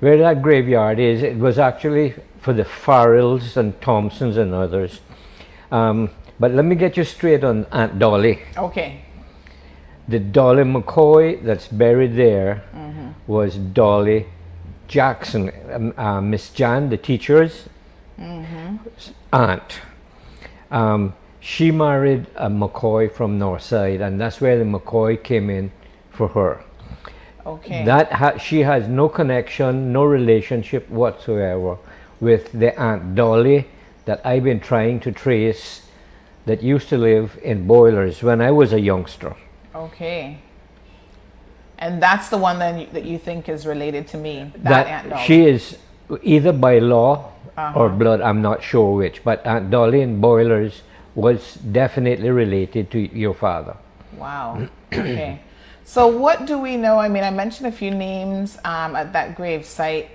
where 0.00 0.16
that 0.18 0.42
graveyard 0.42 0.98
is, 0.98 1.22
it 1.22 1.36
was 1.38 1.58
actually 1.58 2.14
for 2.40 2.52
the 2.52 2.64
Farrells 2.64 3.56
and 3.56 3.80
Thompsons 3.80 4.36
and 4.36 4.54
others. 4.54 5.00
Um, 5.70 6.10
but 6.40 6.52
let 6.52 6.64
me 6.64 6.76
get 6.76 6.96
you 6.96 7.04
straight 7.04 7.42
on 7.44 7.66
Aunt 7.72 7.98
Dolly. 7.98 8.40
Okay. 8.56 9.02
The 10.06 10.18
Dolly 10.18 10.62
McCoy 10.62 11.42
that's 11.42 11.68
buried 11.68 12.14
there 12.16 12.62
Mhm. 12.74 13.14
was 13.26 13.56
Dolly 13.56 14.26
Jackson, 14.86 15.50
um, 15.72 15.92
uh, 15.98 16.20
Miss 16.20 16.48
Jan, 16.50 16.88
the 16.88 16.96
teacher's 16.96 17.68
Mm-hmm. 18.18 18.76
aunt. 19.32 19.80
Um, 20.70 21.14
she 21.40 21.70
married 21.70 22.26
a 22.36 22.48
McCoy 22.48 23.12
from 23.12 23.38
Northside, 23.38 24.00
and 24.00 24.20
that's 24.20 24.40
where 24.40 24.58
the 24.58 24.64
McCoy 24.64 25.22
came 25.22 25.50
in 25.50 25.70
for 26.10 26.28
her. 26.28 26.64
Okay. 27.48 27.84
That 27.84 28.12
ha- 28.12 28.36
she 28.38 28.60
has 28.60 28.88
no 28.88 29.08
connection, 29.08 29.92
no 29.92 30.04
relationship 30.04 30.88
whatsoever 30.90 31.78
with 32.20 32.52
the 32.52 32.78
Aunt 32.78 33.14
Dolly 33.14 33.66
that 34.04 34.20
I've 34.24 34.44
been 34.44 34.60
trying 34.60 35.00
to 35.00 35.12
trace 35.12 35.82
that 36.46 36.62
used 36.62 36.88
to 36.90 36.98
live 36.98 37.38
in 37.42 37.66
Boilers 37.66 38.22
when 38.22 38.40
I 38.40 38.50
was 38.50 38.72
a 38.72 38.80
youngster. 38.80 39.34
Okay. 39.74 40.38
And 41.78 42.02
that's 42.02 42.28
the 42.28 42.36
one 42.38 42.58
then 42.58 42.88
that 42.92 43.04
you 43.04 43.18
think 43.18 43.48
is 43.48 43.64
related 43.66 44.08
to 44.08 44.16
me. 44.18 44.50
That, 44.56 44.62
That 44.64 44.86
Aunt 44.86 45.10
Dolly. 45.10 45.24
she 45.26 45.44
is 45.46 45.78
either 46.22 46.52
by 46.52 46.78
law 46.80 47.32
or 47.56 47.86
Uh-huh. 47.86 47.88
blood, 47.88 48.20
I'm 48.20 48.40
not 48.42 48.62
sure 48.62 48.96
which, 48.96 49.22
but 49.24 49.44
Aunt 49.46 49.70
Dolly 49.70 50.00
in 50.00 50.20
Boilers 50.20 50.82
was 51.14 51.54
definitely 51.54 52.30
related 52.30 52.90
to 52.92 52.98
your 53.16 53.34
father. 53.34 53.76
Wow. 54.16 54.68
Okay. 54.92 55.40
So 55.88 56.06
what 56.06 56.44
do 56.44 56.58
we 56.58 56.76
know? 56.76 56.98
I 56.98 57.08
mean, 57.08 57.24
I 57.24 57.30
mentioned 57.30 57.66
a 57.66 57.72
few 57.72 57.90
names 57.90 58.58
um, 58.62 58.94
at 58.94 59.14
that 59.14 59.34
grave 59.34 59.64
site. 59.64 60.10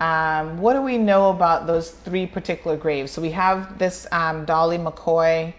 Um, 0.00 0.58
what 0.58 0.74
do 0.74 0.80
we 0.80 0.96
know 0.96 1.30
about 1.30 1.66
those 1.66 1.90
three 1.90 2.24
particular 2.24 2.76
graves? 2.76 3.10
So 3.10 3.20
we 3.20 3.32
have 3.32 3.80
this 3.80 4.06
um, 4.12 4.44
Dolly 4.44 4.78
McCoy. 4.78 5.54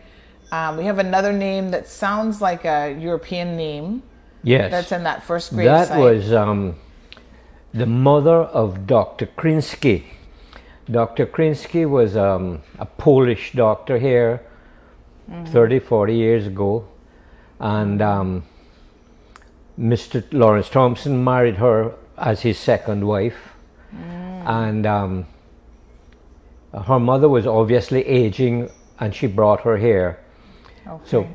Um, 0.53 0.77
we 0.77 0.86
have 0.86 0.98
another 0.98 1.34
name 1.34 1.72
that 1.72 1.90
sounds 1.90 2.40
like 2.40 2.64
a 2.64 2.98
European 2.98 3.57
name. 3.57 4.02
Yes. 4.44 4.72
That's 4.72 4.94
in 4.94 5.03
that 5.03 5.23
first 5.23 5.49
grave 5.53 5.65
That 5.65 5.90
site. 5.90 5.99
was 5.99 6.31
um, 6.31 6.76
the 7.73 7.86
mother 7.86 8.44
of 8.61 8.88
Dr. 8.88 9.26
Krinsky. 9.26 10.06
Dr. 10.90 11.26
Krinsky 11.26 11.88
was 11.88 12.15
um, 12.15 12.61
a 12.80 12.86
Polish 12.86 13.52
doctor 13.52 13.99
here 13.99 14.41
Mhm. 15.30 15.49
30, 15.49 15.80
40 15.80 16.15
years 16.15 16.48
ago. 16.48 16.86
And 17.60 18.02
um, 18.02 18.44
Mr. 19.80 20.23
Lawrence 20.31 20.69
Thompson 20.69 21.23
married 21.23 21.56
her 21.56 21.93
as 22.18 22.41
his 22.41 22.60
second 22.60 23.07
wife. 23.07 23.53
And 24.45 24.85
um, 24.85 25.26
her 26.73 26.99
mother 26.99 27.30
was 27.30 27.45
obviously 27.45 28.06
aging 28.06 28.69
and 28.99 29.15
she 29.15 29.27
brought 29.27 29.61
her 29.61 29.77
here. 29.77 30.19
Okay. 30.88 31.03
So 31.06 31.27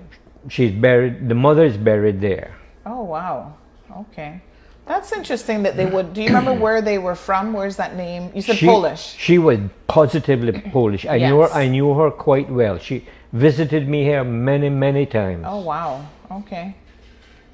she's 0.49 0.73
buried, 0.73 1.29
the 1.29 1.35
mother 1.35 1.65
is 1.65 1.77
buried 1.77 2.21
there. 2.21 2.55
Oh 2.85 3.03
wow. 3.03 3.55
Okay. 3.97 4.41
That's 4.87 5.13
interesting 5.13 5.63
that 5.63 5.77
they 5.77 5.87
would. 5.87 6.13
Do 6.13 6.21
you 6.21 6.29
remember 6.29 6.53
where 6.53 6.83
they 6.83 6.99
were 6.99 7.15
from? 7.15 7.55
Where's 7.55 7.77
that 7.77 7.97
name? 7.97 8.31
You 8.35 8.43
said 8.43 8.57
she, 8.57 8.67
Polish. 8.67 9.15
She 9.17 9.39
was 9.39 9.59
positively 9.87 10.53
Polish. 10.73 11.07
I 11.07 11.17
knew 11.17 11.41
her. 11.41 11.51
I 11.53 11.69
knew 11.69 11.95
her 11.95 12.11
quite 12.11 12.51
well. 12.51 12.79
She 12.79 13.07
visited 13.33 13.89
me 13.89 14.03
here 14.03 14.25
many, 14.25 14.69
many 14.69 15.07
times. 15.07 15.45
Oh 15.49 15.61
wow. 15.61 16.07
Okay. 16.31 16.77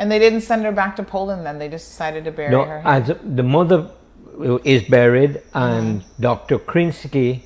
And 0.00 0.10
they 0.10 0.18
didn't 0.18 0.40
send 0.40 0.64
her 0.64 0.72
back 0.72 0.96
to 0.96 1.02
Poland 1.02 1.44
then. 1.44 1.58
They 1.58 1.68
just 1.68 1.86
decided 1.90 2.24
to 2.24 2.32
bury 2.32 2.50
no, 2.50 2.64
her. 2.64 2.80
Here. 2.80 2.90
as 2.90 3.12
the 3.22 3.42
mother 3.42 3.90
is 4.64 4.82
buried, 4.84 5.42
and 5.52 6.04
Dr. 6.18 6.58
Krinsky 6.58 7.42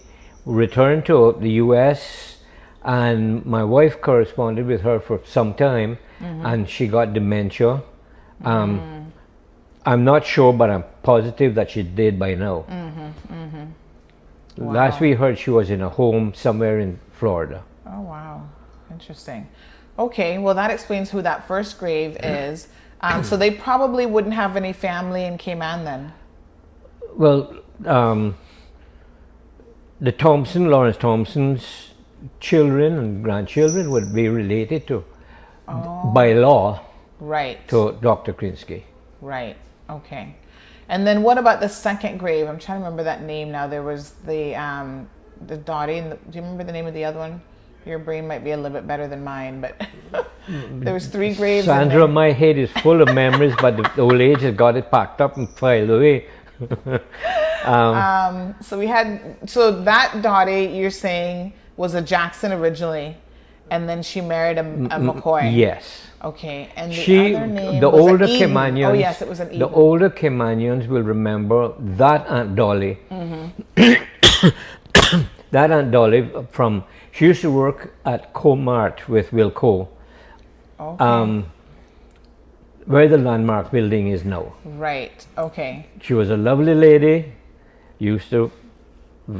returned 0.46 1.04
to 1.06 1.36
the 1.40 1.50
U.S. 1.64 2.36
and 2.84 3.44
my 3.44 3.64
wife 3.64 4.00
corresponded 4.00 4.66
with 4.66 4.82
her 4.82 5.00
for 5.00 5.18
some 5.24 5.54
time, 5.54 5.98
Mhm. 6.20 6.44
and 6.50 6.68
she 6.68 6.86
got 6.86 7.12
dementia. 7.12 7.82
Um, 8.44 9.12
I'm 9.84 10.04
not 10.04 10.24
sure, 10.24 10.52
but 10.52 10.70
I'm 10.70 10.84
positive 11.02 11.54
that 11.56 11.70
she 11.70 11.82
did 11.82 12.18
by 12.18 12.34
now. 12.34 12.64
Mhm. 12.68 13.12
Mhm. 13.32 13.66
Last 14.78 15.00
we 15.00 15.14
heard, 15.14 15.38
she 15.38 15.50
was 15.50 15.70
in 15.70 15.82
a 15.82 15.88
home 15.88 16.34
somewhere 16.34 16.78
in 16.78 16.98
Florida. 17.10 17.62
Oh 17.86 18.02
wow. 18.02 18.42
Interesting. 18.92 19.48
Okay. 19.98 20.38
Well, 20.38 20.54
that 20.54 20.70
explains 20.70 21.10
who 21.10 21.22
that 21.22 21.46
first 21.46 21.78
grave 21.78 22.16
is. 22.22 22.68
Um, 23.00 23.22
so 23.22 23.36
they 23.36 23.50
probably 23.50 24.06
wouldn't 24.06 24.34
have 24.34 24.56
any 24.56 24.72
family 24.72 25.24
in 25.24 25.36
Cayman 25.36 25.84
then. 25.84 26.12
Well, 27.16 27.54
um, 27.84 28.36
the 30.00 30.10
Thompson, 30.12 30.70
Lawrence 30.70 30.96
Thompson's 30.96 31.90
children 32.40 32.98
and 32.98 33.22
grandchildren 33.22 33.90
would 33.90 34.14
be 34.14 34.28
related 34.28 34.86
to, 34.86 35.04
by 35.66 36.32
law, 36.32 36.80
Right. 37.20 37.66
to 37.68 37.96
Dr. 38.00 38.32
Krinsky. 38.32 38.82
Right. 39.20 39.56
Okay. 39.90 40.34
And 40.88 41.06
then 41.06 41.22
what 41.22 41.38
about 41.38 41.60
the 41.60 41.68
second 41.68 42.18
grave? 42.18 42.48
I'm 42.48 42.58
trying 42.58 42.80
to 42.80 42.84
remember 42.84 43.04
that 43.04 43.22
name 43.22 43.50
now. 43.52 43.66
There 43.66 43.82
was 43.82 44.10
the 44.26 44.54
um, 44.54 45.08
the 45.46 45.56
Dottie. 45.56 45.98
And 45.98 46.12
the, 46.12 46.16
do 46.16 46.38
you 46.38 46.42
remember 46.42 46.64
the 46.64 46.72
name 46.72 46.86
of 46.86 46.94
the 46.94 47.04
other 47.04 47.18
one? 47.18 47.40
Your 47.86 47.98
brain 47.98 48.26
might 48.26 48.42
be 48.42 48.52
a 48.52 48.56
little 48.56 48.70
bit 48.70 48.86
better 48.86 49.06
than 49.06 49.22
mine, 49.24 49.60
but 49.60 49.74
there 50.48 50.94
was 50.94 51.06
three 51.06 51.34
graves. 51.34 51.66
Sandra, 51.66 52.08
my 52.08 52.30
head 52.32 52.56
is 52.56 52.70
full 52.82 53.02
of 53.02 53.14
memories, 53.14 53.54
but 53.60 53.76
the, 53.76 54.00
old 54.00 54.20
age 54.20 54.40
has 54.40 54.54
got 54.54 54.76
it 54.76 54.90
packed 54.90 55.20
up 55.20 55.36
and 55.36 55.48
filed 55.50 55.90
away. 55.90 56.26
um, 57.64 57.94
Um, 57.94 58.54
so 58.60 58.78
we 58.78 58.86
had 58.86 59.36
so 59.46 59.82
that 59.84 60.22
Dottie 60.22 60.66
you're 60.76 60.90
saying 60.90 61.52
was 61.76 61.94
a 61.94 62.00
Jackson 62.02 62.52
originally, 62.52 63.16
and 63.70 63.88
then 63.88 64.02
she 64.02 64.20
married 64.20 64.58
a, 64.58 64.60
a 64.60 64.64
Mm, 64.64 64.88
mm, 64.88 65.20
McCoy. 65.20 65.54
yes. 65.54 66.06
Okay. 66.22 66.70
And 66.76 66.90
the 66.90 66.96
she, 66.96 67.34
other 67.34 67.46
name 67.46 67.80
the 67.80 67.90
was 67.90 68.00
an 68.00 68.08
older 68.10 68.24
Eden. 68.24 68.50
Caymanians, 68.50 68.88
Oh 68.88 68.92
yes, 68.94 69.20
it 69.20 69.28
was 69.28 69.40
an 69.40 69.52
e 69.52 69.58
the 69.58 69.68
older 69.68 70.08
Caymanians 70.08 70.86
will 70.88 71.02
remember 71.02 71.72
that 71.80 72.26
Aunt 72.28 72.56
Dolly. 72.56 72.98
Mhm. 73.10 73.52
that 75.54 75.70
Aunt 75.70 75.90
Dolly 75.92 76.20
from 76.50 76.84
she 77.12 77.26
used 77.26 77.42
to 77.42 77.50
work 77.50 77.94
at 78.04 78.32
Comart 78.34 79.06
with 79.08 79.30
Wilco, 79.30 79.88
Okay. 80.80 81.04
um, 81.04 81.46
where 82.86 83.08
the 83.08 83.18
landmark 83.18 83.70
building 83.70 84.08
is 84.08 84.24
now. 84.24 84.52
Right. 84.64 85.26
Okay. 85.38 85.86
She 86.02 86.14
was 86.14 86.30
a 86.30 86.36
lovely 86.36 86.74
lady. 86.74 87.32
Used 87.98 88.30
to, 88.30 88.50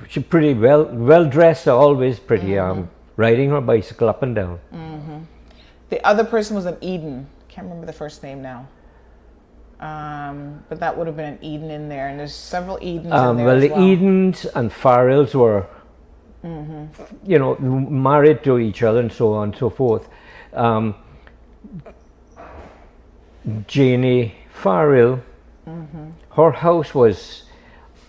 she 0.09 0.21
pretty 0.21 0.55
well 0.55 0.85
well 1.13 1.25
dressed, 1.39 1.67
always 1.69 2.19
pretty. 2.21 2.59
Um, 2.59 2.89
riding 3.17 3.51
her 3.51 3.61
bicycle 3.61 4.09
up 4.09 4.23
and 4.23 4.35
down. 4.35 4.59
hmm 4.71 5.19
The 5.91 5.99
other 6.07 6.25
person 6.25 6.57
was 6.57 6.67
an 6.67 6.77
Eden. 6.81 7.27
Can't 7.49 7.67
remember 7.67 7.87
the 7.87 7.93
first 8.05 8.23
name 8.23 8.41
now. 8.43 8.67
Um, 9.81 10.65
but 10.69 10.79
that 10.81 10.97
would 10.97 11.07
have 11.07 11.17
been 11.17 11.35
an 11.35 11.39
Eden 11.43 11.71
in 11.71 11.89
there, 11.89 12.09
and 12.09 12.19
there's 12.19 12.35
several 12.35 12.79
Edens 12.81 13.13
Um, 13.13 13.31
in 13.31 13.37
there 13.39 13.47
well, 13.47 13.61
the 13.61 13.71
well. 13.71 13.83
Edens 13.93 14.47
and 14.55 14.71
Farrells 14.73 15.35
were, 15.35 15.67
Mhm. 16.45 16.89
you 17.27 17.39
know, 17.39 17.57
married 17.59 18.43
to 18.45 18.59
each 18.59 18.83
other 18.83 19.01
and 19.01 19.11
so 19.13 19.33
on 19.35 19.49
and 19.49 19.57
so 19.57 19.71
forth. 19.71 20.09
Um, 20.53 20.95
Janie 23.67 24.35
Farrell, 24.51 25.21
Mhm. 25.67 26.13
her 26.37 26.51
house 26.53 26.95
was 26.95 27.41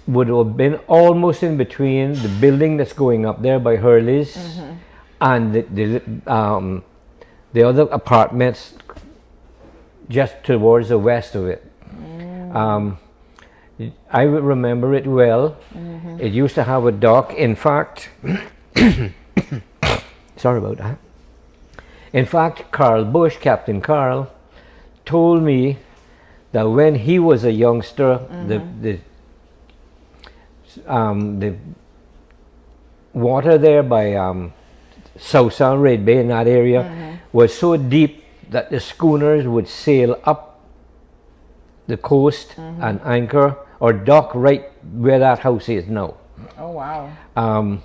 would 0.08 0.28
have 0.28 0.56
been 0.56 0.76
almost 0.88 1.42
in 1.42 1.58
between 1.58 2.14
the 2.14 2.28
building 2.40 2.78
that's 2.78 2.94
going 2.94 3.26
up 3.26 3.42
there 3.42 3.58
by 3.60 3.76
Hurley's 3.78 4.36
Mhm. 4.38 4.76
and 5.20 5.54
the, 5.54 5.62
the 5.62 6.32
um, 6.32 6.84
the 7.54 7.64
other 7.64 7.88
apartments 7.92 8.76
just 10.08 10.36
towards 10.44 10.90
the 10.90 11.00
west 11.00 11.34
of 11.36 11.48
it. 11.48 11.64
Um, 12.54 12.98
I 14.12 14.22
remember 14.24 14.94
it 14.94 15.06
well. 15.06 15.58
Mhm. 15.76 16.20
It 16.22 16.32
used 16.32 16.56
to 16.56 16.64
have 16.64 16.86
a 16.86 16.92
dock. 16.92 17.34
In 17.34 17.56
fact, 17.56 18.10
sorry 20.38 20.60
about 20.60 20.78
that. 20.78 20.98
In 22.14 22.26
fact, 22.26 22.72
Carl 22.72 23.04
Bush, 23.04 23.38
Captain 23.38 23.82
Carl, 23.82 24.30
told 25.06 25.44
me 25.44 25.78
that 26.54 26.64
when 26.64 26.96
he 26.96 27.20
was 27.20 27.44
a 27.44 27.52
youngster, 27.52 28.20
the 28.48 28.60
Mhm. 28.60 28.82
the 28.82 29.00
um, 30.88 31.40
the 31.40 31.56
water 33.14 33.58
there 33.58 33.82
by 33.84 34.14
um, 34.14 34.52
South 35.18 35.54
Sound 35.54 35.82
Red 35.82 36.06
Bay 36.06 36.18
in 36.20 36.28
that 36.28 36.48
area 36.48 36.84
Mhm. 36.84 37.18
was 37.32 37.58
so 37.58 37.78
deep 37.78 38.24
that 38.50 38.70
the 38.70 38.80
schooners 38.80 39.48
would 39.48 39.68
sail 39.70 40.18
up 40.26 40.55
the 41.88 41.98
coast 41.98 42.56
Mhm. 42.58 42.82
and 42.82 43.00
anchor 43.06 43.56
or 43.80 43.94
dock 43.94 44.32
right 44.34 44.72
where 44.94 45.20
that 45.20 45.40
house 45.40 45.70
is 45.70 45.88
now. 45.88 46.14
Oh 46.58 46.72
wow. 46.72 47.10
Um, 47.36 47.84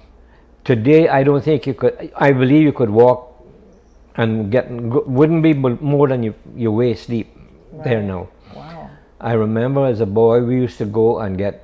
today, 0.65 1.09
I 1.09 1.23
don't 1.23 1.43
think 1.43 1.67
you 1.67 1.75
could. 1.75 2.11
I 2.17 2.33
believe 2.33 2.63
you 2.63 2.73
could 2.73 2.91
walk 2.91 3.27
and 4.17 4.51
get 4.51 4.71
wouldn't 4.71 5.43
be 5.43 5.55
more 5.55 6.09
than 6.09 6.23
your, 6.23 6.35
your 6.57 6.73
waist 6.73 7.09
deep 7.09 7.29
there 7.85 8.03
now. 8.03 8.29
Wow. 8.55 8.91
I 9.21 9.33
remember 9.35 9.87
as 9.87 10.01
a 10.01 10.07
boy 10.07 10.43
we 10.43 10.57
used 10.57 10.79
to 10.79 10.85
go 10.87 11.19
and 11.21 11.37
get 11.39 11.63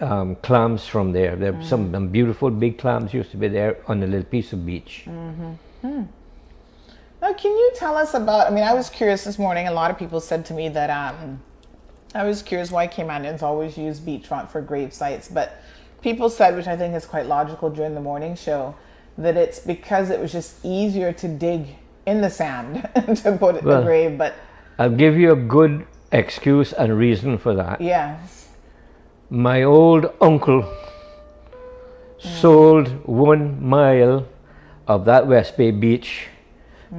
um, 0.00 0.36
clams 0.36 0.86
from 0.86 1.12
there. 1.12 1.34
There 1.36 1.54
some 1.62 1.92
some 1.92 2.08
beautiful 2.08 2.50
big 2.50 2.78
clams 2.78 3.14
used 3.14 3.30
to 3.30 3.36
be 3.36 3.48
there 3.48 3.76
on 3.88 4.02
a 4.02 4.06
little 4.06 4.24
piece 4.24 4.52
of 4.52 4.66
beach. 4.66 5.02
hmm 5.06 5.54
Hmm. 5.82 6.02
Now, 7.20 7.32
can 7.32 7.52
you 7.52 7.72
tell 7.74 7.96
us 7.96 8.14
about? 8.14 8.46
I 8.48 8.50
mean, 8.54 8.64
I 8.64 8.74
was 8.74 8.90
curious 8.90 9.24
this 9.24 9.38
morning. 9.38 9.66
A 9.68 9.72
lot 9.72 9.90
of 9.90 9.98
people 9.98 10.20
said 10.20 10.44
to 10.46 10.54
me 10.54 10.68
that 10.70 10.90
um, 10.90 11.40
I 12.14 12.24
was 12.24 12.42
curious 12.42 12.70
why 12.70 12.86
Caymanians 12.88 13.42
always 13.42 13.76
use 13.76 13.98
beachfront 14.00 14.48
for 14.50 14.60
grave 14.60 14.92
sites, 14.92 15.28
but 15.28 15.60
people 16.00 16.30
said, 16.30 16.54
which 16.54 16.66
I 16.68 16.76
think 16.76 16.94
is 16.94 17.06
quite 17.06 17.26
logical 17.26 17.70
during 17.70 17.94
the 17.94 18.00
morning 18.00 18.36
show, 18.36 18.74
that 19.18 19.36
it's 19.36 19.58
because 19.58 20.10
it 20.10 20.20
was 20.20 20.30
just 20.32 20.64
easier 20.64 21.12
to 21.12 21.28
dig 21.28 21.66
in 22.06 22.20
the 22.20 22.30
sand 22.30 22.88
to 23.22 23.36
put 23.36 23.62
Well, 23.64 23.82
grave. 23.82 24.16
But 24.16 24.34
I'll 24.78 24.90
give 24.94 25.16
you 25.16 25.32
a 25.32 25.36
good 25.36 25.86
excuse 26.12 26.72
and 26.72 26.96
reason 26.96 27.38
for 27.38 27.54
that. 27.54 27.80
yes, 27.80 28.48
My 29.30 29.62
old 29.64 30.12
uncle 30.20 30.70
sold 32.18 32.88
one 33.06 33.62
mile 33.64 34.26
of 34.86 35.04
that 35.06 35.26
West 35.26 35.56
Bay 35.56 35.70
beach 35.70 36.28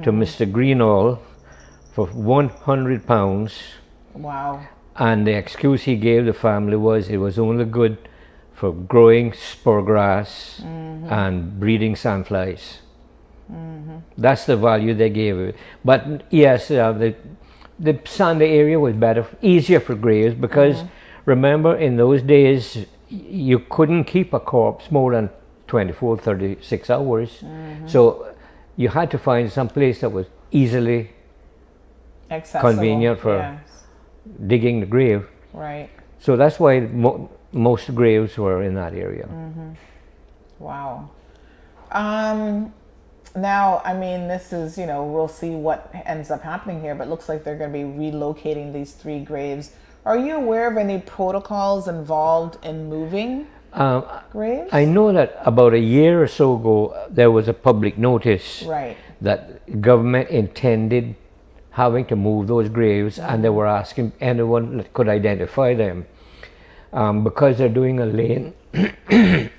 to 0.02 0.10
Mhm. 0.12 0.18
Mr. 0.22 0.50
Greenall 0.50 1.18
for 1.92 2.06
100 2.08 3.06
pounds. 3.06 3.52
wow. 4.14 4.60
And 4.98 5.26
the 5.26 5.32
excuse 5.32 5.82
he 5.84 5.96
gave 5.96 6.24
the 6.24 6.32
family 6.32 6.76
was 6.76 7.08
it 7.08 7.18
was 7.18 7.38
only 7.38 7.64
good 7.64 7.96
for 8.52 8.72
growing 8.72 9.32
spur 9.34 9.82
grass 9.82 10.62
Mhm. 10.64 11.10
and 11.12 11.60
breeding 11.60 11.94
sandflies. 11.94 12.78
Mhm. 13.52 14.00
That's 14.16 14.46
the 14.46 14.56
value 14.56 14.94
they 14.94 15.10
gave 15.10 15.38
it. 15.38 15.54
But 15.84 16.22
yes, 16.30 16.70
uh, 16.70 16.92
the 16.92 17.14
the 17.78 17.98
sandy 18.06 18.46
area 18.46 18.80
was 18.80 18.94
better, 18.94 19.26
easier 19.42 19.80
for 19.80 19.94
graves 19.94 20.34
because 20.34 20.84
remember 21.26 21.76
in 21.76 21.96
those 21.98 22.22
days 22.22 22.86
you 23.10 23.58
couldn't 23.58 24.04
keep 24.04 24.32
a 24.32 24.40
corpse 24.40 24.90
more 24.90 25.12
than 25.12 25.28
24, 25.66 26.16
36 26.16 26.88
hours. 26.88 27.42
Mhm. 27.44 27.86
So 27.86 28.26
you 28.76 28.88
had 28.88 29.10
to 29.10 29.18
find 29.18 29.52
some 29.52 29.68
place 29.68 30.00
that 30.00 30.10
was 30.10 30.26
easily 30.50 31.10
Accessible, 32.30 32.70
convenient 32.70 33.18
for 33.18 33.36
yes. 33.36 33.65
Digging 34.46 34.80
the 34.80 34.86
grave. 34.86 35.26
Right. 35.52 35.88
So 36.18 36.36
that's 36.36 36.58
why 36.58 36.80
mo- 36.80 37.30
most 37.52 37.94
graves 37.94 38.36
were 38.38 38.62
in 38.62 38.74
that 38.74 38.94
area. 38.94 39.26
hmm 39.26 39.70
Wow. 40.58 41.10
Um, 41.90 42.72
now, 43.34 43.82
I 43.84 43.92
mean, 43.94 44.28
this 44.28 44.52
is, 44.52 44.78
you 44.78 44.86
know, 44.86 45.04
we'll 45.04 45.28
see 45.28 45.50
what 45.50 45.90
ends 46.06 46.30
up 46.30 46.42
happening 46.42 46.80
here, 46.80 46.94
but 46.94 47.06
it 47.06 47.10
looks 47.10 47.28
like 47.28 47.44
they're 47.44 47.56
going 47.58 47.72
to 47.72 47.78
be 47.78 47.84
relocating 47.84 48.72
these 48.72 48.92
three 48.92 49.20
graves. 49.20 49.72
Are 50.04 50.16
you 50.18 50.36
aware 50.36 50.70
of 50.70 50.76
any 50.78 50.98
protocols 51.00 51.88
involved 51.88 52.64
in 52.64 52.88
moving 52.88 53.46
Um, 53.74 54.04
graves? 54.32 54.70
I 54.72 54.84
know 54.86 55.12
that 55.12 55.36
about 55.44 55.74
a 55.74 55.78
year 55.78 56.22
or 56.22 56.26
so 56.28 56.54
ago, 56.56 56.88
uh, 56.88 57.06
there 57.10 57.30
was 57.30 57.48
a 57.48 57.52
public 57.52 57.98
notice 57.98 58.62
Right. 58.62 58.96
that 59.20 59.80
government 59.82 60.30
intended 60.30 61.14
having 61.76 62.04
to 62.06 62.16
move 62.16 62.46
those 62.46 62.68
graves, 62.70 63.18
and 63.18 63.44
they 63.44 63.50
were 63.50 63.66
asking 63.66 64.12
anyone 64.20 64.78
that 64.78 64.92
could 64.94 65.08
identify 65.08 65.74
them 65.74 66.06
um, 66.92 67.22
because 67.22 67.58
they're 67.58 67.68
doing 67.80 68.00
a 68.00 68.06
lane. 68.06 68.54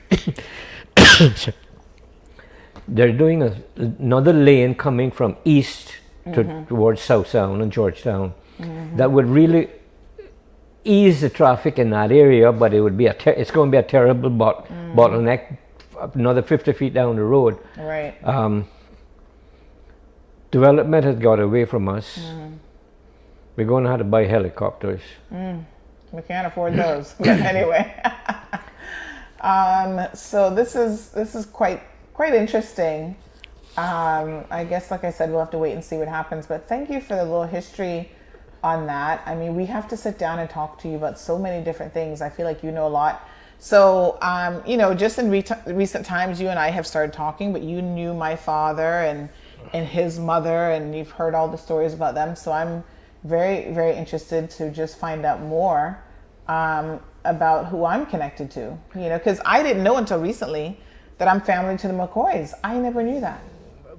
they're 2.87 3.11
doing 3.11 3.43
a, 3.43 3.55
another 3.75 4.33
lane 4.33 4.73
coming 4.75 5.11
from 5.11 5.35
east 5.45 5.93
to, 6.33 6.43
Mhm. 6.43 6.67
towards 6.67 7.01
South 7.01 7.27
Sound 7.27 7.61
and 7.61 7.71
Georgetown 7.71 8.33
Mhm. 8.59 8.97
that 8.97 9.11
would 9.11 9.27
really 9.27 9.69
ease 10.83 11.21
the 11.21 11.29
traffic 11.29 11.77
in 11.77 11.89
that 11.91 12.11
area, 12.11 12.51
but 12.51 12.73
it 12.73 12.81
would 12.81 12.97
be 12.97 13.07
a 13.07 13.13
ter- 13.13 13.31
it's 13.43 13.51
going 13.51 13.69
to 13.69 13.75
be 13.77 13.77
a 13.77 13.83
terrible 13.83 14.29
bot- 14.29 14.67
Mm. 14.69 14.95
bottleneck 14.95 15.41
another 16.13 16.41
50 16.41 16.71
feet 16.73 16.93
down 16.93 17.15
the 17.17 17.23
road. 17.23 17.57
Right. 17.77 18.13
Um, 18.23 18.65
development 20.51 21.03
has 21.05 21.17
got 21.17 21.39
away 21.39 21.65
from 21.65 21.87
us. 21.89 22.17
Mhm. 22.19 22.57
We're 23.55 23.65
going 23.65 23.83
to 23.85 23.89
have 23.89 23.99
to 23.99 24.03
buy 24.05 24.25
helicopters. 24.25 25.01
Mm, 25.33 25.63
we 26.11 26.21
can't 26.21 26.45
afford 26.47 26.75
those. 26.75 27.15
but 27.19 27.27
anyway, 27.27 27.91
um, 29.41 30.07
so 30.13 30.53
this 30.53 30.75
is 30.75 31.09
this 31.09 31.33
is 31.35 31.45
quite 31.45 31.81
quite 32.13 32.33
interesting. 32.33 33.15
Um, 33.77 34.43
I 34.49 34.63
guess, 34.63 34.89
like 34.89 35.03
I 35.03 35.11
said, 35.11 35.29
we'll 35.29 35.39
have 35.39 35.51
to 35.51 35.57
wait 35.57 35.73
and 35.73 35.83
see 35.83 35.97
what 35.97 36.07
happens. 36.07 36.47
But 36.47 36.67
thank 36.67 36.89
you 36.89 36.99
for 37.01 37.15
the 37.15 37.23
little 37.23 37.43
history 37.45 38.11
on 38.63 38.87
that. 38.87 39.21
I 39.25 39.35
mean, 39.35 39.55
we 39.55 39.65
have 39.67 39.87
to 39.89 39.97
sit 39.97 40.17
down 40.17 40.39
and 40.39 40.49
talk 40.49 40.79
to 40.81 40.87
you 40.87 40.95
about 40.95 41.19
so 41.19 41.37
many 41.37 41.63
different 41.63 41.93
things. 41.93 42.21
I 42.21 42.29
feel 42.29 42.45
like 42.45 42.63
you 42.63 42.71
know 42.71 42.87
a 42.87 42.89
lot. 42.89 43.27
So, 43.59 44.17
um, 44.21 44.61
you 44.65 44.77
know, 44.77 44.93
just 44.93 45.19
in 45.19 45.29
re- 45.29 45.43
recent 45.67 46.05
times, 46.05 46.39
you 46.41 46.49
and 46.49 46.59
I 46.59 46.69
have 46.69 46.85
started 46.87 47.13
talking, 47.13 47.53
but 47.53 47.61
you 47.63 47.81
knew 47.81 48.13
my 48.13 48.35
father 48.35 49.01
and 49.01 49.29
and 49.73 49.87
his 49.87 50.19
mother, 50.19 50.71
and 50.71 50.95
you've 50.95 51.11
heard 51.11 51.33
all 51.35 51.47
the 51.47 51.57
stories 51.57 51.93
about 51.93 52.15
them. 52.15 52.35
So 52.35 52.51
I'm 52.51 52.83
very, 53.23 53.71
very 53.73 53.95
interested 53.95 54.49
to 54.51 54.71
just 54.71 54.97
find 54.97 55.25
out 55.25 55.41
more 55.41 56.03
um, 56.47 56.99
about 57.25 57.67
who 57.67 57.85
I'm 57.85 58.05
connected 58.05 58.49
to. 58.51 58.77
You 58.95 59.09
know, 59.09 59.17
because 59.17 59.39
I 59.45 59.63
didn't 59.63 59.83
know 59.83 59.97
until 59.97 60.19
recently 60.19 60.79
that 61.17 61.27
I'm 61.27 61.41
family 61.41 61.77
to 61.77 61.87
the 61.87 61.93
McCoys. 61.93 62.53
I 62.63 62.77
never 62.77 63.01
knew 63.03 63.19
that. 63.21 63.41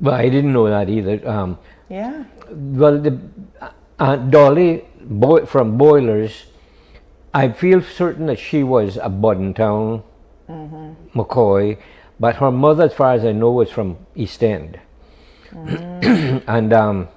Well, 0.00 0.14
I 0.14 0.28
didn't 0.28 0.52
know 0.52 0.68
that 0.68 0.88
either. 0.88 1.28
Um, 1.28 1.58
Yeah. 1.88 2.24
well, 2.50 2.98
the 2.98 3.18
Aunt 3.98 4.30
Dolly 4.30 4.84
Boy, 5.00 5.44
from 5.46 5.76
Boilers, 5.76 6.46
I 7.34 7.48
feel 7.50 7.82
certain 7.82 8.26
that 8.26 8.38
she 8.38 8.62
was 8.62 8.96
a 8.96 9.08
Bodden 9.08 9.54
Town 9.54 10.02
Mhm. 10.48 10.94
McCoy, 11.14 11.78
but 12.20 12.36
her 12.36 12.50
mother, 12.50 12.84
as 12.84 12.94
far 12.94 13.12
as 13.14 13.24
I 13.24 13.32
know, 13.32 13.50
was 13.50 13.70
from 13.70 13.96
East 14.14 14.42
End. 14.42 14.78
Mm. 15.52 16.42
and 16.56 16.72
um, 16.72 17.08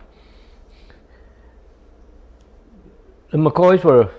the 3.31 3.37
McCoys 3.37 3.83
were 3.83 4.09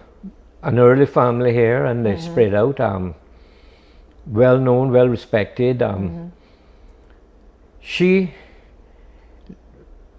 an 0.63 0.79
early 0.79 1.07
family 1.07 1.53
here, 1.53 1.85
and 1.85 2.05
they 2.07 2.15
Mhm. 2.15 2.21
spread 2.21 2.55
out. 2.55 2.81
Um, 2.81 3.15
well 4.27 4.59
known, 4.59 4.93
well 4.93 5.09
respected. 5.09 5.83
Um, 5.83 6.09
Mhm. 6.09 6.31
She 7.81 8.33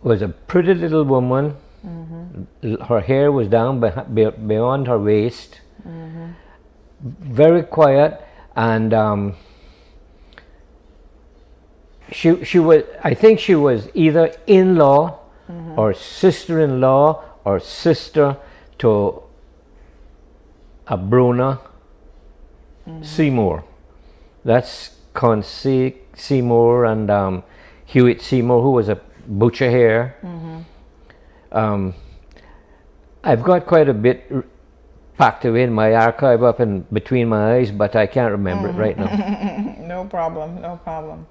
was 0.03 0.21
a 0.21 0.27
pretty 0.27 0.73
little 0.73 1.05
woman. 1.05 1.55
Mhm. 1.85 2.81
Her 2.87 2.99
hair 2.99 3.31
was 3.31 3.47
down 3.47 3.79
be- 3.79 4.31
beyond 4.47 4.87
her 4.87 4.99
waist. 4.99 5.61
Mhm. 5.87 6.33
Very 7.01 7.63
quiet, 7.63 8.19
and 8.55 8.93
um, 8.93 9.33
she 12.11 12.43
she 12.43 12.59
was 12.59 12.83
I 13.03 13.13
think 13.13 13.39
she 13.39 13.55
was 13.55 13.89
either 13.93 14.31
in-law 14.47 15.19
Mhm. 15.51 15.77
or 15.77 15.93
sister-in-law 15.93 17.21
or 17.43 17.59
sister 17.59 18.37
to 18.79 19.21
a 20.87 20.95
Bruna 20.97 21.59
Seymour. 23.01 23.63
That's 24.45 24.95
Concy 25.13 25.95
Seymour 26.15 26.85
and 26.85 27.09
um, 27.09 27.43
Hewitt 27.85 28.21
Seymour, 28.21 28.61
who 28.61 28.71
was 28.71 28.89
a 28.89 28.99
butcher 29.27 29.69
here. 29.69 30.15
Mhm. 30.23 30.63
Um, 31.51 31.93
I've 33.23 33.43
got 33.43 33.65
quite 33.65 33.87
a 33.89 33.93
bit 33.93 34.23
r- 34.33 34.43
packed 35.17 35.45
away 35.45 35.63
in 35.63 35.71
my 35.73 35.93
archive 35.93 36.41
up 36.43 36.59
in 36.59 36.85
between 36.91 37.27
my 37.29 37.53
eyes, 37.55 37.71
but 37.71 37.95
I 37.95 38.05
can't 38.07 38.31
remember 38.31 38.69
it 38.69 38.75
right 38.75 38.97
now. 38.97 39.75
no 39.87 40.05
problem. 40.05 40.61
No 40.61 40.79
problem. 40.83 41.27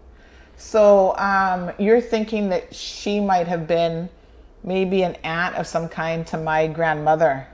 So 0.73 1.17
um, 1.19 1.73
you're 1.77 2.01
thinking 2.01 2.49
that 2.51 2.73
she 2.73 3.19
might 3.19 3.49
have 3.49 3.67
been 3.67 4.09
maybe 4.63 5.03
an 5.03 5.17
aunt 5.25 5.57
of 5.57 5.67
some 5.67 5.89
kind 5.89 6.25
to 6.29 6.39
my 6.39 6.69
grandmother, 6.69 7.49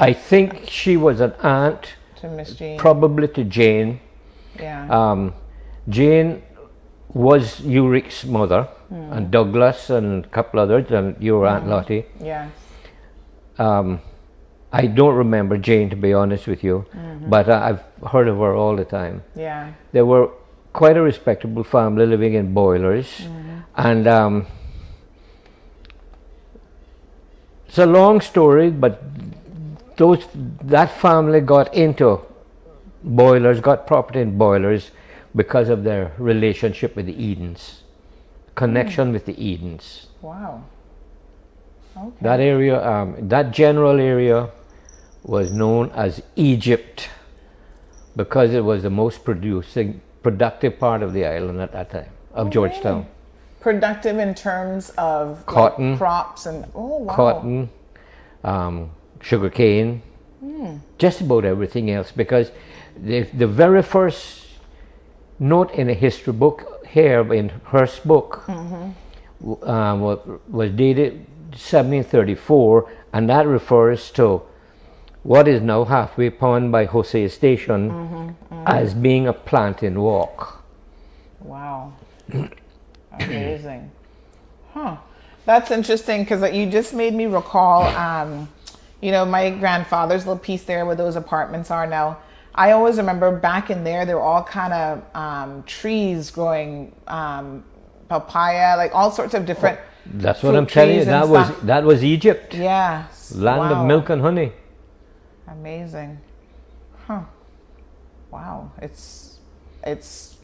I 0.00 0.14
think 0.14 0.62
she 0.68 0.96
was 0.96 1.20
an 1.20 1.34
aunt, 1.42 1.94
to 2.20 2.28
Miss 2.30 2.54
Jean. 2.54 2.78
probably 2.78 3.28
to 3.28 3.44
Jane. 3.44 4.00
Yeah. 4.58 4.88
Um, 4.88 5.34
Jane 5.90 6.42
was 7.12 7.60
Ulrich's 7.66 8.24
mother, 8.24 8.62
Hmm. 8.88 9.12
and 9.12 9.30
Douglas 9.30 9.90
and 9.90 10.24
a 10.24 10.28
couple 10.28 10.58
others, 10.60 10.90
and 10.90 11.16
your 11.22 11.46
Aunt 11.46 11.64
Mhm. 11.66 11.68
Lottie. 11.70 12.06
Yes. 12.18 12.48
Um, 13.58 14.00
I 14.72 14.86
don't 14.86 15.14
remember 15.16 15.58
Jane, 15.58 15.90
to 15.90 15.96
be 15.96 16.14
honest 16.14 16.46
with 16.46 16.64
you, 16.64 16.86
Mhm. 16.96 17.28
but 17.28 17.48
I- 17.50 17.68
I've 17.68 17.84
heard 18.12 18.28
of 18.28 18.38
her 18.38 18.54
all 18.54 18.74
the 18.76 18.84
time. 18.86 19.22
Yeah. 19.36 19.68
They 19.92 20.02
were 20.02 20.28
quite 20.78 20.96
a 20.96 21.02
respectable 21.02 21.64
family 21.64 22.06
living 22.06 22.34
in 22.34 22.54
Boilers, 22.54 23.08
Mhm. 23.22 23.62
and 23.88 24.06
um, 24.06 24.46
it's 27.66 27.78
a 27.78 27.86
long 27.86 28.20
story, 28.20 28.70
but 28.70 29.02
those 29.96 30.26
that 30.76 30.90
family 30.90 31.40
got 31.40 31.74
into 31.74 32.20
Boilers, 33.02 33.60
got 33.60 33.86
property 33.86 34.20
in 34.20 34.38
Boilers 34.38 34.90
because 35.34 35.68
of 35.68 35.82
their 35.84 36.12
relationship 36.18 36.94
with 36.96 37.06
the 37.06 37.16
Edens, 37.30 37.82
connection 38.54 39.12
with 39.12 39.24
the 39.26 39.36
Edens. 39.50 40.06
Wow. 40.22 40.62
Okay. 41.96 42.10
That 42.20 42.40
area, 42.40 42.76
um, 42.94 43.14
that 43.28 43.50
general 43.52 43.98
area, 44.00 44.48
was 45.24 45.52
known 45.52 45.90
as 45.94 46.22
Egypt 46.36 47.08
because 48.16 48.54
it 48.54 48.64
was 48.64 48.82
the 48.82 48.90
most 48.90 49.24
producing, 49.24 50.00
productive 50.32 50.78
part 50.78 51.02
of 51.02 51.12
the 51.16 51.24
island 51.24 51.58
at 51.60 51.72
that 51.72 51.88
time 51.90 52.10
of 52.34 52.50
Georgetown. 52.50 53.06
Productive 53.60 54.18
in 54.18 54.34
terms 54.34 54.90
of 54.98 55.28
like, 55.38 55.46
Cotton. 55.46 55.96
crops 55.98 56.46
and 56.46 56.64
oh 56.74 56.98
wow. 56.98 57.14
Cotton, 57.14 57.68
um, 58.44 58.90
sugar 59.20 59.50
cane, 59.50 60.02
Hmm. 60.40 60.76
just 60.98 61.20
about 61.20 61.44
everything 61.44 61.90
else. 61.90 62.12
Because 62.22 62.52
the 63.08 63.22
the 63.42 63.46
very 63.46 63.82
first 63.82 64.24
note 65.38 65.70
in 65.80 65.88
a 65.88 65.94
history 66.06 66.32
book 66.44 66.56
here 66.96 67.22
in 67.40 67.46
Hirst's 67.72 68.00
book 68.12 68.30
Mhm. 68.46 68.92
w- 69.40 69.62
uh, 69.74 70.16
was 70.58 70.70
dated 70.84 71.12
1734, 71.52 72.86
and 73.12 73.28
that 73.28 73.46
refers 73.46 74.10
to 74.12 74.42
what 75.28 75.46
is 75.46 75.60
now 75.60 75.84
halfway 75.84 76.30
pond 76.30 76.72
by 76.72 76.86
Jose 76.86 77.28
Station 77.28 77.80
Mhm, 77.90 78.34
mhm. 78.50 78.62
as 78.78 78.94
being 78.94 79.26
a 79.28 79.32
planting 79.48 80.00
walk. 80.00 80.62
Wow. 81.42 81.92
Amazing. 83.20 83.90
Huh. 84.72 84.96
That's 85.44 85.70
interesting 85.70 86.22
because 86.24 86.40
you 86.54 86.64
just 86.70 86.94
made 86.94 87.12
me 87.14 87.26
recall, 87.26 87.82
um, 88.08 88.48
you 89.02 89.10
know, 89.12 89.24
my 89.26 89.50
grandfather's 89.50 90.26
little 90.26 90.38
piece 90.38 90.64
there 90.64 90.86
where 90.86 90.96
those 90.96 91.16
apartments 91.16 91.70
are 91.70 91.86
now. 91.86 92.16
I 92.54 92.72
always 92.72 92.96
remember 92.96 93.30
back 93.50 93.68
in 93.70 93.84
there, 93.84 94.06
there 94.06 94.16
were 94.16 94.28
all 94.32 94.42
kind 94.42 94.72
of 94.72 95.02
um, 95.14 95.62
trees 95.64 96.30
growing, 96.30 96.92
um, 97.06 97.64
papaya, 98.08 98.76
like 98.78 98.94
all 98.94 99.10
sorts 99.10 99.34
of 99.34 99.44
different. 99.44 99.78
That's 100.06 100.42
what 100.42 100.56
I'm 100.56 100.66
telling 100.66 100.96
you. 100.96 101.04
That 101.04 101.28
was 101.28 101.46
stuff. 101.48 101.60
that 101.64 101.84
was 101.84 102.02
Egypt, 102.02 102.54
Yes. 102.54 103.34
land 103.34 103.60
Wow. 103.60 103.80
of 103.82 103.86
milk 103.86 104.08
and 104.08 104.22
honey. 104.22 104.52
Amazing. 105.52 106.18
Huh. 107.06 107.22
Wow. 108.30 108.70
It's 108.82 109.38
it's 109.84 110.36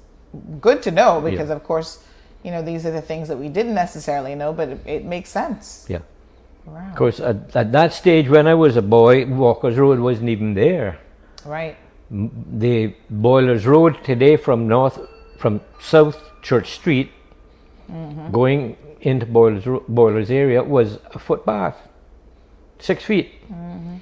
good 0.61 0.83
to 0.83 0.91
know 0.91 1.21
because 1.21 1.49
Yeah. 1.49 1.57
of 1.57 1.65
course, 1.65 2.03
you 2.43 2.51
know, 2.51 2.63
these 2.63 2.87
are 2.87 2.91
the 2.91 3.03
things 3.03 3.29
that 3.29 3.37
we 3.39 3.49
didn't 3.49 3.75
necessarily 3.75 4.35
know, 4.35 4.53
but 4.53 4.69
it, 4.69 4.81
it 4.87 5.05
makes 5.05 5.29
sense. 5.31 5.87
Yeah. 5.89 5.99
Wow. 6.67 6.89
Of 6.91 6.97
course, 6.97 7.21
at, 7.21 7.55
at 7.55 7.73
that 7.73 7.93
stage 7.93 8.29
when 8.29 8.47
I 8.47 8.55
was 8.55 8.77
a 8.77 8.83
boy, 8.83 9.27
Walker's 9.27 9.77
Road 9.77 9.99
wasn't 10.01 10.31
even 10.31 10.55
there. 10.55 10.99
Right. 11.45 11.77
The 12.11 12.95
Boilers 13.11 13.67
Road 13.67 14.03
today 14.05 14.37
from 14.37 14.67
north, 14.69 14.99
from 15.39 15.61
South 15.81 16.19
Church 16.43 16.71
Street, 16.71 17.11
Mhm. 17.91 18.33
going 18.33 18.77
into 19.03 19.27
Boilers 19.27 19.67
Boilers 19.89 20.31
area 20.31 20.63
was 20.63 20.99
a 21.15 21.19
footpath, 21.19 21.77
six 22.79 23.05
feet, 23.05 23.29
Mhm. 23.53 23.99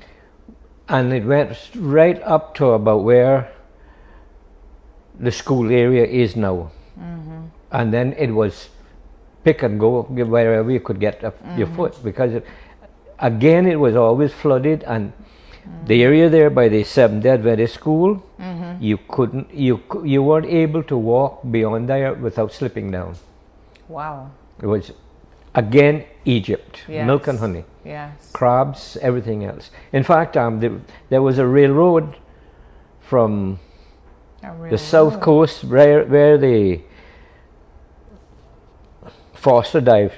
And 0.88 1.12
it 1.12 1.24
went 1.24 1.56
right 1.76 2.20
up 2.22 2.54
to 2.56 2.70
about 2.72 3.02
where 3.04 3.50
the 5.18 5.30
school 5.30 5.70
area 5.70 6.04
is 6.04 6.36
now, 6.36 6.70
Mhm. 6.98 7.50
and 7.70 7.92
then 7.92 8.12
it 8.18 8.30
was 8.32 8.68
pick 9.44 9.62
and 9.62 9.78
go 9.80 10.02
wherever 10.02 10.70
you 10.70 10.80
could 10.80 11.00
get 11.00 11.22
up 11.24 11.34
your 11.56 11.66
foot 11.66 11.96
because 12.04 12.32
it, 12.34 12.44
again 13.18 13.66
it 13.66 13.78
was 13.80 13.96
always 13.96 14.32
flooded 14.32 14.84
and 14.84 15.12
the 15.86 16.02
area 16.02 16.28
there 16.28 16.48
by 16.50 16.68
the 16.68 16.82
Seventh 16.84 17.22
Day 17.24 17.30
Adventist 17.30 17.74
school 17.74 18.22
Mhm. 18.38 18.76
you 18.80 18.98
couldn't 19.08 19.52
you 19.52 19.80
you 20.04 20.22
weren't 20.22 20.46
able 20.46 20.82
to 20.84 20.96
walk 20.96 21.40
beyond 21.50 21.88
there 21.88 22.14
without 22.14 22.52
slipping 22.52 22.90
down 22.92 23.14
Wow. 23.88 24.30
it 24.62 24.66
was 24.66 24.92
again 25.54 26.04
Egypt 26.24 26.82
milk 26.88 27.26
and 27.26 27.38
honey 27.38 27.64
Yes. 27.84 28.30
crabs 28.32 28.96
everything 29.02 29.44
else 29.44 29.70
in 29.92 30.02
fact 30.04 30.36
um, 30.36 30.60
there, 30.60 30.80
there 31.10 31.22
was 31.22 31.38
a 31.38 31.46
railroad 31.46 32.16
from 33.00 33.58
A 34.44 34.70
the 34.70 34.78
south 34.78 35.20
coast 35.20 35.64
where, 35.64 36.04
where 36.04 36.38
the 36.38 36.80
Foster 39.34 39.80
Dive 39.80 40.14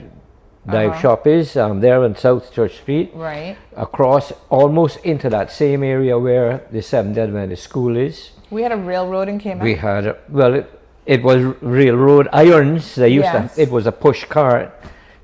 dive 0.66 0.90
Uh-huh. 0.90 1.00
shop 1.00 1.26
is 1.26 1.56
um, 1.56 1.80
there 1.80 2.02
on 2.02 2.14
South 2.16 2.52
Church 2.52 2.76
Street. 2.76 3.10
Right. 3.14 3.56
Across 3.76 4.32
almost 4.50 4.98
into 5.04 5.28
that 5.30 5.50
same 5.50 5.82
area 5.82 6.18
where 6.18 6.62
the 6.70 6.82
Seventh 6.82 7.16
Adventist 7.18 7.62
school 7.62 7.96
is. 7.96 8.30
We 8.50 8.62
had 8.62 8.72
a 8.72 8.76
railroad 8.76 9.28
in 9.28 9.38
Cayman. 9.38 9.64
We 9.64 9.74
had 9.76 10.06
a, 10.06 10.16
well, 10.28 10.54
it, 10.54 10.70
it 11.06 11.22
was 11.22 11.42
railroad 11.62 12.28
irons. 12.32 12.94
They 12.94 13.08
used 13.08 13.24
Yes. 13.24 13.54
to. 13.54 13.62
It 13.62 13.70
was 13.70 13.86
a 13.86 13.92
push 13.92 14.24
cart 14.24 14.72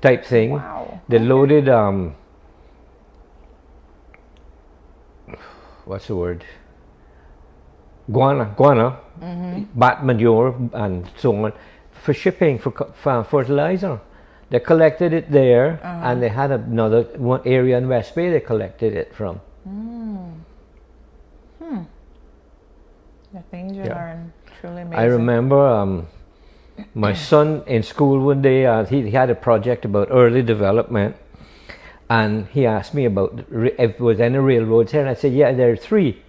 type 0.01 0.25
thing. 0.25 0.51
Wow. 0.51 0.99
They 1.07 1.19
loaded 1.19 1.69
um. 1.69 2.15
What's 5.91 6.07
the 6.07 6.15
word? 6.15 6.45
Guana, 8.09 8.45
guana, 8.55 8.95
Mhm. 9.21 9.65
bat 9.75 10.05
manure, 10.05 10.55
and 10.71 11.05
so 11.17 11.35
on, 11.35 11.51
for 11.91 12.13
shipping 12.13 12.57
for, 12.59 12.71
for 12.93 13.23
fertilizer. 13.25 13.99
They 14.49 14.59
collected 14.61 15.11
it 15.11 15.31
there, 15.31 15.79
Uh-huh. 15.83 16.07
and 16.07 16.21
they 16.23 16.29
had 16.29 16.49
another 16.51 17.01
one 17.17 17.41
area 17.45 17.77
in 17.77 17.89
West 17.89 18.15
Bay. 18.15 18.29
They 18.29 18.39
collected 18.39 18.95
it 18.95 19.13
from. 19.13 19.41
Mm. 19.67 20.31
Hmm. 21.59 21.81
The 23.33 23.41
things 23.51 23.75
you 23.75 23.83
Yeah. 23.83 23.95
learn 23.95 24.31
truly 24.61 24.81
amazing. 24.83 24.99
I 24.99 25.05
remember 25.19 25.59
um, 25.67 26.07
my 26.95 27.11
son 27.31 27.63
in 27.67 27.83
school 27.83 28.17
one 28.31 28.41
day, 28.41 28.65
uh, 28.65 28.85
he, 28.85 29.01
he 29.01 29.11
had 29.11 29.29
a 29.29 29.35
project 29.35 29.83
about 29.83 30.07
early 30.09 30.41
development, 30.41 31.15
and 32.11 32.47
he 32.47 32.65
asked 32.65 32.93
me 32.93 33.05
about 33.05 33.45
if 33.49 33.97
there 33.97 34.05
was 34.05 34.19
any 34.19 34.37
railroads 34.37 34.91
here, 34.91 34.99
and 35.01 35.09
I 35.09 35.13
said, 35.13 35.31
yeah, 35.33 35.53
there 35.53 35.71
are 35.71 35.77
three. 35.77 36.21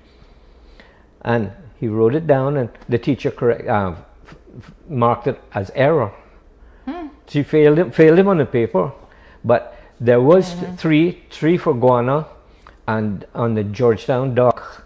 And 1.23 1.51
he 1.81 1.89
wrote 1.89 2.15
it 2.15 2.27
down, 2.29 2.57
and 2.57 2.69
the 2.89 2.99
teacher 2.99 3.33
correct, 3.33 3.67
uh, 3.69 3.95
f- 4.27 4.37
f- 4.59 4.73
marked 4.89 5.27
it 5.27 5.41
as 5.53 5.73
error. 5.75 6.13
Hmm. 6.85 7.09
She 7.27 7.43
failed 7.43 7.79
him, 7.81 7.91
failed 7.91 8.17
him 8.21 8.29
on 8.29 8.39
the 8.39 8.47
paper, 8.47 8.93
but 9.45 9.77
there 10.01 10.21
was 10.21 10.55
Mm-hmm. 10.55 10.77
three, 10.77 11.23
three 11.31 11.57
for 11.59 11.75
Guana, 11.75 12.27
and 12.87 13.27
on 13.35 13.55
the 13.55 13.65
Georgetown 13.65 14.35
dock, 14.37 14.85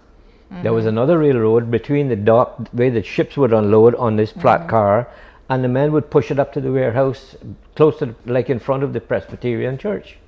there 0.63 0.73
was 0.73 0.85
Mhm. 0.87 0.89
another 0.97 1.19
railroad 1.19 1.71
between 1.71 2.09
the 2.09 2.17
dock 2.17 2.69
where 2.73 2.91
the 2.91 3.03
ships 3.03 3.37
would 3.37 3.53
unload 3.53 3.95
on 3.97 4.17
this 4.17 4.33
flat 4.33 4.63
Mhm. 4.63 4.69
car, 4.69 5.09
and 5.51 5.63
the 5.63 5.69
men 5.69 5.93
would 5.93 6.09
push 6.11 6.31
it 6.31 6.39
up 6.39 6.53
to 6.55 6.61
the 6.61 6.73
warehouse, 6.73 7.37
close 7.75 7.99
to, 7.99 8.07
the- 8.07 8.33
like 8.33 8.49
in 8.49 8.59
front 8.59 8.83
of 8.83 8.95
the 8.95 9.01
Presbyterian 9.01 9.77
church. 9.77 10.19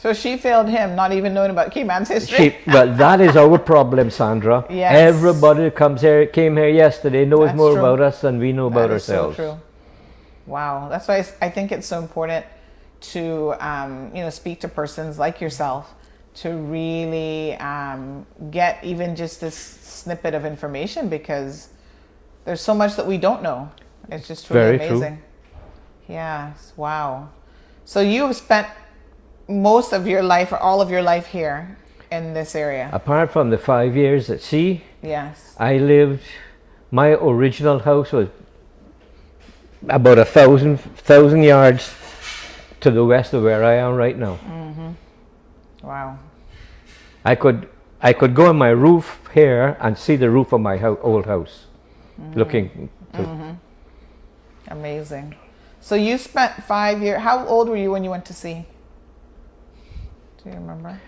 So 0.00 0.14
she 0.14 0.38
failed 0.38 0.70
him, 0.70 0.96
not 0.96 1.12
even 1.12 1.34
knowing 1.34 1.50
about 1.50 1.72
Cayman's 1.72 2.08
history. 2.08 2.38
She, 2.64 2.70
well, 2.70 2.90
that 2.96 3.20
is 3.20 3.36
our 3.36 3.58
problem, 3.58 4.10
Sandra. 4.10 4.64
Yes. 4.70 4.94
Everybody 4.94 5.64
that 5.64 5.74
comes 5.76 6.00
here, 6.00 6.24
came 6.26 6.56
here 6.56 6.70
yesterday, 6.70 7.26
knows 7.26 7.48
That's 7.48 7.56
more 7.58 7.72
true. 7.72 7.80
about 7.80 8.00
us 8.00 8.22
than 8.22 8.38
we 8.38 8.52
know 8.52 8.68
about 8.68 8.88
That 8.88 8.96
is 8.96 9.04
so 9.04 9.12
ourselves. 9.28 9.36
true. 9.36 9.60
Wow, 10.46 10.88
that's 10.88 11.06
why 11.06 11.22
I 11.42 11.50
think 11.50 11.70
it's 11.70 11.86
so 11.86 11.98
important 11.98 12.46
to 13.12 13.54
um, 13.60 14.10
you 14.14 14.22
know 14.22 14.30
speak 14.30 14.60
to 14.60 14.68
persons 14.68 15.18
like 15.18 15.40
yourself 15.40 15.94
to 16.36 16.50
really 16.54 17.54
um, 17.56 18.26
get 18.50 18.82
even 18.82 19.14
just 19.14 19.40
this 19.40 19.54
snippet 19.54 20.32
of 20.34 20.44
information 20.46 21.08
because 21.10 21.68
there's 22.46 22.62
so 22.62 22.74
much 22.74 22.96
that 22.96 23.06
we 23.06 23.18
don't 23.18 23.42
know. 23.42 23.70
It's 24.08 24.26
just 24.26 24.46
truly 24.46 24.62
Very 24.62 24.78
true. 24.78 24.96
amazing. 24.96 25.22
Yes, 26.08 26.72
wow. 26.76 27.28
So 27.84 28.00
you 28.00 28.26
have 28.26 28.34
spent 28.34 28.66
most 29.50 29.92
of 29.92 30.06
your 30.06 30.22
life 30.22 30.52
or 30.52 30.58
all 30.58 30.80
of 30.80 30.90
your 30.90 31.02
life 31.02 31.26
here 31.26 31.76
in 32.10 32.32
this 32.34 32.54
area. 32.54 32.88
Apart 32.92 33.30
from 33.32 33.50
the 33.50 33.58
five 33.58 33.96
years 33.96 34.30
at 34.30 34.40
sea, 34.40 34.82
Yes. 35.02 35.54
I 35.58 35.78
lived. 35.78 36.22
My 36.90 37.08
original 37.12 37.78
house 37.80 38.12
was 38.12 38.28
about 39.88 40.18
a 40.18 40.24
thousand 40.24 40.78
thousand 40.78 41.42
yards 41.42 41.94
to 42.80 42.90
the 42.90 43.04
west 43.04 43.32
of 43.32 43.42
where 43.42 43.64
I 43.64 43.74
am 43.74 43.94
right 43.94 44.16
now. 44.18 44.34
hmm 44.34 44.90
Wow. 45.82 46.18
I 47.24 47.34
could 47.34 47.68
I 48.02 48.12
could 48.12 48.34
go 48.34 48.46
on 48.46 48.56
my 48.58 48.70
roof 48.70 49.20
here 49.34 49.76
and 49.80 49.96
see 49.96 50.16
the 50.16 50.30
roof 50.30 50.52
of 50.52 50.60
my 50.60 50.76
hou- 50.78 50.98
old 51.02 51.26
house, 51.26 51.66
looking. 52.34 52.88
To, 53.14 53.22
Mhm. 53.22 53.56
Amazing. 54.68 55.34
So 55.80 55.94
you 55.94 56.18
spent 56.18 56.62
five 56.64 57.02
years. 57.02 57.20
How 57.20 57.46
old 57.46 57.68
were 57.68 57.76
you 57.76 57.90
when 57.90 58.04
you 58.04 58.10
went 58.10 58.24
to 58.26 58.34
sea? 58.34 58.66
Do 60.42 60.50
you 60.50 60.56
remember? 60.56 60.98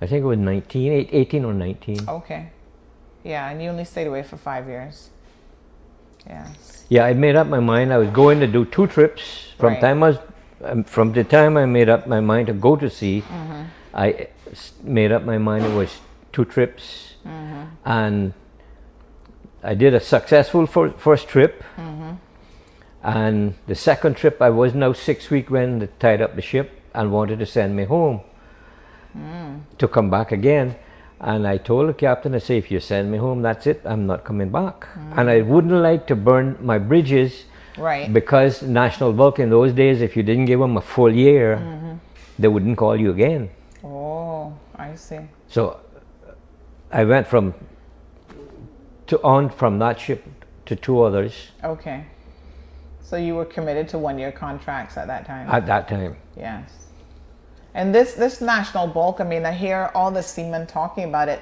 I 0.00 0.06
think 0.06 0.22
it 0.22 0.26
was 0.26 0.38
19, 0.38 0.92
eight- 0.92 1.10
18 1.12 1.44
or 1.44 1.54
19. 1.54 2.08
Okay. 2.08 2.48
Yeah, 3.24 3.48
and 3.50 3.62
you 3.62 3.70
only 3.70 3.84
stayed 3.84 4.06
away 4.08 4.22
for 4.24 4.36
five 4.36 4.66
years. 4.66 5.10
Yes. 6.26 6.84
Yeah, 6.88 7.04
I 7.04 7.12
made 7.14 7.36
up 7.36 7.46
my 7.46 7.60
mind. 7.60 7.92
I 7.92 7.98
was 7.98 8.08
going 8.10 8.40
to 8.40 8.46
do 8.46 8.64
two 8.64 8.86
trips 8.88 9.52
from 9.58 9.74
Right. 9.74 9.80
time 9.80 10.02
I 10.02 10.08
was, 10.08 10.18
um, 10.64 10.84
from 10.84 11.12
the 11.12 11.24
time 11.24 11.56
I 11.56 11.66
made 11.66 11.88
up 11.88 12.06
my 12.06 12.20
mind 12.20 12.48
to 12.48 12.52
go 12.52 12.76
to 12.76 12.90
sea. 12.90 13.22
Mhm. 13.28 13.66
I 13.94 14.26
s- 14.50 14.72
made 14.82 15.12
up 15.12 15.24
my 15.24 15.38
mind 15.38 15.64
it 15.64 15.74
was 15.74 16.00
two 16.32 16.44
trips, 16.44 17.14
Mhm. 17.24 17.66
and 17.84 18.32
I 19.62 19.74
did 19.74 19.94
a 19.94 20.00
successful 20.00 20.66
fir- 20.66 20.94
first 20.96 21.28
trip. 21.28 21.62
Mhm. 21.76 22.16
And 23.04 23.54
the 23.66 23.74
second 23.74 24.16
trip, 24.16 24.40
I 24.42 24.50
was 24.50 24.74
now 24.74 24.92
six 24.92 25.30
weeks 25.30 25.50
when 25.50 25.78
they 25.80 25.88
tied 25.98 26.20
up 26.20 26.34
the 26.34 26.42
ship 26.42 26.70
and 26.94 27.10
wanted 27.12 27.38
to 27.38 27.46
send 27.46 27.74
me 27.76 27.84
home 27.84 28.20
Mm. 29.16 29.60
to 29.78 29.88
come 29.88 30.08
back 30.10 30.32
again. 30.32 30.74
And 31.20 31.46
I 31.46 31.56
told 31.58 31.88
the 31.88 31.94
captain, 31.94 32.34
I 32.34 32.38
say, 32.38 32.58
if 32.58 32.70
you 32.70 32.80
send 32.80 33.10
me 33.12 33.18
home, 33.18 33.42
that's 33.42 33.66
it. 33.66 33.80
I'm 33.84 34.06
not 34.06 34.24
coming 34.24 34.50
back. 34.50 34.88
And 35.16 35.30
I 35.30 35.42
wouldn't 35.42 35.72
like 35.82 36.06
to 36.08 36.16
burn 36.16 36.56
my 36.60 36.78
bridges 36.78 37.44
Right. 37.78 38.12
because 38.12 38.62
National 38.62 39.12
Bulk 39.12 39.38
in 39.38 39.50
those 39.50 39.72
days, 39.72 40.00
if 40.02 40.16
you 40.16 40.22
didn't 40.22 40.46
give 40.46 40.58
them 40.60 40.76
a 40.76 40.80
full 40.80 41.12
year, 41.14 41.56
Mhm. 41.58 41.98
they 42.38 42.48
wouldn't 42.48 42.76
call 42.76 42.96
you 42.96 43.10
again. 43.10 43.50
Oh, 43.84 44.52
I 44.76 44.94
see. 44.96 45.20
So 45.48 45.76
I 46.90 47.04
went 47.04 47.26
from 47.28 47.54
to 49.06 49.22
on 49.22 49.48
from 49.50 49.78
that 49.78 50.00
ship 50.00 50.24
to 50.66 50.76
two 50.76 51.02
others 51.02 51.50
Okay. 51.64 52.04
So 53.00 53.16
you 53.16 53.34
were 53.34 53.44
committed 53.44 53.88
to 53.88 53.98
one-year 53.98 54.32
contracts 54.32 54.96
at 54.96 55.06
that 55.06 55.26
time. 55.26 55.46
at 55.50 55.66
that 55.66 55.86
time. 55.86 56.16
Yes. 56.36 56.88
And 57.74 57.94
this 57.94 58.14
this 58.14 58.40
national 58.40 58.86
bulk, 58.88 59.20
I 59.20 59.24
mean, 59.24 59.44
I 59.46 59.52
hear 59.52 59.90
all 59.94 60.10
the 60.10 60.22
seamen 60.22 60.66
talking 60.66 61.04
about 61.04 61.28
it. 61.28 61.40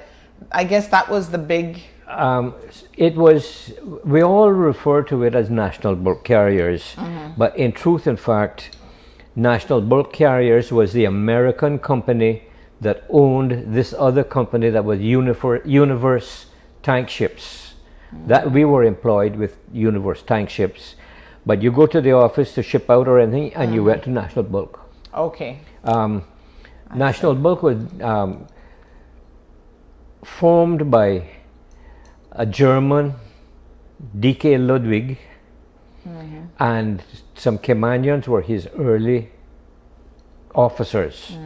I 0.51 0.63
guess 0.63 0.87
that 0.87 1.09
was 1.09 1.29
the 1.29 1.37
big 1.37 1.81
Um, 2.07 2.53
it 2.97 3.15
was 3.15 3.71
we 4.03 4.21
all 4.21 4.51
refer 4.51 5.01
to 5.03 5.23
it 5.23 5.33
as 5.35 5.49
national 5.49 5.95
bulk 5.95 6.23
carriers, 6.23 6.95
Mhm. 6.97 7.37
but 7.37 7.55
in 7.57 7.71
truth 7.71 8.07
and 8.07 8.19
fact, 8.19 8.77
National 9.35 9.79
Bulk 9.79 10.11
Carriers 10.11 10.73
was 10.73 10.91
the 10.91 11.05
American 11.05 11.79
company 11.79 12.43
that 12.81 13.03
owned 13.09 13.51
this 13.67 13.93
other 13.97 14.23
company 14.25 14.69
that 14.69 14.83
was 14.83 14.99
Univer- 14.99 15.61
Universe 15.65 16.47
tank 16.83 17.07
ships. 17.07 17.75
That 18.27 18.51
we 18.51 18.65
were 18.65 18.83
employed 18.83 19.37
with 19.37 19.55
Universe 19.71 20.21
tank 20.21 20.49
ships, 20.49 20.95
but 21.45 21.61
you 21.63 21.71
go 21.71 21.85
to 21.85 22.01
the 22.01 22.11
office 22.11 22.53
to 22.55 22.61
ship 22.61 22.89
out 22.89 23.07
or 23.07 23.19
anything, 23.19 23.53
and 23.55 23.73
you 23.73 23.81
Mhm. 23.81 23.85
went 23.85 24.03
to 24.03 24.09
National 24.09 24.43
Bulk. 24.43 24.79
okay. 25.13 25.59
Um, 25.83 26.23
National 26.93 27.35
Bulk 27.35 27.63
was 27.63 27.77
um, 28.01 28.47
formed 30.23 30.91
by 30.91 31.23
a 32.31 32.45
German, 32.45 33.13
D.K. 34.19 34.57
Ludwig, 34.57 35.17
Mhm. 36.07 36.47
and 36.59 37.03
some 37.35 37.57
Caymanians 37.59 38.27
were 38.27 38.41
his 38.41 38.67
early 38.77 39.29
officers. 40.55 41.37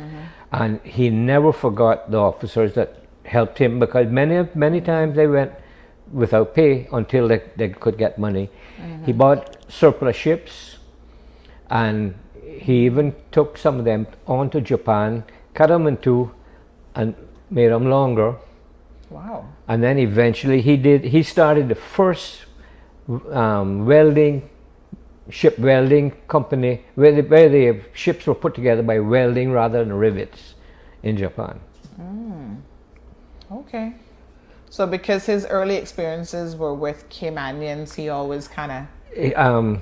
And 0.51 0.79
he 0.83 1.09
never 1.09 1.51
forgot 1.51 2.09
the 2.11 2.17
officers 2.17 2.73
that 2.75 2.95
helped 3.25 3.57
him 3.57 3.79
because 3.79 4.07
many, 4.07 4.47
many 4.55 4.79
times 4.81 5.15
they 5.15 5.27
went 5.27 5.51
without 6.13 6.53
pay 6.55 6.87
until 6.91 7.27
they, 7.27 7.41
they 7.57 7.69
could 7.69 7.97
get 7.97 8.17
money. 8.17 8.49
He 9.05 9.11
Mhm. 9.13 9.17
bought 9.17 9.57
surplus 9.67 10.15
ships 10.15 10.77
and 11.69 12.13
he 12.59 12.85
even 12.85 13.15
took 13.31 13.57
some 13.57 13.79
of 13.79 13.85
them 13.85 14.07
on 14.27 14.49
to 14.51 14.61
Japan, 14.61 15.23
cut 15.53 15.67
them 15.67 15.87
in 15.87 15.97
two, 15.97 16.31
and 16.95 17.15
made 17.49 17.67
them 17.67 17.89
longer. 17.89 18.35
Wow. 19.09 19.47
And 19.67 19.83
then 19.83 19.97
eventually 19.99 20.61
he 20.61 20.77
did. 20.77 21.05
He 21.05 21.23
started 21.23 21.69
the 21.69 21.75
first 21.75 22.45
um, 23.31 23.85
welding 23.85 24.49
ship 25.29 25.57
welding 25.57 26.11
company 26.27 26.83
where 26.95 27.11
the, 27.11 27.21
where 27.23 27.49
the 27.49 27.81
ships 27.93 28.27
were 28.27 28.35
put 28.35 28.53
together 28.53 28.83
by 28.83 28.99
welding 28.99 29.51
rather 29.51 29.83
than 29.83 29.93
rivets 29.93 30.53
in 31.01 31.17
Japan. 31.17 31.59
Mm. 31.99 32.61
Okay. 33.51 33.93
So 34.69 34.85
because 34.85 35.25
his 35.25 35.45
early 35.45 35.75
experiences 35.75 36.55
were 36.55 36.73
with 36.73 37.09
Caymanians, 37.09 37.95
he 37.95 38.09
always 38.09 38.47
kind 38.47 38.71
of 38.71 39.35
Um, 39.35 39.81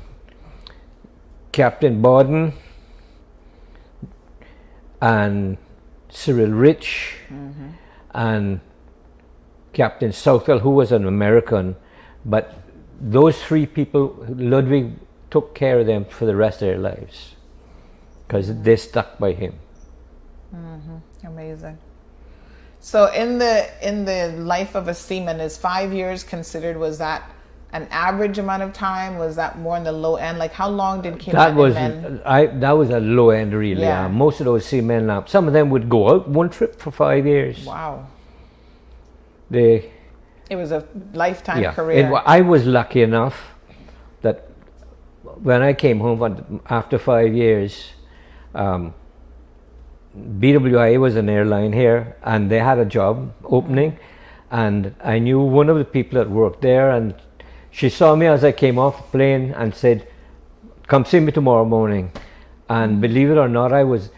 Captain 1.54 2.02
Borden 2.02 2.52
and 5.00 5.58
Cyril 6.10 6.50
Rich 6.50 7.16
Mhm. 7.30 7.74
and 8.14 8.60
Captain 9.72 10.12
Southwell, 10.12 10.60
who 10.60 10.72
was 10.72 10.92
an 10.92 11.08
American, 11.08 11.76
but 12.26 12.54
those 13.00 13.42
three 13.44 13.66
people, 13.66 14.16
Ludwig 14.30 14.94
took 15.30 15.56
care 15.56 15.80
of 15.80 15.86
them 15.86 16.06
for 16.06 16.26
the 16.26 16.36
rest 16.36 16.62
of 16.62 16.68
their 16.68 16.78
lives 16.78 17.36
because 18.28 18.62
they 18.62 18.76
stuck 18.76 19.18
by 19.20 19.34
him. 19.34 19.54
Mm-hmm. 20.56 21.28
Amazing. 21.28 21.78
So 22.80 23.12
in 23.12 23.38
the 23.38 23.68
in 23.82 24.06
the 24.06 24.34
life 24.38 24.76
of 24.76 24.88
a 24.88 24.94
seaman, 24.94 25.40
is 25.40 25.58
five 25.58 25.94
years 25.94 26.24
considered? 26.24 26.78
Was 26.78 26.98
that 26.98 27.24
an 27.74 27.88
average 27.92 28.38
amount 28.38 28.64
of 28.64 28.72
time? 28.72 29.18
Was 29.18 29.36
that 29.36 29.60
more 29.60 29.76
on 29.76 29.84
the 29.84 29.92
low 29.92 30.16
end? 30.16 30.38
Like 30.40 30.54
how 30.54 30.70
long 30.70 31.02
did 31.02 31.16
Caymanian 31.16 31.32
That 31.34 31.56
was 31.56 31.74
men? 31.74 32.22
I. 32.26 32.46
That 32.46 32.72
was 32.72 32.90
a 32.90 33.00
low 33.00 33.32
end, 33.32 33.54
really. 33.54 33.82
Yeah. 33.82 34.06
Uh, 34.06 34.10
most 34.10 34.40
of 34.40 34.46
those 34.46 34.66
seamen, 34.66 35.10
uh, 35.10 35.26
some 35.26 35.48
of 35.48 35.54
them 35.54 35.70
would 35.72 35.90
go 35.90 36.10
out 36.10 36.30
one 36.30 36.50
trip 36.50 36.80
for 36.80 36.92
five 36.92 37.26
years. 37.26 37.66
Wow, 37.66 38.08
They 39.50 39.92
it 40.50 40.56
was 40.56 40.72
a 40.72 40.86
lifetime 41.14 41.62
yeah. 41.62 41.74
career. 41.74 42.08
It, 42.08 42.14
I 42.26 42.42
was 42.42 42.66
lucky 42.66 43.02
enough 43.02 43.56
that 44.22 44.50
when 45.42 45.62
I 45.62 45.74
came 45.74 46.00
home 46.00 46.62
after 46.70 46.98
five 46.98 47.34
years, 47.34 47.94
um, 48.54 48.94
BWI 50.16 51.00
was 51.00 51.16
an 51.16 51.28
airline 51.28 51.74
here, 51.74 52.16
and 52.22 52.52
they 52.52 52.60
had 52.60 52.78
a 52.78 52.86
job 52.86 53.34
opening, 53.44 53.98
and 54.52 54.94
I 55.04 55.18
knew 55.18 55.40
one 55.40 55.70
of 55.70 55.78
the 55.78 55.86
people 55.86 56.20
that 56.20 56.30
worked 56.30 56.62
there, 56.62 56.92
and 56.92 57.16
she 57.80 57.90
saw 57.90 58.16
me 58.16 58.28
as 58.28 58.44
I 58.44 58.52
came 58.52 58.78
off 58.78 58.98
the 58.98 59.08
plane 59.18 59.46
and 59.62 59.74
said, 59.84 60.08
"Come 60.88 61.06
see 61.06 61.20
me 61.20 61.32
tomorrow 61.32 61.66
morning." 61.66 62.12
And 62.70 63.02
believe 63.02 63.30
it 63.32 63.38
or 63.46 63.50
not, 63.50 63.74
I 63.74 63.84
was, 63.84 64.10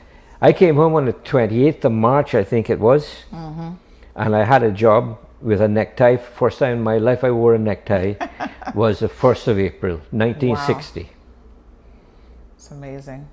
I 0.42 0.52
came 0.54 0.76
home 0.76 0.94
on 0.96 1.06
the 1.06 1.14
twenty 1.14 1.66
eighth 1.68 1.86
of 1.86 1.92
March, 1.94 2.36
I 2.36 2.44
think 2.44 2.70
it 2.70 2.80
was, 2.80 3.04
Mhm. 3.34 3.78
and 4.16 4.36
I 4.36 4.44
had 4.44 4.62
a 4.64 4.72
job 4.72 5.18
with 5.42 5.62
a 5.62 5.68
necktie. 5.68 6.18
First 6.18 6.60
time 6.60 6.78
in 6.78 6.84
my 6.84 6.98
life 6.98 7.24
I 7.24 7.32
wore 7.32 7.56
a 7.56 7.60
necktie 7.72 8.14
was 8.76 9.00
the 9.00 9.08
first 9.10 9.48
of 9.48 9.58
April, 9.58 10.02
nineteen 10.12 10.56
sixty. 10.58 11.10
It's 12.58 12.72
amazing. 12.72 13.28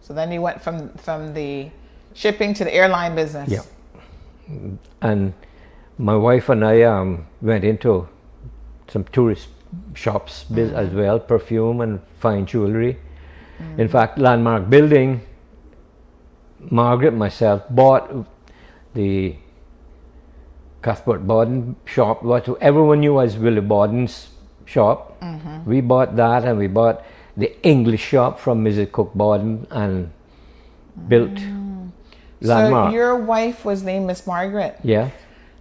So 0.00 0.14
then 0.14 0.32
you 0.32 0.40
went 0.42 0.62
from 0.62 0.90
from 1.06 1.34
the 1.34 1.70
shipping 2.14 2.54
to 2.54 2.64
the 2.64 2.74
airline 2.74 3.14
business. 3.14 3.50
Yeah. 3.50 3.64
And 5.02 5.32
my 5.98 6.16
wife 6.16 6.48
and 6.48 6.64
I 6.64 6.82
um, 6.82 7.26
went 7.42 7.64
into 7.64 8.08
some 8.88 9.04
tourist 9.04 9.48
shops 9.94 10.44
biz- 10.44 10.70
mm-hmm. 10.70 10.78
as 10.78 10.90
well, 10.90 11.18
perfume 11.18 11.80
and 11.80 12.00
fine 12.18 12.46
jewelry. 12.46 12.98
Mm-hmm. 13.58 13.80
In 13.80 13.88
fact, 13.88 14.18
Landmark 14.18 14.68
Building, 14.68 15.20
Margaret 16.70 17.12
myself 17.12 17.62
bought 17.70 18.26
the 18.94 19.36
Cuthbert 20.82 21.26
Borden 21.26 21.76
shop, 21.84 22.22
what 22.22 22.48
everyone 22.60 23.00
knew 23.00 23.20
as 23.20 23.36
Willie 23.36 23.60
Borden's 23.60 24.28
shop. 24.64 25.20
Mhm. 25.20 25.64
We 25.66 25.80
bought 25.80 26.16
that 26.16 26.44
and 26.44 26.58
we 26.58 26.66
bought 26.66 27.02
the 27.36 27.50
English 27.62 28.02
shop 28.02 28.38
from 28.38 28.64
Mrs. 28.64 28.92
Cook 28.92 29.12
Borden 29.14 29.66
and 29.70 30.10
built 31.08 31.34
mm. 31.34 31.90
landmark. 32.40 32.90
So 32.90 32.94
your 32.94 33.16
wife 33.16 33.64
was 33.64 33.82
named 33.82 34.06
Miss 34.06 34.26
Margaret. 34.26 34.78
yeah. 34.82 35.10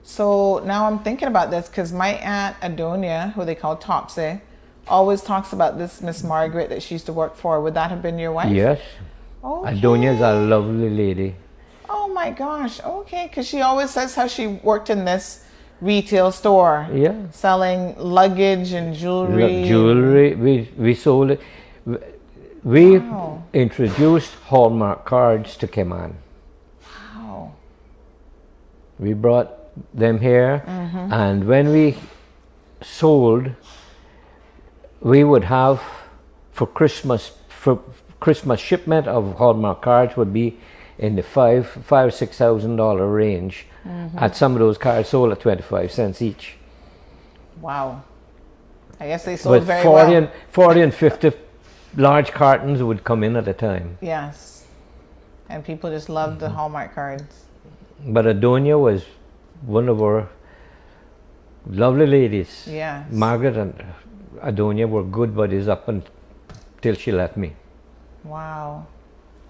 So 0.08 0.60
now 0.60 0.86
I'm 0.86 1.00
thinking 1.00 1.28
about 1.28 1.50
this 1.50 1.68
because 1.68 1.92
my 1.92 2.10
aunt 2.10 2.56
Adonia, 2.62 3.34
who 3.34 3.44
they 3.44 3.56
call 3.56 3.76
Topsy, 3.76 4.40
always 4.88 5.22
talks 5.22 5.52
about 5.52 5.80
this 5.80 6.00
Miss 6.00 6.24
Margaret 6.24 6.70
that 6.70 6.84
she 6.84 6.94
used 6.94 7.08
to 7.08 7.14
work 7.14 7.36
for. 7.36 7.60
Would 7.60 7.74
that 7.74 7.90
have 7.90 8.04
been 8.04 8.20
your 8.20 8.32
wife? 8.32 8.54
Yes. 8.54 8.80
Okay. 9.44 10.06
is 10.06 10.22
a 10.22 10.34
lovely 10.34 10.92
lady. 10.92 11.36
Oh 11.90 12.08
my 12.08 12.30
gosh. 12.30 12.80
Okay, 12.84 13.26
because 13.28 13.48
she 13.48 13.62
always 13.62 13.90
says 13.90 14.14
how 14.14 14.28
she 14.28 14.46
worked 14.46 14.92
in 14.92 15.06
this 15.06 15.44
retail 15.82 16.32
store. 16.32 16.88
Yeah. 16.94 17.16
Selling 17.32 17.96
luggage 17.98 18.74
and 18.74 18.94
jewelry. 18.94 19.62
Look, 19.62 19.68
jewelry. 19.68 20.36
We 20.36 20.70
we 20.78 20.94
sold 20.94 21.32
it. 21.32 21.42
We 22.64 23.00
Wow. 23.00 23.44
introduced 23.54 24.36
Hallmark 24.50 25.04
cards 25.06 25.58
to 25.58 25.68
Cayman. 25.68 26.18
Wow. 27.16 27.54
We 29.00 29.14
brought 29.14 29.65
them 29.94 30.20
here, 30.20 30.64
Mhm. 30.68 31.12
and 31.12 31.44
when 31.48 31.70
we 31.72 31.98
sold, 32.82 33.50
we 35.02 35.24
would 35.24 35.46
have 35.46 35.82
for 36.52 36.66
Christmas 36.68 37.32
for 37.50 37.80
Christmas 38.20 38.60
shipment 38.60 39.08
of 39.08 39.36
Hallmark 39.38 39.82
cards 39.82 40.16
would 40.18 40.32
be 40.34 40.58
in 40.98 41.16
the 41.16 41.24
five 41.24 41.68
five 41.68 42.08
or 42.08 42.12
six 42.12 42.38
thousand 42.38 42.76
dollar 42.78 43.08
range. 43.08 43.68
Mhm. 43.86 44.10
And 44.18 44.36
some 44.36 44.54
of 44.54 44.60
those 44.60 44.78
cards 44.78 45.10
sold 45.10 45.32
at 45.32 45.40
twenty 45.40 45.62
five 45.62 45.92
cents 45.92 46.22
each. 46.22 46.58
Wow. 47.62 48.02
I 49.00 49.08
guess 49.08 49.26
they 49.26 49.36
sold 49.36 49.58
But 49.60 49.64
very 49.64 49.84
40 49.84 50.12
well. 50.12 50.18
and 50.24 50.30
40 50.52 50.82
and 50.82 50.94
50 50.94 51.34
large 51.98 52.32
cartons 52.32 52.82
would 52.82 53.04
come 53.04 53.24
in 53.26 53.36
at 53.36 53.48
a 53.48 53.54
time. 53.54 53.98
Yes. 54.02 54.66
And 55.50 55.64
people 55.66 55.90
just 55.90 56.08
loved 56.10 56.40
the 56.40 56.50
Hallmark 56.50 56.96
cards. 56.96 57.46
But 58.06 58.26
Adonia 58.26 58.80
was 58.80 59.04
one 59.66 59.90
of 59.90 60.02
our 60.02 60.30
lovely 61.68 62.06
ladies. 62.06 62.68
Yes. 62.68 63.12
Margaret 63.12 63.58
and 63.58 63.84
Adonia 64.38 64.88
were 64.88 65.04
good 65.04 65.36
buddies 65.36 65.68
up 65.68 65.88
until 65.88 66.96
she 66.96 67.12
left 67.12 67.38
me. 67.38 67.54
Wow. 68.24 68.88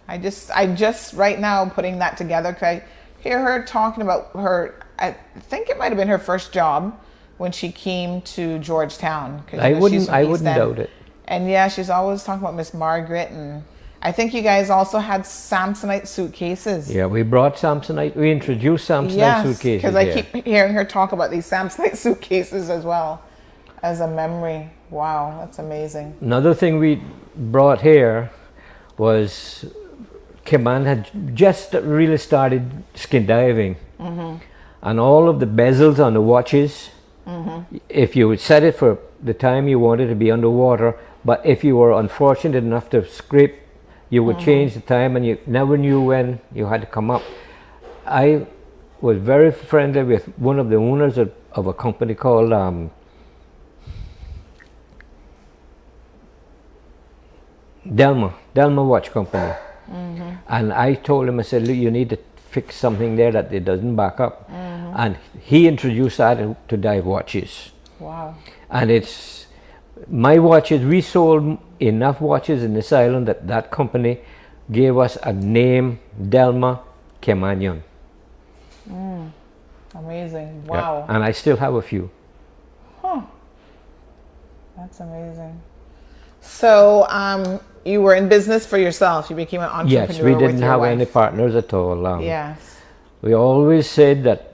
I 0.08 0.18
just, 0.18 0.52
I 0.52 0.68
just 0.74 1.14
right 1.14 1.40
now 1.40 1.66
putting 1.68 2.00
that 2.00 2.18
together. 2.18 2.54
Cause 2.54 2.64
I 2.64 2.84
hear 3.20 3.40
her 3.42 3.64
talking 3.66 4.04
about 4.04 4.32
her. 4.34 4.76
I 5.00 5.16
think 5.40 5.70
it 5.70 5.78
might 5.78 5.90
have 5.90 5.98
been 5.98 6.08
her 6.08 6.20
first 6.20 6.52
job 6.54 6.98
when 7.38 7.52
she 7.52 7.72
came 7.72 8.22
to 8.22 8.60
Georgetown. 8.60 9.44
'cause, 9.48 9.60
I 9.60 9.70
you 9.70 9.76
know, 9.76 9.88
she's 9.90 10.08
wouldn't, 10.08 10.10
I 10.10 10.24
wouldn't 10.24 10.46
doubt 10.56 10.80
it. 10.80 10.90
And 11.28 11.50
yeah, 11.50 11.68
she's 11.68 11.90
always 11.90 12.24
talking 12.24 12.44
about 12.44 12.54
Miss 12.56 12.74
Margaret, 12.74 13.32
and 13.32 13.64
I 14.06 14.12
think 14.12 14.36
you 14.36 14.44
guys 14.44 14.70
also 14.70 15.00
had 15.00 15.22
Samsonite 15.22 16.06
suitcases. 16.06 16.94
Yeah, 16.94 17.08
we 17.08 17.24
brought 17.24 17.56
Samsonite. 17.56 18.16
We 18.16 18.32
introduced 18.32 18.88
Samsonite 18.88 19.18
yes, 19.18 19.44
suitcases. 19.48 19.82
because 19.82 19.96
I 19.96 20.22
keep 20.22 20.46
hearing 20.46 20.74
her 20.76 20.86
talk 20.86 21.12
about 21.12 21.32
these 21.32 21.50
Samsonite 21.50 21.98
suitcases 22.06 22.70
as 22.70 22.86
well 22.86 23.24
as 23.82 24.02
a 24.02 24.08
memory. 24.08 24.70
Wow, 24.92 25.40
that's 25.40 25.58
amazing. 25.58 26.14
Another 26.22 26.54
thing 26.54 26.78
we 26.78 27.02
brought 27.36 27.82
here 27.82 28.30
was 29.00 29.66
Cayman 30.46 30.86
had 30.86 31.36
just 31.36 31.74
really 31.74 32.18
started 32.18 32.84
skin 32.94 33.26
diving, 33.26 33.76
Mhm. 34.00 34.40
and 34.84 35.00
all 35.00 35.28
of 35.28 35.40
the 35.40 35.48
bezels 35.48 35.98
on 35.98 36.14
the 36.14 36.22
watches. 36.22 36.92
Mhm. 37.28 37.66
If 37.90 38.16
you 38.16 38.28
would 38.28 38.40
set 38.40 38.62
it 38.62 38.76
for 38.76 39.00
the 39.24 39.34
time 39.34 39.68
you 39.68 39.80
wanted 39.80 40.10
to 40.10 40.16
be 40.16 40.30
underwater, 40.32 40.96
but 41.26 41.44
if 41.44 41.64
you 41.64 41.76
were 41.76 41.92
unfortunate 41.92 42.64
enough 42.64 42.92
to 42.92 43.04
scrape, 43.08 43.56
you 44.10 44.24
would 44.24 44.38
Mhm. 44.38 44.46
change 44.46 44.74
the 44.74 44.80
time, 44.82 45.16
and 45.16 45.26
you 45.26 45.38
never 45.48 45.78
knew 45.78 46.02
when 46.02 46.40
you 46.54 46.66
had 46.68 46.82
to 46.82 46.88
come 46.88 47.10
up. 47.12 47.22
I 48.06 48.46
was 49.02 49.18
very 49.18 49.52
friendly 49.52 50.04
with 50.04 50.28
one 50.38 50.60
of 50.60 50.70
the 50.70 50.76
owners 50.78 51.18
of, 51.18 51.32
of 51.54 51.68
a 51.68 51.74
company 51.74 52.14
called 52.14 52.54
um, 52.54 52.92
Delma, 57.88 58.34
Delma 58.56 58.86
Watch 58.88 59.12
Company. 59.12 59.54
Mhm. 59.92 60.38
And 60.50 60.74
I 60.74 60.94
told 60.96 61.28
him, 61.28 61.40
I 61.40 61.44
said, 61.44 61.68
look, 61.68 61.76
you 61.76 61.92
need 61.92 62.10
to 62.10 62.18
fix 62.50 62.76
something 62.76 63.16
there 63.16 63.32
that 63.32 63.54
it 63.54 63.66
doesn't 63.66 63.96
back 63.96 64.20
up. 64.20 64.50
Mhm. 64.50 64.94
And 64.96 65.18
he 65.40 65.68
introduced 65.68 66.18
that 66.18 66.40
to 66.70 66.78
dive 66.78 67.06
watches. 67.06 67.72
Wow. 68.00 68.36
And 68.72 68.90
it's 68.90 69.46
my 70.10 70.40
watches, 70.40 70.84
we 70.84 71.02
sold 71.02 71.58
enough 71.80 72.22
watches 72.22 72.64
in 72.64 72.74
this 72.74 72.92
island 72.92 73.28
that 73.28 73.48
that 73.48 73.72
company 73.72 74.20
gave 74.72 74.98
us 74.98 75.18
a 75.24 75.34
name, 75.34 76.00
Delma 76.22 76.80
Caymanian. 77.22 77.82
Mm. 78.90 79.32
Amazing. 79.96 80.64
Yeah. 80.66 80.72
Wow. 80.72 81.06
And 81.08 81.24
I 81.24 81.32
still 81.32 81.58
have 81.58 81.74
a 81.74 81.82
few. 81.82 82.10
Huh. 83.02 83.22
That's 84.78 85.00
amazing. 85.00 85.62
So, 86.42 87.08
um, 87.10 87.60
you 87.86 88.02
were 88.02 88.16
in 88.16 88.28
business 88.28 88.66
for 88.66 88.78
yourself. 88.78 89.30
You 89.30 89.36
became 89.36 89.62
an 89.62 89.70
entrepreneur. 89.70 90.08
Yes, 90.08 90.20
we 90.20 90.36
didn't 90.36 90.62
have 90.62 90.82
wife. 90.82 90.92
any 90.92 91.06
partners 91.06 91.56
at 91.56 91.74
all. 91.74 92.06
Um, 92.06 92.22
Yes. 92.22 92.72
We 93.22 93.34
always 93.34 93.90
said 93.90 94.24
that 94.26 94.54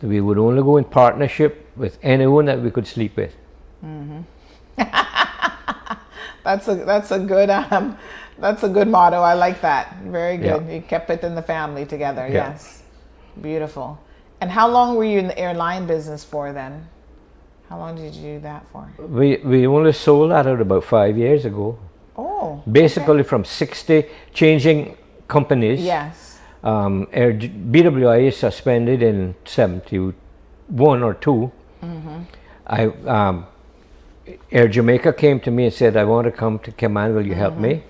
we 0.00 0.20
would 0.20 0.38
only 0.38 0.62
go 0.62 0.76
in 0.78 0.84
partnership 0.84 1.68
with 1.76 1.98
anyone 2.02 2.46
that 2.46 2.60
we 2.60 2.70
could 2.70 2.86
sleep 2.86 3.16
with. 3.16 3.34
hmm 3.80 4.20
that's 6.44 6.68
a 6.68 6.74
that's 6.76 7.10
a 7.10 7.18
good 7.18 7.50
um, 7.50 7.96
that's 8.38 8.62
a 8.62 8.68
good 8.68 8.88
motto. 8.88 9.20
I 9.20 9.34
like 9.34 9.60
that. 9.62 9.96
Very 10.04 10.36
Yeah. 10.36 10.58
good. 10.58 10.72
You 10.72 10.82
kept 10.82 11.10
it 11.10 11.22
in 11.24 11.34
the 11.34 11.42
family 11.42 11.86
together. 11.86 12.26
Yeah. 12.26 12.50
Yes. 12.50 12.82
Beautiful. 13.40 13.98
And 14.40 14.50
how 14.50 14.68
long 14.68 14.96
were 14.96 15.04
you 15.04 15.18
in 15.18 15.28
the 15.28 15.38
airline 15.38 15.86
business 15.86 16.24
for 16.24 16.52
then? 16.52 16.86
How 17.68 17.78
long 17.78 17.96
did 17.96 18.14
you 18.14 18.34
do 18.34 18.40
that 18.40 18.66
for? 18.70 18.88
We, 18.98 19.38
we 19.38 19.66
only 19.66 19.92
sold 19.92 20.30
that 20.32 20.46
out 20.46 20.60
about 20.60 20.84
five 20.84 21.16
years 21.16 21.44
ago. 21.44 21.78
Oh. 22.16 22.62
Basically, 22.70 23.22
from 23.22 23.44
60, 23.44 24.04
changing 24.32 24.96
companies. 25.28 25.80
Yes. 25.80 26.38
Um, 26.62 27.08
Air, 27.12 27.32
BWI 27.32 28.28
is 28.28 28.36
suspended 28.36 29.02
in 29.02 29.34
71 29.44 31.02
or 31.02 31.14
2. 31.14 31.52
Mm-hmm. 31.82 32.18
I, 32.66 32.84
um, 32.86 33.46
Air 34.50 34.68
Jamaica 34.68 35.12
came 35.12 35.40
to 35.40 35.50
me 35.50 35.64
and 35.64 35.72
said, 35.72 35.96
I 35.96 36.04
want 36.04 36.24
to 36.26 36.30
come 36.32 36.58
to 36.60 36.72
Cayman, 36.72 37.14
will 37.14 37.26
you 37.26 37.34
help 37.34 37.56
me? 37.56 37.82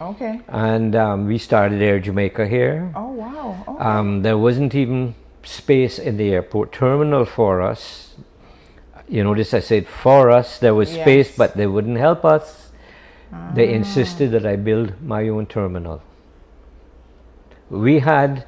Okay. 0.00 0.40
And 0.48 0.94
um, 0.96 1.26
we 1.26 1.38
started 1.38 1.80
Air 1.80 2.00
Jamaica 2.00 2.46
here. 2.46 2.92
Oh 2.94 3.12
wow. 3.12 3.64
Okay. 3.68 3.84
Um, 3.84 4.22
there 4.22 4.36
wasn't 4.36 4.74
even 4.74 5.14
space 5.42 5.98
in 5.98 6.16
the 6.16 6.30
airport 6.32 6.72
terminal 6.72 7.24
for 7.24 7.62
us. 7.62 8.14
You 9.08 9.22
notice 9.24 9.54
I 9.54 9.60
said 9.60 9.86
for 9.86 10.30
us, 10.30 10.58
there 10.58 10.74
was 10.74 10.90
space, 10.90 11.34
but 11.36 11.56
they 11.56 11.66
wouldn't 11.66 11.98
help 11.98 12.24
us. 12.24 12.70
They 13.54 13.72
insisted 13.72 14.30
that 14.32 14.46
I 14.46 14.56
build 14.56 15.00
my 15.02 15.28
own 15.28 15.46
terminal. 15.46 16.02
We 17.70 18.00
had, 18.00 18.46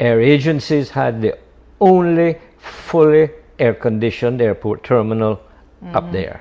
air 0.00 0.20
agencies 0.20 0.90
had 0.90 1.20
the 1.22 1.38
only 1.80 2.38
fully 2.58 3.30
air 3.58 3.74
conditioned 3.74 4.40
airport 4.40 4.82
terminal 4.82 5.40
up 5.92 6.04
Mhm. 6.04 6.12
there. 6.12 6.40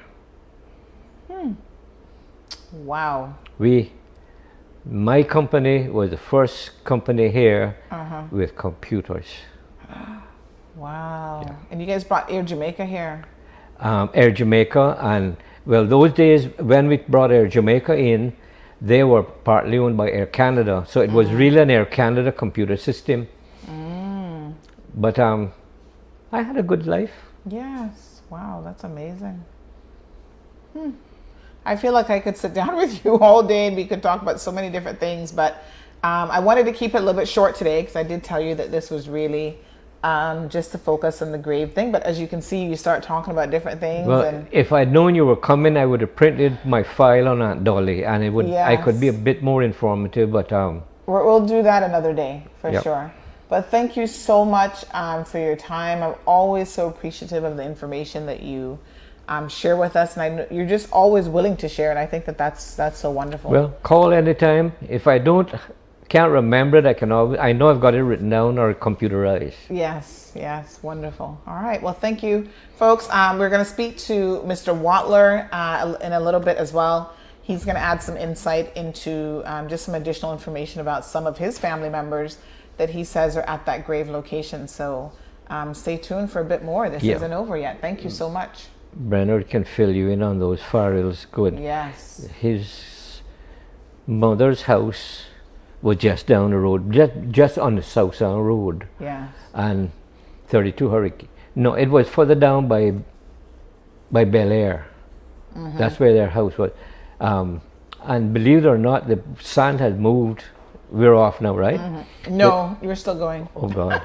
Wow. 2.74 3.36
We, 3.60 3.92
my 4.86 5.24
company 5.24 5.88
was 5.90 6.10
the 6.10 6.18
first 6.18 6.84
company 6.84 7.30
here 7.30 7.76
Uh-huh. 7.92 8.24
with 8.32 8.56
computers. 8.56 9.28
Wow. 10.76 11.56
And 11.70 11.80
you 11.80 11.86
guys 11.86 12.04
brought 12.04 12.32
Air 12.32 12.42
Jamaica 12.44 12.84
here. 12.86 13.24
um, 13.80 14.10
Air 14.16 14.32
Jamaica, 14.32 14.98
and 15.02 15.38
well, 15.68 15.86
those 15.86 16.12
days 16.14 16.48
when 16.58 16.88
we 16.88 16.98
brought 16.98 17.32
Air 17.32 17.48
Jamaica 17.48 17.96
in, 17.96 18.34
they 18.82 19.04
were 19.04 19.22
partly 19.24 19.78
owned 19.78 19.96
by 19.98 20.10
Air 20.10 20.26
Canada, 20.26 20.84
so 20.88 21.02
it 21.02 21.12
was 21.12 21.30
really 21.32 21.60
an 21.60 21.70
Air 21.70 21.86
Canada 21.86 22.32
computer 22.32 22.76
system. 22.76 23.28
Mm. 23.70 24.54
But 24.96 25.20
um, 25.20 25.52
I 26.32 26.42
had 26.42 26.58
a 26.58 26.64
good 26.64 26.88
life. 26.88 27.14
Yes. 27.48 28.22
Wow, 28.32 28.62
that's 28.66 28.84
amazing. 28.84 29.44
Hmm. 30.74 30.92
I 31.66 31.76
feel 31.76 31.94
like 31.94 32.10
I 32.10 32.20
could 32.20 32.38
sit 32.38 32.54
down 32.54 32.76
with 32.82 33.04
you 33.04 33.20
all 33.20 33.44
day 33.44 33.68
and 33.68 33.76
we 33.76 33.86
could 33.86 34.02
talk 34.02 34.22
about 34.22 34.40
so 34.40 34.52
many 34.52 34.70
different 34.70 35.00
things, 35.00 35.32
but 35.32 35.64
um, 36.04 36.30
I 36.32 36.40
wanted 36.40 36.66
to 36.66 36.74
keep 36.74 36.96
it 36.96 36.98
a 36.98 37.00
little 37.00 37.20
bit 37.20 37.28
short 37.28 37.56
today 37.56 37.82
because 37.82 37.96
I 37.96 38.04
did 38.04 38.24
tell 38.24 38.42
you 38.42 38.56
that 38.56 38.72
this 38.72 38.90
was 38.90 39.08
really 39.08 39.58
um, 40.04 40.50
just 40.50 40.74
to 40.74 40.78
focus 40.78 41.22
on 41.22 41.32
the 41.32 41.38
grave 41.38 41.72
thing. 41.72 41.92
But 41.92 42.04
as 42.04 42.20
you 42.20 42.28
can 42.28 42.42
see, 42.42 42.66
you 42.66 42.76
start 42.76 43.04
talking 43.04 43.32
about 43.32 43.52
different 43.52 43.80
things. 43.80 44.08
Well, 44.08 44.22
and 44.22 44.48
if 44.52 44.74
I'd 44.74 44.92
known 44.92 45.16
you 45.16 45.26
were 45.26 45.38
coming, 45.38 45.78
I 45.78 45.86
would 45.86 46.02
have 46.02 46.14
printed 46.16 46.58
my 46.66 46.84
file 46.84 47.30
on 47.30 47.42
Aunt 47.42 47.64
Dolly, 47.64 48.04
and 48.04 48.22
it 48.22 48.30
would 48.30 48.52
I 48.52 48.76
could 48.76 49.00
be 49.00 49.08
a 49.08 49.14
bit 49.14 49.42
more 49.42 49.64
informative. 49.64 50.32
But 50.32 50.52
um, 50.52 50.84
We're, 51.06 51.24
we'll 51.26 51.46
do 51.46 51.64
that 51.64 51.84
another 51.84 52.14
day 52.14 52.44
for 52.60 52.70
Yep. 52.70 52.84
sure. 52.84 53.14
But 53.48 53.70
thank 53.70 53.96
you 53.96 54.08
so 54.08 54.44
much 54.44 54.84
um, 54.94 55.24
for 55.24 55.38
your 55.38 55.56
time. 55.56 56.04
I'm 56.04 56.16
always 56.26 56.70
so 56.70 56.88
appreciative 56.88 57.44
of 57.44 57.56
the 57.56 57.64
information 57.64 58.26
that 58.26 58.42
you 58.42 58.80
um, 59.34 59.50
share 59.50 59.76
with 59.78 59.96
us. 59.96 60.14
And 60.16 60.22
I 60.24 60.30
know 60.30 60.48
you're 60.52 60.68
just 60.68 60.92
always 60.92 61.28
willing 61.28 61.58
to 61.58 61.70
share, 61.70 61.90
and 61.90 62.00
I 62.00 62.06
think 62.06 62.26
that 62.26 62.38
that's 62.38 62.76
that's 62.76 63.00
so 63.00 63.12
wonderful. 63.12 63.52
Well, 63.52 63.70
call 63.84 64.14
anytime. 64.14 64.74
If 64.88 65.08
I 65.08 65.18
don't, 65.18 65.50
can't 66.10 66.32
remember 66.32 66.78
it, 66.78 66.86
I 66.86 66.94
can 66.94 67.12
always, 67.12 67.40
I 67.40 67.54
know 67.54 67.70
I've 67.70 67.82
got 67.82 67.96
it 67.96 68.04
written 68.04 68.30
down 68.30 68.58
or 68.58 68.74
computerized. 68.74 69.56
Yes, 69.70 70.32
yes, 70.36 70.80
wonderful. 70.82 71.42
All 71.48 71.56
right, 71.56 71.82
well, 71.82 71.94
thank 71.94 72.22
you, 72.24 72.48
folks. 72.76 73.10
Um, 73.10 73.40
we're 73.40 73.50
going 73.50 73.66
to 73.66 73.72
speak 73.78 73.98
to 74.10 74.42
Mr. 74.46 74.78
Watler 74.80 75.48
uh, 75.52 75.96
in 76.02 76.14
a 76.14 76.20
little 76.20 76.40
bit 76.40 76.58
as 76.58 76.74
well. 76.74 77.14
He's 77.42 77.66
going 77.66 77.76
to 77.76 77.82
add 77.82 78.02
some 78.02 78.16
insight 78.16 78.76
into 78.78 79.42
um, 79.46 79.68
just 79.68 79.84
some 79.86 79.96
additional 79.96 80.32
information 80.32 80.80
about 80.80 81.04
some 81.04 81.28
of 81.28 81.38
his 81.38 81.60
family 81.60 81.90
members 81.90 82.38
that 82.78 82.90
he 82.90 83.04
says 83.04 83.36
are 83.36 83.42
at 83.44 83.66
that 83.66 83.86
grave 83.86 84.10
location. 84.10 84.68
So 84.68 85.12
um, 85.48 85.74
stay 85.74 85.98
tuned 85.98 86.32
for 86.32 86.40
a 86.40 86.46
bit 86.46 86.64
more. 86.64 86.90
This 86.90 87.04
Yeah. 87.04 87.16
isn't 87.18 87.34
over 87.34 87.58
yet. 87.58 87.82
Thank 87.82 88.04
you 88.04 88.10
so 88.10 88.30
much. 88.30 88.68
Bernard 88.96 89.50
can 89.50 89.64
fill 89.64 89.92
you 89.92 90.10
in 90.10 90.22
on 90.22 90.40
those 90.40 90.62
files. 90.62 91.26
Good. 91.32 91.60
Yes. 91.60 92.28
His 92.40 93.22
mother's 94.08 94.64
house 94.64 95.26
was 95.82 95.98
just 95.98 96.28
down 96.28 96.52
the 96.52 96.58
road, 96.58 96.92
just 96.92 97.12
just 97.30 97.58
on 97.58 97.76
the 97.76 97.82
South 97.84 98.16
Sound 98.16 98.46
Road. 98.48 98.88
Yes. 99.00 99.30
And 99.54 99.92
32 100.48 100.90
Hurricane. 100.90 101.30
No, 101.56 101.74
it 101.74 101.88
was 101.90 102.08
further 102.08 102.36
down 102.36 102.68
by 102.68 102.94
by 104.12 104.24
Bel 104.26 104.52
Air. 104.52 104.86
Mhm. 105.56 105.78
That's 105.78 106.00
where 106.00 106.14
their 106.14 106.30
house 106.30 106.58
was. 106.58 106.72
Um, 107.20 107.62
and 108.04 108.34
believe 108.34 108.66
it 108.66 108.68
or 108.68 108.78
not, 108.78 109.08
the 109.08 109.20
sand 109.40 109.80
had 109.80 110.00
moved. 110.00 110.44
We're 110.92 111.16
off 111.16 111.42
now, 111.42 111.56
right? 111.58 111.80
Mhm. 111.80 112.04
No, 112.30 112.78
you're 112.82 112.96
still 112.96 113.16
going. 113.16 113.48
Oh 113.56 113.68
God. 113.68 114.02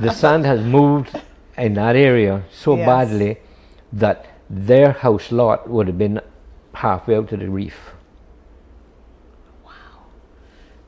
the 0.00 0.10
sand 0.10 0.46
has 0.46 0.60
moved 0.64 1.10
in 1.58 1.74
that 1.74 1.94
area 1.94 2.42
so 2.50 2.74
Yes. 2.76 2.86
badly 2.86 3.38
that 3.94 4.26
their 4.50 4.92
house 4.92 5.30
lot 5.32 5.68
would 5.70 5.86
have 5.86 5.98
been 5.98 6.20
halfway 6.74 7.16
out 7.16 7.28
to 7.28 7.36
the 7.36 7.48
reef. 7.48 7.92
Wow. 9.64 9.70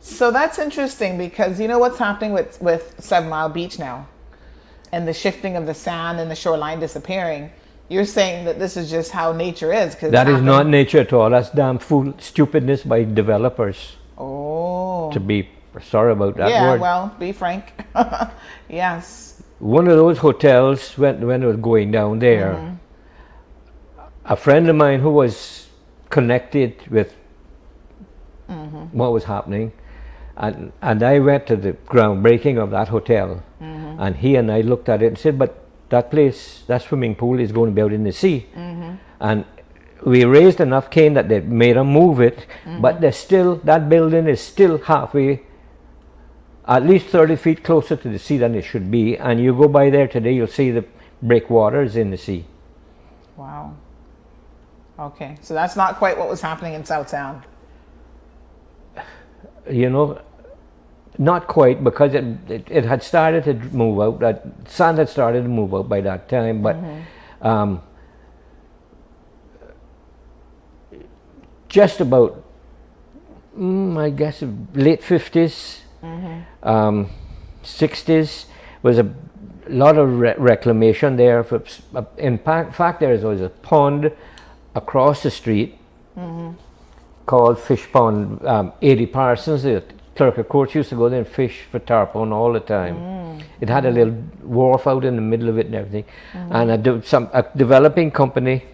So 0.01 0.31
that's 0.31 0.59
interesting 0.59 1.17
because 1.17 1.61
you 1.61 1.69
know 1.69 1.79
what's 1.79 1.99
happening 1.99 2.33
with, 2.33 2.61
with 2.61 2.95
Seven 2.99 3.29
Mile 3.31 3.49
Beach 3.49 3.79
now 3.79 4.07
and 4.93 5.07
the 5.07 5.15
shifting 5.15 5.57
of 5.57 5.67
the 5.67 5.75
sand 5.75 6.21
and 6.21 6.31
the 6.31 6.35
shoreline 6.35 6.81
disappearing. 6.81 7.51
You're 7.89 8.05
saying 8.05 8.47
that 8.47 8.59
this 8.59 8.77
is 8.77 8.91
just 8.91 9.13
how 9.13 9.33
nature 9.33 9.73
is. 9.73 9.95
Cause 9.95 10.11
That 10.11 10.29
is 10.29 10.43
not 10.43 10.67
nature 10.67 10.99
at 10.99 11.13
all. 11.13 11.31
That's 11.31 11.51
damn 11.51 11.79
fool 11.79 12.15
stupidness 12.19 12.83
by 12.83 13.05
developers. 13.05 13.95
Oh. 14.19 15.11
To 15.13 15.21
be 15.21 15.49
sorry 15.83 16.13
about 16.13 16.37
that 16.39 16.49
yeah, 16.51 16.73
word. 16.73 16.81
well, 16.81 17.15
be 17.21 17.31
frank. 17.31 17.73
yes. 18.69 19.41
One 19.61 19.87
of 19.87 19.97
those 19.97 20.19
hotels 20.19 20.99
when 20.99 21.25
when 21.27 21.43
it 21.45 21.47
was 21.47 21.57
going 21.59 21.93
down 21.93 22.19
there, 22.19 22.55
Mhm. 22.55 22.79
A 24.29 24.37
friend 24.37 24.69
of 24.69 24.77
mine 24.77 25.01
who 25.01 25.11
was 25.11 25.69
connected 26.11 26.75
with 26.91 27.15
Mhm. 28.49 28.89
what 28.93 29.13
was 29.13 29.25
happening, 29.25 29.73
and 30.37 30.73
and 30.83 31.03
I 31.03 31.19
went 31.19 31.47
to 31.47 31.57
the 31.57 31.73
groundbreaking 31.89 32.59
of 32.59 32.71
that 32.71 32.89
hotel, 32.89 33.43
Mhm. 33.61 33.97
and 33.99 34.17
he 34.17 34.37
and 34.37 34.51
I 34.51 34.61
looked 34.61 34.89
at 34.89 35.03
it 35.03 35.07
and 35.07 35.19
said, 35.19 35.39
"But 35.39 35.55
that 35.89 36.11
place, 36.11 36.65
that 36.67 36.83
swimming 36.83 37.15
pool, 37.15 37.41
is 37.41 37.53
going 37.53 37.71
to 37.71 37.75
be 37.75 37.83
out 37.83 37.93
in 37.93 38.05
the 38.05 38.13
sea," 38.13 38.47
Mhm. 38.57 38.99
and 39.21 39.45
we 40.05 40.25
raised 40.25 40.61
enough 40.61 40.91
cane 40.91 41.15
that 41.15 41.29
they 41.29 41.41
made 41.41 41.77
them 41.77 41.89
move 41.93 42.21
it, 42.21 42.47
but 42.81 43.01
there's 43.01 43.17
still 43.17 43.57
that 43.65 43.89
building 43.89 44.27
is 44.29 44.41
still 44.41 44.79
halfway. 44.79 45.41
At 46.69 46.85
least 46.85 47.07
30 47.07 47.37
feet 47.37 47.63
closer 47.63 47.97
to 47.97 48.09
the 48.09 48.19
sea 48.19 48.39
than 48.39 48.55
it 48.57 48.65
should 48.65 48.91
be, 48.91 49.17
and 49.17 49.41
you 49.41 49.55
go 49.55 49.69
by 49.69 49.89
there 49.89 50.09
today, 50.09 50.33
you'll 50.33 50.49
see 50.49 50.71
the 50.73 50.85
breakwaters 51.23 51.97
in 51.97 52.11
the 52.11 52.17
sea. 52.17 52.45
Wow. 53.37 53.71
Okay. 54.99 55.37
So 55.43 55.55
that's 55.55 55.77
not 55.77 55.97
quite 55.97 56.17
what 56.19 56.29
was 56.29 56.41
happening 56.41 56.75
in 56.75 56.85
South 56.85 57.09
Sound. 57.09 57.43
you 59.71 59.91
know, 59.91 60.21
not 61.19 61.47
quite 61.47 61.83
because 61.83 62.15
it, 62.15 62.25
it, 62.49 62.65
it 62.71 62.85
had 62.85 63.03
started 63.03 63.45
to 63.45 63.55
move 63.75 64.01
out. 64.01 64.21
That 64.21 64.45
sand 64.69 64.99
had 64.99 65.09
started 65.09 65.43
to 65.43 65.49
move 65.49 65.75
out 65.75 65.89
by 65.89 66.01
that 66.03 66.29
time, 66.29 66.63
but 66.63 66.77
um, 67.41 67.83
just 71.69 72.01
about, 72.01 72.43
mm, 73.59 73.99
I 73.99 74.11
guess, 74.11 74.43
late 74.75 75.03
fifties, 75.03 75.83
um, 76.63 77.11
sixties 77.63 78.47
was 78.83 78.99
a 78.99 79.13
lot 79.69 79.99
of 79.99 80.21
re- 80.21 80.35
reclamation 80.39 81.17
there. 81.17 81.43
For, 81.43 81.63
in 82.19 82.39
fact, 82.39 83.01
there 83.01 83.13
was 83.13 83.25
always 83.25 83.41
a 83.41 83.49
pond 83.49 84.13
across 84.77 85.23
the 85.23 85.31
street 85.31 85.79
called 87.27 87.59
Fish 87.59 87.91
Pond. 87.93 88.47
Um, 88.47 88.73
80 88.81 89.07
Parsons, 89.07 89.63
the 89.65 89.83
clerk 90.15 90.39
of 90.39 90.49
courts 90.49 90.75
used 90.75 90.91
to 90.91 90.97
go 90.97 91.09
there 91.09 91.21
and 91.21 91.29
fish 91.29 91.63
for 91.71 91.79
tarpon 91.79 92.33
all 92.33 92.53
the 92.53 92.61
time. 92.61 92.97
Mm. 92.97 93.43
It 93.61 93.69
had 93.69 93.85
a 93.85 93.91
little 93.91 94.15
wharf 94.43 94.87
out 94.87 95.05
in 95.05 95.17
the 95.17 95.23
middle 95.23 95.49
of 95.49 95.59
it 95.59 95.67
and 95.67 95.75
everything. 95.75 96.05
Mm. 96.33 96.55
And 96.55 96.71
a, 96.71 96.79
de- 96.79 97.03
some, 97.03 97.29
a 97.33 97.45
developing 97.57 98.11
company 98.11 98.65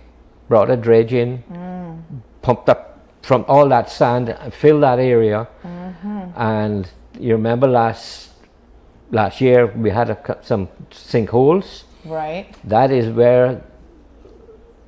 brought 0.49 0.71
a 0.71 0.77
dredge 0.77 1.13
in, 1.13 1.43
mm. 1.51 2.03
pumped 2.43 2.69
up 2.69 3.01
from 3.23 3.45
all 3.49 3.69
that 3.69 3.89
sand, 3.89 4.29
and 4.29 4.53
filled 4.53 4.83
that 4.83 4.99
area. 4.99 5.49
Mm-hmm. 5.65 6.31
And 6.37 6.89
you 7.19 7.33
remember 7.35 7.69
last 7.69 8.31
last 9.13 9.41
year 9.41 9.67
we 9.67 9.91
had 9.91 10.11
a, 10.11 10.39
some 10.43 10.69
sinkholes. 10.91 11.85
Right. 12.05 12.49
That 12.65 12.91
is 12.91 13.15
where 13.15 13.63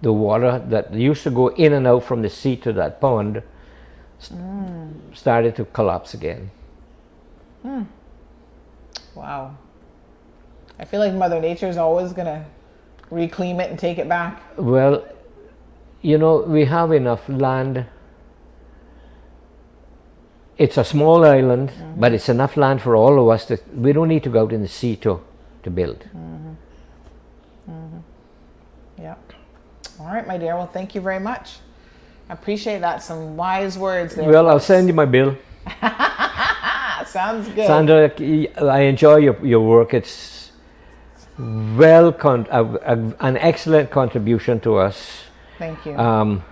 the 0.05 0.13
water 0.13 0.63
that 0.69 0.93
used 0.93 1.23
to 1.25 1.31
go 1.31 1.49
in 1.49 1.73
and 1.73 1.87
out 1.87 2.05
from 2.05 2.23
the 2.23 2.29
sea 2.29 2.57
to 2.57 2.73
that 2.75 3.01
pond 3.01 3.43
Mm. 4.33 4.93
started 5.13 5.55
to 5.57 5.65
collapse 5.67 6.15
again. 6.15 6.51
Hmm. 7.63 7.83
Wow. 9.15 9.57
I 10.79 10.85
feel 10.85 11.01
like 11.01 11.13
Mother 11.13 11.41
Nature 11.41 11.69
is 11.69 11.77
always 11.77 12.13
going 12.13 12.27
to 12.27 12.45
reclaim 13.11 13.61
it 13.61 13.71
and 13.71 13.79
take 13.79 13.99
it 13.99 14.09
back. 14.09 14.41
Well, 14.57 15.05
you 16.01 16.17
know, 16.19 16.39
we 16.57 16.65
have 16.65 16.93
enough 16.93 17.29
land. 17.29 17.85
It's 20.57 20.79
a 20.79 20.85
small 20.85 21.25
island, 21.25 21.73
but 21.97 22.13
it's 22.13 22.29
enough 22.29 22.57
land 22.57 22.81
for 22.81 22.97
all 22.97 23.21
of 23.21 23.29
us 23.35 23.45
that 23.47 23.61
we 23.77 23.93
don't 23.93 24.09
need 24.09 24.23
to 24.23 24.31
go 24.31 24.43
out 24.43 24.53
in 24.53 24.63
the 24.63 24.69
sea 24.69 24.97
to, 24.97 25.21
to 25.65 25.71
build. 25.71 26.05
Mhm. 26.17 26.57
Mhm. 27.69 28.03
Yeah. 28.99 29.15
All 30.05 30.11
right, 30.13 30.27
my 30.27 30.37
dear. 30.37 30.55
Well, 30.55 30.67
thank 30.67 30.95
you 30.95 31.01
very 31.01 31.19
much. 31.19 31.57
I 32.29 32.35
appreciate 32.35 32.81
that. 32.81 33.03
Some 33.03 33.39
wise 33.39 33.79
words 33.79 34.15
there. 34.15 34.29
Well, 34.29 34.51
I'll 34.51 34.61
send 34.61 34.87
you 34.87 34.93
my 34.93 35.07
bill. 35.07 35.35
Sounds 37.07 37.49
good. 37.49 37.67
Sandra, 37.67 38.11
I 38.61 38.81
enjoy 38.81 39.17
your, 39.17 39.47
your 39.47 39.61
work. 39.61 39.95
It's 39.95 40.51
well 41.39 42.13
con- 42.13 42.47
a, 42.51 42.65
a- 42.65 43.15
an 43.21 43.39
excellent 43.39 43.91
contribution 43.91 44.61
to 44.61 44.77
us. 44.77 45.25
Thank 45.59 45.87
you. 45.87 45.97
Um, 45.97 46.45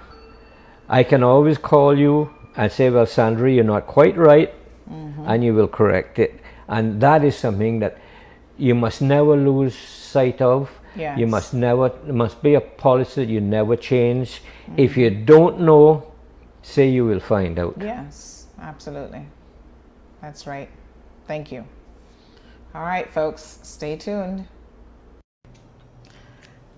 I 0.88 1.02
can 1.02 1.22
always 1.22 1.58
call 1.58 1.98
you 1.98 2.30
and 2.56 2.72
say, 2.72 2.88
"Well, 2.88 3.04
Sandra, 3.06 3.50
you're 3.52 3.64
not 3.64 3.86
quite 3.86 4.16
right," 4.16 4.54
Mhm. 4.90 5.24
and 5.26 5.44
you 5.44 5.52
will 5.54 5.68
correct 5.68 6.18
it. 6.18 6.40
And 6.68 7.00
that 7.02 7.22
is 7.22 7.36
something 7.36 7.80
that 7.80 7.98
you 8.56 8.74
must 8.74 9.02
never 9.02 9.36
lose 9.36 9.74
sight 9.76 10.40
of. 10.40 10.70
You 10.96 11.26
must 11.26 11.54
never. 11.54 11.86
It 11.86 12.14
must 12.14 12.42
be 12.42 12.54
a 12.54 12.60
policy 12.60 13.24
that 13.24 13.30
you 13.30 13.40
never 13.40 13.76
change. 13.76 14.42
If 14.76 14.96
you 14.96 15.10
don't 15.10 15.60
know, 15.60 16.12
say 16.62 16.88
you 16.88 17.04
will 17.04 17.20
find 17.20 17.58
out. 17.58 17.76
Yes, 17.80 18.46
absolutely. 18.60 19.24
That's 20.20 20.46
right. 20.46 20.68
Thank 21.26 21.50
you. 21.52 21.64
All 22.74 22.82
right, 22.82 23.08
folks, 23.10 23.58
stay 23.62 23.96
tuned. 23.96 24.46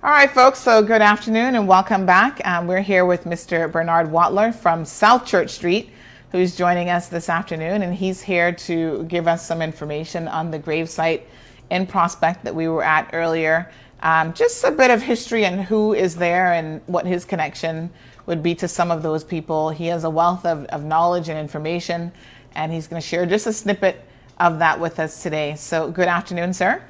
All 0.02 0.10
right, 0.10 0.31
folks, 0.31 0.59
so 0.59 0.83
good 0.83 1.01
afternoon 1.01 1.55
and 1.55 1.67
welcome 1.67 2.05
back. 2.05 2.41
Um, 2.44 2.67
we're 2.67 2.83
here 2.83 3.07
with 3.07 3.25
Mr. 3.25 3.73
Bernard 3.73 4.09
Watler 4.09 4.55
from 4.55 4.84
South 4.84 5.25
Church 5.25 5.51
Street, 5.51 5.91
who's 6.31 6.57
joining 6.57 6.91
us 6.91 7.09
this 7.09 7.31
afternoon, 7.31 7.81
and 7.81 7.94
he's 7.94 8.20
here 8.20 8.52
to 8.52 9.05
give 9.05 9.26
us 9.26 9.47
some 9.47 9.62
information 9.62 10.28
on 10.28 10.51
the 10.51 10.59
gravesite 10.59 11.23
in 11.70 11.86
Prospect 11.86 12.44
that 12.44 12.55
we 12.55 12.68
were 12.68 12.84
at 12.84 13.09
earlier. 13.15 13.70
Um, 14.05 14.34
just 14.34 14.62
a 14.65 14.70
bit 14.70 14.91
of 14.91 15.00
history 15.00 15.47
and 15.47 15.62
who 15.62 15.94
is 15.94 16.15
there 16.15 16.52
and 16.52 16.83
what 16.86 17.07
his 17.07 17.24
connection 17.24 17.91
would 18.26 18.42
be 18.42 18.55
to 18.57 18.68
some 18.68 18.91
of 18.91 19.02
those 19.02 19.24
people. 19.24 19.70
He 19.70 19.86
has 19.86 20.05
a 20.05 20.10
wealth 20.10 20.44
of, 20.44 20.66
of 20.66 20.84
knowledge 20.84 21.31
and 21.31 21.39
information, 21.39 22.12
and 22.55 22.70
he's 22.70 22.86
going 22.86 23.00
to 23.00 23.08
share 23.08 23.24
just 23.24 23.47
a 23.47 23.52
snippet 23.52 24.05
of 24.39 24.58
that 24.58 24.78
with 24.78 25.00
us 25.00 25.23
today. 25.23 25.55
So, 25.57 25.91
good 25.91 26.07
afternoon, 26.07 26.52
sir. 26.52 26.83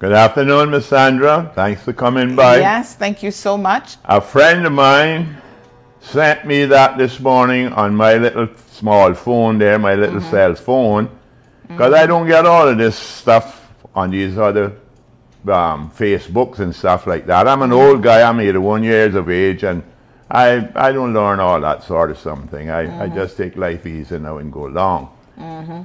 Good 0.00 0.10
afternoon, 0.12 0.70
Miss 0.70 0.86
Sandra. 0.86 1.52
Thanks 1.54 1.82
for 1.82 1.92
coming 1.92 2.34
by. 2.34 2.58
Yes, 2.58 2.96
thank 2.96 3.22
you 3.22 3.30
so 3.30 3.56
much. 3.56 3.96
A 4.04 4.20
friend 4.20 4.66
of 4.66 4.72
mine 4.72 5.36
sent 6.00 6.44
me 6.44 6.64
that 6.64 6.98
this 6.98 7.20
morning 7.20 7.72
on 7.72 7.94
my 7.94 8.14
little 8.14 8.48
small 8.72 9.14
phone 9.14 9.58
there, 9.58 9.78
my 9.78 9.94
little 9.94 10.20
Mhm. 10.20 10.30
cell 10.30 10.54
phone, 10.56 11.08
because 11.68 11.94
I 11.94 12.06
don't 12.06 12.26
get 12.26 12.46
all 12.46 12.66
of 12.66 12.78
this 12.78 12.96
stuff 12.96 13.70
on 13.94 14.10
these 14.10 14.38
other 14.38 14.72
um, 15.46 15.90
Facebooks 15.90 16.58
and 16.58 16.74
stuff 16.74 17.06
like 17.06 17.26
that. 17.26 17.46
I'm 17.46 17.62
an 17.62 17.72
old 17.72 18.02
guy. 18.02 18.28
I'm 18.28 18.40
81 18.40 18.82
years 18.82 19.14
of 19.14 19.30
age, 19.30 19.62
and 19.64 19.82
I 20.30 20.68
I 20.74 20.92
don't 20.92 21.14
learn 21.14 21.40
all 21.40 21.60
that 21.60 21.82
sort 21.84 22.10
of 22.10 22.18
something. 22.18 22.70
I, 22.70 23.04
I 23.04 23.08
just 23.08 23.36
take 23.36 23.56
life 23.56 23.86
easy 23.86 24.18
now 24.18 24.38
and 24.38 24.52
go 24.52 24.66
along. 24.66 25.10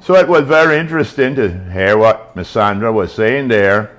So 0.02 0.16
it 0.16 0.28
was 0.28 0.46
very 0.48 0.80
interesting 0.80 1.36
to 1.36 1.48
hear 1.72 1.96
what 1.98 2.36
Miss 2.36 2.50
Sandra 2.50 2.92
was 2.92 3.14
saying 3.14 3.50
there. 3.50 3.92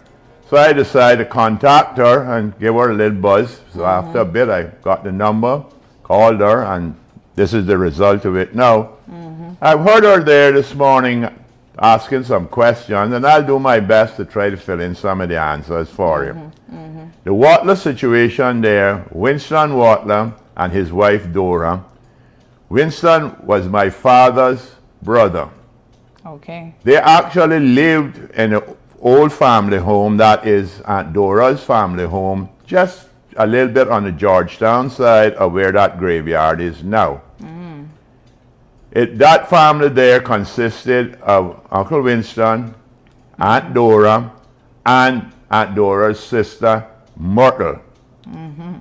So 0.51 0.57
I 0.57 0.73
decided 0.73 1.25
to 1.25 1.31
contact 1.31 1.97
her 1.99 2.25
and 2.37 2.59
give 2.59 2.75
her 2.75 2.91
a 2.91 2.95
little 2.95 3.19
buzz. 3.21 3.61
So 3.73 3.85
after 3.85 4.19
a 4.19 4.25
bit, 4.25 4.49
I 4.49 4.65
got 4.83 5.05
the 5.05 5.13
number, 5.13 5.65
called 6.03 6.41
her, 6.41 6.65
and 6.65 6.97
this 7.37 7.55
is 7.55 7.67
the 7.67 7.79
result 7.79 8.25
of 8.25 8.37
it 8.37 8.55
now. 8.55 8.91
I've 9.63 9.81
heard 9.81 10.03
her 10.05 10.23
there 10.23 10.51
this 10.53 10.75
morning 10.75 11.29
asking 11.79 12.25
some 12.25 12.47
questions, 12.49 13.13
and 13.13 13.27
I'll 13.27 13.45
do 13.45 13.59
my 13.59 13.81
best 13.81 14.17
to 14.17 14.25
try 14.25 14.51
to 14.51 14.57
fill 14.57 14.81
in 14.81 14.95
some 14.95 15.21
of 15.21 15.29
the 15.29 15.41
answers 15.41 15.89
for 15.89 16.25
you. 16.25 16.33
Mm-hmm, 16.33 16.77
mm-hmm. 16.77 17.09
The 17.25 17.31
Watler 17.31 17.77
situation 17.77 18.61
there, 18.61 19.07
Winston 19.11 19.71
Watler 19.71 20.35
and 20.57 20.73
his 20.73 20.93
wife 20.93 21.33
Dora. 21.33 21.85
Winston 22.69 23.37
was 23.45 23.67
my 23.69 23.91
father's 23.91 24.73
brother. 25.03 25.49
Okay. 26.25 26.75
They 26.83 26.97
actually 26.97 27.61
lived 27.61 28.31
in 28.33 28.55
an 28.55 28.63
old 29.01 29.33
family 29.33 29.79
home 29.79 30.17
that 30.17 30.47
is 30.47 30.81
Aunt 30.83 31.13
Dora's 31.13 31.63
family 31.63 32.07
home, 32.07 32.49
just 32.67 33.09
a 33.37 33.47
little 33.47 33.73
bit 33.73 33.89
on 33.89 34.05
the 34.05 34.13
Georgetown 34.13 34.89
side 34.89 35.35
of 35.35 35.53
where 35.53 35.73
that 35.73 35.99
graveyard 35.99 36.61
is 36.61 36.83
now. 36.83 37.21
It, 38.95 39.19
that 39.19 39.51
family 39.51 39.89
there 39.89 40.21
consisted 40.21 41.17
of 41.21 41.61
Uncle 41.71 42.03
Winston, 42.03 42.75
Aunt 43.39 43.75
Dora, 43.75 44.33
and 44.87 45.33
Aunt 45.51 45.75
Dora's 45.75 46.21
sister, 46.21 46.87
Myrtle. 47.17 47.81
Mm-hmm. 48.29 48.75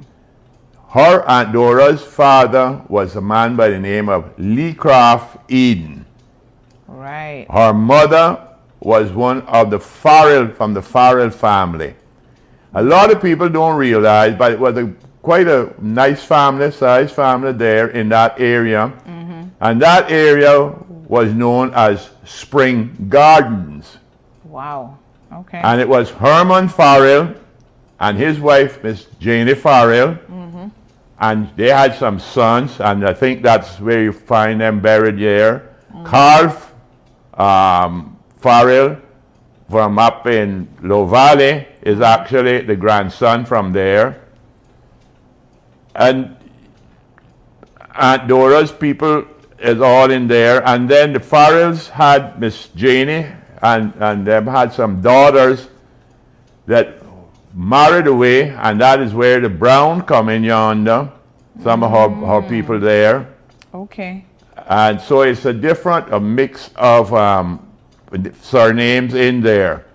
Her 0.90 1.28
Aunt 1.28 1.52
Dora's 1.52 2.04
father 2.04 2.84
was 2.88 3.16
a 3.16 3.22
man 3.22 3.56
by 3.56 3.70
the 3.70 3.80
name 3.80 4.08
of 4.08 4.38
Lee 4.38 4.76
Croft 4.76 5.38
Eden. 5.52 6.06
Right. 6.88 7.48
Her 7.50 7.74
mother 7.74 8.48
was 8.80 9.12
one 9.12 9.42
of 9.44 9.72
the 9.72 9.80
Farrell 9.80 10.50
from 10.50 10.76
the 10.76 10.82
Farrell 10.84 11.32
family. 11.32 11.96
A 12.76 12.84
lot 12.84 13.12
of 13.12 13.20
people 13.20 13.50
don't 13.50 13.78
realize, 13.78 14.36
but 14.36 14.52
it 14.52 14.60
was 14.60 14.78
a, 14.78 14.94
quite 15.24 15.48
a 15.48 15.74
nice 15.82 16.24
family, 16.24 16.70
size 16.72 17.12
family 17.12 17.54
there 17.54 17.88
in 17.88 18.10
that 18.10 18.40
area. 18.40 18.94
Mm-hmm. 19.08 19.23
And 19.64 19.82
that 19.82 20.12
area 20.12 20.76
was 21.08 21.34
known 21.34 21.74
as 21.74 22.10
Spring 22.26 23.08
Gardens. 23.08 23.98
Wow. 24.44 24.98
Okay. 25.32 25.62
And 25.64 25.80
it 25.80 25.88
was 25.88 26.10
Herman 26.10 26.68
Farrell 26.68 27.34
and 27.98 28.18
his 28.18 28.42
wife, 28.42 28.84
Miss 28.84 29.06
Janie 29.22 29.56
Farrell. 29.56 30.16
Mm-hmm. 30.16 30.68
And 31.18 31.50
they 31.56 31.70
had 31.70 31.96
some 31.96 32.20
sons, 32.20 32.82
and 32.82 33.08
I 33.08 33.14
think 33.14 33.42
that's 33.42 33.80
where 33.80 34.04
you 34.04 34.12
find 34.12 34.60
them 34.60 34.82
buried 34.82 35.18
there. 35.18 35.78
Mm-hmm. 35.94 36.06
Carl 36.08 36.58
um, 37.36 38.20
Farrell 38.40 38.98
from 39.70 39.98
up 39.98 40.28
in 40.28 40.68
Low 40.82 41.06
Valley 41.06 41.66
is 41.84 41.96
mm-hmm. 41.96 42.04
actually 42.04 42.62
the 42.64 42.76
grandson 42.76 43.46
from 43.46 43.72
there. 43.72 44.26
And 45.96 46.36
Aunt 47.96 48.28
Dora's 48.28 48.74
people 48.74 49.26
is 49.60 49.82
all 49.82 50.12
in 50.12 50.28
there. 50.28 50.66
And 50.68 50.90
then 50.90 51.14
the 51.14 51.20
Farrells 51.20 51.90
had 51.90 52.40
Miss 52.40 52.68
Janie 52.76 53.28
and, 53.62 53.94
and 54.00 54.28
them 54.28 54.46
had 54.46 54.74
some 54.74 55.02
daughters 55.02 55.70
that 56.66 56.98
married 57.54 58.08
away, 58.08 58.50
and 58.50 58.80
that 58.82 59.00
is 59.00 59.14
where 59.14 59.40
the 59.40 59.50
Brown 59.50 60.02
come 60.02 60.30
in 60.30 60.44
yonder. 60.44 61.12
Some 61.62 61.84
of 61.84 61.92
her, 61.92 62.26
her 62.26 62.42
people 62.50 62.80
there. 62.80 63.28
Okay. 63.74 64.26
And 64.68 65.00
so 65.00 65.22
it's 65.22 65.46
a 65.46 65.54
different, 65.54 66.12
a 66.14 66.20
mix 66.20 66.72
of 66.76 67.14
um, 67.14 67.72
surnames 68.42 69.14
in 69.14 69.42
there. 69.42 69.86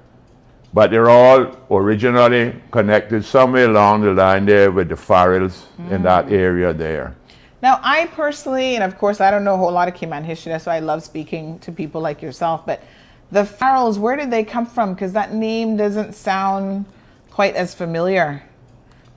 But 0.73 0.91
they're 0.91 1.11
all 1.11 1.57
originally 1.71 2.55
connected 2.71 3.25
somewhere 3.25 3.69
along 3.69 4.03
the 4.03 4.13
line 4.13 4.47
there 4.47 4.71
with 4.71 4.89
the 4.89 4.95
Farrells 4.95 5.65
in 5.91 6.03
that 6.03 6.31
area 6.31 6.73
there. 6.73 7.17
Now, 7.61 7.81
I 7.83 8.07
personally, 8.07 8.77
and 8.77 8.85
of 8.85 8.99
course, 8.99 9.21
I 9.21 9.31
don't 9.31 9.45
know 9.45 9.55
a 9.55 9.57
whole 9.57 9.73
lot 9.73 9.89
of 9.89 9.95
Cayman 9.95 10.25
history, 10.25 10.53
that's 10.53 10.67
why 10.67 10.77
I 10.77 10.81
love 10.81 11.03
speaking 11.03 11.59
to 11.61 11.73
people 11.73 12.01
like 12.01 12.23
yourself. 12.23 12.65
But 12.65 12.83
the 13.33 13.43
Farrells, 13.43 13.99
where 13.99 14.17
did 14.17 14.31
they 14.31 14.45
come 14.45 14.65
from? 14.65 14.95
Because 14.95 15.13
that 15.13 15.35
name 15.35 15.77
doesn't 15.77 16.15
sound 16.15 16.85
quite 17.31 17.57
as 17.57 17.75
familiar. 17.75 18.43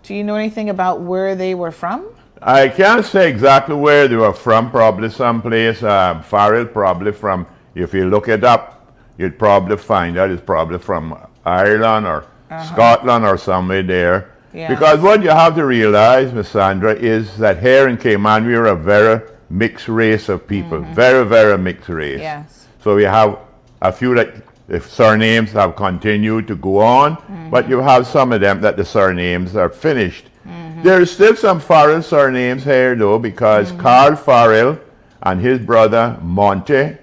Do 0.03 0.15
you 0.15 0.23
know 0.23 0.35
anything 0.35 0.69
about 0.69 1.01
where 1.01 1.35
they 1.35 1.53
were 1.53 1.71
from? 1.71 2.07
I 2.41 2.69
can't 2.69 3.05
say 3.05 3.29
exactly 3.29 3.75
where 3.75 4.07
they 4.07 4.15
were 4.15 4.33
from, 4.33 4.71
probably 4.71 5.09
someplace. 5.09 5.83
Um, 5.83 6.23
Farrell, 6.23 6.65
probably 6.65 7.11
from, 7.11 7.45
if 7.75 7.93
you 7.93 8.09
look 8.09 8.27
it 8.27 8.43
up, 8.43 8.95
you'd 9.19 9.37
probably 9.37 9.77
find 9.77 10.17
out 10.17 10.31
it's 10.31 10.41
probably 10.41 10.79
from 10.79 11.15
Ireland 11.45 12.07
or 12.07 12.25
Scotland 12.65 13.25
or 13.25 13.37
somewhere 13.37 13.83
there. 13.83 14.31
Yeah. 14.53 14.67
Because 14.67 14.99
what 14.99 15.23
you 15.23 15.29
have 15.29 15.55
to 15.55 15.65
realize, 15.65 16.33
Miss 16.33 16.49
Sandra, 16.49 16.93
is 16.93 17.37
that 17.37 17.59
here 17.59 17.87
in 17.87 17.97
Cayman, 17.97 18.45
we're 18.45 18.65
a 18.65 18.75
very 18.75 19.21
mixed 19.49 19.87
race 19.87 20.29
of 20.29 20.47
people. 20.47 20.79
Mm-hmm. 20.79 20.93
Very, 20.93 21.25
very 21.25 21.57
mixed 21.57 21.89
race. 21.89 22.19
Yes. 22.19 22.67
So 22.83 22.95
we 22.95 23.03
have 23.03 23.39
a 23.81 23.91
few 23.91 24.15
that 24.15 24.35
the 24.67 24.79
surnames 24.79 25.51
have 25.51 25.75
continued 25.75 26.47
to 26.47 26.55
go 26.55 26.79
on, 26.79 27.15
but 27.49 27.63
mm-hmm. 27.63 27.71
you 27.71 27.79
have 27.79 28.07
some 28.07 28.31
of 28.31 28.41
them 28.41 28.61
that 28.61 28.77
the 28.77 28.85
surnames 28.85 29.55
are 29.55 29.69
finished. 29.69 30.25
Mm-hmm. 30.47 30.83
There's 30.83 31.11
still 31.11 31.35
some 31.35 31.59
Farrell 31.59 32.01
surnames 32.01 32.63
here 32.63 32.95
though, 32.95 33.19
because 33.19 33.71
Carl 33.73 34.15
Farrell 34.15 34.79
and 35.23 35.39
his 35.39 35.59
brother 35.59 36.17
Monte, 36.21 36.97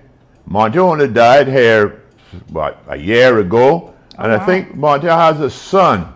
Monte 0.47 0.79
only 0.79 1.09
died 1.09 1.47
here, 1.47 2.03
what, 2.49 2.83
a 2.89 2.97
year 2.97 3.39
ago, 3.39 3.95
and 4.19 4.33
I 4.33 4.37
uh-huh. 4.37 4.47
think 4.47 4.75
Monte 4.75 5.07
has 5.07 5.41
a 5.41 5.51
son 5.51 6.15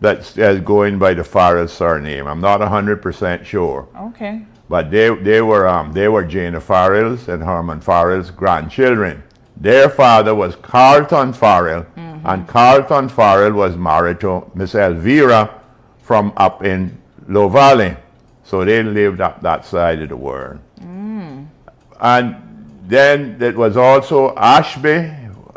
that's 0.00 0.34
going 0.60 0.98
by 0.98 1.14
the 1.14 1.24
Farrell 1.24 1.68
surname. 1.68 2.26
I'm 2.26 2.40
not 2.40 2.60
100% 2.60 3.44
sure. 3.44 3.88
Okay. 3.96 4.44
But 4.68 4.90
they, 4.90 5.14
they 5.14 5.40
were 5.42 5.68
um, 5.68 5.92
they 5.92 6.08
were 6.08 6.24
Jana 6.24 6.60
Farrell's 6.60 7.28
and 7.28 7.42
Herman 7.42 7.80
Farrell's 7.80 8.30
grandchildren. 8.30 9.22
Their 9.56 9.88
father 9.88 10.34
was 10.34 10.56
Carlton 10.56 11.32
Farrell, 11.32 11.86
and 12.24 12.48
Carlton 12.48 13.08
Farrell 13.08 13.52
was 13.52 13.76
married 13.76 14.20
to 14.20 14.50
Miss 14.54 14.74
Elvira 14.74 15.60
from 16.02 16.32
up 16.36 16.64
in 16.64 17.00
Low 17.28 17.48
Valley. 17.48 17.96
So 18.42 18.64
they 18.64 18.82
lived 18.82 19.20
up 19.20 19.42
that 19.42 19.64
side 19.64 20.02
of 20.02 20.08
the 20.08 20.16
world. 20.16 20.58
And 22.00 22.36
then 22.86 23.40
it 23.40 23.56
was 23.56 23.76
also 23.76 24.34
Ashby 24.36 25.10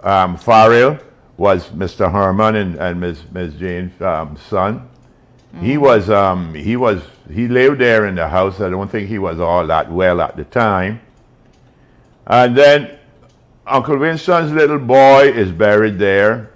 um, 0.04 0.38
Farrell 0.38 0.98
was 1.38 1.70
Mr. 1.70 2.12
Herman 2.12 2.56
and, 2.56 2.76
and 2.76 3.00
Miss, 3.00 3.22
Miss 3.32 3.54
Jane's 3.54 4.02
um, 4.02 4.38
son. 4.50 4.90
He 5.62 5.78
was 5.78 6.10
um, 6.10 6.54
he 6.54 6.76
was 6.76 7.02
he 7.32 7.48
lived 7.48 7.80
there 7.80 8.06
in 8.06 8.16
the 8.16 8.28
house. 8.28 8.60
I 8.62 8.70
don't 8.70 8.92
think 8.92 9.08
he 9.10 9.18
was 9.18 9.40
all 9.40 9.66
that 9.68 9.92
well 9.92 10.22
at 10.22 10.36
the 10.36 10.44
time. 10.44 11.02
And 12.28 12.56
then 12.56 13.00
Uncle 13.66 13.98
Winston's 13.98 14.52
little 14.52 14.78
boy 14.80 15.30
is 15.30 15.52
buried 15.52 15.98
there. 15.98 16.52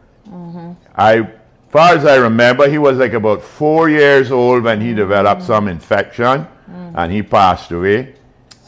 I, 0.96 1.28
far 1.70 1.96
as 1.96 2.06
I 2.06 2.18
remember, 2.18 2.70
he 2.70 2.78
was 2.78 2.98
like 2.98 3.14
about 3.14 3.42
four 3.42 3.90
years 3.90 4.32
old 4.32 4.64
when 4.64 4.82
he 4.82 4.94
developed 4.94 5.44
some 5.44 5.68
infection, 5.68 6.46
and 6.96 7.12
he 7.12 7.24
passed 7.24 7.72
away. 7.72 8.16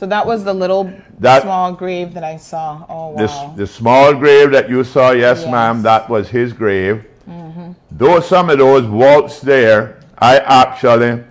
So 0.04 0.08
that 0.08 0.28
was 0.28 0.44
the 0.44 0.54
little 0.54 0.92
That- 1.20 1.44
small 1.44 1.72
grave 1.72 2.14
that 2.16 2.26
I 2.26 2.36
saw. 2.36 2.84
Oh, 2.90 3.16
This 3.16 3.32
wow. 3.32 3.54
the 3.56 3.66
small 3.66 4.14
grave 4.14 4.52
that 4.52 4.70
you 4.70 4.84
saw, 4.84 5.12
yes, 5.12 5.44
Yes. 5.44 5.50
ma'am, 5.50 5.82
that 5.84 6.10
was 6.10 6.28
his 6.28 6.52
grave. 6.52 7.06
Mm-hmm. 7.26 7.72
Though 7.90 8.20
some 8.20 8.50
of 8.50 8.58
those 8.58 8.84
vaults 8.84 9.40
there, 9.40 10.00
I 10.20 10.40
actually 10.40 11.24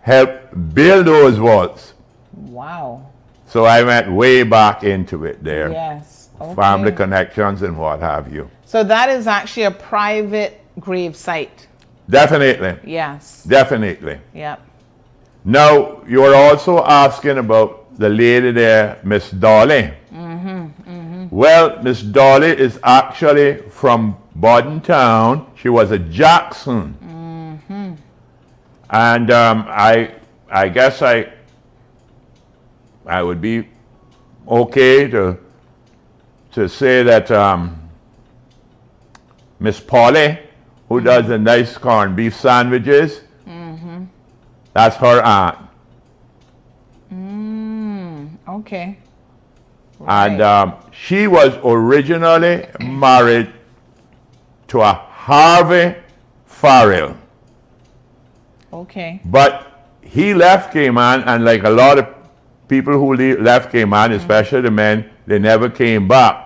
helped 0.00 0.74
build 0.74 1.04
those 1.04 1.36
vaults. 1.36 1.92
Wow. 2.32 3.02
So 3.46 3.66
I 3.66 3.82
went 3.82 4.10
way 4.10 4.42
back 4.42 4.84
into 4.84 5.26
it 5.26 5.44
there. 5.44 5.70
Yes. 5.70 6.30
Okay. 6.40 6.54
Family 6.54 6.92
connections 6.92 7.60
and 7.60 7.76
what 7.76 8.00
have 8.00 8.32
you. 8.32 8.48
So 8.64 8.82
that 8.84 9.10
is 9.10 9.26
actually 9.26 9.64
a 9.64 9.70
private 9.70 10.62
grave 10.80 11.14
site. 11.14 11.66
Definitely. 12.08 12.78
Yes. 12.90 13.44
Definitely. 13.44 14.16
Yep. 14.32 14.60
Now, 15.44 16.02
you're 16.08 16.34
also 16.34 16.82
asking 16.84 17.36
about 17.36 17.77
the 17.98 18.08
lady 18.08 18.52
there, 18.52 19.00
Miss 19.02 19.30
Dolly. 19.30 19.92
Well, 21.30 21.82
Miss 21.82 22.00
Dolly 22.00 22.48
is 22.48 22.78
actually 22.82 23.56
from 23.70 24.16
Bodden 24.34 24.80
Town. 24.80 25.52
She 25.56 25.68
was 25.68 25.90
a 25.90 25.98
Jackson. 25.98 26.94
And 28.90 29.30
um, 29.30 29.66
I, 29.68 30.14
I 30.50 30.68
guess 30.68 31.02
I, 31.02 31.30
I 33.04 33.22
would 33.22 33.42
be 33.42 33.68
okay 34.46 35.06
to, 35.08 35.36
to 36.52 36.68
say 36.68 37.02
that 37.02 37.30
um, 37.30 37.90
Miss 39.60 39.78
Polly 39.80 40.38
who 40.88 41.00
does 41.00 41.28
the 41.28 41.38
nice 41.38 41.76
corned 41.76 42.16
beef 42.16 42.34
sandwiches. 42.34 43.20
Mm-hmm. 43.46 44.04
That's 44.72 44.96
her 44.96 45.22
aunt. 45.22 45.67
Mm, 48.58 48.62
okay. 48.62 48.98
And 50.06 50.40
um, 50.40 50.74
she 50.92 51.26
was 51.26 51.56
originally 51.64 52.66
married 52.80 53.52
to 54.68 54.80
a 54.80 54.92
Harvey 54.92 55.96
Farrell. 56.46 57.16
Okay. 58.72 59.20
But 59.24 59.64
he 60.02 60.34
left 60.34 60.72
Cayman, 60.72 61.22
and 61.22 61.44
like 61.44 61.64
a 61.64 61.70
lot 61.70 61.98
of 61.98 62.06
people 62.68 62.92
who 62.92 63.14
le- 63.14 63.40
left 63.40 63.72
Cayman, 63.72 64.12
especially 64.12 64.60
the 64.60 64.70
men, 64.70 65.10
they 65.26 65.38
never 65.38 65.68
came 65.68 66.06
back. 66.08 66.44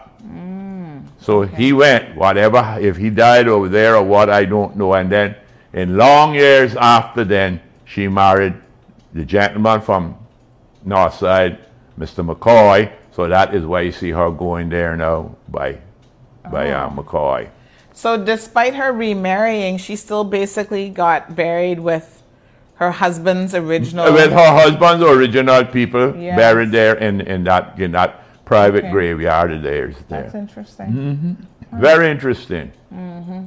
So 1.20 1.42
he 1.42 1.72
went, 1.72 2.16
whatever, 2.16 2.76
if 2.80 2.96
he 2.96 3.08
died 3.08 3.46
over 3.46 3.68
there 3.68 3.94
or 3.94 4.02
what, 4.02 4.28
I 4.28 4.44
don't 4.44 4.76
know. 4.76 4.94
And 4.94 5.10
then 5.10 5.36
in 5.72 5.96
long 5.96 6.34
years 6.34 6.74
after 6.74 7.22
then, 7.24 7.60
she 7.84 8.08
married 8.08 8.54
the 9.14 9.24
gentleman 9.24 9.80
from 9.82 10.16
Northside, 10.84 11.58
Mr. 12.02 12.26
McCoy. 12.26 12.92
So 13.12 13.28
that 13.28 13.54
is 13.54 13.64
why 13.64 13.82
you 13.82 13.92
see 13.92 14.10
her 14.10 14.30
going 14.30 14.68
there 14.68 14.96
now 14.96 15.36
by, 15.48 15.78
by 16.50 16.70
uh, 16.70 16.90
McCoy. 16.90 17.48
So, 17.94 18.22
despite 18.22 18.74
her 18.74 18.90
remarrying, 18.90 19.76
she 19.76 19.96
still 19.96 20.24
basically 20.24 20.88
got 20.88 21.36
buried 21.36 21.78
with 21.78 22.22
her 22.76 22.90
husband's 22.90 23.54
original. 23.54 24.10
With 24.12 24.32
her 24.32 24.50
husband's 24.62 25.04
original 25.04 25.64
people 25.66 26.16
Yes. 26.16 26.36
buried 26.36 26.72
there 26.72 26.96
in, 26.96 27.20
in 27.20 27.44
that 27.44 27.78
in 27.78 27.92
that 27.92 28.44
private 28.46 28.84
Okay. 28.84 28.90
graveyard 28.90 29.52
of 29.52 29.62
theirs 29.62 29.94
there. 30.08 30.22
That's 30.22 30.34
interesting. 30.34 30.86
Mhm. 30.86 31.36
Very 31.80 32.10
interesting. 32.10 32.72
Mm-hmm. 32.92 33.44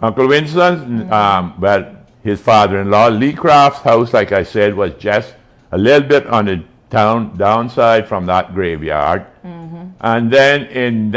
Uncle 0.00 0.28
Winston's, 0.28 1.12
um, 1.12 1.54
well, 1.60 1.96
his 2.22 2.40
father-in-law, 2.40 3.08
Lee 3.08 3.32
Craft's 3.32 3.80
house, 3.82 4.12
like 4.12 4.32
I 4.32 4.42
said, 4.44 4.74
was 4.74 4.92
just 4.94 5.34
a 5.72 5.78
little 5.78 6.08
bit 6.08 6.26
on 6.26 6.46
the 6.46 6.62
town 6.90 7.36
downside 7.36 8.06
from 8.06 8.26
that 8.26 8.54
graveyard. 8.54 9.26
Mm-hmm. 9.44 9.84
And 10.00 10.30
then 10.30 10.64
in 10.66 11.10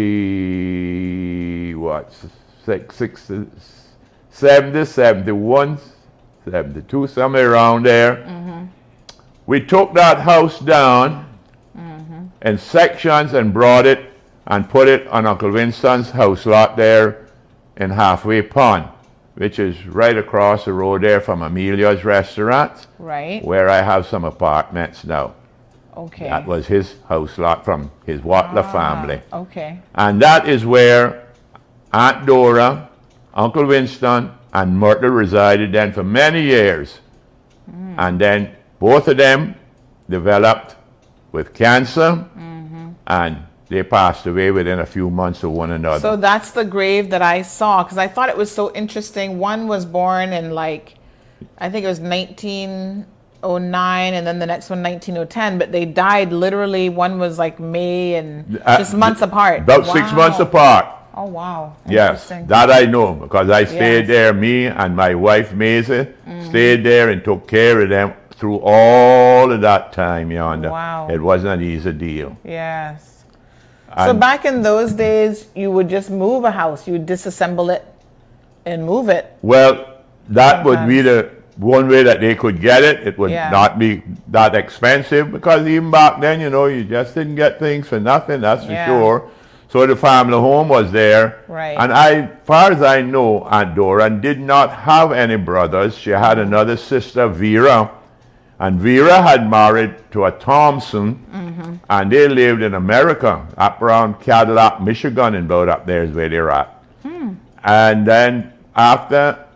1970, 0.00 1.74
what, 1.74 2.12
six, 2.64 2.96
six, 2.96 3.30
70, 4.30 4.84
71, 4.84 5.78
72, 6.44 7.06
somewhere 7.06 7.52
around 7.52 7.84
there, 7.84 8.16
Mm-hmm. 8.16 8.64
we 9.46 9.60
took 9.60 9.94
that 9.94 10.18
house 10.20 10.58
down 10.60 11.26
in 12.42 12.58
sections 12.58 13.32
and 13.34 13.52
brought 13.52 13.86
it 13.86 14.06
and 14.46 14.68
put 14.68 14.88
it 14.88 15.06
on 15.08 15.26
Uncle 15.26 15.50
Winston's 15.50 16.10
house 16.10 16.46
lot 16.46 16.76
there 16.76 17.26
in 17.76 17.90
Halfway 17.90 18.42
Pond, 18.42 18.88
which 19.34 19.58
is 19.58 19.86
right 19.86 20.16
across 20.16 20.64
the 20.64 20.72
road 20.72 21.02
there 21.02 21.20
from 21.20 21.42
Amelia's 21.42 22.04
restaurant, 22.04 22.86
Right. 22.98 23.44
where 23.44 23.68
I 23.68 23.82
have 23.82 24.06
some 24.06 24.24
apartments 24.24 25.04
now. 25.04 25.34
Okay. 25.96 26.28
That 26.28 26.46
was 26.46 26.66
his 26.66 26.94
house 27.08 27.36
lot 27.38 27.64
from 27.64 27.90
his 28.06 28.20
Watler 28.20 28.64
ah, 28.64 28.72
family. 28.72 29.20
Okay. 29.32 29.80
And 29.94 30.20
that 30.22 30.48
is 30.48 30.64
where 30.64 31.28
Aunt 31.92 32.26
Dora, 32.26 32.88
Uncle 33.34 33.66
Winston, 33.66 34.32
and 34.52 34.78
Myrtle 34.78 35.10
resided 35.10 35.72
then 35.72 35.92
for 35.92 36.04
many 36.04 36.42
years. 36.42 37.00
Hmm. 37.70 37.94
And 37.98 38.20
then 38.20 38.56
both 38.78 39.08
of 39.08 39.16
them 39.16 39.54
developed 40.08 40.76
with 41.32 41.54
cancer, 41.54 42.26
mm-hmm. 42.36 42.90
and 43.06 43.36
they 43.70 43.82
passed 43.84 44.26
away 44.26 44.50
within 44.50 44.80
a 44.80 44.86
few 44.86 45.08
months 45.08 45.44
of 45.44 45.52
one 45.52 45.70
another. 45.70 46.00
So 46.00 46.16
that's 46.16 46.50
the 46.50 46.64
grave 46.64 47.08
that 47.10 47.22
I 47.22 47.42
saw 47.42 47.84
because 47.84 47.98
I 47.98 48.08
thought 48.08 48.28
it 48.28 48.36
was 48.36 48.50
so 48.50 48.72
interesting. 48.74 49.38
One 49.38 49.68
was 49.68 49.86
born 49.86 50.32
in 50.32 50.50
like, 50.50 50.94
I 51.56 51.70
think 51.70 51.84
it 51.84 51.88
was 51.88 52.00
1909, 52.00 54.14
and 54.14 54.26
then 54.26 54.38
the 54.40 54.46
next 54.46 54.68
one 54.70 54.82
1910. 54.82 55.58
But 55.58 55.72
they 55.72 55.84
died 55.86 56.32
literally. 56.32 56.88
One 56.88 57.18
was 57.18 57.38
like 57.38 57.60
May 57.60 58.14
and 58.16 58.60
Uh, 58.64 58.78
just 58.78 58.94
months 58.94 59.22
apart. 59.22 59.60
About 59.60 59.86
six 59.86 60.12
months 60.12 60.40
apart. 60.40 60.86
Oh 61.14 61.24
wow! 61.26 61.74
Yes, 61.88 62.28
that 62.46 62.70
I 62.70 62.84
know 62.86 63.12
because 63.14 63.50
I 63.50 63.64
stayed 63.64 64.06
Yes. 64.06 64.08
there. 64.08 64.32
Me 64.32 64.66
and 64.66 64.94
my 64.94 65.14
wife 65.14 65.52
Maisie 65.52 66.06
Mhm. 66.26 66.48
stayed 66.48 66.84
there 66.84 67.08
and 67.10 67.22
took 67.24 67.48
care 67.48 67.80
of 67.80 67.88
them 67.88 68.12
through 68.36 68.60
all 68.62 69.50
of 69.52 69.60
that 69.60 69.92
time 69.92 70.30
yonder. 70.30 70.70
Wow. 70.70 71.08
It 71.10 71.20
wasn't 71.20 71.60
an 71.60 71.62
easy 71.62 71.92
deal. 71.92 72.36
Yes. 72.44 73.09
So 73.96 74.10
And- 74.10 74.20
back 74.20 74.44
in 74.44 74.62
those 74.62 74.92
days, 74.92 75.46
you 75.54 75.70
would 75.70 75.88
just 75.88 76.10
move 76.10 76.44
a 76.44 76.52
house. 76.52 76.86
You 76.86 76.92
would 76.94 77.06
disassemble 77.06 77.72
it 77.74 77.84
and 78.64 78.84
move 78.84 79.08
it. 79.08 79.32
Well, 79.42 79.84
that 80.28 80.64
would 80.64 80.86
be 80.86 81.00
the 81.00 81.28
one 81.56 81.88
way 81.88 82.02
that 82.04 82.20
they 82.20 82.34
could 82.36 82.60
get 82.60 82.84
it. 82.84 83.06
It 83.06 83.18
would 83.18 83.30
Yeah. 83.32 83.50
not 83.50 83.78
be 83.78 84.02
that 84.28 84.54
expensive 84.54 85.32
because 85.32 85.66
even 85.66 85.90
back 85.90 86.20
then, 86.20 86.40
you 86.40 86.50
know, 86.50 86.66
you 86.66 86.84
just 86.84 87.14
didn't 87.14 87.34
get 87.34 87.58
things 87.58 87.88
for 87.88 87.98
nothing, 87.98 88.40
that's 88.42 88.64
for 88.64 88.72
Yeah. 88.72 88.86
sure. 88.86 89.22
So 89.68 89.86
the 89.86 89.96
family 89.96 90.34
home 90.38 90.68
was 90.68 90.90
there. 90.92 91.36
Right. 91.48 91.76
And 91.78 91.92
I, 91.92 92.28
far 92.44 92.72
as 92.72 92.82
I 92.82 93.02
know, 93.02 93.46
Aunt 93.50 93.74
Dora 93.74 94.08
did 94.10 94.40
not 94.40 94.70
have 94.70 95.12
any 95.12 95.36
brothers. 95.36 95.96
She 95.96 96.10
had 96.10 96.38
another 96.38 96.76
sister, 96.76 97.26
Vera. 97.28 97.90
And 98.60 98.78
Vera 98.78 99.22
had 99.22 99.48
married 99.50 99.94
to 100.12 100.26
a 100.26 100.30
Thompson, 100.32 101.24
Mm-hmm. 101.32 101.74
and 101.88 102.12
they 102.12 102.28
lived 102.28 102.62
in 102.62 102.74
America, 102.74 103.46
up 103.56 103.80
around 103.82 104.20
Cadillac, 104.20 104.80
Michigan, 104.82 105.34
and 105.34 105.46
about 105.50 105.68
up 105.68 105.86
there 105.86 106.04
is 106.04 106.12
where 106.14 106.28
they're 106.28 106.50
at. 106.50 106.68
Hmm. 107.02 107.34
And 107.64 108.06
then 108.06 108.52
after 108.76 109.46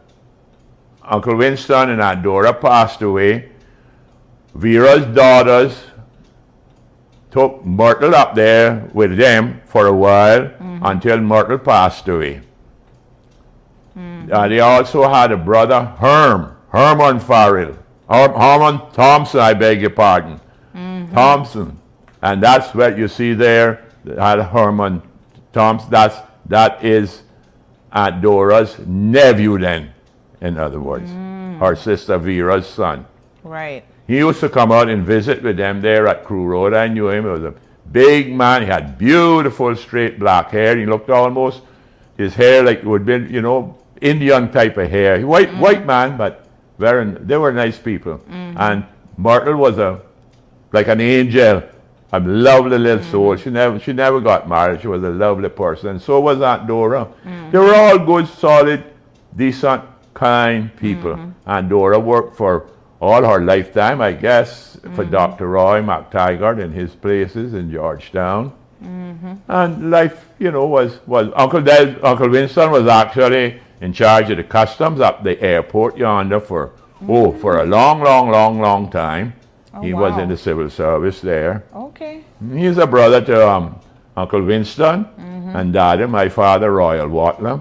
Uncle 1.03 1.37
Winston 1.37 1.91
and 1.91 2.01
Aunt 2.01 2.23
Dora 2.23 2.53
passed 2.55 3.03
away, 3.03 3.51
Vera's 4.55 5.05
daughters 5.15 5.77
took 7.31 7.65
Myrtle 7.65 8.15
up 8.15 8.35
there 8.35 8.89
with 8.95 9.17
them 9.19 9.61
for 9.67 9.87
a 9.87 9.93
while 9.93 10.51
until 10.83 11.21
Myrtle 11.21 11.59
passed 11.59 12.09
away. 12.09 12.41
Uh, 13.97 14.49
they 14.49 14.61
also 14.61 15.09
had 15.09 15.31
a 15.33 15.37
brother, 15.37 15.85
Herm, 15.99 16.57
Herman 16.71 17.21
Farrell, 17.21 17.77
Herman 18.09 18.81
Thompson, 18.93 19.41
I 19.41 19.55
beg 19.55 19.81
your 19.81 19.91
pardon, 19.91 20.41
Thompson. 21.13 21.79
And 22.23 22.43
that's 22.43 22.75
what 22.75 22.97
you 22.99 23.09
see 23.09 23.35
there, 23.35 23.85
had 24.19 24.41
Herman 24.41 25.03
Thompson. 25.53 25.91
That's, 25.91 26.17
that 26.47 26.85
is 26.85 27.23
Aunt 27.93 28.23
Dora's 28.23 28.79
nephew 28.87 29.59
then, 29.59 29.93
in 30.41 30.59
other 30.59 30.81
words, 30.81 31.11
mm. 31.11 31.59
her 31.59 31.77
sister 31.77 32.19
Vera's 32.19 32.67
son. 32.67 33.07
Right. 33.43 33.85
He 34.07 34.19
used 34.19 34.41
to 34.41 34.49
come 34.49 34.73
out 34.73 34.89
and 34.89 35.05
visit 35.05 35.43
with 35.43 35.57
them 35.57 35.81
there 35.81 36.07
at 36.09 36.25
Crewe 36.25 36.47
Road. 36.47 36.75
I 36.75 36.89
knew 36.89 37.09
him. 37.09 37.25
He 37.25 37.31
was 37.31 37.45
a 37.45 37.55
big 37.91 38.35
man. 38.35 38.63
He 38.63 38.69
had 38.69 38.99
beautiful 38.99 39.75
straight 39.77 40.19
black 40.19 40.51
hair. 40.51 40.77
He 40.77 40.85
looked 40.85 41.09
almost 41.09 41.63
his 42.17 42.35
hair 42.35 42.63
like 42.63 42.79
it 42.79 42.85
would 42.85 43.07
be, 43.07 43.17
you 43.31 43.41
know, 43.41 43.79
Indian 44.01 44.51
type 44.51 44.77
of 44.77 44.91
hair. 44.91 45.27
White 45.27 45.51
mm. 45.51 45.59
white 45.59 45.87
man, 45.87 46.17
but 46.17 46.44
very 46.79 47.11
they 47.11 47.37
were 47.37 47.53
nice 47.53 47.79
people. 47.79 48.21
And 48.29 48.85
Myrtle 49.17 49.57
was 49.57 49.79
a 49.79 50.01
like 50.73 50.89
an 50.89 51.01
angel, 51.01 51.63
a 52.13 52.21
lovely 52.21 52.79
little 52.79 53.05
mm. 53.05 53.11
soul. 53.11 53.37
She 53.37 53.51
never 53.51 53.79
she 53.79 53.93
never 53.93 54.21
got 54.21 54.49
married. 54.49 54.81
She 54.81 54.89
was 54.89 55.03
a 55.03 55.11
lovely 55.11 55.49
person. 55.49 55.91
And 55.91 56.03
so 56.03 56.21
was 56.21 56.41
Aunt 56.41 56.67
Dora. 56.67 57.09
Mm. 57.25 57.53
They 57.53 57.59
were 57.59 57.75
all 57.75 57.99
good, 57.99 58.29
solid, 58.29 58.85
decent, 59.37 59.85
kind 60.15 60.75
people. 60.77 61.15
Mm-hmm. 61.15 61.31
And 61.47 61.69
Dora 61.69 61.99
worked 61.99 62.37
for 62.37 62.71
all 63.01 63.23
her 63.23 63.41
lifetime, 63.45 64.01
I 64.01 64.13
guess, 64.13 64.77
for 64.95 65.05
mm-hmm. 65.05 65.11
Dr. 65.11 65.49
Roy 65.49 65.83
McTaggart 65.83 66.63
in 66.63 66.73
his 66.73 66.95
places 66.95 67.53
in 67.53 67.71
Georgetown. 67.71 68.53
Mm-hmm. 68.83 69.35
And 69.49 69.91
life, 69.91 70.27
you 70.39 70.51
know, 70.51 70.67
was, 70.67 71.01
was 71.07 71.31
Uncle 71.35 71.61
Del, 71.61 72.05
Uncle 72.05 72.31
Winston 72.31 72.71
was 72.71 72.87
actually 72.87 73.61
in 73.81 73.93
charge 73.93 74.31
of 74.31 74.37
the 74.37 74.45
customs 74.45 75.01
up 75.01 75.23
the 75.25 75.41
airport 75.43 75.97
yonder 75.97 76.41
for 76.41 76.73
oh 77.09 77.33
for 77.33 77.61
a 77.61 77.65
long, 77.67 78.01
long, 78.01 78.31
long, 78.31 78.61
long 78.61 78.91
time. 78.91 79.35
Oh, 79.75 79.81
he 79.83 79.93
was 79.93 80.17
in 80.19 80.29
the 80.29 80.37
civil 80.37 80.71
service 80.71 81.21
there. 81.21 81.65
Okay. 81.75 82.25
He's 82.53 82.79
a 82.79 82.87
brother 82.87 83.21
to 83.23 83.49
um, 83.49 83.81
Uncle 84.17 84.43
Winston 84.43 85.07
and 85.55 85.73
Daddy, 85.73 86.07
my 86.07 86.29
father, 86.29 86.71
Royal 86.73 87.09
Watler. 87.09 87.61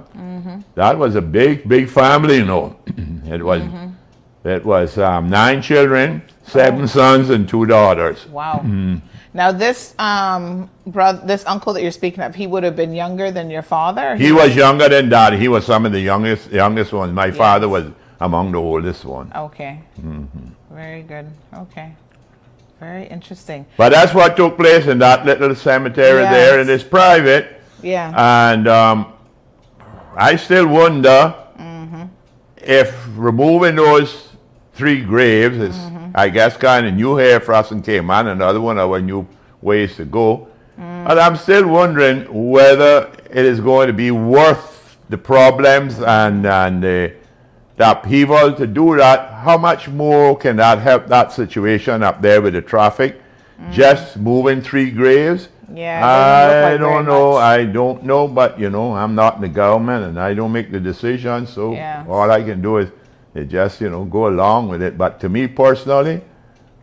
That 0.76 0.98
was 0.98 1.16
a 1.16 1.22
big, 1.22 1.68
big 1.68 1.90
family, 1.90 2.38
you 2.38 2.46
know. 2.46 2.76
it 3.26 3.44
was, 3.44 3.62
it 4.44 4.66
was 4.66 4.98
um, 4.98 5.30
nine 5.30 5.62
children, 5.62 6.22
seven 6.48 6.88
sons, 6.88 7.30
and 7.30 7.48
two 7.48 7.66
daughters. 7.66 8.28
Wow. 8.28 8.62
Mhm. 8.64 9.02
Now 9.34 9.52
this 9.52 9.96
um 9.98 10.70
brother, 10.86 11.22
this 11.26 11.44
uncle 11.48 11.74
that 11.74 11.82
you're 11.82 11.92
speaking 11.92 12.24
of, 12.24 12.36
he 12.36 12.46
would 12.48 12.64
have 12.64 12.76
been 12.76 12.94
younger 12.94 13.32
than 13.32 13.50
your 13.50 13.62
father. 13.64 14.16
He 14.16 14.32
was 14.32 14.56
younger 14.56 14.88
than 14.90 15.10
Daddy. 15.10 15.38
He 15.38 15.48
was 15.48 15.66
some 15.66 15.86
of 15.86 15.92
the 15.92 16.00
youngest, 16.00 16.52
youngest 16.52 16.94
ones. 16.94 17.14
My 17.14 17.32
father 17.32 17.68
was 17.68 17.86
among 18.22 18.52
the 18.52 18.60
oldest 18.60 19.06
one. 19.06 19.32
Okay. 19.36 19.80
Mhm. 20.02 20.28
Very 20.72 21.02
good. 21.04 21.26
Okay. 21.58 21.94
Very 22.80 23.06
interesting. 23.08 23.66
But 23.78 23.90
that's 23.94 24.14
what 24.14 24.36
took 24.36 24.58
place 24.58 24.88
in 24.88 25.00
that 25.00 25.26
little 25.26 25.56
cemetery 25.56 26.24
there, 26.24 26.60
and 26.60 26.70
it's 26.70 26.84
private. 26.84 27.62
Yeah. 27.82 28.12
And 28.54 28.68
um, 28.68 29.08
I 30.18 30.36
still 30.36 30.68
wonder 30.68 31.34
if 32.58 32.96
removing 33.18 33.76
those 33.76 34.30
three 34.74 35.02
graves 35.02 35.58
is, 35.58 35.76
I 36.16 36.30
guess, 36.30 36.56
kind 36.58 36.86
of 36.86 36.94
new 36.94 37.16
hair 37.16 37.40
frosting 37.40 37.82
came 37.82 38.10
on, 38.12 38.28
another 38.28 38.62
one 38.62 38.78
of 38.78 38.92
our 38.92 39.02
new 39.02 39.28
ways 39.62 39.96
to 39.96 40.06
go. 40.06 40.48
Mm. 40.80 41.10
And 41.10 41.20
I'm 41.20 41.36
still 41.38 41.68
wondering 41.68 42.26
whether 42.50 43.12
it 43.30 43.46
is 43.46 43.60
going 43.60 43.88
to 43.88 43.94
be 43.94 44.12
worth 44.12 44.98
the 45.10 45.18
problems 45.18 46.00
and, 46.00 46.46
and 46.46 46.84
the, 46.84 47.14
the 47.78 47.92
upheaval 47.92 48.54
to 48.54 48.68
do 48.68 48.96
that. 48.98 49.34
How 49.34 49.58
much 49.58 49.88
more 49.88 50.38
can 50.38 50.58
that 50.58 50.80
help 50.80 51.08
that 51.08 51.32
situation 51.32 52.04
up 52.04 52.22
there 52.22 52.42
with 52.42 52.54
the 52.54 52.62
traffic? 52.62 53.20
Mm. 53.60 53.72
Just 53.72 54.18
moving 54.18 54.62
three 54.62 54.92
graves? 54.92 55.50
Yeah, 55.74 55.98
it 55.98 56.02
doesn't 56.02 56.48
look 56.48 56.64
I 56.64 56.72
like 56.72 56.80
don't 56.80 57.06
know. 57.06 57.34
I 57.38 57.66
don't 57.66 58.04
know, 58.04 58.28
but 58.28 58.60
you 58.60 58.70
know, 58.70 58.94
I'm 58.94 59.16
not 59.16 59.36
in 59.38 59.42
the 59.42 59.50
government 59.50 60.06
and 60.06 60.20
I 60.20 60.34
don't 60.36 60.52
make 60.52 60.72
the 60.72 60.80
decision. 60.80 61.48
So 61.48 61.74
Yeah. 61.74 62.06
all 62.08 62.30
I 62.30 62.44
can 62.44 62.62
do 62.62 62.78
is, 62.78 62.90
is 63.36 63.50
just 63.52 63.82
you 63.82 63.90
know 63.90 64.06
go 64.06 64.28
along 64.28 64.70
with 64.70 64.82
it. 64.82 64.98
But 64.98 65.20
to 65.22 65.30
me 65.30 65.48
personally, 65.48 66.22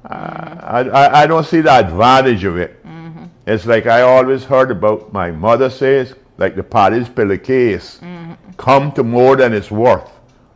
I, 0.04 0.80
I 0.92 1.22
I 1.22 1.26
don't 1.26 1.44
see 1.44 1.60
the 1.60 1.72
advantage 1.72 2.44
of 2.44 2.56
it. 2.56 2.84
Mm-hmm. 2.84 3.24
It's 3.46 3.66
like 3.66 3.86
I 3.86 4.02
always 4.02 4.44
heard 4.44 4.70
about. 4.70 5.12
My 5.12 5.30
mother 5.30 5.70
says, 5.70 6.14
like 6.38 6.56
the 6.56 6.62
Paddy's 6.62 7.08
pillowcase, 7.08 7.98
Mm-hmm. 8.02 8.52
come 8.56 8.92
to 8.92 9.02
more 9.02 9.36
than 9.36 9.52
it's 9.52 9.70
worth. 9.70 10.08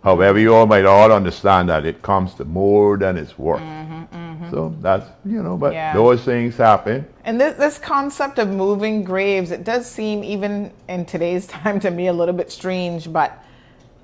However, 0.03 0.39
you 0.39 0.55
all 0.55 0.67
might 0.67 0.85
all 0.85 1.11
understand 1.13 1.69
that 1.71 1.87
it 1.87 2.03
comes 2.03 2.35
to 2.35 2.45
more 2.45 2.97
than 2.99 3.17
it's 3.17 3.39
worth. 3.39 3.63
So 4.51 4.75
that's 4.83 5.07
you 5.25 5.43
know, 5.43 5.57
but 5.57 5.69
Mm-hmm, 5.69 5.75
Yeah. 5.75 5.95
those 5.95 6.23
things 6.25 6.57
happen. 6.57 7.07
And 7.25 7.41
this, 7.41 7.57
this 7.57 7.79
concept 7.79 8.39
of 8.39 8.49
moving 8.49 9.03
graves, 9.03 9.51
it 9.51 9.65
does 9.65 9.87
seem, 9.91 10.23
even 10.23 10.71
in 10.89 11.07
today's 11.07 11.47
time, 11.63 11.81
to 11.81 11.91
me 11.91 12.09
a 12.09 12.13
little 12.13 12.35
bit 12.35 12.53
strange. 12.53 13.11
But 13.11 13.33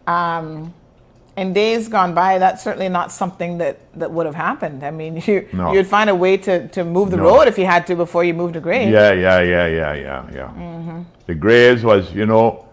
um, 0.06 0.72
in 1.36 1.52
days 1.52 1.88
gone 1.88 2.12
by, 2.14 2.38
that's 2.38 2.62
certainly 2.62 2.88
not 2.88 3.10
something 3.12 3.58
that, 3.58 3.78
that 3.98 4.10
would 4.10 4.26
have 4.26 4.34
happened. 4.34 4.82
I 4.84 4.90
mean, 4.90 5.16
you, 5.26 5.48
No. 5.52 5.72
you'd 5.72 5.86
find 5.86 6.10
a 6.10 6.14
way 6.14 6.36
to, 6.38 6.68
to 6.68 6.84
move 6.84 7.10
the 7.10 7.16
No. 7.16 7.24
road 7.24 7.48
if 7.48 7.56
you 7.58 7.66
had 7.66 7.86
to 7.86 7.94
before 7.96 8.24
you 8.24 8.34
moved 8.34 8.56
a 8.56 8.60
grave. 8.60 8.90
Yeah, 8.90 9.12
yeah, 9.12 9.40
yeah, 9.40 9.66
yeah, 9.66 9.94
yeah, 9.94 10.24
yeah. 10.34 10.50
Mhm. 10.56 11.04
The 11.26 11.34
graves 11.34 11.82
was, 11.84 12.12
you 12.12 12.26
know, 12.26 12.66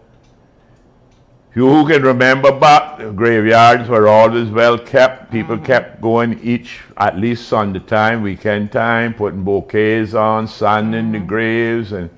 you 1.54 1.66
who 1.68 1.86
can 1.88 2.02
remember 2.02 2.52
back, 2.52 2.98
the 2.98 3.10
graveyards 3.10 3.88
were 3.88 4.06
always 4.06 4.48
well 4.50 4.78
kept. 4.78 5.30
People 5.32 5.56
Mm-hmm. 5.56 5.64
kept 5.66 6.00
going 6.00 6.38
each, 6.42 6.80
at 6.96 7.16
least 7.18 7.48
Sunday 7.48 7.80
time, 7.80 8.22
weekend 8.22 8.70
time, 8.70 9.14
putting 9.14 9.42
bouquets 9.42 10.14
on, 10.14 10.46
sanding 10.46 11.04
Mm-hmm. 11.06 11.12
the 11.12 11.18
graves, 11.20 11.92
and 11.92 12.10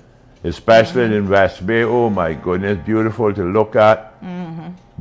especially 0.43 1.03
in 1.15 1.29
West 1.29 1.65
Bay. 1.65 1.83
Oh 1.83 2.09
my 2.09 2.33
goodness, 2.33 2.77
beautiful 2.85 3.33
to 3.33 3.43
look 3.43 3.75
at. 3.75 4.13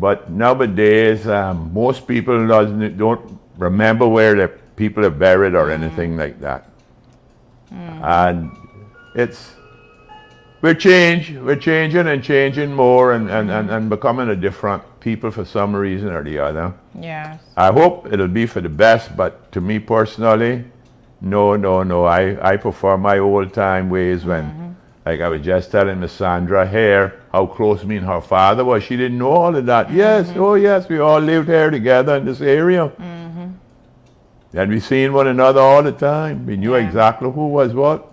But 0.00 0.30
nowadays, 0.30 1.26
um, 1.26 1.72
most 1.74 2.08
people 2.08 2.46
doesn't, 2.46 2.96
don't 2.96 3.38
remember 3.58 4.08
where 4.08 4.34
the 4.34 4.48
people 4.76 5.04
are 5.04 5.10
buried 5.10 5.54
or 5.54 5.70
anything 5.70 6.16
like 6.16 6.40
that. 6.40 6.66
And 8.02 8.50
it's 9.14 9.52
we're 10.62 10.74
change 10.74 11.30
we're 11.32 11.56
changing 11.56 12.06
and 12.06 12.22
changing 12.22 12.72
more 12.74 13.12
and, 13.12 13.30
and, 13.30 13.50
and, 13.50 13.70
and 13.70 13.90
becoming 13.90 14.28
a 14.28 14.36
different 14.36 14.82
people 15.00 15.30
for 15.30 15.44
some 15.44 15.74
reason 15.76 16.08
or 16.08 16.22
the 16.22 16.38
other. 16.38 16.74
Yeah. 16.98 17.38
I 17.56 17.72
hope 17.72 18.12
it'll 18.12 18.28
be 18.28 18.46
for 18.46 18.60
the 18.60 18.68
best, 18.68 19.16
but 19.16 19.52
to 19.52 19.60
me 19.60 19.78
personally, 19.78 20.64
no, 21.20 21.56
no, 21.56 21.82
no. 21.82 22.04
I, 22.04 22.52
I 22.52 22.56
prefer 22.56 22.96
my 22.96 23.18
old 23.18 23.52
time 23.52 23.90
ways 23.90 24.24
when, 24.24 24.69
like 25.06 25.20
I 25.20 25.28
was 25.28 25.42
just 25.42 25.70
telling 25.70 26.00
Miss 26.00 26.12
Sandra 26.12 26.66
here, 26.68 27.22
how 27.32 27.46
close 27.46 27.84
me 27.84 27.96
and 27.96 28.06
her 28.06 28.20
father 28.20 28.64
was. 28.64 28.82
She 28.82 28.96
didn't 28.96 29.18
know 29.18 29.30
all 29.30 29.56
of 29.56 29.66
that. 29.66 29.90
Yes, 29.92 30.30
oh 30.36 30.54
yes, 30.54 30.88
we 30.88 30.98
all 30.98 31.20
lived 31.20 31.48
here 31.48 31.70
together 31.70 32.16
in 32.16 32.26
this 32.26 32.40
area. 32.40 32.92
And 34.52 34.70
we 34.70 34.80
seen 34.80 35.12
one 35.12 35.28
another 35.28 35.60
all 35.60 35.82
the 35.82 35.92
time. 35.92 36.44
We 36.44 36.56
knew 36.56 36.74
exactly 36.74 37.30
who 37.30 37.48
was 37.48 37.72
what. 37.72 38.12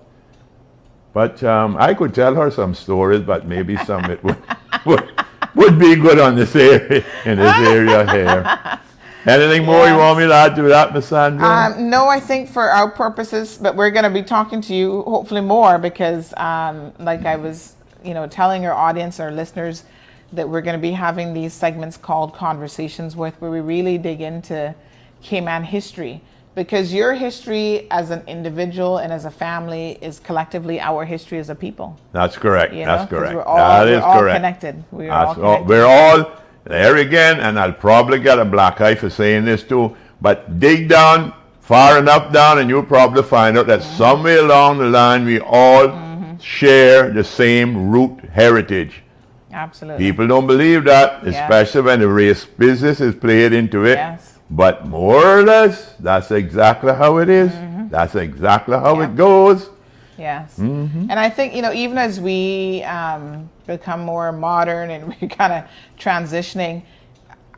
But 1.14 1.44
um, 1.44 1.76
I 1.80 1.96
could 1.96 2.14
tell 2.14 2.36
her 2.36 2.52
some 2.52 2.76
stories, 2.76 3.22
but 3.22 3.48
maybe 3.48 3.76
some 3.78 4.06
it 4.06 4.24
would, 4.24 4.38
would, 4.86 5.26
would 5.56 5.80
be 5.80 5.96
good 5.96 6.20
on 6.20 6.36
this 6.36 6.56
area, 6.56 7.04
in 7.26 7.40
this 7.40 7.58
area 7.58 8.12
here. 8.12 8.80
Anything 9.28 9.66
more 9.66 9.86
you 9.88 9.98
want 9.98 10.20
me 10.20 10.26
to 10.26 10.34
add 10.34 10.56
to 10.56 10.62
that, 10.64 10.94
Miss 10.94 11.08
Sandra? 11.08 11.46
Um, 11.46 11.90
no, 11.90 12.08
I 12.08 12.20
think 12.20 12.50
for 12.50 12.70
our 12.70 12.90
purposes, 12.90 13.58
but 13.62 13.76
we're 13.76 13.92
going 13.92 14.06
to 14.06 14.10
be 14.10 14.24
talking 14.24 14.62
to 14.62 14.74
you 14.74 15.02
hopefully 15.04 15.42
more 15.42 15.78
because, 15.78 16.34
um, 16.38 16.94
like 17.00 17.26
I 17.26 17.36
was, 17.36 17.76
you 18.06 18.14
know, 18.14 18.26
telling 18.28 18.66
our 18.66 18.74
audience, 18.74 19.20
our 19.20 19.32
listeners, 19.32 19.84
that 20.32 20.48
we're 20.48 20.62
going 20.62 20.78
to 20.78 20.82
be 20.82 20.92
having 20.92 21.34
these 21.34 21.54
segments 21.54 21.98
called 21.98 22.34
Conversations 22.36 23.16
with, 23.18 23.34
where 23.42 23.52
we 23.52 23.60
really 23.60 23.98
dig 23.98 24.22
into 24.22 24.74
Cayman 25.22 25.64
history. 25.64 26.22
Because 26.56 26.92
your 26.94 27.14
history 27.14 27.86
as 27.92 28.10
an 28.10 28.24
individual 28.28 28.98
and 28.98 29.14
as 29.14 29.26
a 29.26 29.30
family 29.32 29.98
is 30.02 30.20
collectively 30.20 30.80
our 30.80 31.06
history 31.06 31.38
as 31.38 31.50
a 31.50 31.56
people. 31.56 32.00
That's 32.14 32.36
correct. 32.38 32.74
You 32.74 32.86
know, 32.86 32.98
That's 32.98 33.10
correct. 33.10 33.36
we're 33.36 33.44
all- 33.44 33.58
that 33.58 33.86
we're 33.86 33.94
is 33.98 34.02
all 34.04 34.20
correct. 34.20 34.38
connected. 34.38 34.84
We 34.92 35.08
are 35.10 35.26
That's 35.28 35.38
all 35.40 35.44
connected. 35.58 35.68
we're 35.68 35.86
all 35.86 36.32
there 36.68 36.98
again, 36.98 37.40
and 37.40 37.60
I'll 37.60 37.74
probably 37.74 38.20
get 38.20 38.40
a 38.40 38.46
black 38.46 38.82
eye 38.82 38.96
for 38.96 39.10
saying 39.10 39.46
this 39.46 39.64
too. 39.64 39.96
But 40.22 40.60
dig 40.60 40.90
down 40.90 41.34
far 41.60 42.00
enough 42.00 42.32
down, 42.34 42.60
and 42.60 42.70
you'll 42.70 42.84
probably 42.84 43.24
find 43.24 43.58
out 43.58 43.68
that 43.68 43.80
Mm-hmm. 43.82 43.98
somewhere 43.98 44.40
along 44.40 44.80
the 44.80 44.86
line 44.86 45.26
we 45.26 45.40
all 45.40 46.38
share 46.40 47.12
the 47.12 47.24
same 47.24 47.90
root 47.90 48.20
heritage. 48.32 49.04
Absolutely. 49.52 50.06
People 50.06 50.28
don't 50.28 50.46
believe 50.48 50.84
that, 50.86 51.24
Yeah. 51.24 51.32
especially 51.44 51.82
when 51.82 52.00
the 52.00 52.08
race 52.08 52.46
business 52.46 53.00
is 53.02 53.16
played 53.16 53.54
into 53.54 53.86
it. 53.86 53.96
Yes. 53.96 54.34
But 54.50 54.86
more 54.88 55.40
or 55.40 55.44
less, 55.44 55.94
that's 56.00 56.32
exactly 56.32 56.94
how 56.94 57.18
it 57.18 57.30
is. 57.30 57.52
Mm-hmm. 57.52 57.90
That's 57.90 58.16
exactly 58.16 58.78
how 58.78 59.02
it 59.02 59.16
goes. 59.16 59.70
Yes. 60.18 60.58
Mhm. 60.58 61.08
And 61.10 61.20
I 61.20 61.30
think, 61.30 61.54
you 61.54 61.62
know, 61.62 61.72
even 61.74 61.98
as 61.98 62.20
we 62.20 62.84
um, 62.84 63.50
become 63.66 64.02
more 64.02 64.32
modern 64.32 64.90
and 64.90 65.08
we're 65.22 65.30
kind 65.30 65.54
of 65.54 65.64
transitioning, 66.00 66.84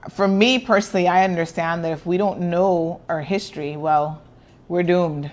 for 0.10 0.28
me 0.28 0.60
personally, 0.60 1.08
I 1.08 1.24
understand 1.24 1.84
that 1.86 1.92
if 1.92 2.06
we 2.06 2.18
don't 2.18 2.40
know 2.42 3.02
our 3.10 3.22
history, 3.22 3.78
well, 3.78 4.22
we're 4.68 4.84
doomed 4.84 5.32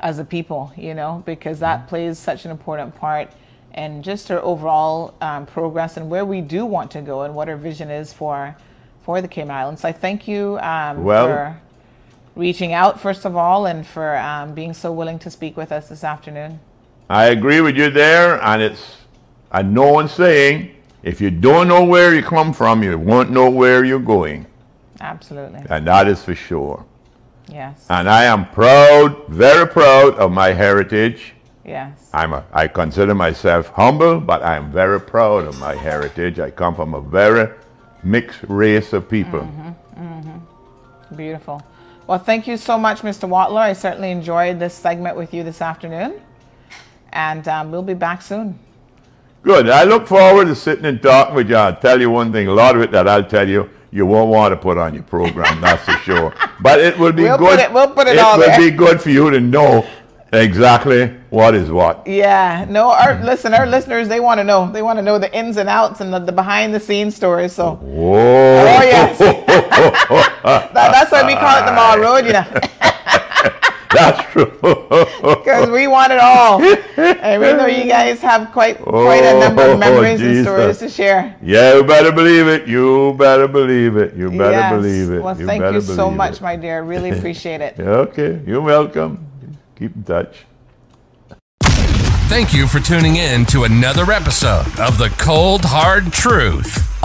as 0.00 0.18
a 0.18 0.24
people, 0.24 0.72
you 0.76 0.94
know, 0.94 1.22
because 1.26 1.58
that 1.60 1.88
plays 1.88 2.18
such 2.18 2.44
an 2.44 2.50
important 2.50 2.94
part 2.94 3.30
in 3.74 4.02
just 4.02 4.30
our 4.30 4.40
overall 4.40 5.14
um, 5.20 5.44
progress 5.46 5.96
and 5.96 6.08
where 6.08 6.24
we 6.24 6.40
do 6.40 6.64
want 6.64 6.90
to 6.92 7.02
go 7.02 7.22
and 7.22 7.34
what 7.34 7.48
our 7.48 7.56
vision 7.56 7.90
is 7.90 8.12
for 8.12 8.56
for 9.02 9.20
the 9.22 9.28
Cayman 9.28 9.54
Islands. 9.54 9.82
So 9.82 9.88
I 9.88 9.92
thank 9.92 10.26
you 10.26 10.58
um, 10.60 11.04
Well- 11.04 11.26
for 11.28 11.60
reaching 12.36 12.72
out, 12.72 13.00
first 13.00 13.24
of 13.24 13.34
all, 13.34 13.66
and 13.66 13.84
for 13.84 14.16
um, 14.16 14.54
being 14.54 14.74
so 14.74 14.92
willing 14.92 15.18
to 15.20 15.30
speak 15.30 15.56
with 15.56 15.72
us 15.72 15.88
this 15.88 16.04
afternoon. 16.04 16.60
I 17.08 17.26
agree 17.26 17.60
with 17.60 17.76
you 17.76 17.90
there, 17.90 18.40
and 18.42 18.62
it's 18.62 18.98
a 19.50 19.62
known 19.62 20.08
saying 20.08 20.76
if 21.02 21.20
you 21.20 21.30
don't 21.30 21.66
know 21.68 21.84
where 21.84 22.14
you 22.14 22.22
come 22.22 22.52
from, 22.52 22.82
you 22.82 22.98
won't 22.98 23.30
know 23.30 23.48
where 23.50 23.84
you're 23.84 23.98
going. 23.98 24.46
Absolutely. 25.00 25.62
And 25.70 25.86
that 25.86 26.08
is 26.08 26.22
for 26.22 26.34
sure. 26.34 26.84
Yes. 27.48 27.86
And 27.88 28.08
I 28.08 28.24
am 28.24 28.46
proud, 28.50 29.28
very 29.28 29.66
proud 29.68 30.14
of 30.16 30.32
my 30.32 30.48
heritage. 30.48 31.34
Yes. 31.64 32.10
I'm 32.12 32.32
a, 32.32 32.44
I 32.52 32.68
consider 32.68 33.14
myself 33.14 33.68
humble, 33.68 34.20
but 34.20 34.42
I 34.42 34.56
am 34.56 34.72
very 34.72 35.00
proud 35.00 35.44
of 35.44 35.58
my 35.60 35.74
heritage. 35.74 36.38
I 36.38 36.50
come 36.50 36.74
from 36.74 36.94
a 36.94 37.00
very 37.00 37.52
mixed 38.02 38.42
race 38.48 38.92
of 38.92 39.08
people. 39.08 39.40
Mm-hmm. 39.40 41.16
Beautiful. 41.16 41.62
Well, 42.06 42.18
thank 42.18 42.46
you 42.46 42.56
so 42.56 42.78
much, 42.78 43.00
Mr. 43.00 43.28
Watler. 43.28 43.58
I 43.60 43.72
certainly 43.72 44.10
enjoyed 44.10 44.58
this 44.60 44.74
segment 44.74 45.16
with 45.16 45.34
you 45.34 45.42
this 45.42 45.60
afternoon. 45.60 46.20
And 47.12 47.46
um, 47.48 47.70
we'll 47.72 47.82
be 47.82 47.94
back 47.94 48.22
soon. 48.22 48.58
Good. 49.42 49.68
I 49.68 49.84
look 49.84 50.06
forward 50.06 50.46
to 50.46 50.54
sitting 50.54 50.84
and 50.84 51.00
talking 51.02 51.34
with 51.34 51.48
you. 51.50 51.56
I'll 51.56 51.74
tell 51.76 52.00
you 52.00 52.10
one 52.10 52.32
thing, 52.32 52.46
a 52.48 52.52
lot 52.52 52.76
of 52.76 52.82
it 52.82 52.90
that 52.92 53.08
I'll 53.08 53.24
tell 53.24 53.48
you, 53.48 53.70
you 53.90 54.04
won't 54.06 54.28
want 54.30 54.52
to 54.52 54.56
put 54.56 54.76
on 54.76 54.94
your 54.94 55.04
program, 55.04 55.60
that's 55.60 55.84
for 55.84 55.92
sure. 55.98 56.34
But 56.60 56.80
it 56.80 56.98
will 56.98 57.12
be 57.12 57.22
We'll 57.22 57.38
good. 57.38 57.58
put 57.58 57.60
it- 57.60 57.72
we'll 57.72 57.88
put 57.90 58.06
it 58.08 58.18
all 58.18 58.38
will 58.38 58.46
there. 58.46 58.58
be 58.58 58.70
good 58.70 59.00
for 59.00 59.10
you 59.10 59.30
to 59.30 59.40
know 59.40 59.86
exactly 60.32 61.06
what 61.30 61.54
is 61.54 61.70
what. 61.70 62.06
Yeah. 62.06 62.66
No, 62.68 62.90
our 62.90 63.22
listen, 63.24 63.54
our 63.54 63.66
listeners, 63.66 64.08
they 64.08 64.20
want 64.20 64.38
to 64.38 64.44
know. 64.44 64.70
They 64.70 64.82
want 64.82 64.98
to 64.98 65.02
know 65.02 65.18
the 65.18 65.32
ins 65.36 65.56
and 65.56 65.68
outs 65.68 66.00
and 66.00 66.12
the, 66.12 66.18
the 66.18 66.32
behind 66.32 66.74
the 66.74 66.80
scenes 66.80 67.14
stories. 67.16 67.52
So 67.52 67.74
Whoa. 67.76 68.16
Oh, 68.16 68.82
yes. 68.82 69.18
that, 70.42 70.72
that's 70.72 71.12
why 71.12 71.24
we 71.26 71.34
call 71.34 71.62
it 71.62 71.66
the 71.66 71.72
Marl 71.72 71.98
Road, 71.98 72.26
you 72.26 72.32
know. 72.32 72.44
That's 73.96 74.30
true. 74.32 74.52
Because 75.46 75.70
we 75.70 75.86
want 75.86 76.12
it 76.12 76.18
all. 76.18 76.60
And 76.96 77.40
we 77.40 77.52
know 77.52 77.66
you 77.66 77.84
guys 77.84 78.20
have 78.20 78.52
quite 78.52 78.78
quite 78.78 79.24
a 79.24 79.38
number 79.40 79.62
Oh, 79.62 79.72
of 79.72 79.78
memories 79.78 80.20
and 80.20 80.44
stories 80.44 80.78
to 80.78 80.88
share. 80.88 81.36
Yeah, 81.42 81.74
you 81.76 81.84
better 81.84 82.12
believe 82.12 82.46
it. 82.46 82.66
You 82.68 83.14
better 83.18 83.48
believe 83.48 83.96
it. 83.96 84.14
You 84.14 84.30
better 84.30 84.52
Yes. 84.52 84.72
believe 84.72 85.10
it. 85.12 85.22
Well, 85.22 85.34
thank 85.34 85.62
you 85.72 85.80
so 85.80 86.10
much, 86.10 86.36
it. 86.36 86.42
my 86.42 86.56
dear. 86.56 86.82
Really 86.82 87.10
appreciate 87.10 87.60
it. 87.60 87.78
Okay, 87.78 88.40
you're 88.46 88.60
welcome. 88.60 89.26
Keep 89.78 89.96
in 89.96 90.04
touch. 90.04 90.44
Thank 92.28 92.52
you 92.52 92.66
for 92.66 92.80
tuning 92.80 93.16
in 93.16 93.44
to 93.46 93.64
another 93.64 94.10
episode 94.10 94.66
of 94.80 94.98
The 94.98 95.14
Cold 95.18 95.60
Hard 95.64 96.12
Truth 96.12 96.95